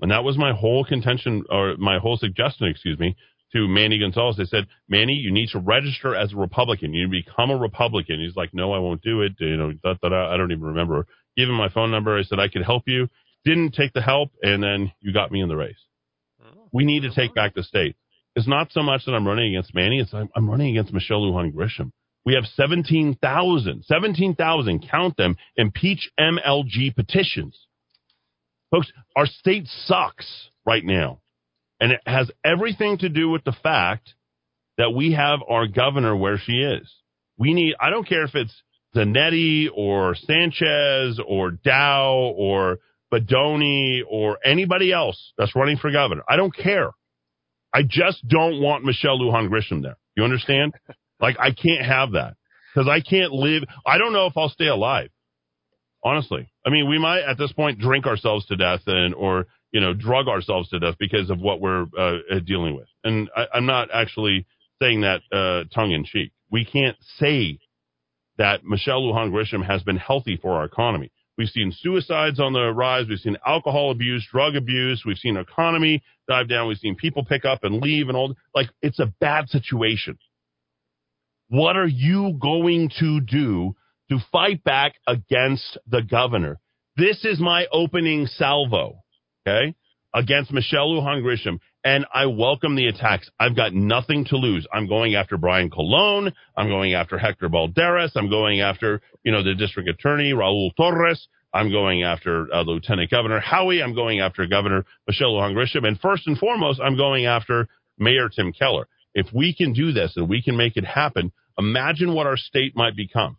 And 0.00 0.10
that 0.10 0.24
was 0.24 0.38
my 0.38 0.52
whole 0.52 0.84
contention, 0.84 1.44
or 1.50 1.76
my 1.76 1.98
whole 1.98 2.16
suggestion, 2.16 2.68
excuse 2.68 2.98
me, 2.98 3.16
to 3.52 3.68
Manny 3.68 3.98
Gonzales. 3.98 4.36
They 4.36 4.44
said, 4.44 4.66
Manny, 4.88 5.14
you 5.14 5.30
need 5.30 5.48
to 5.50 5.58
register 5.58 6.14
as 6.14 6.32
a 6.32 6.36
Republican. 6.36 6.94
You 6.94 7.08
need 7.08 7.22
to 7.22 7.30
become 7.30 7.50
a 7.50 7.56
Republican. 7.56 8.20
He's 8.20 8.36
like, 8.36 8.54
no, 8.54 8.72
I 8.72 8.78
won't 8.78 9.02
do 9.02 9.22
it. 9.22 9.32
You 9.38 9.56
know, 9.56 9.72
da, 9.72 9.94
da, 10.00 10.08
da. 10.08 10.32
I 10.32 10.36
don't 10.36 10.52
even 10.52 10.64
remember. 10.64 11.06
Give 11.36 11.48
him 11.48 11.56
my 11.56 11.68
phone 11.68 11.90
number. 11.90 12.16
I 12.16 12.22
said, 12.22 12.38
I 12.38 12.48
could 12.48 12.62
help 12.62 12.84
you. 12.86 13.08
Didn't 13.44 13.74
take 13.74 13.92
the 13.92 14.02
help, 14.02 14.30
and 14.42 14.62
then 14.62 14.92
you 15.00 15.12
got 15.12 15.32
me 15.32 15.40
in 15.40 15.48
the 15.48 15.56
race. 15.56 15.78
Oh. 16.42 16.68
We 16.72 16.84
need 16.84 17.02
to 17.02 17.14
take 17.14 17.34
back 17.34 17.54
the 17.54 17.62
state. 17.62 17.96
It's 18.36 18.48
not 18.48 18.70
so 18.70 18.82
much 18.82 19.04
that 19.06 19.12
I'm 19.12 19.26
running 19.26 19.54
against 19.54 19.74
Manny. 19.74 19.98
It's 19.98 20.14
I'm, 20.14 20.28
I'm 20.36 20.48
running 20.48 20.76
against 20.76 20.92
Michelle 20.92 21.22
Lujan 21.22 21.52
Grisham. 21.52 21.92
We 22.24 22.34
have 22.34 22.44
17,000, 22.44 23.84
17,000, 23.84 24.88
count 24.90 25.16
them, 25.16 25.36
impeach 25.56 26.10
MLG 26.20 26.94
petitions. 26.94 27.66
Folks, 28.70 28.92
our 29.16 29.26
state 29.26 29.66
sucks 29.86 30.48
right 30.66 30.84
now. 30.84 31.20
And 31.80 31.92
it 31.92 32.00
has 32.06 32.30
everything 32.44 32.98
to 32.98 33.08
do 33.08 33.30
with 33.30 33.42
the 33.44 33.56
fact 33.62 34.14
that 34.76 34.90
we 34.90 35.12
have 35.12 35.40
our 35.48 35.66
governor 35.66 36.14
where 36.14 36.38
she 36.38 36.60
is. 36.60 36.90
We 37.38 37.54
need, 37.54 37.74
I 37.80 37.90
don't 37.90 38.06
care 38.06 38.24
if 38.24 38.34
it's 38.34 38.54
Zanetti 38.94 39.68
or 39.74 40.14
Sanchez 40.14 41.18
or 41.26 41.52
Dow 41.52 42.34
or 42.36 42.78
Bedonie 43.12 44.02
or 44.08 44.38
anybody 44.44 44.92
else 44.92 45.32
that's 45.38 45.56
running 45.56 45.78
for 45.78 45.90
governor. 45.90 46.22
I 46.28 46.36
don't 46.36 46.54
care. 46.54 46.90
I 47.72 47.82
just 47.82 48.26
don't 48.28 48.60
want 48.60 48.84
Michelle 48.84 49.18
Lujan 49.18 49.48
Grisham 49.48 49.82
there. 49.82 49.96
You 50.16 50.24
understand? 50.24 50.74
like, 51.20 51.36
I 51.38 51.52
can't 51.52 51.84
have 51.84 52.12
that 52.12 52.34
because 52.74 52.88
I 52.88 53.00
can't 53.00 53.32
live. 53.32 53.62
I 53.86 53.98
don't 53.98 54.12
know 54.12 54.26
if 54.26 54.36
I'll 54.36 54.48
stay 54.48 54.66
alive. 54.66 55.10
Honestly, 56.02 56.50
I 56.66 56.70
mean, 56.70 56.88
we 56.88 56.98
might 56.98 57.22
at 57.22 57.36
this 57.38 57.52
point 57.52 57.78
drink 57.78 58.06
ourselves 58.06 58.46
to 58.46 58.56
death 58.56 58.80
and, 58.86 59.14
or, 59.14 59.46
you 59.70 59.80
know, 59.80 59.92
drug 59.92 60.28
ourselves 60.28 60.70
to 60.70 60.78
death 60.78 60.96
because 60.98 61.28
of 61.30 61.40
what 61.40 61.60
we're 61.60 61.86
uh, 61.98 62.38
dealing 62.44 62.74
with. 62.74 62.88
And 63.04 63.28
I, 63.36 63.46
I'm 63.54 63.66
not 63.66 63.88
actually 63.92 64.46
saying 64.80 65.02
that 65.02 65.20
uh, 65.30 65.64
tongue 65.74 65.92
in 65.92 66.04
cheek. 66.04 66.32
We 66.50 66.64
can't 66.64 66.96
say 67.18 67.58
that 68.38 68.64
Michelle 68.64 69.02
Lujan 69.02 69.30
Grisham 69.30 69.64
has 69.64 69.82
been 69.82 69.98
healthy 69.98 70.38
for 70.40 70.52
our 70.56 70.64
economy. 70.64 71.12
We've 71.36 71.48
seen 71.48 71.72
suicides 71.72 72.40
on 72.40 72.52
the 72.52 72.72
rise. 72.72 73.06
We've 73.08 73.18
seen 73.18 73.36
alcohol 73.46 73.90
abuse, 73.90 74.26
drug 74.30 74.56
abuse. 74.56 75.04
We've 75.06 75.16
seen 75.16 75.36
economy 75.36 76.02
dive 76.28 76.48
down. 76.48 76.68
We've 76.68 76.78
seen 76.78 76.96
people 76.96 77.24
pick 77.24 77.44
up 77.44 77.64
and 77.64 77.80
leave 77.80 78.08
and 78.08 78.16
all. 78.16 78.34
Like 78.54 78.68
it's 78.82 78.98
a 78.98 79.12
bad 79.20 79.48
situation. 79.48 80.18
What 81.48 81.76
are 81.76 81.86
you 81.86 82.36
going 82.40 82.90
to 83.00 83.20
do 83.20 83.74
to 84.10 84.18
fight 84.30 84.62
back 84.64 84.94
against 85.06 85.78
the 85.86 86.02
governor? 86.02 86.58
This 86.96 87.24
is 87.24 87.40
my 87.40 87.66
opening 87.72 88.26
salvo, 88.26 89.02
okay, 89.46 89.74
against 90.14 90.52
Michelle 90.52 90.88
Lujan 90.88 91.22
Grisham. 91.22 91.58
And 91.82 92.04
I 92.12 92.26
welcome 92.26 92.76
the 92.76 92.88
attacks. 92.88 93.30
I've 93.38 93.56
got 93.56 93.72
nothing 93.72 94.26
to 94.26 94.36
lose. 94.36 94.66
I'm 94.70 94.86
going 94.86 95.14
after 95.14 95.38
Brian 95.38 95.70
Colon. 95.70 96.32
I'm 96.54 96.68
going 96.68 96.92
after 96.92 97.16
Hector 97.16 97.48
Balderas. 97.48 98.10
I'm 98.16 98.28
going 98.28 98.60
after, 98.60 99.00
you 99.22 99.32
know, 99.32 99.42
the 99.42 99.54
district 99.54 99.88
attorney, 99.88 100.32
Raul 100.32 100.70
Torrez. 100.78 101.18
I'm 101.54 101.70
going 101.70 102.02
after 102.02 102.52
uh, 102.52 102.62
Lieutenant 102.62 103.10
Governor 103.10 103.40
Howie. 103.40 103.82
I'm 103.82 103.94
going 103.94 104.20
after 104.20 104.46
Governor 104.46 104.84
Michelle 105.06 105.32
Lujan 105.32 105.54
Grisham. 105.54 105.86
And 105.86 105.98
first 106.00 106.26
and 106.26 106.36
foremost, 106.36 106.80
I'm 106.84 106.96
going 106.96 107.24
after 107.24 107.66
Mayor 107.98 108.28
Tim 108.28 108.52
Keller. 108.52 108.86
If 109.14 109.26
we 109.32 109.54
can 109.54 109.72
do 109.72 109.92
this 109.92 110.12
and 110.16 110.28
we 110.28 110.42
can 110.42 110.56
make 110.56 110.76
it 110.76 110.84
happen, 110.84 111.32
imagine 111.58 112.14
what 112.14 112.26
our 112.26 112.36
state 112.36 112.76
might 112.76 112.94
become. 112.94 113.38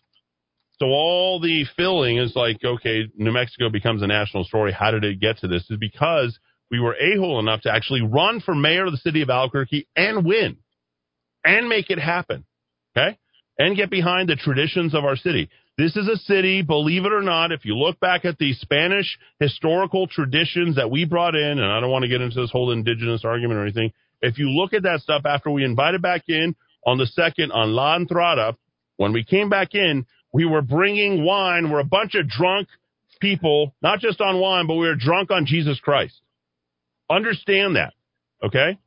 So 0.81 0.87
all 0.87 1.39
the 1.39 1.65
filling 1.77 2.17
is 2.17 2.35
like, 2.35 2.57
okay, 2.65 3.03
New 3.15 3.31
Mexico 3.31 3.69
becomes 3.69 4.01
a 4.01 4.07
national 4.07 4.45
story. 4.45 4.71
How 4.71 4.89
did 4.89 5.03
it 5.03 5.19
get 5.19 5.37
to 5.41 5.47
this? 5.47 5.63
Is 5.69 5.77
because 5.77 6.39
we 6.71 6.79
were 6.79 6.95
a 6.95 7.17
hole 7.19 7.39
enough 7.39 7.61
to 7.61 7.71
actually 7.71 8.01
run 8.01 8.39
for 8.39 8.55
mayor 8.55 8.87
of 8.87 8.91
the 8.91 8.97
city 8.97 9.21
of 9.21 9.29
Albuquerque 9.29 9.87
and 9.95 10.25
win 10.25 10.57
and 11.45 11.69
make 11.69 11.91
it 11.91 11.99
happen. 11.99 12.45
Okay. 12.97 13.19
And 13.59 13.77
get 13.77 13.91
behind 13.91 14.29
the 14.29 14.35
traditions 14.35 14.95
of 14.95 15.05
our 15.05 15.15
city. 15.15 15.51
This 15.77 15.95
is 15.95 16.07
a 16.07 16.17
city, 16.17 16.63
believe 16.63 17.05
it 17.05 17.13
or 17.13 17.21
not, 17.21 17.51
if 17.51 17.63
you 17.63 17.77
look 17.77 17.99
back 17.99 18.25
at 18.25 18.39
the 18.39 18.53
Spanish 18.53 19.19
historical 19.39 20.07
traditions 20.07 20.77
that 20.77 20.89
we 20.89 21.05
brought 21.05 21.35
in, 21.35 21.59
and 21.59 21.71
I 21.71 21.79
don't 21.79 21.91
want 21.91 22.05
to 22.05 22.09
get 22.09 22.21
into 22.21 22.41
this 22.41 22.49
whole 22.49 22.71
indigenous 22.71 23.23
argument 23.23 23.59
or 23.59 23.63
anything. 23.65 23.93
If 24.19 24.39
you 24.39 24.49
look 24.49 24.73
at 24.73 24.81
that 24.81 25.01
stuff 25.01 25.27
after 25.27 25.51
we 25.51 25.63
invited 25.63 26.01
back 26.01 26.23
in 26.27 26.55
on 26.87 26.97
the 26.97 27.05
second 27.05 27.51
on 27.51 27.71
La 27.73 27.97
Entrada, 27.97 28.57
when 28.97 29.13
we 29.13 29.23
came 29.23 29.49
back 29.49 29.75
in, 29.75 30.07
we 30.33 30.45
were 30.45 30.61
bringing 30.61 31.23
wine. 31.23 31.69
We're 31.69 31.79
a 31.79 31.85
bunch 31.85 32.15
of 32.15 32.27
drunk 32.27 32.67
people, 33.19 33.73
not 33.81 33.99
just 33.99 34.21
on 34.21 34.39
wine, 34.39 34.67
but 34.67 34.75
we 34.75 34.87
were 34.87 34.95
drunk 34.95 35.31
on 35.31 35.45
Jesus 35.45 35.79
Christ. 35.79 36.19
Understand 37.09 37.75
that, 37.75 37.93
okay? 38.43 38.77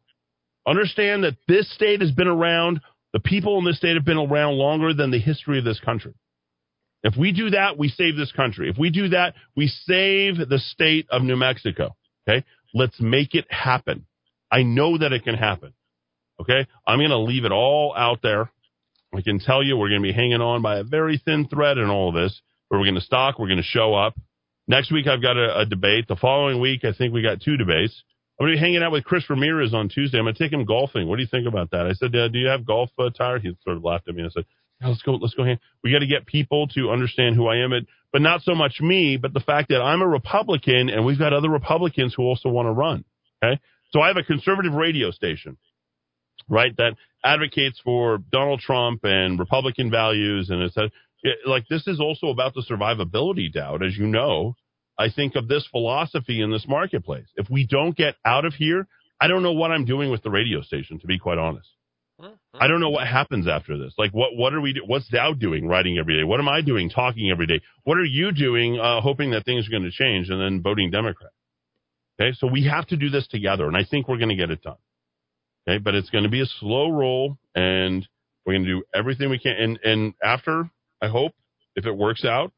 Understand 0.67 1.25
that 1.25 1.37
this 1.47 1.73
state 1.75 2.01
has 2.01 2.11
been 2.11 2.29
around, 2.29 2.81
the 3.13 3.21
people 3.21 3.59
in 3.59 3.65
this 3.65 3.77
state 3.77 3.97
have 3.97 4.05
been 4.05 4.19
around 4.19 4.55
longer 4.55 4.95
than 4.95 5.11
the 5.11 5.21
history 5.21 5.59
of 5.59 5.65
this 5.65 5.81
country. 5.81 6.15
If 7.03 7.17
we 7.19 7.33
do 7.33 7.51
that, 7.51 7.77
we 7.79 7.89
save 7.89 8.17
this 8.17 8.33
country. 8.33 8.71
If 8.71 8.79
we 8.79 8.89
do 8.91 9.11
that, 9.11 9.35
we 9.55 9.69
save 9.69 10.37
the 10.37 10.59
state 10.59 11.07
of 11.11 11.23
New 11.23 11.37
Mexico, 11.37 11.95
okay? 12.27 12.45
Let's 12.73 12.99
make 12.99 13.35
it 13.35 13.45
happen. 13.51 14.07
I 14.51 14.63
know 14.63 14.97
that 14.97 15.13
it 15.13 15.23
can 15.23 15.35
happen, 15.35 15.75
okay? 16.41 16.67
I'm 16.87 16.99
going 16.99 17.11
to 17.11 17.19
leave 17.19 17.45
it 17.45 17.53
all 17.53 17.95
out 17.95 18.21
there. 18.23 18.51
I 19.17 19.23
can 19.23 19.39
tell 19.39 19.63
you 19.63 19.77
we're 19.77 19.89
going 19.89 20.03
to 20.03 20.09
be 20.09 20.13
hanging 20.13 20.41
on 20.41 20.63
by 20.63 20.79
a 20.79 20.85
very 20.85 21.21
thin 21.25 21.47
thread 21.49 21.79
in 21.79 21.89
all 21.89 22.09
of 22.09 22.15
this. 22.15 22.41
Where 22.69 22.81
we're 22.81 22.87
going 22.87 22.97
to 22.97 23.01
stock, 23.01 23.39
we're 23.39 23.49
going 23.49 23.59
to 23.59 23.63
show 23.63 23.95
up. 23.95 24.19
Next 24.67 24.91
week 24.91 25.07
I've 25.07 25.23
got 25.23 25.37
a, 25.37 25.61
a 25.61 25.67
debate. 25.67 26.09
The 26.09 26.17
following 26.17 26.61
week 26.61 26.85
I 26.85 26.93
think 26.93 27.13
we 27.13 27.23
got 27.23 27.41
two 27.41 27.57
debates. 27.57 28.03
I'm 28.39 28.47
going 28.47 28.57
to 28.57 28.61
be 28.61 28.61
hanging 28.61 28.83
out 28.83 28.91
with 28.91 29.05
Chris 29.05 29.29
Ramirez 29.31 29.73
on 29.75 29.89
Tuesday. 29.89 30.19
I'm 30.19 30.25
going 30.25 30.35
to 30.35 30.43
take 30.43 30.53
him 30.53 30.65
golfing. 30.65 31.07
What 31.07 31.17
do 31.17 31.23
you 31.23 31.29
think 31.31 31.47
about 31.47 31.71
that? 31.71 31.87
I 31.87 31.93
said, 31.93 32.15
uh, 32.17 32.29
"Do 32.29 32.39
you 32.39 32.49
have 32.49 32.67
golf 32.67 32.91
uh, 32.99 33.11
tire?" 33.11 33.39
He 33.39 33.55
sort 33.63 33.77
of 33.77 33.85
laughed 33.85 34.09
at 34.09 34.15
me 34.17 34.25
I 34.25 34.29
said, 34.31 34.45
yeah, 34.81 34.89
"Let's 34.89 35.03
go. 35.03 35.13
Let's 35.13 35.35
go. 35.35 35.45
Hang. 35.45 35.61
We 35.85 35.93
got 35.93 36.01
to 36.01 36.09
get 36.09 36.27
people 36.27 36.67
to 36.69 36.91
understand 36.91 37.37
who 37.37 37.47
I 37.47 37.59
am, 37.59 37.71
but 38.13 38.23
not 38.23 38.43
so 38.43 38.57
much 38.57 38.81
me, 38.81 39.19
but 39.19 39.35
the 39.35 39.41
fact 39.41 39.69
that 39.69 39.81
I'm 39.81 40.03
a 40.03 40.09
Republican 40.09 40.89
and 40.89 41.07
we've 41.07 41.19
got 41.19 41.33
other 41.33 41.49
Republicans 41.49 42.15
who 42.17 42.25
also 42.25 42.49
want 42.49 42.67
to 42.67 42.73
run. 42.73 43.05
Okay, 43.43 43.61
so 43.93 44.01
I 44.01 44.09
have 44.09 44.17
a 44.17 44.25
conservative 44.25 44.73
radio 44.73 45.13
station, 45.13 45.57
right, 46.49 46.77
that 46.77 46.97
advocates 47.25 47.81
for 47.83 48.19
Donald 48.31 48.61
Trump 48.61 49.01
and 49.05 49.39
Republican 49.39 49.91
values, 49.91 50.51
and 50.51 50.63
it's 50.63 50.77
it, 50.77 51.39
like 51.47 51.67
this 51.69 51.87
is 51.87 52.01
also 52.01 52.29
about 52.29 52.55
the 52.55 52.65
survivability 52.69 53.53
Dowd, 53.53 53.83
as 53.83 53.97
you 53.97 54.07
know. 54.07 54.57
I 54.97 55.11
think 55.11 55.35
of 55.35 55.49
this 55.49 55.67
philosophy 55.71 56.41
in 56.41 56.53
this 56.53 56.67
marketplace. 56.69 57.27
If 57.35 57.51
we 57.51 57.67
don't 57.67 57.97
get 57.97 58.15
out 58.25 58.45
of 58.45 58.55
here, 58.55 58.87
I 59.21 59.27
don't 59.27 59.43
know 59.43 59.53
what 59.53 59.73
I'm 59.73 59.85
doing 59.85 60.11
with 60.11 60.23
the 60.23 60.31
radio 60.31 60.63
station, 60.63 61.01
to 61.01 61.07
be 61.07 61.19
quite 61.19 61.39
honest. 61.39 61.69
I 62.61 62.69
don't 62.69 62.81
know 62.81 62.91
what 62.91 63.07
happens 63.07 63.49
after 63.49 63.77
this. 63.77 63.93
Like, 63.99 64.13
what 64.13 64.37
what 64.37 64.55
are 64.55 64.61
we? 64.61 64.75
Do- 64.75 64.85
what's 64.87 65.09
Dowd 65.09 65.41
doing, 65.41 65.67
writing 65.67 65.99
every 65.99 66.17
day? 66.17 66.25
What 66.25 66.39
am 66.39 66.49
I 66.49 66.61
doing, 66.61 66.89
talking 66.89 67.29
every 67.31 67.47
day? 67.47 67.61
What 67.83 67.99
are 67.99 68.05
you 68.05 68.31
doing, 68.31 68.79
uh, 68.79 69.01
hoping 69.01 69.33
that 69.33 69.45
things 69.45 69.67
are 69.67 69.71
going 69.71 69.83
to 69.83 69.91
change, 69.91 70.31
and 70.31 70.41
then 70.41 70.63
voting 70.63 70.91
Democrat? 70.91 71.31
Okay, 72.21 72.33
so 72.39 72.47
we 72.47 72.67
have 72.67 72.87
to 72.89 72.97
do 72.97 73.11
this 73.11 73.27
together, 73.27 73.67
and 73.67 73.77
I 73.77 73.85
think 73.85 74.07
we're 74.07 74.19
going 74.19 74.29
to 74.29 74.37
get 74.37 74.51
it 74.51 74.63
done. 74.63 74.77
Okay, 75.67 75.79
but 75.79 75.95
it's 75.95 76.11
going 76.11 76.25
to 76.25 76.31
be 76.31 76.43
a 76.43 76.47
slow 76.61 76.91
roll, 76.91 77.39
and 77.55 78.07
we're 78.45 78.55
going 78.55 78.65
to 78.65 78.71
do 78.71 78.83
everything 78.95 79.31
we 79.31 79.39
can. 79.39 79.53
And 79.53 79.79
and 79.83 80.15
after, 80.23 80.69
I 81.01 81.09
hope, 81.09 81.33
if 81.75 81.87
it 81.87 81.97
works 81.97 82.25
out, 82.25 82.53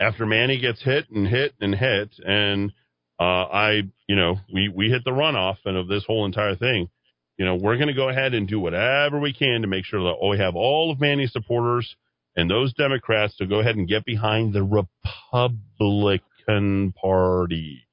after 0.00 0.26
Manny 0.26 0.60
gets 0.60 0.82
hit 0.82 1.10
and 1.10 1.26
hit 1.26 1.54
and 1.60 1.74
hit, 1.74 2.10
and 2.24 2.72
uh, 3.18 3.22
I, 3.22 3.82
you 4.06 4.16
know, 4.16 4.36
we 4.52 4.68
we 4.68 4.88
hit 4.88 5.02
the 5.04 5.10
runoff 5.10 5.56
and 5.64 5.76
of 5.76 5.88
this 5.88 6.04
whole 6.06 6.26
entire 6.26 6.54
thing, 6.56 6.88
you 7.36 7.44
know, 7.44 7.56
we're 7.56 7.76
going 7.76 7.88
to 7.88 7.94
go 7.94 8.08
ahead 8.08 8.34
and 8.34 8.48
do 8.48 8.60
whatever 8.60 9.18
we 9.18 9.32
can 9.32 9.62
to 9.62 9.66
make 9.66 9.84
sure 9.84 10.04
that 10.04 10.28
we 10.28 10.38
have 10.38 10.54
all 10.54 10.92
of 10.92 11.00
Manny's 11.00 11.32
supporters 11.32 11.96
and 12.36 12.48
those 12.50 12.72
Democrats 12.74 13.36
to 13.36 13.46
go 13.46 13.60
ahead 13.60 13.76
and 13.76 13.88
get 13.88 14.04
behind 14.04 14.52
the 14.52 14.62
Republican 14.62 16.92
Party. 16.92 17.86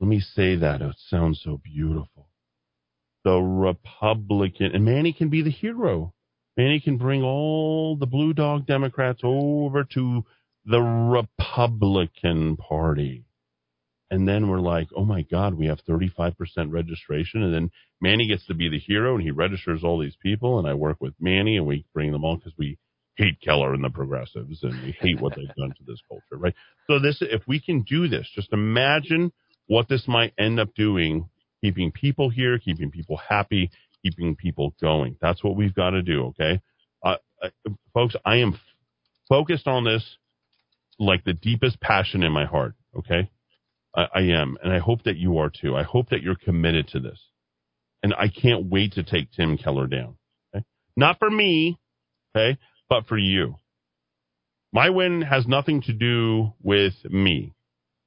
Let 0.00 0.08
me 0.08 0.20
say 0.20 0.56
that. 0.56 0.82
It 0.82 0.96
sounds 1.08 1.40
so 1.42 1.60
beautiful. 1.62 2.28
The 3.24 3.38
Republican, 3.38 4.72
and 4.74 4.84
Manny 4.84 5.12
can 5.12 5.30
be 5.30 5.42
the 5.42 5.50
hero. 5.50 6.12
Manny 6.56 6.80
can 6.80 6.98
bring 6.98 7.22
all 7.22 7.96
the 7.96 8.06
blue 8.06 8.32
dog 8.32 8.66
Democrats 8.66 9.20
over 9.24 9.84
to 9.94 10.24
the 10.64 10.80
Republican 10.80 12.56
Party. 12.56 13.24
And 14.10 14.28
then 14.28 14.48
we're 14.48 14.60
like, 14.60 14.88
oh 14.94 15.04
my 15.04 15.22
God, 15.22 15.54
we 15.54 15.66
have 15.66 15.80
35% 15.88 16.34
registration. 16.68 17.42
And 17.42 17.52
then 17.52 17.70
Manny 18.00 18.28
gets 18.28 18.46
to 18.46 18.54
be 18.54 18.68
the 18.68 18.78
hero 18.78 19.14
and 19.14 19.24
he 19.24 19.30
registers 19.30 19.82
all 19.82 19.98
these 19.98 20.16
people. 20.22 20.58
And 20.58 20.68
I 20.68 20.74
work 20.74 20.98
with 21.00 21.14
Manny 21.18 21.56
and 21.56 21.66
we 21.66 21.84
bring 21.92 22.12
them 22.12 22.24
all 22.24 22.36
because 22.36 22.52
we 22.58 22.78
hate 23.16 23.40
Keller 23.40 23.74
and 23.74 23.82
the 23.82 23.90
progressives 23.90 24.62
and 24.62 24.82
we 24.82 24.92
hate 25.00 25.20
what 25.20 25.34
they've 25.34 25.54
done 25.56 25.70
to 25.70 25.84
this 25.86 26.00
culture, 26.08 26.36
right? 26.36 26.54
So 26.86 26.98
this, 26.98 27.18
if 27.20 27.42
we 27.46 27.60
can 27.60 27.82
do 27.82 28.08
this, 28.08 28.28
just 28.34 28.52
imagine 28.52 29.32
what 29.66 29.88
this 29.88 30.06
might 30.06 30.34
end 30.38 30.60
up 30.60 30.74
doing, 30.74 31.28
keeping 31.64 31.90
people 31.90 32.28
here, 32.28 32.58
keeping 32.58 32.90
people 32.90 33.16
happy, 33.16 33.70
keeping 34.02 34.36
people 34.36 34.74
going. 34.82 35.16
That's 35.22 35.42
what 35.42 35.56
we've 35.56 35.74
got 35.74 35.90
to 35.90 36.02
do. 36.02 36.26
Okay. 36.26 36.60
Uh, 37.02 37.16
uh, 37.42 37.48
folks, 37.94 38.14
I 38.22 38.36
am 38.36 38.52
f- 38.52 38.60
focused 39.30 39.66
on 39.66 39.84
this 39.84 40.18
like 40.98 41.24
the 41.24 41.32
deepest 41.32 41.80
passion 41.80 42.22
in 42.22 42.32
my 42.32 42.44
heart. 42.44 42.74
Okay. 42.98 43.30
I, 43.96 44.06
I 44.14 44.20
am. 44.20 44.58
And 44.62 44.74
I 44.74 44.78
hope 44.78 45.04
that 45.04 45.16
you 45.16 45.38
are 45.38 45.50
too. 45.50 45.74
I 45.74 45.84
hope 45.84 46.10
that 46.10 46.22
you're 46.22 46.34
committed 46.36 46.88
to 46.88 47.00
this. 47.00 47.18
And 48.02 48.12
I 48.12 48.28
can't 48.28 48.66
wait 48.66 48.92
to 48.92 49.02
take 49.02 49.32
Tim 49.32 49.56
Keller 49.56 49.86
down. 49.86 50.16
Okay. 50.54 50.66
Not 50.98 51.18
for 51.18 51.30
me. 51.30 51.78
Okay. 52.36 52.58
But 52.90 53.06
for 53.06 53.16
you. 53.16 53.54
My 54.70 54.90
win 54.90 55.22
has 55.22 55.46
nothing 55.46 55.80
to 55.82 55.94
do 55.94 56.52
with 56.62 56.92
me. 57.04 57.54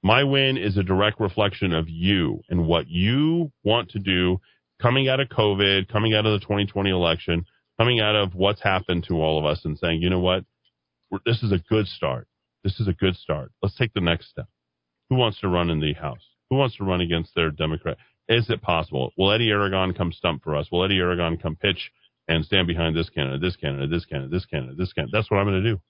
My 0.03 0.23
win 0.23 0.57
is 0.57 0.77
a 0.77 0.83
direct 0.83 1.19
reflection 1.19 1.73
of 1.73 1.89
you 1.89 2.41
and 2.49 2.67
what 2.67 2.87
you 2.87 3.51
want 3.63 3.89
to 3.91 3.99
do 3.99 4.39
coming 4.81 5.09
out 5.09 5.19
of 5.19 5.29
COVID, 5.29 5.87
coming 5.89 6.13
out 6.13 6.25
of 6.25 6.39
the 6.39 6.45
2020 6.45 6.89
election, 6.89 7.45
coming 7.79 7.99
out 7.99 8.15
of 8.15 8.35
what's 8.35 8.61
happened 8.61 9.05
to 9.07 9.15
all 9.15 9.39
of 9.39 9.45
us 9.45 9.61
and 9.65 9.77
saying, 9.77 10.01
you 10.01 10.09
know 10.09 10.19
what? 10.19 10.45
This 11.25 11.41
is 11.41 11.51
a 11.51 11.59
good 11.69 11.87
start. 11.87 12.27
This 12.63 12.79
is 12.79 12.87
a 12.87 12.93
good 12.93 13.15
start. 13.15 13.51
Let's 13.61 13.75
take 13.75 13.93
the 13.93 14.01
next 14.01 14.29
step. 14.29 14.47
Who 15.09 15.15
wants 15.15 15.39
to 15.39 15.47
run 15.47 15.69
in 15.69 15.79
the 15.79 15.93
House? 15.93 16.23
Who 16.49 16.57
wants 16.57 16.77
to 16.77 16.83
run 16.83 17.01
against 17.01 17.33
their 17.35 17.49
Democrat? 17.49 17.97
Is 18.27 18.49
it 18.49 18.61
possible? 18.61 19.13
Will 19.17 19.31
Eddy 19.31 19.49
Aragon 19.49 19.93
come 19.93 20.11
stump 20.11 20.43
for 20.43 20.55
us? 20.55 20.67
Will 20.71 20.83
Eddy 20.83 20.99
Aragon 20.99 21.37
come 21.37 21.55
pitch 21.55 21.91
and 22.27 22.43
stand 22.43 22.67
behind 22.67 22.95
this 22.95 23.09
candidate, 23.09 23.41
this 23.41 23.55
candidate, 23.55 23.89
this 23.89 24.05
candidate, 24.05 24.31
this 24.31 24.45
candidate, 24.45 24.77
this 24.77 24.91
candidate? 24.93 25.13
That's 25.13 25.31
what 25.31 25.37
I'm 25.37 25.47
going 25.47 25.63
to 25.63 25.71
do. 25.71 25.81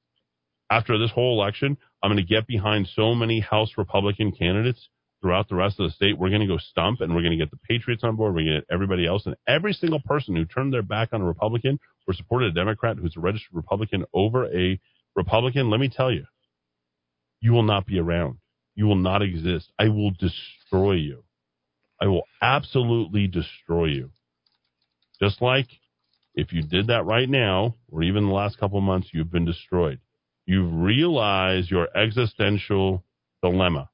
After 0.70 1.00
this 1.00 1.12
whole 1.12 1.42
election, 1.42 1.78
I'm 2.02 2.12
going 2.12 2.24
to 2.24 2.34
get 2.34 2.48
behind 2.48 2.88
so 2.96 3.16
many 3.16 3.40
House 3.40 3.72
Republican 3.78 4.32
candidates 4.32 4.90
throughout 5.22 5.50
the 5.50 5.56
rest 5.56 5.80
of 5.80 5.88
the 5.88 5.94
state. 5.94 6.18
We're 6.18 6.30
going 6.30 6.42
to 6.42 6.48
go 6.48 6.58
stump 6.58 7.02
and 7.02 7.14
we're 7.14 7.22
going 7.22 7.38
to 7.38 7.44
get 7.44 7.52
the 7.52 7.60
Patriots 7.68 8.04
on 8.04 8.16
board. 8.16 8.34
We're 8.34 8.42
going 8.42 8.54
to 8.54 8.60
get 8.62 8.74
everybody 8.74 9.08
else. 9.08 9.26
And 9.26 9.36
every 9.48 9.74
single 9.74 10.02
person 10.06 10.36
who 10.36 10.46
turned 10.46 10.74
their 10.74 10.84
back 10.84 11.10
on 11.12 11.22
a 11.22 11.26
Republican 11.26 11.80
or 12.08 12.14
supported 12.14 12.52
a 12.52 12.54
Democrat 12.54 12.98
who's 12.98 13.16
a 13.18 13.20
registered 13.20 13.54
Republican 13.54 14.06
over 14.14 14.46
a 14.46 14.80
Republican, 15.16 15.70
let 15.70 15.80
me 15.80 15.90
tell 15.90 16.12
you, 16.12 16.26
you 17.42 17.52
will 17.52 17.64
not 17.64 17.86
be 17.86 18.00
around. 18.00 18.38
You 18.76 18.86
will 18.86 18.96
not 18.96 19.24
exist. 19.24 19.72
I 19.80 19.88
will 19.88 20.12
destroy 20.12 20.94
you. 20.94 21.24
I 22.00 22.06
will 22.06 22.24
absolutely 22.42 23.28
destroy 23.28 23.86
you. 23.86 24.12
Just 25.20 25.42
like 25.42 25.68
if 26.36 26.54
you 26.54 26.62
did 26.62 26.88
that 26.88 27.06
right 27.06 27.28
now, 27.28 27.76
or 27.92 28.04
even 28.04 28.28
the 28.28 28.34
last 28.34 28.60
couple 28.60 28.80
months, 28.82 29.10
you've 29.12 29.32
been 29.32 29.46
destroyed. 29.46 30.00
You've 30.48 30.74
realized 30.74 31.70
your 31.70 31.90
existential 31.96 33.04
dilemma. 33.44 33.90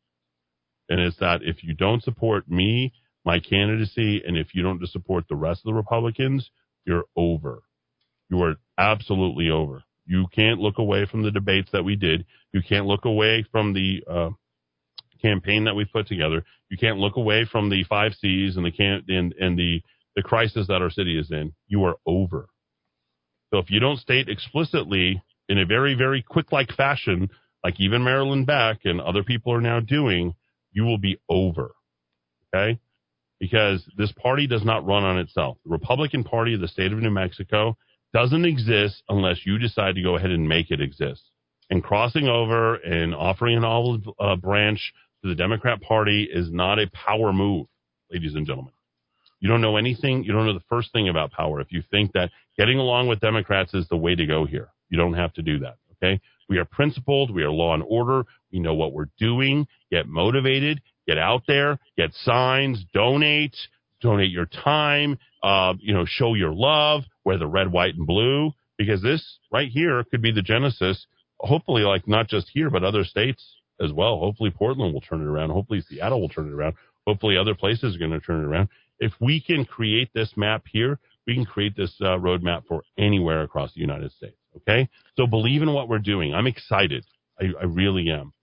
And 0.87 1.01
it's 1.01 1.17
that 1.17 1.41
if 1.43 1.63
you 1.63 1.73
don't 1.73 2.03
support 2.03 2.49
me, 2.49 2.93
my 3.25 3.39
candidacy, 3.39 4.21
and 4.25 4.37
if 4.37 4.53
you 4.53 4.61
don't 4.61 4.87
support 4.87 5.25
the 5.27 5.35
rest 5.35 5.61
of 5.61 5.71
the 5.71 5.73
Republicans, 5.73 6.51
you're 6.85 7.05
over. 7.15 7.63
You 8.29 8.43
are 8.43 8.55
absolutely 8.77 9.49
over. 9.49 9.83
You 10.05 10.27
can't 10.33 10.59
look 10.59 10.77
away 10.77 11.07
from 11.09 11.23
the 11.23 11.31
debates 11.31 11.71
that 11.71 11.83
we 11.83 11.95
did. 11.95 12.25
You 12.51 12.61
can't 12.61 12.85
look 12.85 13.05
away 13.05 13.45
from 13.51 13.73
the 13.73 14.03
uh, 14.07 14.29
campaign 15.21 15.63
that 15.63 15.75
we 15.75 15.85
put 15.85 16.07
together. 16.07 16.43
You 16.69 16.77
can't 16.77 16.99
look 16.99 17.15
away 17.15 17.45
from 17.49 17.69
the 17.69 17.83
five 17.85 18.13
C's 18.19 18.57
and 18.57 18.65
the 18.65 18.71
can 18.71 19.03
and, 19.07 19.33
and 19.39 19.57
the 19.57 19.81
the 20.15 20.21
crisis 20.21 20.67
that 20.67 20.83
our 20.83 20.91
city 20.91 21.17
is 21.17 21.31
in. 21.31 21.53
You 21.67 21.85
are 21.85 21.95
over. 22.05 22.47
So 23.49 23.57
if 23.57 23.71
you 23.71 23.79
don't 23.79 23.97
state 23.97 24.29
explicitly 24.29 25.23
in 25.49 25.59
a 25.59 25.65
very 25.65 25.95
very 25.95 26.21
quick 26.21 26.51
like 26.51 26.71
fashion, 26.75 27.29
like 27.63 27.79
even 27.79 28.03
Marilyn 28.03 28.45
Beck 28.45 28.79
and 28.83 28.99
other 28.99 29.23
people 29.23 29.53
are 29.53 29.61
now 29.61 29.79
doing, 29.79 30.35
you 30.71 30.83
will 30.83 30.97
be 30.97 31.19
over. 31.29 31.71
Okay? 32.53 32.79
Because 33.39 33.83
this 33.97 34.11
party 34.11 34.47
does 34.47 34.63
not 34.63 34.85
run 34.85 35.03
on 35.03 35.17
itself. 35.17 35.57
The 35.65 35.71
Republican 35.71 36.23
Party 36.23 36.53
of 36.53 36.61
the 36.61 36.67
state 36.67 36.93
of 36.93 36.99
New 36.99 37.09
Mexico 37.09 37.77
doesn't 38.13 38.45
exist 38.45 39.01
unless 39.09 39.45
you 39.45 39.57
decide 39.57 39.95
to 39.95 40.03
go 40.03 40.15
ahead 40.15 40.31
and 40.31 40.47
make 40.47 40.71
it 40.71 40.81
exist. 40.81 41.23
And 41.69 41.83
crossing 41.83 42.27
over 42.27 42.75
and 42.75 43.15
offering 43.15 43.57
an 43.57 43.63
olive 43.63 44.01
uh, 44.19 44.35
branch 44.35 44.93
to 45.23 45.29
the 45.29 45.35
Democrat 45.35 45.81
Party 45.81 46.29
is 46.31 46.51
not 46.51 46.79
a 46.79 46.89
power 46.91 47.33
move, 47.33 47.67
ladies 48.11 48.35
and 48.35 48.45
gentlemen. 48.45 48.73
You 49.39 49.49
don't 49.49 49.61
know 49.61 49.77
anything. 49.77 50.23
You 50.23 50.31
don't 50.31 50.45
know 50.45 50.53
the 50.53 50.63
first 50.69 50.93
thing 50.93 51.09
about 51.09 51.31
power. 51.31 51.59
If 51.59 51.71
you 51.71 51.81
think 51.89 52.13
that 52.13 52.29
getting 52.57 52.77
along 52.77 53.07
with 53.07 53.19
Democrats 53.19 53.73
is 53.73 53.87
the 53.89 53.97
way 53.97 54.15
to 54.15 54.25
go 54.25 54.45
here, 54.45 54.69
you 54.93 54.99
don't 54.99 55.15
have 55.15 55.33
to 55.33 55.41
do 55.41 55.57
that. 55.59 55.77
Okay. 55.93 56.21
We 56.47 56.59
are 56.59 56.65
principled. 56.65 57.33
We 57.33 57.41
are 57.41 57.49
law 57.49 57.73
and 57.73 57.83
order. 57.87 58.25
We 58.51 58.59
know 58.59 58.75
what 58.75 58.93
we're 58.93 59.09
doing. 59.17 59.65
Get 59.91 60.07
motivated. 60.07 60.81
Get 61.07 61.17
out 61.17 61.41
there. 61.47 61.79
Get 61.97 62.13
signs. 62.13 62.85
Donate. 62.93 63.55
Donate 64.01 64.29
your 64.29 64.45
time. 64.45 65.17
Uh, 65.41 65.73
you 65.79 65.95
know, 65.95 66.05
show 66.05 66.35
your 66.35 66.53
love. 66.53 67.05
Wear 67.25 67.39
the 67.39 67.47
red, 67.47 67.71
white, 67.71 67.95
and 67.95 68.05
blue 68.05 68.51
because 68.77 69.01
this 69.01 69.39
right 69.51 69.69
here 69.69 70.03
could 70.11 70.21
be 70.21 70.31
the 70.31 70.43
genesis. 70.43 71.07
Hopefully, 71.39 71.81
like 71.81 72.07
not 72.07 72.27
just 72.27 72.51
here, 72.53 72.69
but 72.69 72.83
other 72.83 73.03
states 73.03 73.43
as 73.81 73.91
well. 73.91 74.19
Hopefully, 74.19 74.51
Portland 74.51 74.93
will 74.93 75.01
turn 75.01 75.21
it 75.21 75.27
around. 75.27 75.49
Hopefully, 75.49 75.81
Seattle 75.81 76.21
will 76.21 76.29
turn 76.29 76.49
it 76.49 76.53
around. 76.53 76.75
Hopefully, 77.07 77.35
other 77.35 77.55
places 77.55 77.95
are 77.95 77.99
going 77.99 78.11
to 78.11 78.19
turn 78.19 78.43
it 78.43 78.47
around. 78.47 78.69
If 78.99 79.13
we 79.19 79.41
can 79.41 79.65
create 79.65 80.11
this 80.13 80.33
map 80.35 80.65
here, 80.71 80.99
we 81.25 81.33
can 81.33 81.45
create 81.45 81.75
this 81.75 81.95
uh, 81.99 82.19
roadmap 82.19 82.67
for 82.67 82.83
anywhere 82.95 83.41
across 83.41 83.73
the 83.73 83.81
United 83.81 84.11
States. 84.11 84.37
Okay. 84.57 84.89
So 85.17 85.27
believe 85.27 85.61
in 85.61 85.73
what 85.73 85.89
we're 85.89 85.99
doing. 85.99 86.33
I'm 86.33 86.47
excited. 86.47 87.05
I, 87.39 87.45
I 87.59 87.65
really 87.65 88.09
am. 88.09 88.33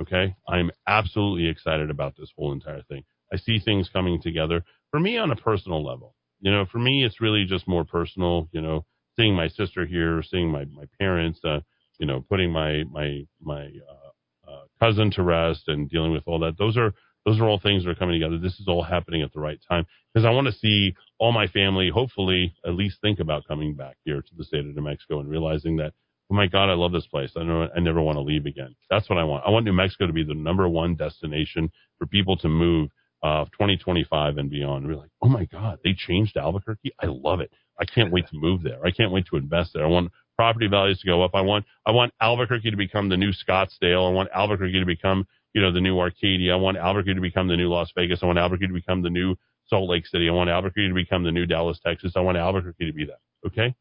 Okay. 0.00 0.34
I'm 0.48 0.70
absolutely 0.86 1.48
excited 1.48 1.90
about 1.90 2.14
this 2.16 2.30
whole 2.36 2.52
entire 2.52 2.82
thing. 2.82 3.04
I 3.32 3.36
see 3.36 3.58
things 3.58 3.88
coming 3.92 4.20
together 4.20 4.64
for 4.90 5.00
me 5.00 5.16
on 5.18 5.30
a 5.30 5.36
personal 5.36 5.84
level. 5.84 6.14
You 6.40 6.50
know, 6.50 6.66
for 6.70 6.78
me, 6.78 7.04
it's 7.04 7.20
really 7.20 7.44
just 7.44 7.68
more 7.68 7.84
personal, 7.84 8.48
you 8.52 8.60
know, 8.60 8.84
seeing 9.16 9.34
my 9.34 9.48
sister 9.48 9.86
here, 9.86 10.22
seeing 10.22 10.50
my, 10.50 10.64
my 10.64 10.84
parents, 10.98 11.38
uh, 11.44 11.60
you 11.98 12.06
know, 12.06 12.24
putting 12.28 12.50
my, 12.50 12.82
my, 12.90 13.22
my, 13.40 13.62
uh, 13.64 14.50
uh, 14.50 14.62
cousin 14.80 15.10
to 15.12 15.22
rest 15.22 15.68
and 15.68 15.88
dealing 15.88 16.12
with 16.12 16.24
all 16.26 16.40
that. 16.40 16.58
Those 16.58 16.76
are, 16.76 16.92
those 17.24 17.40
are 17.40 17.46
all 17.46 17.60
things 17.60 17.84
that 17.84 17.90
are 17.90 17.94
coming 17.94 18.18
together. 18.18 18.38
This 18.38 18.58
is 18.58 18.66
all 18.68 18.82
happening 18.82 19.22
at 19.22 19.32
the 19.32 19.40
right 19.40 19.58
time 19.68 19.86
because 20.12 20.26
I 20.26 20.30
want 20.30 20.46
to 20.48 20.52
see 20.52 20.94
all 21.18 21.32
my 21.32 21.46
family, 21.46 21.88
hopefully, 21.88 22.54
at 22.66 22.74
least 22.74 22.98
think 23.00 23.20
about 23.20 23.46
coming 23.46 23.74
back 23.74 23.96
here 24.04 24.20
to 24.20 24.34
the 24.36 24.44
state 24.44 24.66
of 24.66 24.74
New 24.74 24.82
Mexico 24.82 25.20
and 25.20 25.28
realizing 25.28 25.76
that, 25.76 25.92
oh 26.30 26.34
my 26.34 26.46
God, 26.46 26.68
I 26.68 26.74
love 26.74 26.92
this 26.92 27.06
place. 27.06 27.30
I 27.36 27.44
know 27.44 27.68
I 27.74 27.80
never 27.80 28.02
want 28.02 28.16
to 28.16 28.22
leave 28.22 28.46
again. 28.46 28.74
That's 28.90 29.08
what 29.08 29.18
I 29.18 29.24
want. 29.24 29.44
I 29.46 29.50
want 29.50 29.64
New 29.64 29.72
Mexico 29.72 30.06
to 30.06 30.12
be 30.12 30.24
the 30.24 30.34
number 30.34 30.68
one 30.68 30.96
destination 30.96 31.70
for 31.98 32.06
people 32.06 32.36
to 32.38 32.48
move 32.48 32.90
uh, 33.22 33.44
2025 33.52 34.38
and 34.38 34.50
beyond. 34.50 34.86
We're 34.86 34.96
like, 34.96 35.10
oh 35.22 35.28
my 35.28 35.44
God, 35.44 35.78
they 35.84 35.94
changed 35.96 36.36
Albuquerque. 36.36 36.92
I 37.00 37.06
love 37.06 37.40
it. 37.40 37.52
I 37.80 37.84
can't 37.84 38.12
wait 38.12 38.26
to 38.28 38.36
move 38.36 38.62
there. 38.62 38.84
I 38.84 38.90
can't 38.90 39.12
wait 39.12 39.26
to 39.30 39.36
invest 39.36 39.70
there. 39.74 39.84
I 39.84 39.88
want 39.88 40.10
property 40.36 40.66
values 40.66 40.98
to 41.00 41.06
go 41.06 41.22
up. 41.22 41.32
I 41.34 41.40
want 41.40 41.64
I 41.86 41.92
want 41.92 42.12
Albuquerque 42.20 42.70
to 42.70 42.76
become 42.76 43.08
the 43.08 43.16
new 43.16 43.30
Scottsdale. 43.30 44.08
I 44.08 44.12
want 44.12 44.28
Albuquerque 44.34 44.80
to 44.80 44.86
become 44.86 45.26
you 45.54 45.60
know, 45.60 45.72
the 45.72 45.80
new 45.80 45.98
Arcadia. 45.98 46.52
I 46.52 46.56
want 46.56 46.76
Albuquerque 46.76 47.14
to 47.14 47.20
become 47.20 47.48
the 47.48 47.56
new 47.56 47.68
Las 47.68 47.90
Vegas. 47.94 48.20
I 48.22 48.26
want 48.26 48.38
Albuquerque 48.38 48.68
to 48.68 48.72
become 48.72 49.02
the 49.02 49.10
new 49.10 49.36
Salt 49.66 49.88
Lake 49.88 50.06
City. 50.06 50.28
I 50.28 50.32
want 50.32 50.50
Albuquerque 50.50 50.88
to 50.88 50.94
become 50.94 51.24
the 51.24 51.32
new 51.32 51.46
Dallas, 51.46 51.78
Texas. 51.84 52.12
I 52.16 52.20
want 52.20 52.38
Albuquerque 52.38 52.86
to 52.86 52.92
be 52.92 53.06
that. 53.06 53.20
Okay? 53.46 53.74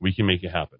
We 0.00 0.14
can 0.14 0.26
make 0.26 0.42
it 0.42 0.50
happen. 0.50 0.78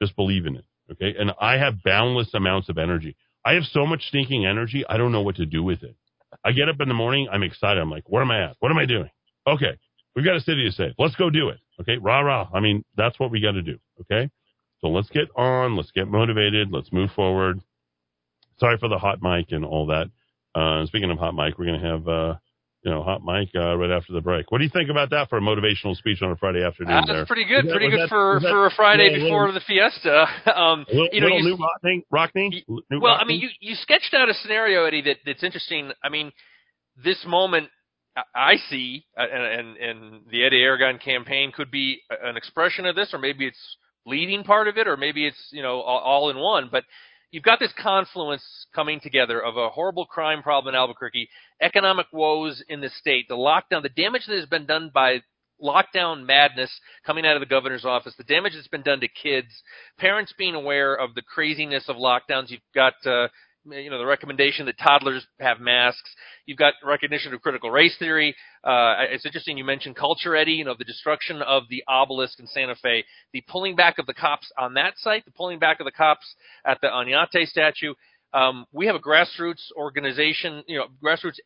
Just 0.00 0.16
believe 0.16 0.46
in 0.46 0.56
it. 0.56 0.64
Okay? 0.90 1.14
And 1.18 1.32
I 1.40 1.58
have 1.58 1.82
boundless 1.84 2.34
amounts 2.34 2.68
of 2.68 2.78
energy. 2.78 3.16
I 3.44 3.54
have 3.54 3.64
so 3.64 3.86
much 3.86 4.02
stinking 4.08 4.46
energy, 4.46 4.84
I 4.88 4.96
don't 4.96 5.12
know 5.12 5.22
what 5.22 5.36
to 5.36 5.46
do 5.46 5.62
with 5.62 5.82
it. 5.82 5.96
I 6.44 6.52
get 6.52 6.68
up 6.68 6.80
in 6.80 6.88
the 6.88 6.94
morning, 6.94 7.28
I'm 7.30 7.42
excited. 7.42 7.80
I'm 7.80 7.90
like, 7.90 8.04
where 8.06 8.22
am 8.22 8.30
I 8.30 8.44
at? 8.44 8.56
What 8.60 8.70
am 8.70 8.78
I 8.78 8.86
doing? 8.86 9.10
Okay. 9.46 9.78
We've 10.14 10.24
got 10.24 10.36
a 10.36 10.40
city 10.40 10.64
to 10.64 10.72
save. 10.72 10.94
Let's 10.98 11.16
go 11.16 11.30
do 11.30 11.48
it. 11.48 11.58
Okay. 11.80 11.98
Rah, 11.98 12.20
rah. 12.20 12.48
I 12.54 12.60
mean, 12.60 12.84
that's 12.96 13.18
what 13.18 13.30
we 13.30 13.40
got 13.40 13.52
to 13.52 13.62
do. 13.62 13.78
Okay. 14.02 14.30
So 14.80 14.88
let's 14.88 15.08
get 15.10 15.28
on. 15.36 15.76
Let's 15.76 15.90
get 15.90 16.08
motivated. 16.08 16.68
Let's 16.70 16.92
move 16.92 17.10
forward 17.14 17.60
sorry 18.62 18.78
for 18.78 18.88
the 18.88 18.98
hot 18.98 19.20
mic 19.20 19.50
and 19.50 19.64
all 19.64 19.86
that. 19.86 20.06
Uh, 20.54 20.86
speaking 20.86 21.10
of 21.10 21.18
hot 21.18 21.34
mic, 21.34 21.58
we're 21.58 21.66
going 21.66 21.80
to 21.80 21.86
have, 21.86 22.06
uh, 22.06 22.34
you 22.84 22.90
know, 22.90 23.02
hot 23.02 23.22
mic 23.24 23.48
uh, 23.56 23.76
right 23.76 23.90
after 23.90 24.12
the 24.12 24.20
break. 24.20 24.50
What 24.50 24.58
do 24.58 24.64
you 24.64 24.70
think 24.70 24.88
about 24.88 25.10
that 25.10 25.28
for 25.28 25.38
a 25.38 25.40
motivational 25.40 25.96
speech 25.96 26.22
on 26.22 26.30
a 26.30 26.36
Friday 26.36 26.62
afternoon? 26.64 26.94
Uh, 26.94 27.02
that's 27.06 27.26
pretty 27.26 27.44
good. 27.44 27.66
That, 27.66 27.72
pretty 27.72 27.90
good 27.90 28.02
that, 28.02 28.08
for, 28.08 28.38
that, 28.40 28.48
for 28.48 28.66
a 28.66 28.70
Friday 28.70 29.10
yeah, 29.10 29.24
before 29.24 29.46
little, 29.46 29.60
the 29.60 29.64
fiesta. 29.66 30.26
Um, 30.52 30.84
little, 30.88 31.08
you 31.12 31.20
know, 31.20 31.28
you, 31.28 31.42
new 31.42 31.56
Rockne, 31.56 32.02
Rockne. 32.12 32.62
New 32.68 33.00
well, 33.00 33.14
Rockne? 33.14 33.20
I 33.20 33.24
mean, 33.24 33.40
you 33.40 33.48
you 33.60 33.74
sketched 33.74 34.14
out 34.14 34.28
a 34.28 34.34
scenario, 34.34 34.84
Eddy, 34.84 35.02
that 35.02 35.16
that's 35.24 35.42
interesting. 35.42 35.90
I 36.04 36.08
mean, 36.08 36.30
this 37.02 37.24
moment 37.26 37.68
I 38.34 38.56
see, 38.68 39.06
uh, 39.16 39.24
and, 39.32 39.42
and, 39.42 39.76
and 39.76 40.20
the 40.30 40.44
Eddy 40.44 40.62
Aragon 40.62 40.98
campaign 40.98 41.52
could 41.54 41.70
be 41.70 42.02
an 42.22 42.36
expression 42.36 42.84
of 42.84 42.94
this, 42.94 43.14
or 43.14 43.18
maybe 43.18 43.46
it's 43.46 43.76
leading 44.04 44.44
part 44.44 44.68
of 44.68 44.76
it, 44.76 44.86
or 44.86 44.96
maybe 44.96 45.26
it's 45.26 45.48
you 45.50 45.62
know 45.62 45.80
all, 45.80 46.00
all 46.00 46.30
in 46.30 46.38
one. 46.38 46.68
But 46.70 46.84
you've 47.32 47.42
got 47.42 47.58
this 47.58 47.72
confluence 47.82 48.44
coming 48.72 49.00
together 49.00 49.42
of 49.42 49.56
a 49.56 49.70
horrible 49.70 50.06
crime 50.06 50.42
problem 50.42 50.72
in 50.72 50.78
Albuquerque, 50.78 51.28
economic 51.60 52.06
woes 52.12 52.62
in 52.68 52.80
the 52.80 52.90
state, 52.90 53.26
the 53.28 53.34
lockdown, 53.34 53.82
the 53.82 53.88
damage 53.88 54.26
that 54.28 54.36
has 54.36 54.46
been 54.46 54.66
done 54.66 54.90
by 54.94 55.22
lockdown 55.60 56.26
madness 56.26 56.70
coming 57.04 57.24
out 57.26 57.36
of 57.36 57.40
the 57.40 57.46
governor's 57.46 57.84
office, 57.84 58.14
the 58.16 58.24
damage 58.24 58.52
that's 58.54 58.68
been 58.68 58.82
done 58.82 59.00
to 59.00 59.08
kids, 59.08 59.48
parents 59.98 60.32
being 60.36 60.54
aware 60.54 60.94
of 60.94 61.14
the 61.14 61.22
craziness 61.22 61.88
of 61.88 61.96
lockdowns. 61.96 62.50
You've 62.50 62.60
got 62.74 62.94
uh, 63.06 63.28
you 63.64 63.90
know 63.90 63.98
the 63.98 64.06
recommendation 64.06 64.66
that 64.66 64.78
toddlers 64.78 65.26
have 65.40 65.60
masks. 65.60 66.10
You've 66.46 66.58
got 66.58 66.74
recognition 66.84 67.32
of 67.32 67.40
critical 67.40 67.70
race 67.70 67.96
theory. 67.98 68.34
Uh, 68.64 68.94
it's 69.10 69.26
interesting 69.26 69.56
you 69.56 69.64
mentioned 69.64 69.96
culture, 69.96 70.34
Eddy. 70.36 70.52
You 70.52 70.64
know 70.64 70.74
the 70.76 70.84
destruction 70.84 71.42
of 71.42 71.64
the 71.70 71.84
obelisk 71.88 72.40
in 72.40 72.46
Santa 72.46 72.74
Fe, 72.74 73.04
the 73.32 73.42
pulling 73.48 73.76
back 73.76 73.98
of 73.98 74.06
the 74.06 74.14
cops 74.14 74.50
on 74.58 74.74
that 74.74 74.94
site, 74.98 75.24
the 75.24 75.30
pulling 75.30 75.58
back 75.58 75.80
of 75.80 75.84
the 75.84 75.92
cops 75.92 76.34
at 76.64 76.80
the 76.80 76.88
Oñate 76.88 77.46
statue. 77.46 77.94
Um, 78.34 78.66
we 78.72 78.86
have 78.86 78.96
a 78.96 79.00
grassroots 79.00 79.70
organization, 79.76 80.64
you 80.66 80.78
know, 80.78 80.86
grassroots 81.02 81.36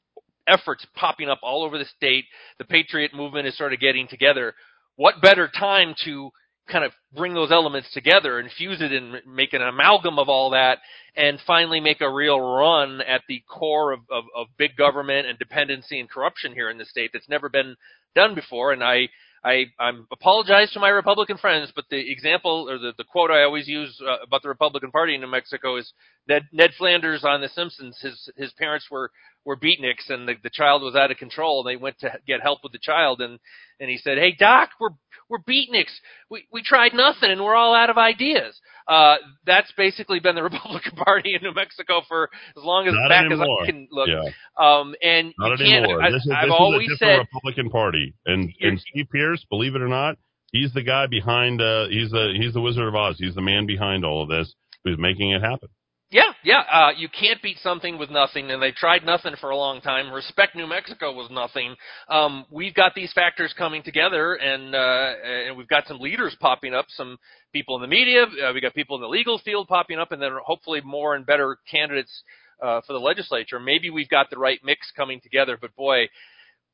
efforts 0.47 0.87
popping 0.95 1.29
up 1.29 1.41
all 1.43 1.65
over 1.65 1.79
the 1.79 1.85
state. 1.85 2.25
The 2.59 2.65
patriot 2.65 3.13
movement 3.13 3.47
is 3.47 3.59
sort 3.59 3.73
of 3.73 3.81
getting 3.81 4.07
together. 4.07 4.55
What 4.95 5.21
better 5.21 5.49
time 5.49 5.95
to 6.05 6.31
kind 6.69 6.85
of 6.85 6.93
bring 7.15 7.35
those 7.35 7.53
elements 7.53 7.93
together 7.93 8.39
and 8.39 8.51
fuse 8.51 8.81
it 8.81 8.93
and 8.93 9.21
make 9.27 9.53
an 9.53 9.63
amalgam 9.63 10.19
of 10.19 10.29
all 10.29 10.51
that 10.51 10.79
and 11.17 11.39
finally 11.47 11.81
make 11.81 12.01
a 12.01 12.13
real 12.13 12.41
run 12.41 13.01
at 13.01 13.23
the 13.29 13.43
core 13.49 13.93
of, 13.93 14.01
of, 14.11 14.25
of 14.37 14.47
big 14.59 14.77
government 14.77 15.27
and 15.27 15.39
dependency 15.39 15.99
and 15.99 16.11
corruption 16.11 16.53
here 16.53 16.69
in 16.69 16.79
the 16.79 16.85
state 16.85 17.11
that's 17.13 17.29
never 17.29 17.49
been 17.49 17.77
done 18.15 18.35
before. 18.35 18.73
And 18.73 18.83
I, 18.83 19.09
I, 19.45 19.67
I'm 19.79 20.07
apologize 20.11 20.73
to 20.73 20.81
my 20.81 20.89
Republican 20.89 21.39
friends, 21.39 21.73
but 21.75 21.85
the 21.89 22.11
example 22.11 22.67
or 22.69 22.79
the, 22.79 22.93
the 22.99 23.05
quote 23.05 23.31
I 23.31 23.45
always 23.45 23.69
use 23.69 23.99
uh, 24.05 24.17
about 24.27 24.43
the 24.43 24.49
Republican 24.49 24.91
Party 24.91 25.15
in 25.15 25.21
New 25.21 25.29
Mexico 25.29 25.77
is 25.77 25.93
Ned, 26.29 26.43
Ned 26.53 26.71
Flanders 26.77 27.25
on 27.25 27.41
The 27.41 27.49
Simpsons. 27.49 27.97
His 28.01 28.29
his 28.37 28.53
parents 28.55 28.87
were 28.91 29.11
were 29.47 29.57
beatniks, 29.57 30.11
and 30.11 30.29
the, 30.29 30.35
the 30.43 30.51
child 30.53 30.83
was 30.83 30.95
out 30.97 31.11
of 31.11 31.17
control. 31.17 31.61
And 31.61 31.73
they 31.73 31.81
went 31.81 31.99
to 32.01 32.13
get 32.27 32.43
help 32.43 32.59
with 32.63 32.73
the 32.73 32.79
child, 32.83 33.23
and 33.23 33.39
and 33.81 33.89
he 33.89 33.97
said, 33.97 34.19
"Hey 34.19 34.37
doc, 34.39 34.71
we're 34.79 34.91
we're 35.31 35.39
beatniks. 35.39 35.95
We 36.29 36.47
we 36.53 36.63
tried 36.63 36.93
nothing, 36.93 37.31
and 37.31 37.43
we're 37.43 37.55
all 37.55 37.75
out 37.75 37.89
of 37.89 37.97
ideas." 37.97 38.61
Uh, 38.89 39.17
that's 39.47 39.73
basically 39.77 40.21
been 40.21 40.35
the 40.35 40.43
Republican 40.51 40.97
Party 40.97 41.35
in 41.35 41.43
New 41.43 41.55
Mexico 41.55 42.03
for 42.07 42.29
as 42.57 42.63
long 42.63 42.87
as 42.87 42.95
Not 42.95 43.09
back 43.09 43.27
anymore. 43.27 43.63
as 43.63 43.69
I 43.69 43.71
can 43.71 43.89
look. 43.91 44.09
Yeah. 44.09 44.31
Um, 44.59 44.95
and 45.03 45.33
Not 45.39 45.61
anymore. 45.61 46.03
I, 46.03 46.11
this 46.11 46.27
is, 46.27 46.33
I've 46.37 46.47
this 46.49 46.55
always 46.59 46.89
is 46.91 46.99
a 47.01 47.05
different 47.05 47.29
said 47.29 47.35
Republican 47.35 47.71
Party, 47.71 48.15
and 48.27 48.53
and 48.61 48.81
Steve 48.81 49.07
Pearce 49.11 49.47
believe 49.49 49.75
it 49.77 49.83
or 49.83 49.89
not, 49.89 50.19
he's 50.53 50.73
the 50.73 50.83
guy 50.83 51.07
behind. 51.07 51.63
Uh, 51.63 51.87
he's 51.89 52.11
the 52.11 52.35
he's 52.37 52.53
the 52.53 52.61
Wizard 52.61 52.89
of 52.89 52.95
Oz. 52.95 53.17
He's 53.19 53.35
the 53.35 53.43
man 53.43 53.67
behind 53.67 54.05
all 54.05 54.23
of 54.23 54.29
this, 54.29 54.55
who's 54.85 54.99
making 54.99 55.31
it 55.31 55.43
happen. 55.43 55.69
Yeah, 56.11 56.33
yeah. 56.45 56.61
Uh, 56.73 56.91
you 56.97 57.09
can't 57.09 57.43
beat 57.43 57.59
something 57.65 57.99
with 57.99 58.11
nothing, 58.11 58.51
and 58.53 58.63
they've 58.63 58.75
tried 58.75 59.05
nothing 59.05 59.35
for 59.41 59.51
a 59.51 59.57
long 59.57 59.81
time. 59.81 60.13
Respect 60.13 60.55
New 60.55 60.67
Mexico 60.69 61.13
was 61.13 61.29
nothing. 61.33 61.75
Um, 62.09 62.47
we've 62.49 62.75
got 62.75 62.95
these 62.95 63.13
factors 63.13 63.53
coming 63.59 63.83
together, 63.83 64.35
and 64.35 64.73
uh, 64.73 65.13
and 65.49 65.57
we've 65.57 65.67
got 65.67 65.89
some 65.89 65.99
leaders 65.99 66.37
popping 66.41 66.75
up, 66.75 66.87
some 66.91 67.19
people 67.53 67.75
in 67.75 67.83
the 67.83 67.89
media. 67.89 68.23
Uh, 68.23 68.53
we 68.55 68.61
got 68.61 68.73
people 68.75 68.95
in 68.95 69.03
the 69.03 69.09
legal 69.09 69.41
field 69.45 69.67
popping 69.67 69.99
up, 69.99 70.13
and 70.13 70.23
then 70.23 70.31
hopefully 70.45 70.81
more 70.85 71.17
and 71.17 71.27
better 71.27 71.59
candidates 71.69 72.23
uh, 72.63 72.81
for 72.87 72.93
the 72.93 73.01
legislature. 73.01 73.59
Maybe 73.59 73.91
we've 73.91 74.09
got 74.09 74.31
the 74.31 74.39
right 74.39 74.61
mix 74.63 74.93
coming 74.97 75.21
together. 75.21 75.59
But 75.61 75.75
boy, 75.75 76.07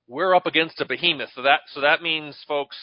we're 0.07 0.35
up 0.35 0.45
against 0.45 0.79
a 0.83 0.85
behemoth. 0.87 1.31
So 1.35 1.41
that 1.43 1.61
so 1.73 1.81
that 1.81 2.03
means, 2.03 2.37
folks, 2.47 2.77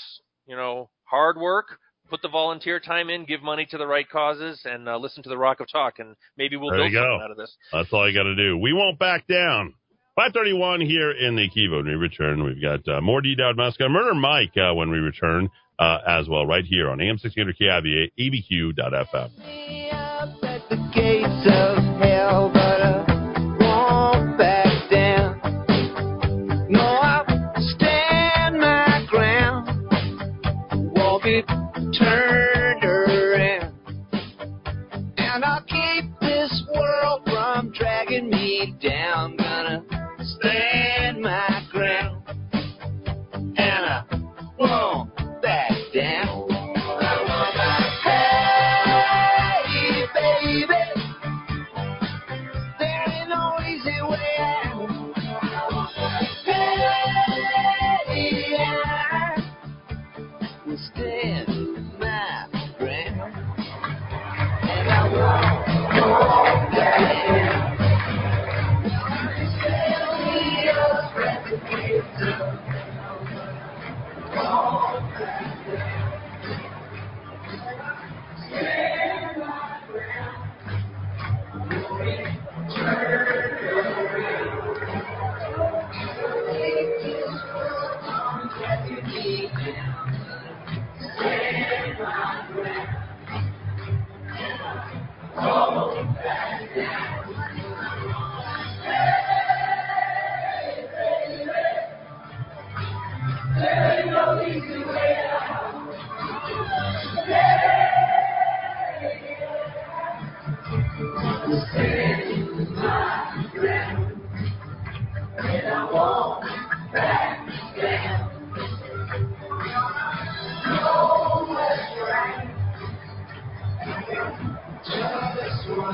you 0.47 0.55
know, 0.55 0.89
hard 1.03 1.37
work, 1.37 1.77
put 2.09 2.21
the 2.21 2.29
volunteer 2.29 2.79
time 2.79 3.09
in, 3.09 3.25
give 3.25 3.41
money 3.43 3.65
to 3.71 3.77
the 3.77 3.87
right 3.87 4.07
causes, 4.09 4.61
and 4.65 4.87
uh, 4.89 4.97
listen 4.97 5.23
to 5.23 5.29
the 5.29 5.37
Rock 5.37 5.59
of 5.59 5.67
Talk, 5.71 5.99
and 5.99 6.15
maybe 6.37 6.55
we'll 6.57 6.71
There 6.71 6.79
build 6.79 6.91
you 6.91 6.97
go. 6.99 7.03
something 7.03 7.21
out 7.25 7.31
of 7.31 7.37
this. 7.37 7.55
That's 7.71 7.91
all 7.93 8.07
you 8.09 8.13
got 8.17 8.23
to 8.23 8.35
do. 8.35 8.57
We 8.57 8.73
won't 8.73 8.97
back 8.99 9.27
down. 9.27 9.73
531 10.15 10.81
here 10.81 11.11
in 11.11 11.35
the 11.37 11.47
KIVA. 11.49 11.77
When 11.77 11.85
we 11.85 11.93
return, 11.93 12.43
we've 12.43 12.61
got 12.61 12.85
uh, 12.87 12.99
more 12.99 13.21
D 13.21 13.35
Dowd 13.35 13.55
Muska, 13.57 13.89
Murder 13.89 14.13
Mike 14.15 14.51
uh, 14.57 14.73
when 14.73 14.89
we 14.89 14.97
return 14.97 15.49
uh, 15.79 15.99
as 16.05 16.27
well, 16.27 16.45
right 16.45 16.65
here 16.65 16.89
on 16.89 16.99
AM 16.99 17.17
1600 17.21 17.57
KIVA, 17.57 18.09
ABQ.FM. 18.19 19.29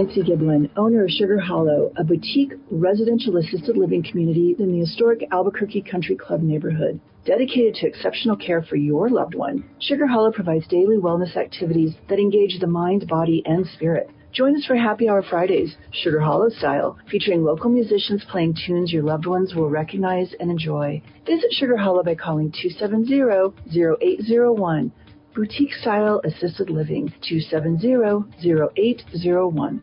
Nancy 0.00 0.22
Giblin, 0.22 0.70
owner 0.78 1.04
of 1.04 1.10
Sugar 1.10 1.38
Hollow, 1.38 1.92
a 1.94 2.04
boutique 2.04 2.54
residential 2.70 3.36
assisted 3.36 3.76
living 3.76 4.02
community 4.02 4.56
in 4.58 4.72
the 4.72 4.78
historic 4.78 5.28
Albuquerque 5.30 5.82
Country 5.82 6.16
Club 6.16 6.40
neighborhood. 6.40 6.98
Dedicated 7.26 7.74
to 7.74 7.86
exceptional 7.86 8.34
care 8.34 8.62
for 8.62 8.76
your 8.76 9.10
loved 9.10 9.34
one, 9.34 9.62
Sugar 9.78 10.06
Hollow 10.06 10.32
provides 10.32 10.66
daily 10.68 10.96
wellness 10.96 11.36
activities 11.36 11.92
that 12.08 12.18
engage 12.18 12.58
the 12.58 12.66
mind, 12.66 13.08
body, 13.08 13.42
and 13.44 13.66
spirit. 13.66 14.08
Join 14.32 14.56
us 14.56 14.64
for 14.64 14.74
Happy 14.74 15.06
Hour 15.06 15.22
Fridays, 15.22 15.76
Sugar 15.92 16.20
Hollow 16.20 16.48
style, 16.48 16.96
featuring 17.10 17.44
local 17.44 17.68
musicians 17.68 18.24
playing 18.24 18.54
tunes 18.66 18.94
your 18.94 19.02
loved 19.02 19.26
ones 19.26 19.54
will 19.54 19.68
recognize 19.68 20.32
and 20.40 20.50
enjoy. 20.50 21.02
Visit 21.26 21.52
Sugar 21.52 21.76
Hollow 21.76 22.02
by 22.02 22.14
calling 22.14 22.50
270-0801. 22.52 24.92
Boutique 25.34 25.74
Style 25.74 26.22
Assisted 26.24 26.70
Living, 26.70 27.12
270-0801. 27.30 29.82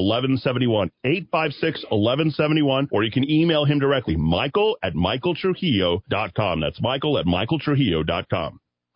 1171 0.00 0.90
856 1.04 1.84
1171 1.90 2.88
or 2.92 3.04
you 3.04 3.10
can 3.10 3.28
email 3.30 3.64
him 3.64 3.78
directly 3.78 4.16
michael 4.16 4.78
at 4.82 4.94
michaeltrujillo.com 4.94 6.60
that's 6.60 6.80
michael 6.80 7.18
at 7.18 7.26
michaeltrujillo.com 7.26 8.58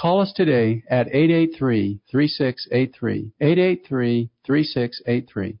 Call 0.00 0.22
us 0.22 0.32
today 0.32 0.82
at 0.88 1.08
883-3683. 1.08 3.32
883-3683. 3.42 5.58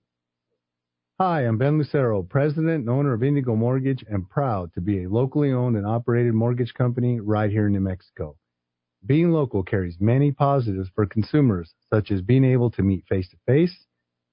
Hi, 1.18 1.40
I'm 1.42 1.58
Ben 1.58 1.76
Lucero, 1.76 2.22
president 2.22 2.76
and 2.76 2.88
owner 2.88 3.12
of 3.12 3.22
Indigo 3.22 3.54
Mortgage, 3.54 4.02
and 4.08 4.26
proud 4.30 4.72
to 4.72 4.80
be 4.80 5.04
a 5.04 5.10
locally 5.10 5.52
owned 5.52 5.76
and 5.76 5.86
operated 5.86 6.32
mortgage 6.32 6.72
company 6.72 7.20
right 7.20 7.50
here 7.50 7.66
in 7.66 7.74
New 7.74 7.80
Mexico. 7.80 8.38
Being 9.04 9.30
local 9.30 9.62
carries 9.62 9.98
many 10.00 10.32
positives 10.32 10.88
for 10.94 11.04
consumers, 11.04 11.74
such 11.92 12.10
as 12.10 12.22
being 12.22 12.44
able 12.44 12.70
to 12.70 12.82
meet 12.82 13.04
face 13.10 13.28
to 13.28 13.36
face. 13.46 13.84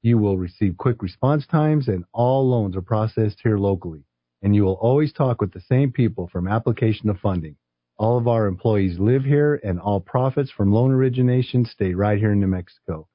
You 0.04 0.20
will 0.20 0.38
receive 0.38 0.78
quick 0.78 1.02
response 1.02 1.46
times, 1.46 1.90
and 1.90 2.06
all 2.14 2.50
loans 2.50 2.78
are 2.78 2.82
processed 2.82 3.42
here 3.44 3.58
locally. 3.58 4.06
And 4.42 4.56
you 4.56 4.64
will 4.64 4.76
always 4.76 5.12
talk 5.12 5.42
with 5.42 5.52
the 5.52 5.60
same 5.60 5.92
people 5.92 6.30
from 6.32 6.48
application 6.48 7.08
to 7.08 7.14
funding. 7.16 7.58
All 7.99 8.19
of 8.19 8.28
our 8.28 8.45
employees 8.45 8.99
live 8.99 9.24
here, 9.24 9.60
and 9.64 9.80
all 9.80 9.99
profits 9.99 10.52
from 10.52 10.72
loan 10.72 10.91
origination 10.91 11.65
stay 11.65 11.95
right 11.95 12.19
here 12.19 12.32
in 12.32 12.40
New 12.40 12.45
Mexico. 12.48 13.07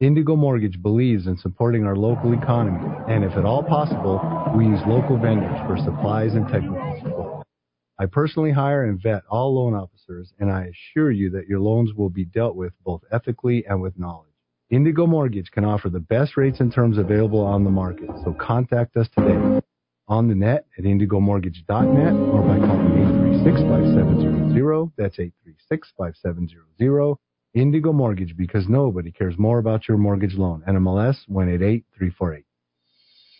Indigo 0.00 0.36
Mortgage 0.36 0.80
believes 0.80 1.26
in 1.26 1.36
supporting 1.36 1.84
our 1.84 1.94
local 1.94 2.32
economy, 2.32 2.80
and 3.08 3.24
if 3.24 3.32
at 3.32 3.44
all 3.44 3.62
possible, 3.62 4.22
we 4.56 4.64
use 4.64 4.80
local 4.86 5.18
vendors 5.18 5.58
for 5.66 5.76
supplies 5.76 6.32
and 6.32 6.48
technical 6.48 6.98
support. 7.02 7.46
I 7.98 8.06
personally 8.06 8.52
hire 8.52 8.84
and 8.84 9.00
vet 9.02 9.22
all 9.28 9.54
loan 9.54 9.74
officers, 9.74 10.32
and 10.38 10.50
I 10.50 10.72
assure 10.72 11.10
you 11.10 11.28
that 11.30 11.46
your 11.46 11.60
loans 11.60 11.92
will 11.92 12.08
be 12.08 12.24
dealt 12.24 12.56
with 12.56 12.72
both 12.82 13.02
ethically 13.12 13.66
and 13.66 13.82
with 13.82 13.98
knowledge. 13.98 14.32
Indigo 14.70 15.06
Mortgage 15.06 15.50
can 15.50 15.66
offer 15.66 15.90
the 15.90 16.00
best 16.00 16.38
rates 16.38 16.58
and 16.58 16.72
terms 16.72 16.96
available 16.96 17.40
on 17.40 17.64
the 17.64 17.70
market, 17.70 18.08
so 18.24 18.32
contact 18.40 18.96
us 18.96 19.08
today 19.14 19.60
on 20.08 20.28
the 20.28 20.34
net 20.34 20.64
at 20.78 20.84
indigomortgage.net 20.84 22.14
or 22.14 22.42
by 22.42 22.58
calling 22.66 23.21
836-5700. 23.42 24.92
That's 24.96 25.18
836-5700. 25.18 27.16
Indigo 27.54 27.92
Mortgage 27.92 28.36
because 28.36 28.68
nobody 28.68 29.10
cares 29.10 29.36
more 29.36 29.58
about 29.58 29.88
your 29.88 29.98
mortgage 29.98 30.34
loan. 30.34 30.62
NMLS 30.68 31.28
188348. 31.28 32.44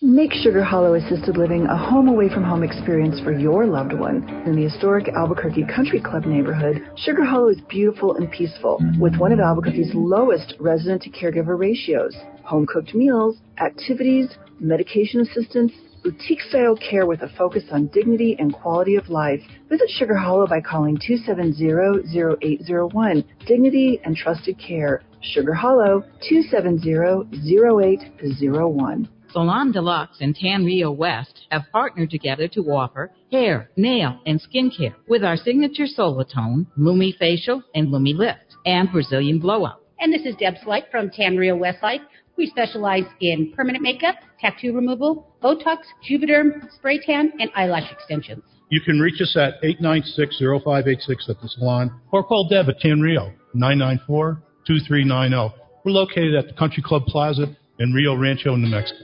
Make 0.05 0.33
Sugar 0.33 0.65
Hollow 0.65 0.95
Assisted 0.95 1.37
Living 1.37 1.67
a 1.67 1.77
home 1.77 2.09
away 2.09 2.29
from 2.29 2.43
home 2.43 2.65
experience 2.65 3.21
for 3.21 3.33
your 3.33 3.67
loved 3.67 3.93
one. 3.93 4.29
In 4.45 4.57
the 4.57 4.65
historic 4.65 5.09
Albuquerque 5.09 5.67
Country 5.73 6.01
Club 6.01 6.27
neighborhood, 6.27 6.83
Sugar 6.97 7.23
Hollow 7.25 7.51
is 7.51 7.61
beautiful 7.69 8.17
and 8.17 8.29
peaceful 8.29 8.81
with 8.99 9.15
one 9.17 9.31
of 9.31 9.39
Albuquerque's 9.39 9.95
lowest 9.95 10.55
resident 10.59 11.03
to 11.03 11.11
caregiver 11.11 11.57
ratios. 11.57 12.17
Home 12.43 12.67
cooked 12.67 12.93
meals, 12.93 13.39
activities, 13.61 14.29
medication 14.59 15.21
assistance, 15.21 15.71
boutique 16.03 16.43
style 16.43 16.77
care 16.77 17.07
with 17.07 17.23
a 17.23 17.29
focus 17.39 17.65
on 17.71 17.87
dignity 17.89 18.37
and 18.39 18.53
quality 18.53 18.97
of 18.97 19.09
life. 19.09 19.41
Visit 19.69 19.89
Sugar 19.91 20.17
Hollow 20.17 20.47
by 20.47 20.61
calling 20.61 20.99
270-0801. 20.99 23.25
Dignity 23.47 24.01
and 24.05 24.15
trusted 24.17 24.59
care. 24.59 25.03
Sugar 25.23 25.55
Hollow 25.55 26.05
270-0801. 26.31 29.09
Salon 29.31 29.73
Deluxe 29.73 30.21
and 30.21 30.37
Tan 30.37 30.63
Rio 30.65 30.91
West 30.91 31.47
have 31.51 31.63
partnered 31.73 32.11
together 32.11 32.47
to 32.49 32.61
offer 32.65 33.11
hair, 33.31 33.71
nail, 33.79 34.21
and 34.27 34.39
skincare 34.39 34.95
with 35.09 35.25
our 35.25 35.39
signature 35.39 35.87
Solatone, 35.87 36.67
Lumi 36.79 37.17
Facial, 37.17 37.63
and 37.75 37.89
Lumi 37.89 38.15
Lift, 38.15 38.57
and 38.67 38.93
Brazilian 38.93 39.39
Blowout. 39.39 39.81
And 40.01 40.13
this 40.13 40.27
is 40.27 40.37
Deb 40.37 40.57
Slight 40.63 40.91
from 40.91 41.09
Tan 41.09 41.39
Rio 41.39 41.57
Westside. 41.57 42.03
We 42.37 42.47
specialize 42.47 43.05
in 43.21 43.53
permanent 43.55 43.83
makeup, 43.83 44.17
tattoo 44.41 44.75
removal, 44.75 45.35
Botox, 45.43 45.79
Juvederm, 46.09 46.73
spray 46.75 46.99
tan, 47.05 47.33
and 47.39 47.51
eyelash 47.55 47.91
extensions. 47.93 48.43
You 48.71 48.81
can 48.81 48.99
reach 49.01 49.21
us 49.21 49.37
at 49.37 49.61
896-0586 49.63 51.29
at 51.29 51.41
the 51.43 51.49
salon 51.49 52.01
or 52.11 52.25
call 52.25 52.49
Deb 52.49 52.69
at 52.71 52.81
Tan 52.81 53.01
Rio, 53.01 53.33
994-2390. 53.55 55.53
We're 55.85 55.93
located 55.93 56.35
at 56.35 56.47
the 56.47 56.55
Country 56.55 56.83
Club 56.83 57.05
Plaza 57.07 57.55
in 57.79 57.93
Rio 57.93 58.15
Rancho, 58.15 58.57
New 58.57 58.69
Mexico. 58.69 58.99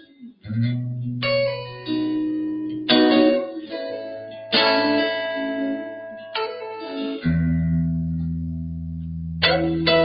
I 9.43 9.98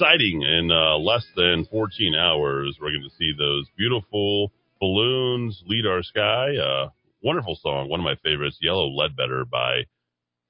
Exciting. 0.00 0.42
In 0.42 0.70
uh, 0.70 0.98
less 0.98 1.24
than 1.36 1.64
14 1.70 2.14
hours, 2.14 2.76
we're 2.78 2.90
going 2.90 3.08
to 3.08 3.16
see 3.18 3.32
those 3.38 3.66
beautiful 3.78 4.52
balloons 4.78 5.62
lead 5.66 5.86
our 5.86 6.02
sky. 6.02 6.54
Uh, 6.54 6.90
wonderful 7.22 7.56
song, 7.62 7.88
one 7.88 7.98
of 8.00 8.04
my 8.04 8.14
favorites, 8.22 8.58
Yellow 8.60 8.88
Ledbetter 8.88 9.46
by 9.50 9.84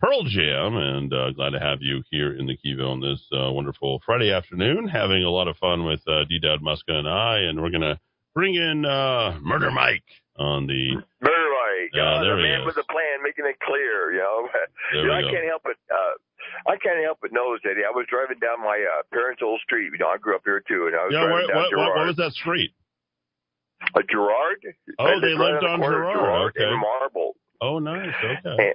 Pearl 0.00 0.24
Jam. 0.24 0.74
And 0.76 1.12
uh, 1.14 1.30
glad 1.30 1.50
to 1.50 1.60
have 1.60 1.78
you 1.80 2.02
here 2.10 2.36
in 2.36 2.46
the 2.46 2.56
Keyville 2.58 2.90
on 2.90 3.00
this 3.00 3.22
uh, 3.32 3.52
wonderful 3.52 4.02
Friday 4.04 4.32
afternoon, 4.32 4.88
having 4.88 5.22
a 5.22 5.30
lot 5.30 5.46
of 5.46 5.56
fun 5.58 5.84
with 5.84 6.00
uh, 6.08 6.24
D. 6.28 6.40
Dowd 6.42 6.60
Muska 6.60 6.90
and 6.98 7.08
I. 7.08 7.42
And 7.48 7.62
we're 7.62 7.70
going 7.70 7.82
to 7.82 8.00
bring 8.34 8.56
in 8.56 8.84
uh, 8.84 9.38
Murder 9.40 9.70
Mike 9.70 10.02
on 10.36 10.66
the 10.66 10.96
Murder 11.22 11.50
Mike, 11.54 11.90
Yeah, 11.94 12.16
uh, 12.16 12.20
there 12.24 12.34
the 12.36 12.42
man 12.42 12.60
is. 12.62 12.66
with 12.66 12.74
the 12.74 12.84
plan, 12.90 13.22
making 13.22 13.44
it 13.46 13.60
clear. 13.64 14.10
You 14.10 14.18
know, 14.18 14.48
you 15.02 15.06
know 15.06 15.14
I 15.14 15.22
go. 15.22 15.30
can't 15.30 15.46
help 15.46 15.62
it. 15.66 15.76
Uh, 15.88 16.18
I 16.68 16.76
can't 16.76 16.98
help 17.04 17.18
but 17.22 17.32
notice, 17.32 17.62
Eddy. 17.64 17.82
I 17.86 17.94
was 17.94 18.06
driving 18.10 18.38
down 18.38 18.58
my 18.60 18.78
uh, 18.82 19.02
parents' 19.12 19.42
old 19.42 19.60
street. 19.62 19.90
You 19.92 19.98
know, 19.98 20.08
I 20.08 20.18
grew 20.18 20.34
up 20.34 20.42
here 20.44 20.62
too, 20.66 20.86
and 20.90 20.96
I 20.96 21.04
was 21.06 21.12
Yeah, 21.14 21.26
driving 21.26 21.46
what, 21.46 21.48
down 21.48 21.56
what, 21.62 21.70
Girard. 21.70 21.96
what 21.98 22.06
was 22.06 22.16
that 22.16 22.32
street? 22.32 22.72
A 23.94 24.02
Girard? 24.02 24.58
Oh, 24.98 25.20
they 25.20 25.34
lived 25.36 25.62
on 25.64 25.80
the 25.80 25.86
of 25.86 25.92
Girard, 25.92 26.52
okay. 26.56 26.64
in 26.64 26.80
Marble. 26.80 27.36
Oh, 27.60 27.78
nice. 27.78 28.10
Okay. 28.18 28.40
And, 28.44 28.74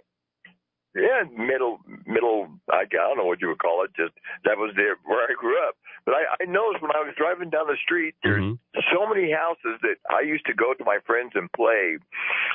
yeah, 0.96 1.24
middle, 1.32 1.80
middle. 2.06 2.50
I, 2.70 2.84
I 2.84 2.86
don't 2.90 3.18
know 3.18 3.26
what 3.26 3.42
you 3.42 3.48
would 3.50 3.60
call 3.60 3.84
it. 3.84 3.92
Just 3.96 4.14
that 4.46 4.58
was 4.58 4.74
there 4.76 4.98
where 5.06 5.24
I 5.24 5.34
grew 5.38 5.56
up. 5.68 5.76
But 6.06 6.16
I, 6.16 6.24
I 6.42 6.46
noticed 6.50 6.82
when 6.82 6.92
I 6.92 7.06
was 7.06 7.14
driving 7.16 7.50
down 7.50 7.68
the 7.68 7.78
street, 7.84 8.16
there's 8.24 8.42
Mm-hmm. 8.42 8.82
so 8.90 9.06
many 9.06 9.30
houses 9.32 9.78
that 9.86 10.02
I 10.10 10.22
used 10.26 10.46
to 10.48 10.54
go 10.58 10.74
to 10.74 10.84
my 10.84 10.98
friends 11.06 11.32
and 11.36 11.52
play 11.54 11.98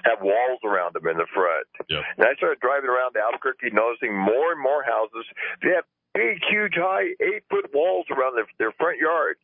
have 0.04 0.18
walls 0.20 0.60
around 0.64 0.94
them 0.98 1.06
in 1.06 1.16
the 1.16 1.30
front. 1.32 1.68
Yep. 1.88 2.02
And 2.18 2.26
I 2.26 2.34
started 2.34 2.58
driving 2.60 2.90
around 2.90 3.14
Albuquerque, 3.14 3.70
noticing 3.70 4.12
more 4.16 4.50
and 4.52 4.60
more 4.60 4.82
houses. 4.82 5.24
They 5.62 5.70
have 5.78 5.86
big, 6.12 6.42
huge, 6.50 6.74
high, 6.74 7.14
eight 7.22 7.44
foot 7.48 7.70
walls 7.72 8.06
around 8.10 8.34
their, 8.34 8.48
their 8.58 8.72
front 8.72 8.98
yard. 8.98 9.36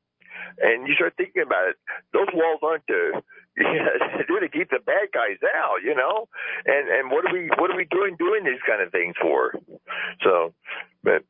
And 0.58 0.88
you 0.88 0.94
start 0.94 1.14
thinking 1.16 1.42
about 1.42 1.68
it. 1.68 1.76
Those 2.12 2.28
walls 2.34 2.58
aren't 2.64 2.86
to 2.88 3.22
yeah, 3.56 3.88
they're 4.28 4.40
to 4.40 4.48
keep 4.48 4.70
the 4.70 4.80
bad 4.84 5.08
guys 5.14 5.38
out, 5.56 5.82
you 5.84 5.94
know. 5.94 6.28
And 6.66 6.88
and 6.88 7.10
what 7.10 7.24
are 7.26 7.32
we 7.32 7.50
what 7.58 7.70
are 7.70 7.76
we 7.76 7.86
doing 7.90 8.16
doing 8.18 8.44
these 8.44 8.62
kind 8.66 8.82
of 8.82 8.90
things 8.92 9.14
for? 9.20 9.54
So, 10.24 10.54
but 11.02 11.24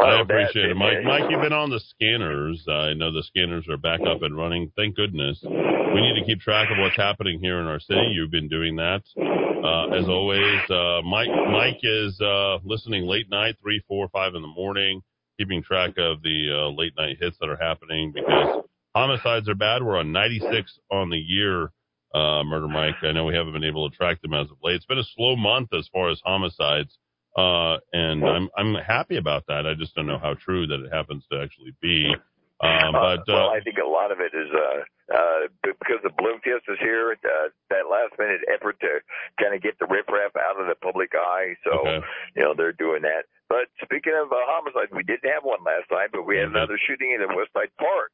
I 0.00 0.18
Oh, 0.18 0.20
appreciate 0.22 0.70
it, 0.70 0.76
Mike. 0.76 1.02
Mike, 1.04 1.24
you've 1.30 1.40
been 1.42 1.52
on 1.52 1.70
the 1.70 1.80
scanners. 1.80 2.64
I 2.68 2.94
know 2.94 3.12
the 3.12 3.22
scanners 3.24 3.66
are 3.68 3.76
back 3.76 4.00
up 4.06 4.22
and 4.22 4.36
running. 4.36 4.70
Thank 4.76 4.94
goodness. 4.94 5.38
We 5.42 6.00
need 6.00 6.20
to 6.20 6.24
keep 6.26 6.40
track 6.40 6.68
of 6.70 6.78
what's 6.78 6.96
happening 6.96 7.40
here 7.40 7.58
in 7.60 7.66
our 7.66 7.80
city. 7.80 8.12
You've 8.12 8.30
been 8.30 8.48
doing 8.48 8.76
that. 8.76 9.02
Uh, 9.18 9.96
as 9.98 10.06
always, 10.08 10.60
uh, 10.70 11.00
Mike, 11.02 11.30
Mike 11.50 11.80
is, 11.82 12.20
uh, 12.20 12.58
listening 12.64 13.06
late 13.06 13.28
night, 13.30 13.56
three, 13.60 13.82
four, 13.88 14.08
five 14.10 14.34
in 14.34 14.42
the 14.42 14.48
morning, 14.48 15.02
keeping 15.38 15.62
track 15.62 15.94
of 15.98 16.22
the, 16.22 16.48
uh, 16.52 16.68
late 16.70 16.92
night 16.96 17.16
hits 17.18 17.36
that 17.40 17.48
are 17.48 17.56
happening 17.56 18.12
because 18.12 18.62
homicides 18.96 19.46
are 19.46 19.54
bad. 19.54 19.82
We're 19.82 19.98
on 19.98 20.10
96 20.10 20.78
on 20.90 21.10
the 21.10 21.18
year, 21.18 21.64
uh, 22.14 22.42
Murder 22.44 22.66
Mike. 22.66 22.94
I 23.02 23.12
know 23.12 23.26
we 23.26 23.34
haven't 23.34 23.52
been 23.52 23.62
able 23.62 23.90
to 23.90 23.94
track 23.94 24.22
them 24.22 24.32
as 24.32 24.50
of 24.50 24.56
late. 24.62 24.76
It's 24.76 24.86
been 24.86 24.98
a 24.98 25.04
slow 25.14 25.36
month 25.36 25.74
as 25.74 25.86
far 25.92 26.08
as 26.10 26.18
homicides. 26.24 26.96
Uh, 27.36 27.76
and 27.92 28.24
I'm, 28.24 28.48
I'm 28.56 28.74
happy 28.74 29.18
about 29.18 29.44
that. 29.48 29.66
I 29.66 29.74
just 29.74 29.94
don't 29.94 30.06
know 30.06 30.18
how 30.18 30.32
true 30.32 30.66
that 30.68 30.80
it 30.80 30.90
happens 30.90 31.24
to 31.30 31.42
actually 31.42 31.76
be. 31.82 32.10
Um, 32.60 32.92
but, 32.92 33.28
well, 33.28 33.50
uh, 33.50 33.56
I 33.56 33.60
think 33.60 33.76
a 33.76 33.86
lot 33.88 34.10
of 34.12 34.20
it 34.20 34.32
is 34.32 34.48
uh, 34.48 34.80
uh, 35.12 35.40
because 35.62 36.00
the 36.02 36.10
Balloon 36.16 36.40
Fiesta's 36.42 36.80
here. 36.80 37.12
Uh, 37.12 37.48
that 37.68 37.90
last 37.90 38.16
minute 38.18 38.40
effort 38.48 38.80
to 38.80 39.00
kind 39.40 39.54
of 39.54 39.60
get 39.60 39.78
the 39.78 39.86
riffraff 39.86 40.32
out 40.36 40.56
of 40.60 40.66
the 40.66 40.74
public 40.80 41.12
eye. 41.14 41.54
So 41.64 41.84
Okay. 41.84 42.00
you 42.34 42.42
know 42.42 42.54
they're 42.56 42.72
doing 42.72 43.02
that. 43.02 43.28
But 43.48 43.68
speaking 43.84 44.14
of 44.16 44.32
uh, 44.32 44.40
homicides, 44.48 44.90
we 44.90 45.04
didn't 45.04 45.28
have 45.30 45.44
one 45.44 45.62
last 45.62 45.86
night, 45.92 46.10
but 46.10 46.24
we 46.26 46.36
had 46.38 46.48
Mm-hmm. 46.48 46.56
another 46.56 46.78
shooting 46.80 47.12
in 47.12 47.20
the 47.20 47.28
Westside 47.30 47.70
Park 47.78 48.10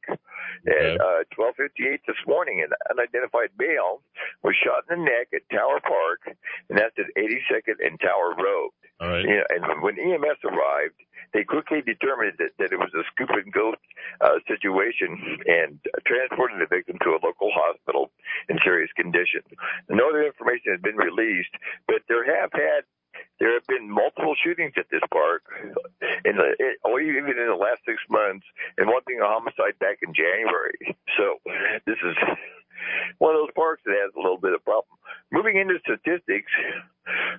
at 0.67 0.99
uh, 0.99 1.23
12:58 1.39 2.03
this 2.05 2.19
morning. 2.27 2.61
An 2.61 2.69
unidentified 2.91 3.49
male 3.57 4.03
was 4.43 4.55
shot 4.59 4.83
in 4.91 4.99
the 4.99 5.05
neck 5.07 5.31
at 5.33 5.47
Tower 5.55 5.79
Park, 5.79 6.35
and 6.69 6.77
that's 6.77 6.93
at 6.99 7.07
82nd 7.15 7.79
and 7.79 7.95
Tower 8.01 8.35
Road. 8.35 8.71
All 8.99 9.09
right. 9.09 9.23
You 9.23 9.39
know, 9.41 9.47
and 9.49 9.81
when 9.81 9.97
EMS 9.97 10.43
arrived, 10.45 10.99
they 11.33 11.43
quickly 11.43 11.81
determined 11.81 12.33
that, 12.39 12.51
that 12.59 12.71
it 12.71 12.79
was 12.79 12.91
a 12.93 13.03
scoop 13.11 13.29
and 13.31 13.51
go 13.51 13.73
uh, 14.21 14.39
situation 14.47 15.39
and 15.45 15.79
transported 16.05 16.59
the 16.59 16.67
victim 16.67 16.97
to 17.03 17.11
a 17.11 17.19
local 17.23 17.51
hospital 17.53 18.11
in 18.49 18.59
serious 18.63 18.91
condition. 18.95 19.41
No 19.89 20.09
other 20.09 20.25
information 20.25 20.71
has 20.71 20.81
been 20.81 20.97
released, 20.97 21.53
but 21.87 22.01
there 22.07 22.25
have 22.25 22.51
had 22.53 22.83
there 23.39 23.53
have 23.53 23.67
been 23.67 23.89
multiple 23.89 24.35
shootings 24.43 24.73
at 24.77 24.89
this 24.89 25.01
park 25.11 25.43
in 26.25 26.35
the 26.37 26.55
it, 26.57 26.77
or 26.83 26.99
even 26.99 27.29
in 27.29 27.47
the 27.47 27.55
last 27.55 27.81
six 27.85 28.01
months, 28.09 28.45
and 28.77 28.87
one 28.87 29.01
being 29.05 29.21
a 29.21 29.27
homicide 29.27 29.77
back 29.79 29.99
in 30.01 30.13
January. 30.13 30.97
So 31.17 31.37
this 31.85 31.97
is 32.03 32.15
one 33.19 33.35
of 33.35 33.41
those 33.41 33.55
parks 33.55 33.81
that 33.85 33.95
has 33.95 34.11
a 34.15 34.21
little 34.21 34.39
bit 34.39 34.53
of 34.53 34.63
problem. 34.63 34.97
Moving 35.31 35.57
into 35.57 35.79
statistics, 35.81 36.51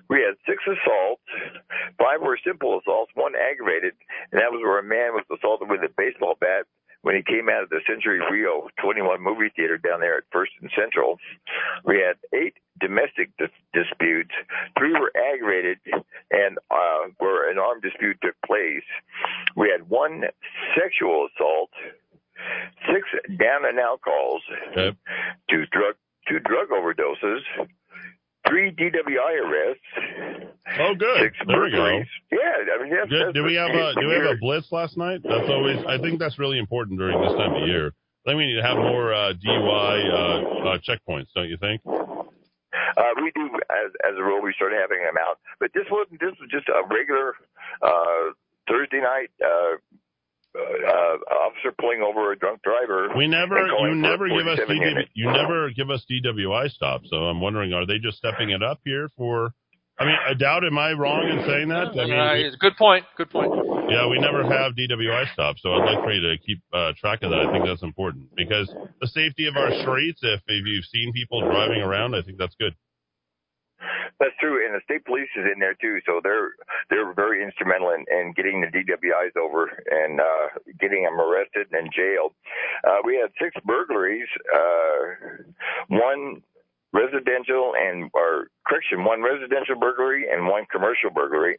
we 0.09 0.21
had 0.21 0.35
six 0.45 0.63
assaults, 0.63 1.23
five 1.97 2.21
were 2.21 2.37
simple 2.45 2.79
assaults, 2.79 3.11
one 3.15 3.33
aggravated, 3.35 3.93
and 4.31 4.41
that 4.41 4.51
was 4.51 4.61
where 4.61 4.79
a 4.79 4.83
man 4.83 5.13
was 5.13 5.25
assaulted 5.31 5.69
with 5.69 5.81
a 5.81 5.89
baseball 5.97 6.35
bat 6.39 6.65
when 7.05 7.15
he 7.15 7.21
came 7.21 7.49
out 7.49 7.61
of 7.61 7.69
the 7.69 7.81
Century 7.85 8.19
Rio 8.31 8.67
21 8.81 9.21
movie 9.21 9.53
theater 9.55 9.77
down 9.77 9.99
there 9.99 10.17
at 10.17 10.23
First 10.31 10.53
and 10.59 10.71
Central. 10.75 11.19
We 11.85 12.01
had 12.01 12.17
eight 12.33 12.57
domestic 12.81 13.29
dis- 13.37 13.53
disputes, 13.73 14.33
three 14.75 14.91
were 14.91 15.13
aggravated, 15.13 15.77
and 16.31 16.57
uh, 16.71 17.13
where 17.19 17.51
an 17.51 17.59
armed 17.59 17.83
dispute 17.83 18.17
took 18.23 18.33
place. 18.43 18.83
We 19.55 19.69
had 19.69 19.87
one 19.87 20.23
sexual 20.73 21.27
assault, 21.29 21.69
six 22.87 23.07
down 23.37 23.65
and 23.65 23.79
out 23.79 24.01
calls, 24.01 24.41
two 25.49 25.65
drug 25.71 25.95
two 26.27 26.39
drug 26.39 26.69
overdoses, 26.69 27.41
three 28.47 28.71
DWI 28.71 29.41
arrests. 29.43 29.83
Oh, 30.79 30.95
good. 30.97 31.21
Six 31.21 31.37
There 31.47 31.61
we 31.61 31.71
go. 31.71 31.85
Yeah, 32.31 32.73
I 32.79 32.83
mean, 32.83 32.91
that's, 32.91 33.09
that's 33.09 33.33
did 33.33 33.43
we 33.43 33.55
have 33.55 33.69
a 33.69 33.93
do 33.99 34.07
we 34.07 34.13
have 34.15 34.35
a 34.35 34.37
blitz 34.39 34.71
last 34.71 34.97
night? 34.97 35.21
That's 35.23 35.49
always 35.49 35.77
I 35.87 35.97
think 35.99 36.19
that's 36.19 36.39
really 36.39 36.59
important 36.59 36.99
during 36.99 37.21
this 37.21 37.33
time 37.33 37.53
of 37.55 37.67
year. 37.67 37.93
I 38.25 38.31
think 38.31 38.37
we 38.37 38.47
need 38.47 38.57
to 38.57 38.65
have 38.65 38.77
more 38.77 39.13
uh, 39.13 39.33
DUI 39.37 39.95
uh, 40.09 40.69
uh, 40.69 40.77
checkpoints, 40.81 41.27
don't 41.35 41.47
you 41.47 41.57
think? 41.57 41.81
Uh, 41.85 43.13
we 43.21 43.31
do, 43.35 43.45
as, 43.69 43.91
as 44.01 44.17
a 44.17 44.23
rule, 44.23 44.41
we 44.41 44.51
started 44.55 44.79
having 44.81 45.03
them 45.03 45.13
out. 45.21 45.37
But 45.59 45.71
this 45.75 45.85
wasn't. 45.91 46.19
This 46.19 46.33
was 46.39 46.49
just 46.49 46.67
a 46.69 46.81
regular 46.89 47.35
uh, 47.83 48.33
Thursday 48.67 49.01
night 49.01 49.29
uh, 49.45 49.77
uh, 50.55 51.33
officer 51.45 51.71
pulling 51.79 52.01
over 52.01 52.31
a 52.31 52.37
drunk 52.37 52.61
driver. 52.63 53.09
We 53.17 53.27
never, 53.27 53.67
you 53.67 53.95
never 53.95 54.27
give 54.27 54.47
us 54.47 54.59
47 54.65 54.77
DW, 54.77 54.89
units. 54.89 55.09
you 55.13 55.31
never 55.31 55.69
give 55.71 55.89
us 55.89 56.05
DWI 56.09 56.69
stops. 56.71 57.09
So 57.09 57.17
I'm 57.17 57.41
wondering, 57.41 57.73
are 57.73 57.85
they 57.85 57.99
just 57.99 58.17
stepping 58.17 58.51
it 58.51 58.63
up 58.63 58.79
here 58.83 59.09
for? 59.17 59.51
I 59.97 60.03
mean, 60.03 60.15
I 60.27 60.33
doubt. 60.33 60.65
Am 60.65 60.77
I 60.77 60.91
wrong 60.91 61.23
in 61.23 61.45
saying 61.47 61.69
that? 61.69 61.95
I 61.95 62.03
mean, 62.05 62.11
Uh, 62.19 62.33
it's 62.35 62.55
a 62.55 62.59
good 62.59 62.75
point. 62.75 63.05
Good 63.15 63.29
point. 63.29 63.51
Yeah, 63.87 64.09
we 64.09 64.19
never 64.19 64.43
have 64.43 64.73
DWI 64.75 65.31
stops, 65.31 65.61
so 65.61 65.71
I'd 65.71 65.85
like 65.95 66.03
for 66.03 66.11
you 66.11 66.19
to 66.19 66.37
keep 66.45 66.59
uh, 66.73 66.91
track 66.99 67.23
of 67.23 67.29
that. 67.29 67.39
I 67.47 67.51
think 67.51 67.65
that's 67.65 67.83
important 67.83 68.27
because 68.35 68.67
the 68.99 69.07
safety 69.07 69.47
of 69.47 69.55
our 69.55 69.71
streets. 69.83 70.19
If, 70.21 70.41
if 70.47 70.65
you've 70.65 70.83
seen 70.85 71.13
people 71.13 71.39
driving 71.41 71.79
around, 71.81 72.13
I 72.15 72.23
think 72.23 72.37
that's 72.37 72.55
good. 72.59 72.75
That's 74.19 74.35
true, 74.39 74.65
and 74.65 74.75
the 74.75 74.81
state 74.85 75.05
police 75.05 75.29
is 75.35 75.45
in 75.53 75.59
there 75.59 75.75
too, 75.75 75.99
so 76.05 76.21
they're 76.23 76.51
they're 76.89 77.13
very 77.13 77.43
instrumental 77.43 77.91
in, 77.91 78.05
in 78.11 78.33
getting 78.35 78.61
the 78.61 78.67
DWIs 78.67 79.35
over 79.39 79.69
and 79.91 80.19
uh, 80.19 80.47
getting 80.79 81.03
them 81.03 81.19
arrested 81.19 81.67
and 81.71 81.91
jailed. 81.95 82.33
Uh, 82.87 82.99
we 83.05 83.15
had 83.17 83.31
six 83.41 83.55
burglaries, 83.65 84.27
uh, 84.53 85.43
one 85.89 86.41
residential 86.93 87.73
and 87.77 88.09
or 88.13 88.47
correction, 88.67 89.03
one 89.03 89.21
residential 89.21 89.75
burglary 89.79 90.25
and 90.31 90.47
one 90.47 90.65
commercial 90.71 91.09
burglary. 91.13 91.57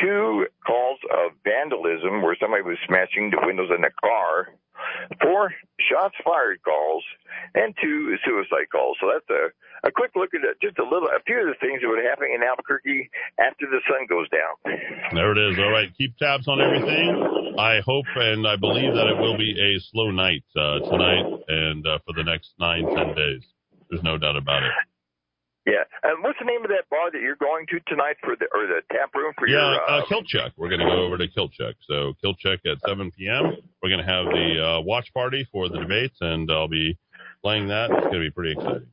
Two 0.00 0.46
calls 0.66 0.98
of 1.10 1.32
vandalism 1.44 2.22
where 2.22 2.36
somebody 2.40 2.62
was 2.62 2.78
smashing 2.86 3.30
the 3.30 3.42
windows 3.44 3.70
in 3.76 3.84
a 3.84 3.90
car. 4.00 4.54
Four 5.20 5.52
shots 5.90 6.14
fired 6.22 6.62
calls 6.62 7.02
and 7.54 7.74
two 7.82 8.14
suicide 8.24 8.70
calls. 8.70 8.96
So 9.00 9.10
that's 9.12 9.28
a 9.30 9.50
a 9.84 9.90
quick 9.90 10.10
look 10.16 10.30
at 10.34 10.42
just 10.60 10.78
a 10.78 10.82
little, 10.82 11.08
a 11.08 11.22
few 11.22 11.38
of 11.38 11.46
the 11.46 11.58
things 11.60 11.80
that 11.82 11.88
would 11.88 12.02
happen 12.02 12.26
in 12.34 12.42
Albuquerque 12.42 13.10
after 13.38 13.66
the 13.70 13.80
sun 13.86 14.06
goes 14.10 14.26
down. 14.30 14.54
There 15.14 15.32
it 15.32 15.38
is. 15.38 15.58
All 15.58 15.70
right, 15.70 15.88
keep 15.96 16.16
tabs 16.18 16.48
on 16.48 16.60
everything. 16.60 17.54
I 17.58 17.80
hope 17.84 18.06
and 18.14 18.46
I 18.46 18.56
believe 18.56 18.94
that 18.94 19.06
it 19.06 19.18
will 19.18 19.36
be 19.36 19.54
a 19.54 19.78
slow 19.90 20.10
night 20.10 20.44
uh, 20.56 20.80
tonight 20.90 21.26
and 21.48 21.86
uh, 21.86 21.98
for 22.04 22.14
the 22.14 22.24
next 22.24 22.54
nine 22.58 22.86
ten 22.94 23.14
days. 23.14 23.42
There's 23.90 24.02
no 24.02 24.18
doubt 24.18 24.36
about 24.36 24.62
it. 24.62 24.72
Yeah. 25.68 25.84
And 26.02 26.24
what's 26.24 26.38
the 26.40 26.46
name 26.48 26.64
of 26.64 26.70
that 26.72 26.88
bar 26.88 27.10
that 27.12 27.20
you're 27.20 27.36
going 27.36 27.66
to 27.68 27.80
tonight 27.86 28.16
for 28.24 28.32
the 28.40 28.46
or 28.56 28.64
the 28.66 28.80
tap 28.90 29.12
room 29.14 29.34
for 29.38 29.46
Yeah, 29.46 29.60
your? 29.76 29.90
uh, 30.00 30.06
Kilt 30.08 30.24
Check. 30.26 30.52
We're 30.56 30.70
going 30.72 30.80
to 30.80 30.86
go 30.88 31.04
over 31.04 31.18
to 31.18 31.28
Kilt 31.28 31.52
Check. 31.52 31.74
So 31.86 32.14
Kilt 32.22 32.38
Check 32.38 32.60
at 32.64 32.78
7 32.88 33.10
p.m. 33.12 33.52
We're 33.82 33.90
going 33.92 34.00
to 34.00 34.10
have 34.10 34.24
the 34.32 34.48
uh, 34.64 34.80
watch 34.80 35.12
party 35.12 35.46
for 35.52 35.68
the 35.68 35.76
debates, 35.78 36.16
and 36.22 36.50
I'll 36.50 36.68
be 36.72 36.96
playing 37.42 37.68
that. 37.68 37.90
It's 37.90 38.00
going 38.08 38.24
to 38.24 38.26
be 38.26 38.30
pretty 38.30 38.52
exciting. 38.52 38.88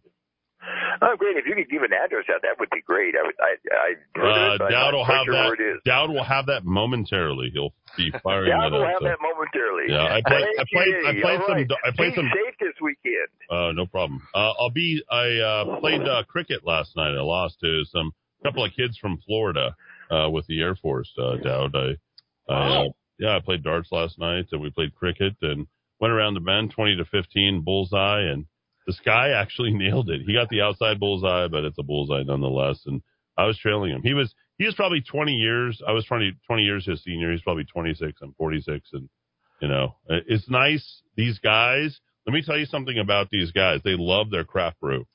Oh, 1.02 1.16
great! 1.18 1.38
If 1.38 1.46
you 1.46 1.56
could 1.56 1.70
give 1.70 1.84
an 1.84 1.92
address 1.94 2.26
out, 2.34 2.42
that 2.42 2.56
would 2.60 2.70
be 2.72 2.82
great. 2.82 3.14
I 3.16 3.26
would. 3.26 3.36
I. 3.40 3.54
I 3.70 3.90
heard 4.16 4.62
Uh, 4.62 4.66
it, 4.66 4.72
Dowd 4.72 4.94
will 4.94 5.06
have 5.06 5.26
sure 5.26 5.34
that. 5.34 5.46
where 5.46 5.54
it 5.54 5.76
is. 5.76 5.82
Dowd 5.86 6.10
will 6.10 6.24
have 6.24 6.46
that 6.48 6.66
momentarily. 6.66 7.50
He'll 7.54 7.74
be 7.98 8.12
firing 8.24 8.50
Dowd 8.50 8.72
that 8.72 8.78
will 8.78 8.84
up. 8.84 8.88
have 8.90 8.98
so- 9.02 9.06
that 9.06 9.18
momentarily. 9.22 9.84
Yeah, 9.90 10.04
I 10.16 10.22
played- 10.26 10.48
I 10.58 10.64
played- 10.72 10.88
you. 10.88 11.08
I 11.08 11.14
played 11.22 11.40
some- 11.46 11.56
right. 11.58 11.68
I 11.86 11.92
played 11.92 12.12
Be 12.12 12.16
some- 12.16 12.32
safe 12.34 12.56
this 12.60 12.74
weekend. 12.82 13.30
Uh, 13.50 13.72
no 13.74 13.86
problem. 13.86 14.22
Uh, 14.34 14.52
I'll 14.60 14.72
be. 14.72 15.04
I 15.12 15.38
uh, 15.38 15.80
played 15.80 16.02
uh, 16.02 16.24
cricket 16.28 16.66
last 16.66 16.96
night. 16.96 17.12
I 17.16 17.22
lost 17.22 17.60
to 17.62 17.84
some 17.86 18.12
couple 18.44 18.64
of 18.64 18.72
kids 18.76 18.98
from 18.98 19.20
Florida 19.26 19.76
uh, 20.10 20.30
with 20.30 20.48
the 20.48 20.62
Air 20.62 20.76
Force. 20.76 21.12
Uh, 21.18 21.36
Dowd. 21.38 21.76
I, 21.76 22.52
I 22.52 22.54
uh, 22.54 22.84
yeah, 23.20 23.36
I 23.36 23.40
played 23.40 23.64
darts 23.64 23.90
last 23.92 24.20
night, 24.20 24.46
and 24.52 24.62
we 24.62 24.70
played 24.72 24.94
cricket 24.96 25.36
and 25.42 25.68
went 26.00 26.14
around 26.14 26.34
the 26.34 26.40
bend, 26.42 26.72
twenty 26.72 26.96
to 26.98 27.06
fifteen, 27.06 27.62
bullseye, 27.62 28.22
and 28.22 28.46
this 28.86 29.00
guy 29.06 29.30
actually 29.30 29.74
nailed 29.74 30.10
it. 30.10 30.22
He 30.26 30.34
got 30.34 30.50
the 30.50 30.62
outside 30.62 31.00
bullseye, 31.00 31.48
but 31.48 31.66
it's 31.66 31.80
a 31.80 31.84
bullseye 31.84 32.24
nonetheless. 32.24 32.82
And 32.86 33.02
I 33.38 33.46
was 33.46 33.58
trailing 33.60 33.92
him. 33.92 34.02
He 34.04 34.14
was 34.14 34.34
he 34.58 34.66
was 34.66 34.76
probably 34.76 35.02
twenty 35.02 35.34
years. 35.34 35.82
I 35.86 35.92
was 35.92 36.06
20, 36.06 36.34
20 36.48 36.64
years 36.64 36.86
his 36.86 37.04
senior. 37.04 37.32
He's 37.32 37.42
probably 37.42 37.66
twenty 37.66 37.94
six. 37.94 38.20
I'm 38.22 38.34
forty 38.38 38.62
six, 38.62 38.90
and 38.94 39.10
you 39.62 39.68
know, 39.68 39.96
it's 40.08 40.50
nice. 40.50 41.02
These 41.16 41.40
guys. 41.40 42.00
Let 42.26 42.34
me 42.34 42.42
tell 42.44 42.58
you 42.58 42.66
something 42.66 42.98
about 42.98 43.30
these 43.30 43.52
guys. 43.52 43.82
They 43.84 43.96
love 43.96 44.32
their 44.32 44.44
craft 44.44 44.80
brew. 44.80 45.06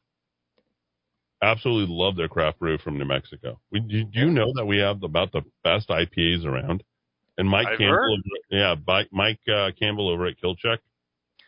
Absolutely 1.42 1.92
love 1.92 2.16
their 2.16 2.28
craft 2.28 2.60
brew 2.60 2.78
from 2.78 2.98
New 2.98 3.04
Mexico. 3.04 3.58
We, 3.72 3.80
do 3.80 4.04
do 4.04 4.20
you 4.20 4.30
know 4.30 4.52
that 4.54 4.66
we 4.66 4.78
have 4.78 5.02
about 5.02 5.32
the 5.32 5.42
best 5.64 5.88
IPAs 5.88 6.44
around? 6.44 6.84
And 7.38 7.48
Mike 7.48 7.66
I've 7.68 7.78
Campbell, 7.78 8.18
heard. 8.18 8.40
yeah, 8.50 8.74
Mike, 9.12 9.40
uh, 9.48 9.70
Campbell 9.78 10.08
over 10.10 10.26
at 10.26 10.38
Kilt 10.38 10.58
Check. 10.58 10.80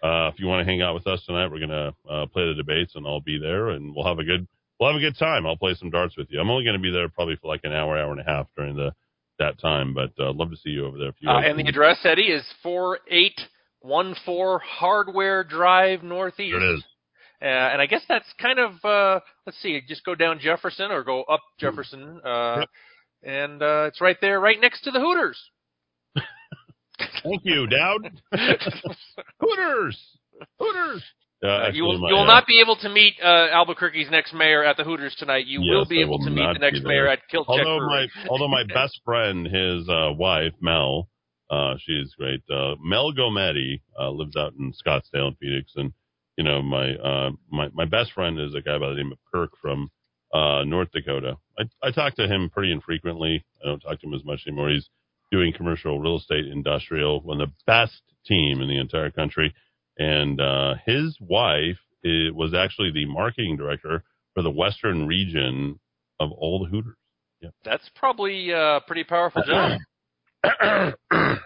Uh, 0.02 0.28
if 0.32 0.40
you 0.40 0.46
want 0.46 0.64
to 0.64 0.70
hang 0.70 0.82
out 0.82 0.94
with 0.94 1.06
us 1.06 1.24
tonight, 1.26 1.48
we're 1.48 1.60
gonna 1.60 1.94
uh, 2.10 2.26
play 2.26 2.46
the 2.46 2.54
debates, 2.54 2.94
and 2.96 3.06
I'll 3.06 3.20
be 3.20 3.38
there, 3.38 3.68
and 3.70 3.94
we'll 3.94 4.06
have 4.06 4.18
a 4.18 4.24
good 4.24 4.46
we'll 4.80 4.90
have 4.92 4.96
a 5.00 5.04
good 5.04 5.16
time. 5.16 5.46
I'll 5.46 5.56
play 5.56 5.74
some 5.74 5.90
darts 5.90 6.16
with 6.16 6.26
you. 6.30 6.40
I'm 6.40 6.50
only 6.50 6.64
going 6.64 6.76
to 6.76 6.82
be 6.82 6.90
there 6.90 7.08
probably 7.08 7.36
for 7.36 7.46
like 7.46 7.60
an 7.62 7.72
hour, 7.72 7.96
hour 7.96 8.10
and 8.10 8.20
a 8.20 8.24
half 8.24 8.48
during 8.56 8.74
the 8.74 8.92
that 9.38 9.60
time, 9.60 9.94
but 9.94 10.10
uh, 10.18 10.32
love 10.32 10.50
to 10.50 10.56
see 10.56 10.70
you 10.70 10.86
over 10.86 10.98
there. 10.98 11.08
If 11.10 11.14
you 11.20 11.28
Uh, 11.30 11.40
and 11.40 11.58
the 11.58 11.66
address, 11.68 11.98
Eddy, 12.04 12.26
is 12.28 12.44
4814 12.62 14.60
Hardware 14.62 15.44
Drive 15.44 16.02
Northeast. 16.02 16.56
There 16.58 16.70
it 16.70 16.74
is. 16.74 16.84
Uh, 17.40 17.46
and 17.46 17.80
I 17.82 17.86
guess 17.86 18.02
that's 18.08 18.26
kind 18.40 18.58
of, 18.60 18.72
uh, 18.84 19.20
let's 19.46 19.60
see, 19.60 19.80
just 19.88 20.04
go 20.04 20.14
down 20.14 20.38
Jefferson 20.38 20.92
or 20.92 21.02
go 21.02 21.22
up 21.24 21.42
Jefferson. 21.58 22.20
Uh, 22.24 22.64
And 23.24 23.62
uh, 23.62 23.84
it's 23.88 24.00
right 24.00 24.16
there, 24.20 24.40
right 24.40 24.60
next 24.60 24.82
to 24.82 24.90
the 24.90 24.98
Hooters. 25.00 25.38
Thank 27.22 27.42
you, 27.44 27.66
Dowd. 27.66 28.20
Hooters, 29.40 29.98
Hooters. 30.58 31.02
Uh, 31.42 31.46
Uh, 31.46 31.70
you 31.72 31.82
will, 31.82 31.98
my, 31.98 32.08
you 32.08 32.14
will 32.14 32.22
uh, 32.22 32.26
not 32.26 32.46
be 32.46 32.60
able 32.60 32.76
to 32.76 32.88
meet 32.88 33.14
uh, 33.22 33.48
Albuquerque's 33.52 34.10
next 34.10 34.32
mayor 34.32 34.62
at 34.62 34.76
the 34.76 34.84
Hooters 34.84 35.16
tonight. 35.18 35.46
You 35.46 35.60
will 35.60 35.84
be 35.84 36.00
able 36.00 36.18
will 36.18 36.26
to 36.26 36.30
meet 36.30 36.52
the 36.52 36.60
next 36.60 36.84
mayor 36.84 37.08
at 37.08 37.18
Kilt 37.28 37.48
Check 37.48 37.66
Although 37.66 37.84
my 37.84 38.06
although 38.30 38.48
my 38.48 38.62
best 38.74 39.00
friend, 39.04 39.46
his 39.46 39.88
uh, 39.88 40.12
wife 40.12 40.52
Mel, 40.60 41.08
uh, 41.50 41.74
she's 41.84 42.14
great. 42.14 42.42
Uh, 42.48 42.74
Mel 42.80 43.12
Gometti 43.12 43.80
uh, 44.00 44.10
lives 44.10 44.36
out 44.36 44.52
in 44.58 44.72
Scottsdale 44.72 45.28
and 45.28 45.38
Phoenix, 45.38 45.72
and 45.74 45.92
you 46.36 46.44
know 46.44 46.62
my 46.62 46.94
uh, 46.94 47.30
my 47.50 47.68
my 47.74 47.86
best 47.86 48.12
friend 48.12 48.38
is 48.38 48.54
a 48.54 48.62
guy 48.62 48.78
by 48.78 48.90
the 48.90 48.94
name 48.94 49.10
of 49.10 49.18
Kirk 49.32 49.50
from 49.60 49.90
uh, 50.32 50.62
North 50.64 50.92
Dakota. 50.92 51.38
I 51.58 51.64
I 51.82 51.90
talk 51.90 52.14
to 52.16 52.28
him 52.28 52.50
pretty 52.50 52.70
infrequently. 52.70 53.44
I 53.62 53.68
don't 53.68 53.80
talk 53.80 54.00
to 54.00 54.06
him 54.06 54.14
as 54.14 54.24
much 54.24 54.42
anymore. 54.46 54.70
He's 54.70 54.88
doing 55.32 55.52
commercial 55.52 55.98
real 55.98 56.18
estate, 56.18 56.46
industrial, 56.46 57.20
one 57.22 57.40
of 57.40 57.48
the 57.48 57.54
best 57.66 58.00
team 58.26 58.60
in 58.60 58.68
the 58.68 58.78
entire 58.78 59.10
country. 59.10 59.52
And 59.98 60.40
uh, 60.40 60.74
his 60.86 61.16
wife 61.20 61.78
i 62.04 62.30
was 62.32 62.52
actually 62.54 62.90
the 62.92 63.06
marketing 63.06 63.56
director 63.56 64.02
for 64.34 64.42
the 64.42 64.50
Western 64.50 65.06
region 65.06 65.78
of 66.18 66.32
all 66.32 66.58
the 66.64 66.68
Hooters. 66.68 66.96
Yeah. 67.40 67.50
That's 67.64 67.88
probably 67.94 68.50
a 68.50 68.80
pretty 68.86 69.04
powerful 69.04 69.42
job. 69.42 69.78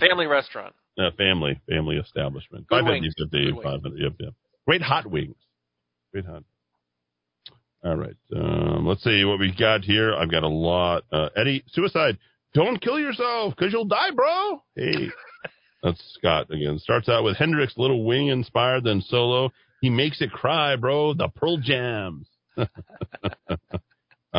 Family 0.00 0.26
restaurant. 0.26 0.74
Uh, 0.98 1.10
family, 1.16 1.60
family 1.68 1.96
establishment. 1.96 2.66
Good 2.68 2.84
550, 2.84 3.00
wings. 3.00 3.14
50, 3.18 3.30
Good 3.30 3.54
wings. 3.54 3.64
500, 3.64 3.98
yep, 3.98 4.12
yep. 4.18 4.34
Great 4.66 4.82
hot 4.82 5.06
wings. 5.06 5.36
Great 6.12 6.26
hot. 6.26 6.44
All 7.84 7.96
right. 7.96 8.16
Um, 8.34 8.86
let's 8.86 9.02
see 9.02 9.24
what 9.24 9.40
we've 9.40 9.56
got 9.56 9.82
here. 9.82 10.14
I've 10.14 10.30
got 10.30 10.44
a 10.44 10.48
lot. 10.48 11.04
Uh, 11.10 11.28
Eddy, 11.36 11.64
suicide. 11.68 12.18
Don't 12.54 12.80
kill 12.80 12.98
yourself 12.98 13.54
because 13.56 13.72
you'll 13.72 13.86
die, 13.86 14.10
bro. 14.14 14.62
Hey. 14.76 15.08
That's 15.82 16.00
Scott 16.16 16.50
again. 16.50 16.78
Starts 16.78 17.08
out 17.08 17.24
with 17.24 17.36
Hendrix, 17.36 17.74
Little 17.76 18.04
Wing 18.04 18.28
inspired, 18.28 18.84
then 18.84 19.00
solo. 19.00 19.50
He 19.80 19.90
makes 19.90 20.20
it 20.20 20.30
cry, 20.30 20.76
bro. 20.76 21.14
The 21.14 21.28
Pearl 21.28 21.58
Jams. 21.58 22.28
I 22.56 22.66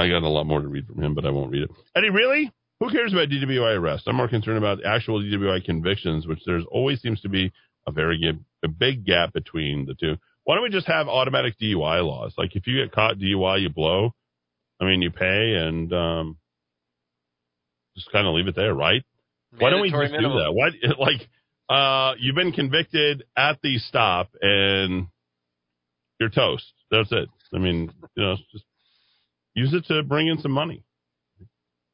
got 0.10 0.24
a 0.24 0.30
lot 0.30 0.46
more 0.46 0.62
to 0.62 0.68
read 0.68 0.88
from 0.88 1.04
him, 1.04 1.14
but 1.14 1.26
I 1.26 1.32
won't 1.32 1.52
read 1.52 1.64
it. 1.64 1.72
Eddy, 1.96 2.10
really? 2.10 2.52
Who 2.80 2.90
cares 2.90 3.12
about 3.12 3.30
DWI 3.30 3.78
arrests? 3.78 4.08
I'm 4.08 4.16
more 4.16 4.30
concerned 4.30 4.58
about 4.58 4.86
actual 4.86 5.22
DWI 5.22 5.66
convictions, 5.66 6.28
which 6.28 6.40
there's 6.46 6.66
always 6.72 7.02
seems 7.02 7.20
to 7.22 7.30
be 7.30 7.52
a 7.88 7.92
very 7.92 8.22
a 8.64 8.68
big 8.68 9.06
gap 9.06 9.34
between 9.34 9.86
the 9.86 9.96
two. 9.96 10.16
Why 10.46 10.56
don't 10.56 10.64
we 10.64 10.70
just 10.70 10.88
have 10.88 11.08
automatic 11.08 11.56
DUI 11.62 12.06
laws? 12.06 12.34
Like 12.38 12.56
if 12.56 12.68
you 12.68 12.82
get 12.82 12.92
caught 12.92 13.18
DUI, 13.18 13.62
you 13.62 13.70
blow. 13.70 14.14
I 14.82 14.86
mean, 14.86 15.02
you 15.02 15.12
pay 15.12 15.54
and 15.56 15.92
um, 15.94 16.38
just 17.96 18.12
kind 18.12 18.28
of 18.28 18.34
leave 18.34 18.48
it 18.48 18.56
there, 18.56 18.74
right? 18.74 19.04
Why 19.58 19.70
don't 19.70 19.82
we 19.82 19.92
Mandatory 19.92 20.08
just 20.10 20.20
do 20.20 20.40
that? 20.40 20.54
Why, 20.54 20.70
like, 21.00 21.30
uh, 21.70 22.16
you've 22.20 22.36
been 22.36 22.52
convicted 22.52 23.24
at 23.38 23.60
the 23.62 23.78
stop 23.78 24.32
and 24.42 25.08
you're 26.20 26.30
toast. 26.30 26.66
That's 26.92 27.12
it. 27.12 27.30
I 27.54 27.60
mean, 27.60 27.92
you 28.16 28.24
know, 28.24 28.36
just 28.52 28.66
use 29.54 29.74
it 29.74 29.86
to 29.88 30.04
bring 30.04 30.28
in 30.28 30.40
some 30.40 30.52
money. 30.52 30.84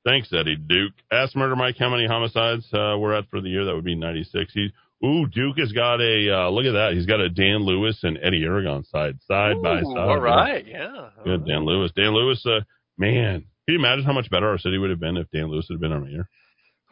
Thanks, 0.06 0.32
Eddy 0.34 0.56
Duke. 0.56 0.94
Ask 1.12 1.36
Murder 1.36 1.56
Mike 1.56 1.76
how 1.78 1.90
many 1.90 2.08
homicides 2.08 2.66
uh, 2.74 2.96
we're 2.98 3.14
at 3.14 3.30
for 3.30 3.42
the 3.42 3.50
year. 3.50 3.66
That 3.66 3.76
would 3.76 3.84
be 3.84 3.96
96. 3.96 4.52
He, 4.54 4.70
ooh, 5.04 5.28
Duke 5.28 5.58
has 5.58 5.72
got 5.72 6.02
a 6.02 6.30
uh, 6.30 6.50
look 6.50 6.66
at 6.66 6.74
that. 6.74 6.94
He's 6.94 7.06
got 7.06 7.20
a 7.20 7.30
Dan 7.30 7.66
Lewis 7.66 8.00
and 8.04 8.18
Eddy 8.22 8.44
Aragon 8.44 8.84
side 8.86 9.20
side 9.28 9.62
by 9.62 9.82
side. 9.82 9.98
all 9.98 10.20
right, 10.20 10.66
yeah. 10.66 11.10
Good, 11.24 11.46
Dan 11.46 11.66
Lewis. 11.66 11.92
Dan 11.96 12.14
Lewis, 12.14 12.46
uh, 12.46 12.62
man, 12.98 13.46
can 13.66 13.74
you 13.74 13.80
imagine 13.80 14.06
how 14.06 14.14
much 14.14 14.30
better 14.30 14.50
our 14.50 14.58
city 14.58 14.78
would 14.78 14.90
have 14.90 15.00
been 15.00 15.18
if 15.18 15.28
Dan 15.32 15.48
Lewis 15.50 15.68
had 15.70 15.80
been 15.80 15.92
our 15.92 16.00
mayor? 16.00 16.28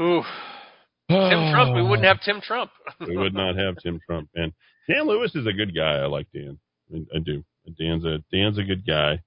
Ooh, 0.02 0.24
Tim 1.10 1.52
Trump, 1.52 1.76
we 1.76 1.82
wouldn't 1.82 2.08
have 2.08 2.22
Tim 2.22 2.42
Trump. 2.42 2.72
we 3.08 3.18
would 3.18 3.34
not 3.34 3.56
have 3.56 3.76
Tim 3.82 4.00
Trump. 4.06 4.30
And 4.36 4.54
Dan 4.90 5.08
Lewis 5.08 5.36
is 5.36 5.48
a 5.48 5.54
good 5.54 5.76
guy. 5.76 5.96
I 5.96 6.06
like 6.06 6.28
Dan. 6.34 6.60
I, 6.94 7.18
I 7.18 7.20
do. 7.20 7.44
Dan's 7.78 8.06
a 8.06 8.24
Dan's 8.32 8.58
a 8.58 8.64
good 8.64 8.86
guy. 8.86 9.22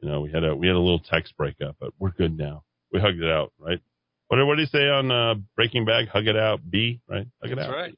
You 0.00 0.08
know, 0.08 0.20
we 0.20 0.32
had 0.32 0.44
a 0.44 0.56
we 0.56 0.66
had 0.66 0.76
a 0.76 0.80
little 0.80 0.98
text 0.98 1.36
breakup, 1.36 1.76
but 1.78 1.92
we're 1.98 2.10
good 2.10 2.36
now. 2.36 2.64
We 2.92 3.00
hugged 3.00 3.20
it 3.20 3.30
out, 3.30 3.52
right? 3.58 3.80
What 4.28 4.38
did 4.38 4.46
what 4.46 4.56
did 4.56 4.68
he 4.68 4.78
say 4.78 4.88
on 4.88 5.10
uh, 5.10 5.34
Breaking 5.56 5.84
Bad? 5.84 6.08
Hug 6.08 6.26
it 6.26 6.36
out, 6.36 6.60
B, 6.68 7.00
right? 7.08 7.26
Hug 7.42 7.52
it 7.52 7.52
out. 7.52 7.56
That's 7.56 7.68
out. 7.68 7.74
right. 7.76 7.94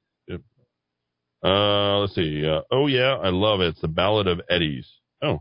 Uh, 1.45 1.99
let's 2.01 2.15
see. 2.15 2.47
Uh, 2.47 2.63
oh 2.71 2.87
yeah, 2.87 3.17
I 3.23 3.29
love 3.29 3.61
it. 3.61 3.69
It's 3.69 3.81
the 3.81 3.89
Ballad 3.89 4.27
of 4.27 4.41
Eddy's. 4.49 4.89
Oh, 5.23 5.41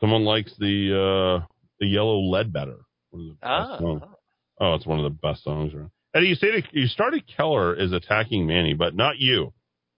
someone 0.00 0.24
likes 0.24 0.52
the 0.58 1.40
uh, 1.42 1.46
the 1.80 1.86
Yellow 1.86 2.18
Ledbetter. 2.20 2.80
One 3.10 3.22
of 3.22 3.28
the 3.28 3.32
best 3.34 3.42
Ah. 3.44 3.78
songs. 3.78 4.02
Oh, 4.60 4.74
it's 4.74 4.86
one 4.86 4.98
of 4.98 5.04
the 5.04 5.10
best 5.18 5.42
songs 5.42 5.72
around. 5.74 5.90
Eddie, 6.14 6.26
you 6.28 6.34
say 6.34 6.48
you 6.72 6.86
started 6.86 7.24
Keller 7.36 7.74
is 7.74 7.92
attacking 7.92 8.46
Manny, 8.46 8.74
but 8.74 8.94
not 8.94 9.18
you. 9.18 9.52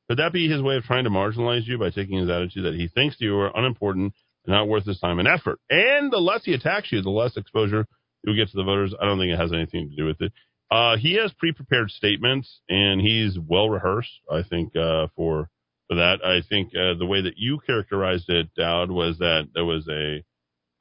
Could 0.09 0.19
that 0.19 0.33
be 0.33 0.49
his 0.49 0.63
way 0.63 0.77
of 0.77 0.85
trying 0.85 1.05
to 1.05 1.11
marginalize 1.11 1.67
you 1.67 1.79
by 1.79 1.91
taking 1.91 2.19
his 2.19 2.31
attitude 2.31 2.65
that 2.67 2.75
he 2.75 2.89
thinks 2.89 3.17
you 3.19 3.37
are 3.39 3.51
unimportant 3.57 4.13
and 4.47 4.55
not 4.55 4.69
worth 4.69 4.85
his 4.85 5.01
time 5.01 5.19
and 5.19 5.27
effort? 5.27 5.59
And 5.71 6.13
the 6.13 6.19
less 6.19 6.45
he 6.45 6.53
attacks 6.55 6.93
you, 6.93 7.03
the 7.03 7.11
less 7.11 7.37
exposure 7.37 7.87
you'll 8.23 8.37
get 8.37 8.51
to 8.51 8.57
the 8.57 8.63
voters. 8.63 8.95
I 9.01 9.07
don't 9.07 9.19
think 9.19 9.33
it 9.33 9.39
has 9.41 9.53
anything 9.53 9.91
to 9.91 9.97
do 9.97 10.05
with 10.07 10.21
it. 10.21 10.33
Uh, 10.75 10.97
he 10.97 11.15
has 11.15 11.33
pre-prepared 11.39 11.89
statements 11.89 12.61
and 12.69 13.01
he's 13.01 13.39
well 13.39 13.71
rehearsed. 13.71 14.11
I 14.29 14.43
think 14.43 14.75
uh, 14.75 15.07
for 15.15 15.49
for 15.87 15.97
that, 15.97 16.19
I 16.25 16.41
think 16.49 16.73
uh, 16.75 16.99
the 16.99 17.07
way 17.07 17.21
that 17.23 17.35
you 17.37 17.61
characterized 17.65 18.29
it, 18.29 18.53
Dowd, 18.57 18.91
was 18.91 19.19
that 19.19 19.51
there 19.55 19.65
was 19.65 19.87
a 19.89 20.25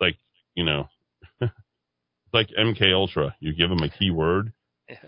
like 0.02 0.18
you 0.56 0.66
know 0.66 0.88
like 2.34 2.48
MK 2.60 2.92
Ultra. 2.92 3.36
You 3.40 3.54
give 3.54 3.70
them 3.70 3.84
a 3.84 3.90
keyword, 3.90 4.54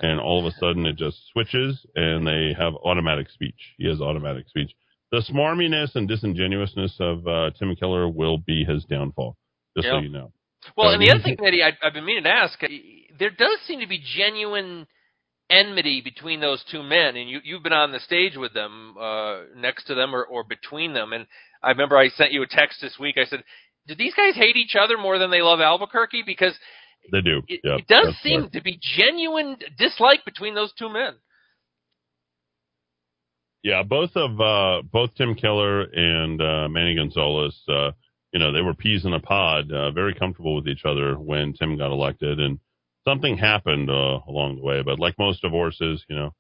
and 0.02 0.20
all 0.20 0.40
of 0.40 0.46
a 0.46 0.56
sudden 0.60 0.86
it 0.86 0.98
just 0.98 1.18
switches, 1.34 1.84
and 1.96 2.28
they 2.28 2.54
have 2.56 2.76
automatic 2.76 3.32
speech. 3.32 3.74
He 3.80 3.88
has 3.88 4.02
automatic 4.02 4.48
speech. 4.50 4.72
The 5.12 5.24
smarminess 5.28 5.96
and 5.96 6.08
disingenuousness 6.08 6.98
of 7.00 7.28
uh, 7.28 7.50
Tim 7.58 7.76
Keller 7.76 8.08
will 8.08 8.38
be 8.38 8.64
his 8.64 8.86
downfall. 8.86 9.36
Just 9.76 9.88
so 9.88 9.98
you 9.98 10.10
know. 10.10 10.32
Well, 10.76 10.92
and 10.92 11.02
the 11.02 11.12
other 11.12 11.24
thing, 11.24 11.38
Eddy, 11.46 11.62
I've 11.64 11.94
been 11.94 12.06
meaning 12.06 12.24
to 12.24 12.30
ask, 12.30 12.62
uh, 12.64 12.68
there 13.20 13.30
does 13.30 13.60
seem 13.68 13.80
to 13.82 13.88
be 13.88 14.02
genuine 14.18 14.88
enmity 15.50 16.02
between 16.02 16.40
those 16.42 16.64
two 16.72 16.82
men, 16.82 17.16
and 17.16 17.30
you, 17.30 17.40
you've 17.44 17.64
been 17.64 17.74
on 17.74 17.92
the 17.92 18.00
stage 18.00 18.36
with 18.36 18.54
them, 18.54 18.96
uh, 19.00 19.42
next 19.56 19.86
to 19.86 19.96
them, 19.96 20.16
or, 20.16 20.24
or 20.24 20.44
between 20.44 20.94
them. 20.94 21.14
And 21.14 21.28
I 21.62 21.70
remember 21.70 21.98
I 21.98 22.10
sent 22.10 22.32
you 22.32 22.42
a 22.44 22.48
text 22.48 22.80
this 22.82 22.98
week. 23.00 23.16
I 23.18 23.26
said, 23.26 23.44
"Do 23.88 23.96
these 23.96 24.14
guys 24.16 24.36
hate 24.36 24.56
each 24.56 24.76
other 24.80 24.98
more 24.98 25.20
than 25.20 25.30
they 25.32 25.42
love 25.42 25.60
Albuquerque?" 25.62 26.24
Because 26.26 26.58
They 27.12 27.22
do. 27.22 27.42
it, 27.48 27.62
Yep, 27.64 27.80
it 27.80 27.88
does 27.88 28.06
that's 28.08 28.24
seem 28.24 28.42
right. 28.42 28.52
to 28.54 28.62
be 28.62 28.80
genuine 28.82 29.58
dislike 29.78 30.26
between 30.26 30.56
those 30.56 30.74
two 30.74 30.90
men. 30.90 31.14
Yeah, 33.64 33.82
both 33.82 34.12
of 34.16 34.40
uh, 34.40 34.84
both 34.92 35.16
Tim 35.16 35.34
Keller 35.36 35.82
and 35.82 36.40
uh, 36.40 36.68
Manny 36.70 36.96
Gonzales, 36.96 37.60
uh, 37.68 37.92
you 38.36 38.40
know, 38.40 38.52
they 38.52 38.62
were 38.62 38.74
peas 38.74 39.06
in 39.06 39.14
a 39.14 39.20
pod, 39.22 39.72
uh, 39.72 39.92
very 39.92 40.14
comfortable 40.14 40.58
with 40.58 40.68
each 40.68 40.84
other 40.84 41.16
when 41.16 41.54
Tim 41.54 41.78
got 41.78 41.94
elected, 41.94 42.38
and 42.38 42.60
something 43.08 43.38
happened 43.38 43.90
uh, 43.90 44.20
along 44.28 44.58
the 44.58 44.62
way. 44.62 44.82
But 44.84 45.00
like 45.00 45.16
most 45.18 45.42
divorces, 45.42 46.04
you 46.10 46.18
know, 46.18 46.32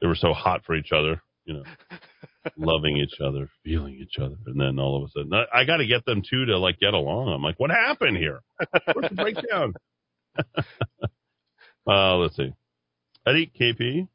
they 0.00 0.06
were 0.06 0.14
so 0.14 0.32
hot 0.32 0.60
for 0.64 0.76
each 0.76 0.92
other, 0.92 1.20
you 1.44 1.54
know, 1.54 1.64
loving 2.56 2.98
each 2.98 3.20
other, 3.20 3.50
feeling 3.64 3.98
each 4.00 4.16
other, 4.22 4.36
and 4.46 4.60
then 4.60 4.78
all 4.78 5.02
of 5.02 5.08
a 5.08 5.10
sudden, 5.10 5.32
I, 5.34 5.62
I 5.62 5.64
got 5.64 5.78
to 5.78 5.88
get 5.88 6.04
them 6.04 6.22
two 6.22 6.46
to 6.46 6.56
like 6.56 6.78
get 6.78 6.94
along. 6.94 7.32
I'm 7.32 7.42
like, 7.42 7.58
what 7.58 7.70
happened 7.70 8.16
here? 8.16 8.42
Where's 8.92 9.10
the 9.10 9.16
breakdown? 9.16 9.74
uh, 11.88 12.16
let's 12.16 12.36
see, 12.36 12.52
Eddy 13.26 13.50
KP. 13.60 14.06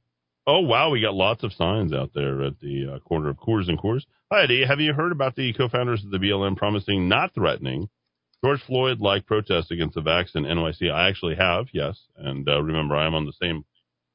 Oh 0.47 0.59
wow, 0.59 0.91
we 0.91 1.01
got 1.01 1.15
lots 1.15 1.43
of 1.43 1.53
signs 1.53 1.91
out 1.91 2.11
there 2.13 2.43
at 2.43 2.59
the 2.59 2.93
uh, 2.95 2.99
corner 2.99 3.30
of 3.30 3.38
Coors 3.38 3.67
and 3.67 3.80
Coors. 3.80 4.03
Hi 4.31 4.43
Eddy, 4.43 4.63
have 4.65 4.80
you 4.80 4.93
heard 4.93 5.11
about 5.11 5.35
the 5.35 5.53
co-founders 5.53 6.03
of 6.03 6.11
the 6.11 6.19
BLM 6.19 6.55
promising 6.55 7.09
not 7.09 7.34
threatening 7.34 7.89
George 8.43 8.61
Floyd-like 8.67 9.26
protests 9.26 9.72
against 9.72 9.95
the 9.95 10.01
vax 10.01 10.35
in 10.35 10.43
NYC? 10.43 10.91
I 10.91 11.09
actually 11.09 11.35
have, 11.35 11.65
yes, 11.73 11.99
and 12.15 12.47
uh, 12.47 12.61
remember 12.61 12.95
I 12.95 13.07
am 13.07 13.15
on 13.15 13.26
the 13.26 13.34
same. 13.41 13.65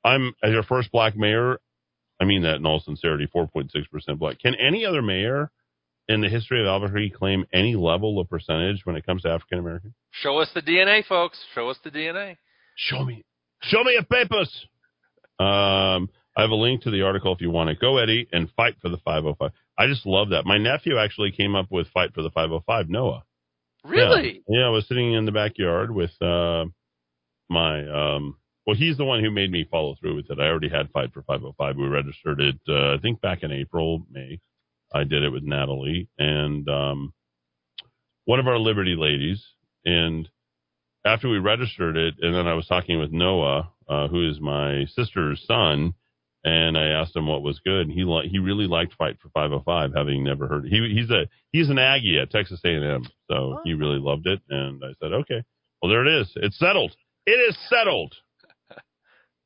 I'm 0.05 0.33
as 0.43 0.53
your 0.53 0.63
first 0.63 0.93
black 0.93 1.17
mayor. 1.17 1.59
I 2.21 2.27
mean 2.27 2.43
that 2.43 2.57
in 2.57 2.67
all 2.67 2.79
sincerity, 2.79 3.29
4.6 3.35 3.71
percent 3.91 4.21
black. 4.21 4.39
Can 4.39 4.55
any 4.55 4.85
other 4.85 5.03
mayor 5.03 5.51
in 6.07 6.21
the 6.21 6.29
history 6.29 6.61
of 6.61 6.67
Albuquerque 6.69 7.11
claim 7.11 7.45
any 7.53 7.75
level 7.75 8.21
of 8.21 8.29
percentage 8.29 8.83
when 8.85 8.95
it 8.95 9.05
comes 9.05 9.23
to 9.23 9.31
African 9.31 9.59
American? 9.59 9.95
Show 10.13 10.39
us 10.39 10.51
the 10.55 10.63
DNA, 10.63 11.05
folks. 11.05 11.41
Show 11.57 11.71
us 11.71 11.79
the 11.83 11.91
DNA. 11.91 12.37
Show 12.77 13.05
me. 13.05 13.25
Show 13.63 13.83
me 13.83 13.95
your 13.95 14.05
papers. 14.05 14.67
Um, 15.41 16.09
I 16.37 16.43
have 16.43 16.51
a 16.51 16.55
link 16.55 16.83
to 16.83 16.91
the 16.91 17.03
article 17.03 17.35
if 17.35 17.41
you 17.41 17.51
want 17.51 17.71
it. 17.71 17.81
Go, 17.81 17.99
Eddy, 17.99 18.29
and 18.33 18.51
fight 18.57 18.75
for 18.81 18.89
the 18.89 18.99
505. 18.99 19.51
I 19.79 19.87
just 19.87 20.07
love 20.07 20.31
that. 20.31 20.47
My 20.47 20.59
nephew 20.59 20.99
actually 20.99 21.33
came 21.33 21.55
up 21.55 21.67
with 21.71 21.89
fight 21.89 22.15
for 22.15 22.23
the 22.23 22.31
505. 22.31 22.89
Noah. 22.89 23.25
Really? 23.85 24.43
Yeah, 24.49 24.61
yeah 24.61 24.67
I 24.67 24.71
was 24.71 24.87
sitting 24.87 25.13
in 25.15 25.25
the 25.25 25.33
backyard 25.33 25.91
with 25.91 26.11
uh, 26.23 26.67
my. 27.49 27.87
Um, 27.89 28.37
well, 28.67 28.77
he's 28.77 28.97
the 28.97 29.05
one 29.05 29.25
who 29.25 29.31
made 29.31 29.51
me 29.51 29.67
follow 29.69 29.97
through 30.01 30.17
with 30.17 30.31
it. 30.31 30.39
I 30.39 30.47
already 30.47 30.69
had 30.69 30.91
fight 30.91 31.13
for 31.13 31.23
505. 31.23 31.77
We 31.77 31.87
registered 31.87 32.41
it. 32.41 32.61
Uh, 32.69 32.95
I 32.95 32.99
think 33.03 33.21
back 33.21 33.43
in 33.43 33.51
April, 33.51 34.07
May. 34.11 34.41
I 34.93 35.05
did 35.05 35.23
it 35.23 35.31
with 35.31 35.45
Natalie 35.45 36.09
and 36.19 36.69
um, 36.69 37.13
one 38.25 38.41
of 38.41 38.49
our 38.49 38.59
Liberty 38.59 38.97
ladies. 38.97 39.45
And 39.85 40.29
after 41.05 41.29
we 41.29 41.39
registered 41.39 41.97
it, 41.97 42.15
and 42.21 42.35
then 42.35 42.47
I 42.47 42.55
was 42.55 42.67
talking 42.67 42.99
with 42.99 43.13
Noah, 43.13 43.71
uh, 43.89 44.09
who 44.09 44.29
is 44.29 44.41
my 44.41 44.85
sister's 44.95 45.43
son, 45.47 45.95
and 46.45 46.77
I 46.79 46.89
asked 46.89 47.15
him 47.17 47.27
what 47.27 47.43
was 47.43 47.61
good, 47.61 47.89
and 47.89 47.93
he 47.93 48.05
li- 48.05 48.29
he 48.31 48.39
really 48.39 48.67
liked 48.67 48.95
Fight 48.95 49.19
for 49.21 49.29
505, 49.31 49.93
having 49.95 50.25
never 50.25 50.49
heard. 50.49 50.67
It. 50.67 50.71
He 50.71 50.95
he's 50.95 51.11
a 51.11 51.27
he's 51.53 51.71
an 51.71 51.79
Aggie 51.79 52.19
at 52.19 52.31
Texas 52.31 52.61
A&M, 52.65 53.05
so 53.31 53.61
he 53.65 53.75
really 53.75 53.99
loved 53.99 54.27
it, 54.27 54.41
and 54.49 54.83
I 54.85 54.93
said, 55.01 55.13
okay, 55.13 55.43
well 55.83 55.91
there 55.91 56.07
it 56.07 56.21
is, 56.21 56.33
it's 56.37 56.59
settled, 56.59 56.95
it 57.27 57.33
is 57.33 57.57
settled. 57.69 58.15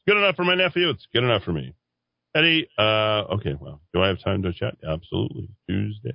Good 0.06 0.18
enough 0.18 0.36
for 0.36 0.44
my 0.44 0.54
nephew. 0.54 0.90
It's 0.90 1.06
good 1.14 1.24
enough 1.24 1.44
for 1.44 1.52
me. 1.52 1.72
Eddy, 2.36 2.68
uh, 2.78 3.24
okay, 3.36 3.54
well, 3.58 3.80
do 3.94 4.02
I 4.02 4.08
have 4.08 4.22
time 4.22 4.42
to 4.42 4.52
chat? 4.52 4.74
Absolutely. 4.86 5.48
Tuesday. 5.68 6.12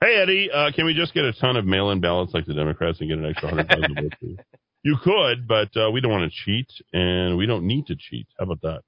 Hey, 0.00 0.16
Eddy, 0.22 0.50
uh, 0.52 0.70
can 0.72 0.84
we 0.84 0.94
just 0.94 1.14
get 1.14 1.24
a 1.24 1.32
ton 1.32 1.56
of 1.56 1.64
mail-in 1.64 2.00
ballots 2.00 2.34
like 2.34 2.46
the 2.46 2.54
Democrats 2.54 3.00
and 3.00 3.08
get 3.08 3.18
an 3.18 3.24
extra 3.24 3.48
100,000 3.48 3.94
votes? 3.96 4.16
you? 4.20 4.36
You 4.86 4.98
could, 5.02 5.48
but 5.48 5.74
uh, 5.78 5.90
we 5.90 6.02
don't 6.02 6.12
want 6.12 6.30
to 6.30 6.38
cheat, 6.44 6.66
and 6.92 7.38
we 7.38 7.46
don't 7.46 7.66
need 7.66 7.86
to 7.86 7.96
cheat. 7.96 8.26
How 8.38 8.44
about 8.44 8.60
that? 8.60 8.82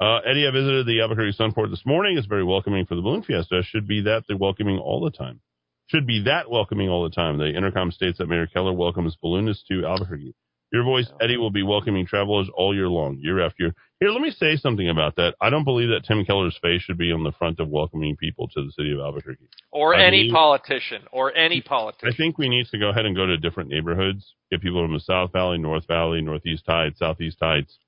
Uh, 0.00 0.18
Eddy, 0.24 0.46
I 0.46 0.52
visited 0.52 0.86
the 0.86 1.00
Albuquerque 1.00 1.36
Sunport 1.36 1.70
this 1.70 1.84
morning. 1.84 2.16
It's 2.16 2.26
very 2.28 2.44
welcoming 2.44 2.86
for 2.86 2.94
the 2.94 3.00
Balloon 3.02 3.22
Fiesta. 3.22 3.62
Should 3.64 3.88
be 3.88 4.02
that 4.02 4.22
they're 4.28 4.36
welcoming 4.36 4.78
all 4.78 5.00
the 5.02 5.10
time. 5.10 5.40
Should 5.86 6.06
be 6.06 6.22
that 6.24 6.48
welcoming 6.50 6.88
all 6.88 7.02
the 7.02 7.10
time. 7.10 7.38
The 7.38 7.48
intercom 7.56 7.90
states 7.90 8.18
that 8.18 8.28
Mayor 8.28 8.46
Keller 8.46 8.72
welcomes 8.72 9.16
balloonists 9.20 9.64
to 9.68 9.84
Albuquerque. 9.86 10.34
Your 10.70 10.84
voice, 10.84 11.06
Eddy, 11.20 11.38
will 11.38 11.50
be 11.50 11.62
welcoming 11.62 12.06
travelers 12.06 12.48
all 12.54 12.74
year 12.74 12.88
long, 12.88 13.18
year 13.22 13.40
after 13.44 13.64
year. 13.64 13.74
Here, 14.00 14.10
let 14.10 14.20
me 14.20 14.30
say 14.30 14.54
something 14.56 14.88
about 14.88 15.16
that. 15.16 15.34
I 15.40 15.48
don't 15.48 15.64
believe 15.64 15.88
that 15.88 16.04
Tim 16.06 16.24
Keller's 16.26 16.58
face 16.60 16.82
should 16.82 16.98
be 16.98 17.10
on 17.10 17.24
the 17.24 17.32
front 17.32 17.58
of 17.58 17.68
welcoming 17.68 18.16
people 18.16 18.48
to 18.48 18.62
the 18.66 18.70
city 18.72 18.92
of 18.92 19.00
Albuquerque. 19.00 19.48
Or 19.72 19.96
I 19.96 20.04
any 20.04 20.24
believe- 20.24 20.34
politician. 20.34 21.02
Or 21.10 21.34
any 21.34 21.62
politician. 21.62 22.12
I 22.12 22.14
think 22.14 22.36
we 22.38 22.50
need 22.50 22.66
to 22.66 22.78
go 22.78 22.90
ahead 22.90 23.06
and 23.06 23.16
go 23.16 23.24
to 23.26 23.38
different 23.38 23.70
neighborhoods, 23.70 24.34
get 24.52 24.60
people 24.60 24.84
from 24.84 24.92
the 24.92 25.00
South 25.00 25.32
Valley, 25.32 25.56
North 25.58 25.86
Valley, 25.88 26.20
Northeast 26.20 26.64
Heights, 26.68 26.98
Southeast 26.98 27.38
Heights, 27.40 27.78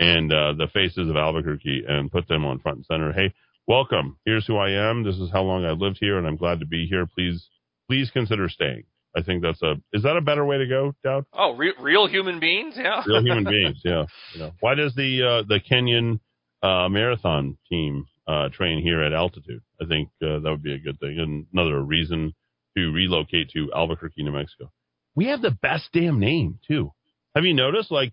and 0.00 0.32
uh, 0.32 0.54
the 0.54 0.66
faces 0.72 1.08
of 1.08 1.16
Albuquerque 1.16 1.84
and 1.86 2.10
put 2.10 2.26
them 2.26 2.44
on 2.44 2.58
front 2.58 2.78
and 2.78 2.86
center. 2.86 3.12
Hey, 3.12 3.32
welcome. 3.68 4.16
Here's 4.24 4.46
who 4.46 4.56
I 4.56 4.70
am. 4.70 5.04
This 5.04 5.16
is 5.16 5.30
how 5.30 5.42
long 5.42 5.64
I've 5.64 5.78
lived 5.78 5.98
here, 6.00 6.18
and 6.18 6.26
I'm 6.26 6.36
glad 6.36 6.60
to 6.60 6.66
be 6.66 6.86
here. 6.86 7.06
Please, 7.06 7.46
please 7.88 8.10
consider 8.10 8.48
staying. 8.48 8.84
I 9.14 9.22
think 9.22 9.42
that's 9.42 9.60
a. 9.62 9.74
Is 9.92 10.04
that 10.04 10.16
a 10.16 10.20
better 10.20 10.44
way 10.44 10.58
to 10.58 10.66
go, 10.66 10.94
Dowd? 11.04 11.26
Oh, 11.32 11.54
re- 11.54 11.74
real 11.80 12.06
human 12.08 12.40
beings? 12.40 12.74
Yeah. 12.76 13.02
Real 13.06 13.22
human 13.22 13.44
beings. 13.50 13.80
Yeah. 13.84 14.04
You 14.34 14.40
know, 14.40 14.52
why 14.60 14.74
does 14.74 14.94
the 14.94 15.22
uh, 15.22 15.46
the 15.48 15.60
Kenyan 15.60 16.20
uh, 16.62 16.88
marathon 16.88 17.58
team 17.68 18.06
uh, 18.26 18.48
train 18.50 18.80
here 18.82 19.02
at 19.02 19.12
altitude? 19.12 19.62
I 19.82 19.86
think 19.86 20.10
uh, 20.22 20.38
that 20.40 20.50
would 20.50 20.62
be 20.62 20.74
a 20.74 20.78
good 20.78 20.98
thing, 21.00 21.18
and 21.18 21.46
another 21.52 21.82
reason 21.82 22.34
to 22.76 22.92
relocate 22.92 23.50
to 23.50 23.70
Albuquerque, 23.74 24.22
New 24.22 24.32
Mexico. 24.32 24.70
We 25.16 25.26
have 25.26 25.42
the 25.42 25.50
best 25.50 25.88
damn 25.92 26.20
name 26.20 26.60
too. 26.66 26.92
Have 27.34 27.44
you 27.44 27.52
noticed? 27.54 27.90
Like 27.90 28.12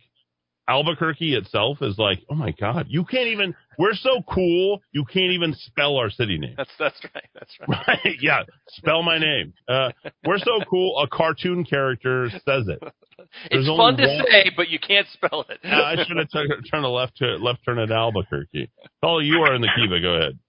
Albuquerque 0.70 1.34
itself 1.36 1.78
is 1.82 1.98
like, 1.98 2.20
oh 2.30 2.36
my 2.36 2.52
god, 2.60 2.88
you 2.90 3.06
can't 3.06 3.28
even. 3.28 3.56
We're 3.80 3.94
so 3.94 4.22
cool, 4.28 4.82
you 4.92 5.06
can't 5.06 5.32
even 5.32 5.54
spell 5.56 5.98
our 5.98 6.10
city 6.10 6.38
name. 6.38 6.56
That's 6.58 6.72
that's 6.80 7.00
right. 7.16 7.24
That's 7.34 7.54
right. 7.68 7.86
Right? 8.06 8.18
yeah, 8.22 8.42
spell 8.70 9.04
my 9.04 9.18
name. 9.18 9.54
Uh, 9.68 9.92
we're 10.26 10.40
so 10.40 10.60
cool. 10.70 11.00
A 11.00 11.08
cartoon 11.08 11.64
character 11.64 12.30
says 12.32 12.68
it. 12.68 12.80
There's 13.52 13.68
It's 13.68 13.78
fun 13.78 13.98
to 13.98 14.08
one- 14.08 14.26
say, 14.30 14.52
but 14.56 14.70
you 14.70 14.80
can't 14.80 15.08
spell 15.14 15.46
it. 15.50 15.60
uh, 15.64 15.70
I 15.84 15.96
should 16.06 16.18
have 16.18 16.30
t- 16.34 16.70
turned 16.72 16.86
a 16.86 16.90
left 16.90 17.18
to 17.18 17.36
left 17.38 17.60
turn 17.66 17.80
at 17.80 17.92
Albuquerque. 17.92 18.70
Paul, 19.02 19.24
you 19.24 19.42
are 19.44 19.54
in 19.56 19.62
the 19.62 19.70
Kiva. 19.76 20.00
Go 20.02 20.16
ahead. 20.16 20.40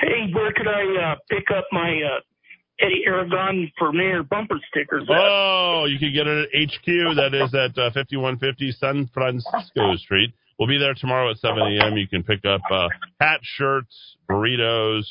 Hey, 0.00 0.30
where 0.32 0.52
could 0.52 0.68
I 0.68 1.12
uh, 1.12 1.16
pick 1.28 1.50
up 1.56 1.66
my 1.72 2.00
uh, 2.02 2.20
Eddy 2.80 3.02
Aragon 3.06 3.70
for 3.78 3.92
Mayor 3.92 4.22
bumper 4.22 4.56
stickers? 4.70 5.04
Oh, 5.10 5.86
you 5.88 5.98
can 5.98 6.12
get 6.12 6.26
it 6.26 6.48
at 6.52 6.70
HQ. 6.70 7.16
That 7.16 7.34
is 7.34 7.54
at 7.54 7.76
uh, 7.78 7.90
5150 7.92 8.72
San 8.72 9.08
Francisco 9.12 9.96
Street. 9.96 10.32
we'll 10.58 10.68
be 10.68 10.78
there 10.78 10.94
tomorrow 10.94 11.30
at 11.30 11.36
7 11.38 11.58
a.m. 11.58 11.96
You 11.96 12.08
can 12.08 12.22
pick 12.22 12.44
up 12.44 12.60
uh, 12.70 12.88
hats, 13.20 13.44
shirts, 13.44 14.16
burritos, 14.30 15.02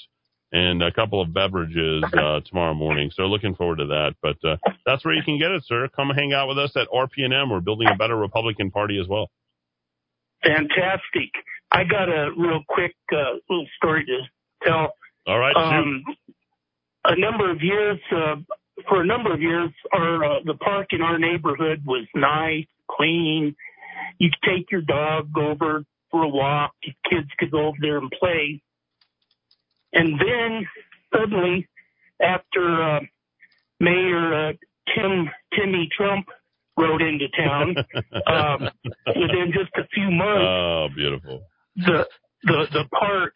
and 0.52 0.82
a 0.82 0.91
couple 0.91 1.22
of 1.22 1.32
beverages 1.34 2.04
uh, 2.18 2.40
tomorrow 2.46 2.74
morning. 2.74 3.12
So 3.14 3.24
looking 3.24 3.54
forward 3.56 3.78
to 3.78 3.86
that. 3.88 4.16
But 4.22 4.38
uh, 4.48 4.58
that's 4.86 5.06
where 5.06 5.14
you 5.14 5.22
can 5.24 5.38
get 5.38 5.52
it, 5.52 5.64
sir. 5.66 5.88
Come 5.96 6.10
hang 6.10 6.34
out 6.34 6.48
with 6.48 6.58
us 6.58 6.72
at 6.76 6.88
RPNM. 6.90 7.52
We're 7.52 7.60
building 7.60 7.88
a 7.88 7.96
better 7.96 8.16
Republican 8.18 8.72
Party 8.72 9.00
as 9.00 9.08
well. 9.08 9.30
Fantastic. 10.44 11.30
I 11.72 11.84
got 11.84 12.10
a 12.10 12.32
real 12.36 12.62
quick 12.68 12.96
uh, 13.14 13.38
little 13.50 13.68
story 13.78 14.06
to 14.06 14.22
tell. 14.68 14.94
All 15.28 15.38
right, 15.38 15.56
Um, 15.56 16.04
a 17.06 17.16
number 17.20 17.50
of 17.52 17.62
years, 17.62 18.00
uh, 18.12 18.36
for 18.88 19.02
a 19.02 19.06
number 19.06 19.34
of 19.34 19.42
years, 19.42 19.70
our 19.94 20.24
uh, 20.24 20.40
the 20.46 20.54
park 20.56 20.88
in 20.92 21.02
our 21.02 21.18
neighborhood 21.20 21.82
was 21.86 22.06
nice, 22.16 22.66
clean. 22.90 23.56
You 24.20 24.30
could 24.30 24.50
take 24.50 24.72
your 24.72 24.82
dog 24.82 25.30
over 25.38 25.84
for 26.12 26.24
a 26.24 26.28
walk. 26.30 26.72
Kids 27.10 27.28
could 27.38 27.52
go 27.52 27.68
over 27.68 27.78
there 27.82 27.98
and 27.98 28.12
play. 28.20 28.62
And 29.94 30.20
then 30.20 30.68
suddenly, 31.14 31.68
after 32.22 32.84
uh, 32.84 33.00
Mayor 33.80 34.50
uh, 34.50 34.54
Tim 34.96 35.30
Timmy 35.56 35.90
Trump 35.96 36.28
rode 36.78 37.02
into 37.02 37.28
town, 37.38 37.76
um, 38.28 38.70
within 39.08 39.52
just 39.54 39.72
a 39.76 39.88
few 39.94 40.10
months, 40.12 40.46
Oh, 40.48 40.88
beautiful. 40.96 41.42
the 41.76 42.08
the 42.44 42.68
the 42.72 42.86
park 42.98 43.34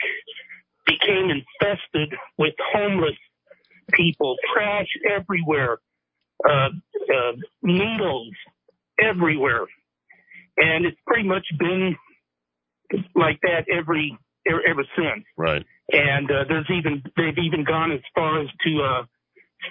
became 0.85 1.29
infested 1.31 2.13
with 2.37 2.53
homeless 2.73 3.17
people, 3.91 4.35
trash 4.53 4.87
everywhere, 5.09 5.79
uh, 6.47 6.69
uh, 6.69 7.31
needles 7.61 8.31
everywhere, 8.99 9.65
and 10.57 10.85
it's 10.85 10.97
pretty 11.07 11.27
much 11.27 11.45
been 11.57 11.95
like 13.15 13.39
that 13.41 13.65
every 13.71 14.17
ever, 14.47 14.61
ever 14.67 14.83
since. 14.95 15.25
Right. 15.37 15.65
And 15.91 16.29
uh, 16.29 16.43
there's 16.47 16.69
even 16.69 17.01
they've 17.17 17.37
even 17.37 17.63
gone 17.63 17.91
as 17.91 17.99
far 18.15 18.41
as 18.41 18.47
to 18.65 18.81
uh, 18.81 19.03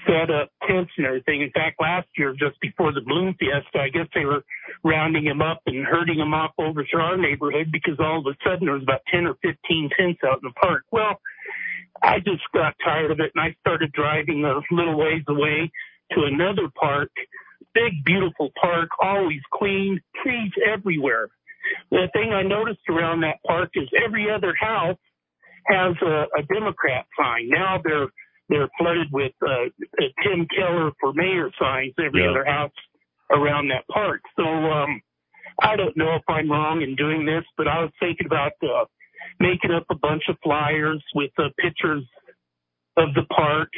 set 0.07 0.31
up 0.31 0.51
tents 0.67 0.91
and 0.97 1.07
everything. 1.07 1.43
In 1.43 1.51
fact, 1.51 1.81
last 1.81 2.09
year, 2.17 2.35
just 2.39 2.61
before 2.61 2.93
the 2.93 3.01
Balloon 3.01 3.35
Fiesta, 3.39 3.81
I 3.81 3.89
guess 3.89 4.07
they 4.15 4.25
were 4.25 4.45
rounding 4.85 5.25
them 5.25 5.43
up 5.43 5.61
and 5.67 5.85
herding 5.85 6.19
them 6.19 6.35
off 6.35 6.53
over 6.59 6.85
to 6.85 6.97
our 6.99 7.17
neighborhood 7.17 7.71
because 7.73 7.97
all 7.99 8.21
of 8.21 8.27
a 8.27 8.37
sudden 8.45 8.67
there 8.67 8.75
was 8.75 8.83
about 8.83 9.01
10 9.13 9.27
or 9.27 9.37
15 9.43 9.91
tents 9.99 10.21
out 10.25 10.41
in 10.43 10.49
the 10.49 10.55
park. 10.61 10.85
Well, 10.91 11.21
I 12.03 12.19
just 12.21 12.43
got 12.55 12.75
tired 12.85 13.11
of 13.11 13.21
it 13.21 13.33
and 13.35 13.43
I 13.45 13.55
started 13.61 13.93
driving 13.93 14.45
a 14.45 14.61
little 14.75 14.99
ways 14.99 15.23
away 15.29 15.71
to 16.13 16.25
another 16.25 16.69
park, 16.81 17.11
big, 17.75 18.05
beautiful 18.05 18.51
park, 18.61 18.91
always 19.03 19.41
clean, 19.55 20.01
trees 20.23 20.53
everywhere. 20.67 21.29
The 21.91 22.09
thing 22.15 22.33
I 22.33 22.43
noticed 22.43 22.83
around 22.91 23.21
that 23.23 23.39
park 23.47 23.71
is 23.75 23.89
every 24.05 24.31
other 24.31 24.55
house 24.59 24.99
has 25.67 25.95
a, 26.03 26.27
a 26.39 26.43
Democrat 26.53 27.07
sign. 27.19 27.49
Now 27.49 27.81
they're 27.85 28.09
they're 28.49 28.69
flooded 28.79 29.09
with 29.13 29.33
uh, 29.43 29.71
Tim 30.25 30.47
Keller 30.57 30.93
for 31.01 31.13
mayor 31.15 31.51
signs 31.61 31.95
every 32.05 32.23
Yeah. 32.25 32.31
other 32.33 32.45
house 32.45 32.73
around 33.31 33.69
that 33.69 33.87
park. 33.89 34.21
So 34.37 34.45
um, 34.45 35.01
I 35.63 35.77
don't 35.77 35.97
know 35.97 36.17
if 36.17 36.23
I'm 36.29 36.51
wrong 36.51 36.83
in 36.83 36.97
doing 36.97 37.27
this, 37.27 37.45
but 37.57 37.69
I 37.69 37.81
was 37.83 37.93
thinking 38.01 38.27
about 38.27 38.53
uh, 38.63 38.85
making 39.41 39.71
up 39.71 39.85
a 39.91 39.95
bunch 39.95 40.25
of 40.29 40.37
flyers 40.43 41.03
with 41.15 41.31
uh, 41.39 41.49
pictures 41.59 42.05
of 42.97 43.15
the 43.15 43.23
park, 43.35 43.71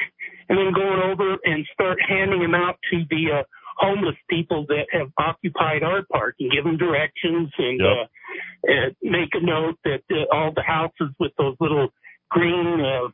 and 0.48 0.58
then 0.58 0.72
going 0.72 1.00
over 1.10 1.36
and 1.44 1.64
start 1.72 1.98
handing 2.06 2.40
them 2.40 2.54
out 2.54 2.76
to 2.90 3.02
the 3.10 3.40
uh, 3.40 3.42
homeless 3.76 4.16
people 4.28 4.66
that 4.68 4.86
have 4.92 5.08
occupied 5.18 5.82
our 5.82 6.04
park 6.12 6.34
and 6.40 6.50
give 6.50 6.64
them 6.64 6.76
directions 6.76 7.50
and 7.58 7.80
Yep. 7.80 7.88
uh, 7.88 8.72
uh, 8.72 8.90
make 9.02 9.30
a 9.34 9.40
note 9.44 9.78
that 9.84 10.02
uh, 10.10 10.34
all 10.34 10.52
the 10.54 10.62
houses 10.62 11.14
with 11.20 11.32
those 11.38 11.56
little 11.60 11.88
green 12.30 12.80
uh, 12.80 13.08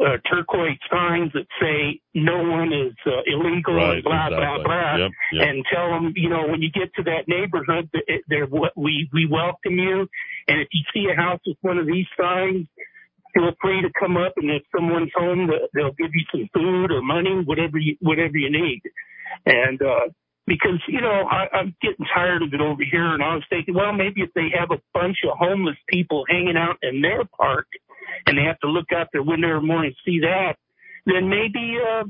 uh, 0.00 0.16
turquoise 0.30 0.78
signs 0.90 1.30
that 1.34 1.46
say 1.60 2.00
no 2.14 2.42
one 2.42 2.72
is 2.72 2.94
uh, 3.06 3.20
illegal 3.26 3.74
Right, 3.74 3.94
and 3.96 4.04
blah 4.04 4.26
exactly. 4.26 4.36
blah 4.46 4.62
blah, 4.64 4.96
Yep, 4.96 5.10
yep. 5.32 5.48
and 5.48 5.64
tell 5.72 5.90
them 5.90 6.12
you 6.16 6.28
know 6.28 6.46
when 6.48 6.62
you 6.62 6.70
get 6.70 6.92
to 6.96 7.02
that 7.04 7.28
neighborhood 7.28 7.90
they're 8.28 8.46
we 8.76 9.08
we 9.12 9.26
welcome 9.26 9.78
you, 9.78 10.08
and 10.48 10.60
if 10.60 10.68
you 10.72 10.82
see 10.94 11.06
a 11.12 11.16
house 11.16 11.40
with 11.46 11.58
one 11.62 11.78
of 11.78 11.86
these 11.86 12.06
signs. 12.20 12.66
Feel 13.32 13.52
free 13.62 13.80
to 13.80 13.88
come 13.96 14.16
up, 14.16 14.32
and 14.38 14.50
if 14.50 14.62
someone's 14.74 15.12
home, 15.14 15.48
they'll 15.72 15.92
give 15.92 16.10
you 16.12 16.24
some 16.32 16.48
food 16.52 16.90
or 16.90 17.00
money, 17.00 17.42
whatever 17.44 17.78
you 17.78 17.96
whatever 18.00 18.36
you 18.36 18.50
need. 18.50 18.82
And 19.46 19.80
uh, 19.80 20.08
because 20.48 20.82
you 20.88 21.00
know 21.00 21.28
I, 21.30 21.46
I'm 21.54 21.72
getting 21.80 22.06
tired 22.12 22.42
of 22.42 22.52
it 22.52 22.60
over 22.60 22.82
here, 22.82 23.14
and 23.14 23.22
I 23.22 23.34
was 23.34 23.44
thinking, 23.48 23.74
well, 23.74 23.92
maybe 23.92 24.22
if 24.22 24.30
they 24.34 24.48
have 24.58 24.72
a 24.72 24.82
bunch 24.92 25.18
of 25.24 25.38
homeless 25.38 25.76
people 25.88 26.24
hanging 26.28 26.56
out 26.56 26.76
in 26.82 27.02
their 27.02 27.22
park, 27.24 27.68
and 28.26 28.36
they 28.38 28.42
have 28.42 28.58
to 28.60 28.68
look 28.68 28.92
out 28.94 29.08
their 29.12 29.22
window 29.22 29.48
every 29.56 29.66
morning 29.66 29.92
and 29.92 29.96
see 30.04 30.20
that, 30.20 30.54
then 31.06 31.28
maybe 31.28 31.76
uh, 31.80 32.04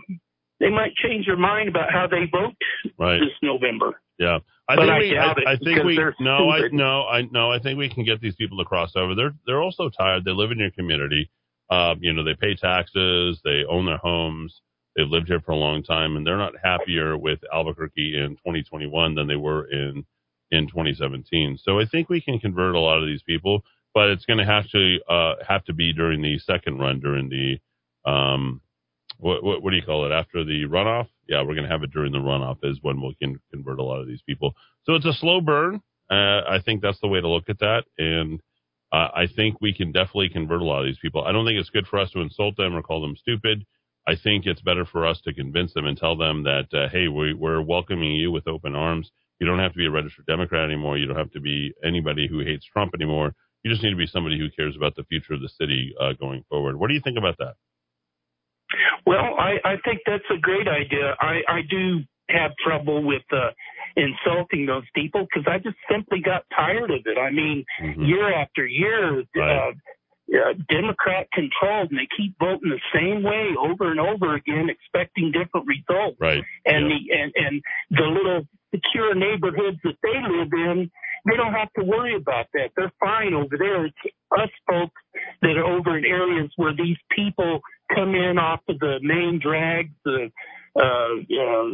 they 0.61 0.71
might 0.71 0.95
change 0.97 1.27
their 1.27 1.37
mind 1.37 1.69
about 1.69 1.93
how 1.93 2.07
they 2.07 2.27
vote 2.31 2.55
Right. 2.99 3.19
this 3.21 3.31
November. 3.43 4.01
Yeah, 4.19 4.41
I 4.69 4.77
But 4.77 4.83
think 4.83 4.93
I 4.93 4.99
we. 4.99 5.17
I, 5.19 5.35
I 5.53 5.57
think 5.57 5.85
we. 5.85 5.99
No, 6.21 6.51
I 6.51 6.69
no, 6.73 7.07
I 7.07 7.23
no. 7.31 7.51
I 7.51 7.59
think 7.59 7.79
we 7.79 7.89
can 7.89 8.05
get 8.05 8.21
these 8.21 8.35
people 8.37 8.59
to 8.59 8.65
cross 8.67 8.93
over. 8.95 9.15
They're 9.15 9.33
they're 9.47 9.63
also 9.63 9.89
tired. 9.89 10.25
They 10.27 10.33
live 10.33 10.51
in 10.51 10.59
your 10.59 10.71
community. 10.73 11.31
Um, 11.71 11.99
you 12.03 12.13
know, 12.13 12.23
they 12.23 12.35
pay 12.35 12.55
taxes. 12.55 13.41
They 13.45 13.65
own 13.67 13.87
their 13.87 13.97
homes. 13.97 14.61
They've 14.97 15.09
lived 15.09 15.29
here 15.29 15.41
for 15.41 15.53
a 15.53 15.57
long 15.57 15.83
time, 15.83 16.17
and 16.17 16.27
they're 16.27 16.37
not 16.37 16.53
happier 16.63 17.17
with 17.17 17.39
Albuquerque 17.51 18.19
in 18.19 18.31
2021 18.37 19.15
than 19.15 19.27
they 19.27 19.37
were 19.37 19.65
in 19.71 20.05
in 20.51 20.67
2017. 20.67 21.59
So 21.63 21.79
I 21.79 21.87
think 21.87 22.11
we 22.11 22.21
can 22.21 22.39
convert 22.39 22.75
a 22.75 22.81
lot 22.81 22.99
of 23.01 23.07
these 23.07 23.23
people, 23.23 23.65
but 23.95 24.09
it's 24.11 24.25
going 24.25 24.39
to 24.39 24.45
have 24.45 24.69
to 24.71 24.99
uh, 25.09 25.35
have 25.47 25.65
to 25.65 25.75
be 25.75 25.93
during 25.93 26.23
the 26.23 26.39
second 26.39 26.79
run, 26.79 27.01
during 27.01 27.29
the 27.29 28.11
um, 28.11 28.61
what, 29.19 29.43
what 29.43 29.63
what 29.63 29.71
do 29.71 29.77
you 29.77 29.83
call 29.83 30.07
it 30.07 30.13
after 30.13 30.45
the 30.45 30.65
runoff? 30.67 31.09
Yeah, 31.29 31.43
we're 31.43 31.55
going 31.55 31.65
to 31.67 31.71
have 31.71 31.83
it 31.83 31.93
during 31.93 32.13
the 32.13 32.19
runoff 32.19 32.59
is 32.63 32.79
when 32.83 33.01
we 33.01 33.15
can 33.21 33.41
convert 33.53 33.79
a 33.79 33.85
lot 33.85 34.01
of 34.01 34.07
these 34.07 34.23
people. 34.27 34.55
So 34.85 34.95
it's 34.95 35.07
a 35.07 35.13
slow 35.13 35.41
burn. 35.41 35.81
Uh, 36.11 36.43
I 36.49 36.59
think 36.65 36.83
that's 36.83 37.01
the 37.01 37.09
way 37.09 37.21
to 37.21 37.29
look 37.29 37.49
at 37.49 37.61
that, 37.61 37.85
and 37.99 38.41
uh, 38.93 39.09
I 39.15 39.27
think 39.35 39.61
we 39.61 39.73
can 39.73 39.93
definitely 39.93 40.31
convert 40.31 40.61
a 40.61 40.65
lot 40.65 40.81
of 40.81 40.87
these 40.87 40.99
people. 41.01 41.25
I 41.25 41.33
don't 41.33 41.47
think 41.47 41.59
it's 41.59 41.71
good 41.71 41.87
for 41.87 42.01
us 42.01 42.11
to 42.13 42.21
insult 42.21 42.57
them 42.57 42.75
or 42.75 42.83
call 42.83 43.01
them 43.01 43.17
stupid. 43.17 43.65
I 44.09 44.17
think 44.17 44.47
it's 44.47 44.63
better 44.63 44.85
for 44.85 45.07
us 45.07 45.21
to 45.25 45.35
convince 45.35 45.73
them 45.75 45.87
and 45.87 45.97
tell 45.97 46.17
them 46.17 46.43
that 46.45 46.67
uh, 46.73 46.89
hey, 46.89 47.07
we, 47.07 47.35
we're 47.35 47.63
welcoming 47.63 48.13
you 48.13 48.33
with 48.33 48.49
open 48.49 48.75
arms. 48.75 49.11
You 49.39 49.47
don't 49.47 49.59
have 49.61 49.73
to 49.73 49.79
be 49.79 49.87
a 49.87 49.91
registered 49.91 50.27
Democrat 50.27 50.65
anymore. 50.65 50.99
You 50.99 51.07
don't 51.07 51.17
have 51.17 51.31
to 51.33 51.41
be 51.41 51.73
anybody 51.85 52.27
who 52.29 52.41
hates 52.41 52.67
Trump 52.67 52.93
anymore. 52.95 53.35
You 53.63 53.71
just 53.71 53.83
need 53.83 53.91
to 53.91 53.97
be 53.97 54.07
somebody 54.07 54.39
who 54.39 54.49
cares 54.51 54.77
about 54.77 54.97
the 54.97 55.05
future 55.05 55.35
of 55.35 55.41
the 55.41 55.49
city 55.49 55.95
uh, 56.01 56.13
going 56.19 56.45
forward. 56.49 56.77
What 56.77 56.89
do 56.89 56.95
you 56.95 57.01
think 57.01 57.19
about 57.19 57.37
that? 57.39 57.55
Well, 59.07 59.35
I, 59.39 59.59
I 59.65 59.77
think 59.85 60.01
that's 60.07 60.25
a 60.35 60.39
great 60.39 60.69
idea. 60.69 61.15
I, 61.21 61.41
I 61.49 61.61
do 61.69 62.01
have 62.31 62.53
trouble 62.65 63.03
with 63.03 63.23
uh, 63.33 63.51
insulting 63.97 64.67
those 64.67 64.85
people 64.95 65.27
because 65.27 65.47
I 65.51 65.59
just 65.59 65.77
simply 65.91 66.21
got 66.21 66.45
tired 66.57 66.91
of 66.91 67.01
it. 67.05 67.19
I 67.19 67.31
mean, 67.31 67.65
Mm-hmm. 67.83 68.05
year 68.05 68.33
after 68.33 68.67
year, 68.67 69.25
uh, 69.41 69.43
uh, 69.43 70.53
Democrat 70.69 71.27
controlled, 71.33 71.91
and 71.91 71.99
they 71.99 72.07
keep 72.17 72.39
voting 72.39 72.71
the 72.71 72.81
same 72.95 73.23
way 73.23 73.49
over 73.59 73.91
and 73.91 73.99
over 73.99 74.37
again, 74.37 74.69
expecting 74.71 75.33
different 75.33 75.67
results. 75.67 76.17
Right. 76.21 76.43
And 76.65 76.87
the 76.87 77.01
and 77.13 77.33
and 77.35 77.63
the 77.91 78.05
little 78.05 78.43
secure 78.73 79.15
neighborhoods 79.15 79.79
that 79.83 79.97
they 80.03 80.19
live 80.31 80.53
in, 80.53 80.91
they 81.27 81.37
don't 81.37 81.53
have 81.55 81.73
to 81.79 81.85
worry 81.85 82.15
about 82.17 82.47
that. 82.55 82.71
They're 82.77 82.93
fine 83.01 83.35
over 83.35 83.57
there. 83.59 83.87
It's 83.87 83.97
us 84.37 84.49
folks 84.69 85.01
that 85.43 85.57
are 85.57 85.65
over 85.65 85.97
in 85.99 86.05
areas 86.05 86.51
where 86.57 86.75
these 86.75 86.97
people 87.11 87.61
come 87.95 88.15
in 88.15 88.39
off 88.39 88.61
of 88.69 88.79
the 88.79 88.99
main 89.03 89.41
drags, 89.43 89.91
the 90.05 90.31
uh, 90.77 90.83
uh, 90.83 91.65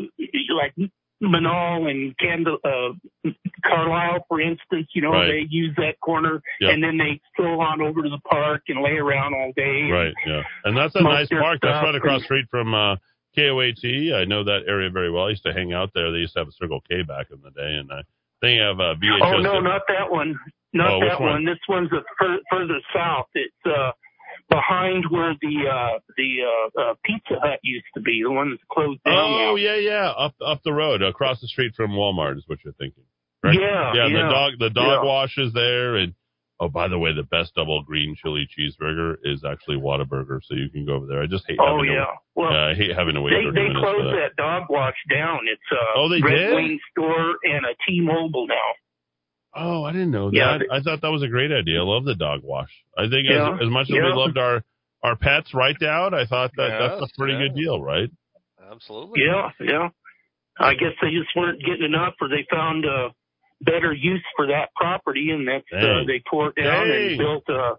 like 0.56 0.74
Menaul 1.22 1.90
and 1.90 2.16
Candle, 2.18 2.58
uh, 2.64 3.30
Carlisle, 3.64 4.24
for 4.28 4.40
instance. 4.40 4.88
You 4.94 5.02
know, 5.02 5.12
Right. 5.12 5.28
they 5.28 5.46
use 5.50 5.74
that 5.76 6.00
corner, 6.00 6.42
Yep. 6.60 6.72
and 6.72 6.82
then 6.82 6.96
they 6.96 7.20
stroll 7.32 7.60
on 7.60 7.80
over 7.82 8.02
to 8.02 8.08
the 8.08 8.20
park 8.30 8.62
and 8.68 8.80
lay 8.82 8.92
around 8.96 9.34
all 9.34 9.52
day. 9.56 9.90
Right, 9.90 10.14
yeah. 10.26 10.42
And 10.64 10.76
that's 10.76 10.94
a 10.94 11.02
nice 11.02 11.28
park. 11.28 11.60
That's 11.62 11.84
right 11.84 11.94
across 11.94 12.12
and- 12.14 12.20
the 12.22 12.24
street 12.24 12.46
from 12.50 12.74
uh, 12.74 12.96
KOAT. 13.36 14.12
I 14.14 14.24
know 14.24 14.44
that 14.44 14.62
area 14.66 14.88
very 14.90 15.10
well. 15.10 15.24
I 15.26 15.30
used 15.30 15.44
to 15.44 15.52
hang 15.52 15.72
out 15.74 15.90
there. 15.94 16.10
They 16.10 16.18
used 16.18 16.32
to 16.34 16.40
have 16.40 16.48
a 16.48 16.52
Circle 16.52 16.80
K 16.88 17.02
back 17.02 17.26
in 17.30 17.40
the 17.42 17.50
day, 17.50 17.74
and 17.76 17.90
I 17.92 18.02
I 18.42 18.48
have 18.66 18.78
uh, 18.80 18.94
VHS. 19.00 19.22
Oh 19.22 19.38
no, 19.40 19.60
not 19.60 19.82
that 19.88 20.10
one. 20.10 20.38
Not 20.72 20.90
Oh, 20.92 21.00
that 21.00 21.20
one? 21.20 21.30
one. 21.30 21.44
This 21.46 21.58
one's 21.68 21.90
a 21.92 22.02
fur- 22.18 22.40
further 22.50 22.78
south. 22.94 23.26
It's 23.34 23.54
uh 23.64 23.92
behind 24.50 25.04
where 25.10 25.34
the 25.40 25.56
uh 25.68 25.98
the 26.16 26.30
uh, 26.44 26.80
uh 26.90 26.94
Pizza 27.04 27.40
Hut 27.40 27.58
used 27.62 27.86
to 27.94 28.00
be, 28.00 28.20
the 28.22 28.30
one 28.30 28.50
that's 28.50 28.62
closed 28.70 29.00
down 29.04 29.14
now. 29.14 29.50
Oh 29.52 29.56
yeah, 29.56 29.76
yeah, 29.76 30.08
up 30.10 30.34
up 30.44 30.60
the 30.64 30.72
road, 30.72 31.02
across 31.02 31.40
the 31.40 31.48
street 31.48 31.72
from 31.76 31.92
Walmart 31.92 32.36
is 32.36 32.44
what 32.46 32.58
you're 32.64 32.74
thinking. 32.74 33.04
Right? 33.42 33.54
Yeah, 33.58 33.92
yeah. 33.94 34.06
yeah, 34.08 34.22
The 34.26 34.28
dog, 34.32 34.52
the 34.58 34.70
dog 34.70 35.02
yeah. 35.02 35.08
wash 35.08 35.38
is 35.38 35.52
there, 35.52 35.96
and 35.96 36.14
oh, 36.60 36.68
by 36.68 36.88
the 36.88 36.98
way, 36.98 37.12
the 37.12 37.22
best 37.22 37.54
double 37.54 37.82
green 37.82 38.16
chili 38.20 38.46
cheeseburger 38.48 39.16
is 39.24 39.44
actually 39.44 39.76
Whataburger, 39.76 40.40
so 40.44 40.54
you 40.54 40.68
can 40.70 40.86
go 40.86 40.94
over 40.94 41.06
there. 41.06 41.22
I 41.22 41.26
just 41.26 41.44
hate. 41.46 41.58
Oh 41.60 41.76
having 41.78 41.92
yeah. 41.92 42.04
To, 42.04 42.12
Well, 42.34 42.52
uh, 42.52 42.70
I 42.70 42.74
hate 42.74 42.94
having 42.96 43.14
to 43.14 43.20
wait 43.20 43.32
they 43.32 43.44
they 43.50 43.68
minutes 43.68 43.80
closed 43.80 44.06
that. 44.14 44.30
that 44.36 44.36
dog 44.42 44.64
wash 44.70 44.96
down. 45.10 45.40
It's 45.50 45.62
a 45.72 45.98
Oh, 45.98 46.08
they 46.08 46.20
Red 46.22 46.34
did? 46.36 46.54
Wing 46.54 46.78
store 46.92 47.34
and 47.44 47.64
a 47.66 47.74
T-Mobile 47.88 48.46
now. 48.48 48.68
Oh, 49.58 49.84
I 49.84 49.92
didn't 49.92 50.10
know 50.10 50.30
Yeah, 50.32 50.58
that. 50.58 50.66
I 50.70 50.80
thought 50.80 51.00
that 51.00 51.10
was 51.10 51.22
a 51.22 51.28
great 51.28 51.50
idea. 51.50 51.80
I 51.80 51.82
love 51.82 52.04
the 52.04 52.14
dog 52.14 52.40
wash. 52.42 52.68
I 52.96 53.08
think 53.08 53.24
Yeah, 53.28 53.54
as, 53.54 53.62
as 53.64 53.70
much 53.70 53.84
as 53.88 53.96
yeah. 53.96 54.04
we 54.04 54.12
loved 54.12 54.36
our 54.38 54.62
our 55.02 55.16
pets 55.16 55.54
right 55.54 55.78
down, 55.78 56.12
I 56.14 56.26
thought 56.26 56.50
that 56.56 56.76
that's 56.78 57.10
a 57.12 57.18
pretty 57.18 57.34
yeah. 57.34 57.48
good 57.48 57.54
deal, 57.54 57.80
right? 57.80 58.10
Absolutely. 58.70 59.22
Yeah, 59.24 59.50
yeah. 59.60 59.88
I 60.58 60.72
guess 60.74 60.92
they 61.00 61.10
just 61.10 61.28
weren't 61.36 61.60
getting 61.60 61.84
enough, 61.84 62.14
or 62.20 62.28
they 62.28 62.44
found 62.50 62.84
a 62.84 63.08
better 63.60 63.92
use 63.92 64.24
for 64.36 64.48
that 64.48 64.70
property, 64.74 65.30
and 65.30 65.46
that's 65.48 65.64
uh, 65.72 66.04
they 66.06 66.22
tore 66.30 66.48
it 66.48 66.62
down 66.62 66.88
Dang. 66.88 67.08
and 67.08 67.18
built 67.18 67.44
a 67.48 67.74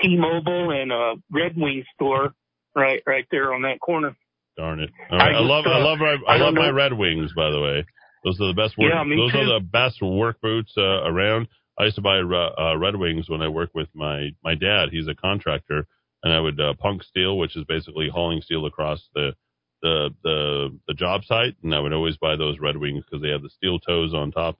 T-Mobile 0.00 0.70
and 0.70 0.92
a 0.92 1.14
Red 1.30 1.56
Wing 1.56 1.84
store 1.94 2.34
right 2.74 3.02
right 3.06 3.26
there 3.30 3.54
on 3.54 3.62
that 3.62 3.80
corner. 3.80 4.16
Darn 4.56 4.80
it! 4.80 4.90
Right. 5.10 5.20
I, 5.20 5.28
I 5.28 5.32
just, 5.32 5.44
love 5.44 5.64
I 5.66 5.80
uh, 5.80 5.84
love 5.84 5.98
my, 5.98 6.16
I, 6.28 6.34
I 6.34 6.36
love 6.38 6.54
my 6.54 6.68
know. 6.68 6.74
Red 6.74 6.92
Wings. 6.92 7.32
By 7.34 7.50
the 7.50 7.60
way, 7.60 7.86
those 8.24 8.40
are 8.40 8.48
the 8.48 8.54
best 8.54 8.76
work. 8.76 8.92
Yeah, 8.92 9.04
those 9.04 9.32
too. 9.32 9.38
are 9.38 9.60
the 9.60 9.64
best 9.64 10.02
work 10.02 10.40
boots 10.40 10.72
uh, 10.76 11.04
around. 11.04 11.48
I 11.78 11.84
used 11.84 11.96
to 11.96 12.02
buy 12.02 12.18
uh, 12.18 12.60
uh, 12.60 12.76
Red 12.76 12.96
Wings 12.96 13.30
when 13.30 13.40
I 13.40 13.48
worked 13.48 13.74
with 13.74 13.88
my 13.94 14.30
my 14.44 14.54
dad. 14.54 14.90
He's 14.90 15.08
a 15.08 15.14
contractor, 15.14 15.86
and 16.22 16.32
I 16.32 16.40
would 16.40 16.60
uh, 16.60 16.74
punk 16.78 17.02
steel, 17.02 17.38
which 17.38 17.56
is 17.56 17.64
basically 17.64 18.10
hauling 18.12 18.42
steel 18.42 18.66
across 18.66 19.00
the 19.14 19.32
the 19.80 20.10
the 20.22 20.78
the 20.86 20.94
job 20.94 21.24
site, 21.24 21.56
and 21.62 21.74
I 21.74 21.80
would 21.80 21.92
always 21.92 22.18
buy 22.18 22.36
those 22.36 22.58
Red 22.60 22.76
Wings 22.76 23.04
because 23.04 23.22
they 23.22 23.30
have 23.30 23.42
the 23.42 23.50
steel 23.50 23.78
toes 23.78 24.12
on 24.14 24.32
top. 24.32 24.58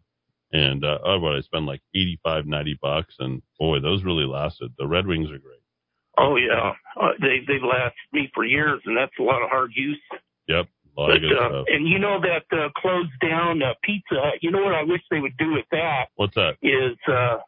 And 0.52 0.84
uh, 0.84 0.98
oh, 1.04 1.26
I 1.26 1.40
spend 1.40 1.66
like 1.66 1.80
eighty 1.94 2.18
five, 2.22 2.46
ninety 2.46 2.78
bucks, 2.80 3.14
and 3.18 3.40
boy, 3.58 3.80
those 3.80 4.04
really 4.04 4.26
lasted. 4.26 4.72
The 4.78 4.86
Red 4.86 5.06
Wings 5.06 5.30
are 5.30 5.38
great. 5.38 5.60
Oh 6.18 6.36
yeah, 6.36 6.72
uh, 7.00 7.12
they 7.20 7.38
they've 7.48 7.62
lasted 7.62 7.94
me 8.12 8.30
for 8.34 8.44
years, 8.44 8.80
and 8.84 8.96
that's 8.96 9.12
a 9.18 9.22
lot 9.22 9.42
of 9.42 9.48
hard 9.48 9.70
use. 9.74 9.98
Yep, 10.48 10.66
a 10.96 11.00
lot 11.00 11.06
But, 11.08 11.16
of 11.16 11.22
good 11.22 11.32
uh, 11.38 11.48
stuff. 11.48 11.64
and 11.68 11.88
you 11.88 11.98
know 11.98 12.20
that 12.20 12.44
uh, 12.56 12.68
closed 12.76 13.10
down 13.22 13.62
uh, 13.62 13.72
Pizza 13.82 14.16
Hut. 14.20 14.34
You 14.42 14.50
know 14.50 14.62
what 14.62 14.74
I 14.74 14.82
wish 14.82 15.00
they 15.10 15.20
would 15.20 15.36
do 15.38 15.52
with 15.52 15.64
that 15.70 16.06
What's 16.16 16.34
that? 16.34 16.56
is 16.62 16.98
uh, 17.08 17.38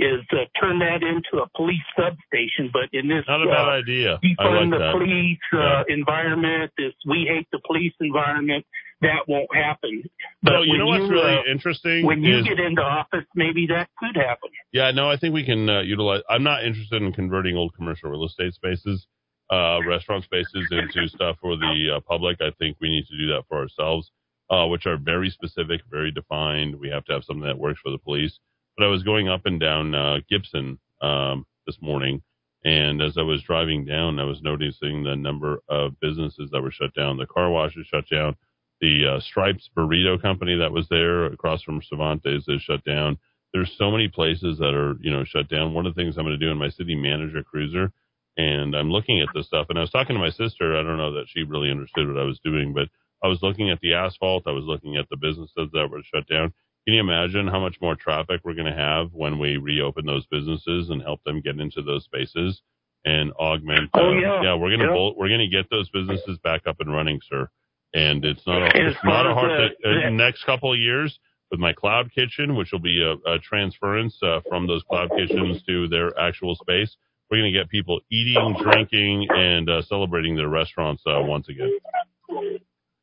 is 0.00 0.24
uh, 0.32 0.48
turn 0.58 0.78
that 0.80 1.02
into 1.04 1.42
a 1.44 1.48
police 1.56 1.84
substation. 1.94 2.70
But 2.72 2.88
in 2.92 3.08
this 3.08 3.24
Not 3.28 3.44
a 3.46 3.50
uh, 3.50 3.54
bad 3.54 3.68
idea. 3.84 4.16
I 4.16 4.26
defund 4.26 4.60
like 4.60 4.70
the 4.70 4.78
that. 4.78 4.92
police 4.96 5.46
uh, 5.52 5.82
environment, 5.88 6.72
this 6.78 6.92
we 7.06 7.26
hate 7.28 7.46
the 7.52 7.60
police 7.66 7.92
environment, 8.00 8.64
that 9.02 9.28
won't 9.28 9.48
happen. 9.54 10.02
But 10.42 10.52
No, 10.52 10.62
you 10.62 10.78
know 10.78 10.86
what's 10.86 11.04
you, 11.04 11.10
really 11.10 11.36
uh, 11.36 11.50
interesting 11.50 12.06
When 12.06 12.22
you 12.22 12.38
is- 12.38 12.44
get 12.46 12.58
into 12.58 12.82
office, 12.82 13.26
maybe 13.34 13.66
that 13.68 13.88
could 13.98 14.16
happen. 14.16 14.50
Yeah, 14.72 14.90
no, 14.90 15.10
I 15.10 15.16
think 15.16 15.34
we 15.34 15.44
can 15.44 15.68
uh, 15.68 15.80
utilize. 15.80 16.22
I'm 16.28 16.42
not 16.42 16.64
interested 16.64 17.02
in 17.02 17.12
converting 17.12 17.56
old 17.56 17.74
commercial 17.74 18.10
real 18.10 18.24
estate 18.24 18.54
spaces, 18.54 19.06
uh, 19.50 19.78
restaurant 19.86 20.24
spaces 20.24 20.68
into 20.70 21.08
stuff 21.14 21.36
for 21.40 21.56
the 21.56 21.96
uh, 21.96 22.00
public. 22.08 22.38
I 22.40 22.50
think 22.58 22.76
we 22.80 22.88
need 22.90 23.06
to 23.06 23.16
do 23.18 23.26
that 23.32 23.44
for 23.48 23.58
ourselves, 23.58 24.10
uh, 24.50 24.66
which 24.66 24.86
are 24.86 24.96
very 24.96 25.30
specific, 25.30 25.80
very 25.90 26.10
defined. 26.12 26.78
We 26.78 26.88
have 26.90 27.04
to 27.06 27.12
have 27.14 27.24
something 27.24 27.46
that 27.46 27.58
works 27.58 27.80
for 27.82 27.90
the 27.90 27.98
police. 27.98 28.38
But 28.80 28.86
I 28.86 28.88
was 28.88 29.02
going 29.02 29.28
up 29.28 29.42
and 29.44 29.60
down 29.60 29.94
uh, 29.94 30.20
Gibson 30.30 30.78
um, 31.02 31.44
this 31.66 31.76
morning, 31.82 32.22
and 32.64 33.02
as 33.02 33.18
I 33.18 33.22
was 33.22 33.42
driving 33.42 33.84
down, 33.84 34.18
I 34.18 34.24
was 34.24 34.40
noticing 34.40 35.04
the 35.04 35.16
number 35.16 35.60
of 35.68 36.00
businesses 36.00 36.48
that 36.50 36.62
were 36.62 36.70
shut 36.70 36.94
down. 36.94 37.18
The 37.18 37.26
car 37.26 37.50
wash 37.50 37.76
is 37.76 37.86
shut 37.86 38.04
down. 38.10 38.36
The 38.80 39.16
uh, 39.16 39.20
Stripes 39.20 39.68
Burrito 39.76 40.20
Company 40.20 40.56
that 40.56 40.72
was 40.72 40.86
there 40.88 41.26
across 41.26 41.62
from 41.62 41.82
Cervantes 41.82 42.48
is 42.48 42.62
shut 42.62 42.82
down 42.84 43.18
there's 43.52 43.74
so 43.78 43.90
many 43.90 44.08
places 44.08 44.58
that 44.58 44.74
are 44.74 44.96
you 45.00 45.10
know 45.10 45.24
shut 45.24 45.48
down. 45.48 45.74
One 45.74 45.86
of 45.86 45.94
the 45.94 46.00
things 46.00 46.16
I'm 46.16 46.24
going 46.24 46.38
to 46.38 46.44
do 46.44 46.50
in 46.50 46.58
my 46.58 46.70
city 46.70 46.94
manager 46.94 47.42
cruiser, 47.42 47.92
and 48.36 48.74
I'm 48.76 48.90
looking 48.90 49.20
at 49.20 49.28
this 49.34 49.46
stuff, 49.46 49.66
and 49.68 49.78
I 49.78 49.82
was 49.82 49.90
talking 49.90 50.14
to 50.14 50.20
my 50.20 50.30
sister. 50.30 50.76
I 50.76 50.82
don't 50.82 50.96
know 50.96 51.14
that 51.14 51.26
she 51.28 51.42
really 51.42 51.70
understood 51.70 52.08
what 52.08 52.20
I 52.20 52.24
was 52.24 52.40
doing, 52.44 52.72
but 52.72 52.88
I 53.22 53.28
was 53.28 53.42
looking 53.42 53.70
at 53.70 53.80
the 53.80 53.94
asphalt. 53.94 54.44
I 54.46 54.52
was 54.52 54.64
looking 54.64 54.96
at 54.96 55.08
the 55.10 55.16
businesses 55.16 55.68
that 55.72 55.88
were 55.90 56.02
shut 56.14 56.28
down. 56.28 56.52
Can 56.86 56.94
you 56.94 57.00
imagine 57.00 57.46
how 57.46 57.60
much 57.60 57.76
more 57.80 57.94
traffic 57.94 58.40
we're 58.42 58.54
going 58.54 58.72
to 58.72 58.78
have 58.78 59.12
when 59.12 59.38
we 59.38 59.56
reopen 59.58 60.06
those 60.06 60.26
businesses 60.26 60.88
and 60.90 61.02
help 61.02 61.22
them 61.24 61.40
get 61.40 61.58
into 61.60 61.82
those 61.82 62.04
spaces 62.04 62.62
and 63.04 63.32
augment? 63.32 63.90
Oh, 63.94 64.08
uh, 64.08 64.42
yeah. 64.42 64.54
we're 64.54 64.74
going 64.76 64.80
to 64.88 64.94
Yeah. 64.94 65.10
we're 65.16 65.28
going 65.28 65.40
to 65.40 65.48
get 65.48 65.68
those 65.70 65.88
businesses 65.90 66.38
back 66.42 66.66
up 66.66 66.76
and 66.80 66.92
running, 66.92 67.20
sir. 67.28 67.48
And 67.92 68.24
it's 68.24 68.46
not 68.46 68.62
a, 68.62 68.66
as 68.66 68.92
it's 68.94 69.04
not 69.04 69.26
a 69.26 69.34
hard 69.34 69.50
thing. 69.50 69.76
the- 69.82 70.06
Uh, 70.06 70.10
next 70.10 70.44
couple 70.44 70.72
of 70.72 70.78
years 70.78 71.18
with 71.50 71.60
my 71.60 71.72
cloud 71.72 72.10
kitchen, 72.14 72.54
which 72.54 72.70
will 72.72 72.78
be 72.80 73.02
a, 73.02 73.12
a 73.30 73.38
transference 73.40 74.16
uh, 74.22 74.40
from 74.48 74.66
those 74.66 74.82
cloud 74.84 75.10
kitchens 75.16 75.62
to 75.64 75.86
their 75.88 76.18
actual 76.18 76.54
space. 76.54 76.96
We're 77.30 77.38
going 77.38 77.52
to 77.52 77.58
get 77.58 77.68
people 77.68 78.00
eating, 78.10 78.56
drinking, 78.62 79.26
and 79.30 79.68
uh, 79.68 79.82
celebrating 79.82 80.34
their 80.36 80.48
restaurants 80.48 81.02
uh, 81.06 81.20
once 81.22 81.48
again. 81.48 81.70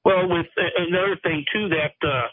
Well, 0.05 0.29
with 0.29 0.47
uh, 0.57 0.63
another 0.87 1.17
thing 1.21 1.43
too, 1.53 1.67
that 1.69 1.95
uh, 2.07 2.27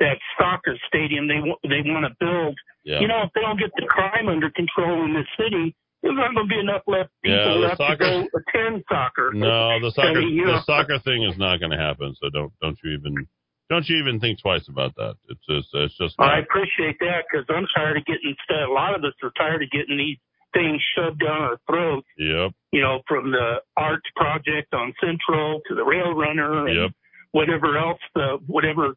that 0.00 0.18
soccer 0.38 0.76
stadium 0.86 1.26
they 1.28 1.40
they 1.68 1.82
want 1.84 2.06
to 2.06 2.14
build. 2.20 2.56
Yeah. 2.84 3.00
You 3.00 3.08
know, 3.08 3.22
if 3.26 3.32
they 3.34 3.42
don't 3.42 3.58
get 3.58 3.70
the 3.76 3.86
crime 3.86 4.28
under 4.28 4.50
control 4.50 5.04
in 5.04 5.12
this 5.12 5.26
city, 5.36 5.74
there's 6.02 6.14
not 6.16 6.34
going 6.34 6.46
to 6.48 6.52
be 6.54 6.60
enough 6.60 6.82
left 6.86 7.10
people 7.22 7.38
Yeah, 7.38 7.68
left 7.68 7.80
to 7.82 7.96
go 7.98 8.24
attend 8.30 8.84
soccer. 8.88 9.32
No, 9.34 9.80
the 9.80 9.90
soccer 9.94 10.20
mean, 10.20 10.34
you 10.34 10.46
the 10.46 10.62
soccer 10.64 10.98
thing 11.02 11.24
is 11.24 11.36
not 11.36 11.58
going 11.58 11.72
to 11.72 11.78
happen. 11.80 12.14
So 12.22 12.30
don't 12.30 12.52
don't 12.62 12.78
you 12.84 12.94
even 12.94 13.26
don't 13.68 13.86
you 13.88 13.98
even 13.98 14.20
think 14.20 14.40
twice 14.40 14.66
about 14.68 14.94
that. 14.96 15.16
It's 15.28 15.44
just 15.44 15.68
it's 15.74 15.96
just 15.98 16.14
I 16.18 16.38
appreciate 16.38 16.98
that 17.00 17.26
because 17.26 17.44
I'm 17.50 17.66
tired 17.74 17.98
of 17.98 18.04
getting. 18.06 18.34
A 18.50 18.72
lot 18.72 18.94
of 18.94 19.02
us 19.04 19.12
are 19.22 19.32
tired 19.36 19.62
of 19.62 19.70
getting 19.70 19.98
these 19.98 20.18
things 20.54 20.80
shoved 20.96 21.20
down 21.20 21.42
our 21.42 21.58
throats. 21.68 22.06
Yep. 22.16 22.52
You 22.72 22.80
know, 22.80 23.00
from 23.06 23.30
the 23.32 23.60
arts 23.76 24.06
project 24.16 24.72
on 24.72 24.94
Central 25.00 25.60
to 25.68 25.74
the 25.74 25.84
Rail 25.84 26.14
Runner 26.14 26.66
and 26.66 26.76
Yep. 26.76 26.90
whatever 27.32 27.76
else, 27.76 28.00
the 28.14 28.38
whatever 28.46 28.94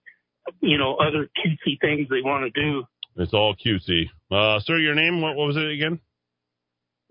you 0.61 0.77
know 0.77 0.95
other 0.95 1.29
cutesy 1.37 1.79
things 1.81 2.07
they 2.09 2.21
want 2.21 2.51
to 2.53 2.61
do. 2.61 2.83
It's 3.17 3.33
all 3.33 3.55
cutesy. 3.55 4.09
Uh, 4.31 4.59
sir, 4.61 4.77
your 4.77 4.95
name? 4.95 5.21
What, 5.21 5.35
what 5.35 5.47
was 5.47 5.57
it 5.57 5.67
again? 5.69 5.99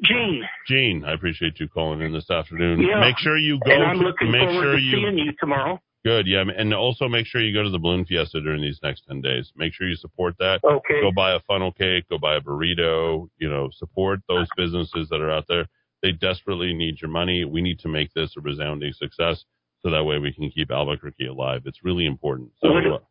Gene. 0.02 0.42
Gene, 0.66 1.04
I 1.04 1.12
appreciate 1.12 1.60
you 1.60 1.68
calling 1.68 2.00
in 2.00 2.12
this 2.12 2.30
afternoon. 2.30 2.80
Yeah. 2.80 3.00
Make 3.00 3.18
sure 3.18 3.36
you 3.36 3.58
go. 3.64 3.70
And 3.70 3.82
I'm 3.82 3.98
to- 3.98 4.06
looking 4.06 4.30
make 4.30 4.40
forward 4.48 4.62
sure 4.62 4.76
to 4.76 4.80
you 4.82 4.92
seeing 4.92 5.18
you 5.18 5.32
tomorrow. 5.38 5.78
Good, 6.02 6.26
yeah, 6.26 6.42
and 6.56 6.72
also 6.72 7.08
make 7.08 7.26
sure 7.26 7.42
you 7.42 7.52
go 7.52 7.62
to 7.62 7.68
the 7.68 7.78
balloon 7.78 8.06
fiesta 8.06 8.40
during 8.40 8.62
these 8.62 8.80
next 8.82 9.02
ten 9.06 9.20
days. 9.20 9.52
Make 9.54 9.74
sure 9.74 9.86
you 9.86 9.96
support 9.96 10.34
that. 10.38 10.60
Okay. 10.64 11.02
Go 11.02 11.12
buy 11.14 11.34
a 11.34 11.40
funnel 11.40 11.72
cake. 11.72 12.08
Go 12.08 12.16
buy 12.16 12.36
a 12.36 12.40
burrito. 12.40 13.28
You 13.36 13.50
know, 13.50 13.68
support 13.76 14.20
those 14.26 14.48
businesses 14.56 15.10
that 15.10 15.20
are 15.20 15.30
out 15.30 15.44
there. 15.46 15.66
They 16.02 16.12
desperately 16.12 16.72
need 16.72 17.02
your 17.02 17.10
money. 17.10 17.44
We 17.44 17.60
need 17.60 17.80
to 17.80 17.88
make 17.88 18.14
this 18.14 18.32
a 18.38 18.40
resounding 18.40 18.94
success, 18.94 19.44
so 19.82 19.90
that 19.90 20.04
way 20.04 20.18
we 20.18 20.32
can 20.32 20.50
keep 20.50 20.70
Albuquerque 20.70 21.26
alive. 21.26 21.64
It's 21.66 21.84
really 21.84 22.06
important. 22.06 22.52
So, 22.62 22.72
What- 22.72 23.04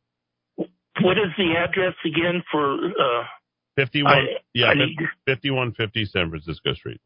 What 1.02 1.18
is 1.18 1.32
the 1.38 1.56
address 1.58 1.94
again 2.06 2.44
for? 2.52 2.74
uh 2.76 3.24
fifty-one, 3.76 4.12
I- 4.14 4.38
yeah, 4.54 4.68
I 4.68 4.74
need- 4.74 4.98
fifty-one 5.26 5.74
fifty 5.74 6.06
San 6.06 6.30
Francisco 6.30 6.74
Street. 6.74 7.00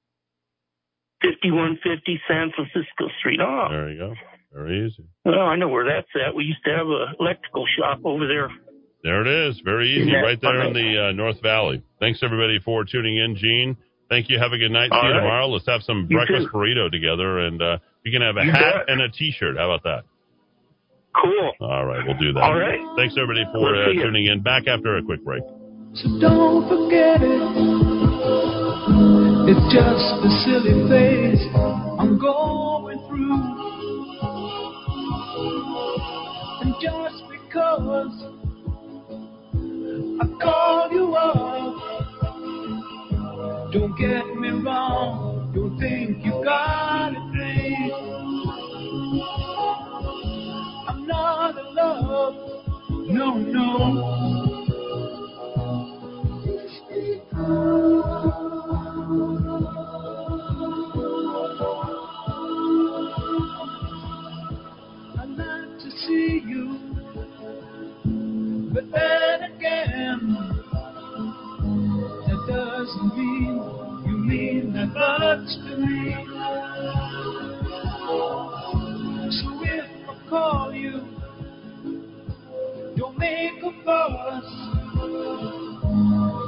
5150 1.22 2.20
San 2.28 2.52
Francisco 2.56 3.08
Street. 3.20 3.40
Oh, 3.42 3.68
There 3.70 3.90
you 3.92 3.98
go. 3.98 4.14
Very 4.54 4.86
easy. 4.86 5.06
well, 5.26 5.40
I 5.48 5.56
know 5.56 5.68
where 5.70 5.86
that's 5.86 6.08
at. 6.28 6.36
We 6.36 6.44
used 6.44 6.64
to 6.66 6.72
have 6.76 6.86
a 6.88 7.14
electrical 7.20 7.66
shop 7.78 8.02
over 8.04 8.28
there. 8.28 8.50
There 9.04 9.22
it 9.26 9.50
is. 9.50 9.60
Very 9.66 9.90
easy, 9.90 10.14
right 10.14 10.40
there 10.42 10.62
in 10.64 10.74
the 10.74 11.10
uh, 11.10 11.12
North 11.14 11.42
Valley. 11.42 11.82
Thanks 12.00 12.20
everybody 12.24 12.60
for 12.60 12.86
tuning 12.86 13.18
in, 13.18 13.36
Gene. 13.36 13.76
Thank 14.10 14.30
you. 14.30 14.38
Have 14.38 14.52
a 14.54 14.58
good 14.58 14.72
night. 14.72 14.92
All 14.92 15.02
See 15.02 15.08
you 15.08 15.14
tomorrow. 15.14 15.48
Let's 15.48 15.66
have 15.68 15.82
some 15.82 16.08
You 16.10 16.18
breakfast 16.18 16.48
too. 16.52 16.58
burrito 16.58 16.92
together, 16.92 17.40
and 17.40 17.62
uh, 17.62 17.78
you 18.04 18.12
can 18.12 18.22
have 18.22 18.38
a 18.38 18.46
You 18.46 18.52
hat 18.52 18.86
bet. 18.86 18.90
and 18.90 19.02
a 19.02 19.10
T-shirt. 19.10 19.58
How 19.58 19.72
about 19.72 19.84
that? 19.84 20.04
Cool. 21.22 21.52
All 21.62 21.86
right, 21.86 22.04
we'll 22.06 22.18
do 22.18 22.34
that. 22.34 22.44
All 22.44 22.58
right. 22.58 22.80
Thanks 22.98 23.16
everybody 23.18 23.46
for 23.52 23.60
We'll 23.62 23.82
uh, 23.82 23.94
tuning 24.04 24.26
in. 24.26 24.42
Back 24.42 24.68
after 24.68 24.98
a 24.98 25.04
quick 25.04 25.24
break. 25.24 25.44
So 25.96 26.10
don't 26.20 26.68
forget 26.68 27.22
it. 27.22 27.42
It's 29.46 29.74
just 29.74 30.26
a 30.26 30.30
silly 30.46 30.88
phase 30.90 31.46
I'm 32.00 32.18
going 32.18 32.98
through. 33.08 33.38
And 36.62 36.74
just 36.82 37.24
because 37.30 38.24
I 40.20 40.26
called 40.42 40.92
you 40.94 41.14
up, 41.14 41.76
don't 43.72 43.96
get 43.98 44.26
me 44.36 44.50
wrong, 44.50 45.52
don't 45.54 45.78
think 45.78 46.26
you 46.26 46.32
got 46.44 47.12
it 47.12 47.23
no, 51.84 53.38
no. 53.38 53.68
Like 65.16 65.80
to 65.80 65.90
see 66.06 66.42
you, 66.48 66.66
but 68.74 68.86
then 68.92 69.38
again, 69.56 70.20
that 72.28 72.42
doesn't 72.48 73.12
mean 73.18 73.56
you 74.06 74.18
mean 74.18 74.74
that 74.74 74.94
much 74.94 75.50
to 75.68 75.72
me. 75.78 76.16
So 79.32 79.48
if 79.64 79.86
I 80.08 80.30
call 80.30 80.63
For 83.84 83.92
us. 83.92 84.46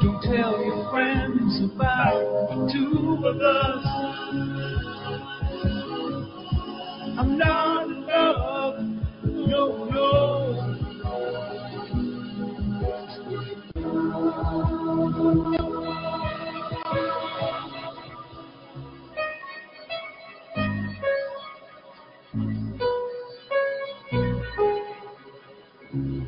Don't 0.01 0.21
tell 0.23 0.63
your 0.63 0.89
friends 0.89 1.59
about 1.73 2.47
the 2.49 2.55
two 2.71 3.25
of 3.25 3.37
us. 3.41 3.85
I'm 7.19 7.37
not 7.37 7.87
in 7.87 8.05
love, 8.07 8.79
no, 9.23 9.63
no. 9.91 10.05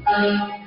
Thank 0.05 0.61
you. 0.61 0.66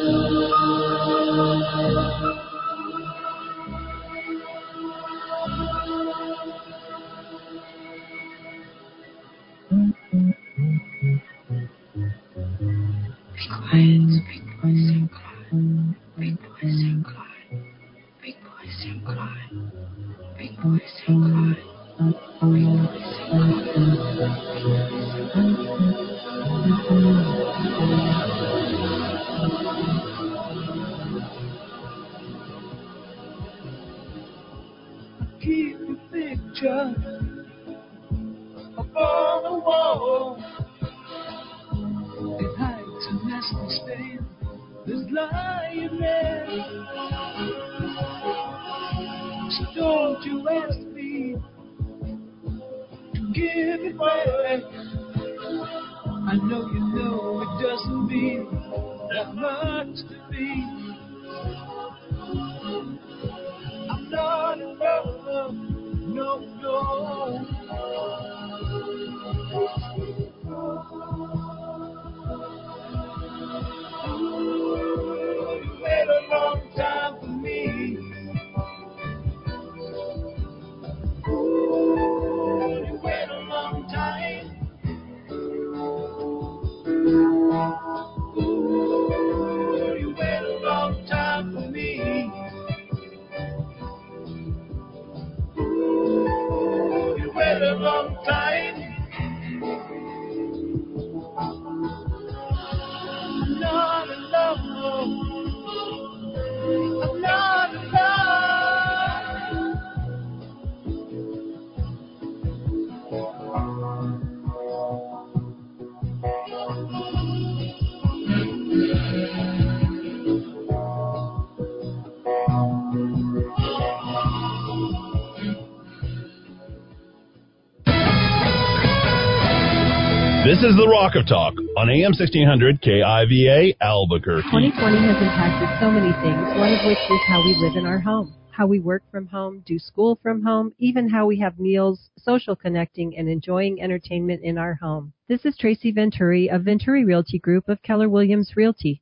This 130.61 130.73
is 130.73 130.77
the 130.77 130.87
Rock 130.87 131.15
of 131.15 131.25
Talk 131.25 131.55
on 131.75 131.89
AM 131.89 132.13
1600 132.13 132.83
KIVA 132.83 133.81
Albuquerque. 133.81 134.45
2020 134.53 134.97
has 135.09 135.17
impacted 135.17 135.67
so 135.81 135.89
many 135.89 136.13
things, 136.21 136.37
one 136.53 136.69
of 136.69 136.85
which 136.85 137.01
is 137.01 137.21
how 137.25 137.41
we 137.43 137.57
live 137.57 137.75
in 137.75 137.87
our 137.87 137.97
home, 137.97 138.35
how 138.51 138.67
we 138.67 138.79
work 138.79 139.01
from 139.09 139.25
home, 139.25 139.63
do 139.65 139.79
school 139.79 140.19
from 140.21 140.43
home, 140.43 140.71
even 140.77 141.09
how 141.09 141.25
we 141.25 141.39
have 141.39 141.57
meals, 141.57 142.11
social 142.15 142.55
connecting, 142.55 143.17
and 143.17 143.27
enjoying 143.27 143.81
entertainment 143.81 144.43
in 144.43 144.59
our 144.59 144.75
home. 144.75 145.13
This 145.27 145.45
is 145.45 145.57
Tracy 145.57 145.91
Venturi 145.91 146.47
of 146.51 146.61
Venturi 146.61 147.05
Realty 147.05 147.39
Group 147.39 147.67
of 147.67 147.81
Keller 147.81 148.07
Williams 148.07 148.55
Realty. 148.55 149.01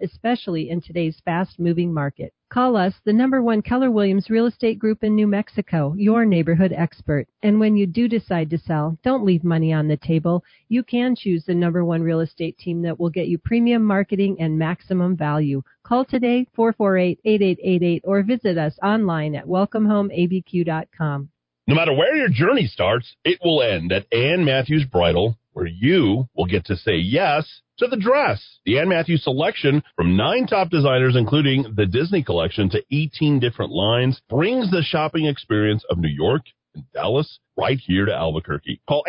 especially 0.00 0.70
in 0.70 0.80
today's 0.80 1.20
fast 1.24 1.58
moving 1.58 1.92
market. 1.92 2.32
Call 2.52 2.76
us, 2.76 2.94
the 3.04 3.12
number 3.12 3.40
one 3.42 3.62
Keller 3.62 3.90
Williams 3.90 4.28
Real 4.28 4.46
Estate 4.46 4.78
Group 4.78 5.04
in 5.04 5.14
New 5.14 5.28
Mexico, 5.28 5.94
your 5.96 6.24
neighborhood 6.24 6.72
expert. 6.76 7.28
And 7.42 7.60
when 7.60 7.76
you 7.76 7.86
do 7.86 8.08
decide 8.08 8.50
to 8.50 8.58
sell, 8.58 8.98
don't 9.04 9.24
leave 9.24 9.44
money 9.44 9.72
on 9.72 9.86
the 9.86 9.96
table. 9.96 10.42
You 10.68 10.82
can 10.82 11.14
choose 11.14 11.44
the 11.44 11.54
number 11.54 11.84
one 11.84 12.02
real 12.02 12.20
estate 12.20 12.58
team 12.58 12.82
that 12.82 12.98
will 12.98 13.10
get 13.10 13.28
you 13.28 13.38
premium 13.38 13.84
marketing 13.84 14.38
and 14.40 14.58
maximum 14.58 15.16
value. 15.16 15.62
Call 15.84 16.04
today, 16.04 16.46
448-8888, 16.58 18.00
or 18.02 18.22
visit 18.22 18.58
us 18.58 18.76
online 18.82 19.36
at 19.36 19.46
welcomehomeabq.com. 19.46 21.28
No 21.68 21.76
matter 21.76 21.92
where 21.92 22.16
your 22.16 22.30
journey 22.30 22.66
starts, 22.66 23.14
it 23.24 23.38
will 23.44 23.62
end 23.62 23.92
at 23.92 24.12
Ann 24.12 24.44
Matthews 24.44 24.84
Bridal, 24.90 25.38
where 25.60 25.68
you 25.68 26.26
will 26.34 26.46
get 26.46 26.64
to 26.64 26.74
say 26.74 26.96
yes 26.96 27.60
to 27.76 27.86
the 27.86 27.98
dress. 27.98 28.42
The 28.64 28.78
Ann 28.78 28.88
Matthews 28.88 29.22
selection 29.22 29.82
from 29.94 30.16
nine 30.16 30.46
top 30.46 30.70
designers, 30.70 31.16
including 31.16 31.74
the 31.76 31.84
Disney 31.84 32.22
collection, 32.22 32.70
to 32.70 32.82
18 32.90 33.40
different 33.40 33.70
lines, 33.70 34.22
brings 34.30 34.70
the 34.70 34.80
shopping 34.82 35.26
experience 35.26 35.84
of 35.90 35.98
New 35.98 36.08
York 36.08 36.44
and 36.74 36.84
Dallas 36.94 37.40
right 37.58 37.76
here 37.78 38.06
to 38.06 38.14
Albuquerque. 38.14 38.80
Call 38.88 39.04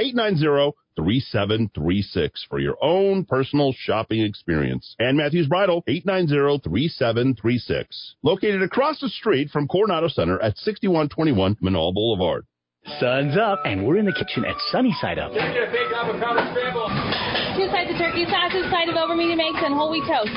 890-3736 0.99 2.31
for 2.49 2.59
your 2.59 2.75
own 2.81 3.23
personal 3.23 3.73
shopping 3.77 4.21
experience. 4.21 4.93
Ann 4.99 5.15
Matthews 5.15 5.47
Bridal, 5.47 5.85
890-3736. 5.87 7.85
Located 8.23 8.61
across 8.61 8.99
the 8.99 9.07
street 9.07 9.51
from 9.51 9.69
Coronado 9.69 10.09
Center 10.09 10.37
at 10.41 10.57
6121 10.57 11.55
Menaul 11.63 11.93
Boulevard. 11.93 12.45
Sun's 12.99 13.37
up, 13.37 13.61
and 13.65 13.85
we're 13.85 13.97
in 13.97 14.05
the 14.05 14.13
kitchen 14.13 14.43
at 14.43 14.55
Sunny 14.71 14.91
Side 14.99 15.19
Up. 15.19 15.31
Two 15.31 15.37
sides 17.69 17.91
of 17.91 17.97
turkey 17.97 18.25
sausage, 18.25 18.71
side 18.71 18.89
of 18.89 18.95
over 18.95 19.15
medium 19.15 19.39
eggs, 19.39 19.59
and 19.63 19.73
whole 19.75 19.91
wheat 19.91 20.03
toast. 20.07 20.31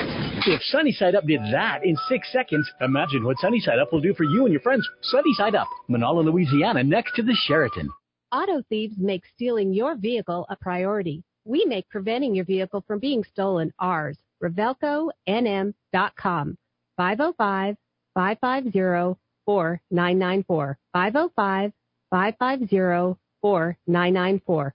If 0.47 0.61
Sunny 0.65 0.93
Side 0.93 1.15
Up 1.15 1.25
did 1.27 1.41
that 1.53 1.83
in 1.85 1.97
six 2.09 2.31
seconds, 2.33 2.71
imagine 2.83 3.25
what 3.25 3.39
Sunny 3.39 3.61
Side 3.61 3.79
Up 3.79 3.91
will 3.93 4.03
do 4.03 4.13
for 4.13 4.25
you 4.25 4.45
and 4.45 4.53
your 4.53 4.61
friends. 4.61 4.87
Sunny 5.01 5.33
Side 5.35 5.55
Up, 5.55 5.69
Manala, 5.89 6.23
Louisiana, 6.25 6.85
next 6.85 7.15
to 7.17 7.23
the 7.23 7.35
Sheraton. 7.47 7.89
Auto 8.31 8.61
thieves 8.69 8.97
make 8.99 9.23
stealing 9.35 9.73
your 9.73 9.95
vehicle 9.97 10.45
a 10.51 10.57
priority. 10.57 11.23
We 11.47 11.65
make 11.65 11.89
preventing 11.89 12.35
your 12.35 12.45
vehicle 12.45 12.85
from 12.87 12.99
being 12.99 13.25
stolen 13.25 13.73
ours. 13.79 14.19
RevelcoNM.com. 14.43 16.59
505 16.97 17.77
550 18.15 19.19
4994. 19.47 20.79
505 20.93 21.73
550 22.15 23.19
4994. 23.43 24.75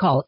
Call 0.00 0.24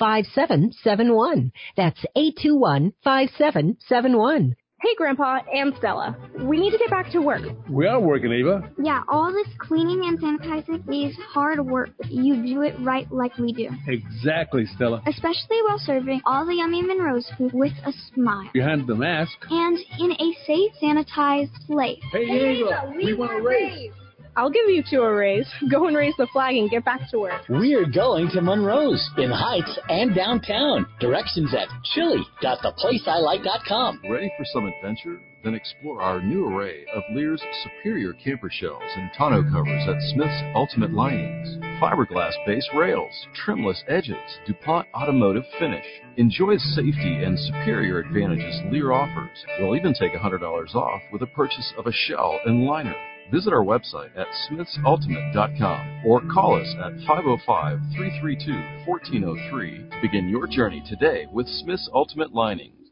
821-5771. 0.00 1.52
That's 1.76 2.02
821-5771. 2.16 4.54
Hey, 4.82 4.94
Grandpa 4.96 5.38
and 5.54 5.74
Stella. 5.76 6.16
We 6.40 6.58
need 6.58 6.72
to 6.72 6.78
get 6.78 6.90
back 6.90 7.12
to 7.12 7.20
work. 7.20 7.42
We 7.70 7.86
are 7.86 8.00
working, 8.00 8.32
Eva. 8.32 8.68
Yeah, 8.82 9.02
all 9.06 9.30
this 9.30 9.46
cleaning 9.58 10.02
and 10.06 10.20
sanitizing 10.20 10.82
is 10.90 11.14
hard 11.18 11.64
work. 11.64 11.90
You 12.08 12.42
do 12.42 12.62
it 12.62 12.74
right 12.80 13.06
like 13.12 13.38
we 13.38 13.52
do. 13.52 13.68
Exactly, 13.86 14.66
Stella. 14.66 15.00
Especially 15.06 15.62
while 15.68 15.78
serving 15.78 16.20
all 16.26 16.44
the 16.44 16.56
yummy 16.56 16.82
Monroe's 16.82 17.30
food 17.38 17.52
with 17.52 17.74
a 17.86 17.92
smile. 18.12 18.50
Behind 18.52 18.88
the 18.88 18.96
mask. 18.96 19.38
And 19.50 19.78
in 20.00 20.10
a 20.12 20.32
safe, 20.46 20.72
sanitized 20.82 21.54
place. 21.66 22.02
Hey, 22.10 22.58
Eva, 22.58 22.92
we, 22.96 23.14
want 23.14 23.30
to 23.32 23.40
race. 23.40 23.92
I'll 24.36 24.50
give 24.50 24.68
you 24.68 24.82
two 24.88 25.02
a 25.02 25.12
raise. 25.14 25.48
Go 25.70 25.88
and 25.88 25.96
raise 25.96 26.14
the 26.16 26.28
flag 26.32 26.56
and 26.56 26.70
get 26.70 26.84
back 26.84 27.10
to 27.10 27.18
work. 27.18 27.42
We're 27.48 27.86
going 27.86 28.28
to 28.30 28.40
Monroe's 28.40 29.04
in 29.18 29.30
Heights 29.30 29.76
and 29.88 30.14
downtown. 30.14 30.86
Directions 31.00 31.52
at 31.54 31.66
chili.theplaceilike.com. 31.94 34.02
Ready 34.08 34.32
for 34.36 34.44
some 34.52 34.66
adventure? 34.66 35.20
Then 35.44 35.54
explore 35.54 36.00
our 36.00 36.22
new 36.22 36.46
array 36.46 36.84
of 36.94 37.02
Leer's 37.12 37.42
superior 37.64 38.12
camper 38.12 38.48
shells 38.48 38.84
and 38.96 39.10
tonneau 39.18 39.42
covers 39.50 39.88
at 39.88 40.00
Smith's 40.14 40.40
Ultimate 40.54 40.92
Linings. 40.92 41.58
Fiberglass 41.82 42.30
base 42.46 42.68
rails, 42.76 43.10
trimless 43.44 43.82
edges, 43.88 44.14
DuPont 44.46 44.86
automotive 44.94 45.42
finish. 45.58 45.84
Enjoy 46.16 46.54
the 46.54 46.60
safety 46.60 47.24
and 47.24 47.36
superior 47.36 47.98
advantages 47.98 48.60
Lear 48.70 48.92
offers. 48.92 49.36
We'll 49.58 49.74
even 49.74 49.94
take 49.94 50.12
$100 50.12 50.74
off 50.76 51.02
with 51.12 51.22
a 51.22 51.26
purchase 51.26 51.72
of 51.76 51.88
a 51.88 51.92
shell 51.92 52.38
and 52.46 52.64
liner. 52.64 52.94
Visit 53.30 53.52
our 53.52 53.64
website 53.64 54.16
at 54.16 54.26
smithsultimate.com 54.50 56.02
or 56.04 56.20
call 56.32 56.60
us 56.60 56.74
at 56.78 56.92
505 57.06 57.78
332 57.96 58.52
1403 58.86 59.88
to 59.90 60.00
begin 60.02 60.28
your 60.28 60.46
journey 60.46 60.82
today 60.86 61.26
with 61.32 61.46
Smith's 61.46 61.88
Ultimate 61.94 62.32
Linings. 62.34 62.82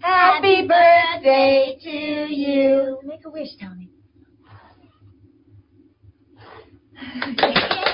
Happy 0.00 0.66
birthday 0.66 1.76
to 1.82 1.90
you. 1.90 3.00
Make 3.04 3.26
a 3.26 3.30
wish, 3.30 3.48
Tony. 3.60 3.90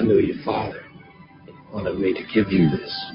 I 0.00 0.02
knew 0.02 0.18
your 0.18 0.42
father. 0.46 0.82
He 1.44 1.52
wanted 1.74 1.98
me 1.98 2.14
to 2.14 2.22
give 2.32 2.50
you 2.50 2.70
this. 2.70 3.12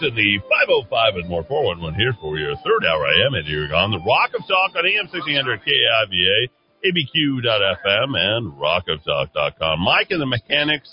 606 0.00 0.02
in 0.02 0.14
the 0.14 0.38
505 0.48 1.16
and 1.16 1.28
more 1.28 1.42
411 1.44 1.98
here 1.98 2.14
for 2.20 2.38
your 2.38 2.54
third 2.56 2.84
hour. 2.86 3.06
I 3.06 3.26
am 3.26 3.34
Eddy 3.34 3.54
Aragon, 3.54 3.90
the 3.90 3.98
Rock 3.98 4.30
of 4.34 4.46
Talk 4.46 4.76
on 4.76 4.86
AM 4.86 5.08
1600 5.10 5.60
KIVA, 5.64 6.48
ABQ.FM, 6.86 8.14
and 8.14 8.52
rockoftalk.com. 8.52 9.80
Mike 9.80 10.10
and 10.10 10.20
the 10.20 10.26
Mechanics, 10.26 10.90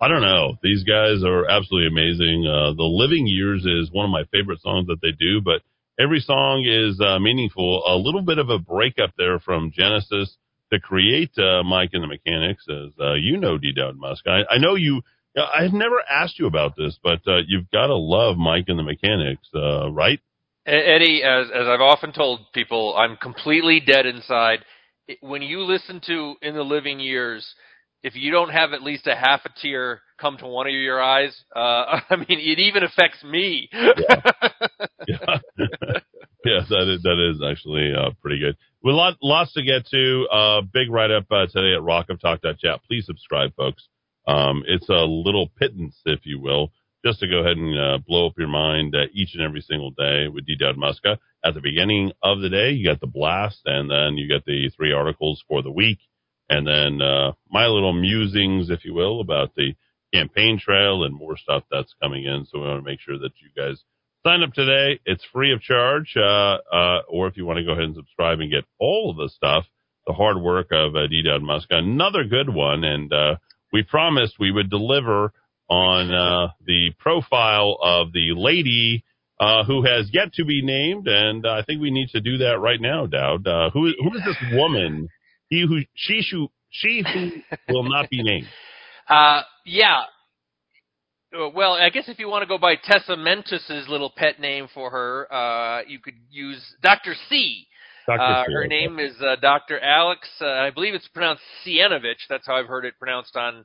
I 0.00 0.08
don't 0.08 0.22
know. 0.22 0.58
These 0.62 0.84
guys 0.84 1.22
are 1.24 1.46
absolutely 1.46 1.88
amazing. 1.88 2.46
Uh, 2.46 2.74
the 2.74 2.86
Living 2.86 3.26
Years 3.26 3.64
is 3.64 3.92
one 3.92 4.04
of 4.04 4.10
my 4.10 4.24
favorite 4.32 4.62
songs 4.62 4.86
that 4.88 5.00
they 5.02 5.12
do, 5.12 5.40
but 5.40 5.62
every 5.98 6.20
song 6.20 6.64
is 6.66 7.00
uh, 7.00 7.18
meaningful. 7.18 7.82
A 7.86 7.96
little 7.96 8.22
bit 8.22 8.38
of 8.38 8.48
a 8.48 8.58
breakup 8.58 9.10
there 9.16 9.38
from 9.38 9.72
Genesis 9.74 10.36
to 10.72 10.80
create 10.80 11.32
uh, 11.38 11.62
Mike 11.62 11.90
and 11.92 12.02
the 12.02 12.08
Mechanics, 12.08 12.64
as 12.68 12.92
uh, 13.00 13.14
you 13.14 13.36
know, 13.36 13.58
D. 13.58 13.72
Dowd 13.76 13.96
Musk. 13.96 14.26
I, 14.26 14.42
I 14.54 14.58
know 14.58 14.74
you. 14.74 15.02
I've 15.36 15.72
never 15.72 15.96
asked 16.10 16.38
you 16.38 16.46
about 16.46 16.76
this, 16.76 16.98
but 17.02 17.20
uh, 17.26 17.38
you've 17.46 17.70
got 17.70 17.86
to 17.86 17.96
love 17.96 18.36
Mike 18.36 18.64
and 18.68 18.78
the 18.78 18.82
Mechanics, 18.82 19.48
uh, 19.54 19.90
right? 19.90 20.20
Eddy, 20.66 21.22
as 21.22 21.46
as 21.54 21.66
I've 21.66 21.80
often 21.80 22.12
told 22.12 22.40
people, 22.52 22.94
I'm 22.96 23.16
completely 23.16 23.80
dead 23.80 24.06
inside. 24.06 24.60
When 25.20 25.42
you 25.42 25.60
listen 25.60 26.00
to 26.06 26.34
"In 26.42 26.54
the 26.54 26.62
Living 26.62 27.00
Years," 27.00 27.54
if 28.02 28.14
you 28.14 28.30
don't 28.30 28.50
have 28.50 28.72
at 28.72 28.82
least 28.82 29.06
a 29.06 29.14
half 29.14 29.40
a 29.44 29.50
tear 29.60 30.02
come 30.20 30.36
to 30.38 30.46
one 30.46 30.66
of 30.66 30.72
your 30.72 31.02
eyes, 31.02 31.36
uh, 31.54 31.58
I 32.10 32.16
mean, 32.16 32.38
it 32.38 32.58
even 32.58 32.82
affects 32.82 33.22
me. 33.24 33.68
yes, 33.72 33.88
that 36.44 36.88
is 36.88 37.02
that 37.02 37.30
is 37.30 37.42
actually 37.48 37.92
uh, 37.96 38.10
pretty 38.20 38.38
good. 38.38 38.56
With 38.82 38.94
lot, 38.94 39.16
lots 39.22 39.52
to 39.54 39.62
get 39.62 39.86
to. 39.88 40.26
Uh, 40.32 40.60
big 40.62 40.90
write 40.90 41.10
up 41.10 41.24
uh, 41.30 41.46
today 41.46 41.74
at 41.74 41.82
rockoftalk.chat. 41.82 42.80
Please 42.86 43.06
subscribe, 43.06 43.54
folks. 43.56 43.88
Um, 44.26 44.62
it's 44.66 44.88
a 44.88 45.04
little 45.04 45.48
pittance, 45.58 45.96
if 46.04 46.20
you 46.24 46.40
will, 46.40 46.72
just 47.04 47.20
to 47.20 47.28
go 47.28 47.38
ahead 47.38 47.56
and 47.56 47.78
uh, 47.78 47.98
blow 48.06 48.26
up 48.26 48.34
your 48.38 48.48
mind 48.48 48.94
uh, 48.94 49.06
each 49.12 49.34
and 49.34 49.42
every 49.42 49.62
single 49.62 49.90
day 49.90 50.28
with 50.28 50.46
D. 50.46 50.56
Dowd 50.58 50.76
Muska. 50.76 51.18
At 51.44 51.54
the 51.54 51.60
beginning 51.60 52.12
of 52.22 52.40
the 52.40 52.50
day, 52.50 52.72
you 52.72 52.86
got 52.86 53.00
the 53.00 53.06
blast, 53.06 53.60
and 53.64 53.90
then 53.90 54.18
you 54.18 54.28
got 54.28 54.44
the 54.44 54.70
three 54.76 54.92
articles 54.92 55.42
for 55.48 55.62
the 55.62 55.70
week, 55.70 55.98
and 56.48 56.66
then 56.66 57.00
uh, 57.00 57.32
my 57.50 57.66
little 57.66 57.94
musings, 57.94 58.68
if 58.68 58.84
you 58.84 58.92
will, 58.92 59.20
about 59.20 59.54
the 59.54 59.74
campaign 60.12 60.58
trail 60.58 61.04
and 61.04 61.14
more 61.14 61.36
stuff 61.36 61.62
that's 61.70 61.94
coming 62.02 62.24
in. 62.24 62.44
So 62.46 62.58
we 62.58 62.66
want 62.66 62.84
to 62.84 62.90
make 62.90 63.00
sure 63.00 63.18
that 63.18 63.32
you 63.40 63.48
guys 63.56 63.82
sign 64.26 64.42
up 64.42 64.52
today. 64.52 65.00
It's 65.06 65.24
free 65.32 65.52
of 65.52 65.62
charge, 65.62 66.14
uh, 66.16 66.58
uh, 66.70 67.02
or 67.08 67.28
if 67.28 67.36
you 67.36 67.46
want 67.46 67.58
to 67.58 67.64
go 67.64 67.72
ahead 67.72 67.84
and 67.84 67.94
subscribe 67.94 68.40
and 68.40 68.50
get 68.50 68.64
all 68.78 69.10
of 69.10 69.16
the 69.16 69.30
stuff, 69.34 69.64
the 70.06 70.12
hard 70.12 70.40
work 70.40 70.68
of 70.72 70.94
uh, 70.94 71.06
D. 71.06 71.22
Dowd 71.22 71.42
Muska, 71.42 71.74
another 71.78 72.24
good 72.24 72.52
one, 72.52 72.84
and 72.84 73.12
uh, 73.12 73.36
we 73.72 73.82
promised 73.82 74.34
we 74.38 74.50
would 74.50 74.70
deliver 74.70 75.32
on 75.68 76.12
uh, 76.12 76.52
the 76.66 76.90
profile 76.98 77.78
of 77.80 78.12
the 78.12 78.32
lady 78.36 79.04
uh, 79.38 79.64
who 79.64 79.82
has 79.84 80.10
yet 80.12 80.34
to 80.34 80.44
be 80.44 80.62
named, 80.62 81.08
and 81.08 81.46
I 81.46 81.62
think 81.62 81.80
we 81.80 81.90
need 81.90 82.10
to 82.10 82.20
do 82.20 82.38
that 82.38 82.58
right 82.60 82.80
now, 82.80 83.06
Dowd. 83.06 83.46
Uh, 83.46 83.70
who 83.70 83.92
who 83.98 84.16
is 84.16 84.24
this 84.24 84.36
woman? 84.52 85.08
He 85.48 85.64
who 85.66 85.80
she 85.94 86.22
who 86.30 86.48
she 86.70 87.02
who 87.02 87.30
will 87.72 87.88
not 87.88 88.10
be 88.10 88.22
named. 88.22 88.46
Uh, 89.08 89.42
yeah. 89.66 90.02
Well, 91.32 91.72
I 91.72 91.90
guess 91.90 92.08
if 92.08 92.20
you 92.20 92.28
want 92.28 92.42
to 92.42 92.46
go 92.46 92.58
by 92.58 92.76
Tessa 92.76 93.16
Mentus's 93.16 93.88
little 93.88 94.12
pet 94.14 94.38
name 94.38 94.68
for 94.72 94.88
her, 94.88 95.32
uh, 95.32 95.82
you 95.88 95.98
could 95.98 96.14
use 96.30 96.62
Dr. 96.80 97.14
C. 97.28 97.66
Uh, 98.18 98.44
her 98.52 98.66
name 98.66 98.98
is 98.98 99.14
uh, 99.20 99.36
Dr. 99.40 99.78
Alex. 99.80 100.28
Uh, 100.40 100.46
I 100.46 100.70
believe 100.70 100.94
it's 100.94 101.08
pronounced 101.08 101.42
Cienovich. 101.64 102.26
That's 102.28 102.46
how 102.46 102.56
I've 102.56 102.66
heard 102.66 102.84
it 102.84 102.94
pronounced 102.98 103.36
on 103.36 103.64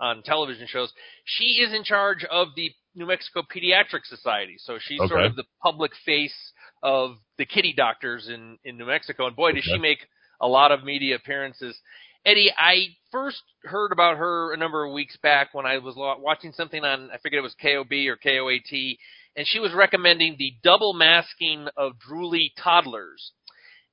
on 0.00 0.22
television 0.24 0.66
shows. 0.68 0.92
She 1.24 1.62
is 1.62 1.72
in 1.72 1.84
charge 1.84 2.24
of 2.24 2.48
the 2.56 2.72
New 2.96 3.06
Mexico 3.06 3.42
Pediatric 3.42 4.04
Society, 4.04 4.56
so 4.58 4.78
she's 4.80 4.98
sort 5.08 5.24
of 5.24 5.36
the 5.36 5.44
public 5.62 5.92
face 6.04 6.34
of 6.82 7.16
the 7.38 7.44
kitty 7.44 7.72
doctors 7.76 8.28
in 8.28 8.58
in 8.64 8.76
New 8.76 8.86
Mexico. 8.86 9.26
And 9.26 9.36
boy, 9.36 9.52
does 9.52 9.64
she 9.64 9.78
make 9.78 10.00
a 10.40 10.48
lot 10.48 10.72
of 10.72 10.84
media 10.84 11.16
appearances. 11.16 11.76
Eddy, 12.26 12.50
I 12.56 12.88
first 13.10 13.42
heard 13.64 13.92
about 13.92 14.16
her 14.16 14.52
a 14.52 14.56
number 14.56 14.84
of 14.84 14.92
weeks 14.92 15.16
back 15.22 15.52
when 15.52 15.66
I 15.66 15.78
was 15.78 15.94
watching 15.96 16.52
something 16.52 16.82
on, 16.82 17.10
I 17.10 17.18
forget 17.18 17.38
it 17.38 17.42
was 17.42 17.54
KOB 17.60 17.92
or 18.08 18.16
KOAT, 18.16 18.98
and 19.36 19.46
she 19.46 19.58
was 19.58 19.72
recommending 19.74 20.36
the 20.38 20.54
double 20.62 20.94
masking 20.94 21.66
of 21.76 21.92
drooly 21.98 22.52
toddlers. 22.62 23.32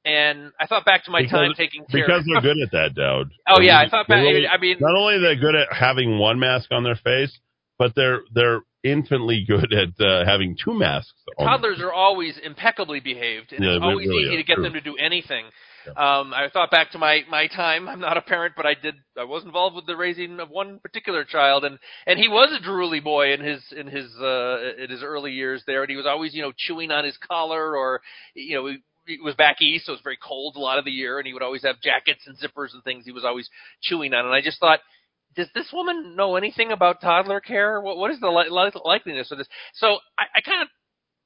And 0.03 0.51
I 0.59 0.65
thought 0.65 0.83
back 0.83 1.05
to 1.05 1.11
my 1.11 1.25
time 1.25 1.53
taking 1.55 1.85
care 1.85 2.05
because 2.07 2.23
they're 2.25 2.41
good 2.53 2.57
at 2.63 2.71
that, 2.71 2.95
Dowd. 2.95 3.29
Oh, 3.47 3.61
yeah, 3.61 3.79
I 3.79 3.87
thought 3.87 4.07
back- 4.07 4.23
really- 4.23 4.47
I 4.47 4.57
mean- 4.57 4.77
not 4.79 4.95
only 4.95 5.15
are 5.15 5.19
they 5.19 5.35
good 5.39 5.55
at 5.55 5.71
having 5.71 6.17
one 6.17 6.39
mask 6.39 6.71
on 6.71 6.83
their 6.83 6.95
face, 6.95 7.37
but 7.77 7.93
they're 7.95 8.21
they're 8.33 8.61
infinitely 8.83 9.43
good 9.47 9.71
at 9.73 9.89
uh, 10.03 10.25
having 10.25 10.55
two 10.63 10.73
masks. 10.73 11.13
On. 11.37 11.45
toddlers 11.45 11.79
are 11.81 11.93
always 11.93 12.37
impeccably 12.43 12.99
behaved, 12.99 13.53
and 13.53 13.63
Yeah, 13.63 13.75
it's 13.75 13.83
always 13.83 14.07
really 14.07 14.23
easy 14.23 14.37
to 14.37 14.43
get 14.43 14.55
true. 14.55 14.63
them 14.63 14.73
to 14.73 14.81
do 14.81 14.95
anything. 14.97 15.45
Um, 15.97 16.31
I 16.33 16.47
thought 16.53 16.69
back 16.69 16.91
to 16.91 16.99
my 16.99 17.21
my 17.29 17.47
time. 17.47 17.87
I'm 17.89 17.99
not 17.99 18.15
a 18.17 18.21
parent, 18.21 18.53
but 18.55 18.67
I 18.67 18.75
did. 18.75 18.95
I 19.17 19.23
was 19.23 19.43
involved 19.43 19.75
with 19.75 19.87
the 19.87 19.95
raising 19.95 20.39
of 20.39 20.49
one 20.49 20.79
particular 20.79 21.23
child, 21.25 21.63
and 21.65 21.77
and 22.07 22.19
he 22.19 22.27
was 22.27 22.55
a 22.55 22.63
drooly 22.63 23.03
boy 23.03 23.33
in 23.33 23.39
his 23.41 23.63
in 23.75 23.87
his 23.87 24.05
uh, 24.19 24.73
in 24.83 24.89
his 24.91 25.01
early 25.03 25.31
years 25.31 25.63
there, 25.65 25.81
and 25.81 25.89
he 25.89 25.95
was 25.95 26.05
always 26.07 26.33
you 26.35 26.41
know 26.43 26.51
chewing 26.55 26.91
on 26.91 27.03
his 27.05 27.17
collar, 27.17 27.75
or 27.77 28.01
you 28.35 28.55
know. 28.63 28.71
It 29.07 29.23
was 29.23 29.35
back 29.35 29.61
east, 29.61 29.85
so 29.85 29.93
it 29.93 29.95
was 29.95 30.01
very 30.03 30.19
cold 30.21 30.55
a 30.55 30.59
lot 30.59 30.77
of 30.77 30.85
the 30.85 30.91
year, 30.91 31.17
and 31.17 31.25
he 31.25 31.33
would 31.33 31.43
always 31.43 31.63
have 31.63 31.81
jackets 31.81 32.27
and 32.27 32.37
zippers 32.37 32.73
and 32.73 32.83
things 32.83 33.05
he 33.05 33.11
was 33.11 33.25
always 33.25 33.49
chewing 33.81 34.13
on. 34.13 34.25
And 34.25 34.33
I 34.33 34.41
just 34.41 34.59
thought, 34.59 34.79
does 35.35 35.47
this 35.55 35.69
woman 35.73 36.15
know 36.15 36.35
anything 36.35 36.71
about 36.71 37.01
toddler 37.01 37.39
care? 37.39 37.81
What, 37.81 37.97
what 37.97 38.11
is 38.11 38.19
the 38.19 38.29
li- 38.29 38.49
li- 38.49 38.71
likeliness 38.85 39.31
of 39.31 39.37
this? 39.37 39.47
So 39.73 39.97
I, 40.17 40.23
I 40.35 40.41
kind 40.41 40.61
of 40.61 40.67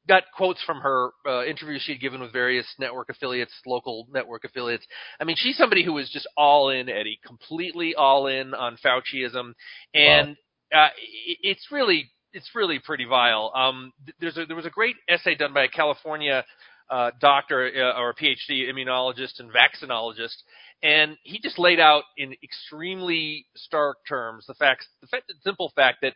got 0.07 0.23
quotes 0.35 0.61
from 0.63 0.81
her 0.81 1.09
uh, 1.27 1.43
interviews 1.45 1.81
she'd 1.83 1.99
given 1.99 2.21
with 2.21 2.31
various 2.31 2.67
network 2.79 3.09
affiliates, 3.09 3.53
local 3.65 4.07
network 4.13 4.43
affiliates. 4.43 4.85
I 5.19 5.23
mean, 5.23 5.35
she's 5.37 5.57
somebody 5.57 5.83
who 5.83 5.93
was 5.93 6.09
just 6.09 6.27
all 6.37 6.69
in, 6.69 6.89
Eddy, 6.89 7.19
completely 7.25 7.95
all 7.95 8.27
in 8.27 8.53
on 8.53 8.77
Fauciism, 8.85 9.53
and 9.93 10.37
uh, 10.73 10.89
it, 11.27 11.37
it's 11.41 11.67
really 11.71 12.11
it's 12.33 12.49
really 12.53 12.79
pretty 12.79 13.05
vile. 13.05 13.51
Um, 13.55 13.93
th- 14.05 14.15
there's 14.19 14.37
a, 14.37 14.45
there 14.45 14.55
was 14.57 14.65
a 14.65 14.69
great 14.71 14.95
essay 15.07 15.35
done 15.35 15.53
by 15.53 15.63
a 15.63 15.69
California 15.69 16.43
uh, 16.89 17.11
doctor 17.19 17.71
uh, 17.75 17.99
or 17.99 18.13
PhD 18.13 18.69
immunologist 18.69 19.39
and 19.39 19.51
vaccinologist, 19.51 20.35
and 20.83 21.17
he 21.23 21.39
just 21.39 21.57
laid 21.57 21.79
out 21.79 22.03
in 22.17 22.35
extremely 22.43 23.45
stark 23.55 23.97
terms 24.07 24.45
the 24.47 24.53
facts, 24.55 24.87
the 25.01 25.07
fact, 25.07 25.27
the 25.27 25.33
simple 25.43 25.71
fact 25.75 25.99
that 26.01 26.13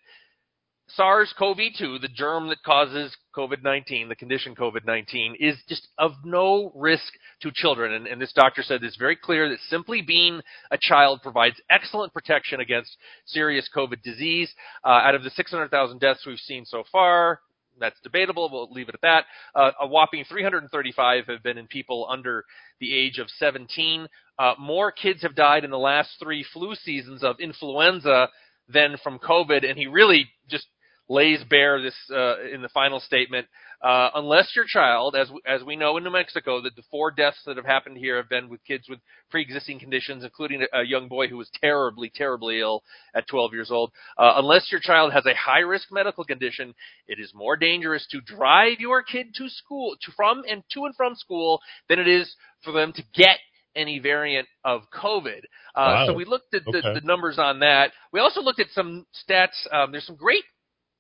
SARS-CoV-2, 0.96 2.02
the 2.02 2.08
germ 2.08 2.48
that 2.50 2.64
causes 2.64 3.16
COVID-19, 3.36 4.10
the 4.10 4.16
condition 4.16 4.56
COVID-19, 4.56 5.36
is 5.40 5.56
just 5.68 5.88
of 5.98 6.14
no 6.24 6.72
risk 6.76 7.14
to 7.42 7.52
children. 7.54 7.94
And, 7.94 8.08
and 8.08 8.22
this 8.22 8.34
doctor 8.34 8.64
said 8.64 8.84
it's 8.84 8.98
very 8.98 9.16
clear 9.16 9.50
that 9.50 9.60
simply 9.70 10.02
being 10.02 10.42
a 10.72 10.78
child 10.80 11.22
provides 11.22 11.62
excellent 11.70 12.14
protection 12.14 12.60
against 12.60 12.98
serious 13.26 13.70
COVID 13.76 14.02
disease. 14.02 14.52
Uh, 14.84 14.90
out 14.90 15.16
of 15.16 15.24
the 15.24 15.30
600,000 15.30 16.00
deaths 16.00 16.26
we've 16.26 16.40
seen 16.40 16.66
so 16.66 16.84
far, 16.92 17.42
that's 17.80 18.00
debatable. 18.02 18.50
We'll 18.52 18.72
leave 18.72 18.90
it 18.90 18.96
at 18.96 19.02
that. 19.02 19.26
Uh, 19.56 19.72
a 19.82 19.88
whopping 19.88 20.26
335 20.28 21.26
have 21.28 21.44
been 21.44 21.58
in 21.58 21.68
people 21.68 22.08
under 22.10 22.46
the 22.80 22.94
age 22.94 23.18
of 23.18 23.30
17. 23.30 24.08
Uh, 24.38 24.54
more 24.60 24.92
kids 24.92 25.22
have 25.22 25.36
died 25.36 25.64
in 25.64 25.72
the 25.72 25.78
last 25.78 26.12
three 26.22 26.46
flu 26.54 26.76
seasons 26.76 27.24
of 27.24 27.40
influenza 27.40 28.30
than 28.68 28.98
from 29.04 29.20
COVID, 29.20 29.68
and 29.68 29.78
he 29.78 29.88
really 29.88 30.30
just 30.50 30.68
lays 31.10 31.44
bare 31.50 31.82
this 31.82 31.96
uh, 32.12 32.36
in 32.54 32.62
the 32.62 32.70
final 32.70 33.00
statement. 33.00 33.48
Uh, 33.82 34.10
unless 34.16 34.52
your 34.56 34.66
child, 34.68 35.16
as 35.16 35.30
as 35.48 35.64
we 35.64 35.76
know 35.76 35.96
in 35.98 36.04
New 36.04 36.10
Mexico, 36.12 36.62
that 36.62 36.76
the 36.76 36.84
four 36.92 37.12
deaths 37.12 37.40
that 37.46 37.56
have 37.56 37.66
happened 37.66 37.98
here 37.98 38.18
have 38.18 38.28
been 38.30 38.50
with 38.50 38.64
kids 38.66 38.88
with 38.90 39.00
pre-existing 39.32 39.80
conditions, 39.80 40.24
including 40.24 40.62
a, 40.74 40.80
a 40.80 40.84
young 40.84 41.08
boy 41.08 41.28
who 41.30 41.38
was 41.38 41.50
terribly, 41.62 42.12
terribly 42.14 42.60
ill 42.60 42.84
at 43.16 43.28
12 43.28 43.54
years 43.54 43.72
old. 43.72 43.92
Uh, 44.18 44.34
unless 44.36 44.70
your 44.70 44.82
child 44.82 45.14
has 45.14 45.26
a 45.26 45.34
high-risk 45.34 45.88
medical 45.92 46.26
condition, 46.26 46.74
it 47.08 47.20
is 47.20 47.32
more 47.34 47.56
dangerous 47.56 48.06
to 48.12 48.20
drive 48.22 48.80
your 48.80 49.02
kid 49.02 49.28
to 49.36 49.48
school, 49.50 49.96
to 50.02 50.12
from 50.12 50.44
and 50.50 50.62
to 50.74 50.86
and 50.86 50.96
from 50.96 51.16
school, 51.16 51.62
than 51.88 52.00
it 52.00 52.08
is 52.08 52.36
for 52.64 52.74
them 52.74 52.92
to 52.94 53.04
get 53.16 53.38
any 53.78 54.00
variant 54.00 54.48
of 54.66 54.82
COVID. 54.94 55.40
Uh, 55.74 56.04
Wow. 56.04 56.06
So 56.08 56.14
we 56.14 56.26
looked 56.26 56.54
at 56.54 56.66
the, 56.66 56.80
Okay. 56.80 56.94
the 56.96 57.02
numbers 57.06 57.40
on 57.40 57.60
that. 57.60 57.92
We 58.12 58.20
also 58.20 58.42
looked 58.42 58.60
at 58.60 58.68
some 58.72 59.06
stats. 59.14 59.56
Um, 59.72 59.92
there's 59.94 60.06
some 60.06 60.18
great 60.18 60.44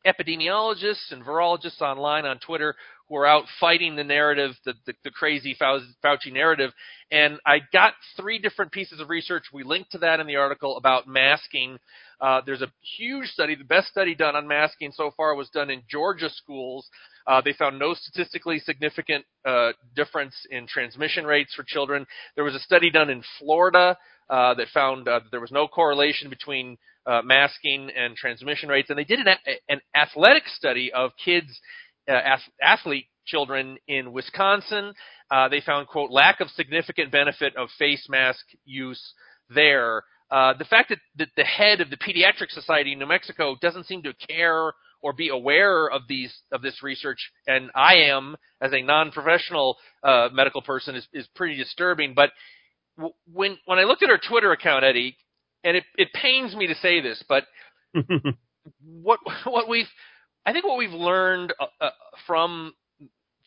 epidemiologists 0.05 1.11
and 1.11 1.23
virologists 1.23 1.81
online 1.81 2.25
on 2.25 2.39
Twitter 2.39 2.75
who 3.07 3.15
are 3.15 3.25
out 3.25 3.45
fighting 3.59 3.95
the 3.95 4.03
narrative, 4.03 4.51
the, 4.65 4.73
the, 4.85 4.93
the 5.03 5.11
crazy 5.11 5.55
Fau- 5.57 5.79
Fauci 6.03 6.31
narrative. 6.31 6.71
And 7.11 7.39
I 7.45 7.59
got 7.73 7.93
three 8.15 8.37
different 8.37 8.71
pieces 8.71 8.99
of 8.99 9.09
research. 9.09 9.45
We 9.51 9.63
linked 9.63 9.91
to 9.93 9.97
that 9.99 10.19
in 10.19 10.27
the 10.27 10.35
article 10.35 10.77
about 10.77 11.07
masking. 11.07 11.79
Uh, 12.21 12.41
there's 12.45 12.61
a 12.61 12.71
huge 12.97 13.27
study. 13.29 13.55
The 13.55 13.63
best 13.63 13.87
study 13.87 14.13
done 14.13 14.35
on 14.35 14.47
masking 14.47 14.91
so 14.91 15.11
far 15.17 15.33
was 15.35 15.49
done 15.49 15.71
in 15.71 15.81
Georgia 15.89 16.29
schools. 16.29 16.87
Uh, 17.27 17.41
they 17.43 17.53
found 17.53 17.77
no 17.77 17.93
statistically 17.93 18.59
significant 18.59 19.25
uh, 19.45 19.71
difference 19.95 20.35
in 20.51 20.67
transmission 20.67 21.25
rates 21.25 21.53
for 21.53 21.63
children. 21.63 22.05
There 22.35 22.43
was 22.43 22.55
a 22.55 22.59
study 22.59 22.89
done 22.89 23.09
in 23.09 23.23
Florida 23.37 23.97
uh, 24.29 24.53
that 24.55 24.67
found 24.73 25.07
uh, 25.07 25.19
that 25.19 25.31
there 25.31 25.41
was 25.41 25.51
no 25.51 25.67
correlation 25.67 26.29
between 26.29 26.77
uh, 27.05 27.21
masking 27.23 27.89
and 27.95 28.15
transmission 28.15 28.69
rates. 28.69 28.89
And 28.89 28.97
they 28.99 29.03
did 29.03 29.19
an, 29.19 29.27
a- 29.27 29.71
an 29.73 29.81
athletic 29.95 30.43
study 30.47 30.91
of 30.93 31.11
kids, 31.23 31.47
uh, 32.07 32.13
ath- 32.13 32.49
athlete 32.61 33.05
children 33.25 33.77
in 33.87 34.11
Wisconsin. 34.11 34.93
They 35.51 35.61
found, 35.61 35.87
quote, 35.87 36.11
lack 36.11 36.39
of 36.39 36.49
significant 36.49 37.11
benefit 37.11 37.55
of 37.55 37.69
face 37.77 38.07
mask 38.09 38.45
use 38.65 39.13
there. 39.49 40.03
Uh, 40.31 40.53
the 40.57 40.65
fact 40.65 40.89
that, 40.89 40.99
that 41.17 41.29
the 41.35 41.43
head 41.43 41.81
of 41.81 41.89
the 41.89 41.97
Pediatric 41.97 42.49
Society 42.49 42.93
in 42.93 42.99
New 42.99 43.07
Mexico 43.07 43.55
doesn't 43.61 43.87
seem 43.87 44.03
to 44.03 44.13
care 44.27 44.73
or 45.01 45.13
be 45.13 45.29
aware 45.29 45.89
of 45.89 46.03
these 46.07 46.33
of 46.51 46.61
this 46.61 46.81
research, 46.83 47.19
and 47.47 47.71
I 47.75 47.95
am 48.09 48.35
as 48.61 48.73
a 48.73 48.81
non-professional 48.81 49.77
uh, 50.03 50.29
medical 50.31 50.61
person 50.61 50.95
is, 50.95 51.07
is 51.13 51.27
pretty 51.35 51.55
disturbing. 51.57 52.13
But 52.15 52.31
w- 52.97 53.13
when 53.31 53.57
when 53.65 53.79
I 53.79 53.83
looked 53.83 54.03
at 54.03 54.09
her 54.09 54.19
Twitter 54.19 54.51
account, 54.51 54.83
Eddy, 54.83 55.17
and 55.63 55.77
it, 55.77 55.83
it 55.97 56.09
pains 56.13 56.55
me 56.55 56.67
to 56.67 56.75
say 56.75 57.01
this, 57.01 57.23
but 57.29 57.45
what 58.83 59.19
what 59.45 59.67
we've 59.69 59.87
I 60.45 60.53
think 60.53 60.65
what 60.65 60.77
we've 60.77 60.91
learned 60.91 61.53
uh, 61.59 61.65
uh, 61.81 61.89
from 62.27 62.73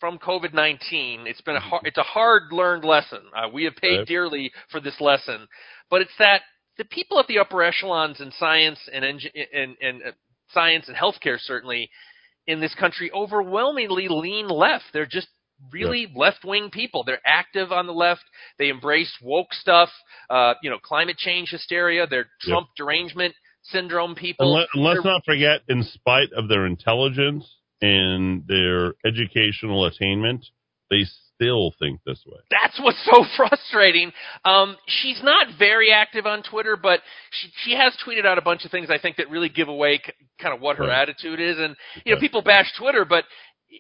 from 0.01 0.19
COVID 0.19 0.53
nineteen, 0.55 1.27
it's 1.27 1.41
been 1.43 1.57
a 1.57 1.61
hard, 1.61 1.83
it's 1.87 1.99
a 1.99 2.03
hard 2.03 2.45
learned 2.53 2.85
lesson. 2.85 3.21
Uh, 3.37 3.49
we 3.49 3.65
have 3.65 3.77
paid 3.77 3.99
Right. 3.99 4.07
dearly 4.07 4.53
for 4.71 4.81
this 4.81 5.01
lesson, 5.01 5.47
but 5.91 6.01
it's 6.03 6.17
that 6.19 6.43
the 6.79 6.85
people 6.85 7.19
at 7.19 7.27
the 7.27 7.39
upper 7.39 7.63
echelons 7.63 8.21
in 8.21 8.33
science 8.39 8.79
and 8.93 9.05
engi- 9.05 9.47
and, 9.55 9.77
and 9.81 10.03
uh, 10.03 10.11
science 10.53 10.89
and 10.89 10.97
healthcare 10.97 11.39
certainly 11.39 11.91
in 12.47 12.61
this 12.61 12.75
country 12.75 13.11
overwhelmingly 13.13 14.09
lean 14.09 14.49
left. 14.49 14.85
They're 14.93 15.07
just 15.07 15.29
really 15.71 16.13
left 16.15 16.45
wing 16.45 16.71
people. 16.73 17.05
They're 17.05 17.21
active 17.25 17.71
on 17.71 17.87
the 17.87 17.93
left. 17.93 18.25
They 18.59 18.69
embrace 18.69 19.13
woke 19.23 19.53
stuff, 19.53 19.91
uh, 20.29 20.55
you 20.63 20.71
know, 20.71 20.79
climate 20.79 21.17
change 21.17 21.51
hysteria. 21.51 22.07
They're 22.07 22.29
Trump 22.41 22.69
derangement 22.77 23.35
syndrome 23.65 24.15
people. 24.15 24.57
And, 24.57 24.67
let, 24.75 24.95
let's 24.95 25.05
not 25.05 25.25
forget, 25.25 25.61
in 25.69 25.85
spite 25.85 26.33
of 26.37 26.49
their 26.49 26.67
intelligence 26.67 27.49
and 27.81 28.45
their 28.47 28.95
educational 29.05 29.87
attainment, 29.87 30.47
they 30.91 31.05
still 31.37 31.73
think 31.79 32.01
this 32.07 32.23
way. 32.27 32.39
that's 32.51 32.79
what's 32.81 32.99
so 33.05 33.25
frustrating. 33.37 34.13
Um, 34.45 34.77
she's 34.87 35.21
not 35.23 35.49
very 35.59 35.91
active 35.93 36.27
on 36.27 36.43
Twitter, 36.43 36.77
but 36.77 37.01
she 37.31 37.49
she 37.65 37.77
has 37.77 37.95
tweeted 38.07 38.27
out 38.27 38.39
a 38.39 38.43
bunch 38.43 38.65
of 38.65 38.71
things 38.71 38.91
I 38.91 38.99
think 38.99 39.17
that 39.17 39.31
really 39.31 39.49
give 39.49 39.69
away 39.69 39.99
c- 40.05 40.13
kind 40.41 40.55
of 40.55 40.61
what 40.61 40.77
her 40.77 40.85
Right. 40.87 41.03
attitude 41.03 41.41
is. 41.41 41.59
And 41.59 41.77
you 42.05 42.15
know, 42.15 42.21
people 42.21 42.43
bash 42.43 42.73
Twitter, 42.79 43.05
but 43.05 43.25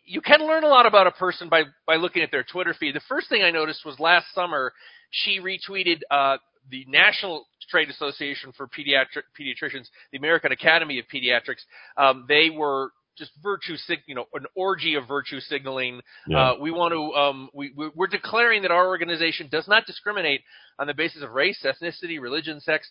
you 0.07 0.21
can 0.21 0.41
learn 0.47 0.65
a 0.65 0.69
lot 0.69 0.87
about 0.87 1.07
a 1.07 1.11
person 1.13 1.49
by 1.49 1.65
by 1.87 1.97
looking 1.97 2.23
at 2.23 2.31
their 2.31 2.45
Twitter 2.45 2.75
feed. 2.79 2.95
The 2.95 3.01
first 3.09 3.29
thing 3.29 3.43
I 3.43 3.51
noticed 3.51 3.85
was 3.85 3.99
last 4.01 4.27
summer 4.35 4.73
she 5.11 5.39
retweeted 5.41 6.01
uh, 6.11 6.39
the 6.71 6.87
National 6.89 7.47
Trade 7.69 7.91
Association 7.91 8.53
for 8.57 8.67
Pediatric 8.67 9.25
Pediatricians, 9.39 9.89
the 10.11 10.19
American 10.19 10.53
Academy 10.53 10.99
of 10.99 11.05
Pediatrics. 11.13 11.63
Um, 11.99 12.25
they 12.29 12.49
were 12.51 12.93
just 13.19 13.33
virtue 13.43 13.77
sig- 13.77 14.03
you 14.07 14.15
know 14.15 14.27
an 14.35 14.47
orgy 14.57 14.95
of 14.95 15.07
virtue 15.07 15.41
signaling 15.41 16.01
Yeah. 16.27 16.53
uh, 16.53 16.55
we 16.61 16.71
want 16.71 16.93
to 16.93 17.13
um, 17.15 17.51
we 17.55 17.73
we- 17.77 17.91
we're 17.95 18.07
declaring 18.07 18.63
that 18.63 18.71
our 18.71 18.87
organization 18.87 19.49
does 19.51 19.69
not 19.69 19.87
discriminate 19.87 20.43
on 20.79 20.87
the 20.87 20.95
basis 20.95 21.23
of 21.23 21.31
race 21.31 21.65
ethnicity 21.65 22.21
religion 22.21 22.61
sex 22.61 22.91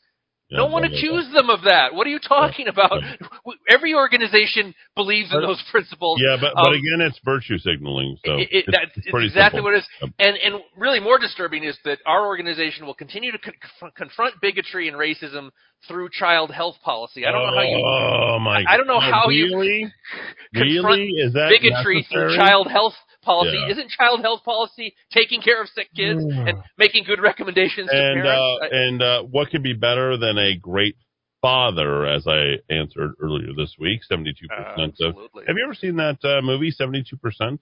no 0.52 0.66
one 0.66 0.82
blah, 0.82 0.90
blah, 0.90 0.98
accused 0.98 1.36
them 1.36 1.50
of 1.50 1.62
that. 1.64 1.94
What 1.94 2.06
are 2.08 2.10
you 2.10 2.20
talking 2.20 2.68
about? 2.68 2.92
Every 3.70 3.94
organization 3.94 4.74
believes 4.96 5.34
in 5.34 5.42
those 5.42 5.62
principles. 5.72 6.20
Yeah, 6.22 6.38
but 6.40 6.54
but 6.56 6.68
Um, 6.68 6.74
again, 6.74 7.02
it's 7.02 7.20
virtue 7.24 7.58
signaling. 7.58 8.18
So 8.26 8.38
it, 8.38 8.50
it, 8.52 8.66
that's 8.68 8.92
it's 8.98 9.08
it's 9.08 9.26
exactly 9.26 9.58
simple. 9.58 9.64
what 9.64 9.74
it 9.76 9.78
is. 9.78 9.88
And 10.20 10.38
and 10.38 10.62
really 10.78 11.00
more 11.00 11.18
disturbing 11.18 11.64
is 11.64 11.78
that 11.86 12.00
our 12.06 12.26
organization 12.26 12.86
will 12.86 12.94
continue 12.94 13.32
to 13.32 13.38
con- 13.40 13.92
confront 13.96 14.36
bigotry 14.42 14.88
and 14.88 14.98
racism 14.98 15.50
through 15.88 16.10
child 16.12 16.52
health 16.52 16.76
policy. 16.84 17.26
I 17.26 17.32
don't 17.32 17.42
know 17.42 17.56
how 17.56 17.64
you. 17.64 17.84
Oh 17.86 18.40
my! 18.40 18.64
I 18.68 18.78
don't 18.78 18.88
know 18.88 19.00
how 19.00 19.30
you 19.30 19.46
really? 19.58 19.92
confront 20.54 20.86
Really? 20.86 21.10
Is 21.18 21.34
that 21.34 21.50
bigotry 21.50 22.06
through 22.12 22.28
necessary? 22.34 22.38
child 22.38 22.68
health 22.70 22.94
policy. 23.22 23.58
Yeah. 23.66 23.72
Isn't 23.74 23.90
child 23.92 24.22
health 24.22 24.44
policy 24.44 24.96
taking 25.12 25.42
care 25.42 25.62
of 25.62 25.68
sick 25.70 25.88
kids 25.96 26.24
and 26.24 26.58
making 26.78 27.04
good 27.06 27.22
recommendations 27.22 27.90
to 27.90 27.96
and 27.96 28.22
parents? 28.22 28.42
uh, 28.62 28.66
I- 28.66 28.70
and 28.72 29.02
uh, 29.02 29.24
what 29.24 29.50
could 29.50 29.64
be 29.64 29.74
better 29.74 30.18
than 30.18 30.38
a 30.38 30.58
great 30.58 30.96
father? 31.42 32.06
As 32.06 32.26
I 32.28 32.56
answered 32.70 33.14
earlier 33.22 33.54
this 33.56 33.76
week, 33.80 34.04
seventy-two 34.04 34.48
percent 34.48 34.96
of. 35.02 35.16
Have 35.48 35.56
you 35.58 35.64
ever 35.66 35.76
seen 35.76 35.96
that 35.98 36.18
uh, 36.24 36.42
movie? 36.42 36.72
Seventy-two 36.72 37.18
percent. 37.18 37.62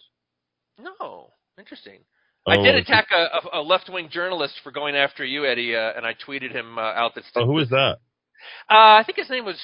No, 0.81 1.29
interesting. 1.57 1.99
I 2.47 2.55
did 2.55 2.73
Oh, 2.75 2.77
attack 2.79 3.07
a, 3.11 3.57
a, 3.57 3.59
a 3.59 3.61
left-wing 3.61 4.09
journalist 4.09 4.55
for 4.63 4.71
going 4.71 4.95
after 4.95 5.25
you, 5.25 5.45
Eddy, 5.45 5.75
uh, 5.75 5.91
and 5.95 6.05
I 6.05 6.15
tweeted 6.25 6.51
him 6.51 6.77
uh, 6.77 6.81
out. 6.81 7.11
That's 7.13 7.27
Oh, 7.35 7.45
who 7.45 7.59
is 7.59 7.69
that? 7.69 7.97
Uh, 8.69 8.95
I 8.97 9.03
think 9.05 9.17
his 9.17 9.29
name 9.29 9.43
was. 9.45 9.59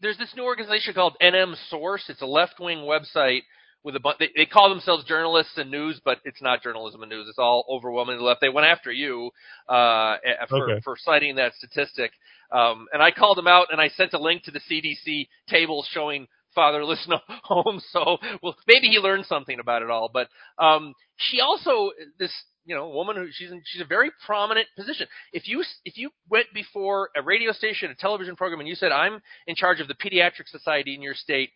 There's 0.00 0.16
this 0.16 0.32
new 0.36 0.44
organization 0.44 0.94
called 0.94 1.16
NM 1.20 1.54
Source. 1.68 2.04
It's 2.08 2.22
a 2.22 2.26
left-wing 2.26 2.78
website 2.78 3.40
with 3.84 3.94
a 3.96 4.00
bunch. 4.00 4.18
They, 4.18 4.30
they 4.34 4.46
call 4.46 4.70
themselves 4.70 5.04
journalists 5.04 5.52
and 5.56 5.70
news, 5.70 6.00
but 6.04 6.18
it's 6.24 6.42
not 6.42 6.62
journalism 6.62 7.02
and 7.02 7.10
news. 7.10 7.28
It's 7.28 7.38
all 7.38 7.64
overwhelmingly 7.70 8.24
left. 8.24 8.40
They 8.40 8.48
went 8.48 8.66
after 8.66 8.90
you 8.90 9.30
uh, 9.68 10.16
for 10.48 10.72
Okay. 10.72 10.80
for 10.82 10.96
citing 10.98 11.36
that 11.36 11.54
statistic, 11.54 12.12
um, 12.50 12.86
and 12.92 13.02
I 13.02 13.10
called 13.10 13.36
them 13.38 13.46
out 13.46 13.68
and 13.70 13.80
I 13.80 13.88
sent 13.88 14.14
a 14.14 14.18
link 14.18 14.44
to 14.44 14.50
the 14.50 14.60
CDC 14.60 15.28
table 15.48 15.84
showing 15.90 16.26
fatherless 16.54 17.04
no 17.08 17.18
homes. 17.42 17.84
So, 17.92 18.18
well, 18.42 18.56
maybe 18.66 18.88
he 18.88 18.98
learned 18.98 19.26
something 19.26 19.58
about 19.60 19.82
it 19.82 19.90
all. 19.90 20.10
But 20.12 20.28
um, 20.58 20.94
she 21.16 21.40
also 21.40 21.90
this 22.18 22.32
you 22.64 22.74
know 22.74 22.88
woman 22.88 23.16
who 23.16 23.26
she's 23.30 23.50
in, 23.50 23.62
she's 23.66 23.82
a 23.82 23.86
very 23.86 24.10
prominent 24.24 24.66
position. 24.76 25.06
If 25.32 25.46
you 25.48 25.62
if 25.84 25.98
you 25.98 26.10
went 26.30 26.46
before 26.54 27.10
a 27.16 27.22
radio 27.22 27.52
station, 27.52 27.90
a 27.90 27.94
television 27.94 28.36
program, 28.36 28.60
and 28.60 28.68
you 28.68 28.74
said 28.74 28.92
I'm 28.92 29.20
in 29.46 29.54
charge 29.54 29.80
of 29.80 29.88
the 29.88 29.94
pediatric 29.94 30.48
society 30.48 30.94
in 30.94 31.02
your 31.02 31.14
state. 31.14 31.50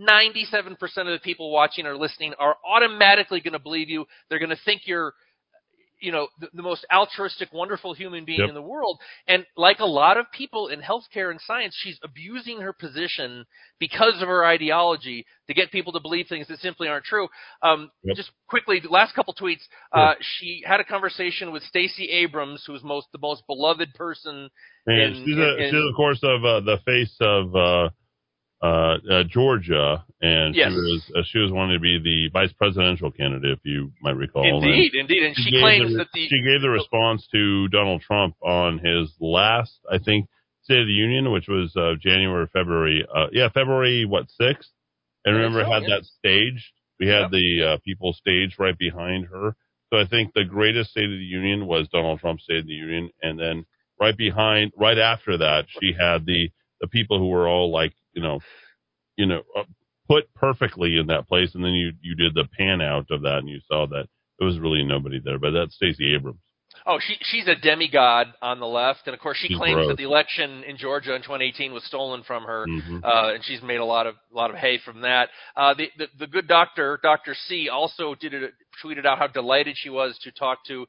97% 0.00 0.72
of 0.80 1.06
the 1.06 1.20
people 1.22 1.50
watching 1.52 1.86
or 1.86 1.96
listening 1.96 2.34
are 2.38 2.56
automatically 2.68 3.40
going 3.40 3.52
to 3.52 3.58
believe 3.58 3.88
you. 3.88 4.06
They're 4.28 4.38
going 4.40 4.50
to 4.50 4.58
think 4.64 4.82
you're 4.86 5.14
you 6.00 6.10
know 6.10 6.26
the, 6.40 6.48
the 6.52 6.60
most 6.62 6.84
altruistic 6.92 7.52
wonderful 7.52 7.94
human 7.94 8.24
being 8.24 8.40
Yep. 8.40 8.48
in 8.48 8.54
the 8.54 8.60
world 8.60 8.98
and 9.28 9.46
like 9.56 9.78
a 9.78 9.86
lot 9.86 10.18
of 10.18 10.26
people 10.32 10.66
in 10.66 10.80
healthcare 10.80 11.30
and 11.30 11.40
science 11.40 11.74
she's 11.78 11.98
abusing 12.02 12.60
her 12.60 12.72
position 12.72 13.46
because 13.78 14.20
of 14.20 14.26
her 14.28 14.44
ideology 14.44 15.24
to 15.46 15.54
get 15.54 15.70
people 15.70 15.92
to 15.92 16.00
believe 16.00 16.26
things 16.28 16.48
that 16.48 16.58
simply 16.58 16.88
aren't 16.88 17.04
true 17.04 17.28
um, 17.62 17.90
Yep. 18.02 18.16
just 18.16 18.32
quickly 18.48 18.80
the 18.80 18.88
last 18.88 19.14
couple 19.14 19.32
tweets 19.34 19.62
uh, 19.92 20.14
she 20.20 20.62
had 20.66 20.80
a 20.80 20.84
conversation 20.84 21.52
with 21.52 21.62
Stacey 21.62 22.06
Abrams 22.10 22.64
who's 22.66 22.82
most 22.82 23.06
the 23.12 23.18
most 23.18 23.44
beloved 23.46 23.94
person 23.94 24.50
And 24.86 25.00
in- 25.00 25.24
she's, 25.24 25.38
a, 25.38 25.56
in- 25.58 25.70
she's 25.70 25.88
of 25.90 25.94
course 25.96 26.20
of 26.24 26.44
uh, 26.44 26.60
the 26.60 26.78
face 26.84 27.16
of 27.20 27.54
uh, 27.54 27.88
uh, 28.64 28.96
uh, 29.10 29.24
Georgia, 29.28 30.04
and 30.22 30.54
Yes. 30.54 30.70
she 30.70 30.74
was 30.76 31.12
uh, 31.16 31.22
she 31.30 31.38
was 31.38 31.52
wanting 31.52 31.76
to 31.76 31.80
be 31.82 31.98
the 32.02 32.30
vice 32.32 32.52
presidential 32.54 33.10
candidate, 33.10 33.58
if 33.58 33.64
you 33.64 33.92
might 34.00 34.16
recall. 34.16 34.42
And 34.44 34.64
indeed 34.64 34.94
indeed 34.94 35.22
and 35.22 35.36
she, 35.36 35.50
gave 35.50 35.60
claims 35.60 35.92
the, 35.92 35.98
that 35.98 36.08
the 36.14 36.26
she 36.28 36.40
gave 36.42 36.62
the 36.62 36.70
response 36.70 37.26
to 37.32 37.68
Donald 37.68 38.00
Trump 38.00 38.36
on 38.42 38.78
his 38.78 39.12
last, 39.20 39.78
I 39.90 39.98
think, 39.98 40.28
State 40.62 40.80
of 40.80 40.86
the 40.86 40.92
Union, 40.94 41.30
which 41.30 41.46
was 41.46 41.76
uh, 41.76 41.94
January, 42.00 42.46
February, 42.52 43.06
uh, 43.14 43.26
yeah, 43.32 43.48
February 43.52 44.06
what 44.06 44.30
sixth. 44.30 44.70
And 45.26 45.36
remember, 45.36 45.62
so, 45.64 45.70
had 45.70 45.82
yeah. 45.82 45.96
that 45.96 46.04
staged. 46.18 46.64
We 47.00 47.08
had 47.08 47.22
Yep. 47.22 47.30
the 47.32 47.62
uh, 47.64 47.76
people 47.84 48.12
staged 48.14 48.58
right 48.58 48.78
behind 48.78 49.26
her. 49.26 49.56
So 49.92 49.98
I 49.98 50.06
think 50.06 50.32
the 50.32 50.44
greatest 50.44 50.90
State 50.90 51.04
of 51.04 51.10
the 51.18 51.30
Union 51.40 51.66
was 51.66 51.88
Donald 51.88 52.20
Trump's 52.20 52.44
State 52.44 52.60
of 52.60 52.66
the 52.66 52.72
Union, 52.72 53.10
and 53.22 53.38
then 53.38 53.66
right 54.00 54.16
behind, 54.16 54.72
right 54.76 54.98
after 54.98 55.36
that, 55.38 55.66
she 55.80 55.92
had 55.92 56.24
the 56.24 56.50
the 56.80 56.88
people 56.88 57.18
who 57.18 57.28
were 57.28 57.46
all 57.46 57.70
like, 57.70 57.92
you 58.14 58.22
know, 58.22 58.40
you 59.16 59.26
know, 59.26 59.42
uh, 59.56 59.64
put 60.08 60.32
perfectly 60.34 60.96
in 60.98 61.06
that 61.08 61.28
place, 61.28 61.54
and 61.54 61.64
then 61.64 61.72
you 61.72 61.92
you 62.02 62.14
did 62.14 62.34
the 62.34 62.44
pan 62.58 62.80
out 62.80 63.06
of 63.10 63.22
that, 63.22 63.38
and 63.38 63.48
you 63.48 63.60
saw 63.68 63.86
that 63.88 64.06
there 64.38 64.46
was 64.48 64.58
really 64.58 64.84
nobody 64.84 65.20
there. 65.22 65.38
But 65.38 65.52
that's 65.52 65.74
Stacey 65.76 66.14
Abrams. 66.14 66.38
Oh, 66.86 66.98
she 67.00 67.16
she's 67.22 67.46
a 67.46 67.54
demigod 67.54 68.26
on 68.42 68.58
the 68.58 68.66
left, 68.66 69.02
and 69.06 69.14
of 69.14 69.20
course 69.20 69.38
she 69.38 69.48
She's 69.48 69.56
claims 69.56 69.76
gross. 69.76 69.88
that 69.88 69.96
the 69.96 70.02
election 70.04 70.64
in 70.64 70.76
Georgia 70.76 71.14
in 71.14 71.22
2018 71.22 71.72
was 71.72 71.84
stolen 71.84 72.22
from 72.24 72.42
her, 72.44 72.66
Mhm. 72.66 73.00
uh, 73.04 73.34
and 73.34 73.44
she's 73.44 73.62
made 73.62 73.78
a 73.78 73.84
lot 73.84 74.06
of 74.08 74.16
lot 74.32 74.50
of 74.50 74.56
hay 74.56 74.78
from 74.78 75.00
that. 75.02 75.30
Uh, 75.56 75.72
the, 75.74 75.90
the 75.96 76.08
the 76.18 76.26
good 76.26 76.48
doctor, 76.48 76.98
Doctor 77.02 77.34
C, 77.46 77.68
also 77.68 78.14
did 78.16 78.34
it, 78.34 78.52
tweeted 78.82 79.06
out 79.06 79.18
how 79.18 79.28
delighted 79.28 79.76
she 79.78 79.88
was 79.88 80.18
to 80.24 80.32
talk 80.32 80.64
to. 80.66 80.86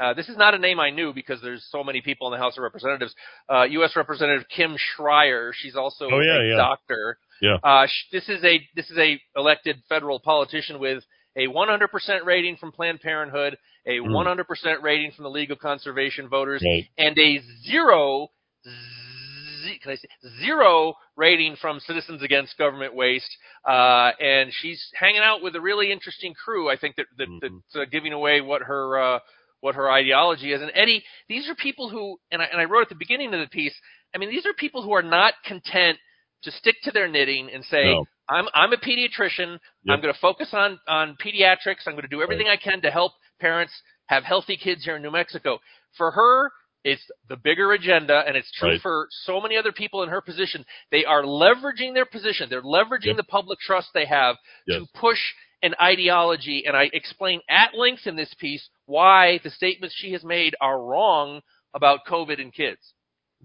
Uh, 0.00 0.12
this 0.14 0.28
is 0.28 0.36
not 0.36 0.54
a 0.54 0.58
name 0.58 0.80
I 0.80 0.90
knew 0.90 1.12
because 1.14 1.40
there's 1.40 1.64
so 1.70 1.84
many 1.84 2.00
people 2.00 2.26
in 2.26 2.32
the 2.32 2.38
House 2.42 2.56
of 2.58 2.62
Representatives. 2.62 3.14
Uh, 3.48 3.62
U.S. 3.62 3.94
Representative 3.96 4.46
Kim 4.54 4.76
Schrier, 4.76 5.52
she's 5.54 5.76
also 5.76 6.06
Oh, 6.10 6.20
yeah, 6.20 6.40
a 6.40 6.48
yeah. 6.50 6.56
doctor. 6.56 7.18
Yeah. 7.40 7.56
Uh, 7.62 7.86
sh- 7.86 8.08
this 8.12 8.28
is 8.28 8.42
a 8.44 8.60
this 8.74 8.90
is 8.90 8.98
a 8.98 9.20
elected 9.36 9.76
federal 9.88 10.18
politician 10.20 10.78
with 10.80 11.04
a 11.36 11.46
100% 11.48 12.24
rating 12.24 12.56
from 12.56 12.72
Planned 12.72 13.00
Parenthood, 13.00 13.56
a 13.86 13.98
Mm. 13.98 14.12
100% 14.12 14.82
rating 14.82 15.10
from 15.12 15.24
the 15.24 15.30
League 15.30 15.50
of 15.50 15.58
Conservation 15.58 16.28
Voters, 16.28 16.62
Right. 16.64 16.86
and 16.96 17.18
a 17.18 17.40
zero, 17.66 18.28
z- 18.64 19.78
can 19.82 19.92
I 19.92 19.94
say 19.96 20.08
zero 20.44 20.94
rating 21.16 21.56
from 21.56 21.80
Citizens 21.80 22.22
Against 22.22 22.56
Government 22.58 22.94
Waste. 22.94 23.36
Uh, 23.68 24.10
and 24.20 24.52
she's 24.52 24.82
hanging 24.94 25.22
out 25.22 25.42
with 25.42 25.54
a 25.56 25.60
really 25.60 25.90
interesting 25.92 26.34
crew. 26.34 26.68
I 26.70 26.76
think 26.76 26.96
that, 26.96 27.06
that 27.18 27.28
Mm-hmm. 27.28 27.38
that's 27.74 27.76
uh, 27.76 27.84
giving 27.90 28.12
away 28.12 28.40
what 28.40 28.62
her 28.62 28.98
uh, 28.98 29.18
what 29.64 29.74
her 29.76 29.90
ideology 29.90 30.52
is. 30.52 30.60
And 30.60 30.70
Eddy, 30.74 31.02
these 31.26 31.48
are 31.48 31.54
people 31.54 31.88
who, 31.88 32.18
and 32.30 32.42
I, 32.42 32.44
and 32.52 32.60
I 32.60 32.64
wrote 32.64 32.82
at 32.82 32.88
the 32.90 32.94
beginning 32.96 33.32
of 33.32 33.40
the 33.40 33.46
piece. 33.46 33.74
I 34.14 34.18
mean, 34.18 34.28
these 34.28 34.44
are 34.44 34.52
people 34.52 34.82
who 34.82 34.92
are 34.92 35.02
not 35.02 35.32
content 35.46 35.96
to 36.42 36.50
stick 36.50 36.76
to 36.82 36.90
their 36.90 37.08
knitting 37.08 37.48
and 37.52 37.64
say, 37.64 37.84
No. 37.86 38.04
I'm 38.28 38.46
I'm 38.54 38.72
a 38.74 38.76
pediatrician. 38.76 39.52
Yep. 39.84 39.88
I'm 39.88 40.00
going 40.02 40.12
to 40.12 40.20
focus 40.20 40.50
on 40.52 40.78
on 40.86 41.16
pediatrics. 41.24 41.86
I'm 41.86 41.94
going 41.94 42.02
to 42.02 42.08
do 42.08 42.22
everything 42.22 42.46
I 42.48 42.56
can 42.58 42.82
to 42.82 42.90
help 42.90 43.12
parents 43.40 43.72
have 44.06 44.22
healthy 44.24 44.58
kids 44.58 44.84
here 44.84 44.96
in 44.96 45.02
New 45.02 45.10
Mexico. 45.10 45.58
For 45.96 46.10
her, 46.10 46.50
it's 46.84 47.02
the 47.30 47.36
bigger 47.36 47.72
agenda, 47.72 48.22
and 48.26 48.36
it's 48.36 48.52
true 48.52 48.72
Right. 48.72 48.80
for 48.82 49.08
so 49.24 49.40
many 49.40 49.56
other 49.56 49.72
people 49.72 50.02
in 50.02 50.10
her 50.10 50.20
position. 50.20 50.66
They 50.90 51.06
are 51.06 51.22
leveraging 51.22 51.94
their 51.94 52.04
position. 52.04 52.48
They're 52.50 52.60
leveraging 52.62 53.16
Yep. 53.16 53.16
the 53.16 53.24
public 53.24 53.58
trust 53.60 53.88
they 53.94 54.04
have 54.04 54.36
Yes. 54.66 54.80
to 54.80 54.86
push 55.00 55.20
an 55.62 55.74
ideology. 55.80 56.66
And 56.66 56.76
I 56.76 56.90
explain 56.92 57.40
at 57.48 57.74
length 57.74 58.06
in 58.06 58.16
this 58.16 58.32
piece 58.34 58.68
why 58.86 59.40
the 59.42 59.50
statements 59.50 59.94
she 59.98 60.12
has 60.12 60.24
made 60.24 60.54
are 60.60 60.80
wrong 60.80 61.40
about 61.74 62.00
COVID 62.08 62.40
and 62.40 62.52
kids. 62.52 62.94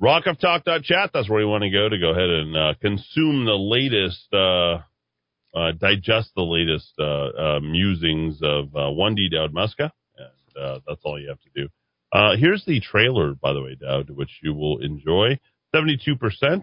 rockoftalk.chat. 0.01 1.11
That's 1.13 1.29
where 1.29 1.41
you 1.41 1.47
want 1.47 1.63
to 1.63 1.69
go 1.69 1.89
to 1.89 1.97
go 1.97 2.11
ahead 2.11 2.29
and 2.29 2.55
uh, 2.55 2.73
consume 2.81 3.45
the 3.45 3.57
latest, 3.57 4.27
uh, 4.33 4.81
uh, 5.57 5.71
digest 5.79 6.31
the 6.35 6.43
latest 6.43 6.93
uh, 6.99 7.57
uh, 7.57 7.59
musings 7.59 8.39
of 8.41 8.75
uh, 8.75 8.79
1D 8.91 9.31
Dowd 9.31 9.53
Muska. 9.53 9.91
And 10.17 10.63
uh, 10.63 10.79
that's 10.87 11.01
all 11.03 11.19
you 11.19 11.29
have 11.29 11.39
to 11.41 11.49
do. 11.55 11.67
Uh, 12.11 12.35
here's 12.37 12.63
the 12.65 12.79
trailer, 12.79 13.33
by 13.35 13.53
the 13.53 13.61
way, 13.61 13.75
Dowd, 13.79 14.09
which 14.09 14.39
you 14.41 14.53
will 14.53 14.79
enjoy. 14.81 15.39
72%. 15.75 16.17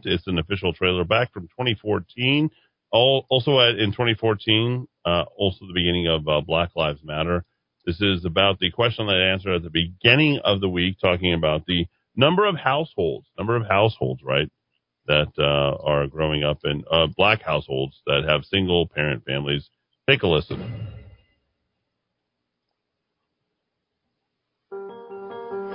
It's 0.05 0.27
an 0.27 0.39
official 0.39 0.73
trailer 0.73 1.05
back 1.05 1.33
from 1.33 1.45
2014. 1.45 2.51
All, 2.93 3.27
also 3.29 3.59
at, 3.61 3.79
in 3.79 3.91
2014, 3.93 4.87
uh, 5.05 5.25
also 5.37 5.67
the 5.67 5.75
beginning 5.75 6.09
of 6.09 6.27
uh, 6.27 6.41
Black 6.41 6.71
Lives 6.75 7.01
Matter. 7.05 7.45
This 7.87 8.01
is 8.01 8.25
about 8.25 8.59
the 8.59 8.73
question 8.73 9.07
that 9.07 9.15
I 9.15 9.33
answered 9.33 9.55
at 9.55 9.63
the 9.63 9.71
beginning 9.71 10.41
of 10.45 10.61
the 10.61 10.69
week, 10.69 10.97
talking 11.01 11.33
about 11.33 11.67
the 11.67 11.87
number 12.17 12.45
of 12.45 12.57
households, 12.57 13.27
number 13.39 13.55
of 13.55 13.65
households, 13.65 14.23
right, 14.25 14.51
that 15.07 15.29
uh, 15.39 15.77
are 15.85 16.09
growing 16.09 16.43
up 16.43 16.59
in 16.65 16.83
uh, 16.91 17.07
black 17.17 17.43
households 17.43 18.01
that 18.07 18.25
have 18.29 18.45
single 18.45 18.89
parent 18.89 19.25
families. 19.25 19.71
Take 20.09 20.25
a 20.25 20.27
listen. 20.27 20.89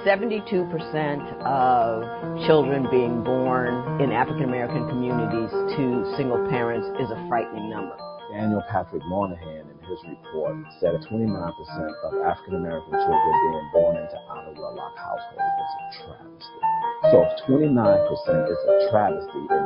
72% 0.06 1.44
of 1.46 2.48
children 2.48 2.88
being 2.90 3.24
born 3.24 4.02
in 4.02 4.12
African 4.12 4.46
American 4.46 4.90
communities 4.90 5.52
to 5.78 6.14
single 6.18 6.46
parents 6.50 6.88
is 7.00 7.10
a 7.12 7.28
frightening 7.30 7.70
number. 7.70 8.11
Daniel 8.32 8.64
Patrick 8.72 9.04
Moynihan 9.12 9.68
in 9.68 9.76
his 9.92 10.00
report 10.08 10.56
said 10.80 10.96
that 10.96 11.04
29% 11.12 11.28
of 11.28 12.12
African 12.24 12.56
American 12.56 12.96
children 12.96 13.34
being 13.44 13.68
born 13.76 14.00
into 14.00 14.16
out-of-wedlock 14.32 14.96
households 14.96 15.52
was 15.60 15.72
a 15.76 15.84
travesty. 16.00 16.64
So 17.12 17.28
if 17.28 17.44
29% 17.44 17.68
is 18.48 18.56
a 18.56 18.88
travesty 18.88 19.36
in 19.36 19.64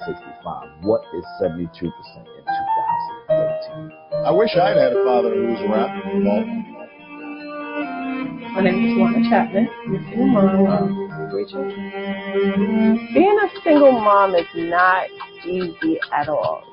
1965, 0.00 0.80
what 0.80 1.04
is 1.12 1.28
72% 1.44 1.76
in 1.76 1.76
2013? 1.76 3.92
I 4.24 4.32
wish 4.32 4.56
I'd 4.56 4.80
had 4.80 4.96
a 4.96 5.04
father 5.04 5.36
who 5.36 5.52
was 5.52 5.60
around. 5.68 6.24
Well, 6.24 6.40
My 8.56 8.64
name 8.64 8.80
is 8.80 8.96
Lana 8.96 9.28
Chapman. 9.28 9.68
I'm 9.68 9.92
a 9.94 10.00
single 10.08 10.64
mom 10.64 11.04
of 11.04 11.28
three 11.30 11.44
children. 11.52 11.76
Being 13.12 13.36
a 13.44 13.48
single 13.62 13.92
mom 13.92 14.32
is 14.34 14.48
not 14.56 15.04
easy 15.44 16.00
at 16.12 16.30
all. 16.30 16.64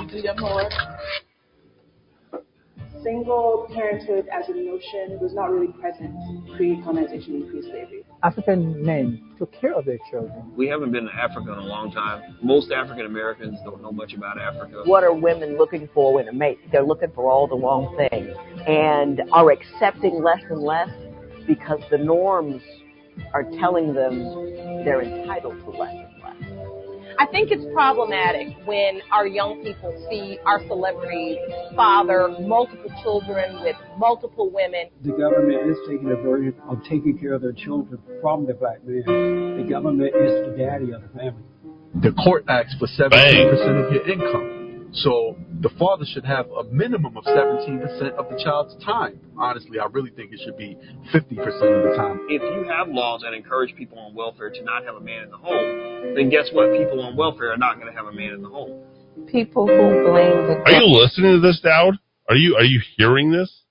Did 0.00 0.12
you 0.12 0.22
do 0.22 0.26
your 0.26 0.34
homework? 0.36 0.72
single 3.02 3.68
parenthood 3.72 4.26
as 4.32 4.48
a 4.48 4.52
notion 4.52 5.18
was 5.20 5.32
not 5.32 5.50
really 5.50 5.72
present 5.72 6.14
pre-colonization 6.56 7.36
and 7.36 7.48
pre-slavery. 7.48 8.04
African 8.22 8.84
men 8.84 9.34
took 9.38 9.52
care 9.52 9.72
of 9.74 9.84
their 9.84 9.98
children. 10.10 10.42
We 10.56 10.66
haven't 10.68 10.92
been 10.92 11.04
to 11.04 11.14
Africa 11.14 11.52
in 11.52 11.58
a 11.58 11.66
long 11.66 11.92
time. 11.92 12.36
Most 12.42 12.72
African 12.72 13.06
Americans 13.06 13.58
don't 13.64 13.82
know 13.82 13.92
much 13.92 14.14
about 14.14 14.38
Africa. 14.38 14.82
What 14.84 15.04
are 15.04 15.14
women 15.14 15.56
looking 15.56 15.88
for 15.94 16.20
in 16.20 16.28
a 16.28 16.32
mate? 16.32 16.58
They're 16.72 16.82
looking 16.84 17.10
for 17.14 17.30
all 17.30 17.46
the 17.46 17.56
wrong 17.56 17.96
things 17.96 18.36
and 18.66 19.22
are 19.32 19.50
accepting 19.52 20.22
less 20.22 20.42
and 20.50 20.60
less 20.60 20.90
because 21.46 21.80
the 21.90 21.98
norms 21.98 22.62
are 23.32 23.44
telling 23.58 23.94
them 23.94 24.18
they're 24.84 25.02
entitled 25.02 25.58
to 25.64 25.70
less. 25.70 26.17
I 27.18 27.26
think 27.26 27.50
it's 27.50 27.66
problematic 27.74 28.54
when 28.64 29.00
our 29.10 29.26
young 29.26 29.64
people 29.64 29.92
see 30.08 30.38
our 30.46 30.60
celebrities 30.68 31.36
father 31.74 32.28
multiple 32.40 32.90
children 33.02 33.60
with 33.64 33.74
multiple 33.98 34.50
women. 34.50 34.86
The 35.02 35.10
government 35.10 35.68
is 35.68 35.76
taking 35.88 36.12
a 36.12 36.16
burden 36.16 36.54
of 36.68 36.78
taking 36.84 37.18
care 37.18 37.32
of 37.32 37.42
their 37.42 37.52
children 37.52 38.00
from 38.20 38.46
the 38.46 38.54
black 38.54 38.84
man. 38.86 39.02
The 39.58 39.66
government 39.68 40.14
is 40.14 40.46
the 40.46 40.54
daddy 40.56 40.92
of 40.92 41.02
the 41.02 41.08
family. 41.08 41.42
The 42.02 42.12
court 42.12 42.44
asks 42.46 42.76
for 42.78 42.86
17% 42.86 43.86
of 43.86 43.92
your 43.92 44.08
income. 44.08 44.57
So 44.92 45.36
the 45.60 45.68
father 45.78 46.04
should 46.06 46.24
have 46.24 46.46
a 46.50 46.64
minimum 46.64 47.16
of 47.16 47.24
17% 47.24 48.12
of 48.14 48.28
the 48.30 48.42
child's 48.42 48.82
time. 48.84 49.20
Honestly, 49.38 49.78
I 49.78 49.86
really 49.92 50.10
think 50.10 50.32
it 50.32 50.40
should 50.42 50.56
be 50.56 50.76
50% 51.12 51.20
of 51.20 51.90
the 51.90 51.94
time. 51.96 52.20
If 52.28 52.42
you 52.42 52.64
have 52.70 52.88
laws 52.88 53.22
that 53.22 53.34
encourage 53.34 53.74
people 53.76 53.98
on 53.98 54.14
welfare 54.14 54.50
to 54.50 54.62
not 54.62 54.84
have 54.84 54.96
a 54.96 55.00
man 55.00 55.24
in 55.24 55.30
the 55.30 55.36
home, 55.36 56.14
then 56.14 56.30
guess 56.30 56.48
what? 56.52 56.72
People 56.72 57.00
on 57.00 57.16
welfare 57.16 57.52
are 57.52 57.58
not 57.58 57.78
going 57.78 57.92
to 57.92 57.96
have 57.96 58.06
a 58.06 58.12
man 58.12 58.32
in 58.32 58.42
the 58.42 58.48
home. 58.48 58.80
People 59.26 59.66
who 59.66 59.74
blame 59.74 60.46
the 60.46 60.62
Are 60.64 60.72
you 60.72 60.86
listening 60.86 61.40
to 61.40 61.40
this, 61.40 61.60
Dowd? 61.60 61.98
Are 62.28 62.36
you 62.36 62.56
are 62.56 62.64
you 62.64 62.80
hearing 62.96 63.32
this? 63.32 63.62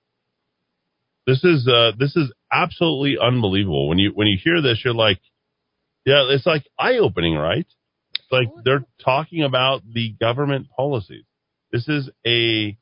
This 1.26 1.42
is 1.44 1.68
uh 1.68 1.92
this 1.98 2.16
is 2.16 2.32
absolutely 2.52 3.16
unbelievable. 3.20 3.88
When 3.88 3.98
you 3.98 4.10
when 4.14 4.26
you 4.26 4.38
hear 4.42 4.60
this, 4.60 4.82
you're 4.84 4.94
like, 4.94 5.20
yeah, 6.04 6.26
it's 6.30 6.46
like 6.46 6.64
eye 6.78 6.98
opening, 6.98 7.34
right? 7.34 7.66
It's 8.30 8.32
like 8.32 8.64
they're 8.64 8.84
talking 9.02 9.42
about 9.42 9.82
the 9.90 10.14
government 10.20 10.66
policies. 10.76 11.24
This 11.72 11.88
is 11.88 12.10
a 12.26 12.76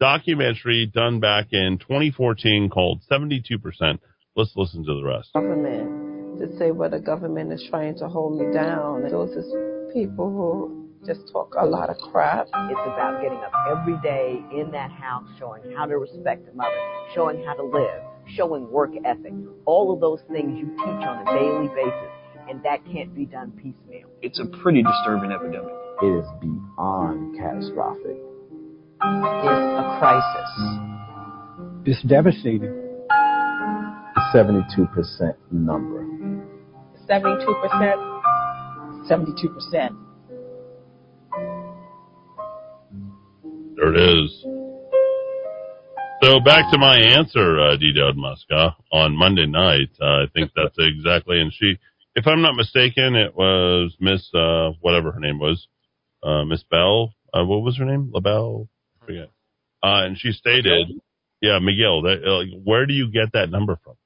documentary 0.00 0.86
done 0.86 1.20
back 1.20 1.48
in 1.52 1.78
2014 1.78 2.70
called 2.70 3.02
72%. 3.10 3.98
Let's 4.34 4.52
listen 4.56 4.84
to 4.84 4.94
the 4.94 5.02
rest. 5.04 5.30
government 5.34 6.38
to 6.38 6.56
say, 6.56 6.70
what 6.70 6.92
the 6.92 7.00
government 7.00 7.52
is 7.52 7.66
trying 7.68 7.98
to 7.98 8.08
hold 8.08 8.40
me 8.40 8.52
down. 8.54 9.02
Those 9.10 9.30
is 9.30 9.52
people 9.92 10.30
who 10.30 10.88
just 11.04 11.20
talk 11.32 11.54
a 11.58 11.66
lot 11.66 11.90
of 11.90 11.96
crap. 11.98 12.46
It's 12.46 12.80
about 12.86 13.20
getting 13.20 13.38
up 13.38 13.52
every 13.68 13.96
day 14.02 14.40
in 14.56 14.70
that 14.70 14.90
house, 14.92 15.24
showing 15.38 15.62
how 15.76 15.86
to 15.86 15.98
respect 15.98 16.46
the 16.46 16.52
mother, 16.54 16.78
showing 17.14 17.44
how 17.44 17.54
to 17.54 17.64
live, 17.64 18.02
showing 18.36 18.70
work 18.70 18.92
ethic. 19.04 19.32
All 19.66 19.92
of 19.92 20.00
those 20.00 20.20
things 20.30 20.58
you 20.58 20.66
teach 20.66 21.04
on 21.04 21.26
a 21.26 21.38
daily 21.38 21.68
basis, 21.74 22.17
and 22.48 22.62
that 22.62 22.84
can't 22.86 23.14
be 23.14 23.24
done 23.26 23.52
piecemeal. 23.52 24.08
It's 24.22 24.40
a 24.40 24.46
pretty 24.58 24.82
disturbing 24.82 25.32
epidemic. 25.32 25.72
It 26.02 26.06
is 26.06 26.26
beyond 26.40 27.36
catastrophic. 27.38 28.16
It's 29.00 29.46
a 29.78 29.96
crisis. 29.98 30.50
It's 31.84 32.02
devastating. 32.02 32.74
The 34.14 34.22
72% 34.34 35.34
number. 35.52 36.04
72%. 37.08 38.18
72%. 39.08 39.96
There 43.76 43.94
it 43.94 44.24
is. 44.24 44.44
So 46.20 46.40
back 46.40 46.70
to 46.72 46.78
my 46.78 46.96
answer, 46.98 47.60
uh, 47.60 47.76
D. 47.76 47.92
Dowd 47.94 48.16
Muska, 48.16 48.74
on 48.90 49.16
Monday 49.16 49.46
night. 49.46 49.90
Uh, 50.00 50.24
I 50.24 50.24
think 50.34 50.50
that's 50.56 50.74
exactly, 50.76 51.40
and 51.40 51.52
she, 51.52 51.78
if 52.18 52.26
I'm 52.26 52.42
not 52.42 52.54
mistaken, 52.56 53.14
it 53.14 53.34
was 53.34 53.96
Miss, 54.00 54.28
uh, 54.34 54.72
whatever 54.80 55.12
her 55.12 55.20
name 55.20 55.38
was, 55.38 55.68
uh, 56.22 56.44
Miss 56.44 56.64
Bell. 56.64 57.14
Uh, 57.32 57.44
what 57.44 57.62
was 57.62 57.78
her 57.78 57.84
name? 57.84 58.10
LaBelle? 58.12 58.68
I 59.00 59.06
forget. 59.06 59.30
Uh, 59.82 60.04
and 60.04 60.18
she 60.18 60.32
stated, 60.32 60.88
yeah, 61.40 61.60
Miguel. 61.60 62.02
That, 62.02 62.22
uh, 62.26 62.38
like, 62.38 62.48
where 62.64 62.86
do 62.86 62.92
you 62.92 63.10
get 63.12 63.32
that 63.32 63.50
number 63.50 63.78
from? 63.82 63.94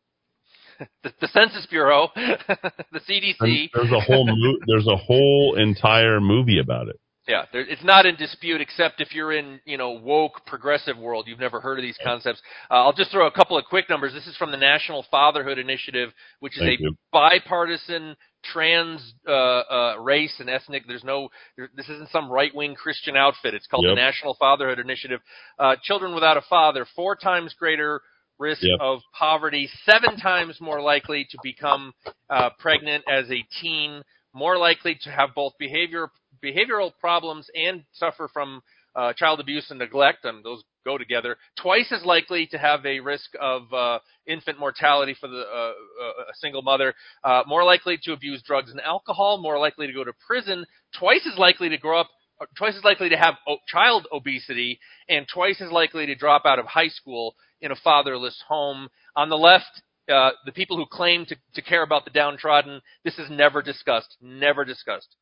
The, 1.04 1.12
the 1.20 1.28
Census 1.28 1.64
Bureau, 1.66 2.08
the 2.16 3.00
CDC. 3.08 3.34
And 3.38 3.70
there's 3.72 3.92
a 3.92 4.00
whole 4.00 4.26
mo- 4.26 4.58
there's 4.66 4.88
a 4.88 4.96
whole 4.96 5.56
entire 5.56 6.20
movie 6.20 6.58
about 6.58 6.88
it. 6.88 6.98
Yeah, 7.28 7.44
there, 7.52 7.60
it's 7.62 7.84
not 7.84 8.04
in 8.04 8.16
dispute 8.16 8.60
except 8.60 9.00
if 9.00 9.14
you're 9.14 9.32
in, 9.32 9.60
you 9.64 9.78
know, 9.78 9.92
woke 9.92 10.44
progressive 10.44 10.98
world. 10.98 11.26
You've 11.28 11.38
never 11.38 11.60
heard 11.60 11.78
of 11.78 11.82
these 11.82 11.98
concepts. 12.02 12.42
Uh, 12.68 12.82
I'll 12.82 12.92
just 12.92 13.12
throw 13.12 13.28
a 13.28 13.30
couple 13.30 13.56
of 13.56 13.64
quick 13.64 13.88
numbers. 13.88 14.12
This 14.12 14.26
is 14.26 14.36
from 14.36 14.50
the 14.50 14.56
National 14.56 15.04
Fatherhood 15.08 15.56
Initiative, 15.58 16.10
which 16.40 16.56
is 16.56 16.64
Thank 16.64 16.80
a 16.80 16.82
you. 16.82 16.96
bipartisan 17.12 18.16
trans 18.52 19.14
uh, 19.28 19.30
uh, 19.32 19.94
race 20.00 20.34
and 20.40 20.50
ethnic. 20.50 20.82
There's 20.88 21.04
no, 21.04 21.28
there, 21.56 21.70
this 21.76 21.88
isn't 21.88 22.10
some 22.10 22.28
right 22.28 22.52
wing 22.52 22.74
Christian 22.74 23.16
outfit. 23.16 23.54
It's 23.54 23.68
called 23.68 23.84
Yep. 23.84 23.92
the 23.92 24.00
National 24.00 24.34
Fatherhood 24.34 24.80
Initiative. 24.80 25.20
Uh, 25.60 25.76
children 25.84 26.14
without 26.14 26.36
a 26.36 26.42
father, 26.50 26.84
four 26.96 27.14
times 27.14 27.54
greater 27.56 28.00
risk 28.40 28.62
Yep. 28.62 28.80
of 28.80 29.00
poverty, 29.16 29.70
seven 29.84 30.16
times 30.16 30.60
more 30.60 30.80
likely 30.80 31.24
to 31.30 31.38
become 31.44 31.92
uh, 32.28 32.50
pregnant 32.58 33.04
as 33.08 33.30
a 33.30 33.44
teen, 33.60 34.02
more 34.34 34.58
likely 34.58 34.98
to 35.02 35.10
have 35.10 35.30
both 35.34 35.52
behavior 35.58 36.10
behavioral 36.42 36.92
problems 37.00 37.48
and 37.54 37.84
suffer 37.92 38.28
from 38.32 38.62
uh, 38.94 39.12
child 39.14 39.40
abuse 39.40 39.70
and 39.70 39.78
neglect, 39.78 40.24
and 40.24 40.44
those 40.44 40.62
go 40.84 40.98
together. 40.98 41.36
Twice 41.60 41.90
as 41.92 42.04
likely 42.04 42.46
to 42.48 42.58
have 42.58 42.84
a 42.84 43.00
risk 43.00 43.30
of 43.40 43.72
uh, 43.72 43.98
infant 44.26 44.58
mortality 44.58 45.16
for 45.18 45.28
the 45.28 45.40
uh, 45.40 45.68
uh, 45.68 46.22
a 46.30 46.34
single 46.34 46.62
mother. 46.62 46.94
Uh, 47.24 47.42
more 47.46 47.64
likely 47.64 47.98
to 48.02 48.12
abuse 48.12 48.42
drugs 48.42 48.70
and 48.70 48.80
alcohol. 48.80 49.40
More 49.40 49.58
likely 49.58 49.86
to 49.86 49.92
go 49.92 50.04
to 50.04 50.12
prison. 50.26 50.66
Twice 50.98 51.26
as 51.30 51.38
likely 51.38 51.68
to 51.70 51.78
grow 51.78 52.00
up. 52.00 52.08
uh, 52.40 52.46
Twice 52.56 52.74
as 52.76 52.84
likely 52.84 53.08
to 53.08 53.16
have 53.16 53.34
child 53.66 54.06
obesity, 54.12 54.78
and 55.08 55.26
twice 55.32 55.60
as 55.60 55.70
likely 55.70 56.06
to 56.06 56.14
drop 56.14 56.42
out 56.44 56.58
of 56.58 56.66
high 56.66 56.88
school 56.88 57.34
in 57.60 57.70
a 57.72 57.76
fatherless 57.76 58.42
home. 58.46 58.88
On 59.16 59.28
the 59.28 59.36
left, 59.36 59.82
uh, 60.08 60.30
the 60.44 60.52
people 60.52 60.76
who 60.76 60.86
claim 60.90 61.26
to, 61.26 61.36
to 61.54 61.62
care 61.62 61.82
about 61.82 62.04
the 62.04 62.10
downtrodden, 62.10 62.80
this 63.04 63.18
is 63.18 63.30
never 63.30 63.62
discussed. 63.62 64.16
Never 64.20 64.64
discussed. 64.64 65.16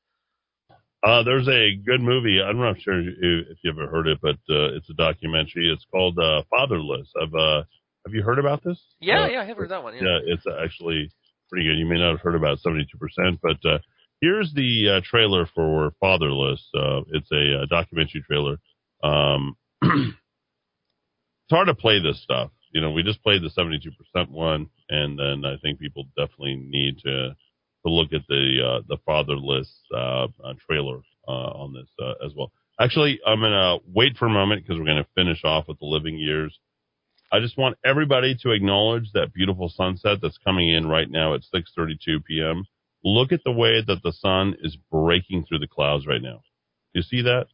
Uh, 1.02 1.22
there's 1.22 1.48
a 1.48 1.76
good 1.76 2.00
movie. 2.00 2.40
I'm 2.42 2.58
not 2.58 2.80
sure 2.80 3.00
if 3.00 3.58
you 3.62 3.70
ever 3.70 3.86
heard 3.86 4.06
it, 4.06 4.18
but 4.20 4.36
uh, 4.50 4.76
it's 4.76 4.88
a 4.90 4.94
documentary. 4.94 5.72
It's 5.72 5.84
called 5.90 6.18
uh, 6.18 6.42
Fatherless. 6.50 7.08
I've 7.20 7.34
uh, 7.34 7.62
have 8.06 8.14
you 8.14 8.22
heard 8.22 8.38
about 8.38 8.62
this? 8.64 8.78
Yeah, 9.00 9.24
Uh, 9.24 9.26
yeah, 9.28 9.40
I 9.42 9.44
have 9.44 9.56
heard 9.56 9.70
that 9.70 9.82
one. 9.82 9.94
Yeah. 9.94 10.02
Yeah, 10.02 10.18
it's 10.26 10.44
actually 10.62 11.10
pretty 11.50 11.66
good. 11.66 11.78
You 11.78 11.86
may 11.86 11.98
not 11.98 12.12
have 12.12 12.20
heard 12.20 12.34
about 12.34 12.58
72%, 12.58 12.86
but 13.42 13.56
uh, 13.68 13.78
here's 14.20 14.52
the 14.54 14.96
uh, 14.96 15.00
trailer 15.04 15.46
for 15.54 15.92
Fatherless. 16.02 16.60
Uh, 16.74 17.00
it's 17.12 17.30
a, 17.32 17.62
uh 17.62 17.66
documentary 17.66 18.22
trailer. 18.26 18.56
Um, 19.02 19.56
it's 19.82 20.14
hard 21.50 21.66
to 21.68 21.74
play 21.74 22.00
this 22.02 22.22
stuff. 22.22 22.50
You 22.72 22.80
know, 22.80 22.92
we 22.92 23.02
just 23.02 23.22
played 23.22 23.42
the 23.42 23.50
72% 23.50 24.30
one, 24.30 24.68
and 24.88 25.18
then 25.18 25.44
I 25.44 25.56
think 25.58 25.78
people 25.78 26.04
definitely 26.16 26.56
need 26.56 26.98
to 27.04 27.36
to 27.84 27.90
look 27.90 28.12
at 28.12 28.22
the 28.28 28.58
uh, 28.62 28.82
the 28.88 28.98
Fatherless 29.06 29.68
uh, 29.94 30.24
uh, 30.44 30.54
trailer 30.66 31.00
uh, 31.26 31.30
on 31.30 31.72
this 31.72 31.88
uh, 32.00 32.24
as 32.24 32.32
well. 32.36 32.52
Actually, 32.80 33.20
I'm 33.26 33.40
gonna 33.40 33.78
wait 33.86 34.16
for 34.16 34.26
a 34.26 34.30
moment 34.30 34.62
because 34.62 34.78
we're 34.78 34.86
gonna 34.86 35.06
finish 35.14 35.42
off 35.44 35.66
with 35.68 35.78
the 35.78 35.86
living 35.86 36.18
years. 36.18 36.58
I 37.32 37.40
just 37.40 37.56
want 37.56 37.76
everybody 37.84 38.36
to 38.42 38.50
acknowledge 38.50 39.10
that 39.14 39.32
beautiful 39.32 39.68
sunset 39.74 40.18
that's 40.20 40.38
coming 40.44 40.68
in 40.68 40.86
right 40.88 41.10
now 41.10 41.34
at 41.34 41.42
6:32 41.54 42.24
p.m. 42.24 42.64
Look 43.04 43.32
at 43.32 43.40
the 43.44 43.52
way 43.52 43.82
that 43.86 44.02
the 44.02 44.12
sun 44.12 44.56
is 44.62 44.76
breaking 44.90 45.44
through 45.46 45.60
the 45.60 45.68
clouds 45.68 46.06
right 46.06 46.22
now. 46.22 46.42
You 46.92 47.02
see 47.02 47.22
that? 47.22 47.46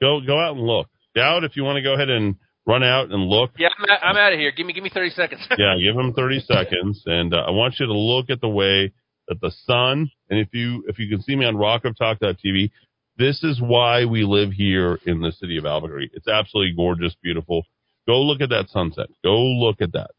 Go 0.00 0.20
go 0.20 0.38
out 0.38 0.56
and 0.56 0.66
look. 0.66 0.88
Dowd, 1.14 1.44
if 1.44 1.56
you 1.56 1.62
want 1.62 1.76
to 1.76 1.82
go 1.82 1.94
ahead 1.94 2.10
and 2.10 2.36
run 2.66 2.82
out 2.82 3.10
and 3.10 3.22
look. 3.24 3.50
Yeah, 3.58 3.68
I'm, 3.78 3.98
I'm 4.02 4.16
out 4.16 4.32
of 4.32 4.38
here. 4.38 4.52
Give 4.52 4.66
me, 4.66 4.72
give 4.72 4.84
me 4.84 4.90
30 4.92 5.10
seconds. 5.10 5.40
yeah, 5.58 5.76
give 5.82 5.96
them 5.96 6.12
30 6.12 6.40
seconds, 6.40 7.02
and 7.06 7.34
uh, 7.34 7.38
I 7.38 7.50
want 7.50 7.76
you 7.78 7.86
to 7.86 7.92
look 7.92 8.30
at 8.30 8.40
the 8.40 8.48
way 8.48 8.92
that 9.28 9.40
the 9.40 9.52
sun. 9.64 10.10
And 10.30 10.38
if 10.38 10.48
you 10.52 10.84
if 10.88 10.98
you 10.98 11.08
can 11.08 11.22
see 11.22 11.36
me 11.36 11.44
on 11.44 11.56
RockofTalk.tv, 11.56 12.70
this 13.18 13.42
is 13.42 13.60
why 13.60 14.04
we 14.04 14.24
live 14.24 14.52
here 14.52 14.98
in 15.06 15.20
the 15.20 15.32
city 15.32 15.58
of 15.58 15.66
Albuquerque. 15.66 16.10
It's 16.14 16.28
absolutely 16.28 16.74
gorgeous, 16.74 17.14
beautiful. 17.22 17.64
Go 18.06 18.20
look 18.22 18.40
at 18.40 18.48
that 18.50 18.68
sunset. 18.70 19.06
Go 19.22 19.36
look 19.36 19.80
at 19.80 19.92
that. 19.92 20.10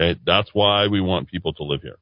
Okay, 0.00 0.18
that's 0.26 0.50
why 0.52 0.88
we 0.88 1.00
want 1.00 1.28
people 1.28 1.52
to 1.54 1.64
live 1.64 1.82
here. 1.82 1.96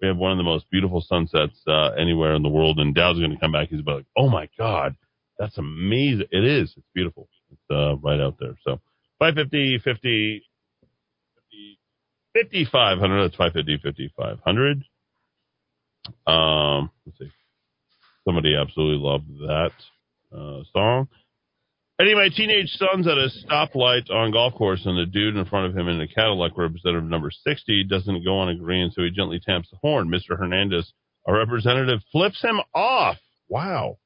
We 0.00 0.08
have 0.08 0.16
one 0.16 0.32
of 0.32 0.38
the 0.38 0.44
most 0.44 0.70
beautiful 0.70 1.04
sunsets 1.06 1.60
uh, 1.66 1.90
anywhere 1.90 2.34
in 2.34 2.42
the 2.42 2.48
world, 2.48 2.78
and 2.78 2.94
Dowd's 2.94 3.18
going 3.18 3.32
to 3.32 3.38
come 3.38 3.52
back. 3.52 3.68
He's 3.68 3.80
about 3.80 3.96
like, 3.96 4.06
"Oh 4.16 4.28
my 4.28 4.48
God, 4.58 4.96
that's 5.38 5.58
amazing! 5.58 6.26
It 6.30 6.44
is. 6.44 6.72
It's 6.76 6.86
beautiful. 6.94 7.28
It's 7.50 7.60
uh, 7.70 7.96
right 7.96 8.20
out 8.20 8.36
there." 8.40 8.54
So, 8.64 8.80
550, 9.20 9.78
50, 9.84 10.42
5500. 12.34 13.22
That's 13.22 13.36
550, 13.36 14.08
5500. 14.08 14.84
Um, 16.26 16.90
let's 17.04 17.18
see. 17.18 17.30
Somebody 18.24 18.56
absolutely 18.56 19.06
loved 19.06 19.28
that 19.46 19.72
uh, 20.32 20.62
song. 20.72 21.08
my 21.98 22.30
teenage 22.34 22.70
son's 22.70 23.06
at 23.06 23.18
a 23.18 23.28
stoplight 23.44 24.10
on 24.10 24.32
golf 24.32 24.54
course, 24.54 24.82
and 24.86 24.98
the 24.98 25.04
dude 25.04 25.36
in 25.36 25.44
front 25.44 25.66
of 25.66 25.76
him 25.76 25.88
in 25.88 26.00
a 26.00 26.08
Cadillac, 26.08 26.56
representative 26.56 27.04
number 27.04 27.30
60, 27.30 27.84
doesn't 27.84 28.24
go 28.24 28.38
on 28.38 28.48
a 28.48 28.56
green, 28.56 28.90
so 28.90 29.02
he 29.02 29.10
gently 29.10 29.40
taps 29.44 29.68
the 29.70 29.76
horn. 29.82 30.08
Mr. 30.08 30.38
Hernandez, 30.38 30.92
a 31.26 31.32
representative, 31.32 32.00
flips 32.10 32.40
him 32.42 32.60
off. 32.74 33.16
Wow. 33.48 33.98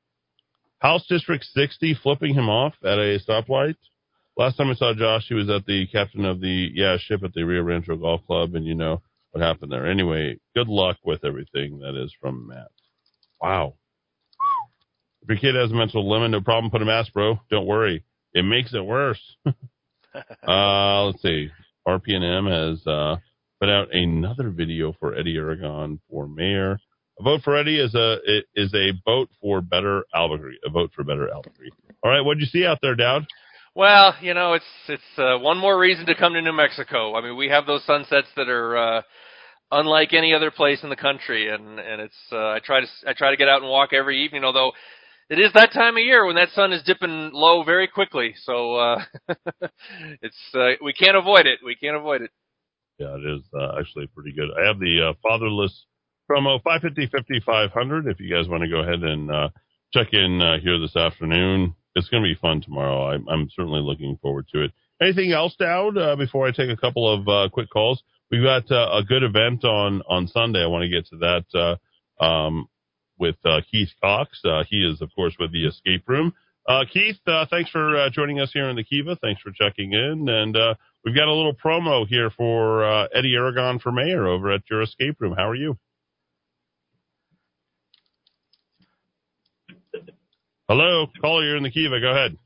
House 0.80 1.06
District 1.06 1.44
60 1.44 1.98
flipping 2.02 2.34
him 2.34 2.48
off 2.48 2.74
at 2.82 2.98
a 2.98 3.18
stoplight. 3.20 3.76
Last 4.36 4.56
time 4.56 4.68
I 4.70 4.74
saw 4.74 4.92
Josh, 4.94 5.26
he 5.28 5.34
was 5.34 5.48
at 5.48 5.64
the 5.64 5.86
captain 5.86 6.24
of 6.24 6.40
the 6.40 6.70
yeah 6.74 6.96
ship 6.98 7.22
at 7.22 7.32
the 7.34 7.44
Rio 7.44 7.62
Rancho 7.62 7.96
Golf 7.96 8.26
Club, 8.26 8.54
and 8.54 8.66
you 8.66 8.74
know 8.74 9.00
what 9.30 9.42
happened 9.42 9.70
there. 9.70 9.86
Anyway, 9.86 10.38
good 10.56 10.68
luck 10.68 10.96
with 11.04 11.24
everything. 11.24 11.78
That 11.78 12.00
is 12.00 12.12
from 12.20 12.48
Matt. 12.48 12.70
Wow. 13.40 13.74
If 15.22 15.28
your 15.28 15.38
kid 15.38 15.54
has 15.54 15.70
a 15.70 15.74
mental 15.74 16.10
limit, 16.10 16.32
no 16.32 16.40
problem. 16.40 16.70
Put 16.70 16.82
a 16.82 16.84
mask, 16.84 17.12
bro. 17.12 17.38
Don't 17.50 17.66
worry. 17.66 18.04
It 18.32 18.44
makes 18.44 18.74
it 18.74 18.84
worse. 18.84 19.20
uh, 19.46 21.04
let's 21.04 21.22
see. 21.22 21.50
RPNM 21.86 22.50
has 22.50 22.86
uh, 22.86 23.16
put 23.60 23.68
out 23.68 23.94
another 23.94 24.50
video 24.50 24.94
for 24.98 25.14
Eddy 25.14 25.36
Aragon 25.36 26.00
for 26.10 26.26
mayor. 26.26 26.78
A 27.20 27.22
vote 27.22 27.42
for 27.44 27.56
Eddy 27.56 27.78
is 27.78 27.94
a 27.94 28.16
is 28.56 28.74
a 28.74 28.92
vote 29.04 29.28
for 29.40 29.60
better 29.60 30.04
Albuquerque. 30.12 30.58
A 30.66 30.70
vote 30.70 30.90
for 30.94 31.04
better 31.04 31.30
Albuquerque. 31.30 31.70
All 32.02 32.10
right, 32.10 32.20
what'd 32.20 32.40
you 32.40 32.46
see 32.46 32.66
out 32.66 32.78
there, 32.82 32.96
Dowd? 32.96 33.26
Well, 33.74 34.14
you 34.20 34.34
know, 34.34 34.52
it's 34.52 34.64
it's 34.88 35.02
uh, 35.18 35.38
one 35.38 35.58
more 35.58 35.76
reason 35.76 36.06
to 36.06 36.14
come 36.14 36.34
to 36.34 36.42
New 36.42 36.52
Mexico. 36.52 37.16
I 37.16 37.22
mean, 37.22 37.36
we 37.36 37.48
have 37.48 37.66
those 37.66 37.84
sunsets 37.84 38.28
that 38.36 38.48
are 38.48 38.76
uh, 38.76 39.02
unlike 39.72 40.12
any 40.12 40.32
other 40.32 40.52
place 40.52 40.84
in 40.84 40.90
the 40.90 40.96
country, 40.96 41.48
and 41.52 41.80
and 41.80 42.00
it's 42.00 42.14
uh, 42.30 42.50
I 42.50 42.60
try 42.64 42.80
to 42.80 42.86
I 43.06 43.14
try 43.14 43.30
to 43.30 43.36
get 43.36 43.48
out 43.48 43.62
and 43.62 43.70
walk 43.70 43.92
every 43.92 44.24
evening, 44.24 44.44
although 44.44 44.72
it 45.28 45.40
is 45.40 45.52
that 45.54 45.72
time 45.72 45.96
of 45.96 46.04
year 46.04 46.24
when 46.24 46.36
that 46.36 46.50
sun 46.50 46.72
is 46.72 46.84
dipping 46.84 47.30
low 47.32 47.64
very 47.64 47.88
quickly. 47.88 48.34
So 48.44 48.76
uh, 48.76 49.02
it's 50.22 50.38
uh, 50.54 50.74
we 50.82 50.92
can't 50.92 51.16
avoid 51.16 51.46
it. 51.46 51.58
We 51.64 51.74
can't 51.74 51.96
avoid 51.96 52.22
it. 52.22 52.30
Yeah, 52.98 53.16
it 53.16 53.38
is 53.38 53.42
uh, 53.58 53.80
actually 53.80 54.06
pretty 54.06 54.32
good. 54.32 54.50
I 54.56 54.68
have 54.68 54.78
the 54.78 55.10
uh, 55.10 55.12
fatherless 55.20 55.86
promo 56.30 56.62
550 56.62 57.06
5500 57.42 58.06
if 58.06 58.20
you 58.20 58.32
guys 58.32 58.48
want 58.48 58.62
to 58.62 58.68
go 58.68 58.82
ahead 58.82 59.02
and 59.02 59.30
uh, 59.30 59.48
check 59.92 60.12
in 60.12 60.40
uh, 60.40 60.58
here 60.62 60.78
this 60.78 60.94
afternoon. 60.94 61.74
It's 61.94 62.08
going 62.08 62.22
to 62.22 62.28
be 62.28 62.38
fun 62.40 62.60
tomorrow. 62.60 63.10
I'm, 63.10 63.28
I'm 63.28 63.48
certainly 63.54 63.80
looking 63.80 64.18
forward 64.20 64.46
to 64.52 64.64
it. 64.64 64.72
Anything 65.00 65.32
else, 65.32 65.54
Dowd, 65.58 65.98
uh, 65.98 66.16
before 66.16 66.46
I 66.46 66.52
take 66.52 66.70
a 66.70 66.76
couple 66.76 67.12
of 67.12 67.28
uh, 67.28 67.48
quick 67.52 67.70
calls? 67.70 68.02
We've 68.30 68.42
got 68.42 68.70
uh, 68.70 68.96
a 68.96 69.02
good 69.04 69.22
event 69.22 69.64
on, 69.64 70.02
on 70.08 70.26
Sunday. 70.28 70.62
I 70.62 70.66
want 70.66 70.82
to 70.82 70.88
get 70.88 71.06
to 71.08 71.16
that 71.18 71.78
uh, 72.20 72.24
um, 72.24 72.68
with 73.18 73.36
uh, 73.44 73.60
Keith 73.70 73.90
Cox. 74.02 74.40
Uh, 74.44 74.64
he 74.68 74.78
is, 74.78 75.00
of 75.02 75.10
course, 75.14 75.34
with 75.38 75.52
the 75.52 75.66
Escape 75.66 76.08
Room. 76.08 76.32
Uh, 76.66 76.84
Keith, 76.90 77.18
uh, 77.26 77.44
thanks 77.50 77.70
for 77.70 77.96
uh, 77.96 78.10
joining 78.10 78.40
us 78.40 78.50
here 78.52 78.68
in 78.70 78.76
the 78.76 78.84
Kiva. 78.84 79.16
Thanks 79.20 79.42
for 79.42 79.52
checking 79.52 79.92
in. 79.92 80.28
And 80.28 80.56
uh, 80.56 80.74
we've 81.04 81.14
got 81.14 81.28
a 81.28 81.34
little 81.34 81.54
promo 81.54 82.06
here 82.06 82.30
for 82.30 82.84
uh, 82.84 83.06
Eddy 83.14 83.34
Aragon 83.34 83.78
for 83.78 83.92
mayor 83.92 84.26
over 84.26 84.50
at 84.50 84.62
your 84.70 84.82
Escape 84.82 85.20
Room. 85.20 85.34
How 85.36 85.48
are 85.48 85.54
you? 85.54 85.76
Hello, 90.68 91.06
caller, 91.20 91.44
you're 91.44 91.56
in 91.56 91.62
the 91.62 91.70
Kiva. 91.70 92.00
Go 92.00 92.10
ahead. 92.10 92.38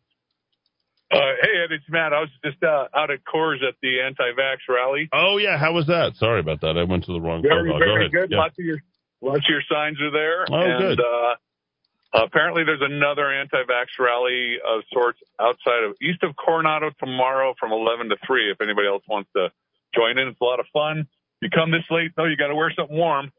Uh, 1.11 1.39
hey, 1.41 1.65
Ed, 1.65 1.73
it's 1.73 1.85
Matt. 1.89 2.13
I 2.13 2.21
was 2.21 2.29
just 2.45 2.63
uh, 2.63 2.89
out 2.93 3.11
at 3.11 3.21
Coors 3.25 3.63
at 3.67 3.77
the 3.81 4.01
anti-vax 4.05 4.57
rally. 4.69 5.09
Oh 5.13 5.39
yeah, 5.39 5.57
how 5.57 5.73
was 5.73 5.87
that? 5.87 6.17
Sorry 6.17 6.41
about 6.41 6.61
that. 6.63 6.77
I 6.77 6.83
went 6.83 7.05
to 7.05 7.13
the 7.13 7.21
wrong 7.21 7.43
Very, 7.43 7.71
very 7.71 8.11
good. 8.11 8.31
Yeah. 8.31 8.39
Lots 8.39 8.59
of 8.59 8.65
your 8.65 8.79
lots 9.23 9.39
of 9.39 9.49
your 9.49 9.63
signs 9.71 9.99
are 10.03 10.11
there. 10.11 10.45
Oh, 10.51 10.61
and, 10.61 10.79
good. 10.81 11.01
Uh, 11.01 12.25
apparently, 12.27 12.65
there's 12.65 12.83
another 12.83 13.33
anti-vax 13.33 13.87
rally 13.99 14.59
of 14.67 14.83
sorts 14.93 15.21
outside 15.41 15.85
of 15.85 15.95
east 16.03 16.23
of 16.25 16.35
Coronado 16.37 16.91
tomorrow 16.99 17.55
from 17.59 17.73
11 17.73 18.11
to 18.11 18.17
3. 18.27 18.51
If 18.51 18.61
anybody 18.61 18.89
else 18.89 19.05
wants 19.09 19.31
to 19.37 19.49
join 19.95 20.19
in, 20.19 20.29
it's 20.29 20.41
a 20.41 20.45
lot 20.45 20.61
of 20.61 20.67
fun. 20.73 21.07
You 21.41 21.51
come 21.51 21.71
this 21.71 21.87
late 21.89 22.11
though, 22.17 22.27
you 22.27 22.37
got 22.37 22.49
to 22.49 22.57
wear 22.57 22.73
something 22.77 22.97
warm. 22.97 23.31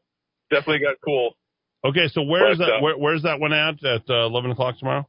Definitely 0.50 0.86
got 0.86 0.96
cool. 1.04 1.36
Okay, 1.84 2.08
so 2.12 2.22
where's 2.22 2.58
But, 2.58 2.66
that? 2.66 2.72
uh, 2.76 2.80
Where, 2.82 2.98
where's 2.98 3.22
that 3.22 3.40
one 3.40 3.52
at? 3.52 3.82
At 3.84 4.02
uh, 4.08 4.26
eleven 4.26 4.50
o'clock 4.50 4.78
tomorrow? 4.78 5.08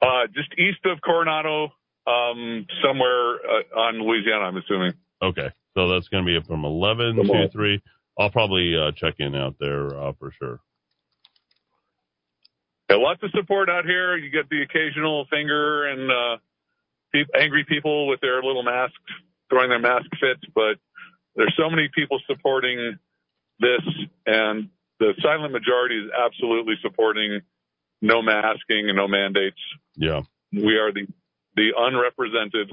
Uh, 0.00 0.26
just 0.34 0.48
east 0.58 0.84
of 0.84 1.00
Coronado, 1.00 1.72
um, 2.06 2.66
somewhere 2.84 3.34
uh, 3.36 3.78
on 3.78 4.02
Louisiana, 4.02 4.44
I'm 4.44 4.56
assuming. 4.56 4.92
Okay, 5.22 5.48
so 5.74 5.88
that's 5.88 6.08
going 6.08 6.24
to 6.26 6.40
be 6.40 6.44
from 6.44 6.64
11 6.64 7.14
to 7.14 7.48
3. 7.48 7.82
I'll 8.18 8.30
probably 8.30 8.76
uh, 8.76 8.90
check 8.96 9.14
in 9.20 9.36
out 9.36 9.54
there 9.60 9.96
uh, 9.96 10.12
for 10.18 10.32
sure. 10.36 10.58
Yeah, 12.90 12.96
lots 12.96 13.22
of 13.22 13.30
support 13.30 13.70
out 13.70 13.84
here. 13.84 14.16
You 14.16 14.30
get 14.30 14.50
the 14.50 14.62
occasional 14.62 15.26
finger 15.30 15.86
and 15.86 16.10
uh, 16.10 16.36
pe- 17.12 17.40
angry 17.40 17.64
people 17.64 18.08
with 18.08 18.20
their 18.20 18.42
little 18.42 18.64
masks, 18.64 18.96
throwing 19.48 19.68
their 19.68 19.78
mask 19.78 20.06
fits, 20.20 20.42
but 20.52 20.78
there's 21.36 21.54
so 21.56 21.70
many 21.70 21.88
people 21.94 22.18
supporting 22.26 22.98
this, 23.60 23.80
and 24.26 24.68
the 25.02 25.14
silent 25.20 25.52
majority 25.52 25.96
is 25.96 26.10
absolutely 26.16 26.74
supporting 26.80 27.40
no 28.00 28.22
masking 28.22 28.88
and 28.88 28.96
no 28.96 29.08
mandates. 29.08 29.58
Yeah. 29.96 30.22
We 30.52 30.76
are 30.78 30.92
the 30.92 31.06
the 31.56 31.72
unrepresented. 31.76 32.70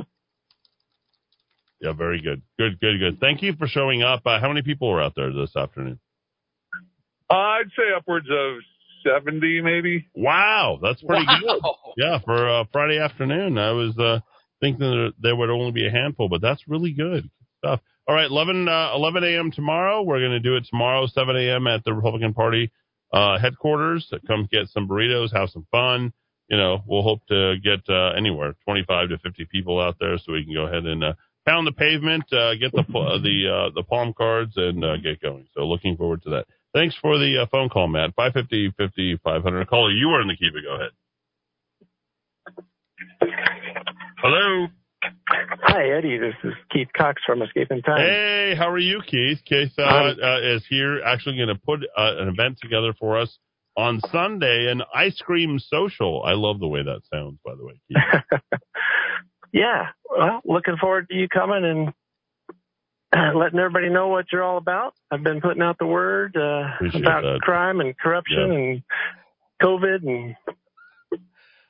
Yeah, 1.82 1.94
very 1.94 2.22
good. 2.22 2.42
Good, 2.58 2.80
good, 2.80 3.00
good. 3.00 3.20
Thank 3.20 3.42
you 3.42 3.54
for 3.54 3.68
showing 3.68 4.04
up. 4.04 4.22
Uh, 4.26 4.40
how 4.40 4.50
many 4.50 4.62
people 4.62 4.90
were 4.92 5.02
out 5.02 5.14
there 5.16 5.32
this 5.34 5.56
afternoon? 5.56 6.00
Uh, 7.30 7.34
I'd 7.36 7.70
say 7.78 7.84
upwards 7.96 8.28
of 8.30 8.58
70, 9.06 9.62
maybe. 9.62 10.08
Wow, 10.14 10.80
that's 10.82 11.02
pretty 11.02 11.26
Wow. 11.26 11.40
good. 11.42 11.62
Yeah, 11.98 12.20
for 12.26 12.50
uh, 12.50 12.64
Friday 12.74 13.00
afternoon, 13.00 13.58
I 13.58 13.72
was 13.72 13.98
uh, 13.98 14.20
thinking 14.60 14.80
that 14.82 15.14
there 15.20 15.36
would 15.36 15.50
only 15.50 15.72
be 15.72 15.88
a 15.88 15.92
handful, 15.92 16.28
but 16.28 16.42
that's 16.42 16.68
really 16.68 16.92
good 16.92 17.24
Good 17.24 17.30
stuff. 17.60 17.80
All 18.10 18.16
right, 18.16 18.26
11, 18.26 18.68
uh, 18.68 18.90
11 18.96 19.24
a.m. 19.24 19.52
tomorrow. 19.52 20.02
We're 20.02 20.18
going 20.20 20.32
to 20.32 20.40
do 20.40 20.56
it 20.56 20.66
tomorrow, 20.68 21.06
7 21.06 21.36
a.m. 21.36 21.68
at 21.68 21.84
the 21.84 21.94
Republican 21.94 22.34
Party 22.34 22.72
uh, 23.14 23.38
headquarters. 23.38 24.12
Come 24.26 24.50
get 24.52 24.68
some 24.70 24.88
burritos, 24.88 25.32
have 25.32 25.50
some 25.50 25.68
fun. 25.70 26.12
You 26.50 26.58
know, 26.58 26.80
we'll 26.88 27.04
hope 27.04 27.20
to 27.28 27.58
get 27.64 27.82
uh, 27.88 28.14
anywhere 28.18 28.56
25 28.66 29.10
to 29.10 29.20
50 29.20 29.46
people 29.52 29.80
out 29.80 29.98
there, 30.00 30.18
so 30.18 30.34
we 30.34 30.44
can 30.44 30.56
go 30.56 30.66
ahead 30.66 30.86
and 30.86 31.04
uh, 31.04 31.14
pound 31.46 31.68
the 31.68 31.72
pavement, 31.72 32.24
uh, 32.34 32.56
get 32.56 32.72
the 32.72 32.82
the 32.82 33.48
uh, 33.48 33.70
the 33.76 33.84
palm 33.84 34.14
cards, 34.18 34.54
and 34.56 34.84
uh, 34.84 34.98
get 34.98 35.22
going. 35.22 35.46
So 35.54 35.66
looking 35.66 35.96
forward 35.96 36.24
to 36.24 36.32
that. 36.32 36.46
Thanks 36.74 36.96
for 37.00 37.20
the 37.20 37.44
uh, 37.44 37.46
phone 37.52 37.70
call, 37.70 37.88
Matt. 37.88 38.16
550 38.16 38.74
50 38.76 39.20
500. 39.24 39.70
Caller, 39.70 39.92
you 39.92 40.10
are 40.10 40.22
in 40.22 40.28
the 40.28 40.36
KIVA. 40.36 40.64
Go 40.64 40.76
ahead. 40.76 40.92
Hello. 44.18 44.68
Hi, 45.04 45.90
Eddy. 45.98 46.18
This 46.18 46.34
is 46.44 46.54
Keith 46.72 46.90
Cox 46.96 47.22
from 47.26 47.42
Escaping 47.42 47.82
Time. 47.82 48.00
Hey, 48.00 48.56
how 48.58 48.70
are 48.70 48.78
you, 48.78 49.02
Keith? 49.06 49.40
Keith 49.46 49.72
uh, 49.78 49.84
Um, 49.84 50.18
uh, 50.22 50.40
is 50.42 50.66
here, 50.70 51.02
actually 51.06 51.38
going 51.38 51.48
to 51.50 51.56
put 51.56 51.80
uh, 51.98 52.18
an 52.18 52.28
event 52.28 52.58
together 52.62 52.94
for 53.00 53.18
us 53.18 53.38
on 53.78 54.02
Sunday, 54.12 54.70
an 54.70 54.82
ice 54.94 55.18
cream 55.22 55.60
social. 55.60 56.24
I 56.26 56.34
love 56.34 56.60
the 56.60 56.68
way 56.68 56.84
that 56.84 57.02
sounds, 57.14 57.38
by 57.46 57.54
the 57.56 57.66
way, 57.66 57.80
Keith. 57.88 58.42
Yeah. 59.52 59.88
Well, 60.08 60.42
looking 60.46 60.78
forward 60.80 61.08
to 61.10 61.16
you 61.16 61.28
coming 61.28 61.66
and 61.66 61.94
letting 63.36 63.58
everybody 63.58 63.90
know 63.90 64.10
what 64.10 64.26
you're 64.32 64.44
all 64.44 64.58
about. 64.58 64.94
I've 65.10 65.24
been 65.24 65.42
putting 65.42 65.64
out 65.64 65.78
the 65.80 65.88
word 65.88 66.38
uh, 66.38 66.68
about 66.94 67.24
that. 67.24 67.40
crime 67.42 67.80
and 67.80 67.98
corruption 67.98 68.38
Yeah. 68.52 68.54
and 68.60 68.84
COVID, 69.60 70.08
and 70.08 70.36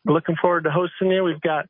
looking 0.05 0.35
forward 0.41 0.65
to 0.65 0.71
hosting 0.71 1.09
you. 1.09 1.23
We've 1.23 1.39
got 1.39 1.67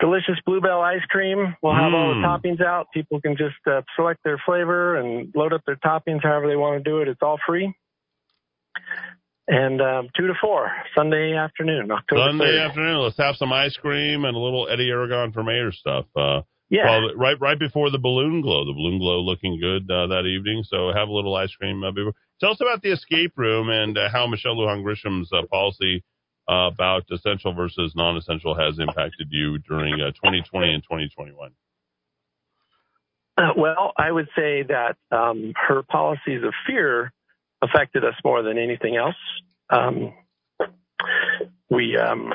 delicious 0.00 0.36
Blue 0.44 0.60
Bell 0.60 0.80
ice 0.80 1.04
cream. 1.08 1.56
We'll 1.62 1.74
have 1.74 1.92
all 1.94 2.08
the 2.10 2.14
Mm. 2.16 2.24
toppings 2.24 2.60
out. 2.64 2.88
People 2.92 3.20
can 3.20 3.36
just 3.36 3.56
uh, 3.66 3.82
select 3.96 4.20
their 4.24 4.38
flavor 4.44 4.96
and 4.96 5.32
load 5.34 5.52
up 5.52 5.62
their 5.66 5.76
toppings 5.76 6.22
however 6.22 6.46
they 6.48 6.56
want 6.56 6.82
to 6.82 6.88
do 6.90 6.98
it. 7.00 7.08
It's 7.08 7.22
all 7.22 7.38
free. 7.46 7.74
And 9.46 9.80
um, 9.82 10.08
two 10.16 10.26
to 10.26 10.34
four 10.40 10.70
Sunday 10.96 11.34
afternoon, 11.34 11.90
October 11.90 12.28
Sunday 12.30 12.44
3rd. 12.56 12.68
afternoon, 12.70 12.96
let's 13.02 13.18
have 13.18 13.36
some 13.36 13.52
ice 13.52 13.76
cream 13.76 14.24
and 14.24 14.34
a 14.34 14.40
little 14.40 14.66
Eddy 14.70 14.88
Aragon 14.88 15.32
for 15.32 15.42
mayor 15.42 15.70
stuff. 15.70 16.06
Uh, 16.16 16.40
Yeah. 16.70 17.08
right, 17.14 17.38
right 17.38 17.58
before 17.58 17.90
the 17.90 17.98
balloon 17.98 18.40
glow. 18.40 18.64
The 18.64 18.72
balloon 18.72 18.98
glow 18.98 19.20
looking 19.20 19.60
good 19.60 19.90
uh, 19.90 20.06
that 20.08 20.24
evening. 20.24 20.64
So 20.64 20.92
have 20.94 21.08
a 21.08 21.12
little 21.12 21.34
ice 21.36 21.54
cream. 21.56 21.84
Uh, 21.84 21.92
before. 21.92 22.14
Tell 22.40 22.52
us 22.52 22.60
about 22.60 22.80
the 22.82 22.90
escape 22.92 23.32
room 23.36 23.68
and 23.68 23.96
uh, 23.98 24.08
how 24.10 24.26
Michelle 24.26 24.56
Lujan 24.56 24.82
Grisham's 24.82 25.30
uh, 25.32 25.42
policy 25.50 26.02
uh, 26.48 26.68
about 26.72 27.04
essential 27.10 27.54
versus 27.54 27.92
non-essential 27.94 28.54
has 28.54 28.78
impacted 28.78 29.28
you 29.30 29.58
during 29.58 29.94
uh, 29.94 30.10
2020 30.12 30.74
and 30.74 30.82
2021. 30.82 31.52
Uh, 33.36 33.52
well, 33.56 33.92
I 33.96 34.10
would 34.10 34.28
say 34.36 34.62
that 34.62 34.96
um, 35.10 35.52
her 35.56 35.82
policies 35.82 36.42
of 36.44 36.52
fear 36.66 37.12
affected 37.62 38.04
us 38.04 38.14
more 38.24 38.42
than 38.42 38.58
anything 38.58 38.96
else. 38.96 39.16
Um, 39.70 40.12
we 41.70 41.96
um, 41.96 42.32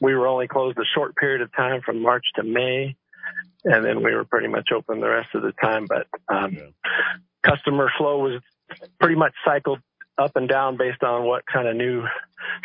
we 0.00 0.14
were 0.14 0.26
only 0.26 0.48
closed 0.48 0.78
a 0.78 0.84
short 0.94 1.14
period 1.14 1.42
of 1.42 1.54
time 1.54 1.82
from 1.84 2.02
March 2.02 2.24
to 2.36 2.42
May, 2.42 2.96
and 3.64 3.84
then 3.84 4.02
we 4.02 4.14
were 4.14 4.24
pretty 4.24 4.48
much 4.48 4.70
open 4.74 5.00
the 5.00 5.08
rest 5.08 5.28
of 5.34 5.42
the 5.42 5.52
time. 5.62 5.86
But 5.86 6.06
um, 6.34 6.56
customer 7.46 7.90
flow 7.96 8.18
was 8.18 8.42
pretty 8.98 9.16
much 9.16 9.34
cycled 9.44 9.80
up 10.20 10.36
and 10.36 10.48
down 10.48 10.76
based 10.76 11.02
on 11.02 11.24
what 11.24 11.44
kind 11.46 11.66
of 11.66 11.76
new 11.76 12.04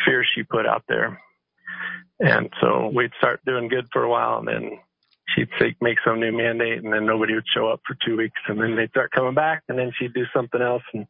fears 0.04 0.26
she 0.34 0.42
put 0.42 0.66
out 0.66 0.84
there. 0.88 1.20
And 2.20 2.50
so 2.60 2.90
we'd 2.94 3.12
start 3.18 3.40
doing 3.44 3.68
good 3.68 3.88
for 3.92 4.02
a 4.02 4.08
while, 4.08 4.38
and 4.38 4.48
then 4.48 4.78
she'd 5.34 5.48
say, 5.58 5.74
make 5.80 5.98
some 6.04 6.20
new 6.20 6.32
mandate, 6.32 6.82
and 6.82 6.92
then 6.92 7.06
nobody 7.06 7.34
would 7.34 7.44
show 7.54 7.68
up 7.68 7.80
for 7.86 7.96
two 8.04 8.16
weeks, 8.16 8.40
and 8.48 8.60
then 8.60 8.76
they'd 8.76 8.90
start 8.90 9.10
coming 9.10 9.34
back, 9.34 9.62
and 9.68 9.78
then 9.78 9.92
she'd 9.98 10.14
do 10.14 10.24
something 10.34 10.62
else, 10.62 10.82
and 10.94 11.06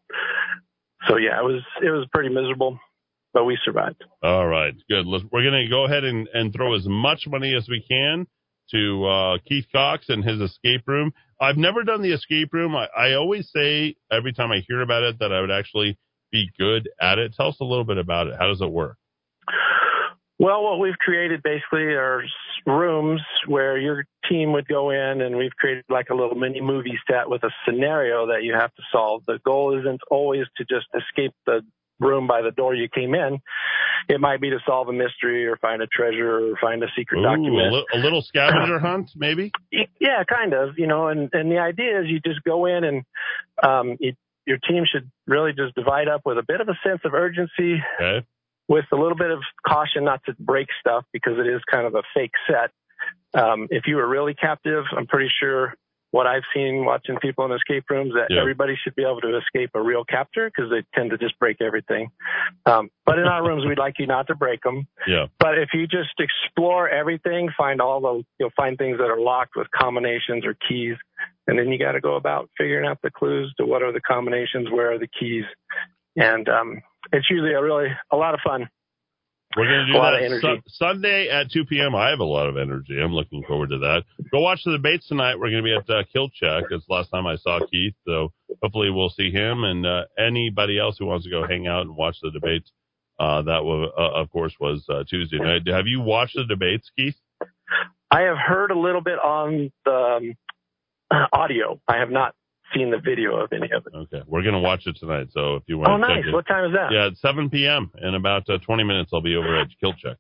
so 1.09 1.17
yeah, 1.17 1.39
it 1.39 1.45
was 1.45 1.63
it 1.83 1.91
was 1.91 2.07
pretty 2.13 2.31
miserable, 2.31 2.79
but 3.33 3.45
we 3.45 3.59
survived. 3.65 4.03
All 4.23 4.47
right, 4.47 4.75
good. 4.89 5.07
We're 5.07 5.49
going 5.49 5.65
to 5.65 5.69
go 5.71 5.85
ahead 5.85 6.05
and, 6.05 6.29
and 6.33 6.53
throw 6.53 6.75
as 6.75 6.87
much 6.87 7.25
money 7.27 7.55
as 7.55 7.69
we 7.69 7.85
can 7.89 8.27
to 8.73 9.05
uh, 9.05 9.39
Keith 9.47 9.67
Cox 9.73 10.07
and 10.09 10.25
his 10.25 10.41
escape 10.41 10.83
room. 10.87 11.13
I've 11.41 11.57
never 11.57 11.85
done 11.85 12.03
the 12.03 12.13
escape 12.13 12.53
room. 12.53 12.75
I, 12.75 12.89
I 12.97 13.15
always 13.15 13.49
say 13.55 13.95
every 14.11 14.33
time 14.33 14.51
I 14.51 14.65
hear 14.67 14.81
about 14.81 15.05
it 15.05 15.21
that 15.21 15.33
I 15.33 15.41
would 15.41 15.51
actually 15.51 15.99
be 16.31 16.51
good 16.59 16.89
at 17.01 17.19
it. 17.19 17.35
Tell 17.35 17.49
us 17.49 17.57
a 17.61 17.65
little 17.65 17.85
bit 17.85 17.99
about 17.99 18.27
it. 18.27 18.35
How 18.39 18.47
does 18.49 18.61
it 18.61 18.71
work? 18.71 18.97
Well, 20.39 20.63
what 20.63 20.81
we've 20.81 20.99
created 20.99 21.43
basically 21.43 21.95
are 21.95 22.23
rooms 22.67 23.23
where 23.47 23.79
your 23.79 24.05
team 24.29 24.53
would 24.53 24.69
go 24.69 24.91
in, 24.91 25.23
and 25.23 25.37
we've 25.37 25.55
created 25.59 25.85
like 25.89 26.09
a 26.11 26.15
little 26.15 26.35
mini 26.35 26.61
movie 26.61 26.99
set 27.11 27.31
with 27.31 27.43
a 27.45 27.51
scenario 27.67 28.27
that 28.27 28.43
you 28.43 28.53
have 28.55 28.75
to 28.75 28.83
solve. 28.93 29.23
The 29.27 29.39
goal 29.47 29.79
isn't 29.79 30.01
always 30.11 30.45
to 30.59 30.65
just 30.65 30.87
escape 30.95 31.33
the 31.47 31.63
room 32.01 32.27
by 32.27 32.43
the 32.43 32.51
door 32.51 32.75
you 32.75 32.89
came 32.95 33.15
in. 33.15 33.39
It 34.09 34.21
might 34.21 34.41
be 34.43 34.51
to 34.51 34.59
solve 34.67 34.89
a 34.89 34.93
mystery 34.93 35.47
or 35.47 35.57
find 35.57 35.81
a 35.81 35.87
treasure 35.87 36.51
or 36.51 36.57
find 36.61 36.83
a 36.83 36.87
secret 36.97 37.21
Ooh, 37.21 37.23
document. 37.23 37.73
a, 37.73 37.75
li- 37.75 37.87
a 37.95 37.99
little 37.99 38.21
scavenger 38.21 38.79
hunt, 38.79 39.11
maybe? 39.17 39.51
Yeah, 39.99 40.23
kind 40.25 40.53
of. 40.53 40.79
You 40.79 40.87
know, 40.87 41.09
and 41.09 41.29
and 41.33 41.51
the 41.51 41.59
idea 41.59 42.01
is 42.01 42.07
you 42.09 42.21
just 42.21 42.43
go 42.45 42.67
in 42.67 42.85
and 42.85 43.03
um, 43.63 43.97
it, 43.99 44.17
your 44.47 44.59
team 44.59 44.85
should 44.87 45.11
really 45.27 45.53
just 45.53 45.75
divide 45.75 46.09
up 46.09 46.23
with 46.25 46.39
a 46.39 46.43
bit 46.47 46.61
of 46.61 46.69
a 46.69 46.79
sense 46.85 47.01
of 47.05 47.15
urgency, 47.15 47.83
Okay. 48.01 48.27
with 48.69 48.85
a 48.93 48.97
little 48.97 49.17
bit 49.17 49.31
of 49.31 49.41
caution 49.67 50.05
not 50.05 50.23
to 50.27 50.35
break 50.39 50.69
stuff 50.81 51.05
because 51.13 51.39
it 51.39 51.47
is 51.47 51.61
kind 51.71 51.87
of 51.87 51.95
a 51.95 52.03
fake 52.15 52.33
set. 52.49 52.71
Um, 53.35 53.69
if 53.71 53.87
you 53.87 53.97
were 53.97 54.07
really 54.09 54.35
captive, 54.35 54.85
I'm 54.97 55.07
pretty 55.07 55.31
sure 55.41 55.75
what 56.17 56.27
I've 56.27 56.45
seen 56.55 56.87
watching 56.87 57.19
people 57.19 57.45
in 57.45 57.53
escape 57.53 57.85
rooms 57.91 58.15
that 58.15 58.29
Yeah. 58.31 58.41
everybody 58.41 58.75
should 58.75 58.95
be 58.95 59.03
able 59.03 59.21
to 59.21 59.37
escape 59.37 59.71
a 59.75 59.83
real 59.83 60.03
captor 60.03 60.51
because 60.51 60.71
they 60.71 60.83
tend 60.95 61.11
to 61.11 61.19
just 61.19 61.39
break 61.39 61.61
everything. 61.61 62.09
Um, 62.65 62.91
but 63.05 63.19
in 63.19 63.27
our 63.27 63.47
rooms, 63.47 63.67
we'd 63.67 63.79
like 63.79 63.99
you 63.99 64.07
not 64.07 64.27
to 64.29 64.35
break 64.35 64.63
them. 64.63 64.89
Yeah. 65.07 65.27
But 65.39 65.59
if 65.59 65.75
you 65.75 65.87
just 65.87 66.19
explore 66.19 66.89
everything, 66.89 67.51
find 67.55 67.83
all 67.83 68.01
the, 68.01 68.25
you'll 68.39 68.57
find 68.57 68.79
things 68.79 68.97
that 68.97 69.11
are 69.11 69.21
locked 69.21 69.57
with 69.57 69.71
combinations 69.73 70.47
or 70.47 70.57
keys. 70.67 70.97
And 71.47 71.59
then 71.59 71.69
you 71.69 71.79
got 71.79 71.93
to 71.93 72.01
go 72.01 72.15
about 72.15 72.49
figuring 72.57 72.89
out 72.89 73.03
the 73.03 73.11
clues 73.11 73.53
to 73.59 73.67
what 73.67 73.83
are 73.83 73.93
the 73.93 74.01
combinations, 74.01 74.71
where 74.71 74.93
are 74.93 74.99
the 74.99 75.09
keys. 75.21 75.45
And, 76.17 76.49
um, 76.49 76.81
it's 77.13 77.29
usually 77.29 77.53
a 77.53 77.63
really, 77.63 77.89
a 78.11 78.17
lot 78.17 78.33
of 78.33 78.41
fun. 78.41 78.71
We're 79.57 79.67
going 79.69 79.87
to 79.87 79.93
do 79.93 79.97
A 79.97 79.99
lot 79.99 80.11
that 80.11 80.19
of 80.19 80.25
energy. 80.33 80.63
Su- 80.67 80.71
Sunday 80.77 81.29
at 81.31 81.51
2 81.51 81.65
p.m. 81.65 81.95
I 81.95 82.11
have 82.11 82.21
a 82.21 82.25
lot 82.25 82.47
of 82.49 82.59
energy. 82.59 83.01
I'm 83.03 83.15
looking 83.15 83.43
forward 83.49 83.71
to 83.71 83.79
that. 83.79 84.05
Go 84.31 84.41
watch 84.41 84.61
the 84.65 84.73
debates 84.73 85.09
tonight. 85.09 85.37
We're 85.37 85.51
going 85.51 85.63
to 85.65 85.69
be 85.69 85.75
at 85.75 85.89
uh, 85.89 86.03
Kilt 86.13 86.33
Check. 86.35 86.65
It's 86.71 86.85
the 86.87 86.93
last 86.95 87.11
time 87.11 87.27
I 87.27 87.37
saw 87.37 87.61
Keith, 87.71 87.95
so 88.07 88.33
hopefully 88.63 88.91
we'll 88.91 89.09
see 89.09 89.31
him 89.31 89.65
and 89.65 89.87
uh, 89.87 90.05
anybody 90.19 90.79
else 90.79 90.97
who 90.99 91.07
wants 91.07 91.25
to 91.25 91.31
go 91.31 91.47
hang 91.47 91.67
out 91.67 91.83
and 91.83 91.97
watch 91.97 92.17
the 92.23 92.31
debates. 92.31 92.71
Uh, 93.19 93.41
that 93.43 93.65
was, 93.65 93.91
uh, 93.99 94.21
of 94.21 94.31
course, 94.31 94.55
was 94.61 94.85
uh, 94.91 95.05
Tuesday 95.09 95.39
night. 95.39 95.63
Have 95.69 95.87
you 95.87 96.03
watched 96.03 96.35
the 96.37 96.45
debates, 96.45 96.91
Keith? 96.95 97.17
I 98.11 98.23
have 98.23 98.37
heard 98.37 98.71
a 98.71 98.79
little 98.79 99.01
bit 99.01 99.19
on 99.19 99.73
the 99.87 99.91
um, 99.91 100.37
audio. 101.33 101.81
I 101.89 101.97
have 101.99 102.11
not 102.11 102.35
seen 102.75 102.91
the 102.91 102.99
video 102.99 103.37
of 103.37 103.53
any 103.53 103.71
of 103.73 103.87
it. 103.87 103.95
Okay, 103.95 104.23
we're 104.27 104.43
going 104.43 104.55
to 104.55 104.61
watch 104.61 104.87
it 104.87 104.97
tonight. 104.99 105.29
So 105.33 105.57
if 105.57 105.63
you 105.67 105.79
want 105.79 105.91
Oh, 105.91 105.97
to 105.97 105.99
nice. 105.99 106.17
check 106.25 106.27
it, 106.29 106.33
What 106.35 106.47
time 106.47 106.65
is 106.67 106.73
that? 106.73 106.93
yeah, 106.93 107.09
it's 107.09 107.21
7 107.21 107.51
p.m. 107.51 107.91
In 108.03 108.15
about 108.15 108.49
uh, 108.49 108.59
20 108.59 108.85
minutes, 108.85 109.11
I'll 109.13 109.21
be 109.21 109.37
over 109.37 109.59
at 109.61 109.69
Kilt 109.81 109.97
Check. 109.99 110.17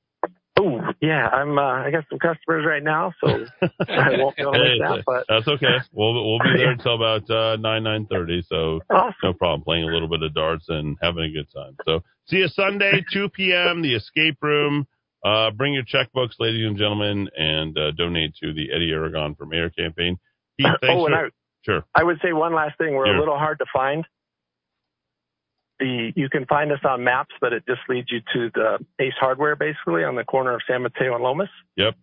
Oh, 0.58 0.81
yeah. 1.02 1.28
I'm. 1.28 1.58
Uh, 1.58 1.62
I 1.84 1.91
got 1.91 2.05
some 2.08 2.18
customers 2.18 2.65
right 2.66 2.83
now, 2.83 3.12
so 3.23 3.28
I 3.89 4.16
won't 4.16 4.36
be 4.36 4.42
able 4.42 4.52
to 4.55 4.58
miss 4.58 4.78
that. 4.81 5.02
But 5.05 5.25
That's 5.28 5.47
okay. 5.47 5.76
We'll 5.92 6.15
we'll 6.15 6.39
be 6.39 6.57
there 6.57 6.70
until 6.73 6.94
about 6.94 7.28
uh, 7.28 7.57
nine 7.57 7.83
nine 7.83 8.07
thirty. 8.10 8.42
So 8.49 8.81
no 8.91 9.34
problem. 9.34 9.62
Playing 9.65 9.84
a 9.84 9.92
little 9.92 10.08
bit 10.08 10.23
of 10.23 10.33
darts 10.33 10.65
and 10.70 10.97
having 11.02 11.25
a 11.25 11.31
good 11.31 11.47
time. 11.55 11.76
So 11.84 12.02
see 12.28 12.36
you 12.39 12.49
Sunday, 12.49 13.05
two 13.12 13.28
p.m. 13.28 13.83
The 13.83 13.97
escape 13.97 14.39
room. 14.41 14.86
Uh, 15.23 15.50
bring 15.50 15.75
your 15.75 15.83
checkbooks, 15.84 16.34
ladies 16.39 16.66
and 16.66 16.78
gentlemen, 16.78 17.28
and 17.36 17.76
uh, 17.76 17.91
donate 17.91 18.34
to 18.36 18.55
the 18.55 18.73
Eddy 18.75 18.92
Aragon 18.92 19.34
for 19.34 19.44
Mayor 19.44 19.68
campaign. 19.68 20.16
Keith, 20.58 20.68
thanks 20.81 20.86
Oh, 20.89 21.05
and 21.07 21.15
for- 21.15 21.26
I- 21.26 21.31
sure. 21.67 21.85
I 21.95 22.03
would 22.05 22.19
say 22.23 22.33
one 22.33 22.55
last 22.55 22.78
thing. 22.78 22.95
We're 22.95 23.07
Sure. 23.07 23.17
a 23.17 23.19
little 23.19 23.36
hard 23.39 23.59
to 23.59 23.67
find. 23.73 24.07
The 25.78 26.12
you 26.17 26.31
can 26.31 26.47
find 26.47 26.73
us 26.73 26.78
on 26.89 27.05
maps, 27.05 27.35
but 27.41 27.53
it 27.53 27.65
just 27.69 27.81
leads 27.89 28.11
you 28.11 28.20
to 28.33 28.51
the 28.55 28.78
Ace 28.99 29.12
Hardware, 29.20 29.57
basically 29.57 30.05
on 30.05 30.15
the 30.17 30.25
corner 30.25 30.55
of 30.55 30.62
San 30.67 30.83
Mateo 30.83 31.15
and 31.15 31.23
Lomas. 31.23 31.51
Yep. 31.77 31.95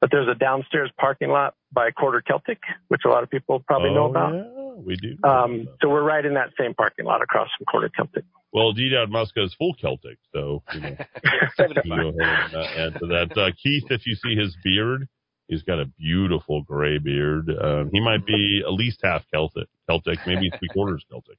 But 0.00 0.10
there's 0.10 0.28
a 0.28 0.34
downstairs 0.34 0.90
parking 0.98 1.28
lot 1.28 1.54
by 1.70 1.90
Quarter 1.90 2.22
Celtic, 2.26 2.58
which 2.88 3.02
a 3.04 3.08
lot 3.10 3.22
of 3.22 3.28
people 3.28 3.60
probably 3.60 3.90
know 3.90 4.04
Oh, 4.04 4.10
about. 4.10 4.32
yeah, 4.32 4.72
we 4.82 4.96
do. 4.96 5.18
Um, 5.22 5.68
so 5.82 5.90
we're 5.90 6.02
right 6.02 6.24
in 6.24 6.32
that 6.34 6.52
same 6.58 6.72
parking 6.72 7.04
lot 7.04 7.20
across 7.20 7.48
from 7.58 7.66
Quarter 7.66 7.90
Celtic. 7.94 8.24
Well, 8.54 8.72
D. 8.72 8.88
Dowd 8.88 9.10
Muska 9.10 9.44
is 9.44 9.52
full 9.58 9.74
Celtic, 9.74 10.16
so 10.32 10.62
you 10.72 10.80
know, 10.80 10.88
you 11.58 11.74
go 11.74 12.08
ahead 12.18 12.54
and 12.54 12.54
uh, 12.54 12.58
add 12.78 12.94
to 13.00 13.06
that. 13.08 13.36
Uh, 13.36 13.50
Keith, 13.62 13.84
if 13.90 14.06
you 14.06 14.14
see 14.14 14.34
his 14.34 14.56
beard, 14.64 15.06
he's 15.50 15.62
got 15.64 15.78
a 15.78 15.84
beautiful 15.98 16.62
gray 16.62 16.96
beard. 16.98 17.50
Um, 17.50 17.90
he 17.92 18.00
might 18.00 18.24
be 18.24 18.62
at 18.66 18.72
least 18.72 19.00
half 19.02 19.22
Celtic, 19.34 19.68
Celtic, 19.88 20.18
maybe 20.26 20.50
three 20.58 20.68
quarters 20.68 21.04
Celtic. 21.10 21.36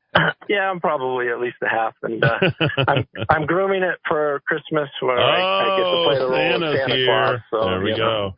yeah, 0.48 0.70
I'm 0.70 0.80
probably 0.80 1.30
at 1.30 1.40
least 1.40 1.56
a 1.64 1.68
half, 1.70 1.96
and 2.04 2.24
uh, 2.24 2.38
I'm, 2.88 3.08
I'm 3.30 3.46
grooming 3.48 3.82
it 3.82 3.98
for 4.08 4.42
Christmas 4.46 4.90
where 5.00 5.18
I, 5.20 5.42
I 5.42 5.78
get 5.78 5.84
to 5.84 6.04
play 6.06 6.20
the 6.20 6.28
role 6.28 6.34
Oh, 6.34 6.52
Santa's 6.52 6.70
of 6.74 6.80
Santa 6.82 6.96
here. 6.96 7.08
Claus. 7.08 7.40
So, 7.50 7.70
there 7.70 7.82
we 7.82 7.92
go. 7.92 7.98
know. 7.98 8.36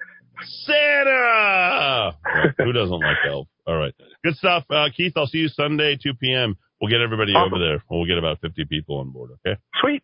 Santa! 0.65 2.17
Who 2.57 2.71
doesn't 2.73 2.99
like 2.99 3.17
elf? 3.27 3.47
All 3.65 3.77
right. 3.77 3.93
Good 4.23 4.35
stuff. 4.35 4.65
Uh, 4.69 4.89
Keith, 4.95 5.13
I'll 5.15 5.27
see 5.27 5.39
you 5.39 5.47
Sunday, 5.47 5.97
2 6.01 6.13
p.m. 6.15 6.55
We'll 6.81 6.91
get 6.91 7.01
everybody 7.01 7.31
Awesome. 7.33 7.53
over 7.53 7.63
there. 7.63 7.83
We'll 7.89 8.05
get 8.05 8.17
about 8.17 8.39
50 8.41 8.65
people 8.65 8.97
on 8.97 9.11
board, 9.11 9.31
okay? 9.45 9.59
Sweet. 9.81 10.03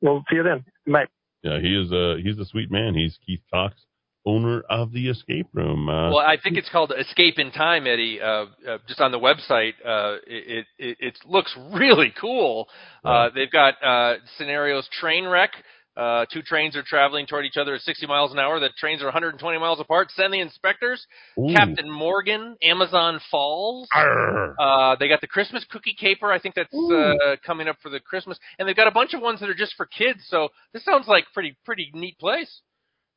We'll 0.00 0.24
see 0.30 0.36
you 0.36 0.42
then. 0.42 0.64
Bye. 0.92 1.06
Yeah, 1.42 1.60
he 1.60 1.68
is 1.76 1.92
a, 1.92 2.16
he's 2.22 2.38
a 2.38 2.44
sweet 2.44 2.70
man. 2.72 2.94
He's 2.94 3.16
Keith 3.24 3.40
Cox, 3.52 3.76
owner 4.26 4.62
of 4.68 4.92
the 4.92 5.08
escape 5.08 5.46
room. 5.54 5.88
Uh, 5.88 6.10
Well, 6.10 6.18
I 6.18 6.36
think 6.42 6.56
it's 6.56 6.68
called 6.68 6.92
Escape 6.98 7.38
in 7.38 7.50
Time, 7.50 7.86
Eddy. 7.86 8.20
Uh, 8.20 8.46
uh, 8.68 8.78
just 8.86 9.00
on 9.00 9.10
the 9.12 9.18
website, 9.18 9.74
uh, 9.84 10.18
it, 10.26 10.66
it 10.78 10.96
it 11.00 11.18
looks 11.26 11.54
really 11.72 12.12
cool. 12.20 12.68
Uh, 13.04 13.30
they've 13.34 13.50
got 13.50 13.74
uh, 13.82 14.16
scenarios: 14.36 14.88
train 15.00 15.26
wreck. 15.26 15.50
Uh, 15.96 16.24
two 16.32 16.42
trains 16.42 16.76
are 16.76 16.84
traveling 16.84 17.26
toward 17.26 17.44
each 17.44 17.56
other 17.56 17.74
at 17.74 17.80
60 17.80 18.06
miles 18.06 18.30
an 18.30 18.38
hour. 18.38 18.60
The 18.60 18.70
trains 18.78 19.02
are 19.02 19.06
120 19.06 19.58
miles 19.58 19.80
apart. 19.80 20.12
Send 20.12 20.32
the 20.32 20.38
inspectors. 20.38 21.04
Ooh. 21.36 21.52
Captain 21.56 21.90
Morgan, 21.90 22.56
Amazon 22.62 23.18
Falls. 23.32 23.88
Uh, 24.60 24.94
they 25.00 25.08
got 25.08 25.20
the 25.20 25.26
Christmas 25.26 25.64
cookie 25.68 25.96
caper. 25.98 26.30
I 26.30 26.38
think 26.38 26.54
that's 26.54 26.72
uh, 26.72 27.34
coming 27.44 27.66
up 27.66 27.78
for 27.82 27.88
the 27.88 27.98
Christmas, 27.98 28.38
and 28.60 28.68
they've 28.68 28.76
got 28.76 28.86
a 28.86 28.92
bunch 28.92 29.12
of 29.12 29.20
ones 29.22 29.40
that 29.40 29.48
are 29.48 29.54
just 29.54 29.74
for 29.76 29.86
kids. 29.86 30.20
So 30.28 30.50
this 30.72 30.84
sounds 30.84 31.08
like 31.08 31.24
pretty 31.34 31.56
pretty 31.64 31.90
neat 31.92 32.16
place. 32.20 32.60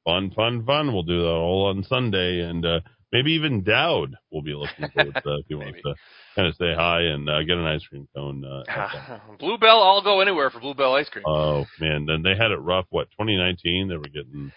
Fun, 0.05 0.31
fun, 0.35 0.65
fun. 0.65 0.93
We'll 0.93 1.03
do 1.03 1.21
that 1.21 1.27
all 1.29 1.67
on 1.67 1.83
Sunday, 1.83 2.41
and 2.41 2.65
uh, 2.65 2.79
maybe 3.11 3.33
even 3.33 3.63
Dowd 3.63 4.15
will 4.31 4.41
be 4.41 4.53
looking 4.53 4.89
forward 4.93 5.13
to 5.23 5.35
if 5.35 5.45
he 5.47 5.55
wants 5.63 5.81
to 5.83 5.93
kind 6.35 6.47
of 6.47 6.55
say 6.55 6.73
hi 6.75 7.01
and 7.01 7.29
uh, 7.29 7.43
get 7.43 7.57
an 7.57 7.65
ice 7.65 7.85
cream 7.87 8.07
cone. 8.15 8.43
Uh. 8.43 9.19
Blue 9.39 9.57
Bell, 9.57 9.81
I'll 9.81 10.01
go 10.01 10.21
anywhere 10.21 10.49
for 10.49 10.59
Blue 10.59 10.73
Bell 10.73 10.95
ice 10.95 11.09
cream. 11.09 11.23
oh 11.27 11.65
man, 11.79 12.05
then 12.05 12.23
they 12.23 12.35
had 12.35 12.51
it 12.51 12.57
rough. 12.57 12.85
What 12.89 13.11
2019? 13.11 13.87
They 13.89 13.95
were 13.97 14.03
getting 14.03 14.51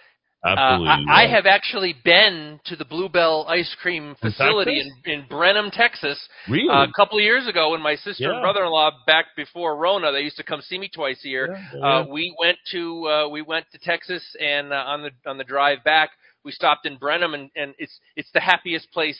Uh. 0.44 0.50
I, 0.84 1.24
I 1.24 1.26
have 1.28 1.47
actually 1.47 1.94
been 2.05 2.60
to 2.66 2.76
the 2.76 2.84
Blue 2.84 3.08
Bell 3.08 3.47
ice 3.48 3.74
cream 3.81 4.14
facility 4.20 4.81
in, 5.06 5.10
in 5.12 5.24
Brenham, 5.28 5.70
Texas, 5.70 6.18
Really? 6.48 6.68
uh, 6.68 6.84
a 6.84 6.92
couple 6.94 7.16
of 7.18 7.24
years 7.24 7.47
ago 7.48 7.70
when 7.70 7.81
my 7.81 7.94
sister 7.97 8.24
Yeah. 8.24 8.32
and 8.34 8.42
brother-in-law 8.42 8.90
back 9.06 9.26
before 9.36 9.76
Rona, 9.76 10.12
they 10.12 10.20
used 10.20 10.36
to 10.36 10.42
come 10.44 10.60
see 10.60 10.78
me 10.78 10.90
twice 10.94 11.24
a 11.24 11.28
year. 11.28 11.56
yeah. 11.74 11.81
Uh, 12.00 12.05
we 12.10 12.34
went 12.39 12.58
to 12.73 13.06
uh, 13.08 13.28
we 13.28 13.40
went 13.42 13.64
to 13.73 13.78
Texas, 13.78 14.23
and 14.40 14.73
uh, 14.73 14.76
on 14.86 15.02
the 15.02 15.10
on 15.31 15.39
the 15.39 15.44
drive 15.44 15.82
back, 15.84 16.10
we 16.44 16.52
stopped 16.52 16.84
in 16.86 16.98
Brenham, 16.98 17.32
and, 17.34 17.50
and 17.56 17.74
it's 17.78 17.98
it's 18.14 18.31
the 18.34 18.40
happiest 18.40 18.92
place 18.92 19.18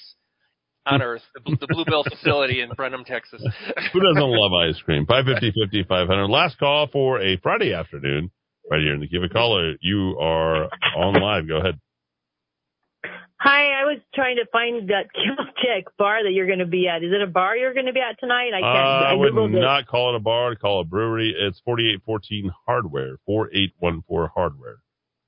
on 0.87 1.01
earth, 1.11 1.23
the, 1.47 1.57
the 1.59 1.67
Blue 1.69 1.87
Bell 1.87 2.05
facility 2.05 2.61
in 2.61 2.69
Brenham, 2.77 3.03
Texas. 3.05 3.41
Who 3.95 4.01
doesn't 4.01 4.21
love 4.29 4.53
ice 4.69 4.79
cream? 4.83 5.07
550 5.07 5.59
50 5.59 5.85
500. 5.89 6.27
Last 6.29 6.59
call 6.59 6.87
for 6.89 7.23
a 7.23 7.39
Friday 7.39 7.73
afternoon. 7.73 8.31
Right 8.71 8.81
here 8.81 8.95
in 8.95 9.01
the 9.01 9.07
Give 9.09 9.23
a 9.23 9.29
caller. 9.29 9.75
You 9.81 10.17
are 10.19 10.69
on 10.97 11.15
live. 11.21 11.47
Go 11.49 11.57
ahead. 11.59 11.79
Hi, 13.39 13.73
I 13.79 13.85
was 13.85 13.99
trying 14.15 14.37
to 14.37 14.47
find 14.51 14.89
that 14.89 15.07
Check 15.63 15.85
bar 15.99 16.25
that 16.25 16.31
you're 16.33 16.47
going 16.47 16.61
to 16.61 16.67
be 16.67 16.89
at. 16.89 17.05
Is 17.05 17.13
it 17.13 17.21
a 17.21 17.27
bar 17.27 17.57
you're 17.59 17.75
going 17.75 17.87
to 17.87 17.93
be 17.93 18.01
at 18.01 18.19
tonight? 18.19 18.53
I 18.55 18.59
Uh, 18.59 18.73
can't. 18.73 18.87
I 18.87 19.11
I 19.11 19.13
would 19.15 19.33
googled 19.35 19.55
it. 19.55 19.61
not 19.61 19.87
call 19.87 20.15
it 20.15 20.17
a 20.17 20.21
bar. 20.21 20.53
I'd 20.53 20.61
call 20.61 20.81
it 20.81 20.87
a 20.87 20.89
brewery. 20.89 21.35
It's 21.39 21.61
4814 21.67 22.51
Hardware. 22.67 23.17
4814 23.27 24.31
Hardware. 24.35 24.77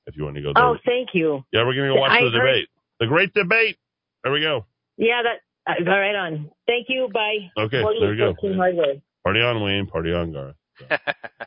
If 0.06 0.16
you 0.16 0.24
want 0.24 0.36
to 0.36 0.42
go 0.42 0.52
there. 0.54 0.64
Oh, 0.64 0.76
thank 0.86 1.10
you. 1.12 1.44
yeah, 1.52 1.64
we're 1.66 1.74
going 1.74 1.88
to 1.90 1.94
go 1.94 2.00
watch 2.00 2.12
I 2.12 2.24
the 2.24 2.30
heard- 2.30 2.38
debate. 2.38 2.68
The 3.00 3.06
great 3.06 3.34
debate. 3.34 3.76
There 4.24 4.32
we 4.32 4.40
go. 4.40 4.64
Yeah, 4.96 5.22
that. 5.22 5.40
Uh, 5.68 5.90
all 5.90 6.00
right, 6.00 6.14
on. 6.14 6.50
Thank 6.66 6.86
you. 6.88 7.08
Bye. 7.12 7.50
Okay, 7.58 7.82
there 8.00 8.10
we 8.10 8.16
go. 8.16 8.34
Hardware. 8.56 8.94
Party 9.24 9.40
on, 9.40 9.62
Wayne. 9.62 9.86
Party 9.88 10.12
on, 10.14 10.32
Garth. 10.32 10.54
So. 10.78 10.86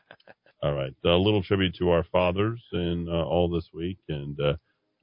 all 0.62 0.74
right. 0.74 0.94
A 1.06 1.10
little 1.10 1.44
tribute 1.44 1.76
to 1.76 1.90
our 1.92 2.04
fathers 2.04 2.62
in 2.74 3.08
uh, 3.10 3.24
all 3.24 3.50
this 3.50 3.70
week. 3.74 4.00
And 4.10 4.40
uh, 4.40 4.54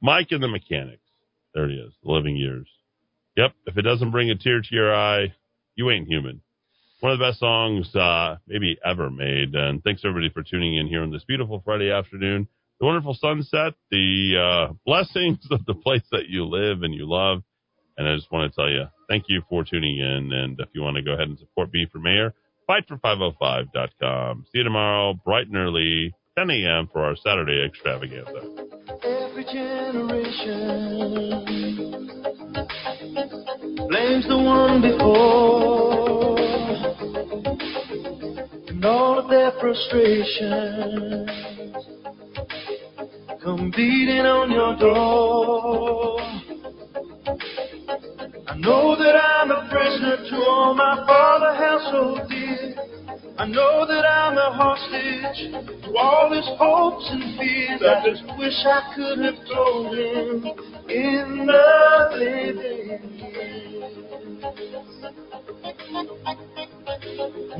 Mike 0.03 0.29
and 0.31 0.43
the 0.43 0.49
Mechanics. 0.49 1.01
There 1.55 1.69
he 1.69 1.77
is. 1.77 1.95
Living 2.03 2.37
years. 2.37 2.69
Yep. 3.37 3.53
If 3.67 3.79
it 3.79 3.83
doesn't 3.83 4.11
bring 4.11 4.31
a 4.31 4.35
tear 4.37 4.61
to 4.61 4.75
your 4.75 4.95
eye, 4.95 5.35
you 5.75 5.91
ain't 5.91 6.09
human. 6.09 6.43
One 7.01 7.13
of 7.13 7.19
the 7.19 7.25
best 7.27 7.41
songs 7.41 7.95
uh, 7.95 8.37
maybe 8.47 8.79
ever 8.85 9.11
made. 9.11 9.55
And 9.55 9.83
thanks 9.83 10.03
everybody 10.05 10.31
for 10.33 10.43
tuning 10.43 10.77
in 10.77 10.87
here 10.87 11.03
on 11.03 11.11
this 11.11 11.25
beautiful 11.25 11.63
Friday 11.65 11.91
afternoon. 11.91 12.49
The 12.81 12.87
wonderful 12.87 13.15
sunset, 13.15 13.75
the 13.91 14.69
uh, 14.71 14.73
blessings 14.85 15.39
of 15.51 15.65
the 15.65 15.75
place 15.75 16.05
that 16.13 16.29
you 16.29 16.45
live 16.45 16.83
and 16.83 16.95
you 16.95 17.09
love. 17.09 17.43
And 17.97 18.07
I 18.07 18.15
just 18.15 18.31
want 18.31 18.51
to 18.51 18.57
tell 18.57 18.69
you, 18.69 18.85
thank 19.09 19.25
you 19.29 19.43
for 19.49 19.65
tuning 19.65 19.99
in. 19.99 20.33
And 20.33 20.61
if 20.61 20.69
you 20.75 20.83
want 20.83 20.97
to 20.97 21.03
go 21.03 21.13
ahead 21.13 21.29
and 21.29 21.39
support 21.39 21.73
me 21.73 21.87
for 21.91 21.99
mayor, 21.99 22.35
fightfor505.com. 22.69 24.45
See 24.53 24.59
you 24.59 24.65
tomorrow, 24.65 25.15
bright 25.25 25.47
and 25.47 25.57
early, 25.57 26.13
10 26.39 26.51
a.m. 26.51 26.89
for 26.93 27.03
our 27.05 27.17
Saturday 27.17 27.65
extravaganza. 27.65 28.43
Every 29.03 29.45
generation 29.45 30.37
blames 33.89 34.27
the 34.29 34.37
one 34.39 34.83
before, 34.83 36.39
and 38.69 38.85
all 38.85 39.19
of 39.19 39.29
their 39.31 39.53
frustrations 39.61 41.31
come 43.43 43.71
beating 43.77 44.27
on 44.27 44.51
your 44.51 44.77
door. 44.77 46.21
I 48.49 48.57
know 48.59 48.97
that 48.97 49.15
I'm 49.17 49.51
a 49.51 49.69
prisoner 49.71 50.17
to 50.31 50.37
all 50.49 50.75
my 50.75 51.05
father 51.07 51.55
held 51.55 51.83
so 51.93 52.29
dear. 52.29 52.36
I 53.39 53.45
know 53.45 53.87
that 53.87 54.05
I'm 54.07 54.39
a 54.39 54.51
hostage 54.51 55.53
to 55.85 55.97
all 55.99 56.33
his 56.35 56.47
hopes 56.59 57.07
and 57.11 57.39
fears. 57.39 57.83
I 57.83 58.09
just 58.09 58.25
wish 58.39 58.65
I 58.65 58.95
could 58.97 59.19
have 59.19 59.47
told 59.47 59.95
him 59.95 60.47
in 60.89 61.47
the 61.47 62.09
living. 62.17 63.17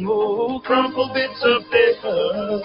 Oh, 0.09 0.61
crumpled 0.65 1.13
bits 1.13 1.45
of 1.45 1.63
paper 1.71 2.63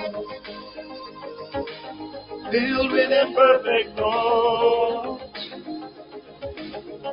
filled 2.52 2.92
with 2.92 3.12
imperfect 3.12 3.98
thoughts. 3.98 5.24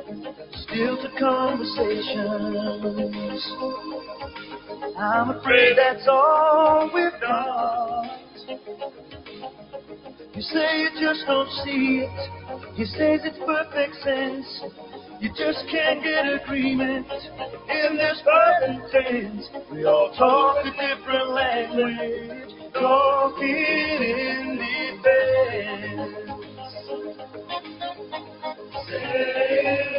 Still 0.09 0.97
to 0.97 1.09
conversations. 1.19 2.57
I'm 4.97 5.29
afraid 5.29 5.77
that's 5.77 6.07
all 6.07 6.89
we've 6.93 7.21
got. 7.21 8.05
You 10.33 10.41
say 10.41 10.81
you 10.81 10.89
just 10.99 11.25
don't 11.27 11.49
see 11.63 12.05
it. 12.05 12.75
He 12.75 12.85
says 12.85 13.21
it's 13.23 13.37
perfect 13.45 13.95
sense. 14.03 14.63
You 15.19 15.29
just 15.29 15.67
can't 15.69 16.01
get 16.01 16.25
agreement 16.41 17.05
in 17.69 17.97
this 17.97 18.21
perfect 18.23 18.91
tense. 18.91 19.45
We 19.71 19.85
all 19.85 20.11
talk 20.17 20.65
a 20.65 20.71
different 20.71 21.29
language, 21.33 22.53
talking 22.73 24.01
in 24.01 24.57
defense. 24.57 26.29
Say. 28.87 29.98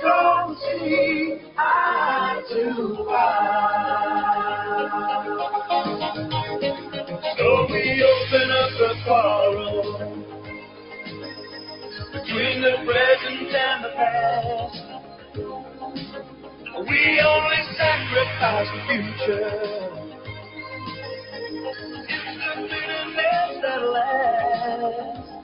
don't 0.00 0.58
see 0.58 1.38
eye 1.56 2.42
to 2.48 3.06
eye. 3.10 4.36
So 7.38 7.66
we 7.70 7.82
open 8.02 8.50
up 8.50 8.70
the 8.78 8.90
quarrel 9.04 9.82
between 12.12 12.56
the 12.62 12.74
present 12.84 13.54
and 13.54 13.84
the 13.84 13.90
past. 13.96 14.76
We 16.88 17.20
only 17.20 17.62
sacrifice 17.76 18.68
the 18.74 18.80
future. 18.88 19.50
It's 22.08 22.38
the 22.44 22.62
bitterness 22.62 23.50
that 23.62 23.82
lasts. 23.92 25.35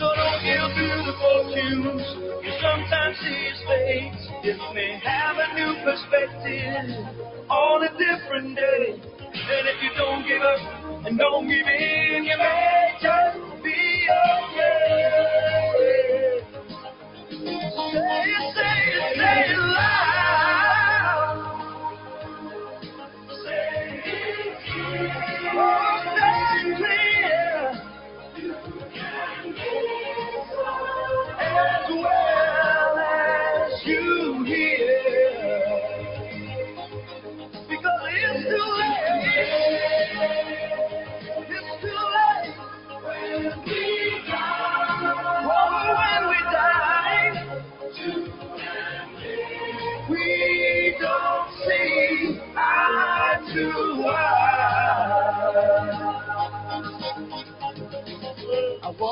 So 0.00 0.08
don't 0.16 0.40
give 0.40 0.72
the 1.04 1.12
fortunes. 1.20 2.00
You 2.42 2.52
sometimes 2.62 3.20
see 3.20 3.52
his 3.52 3.60
face. 3.68 4.16
It 4.48 4.56
may 4.74 4.98
have 5.04 5.36
a 5.36 5.52
new 5.52 5.76
perspective 5.84 6.88
on 7.50 7.84
a 7.84 7.90
different 8.00 8.56
day. 8.56 8.96
And 8.96 9.68
if 9.68 9.82
you 9.82 9.90
don't 9.98 10.26
give 10.26 10.40
up 10.40 11.04
and 11.04 11.18
don't 11.18 11.46
give 11.46 11.66
in, 11.68 12.24
you 12.24 12.38
may 12.38 12.96
just 13.02 13.62
be 13.62 14.08
okay. 14.08 14.80
Say 17.28 17.44
it, 17.44 18.54
say 18.56 18.80
it, 18.96 19.16
say 19.18 19.52
it 19.52 19.58
loud. 19.58 20.09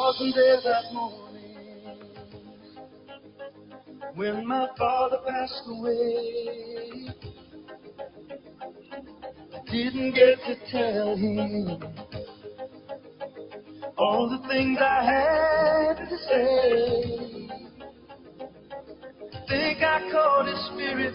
Wasn't 0.08 0.34
there 0.34 0.58
that 0.64 0.90
morning 0.90 1.98
when 4.14 4.46
my 4.46 4.66
father 4.78 5.18
passed 5.28 5.64
away. 5.66 7.08
I 9.54 9.70
didn't 9.70 10.14
get 10.14 10.42
to 10.46 10.56
tell 10.72 11.14
him 11.14 11.78
all 13.98 14.30
the 14.30 14.48
things 14.48 14.78
I 14.80 15.04
had 15.04 16.08
to 16.08 16.18
say. 16.30 17.67
Think 19.48 19.82
I 19.82 20.10
caught 20.12 20.46
his 20.46 20.60
spirit 20.66 21.14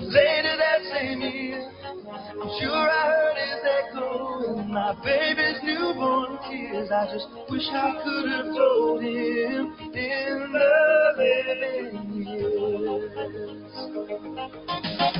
later 0.00 0.56
that 0.56 0.80
same 0.90 1.20
year. 1.20 1.70
I'm 2.08 2.48
sure 2.60 2.90
I 2.90 3.06
heard 3.08 3.36
his 3.36 3.60
echo 3.78 4.60
in 4.60 4.72
my 4.72 4.94
baby's 5.04 5.60
newborn 5.62 6.38
tears. 6.48 6.90
I 6.90 7.12
just 7.12 7.26
wish 7.50 7.68
I 7.70 8.00
could 8.02 8.30
have 8.30 8.46
told 8.56 9.02
him 9.02 9.76
in 9.92 10.52
the 10.52 11.12
living 11.18 12.12
years. 12.14 13.12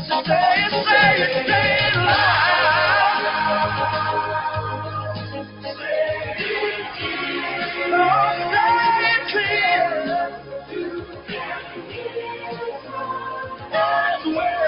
So 0.09 0.23
say 0.25 0.65
it, 0.65 0.73
say 0.89 1.13
it, 1.21 2.78
As 14.19 14.27
well 14.27 14.68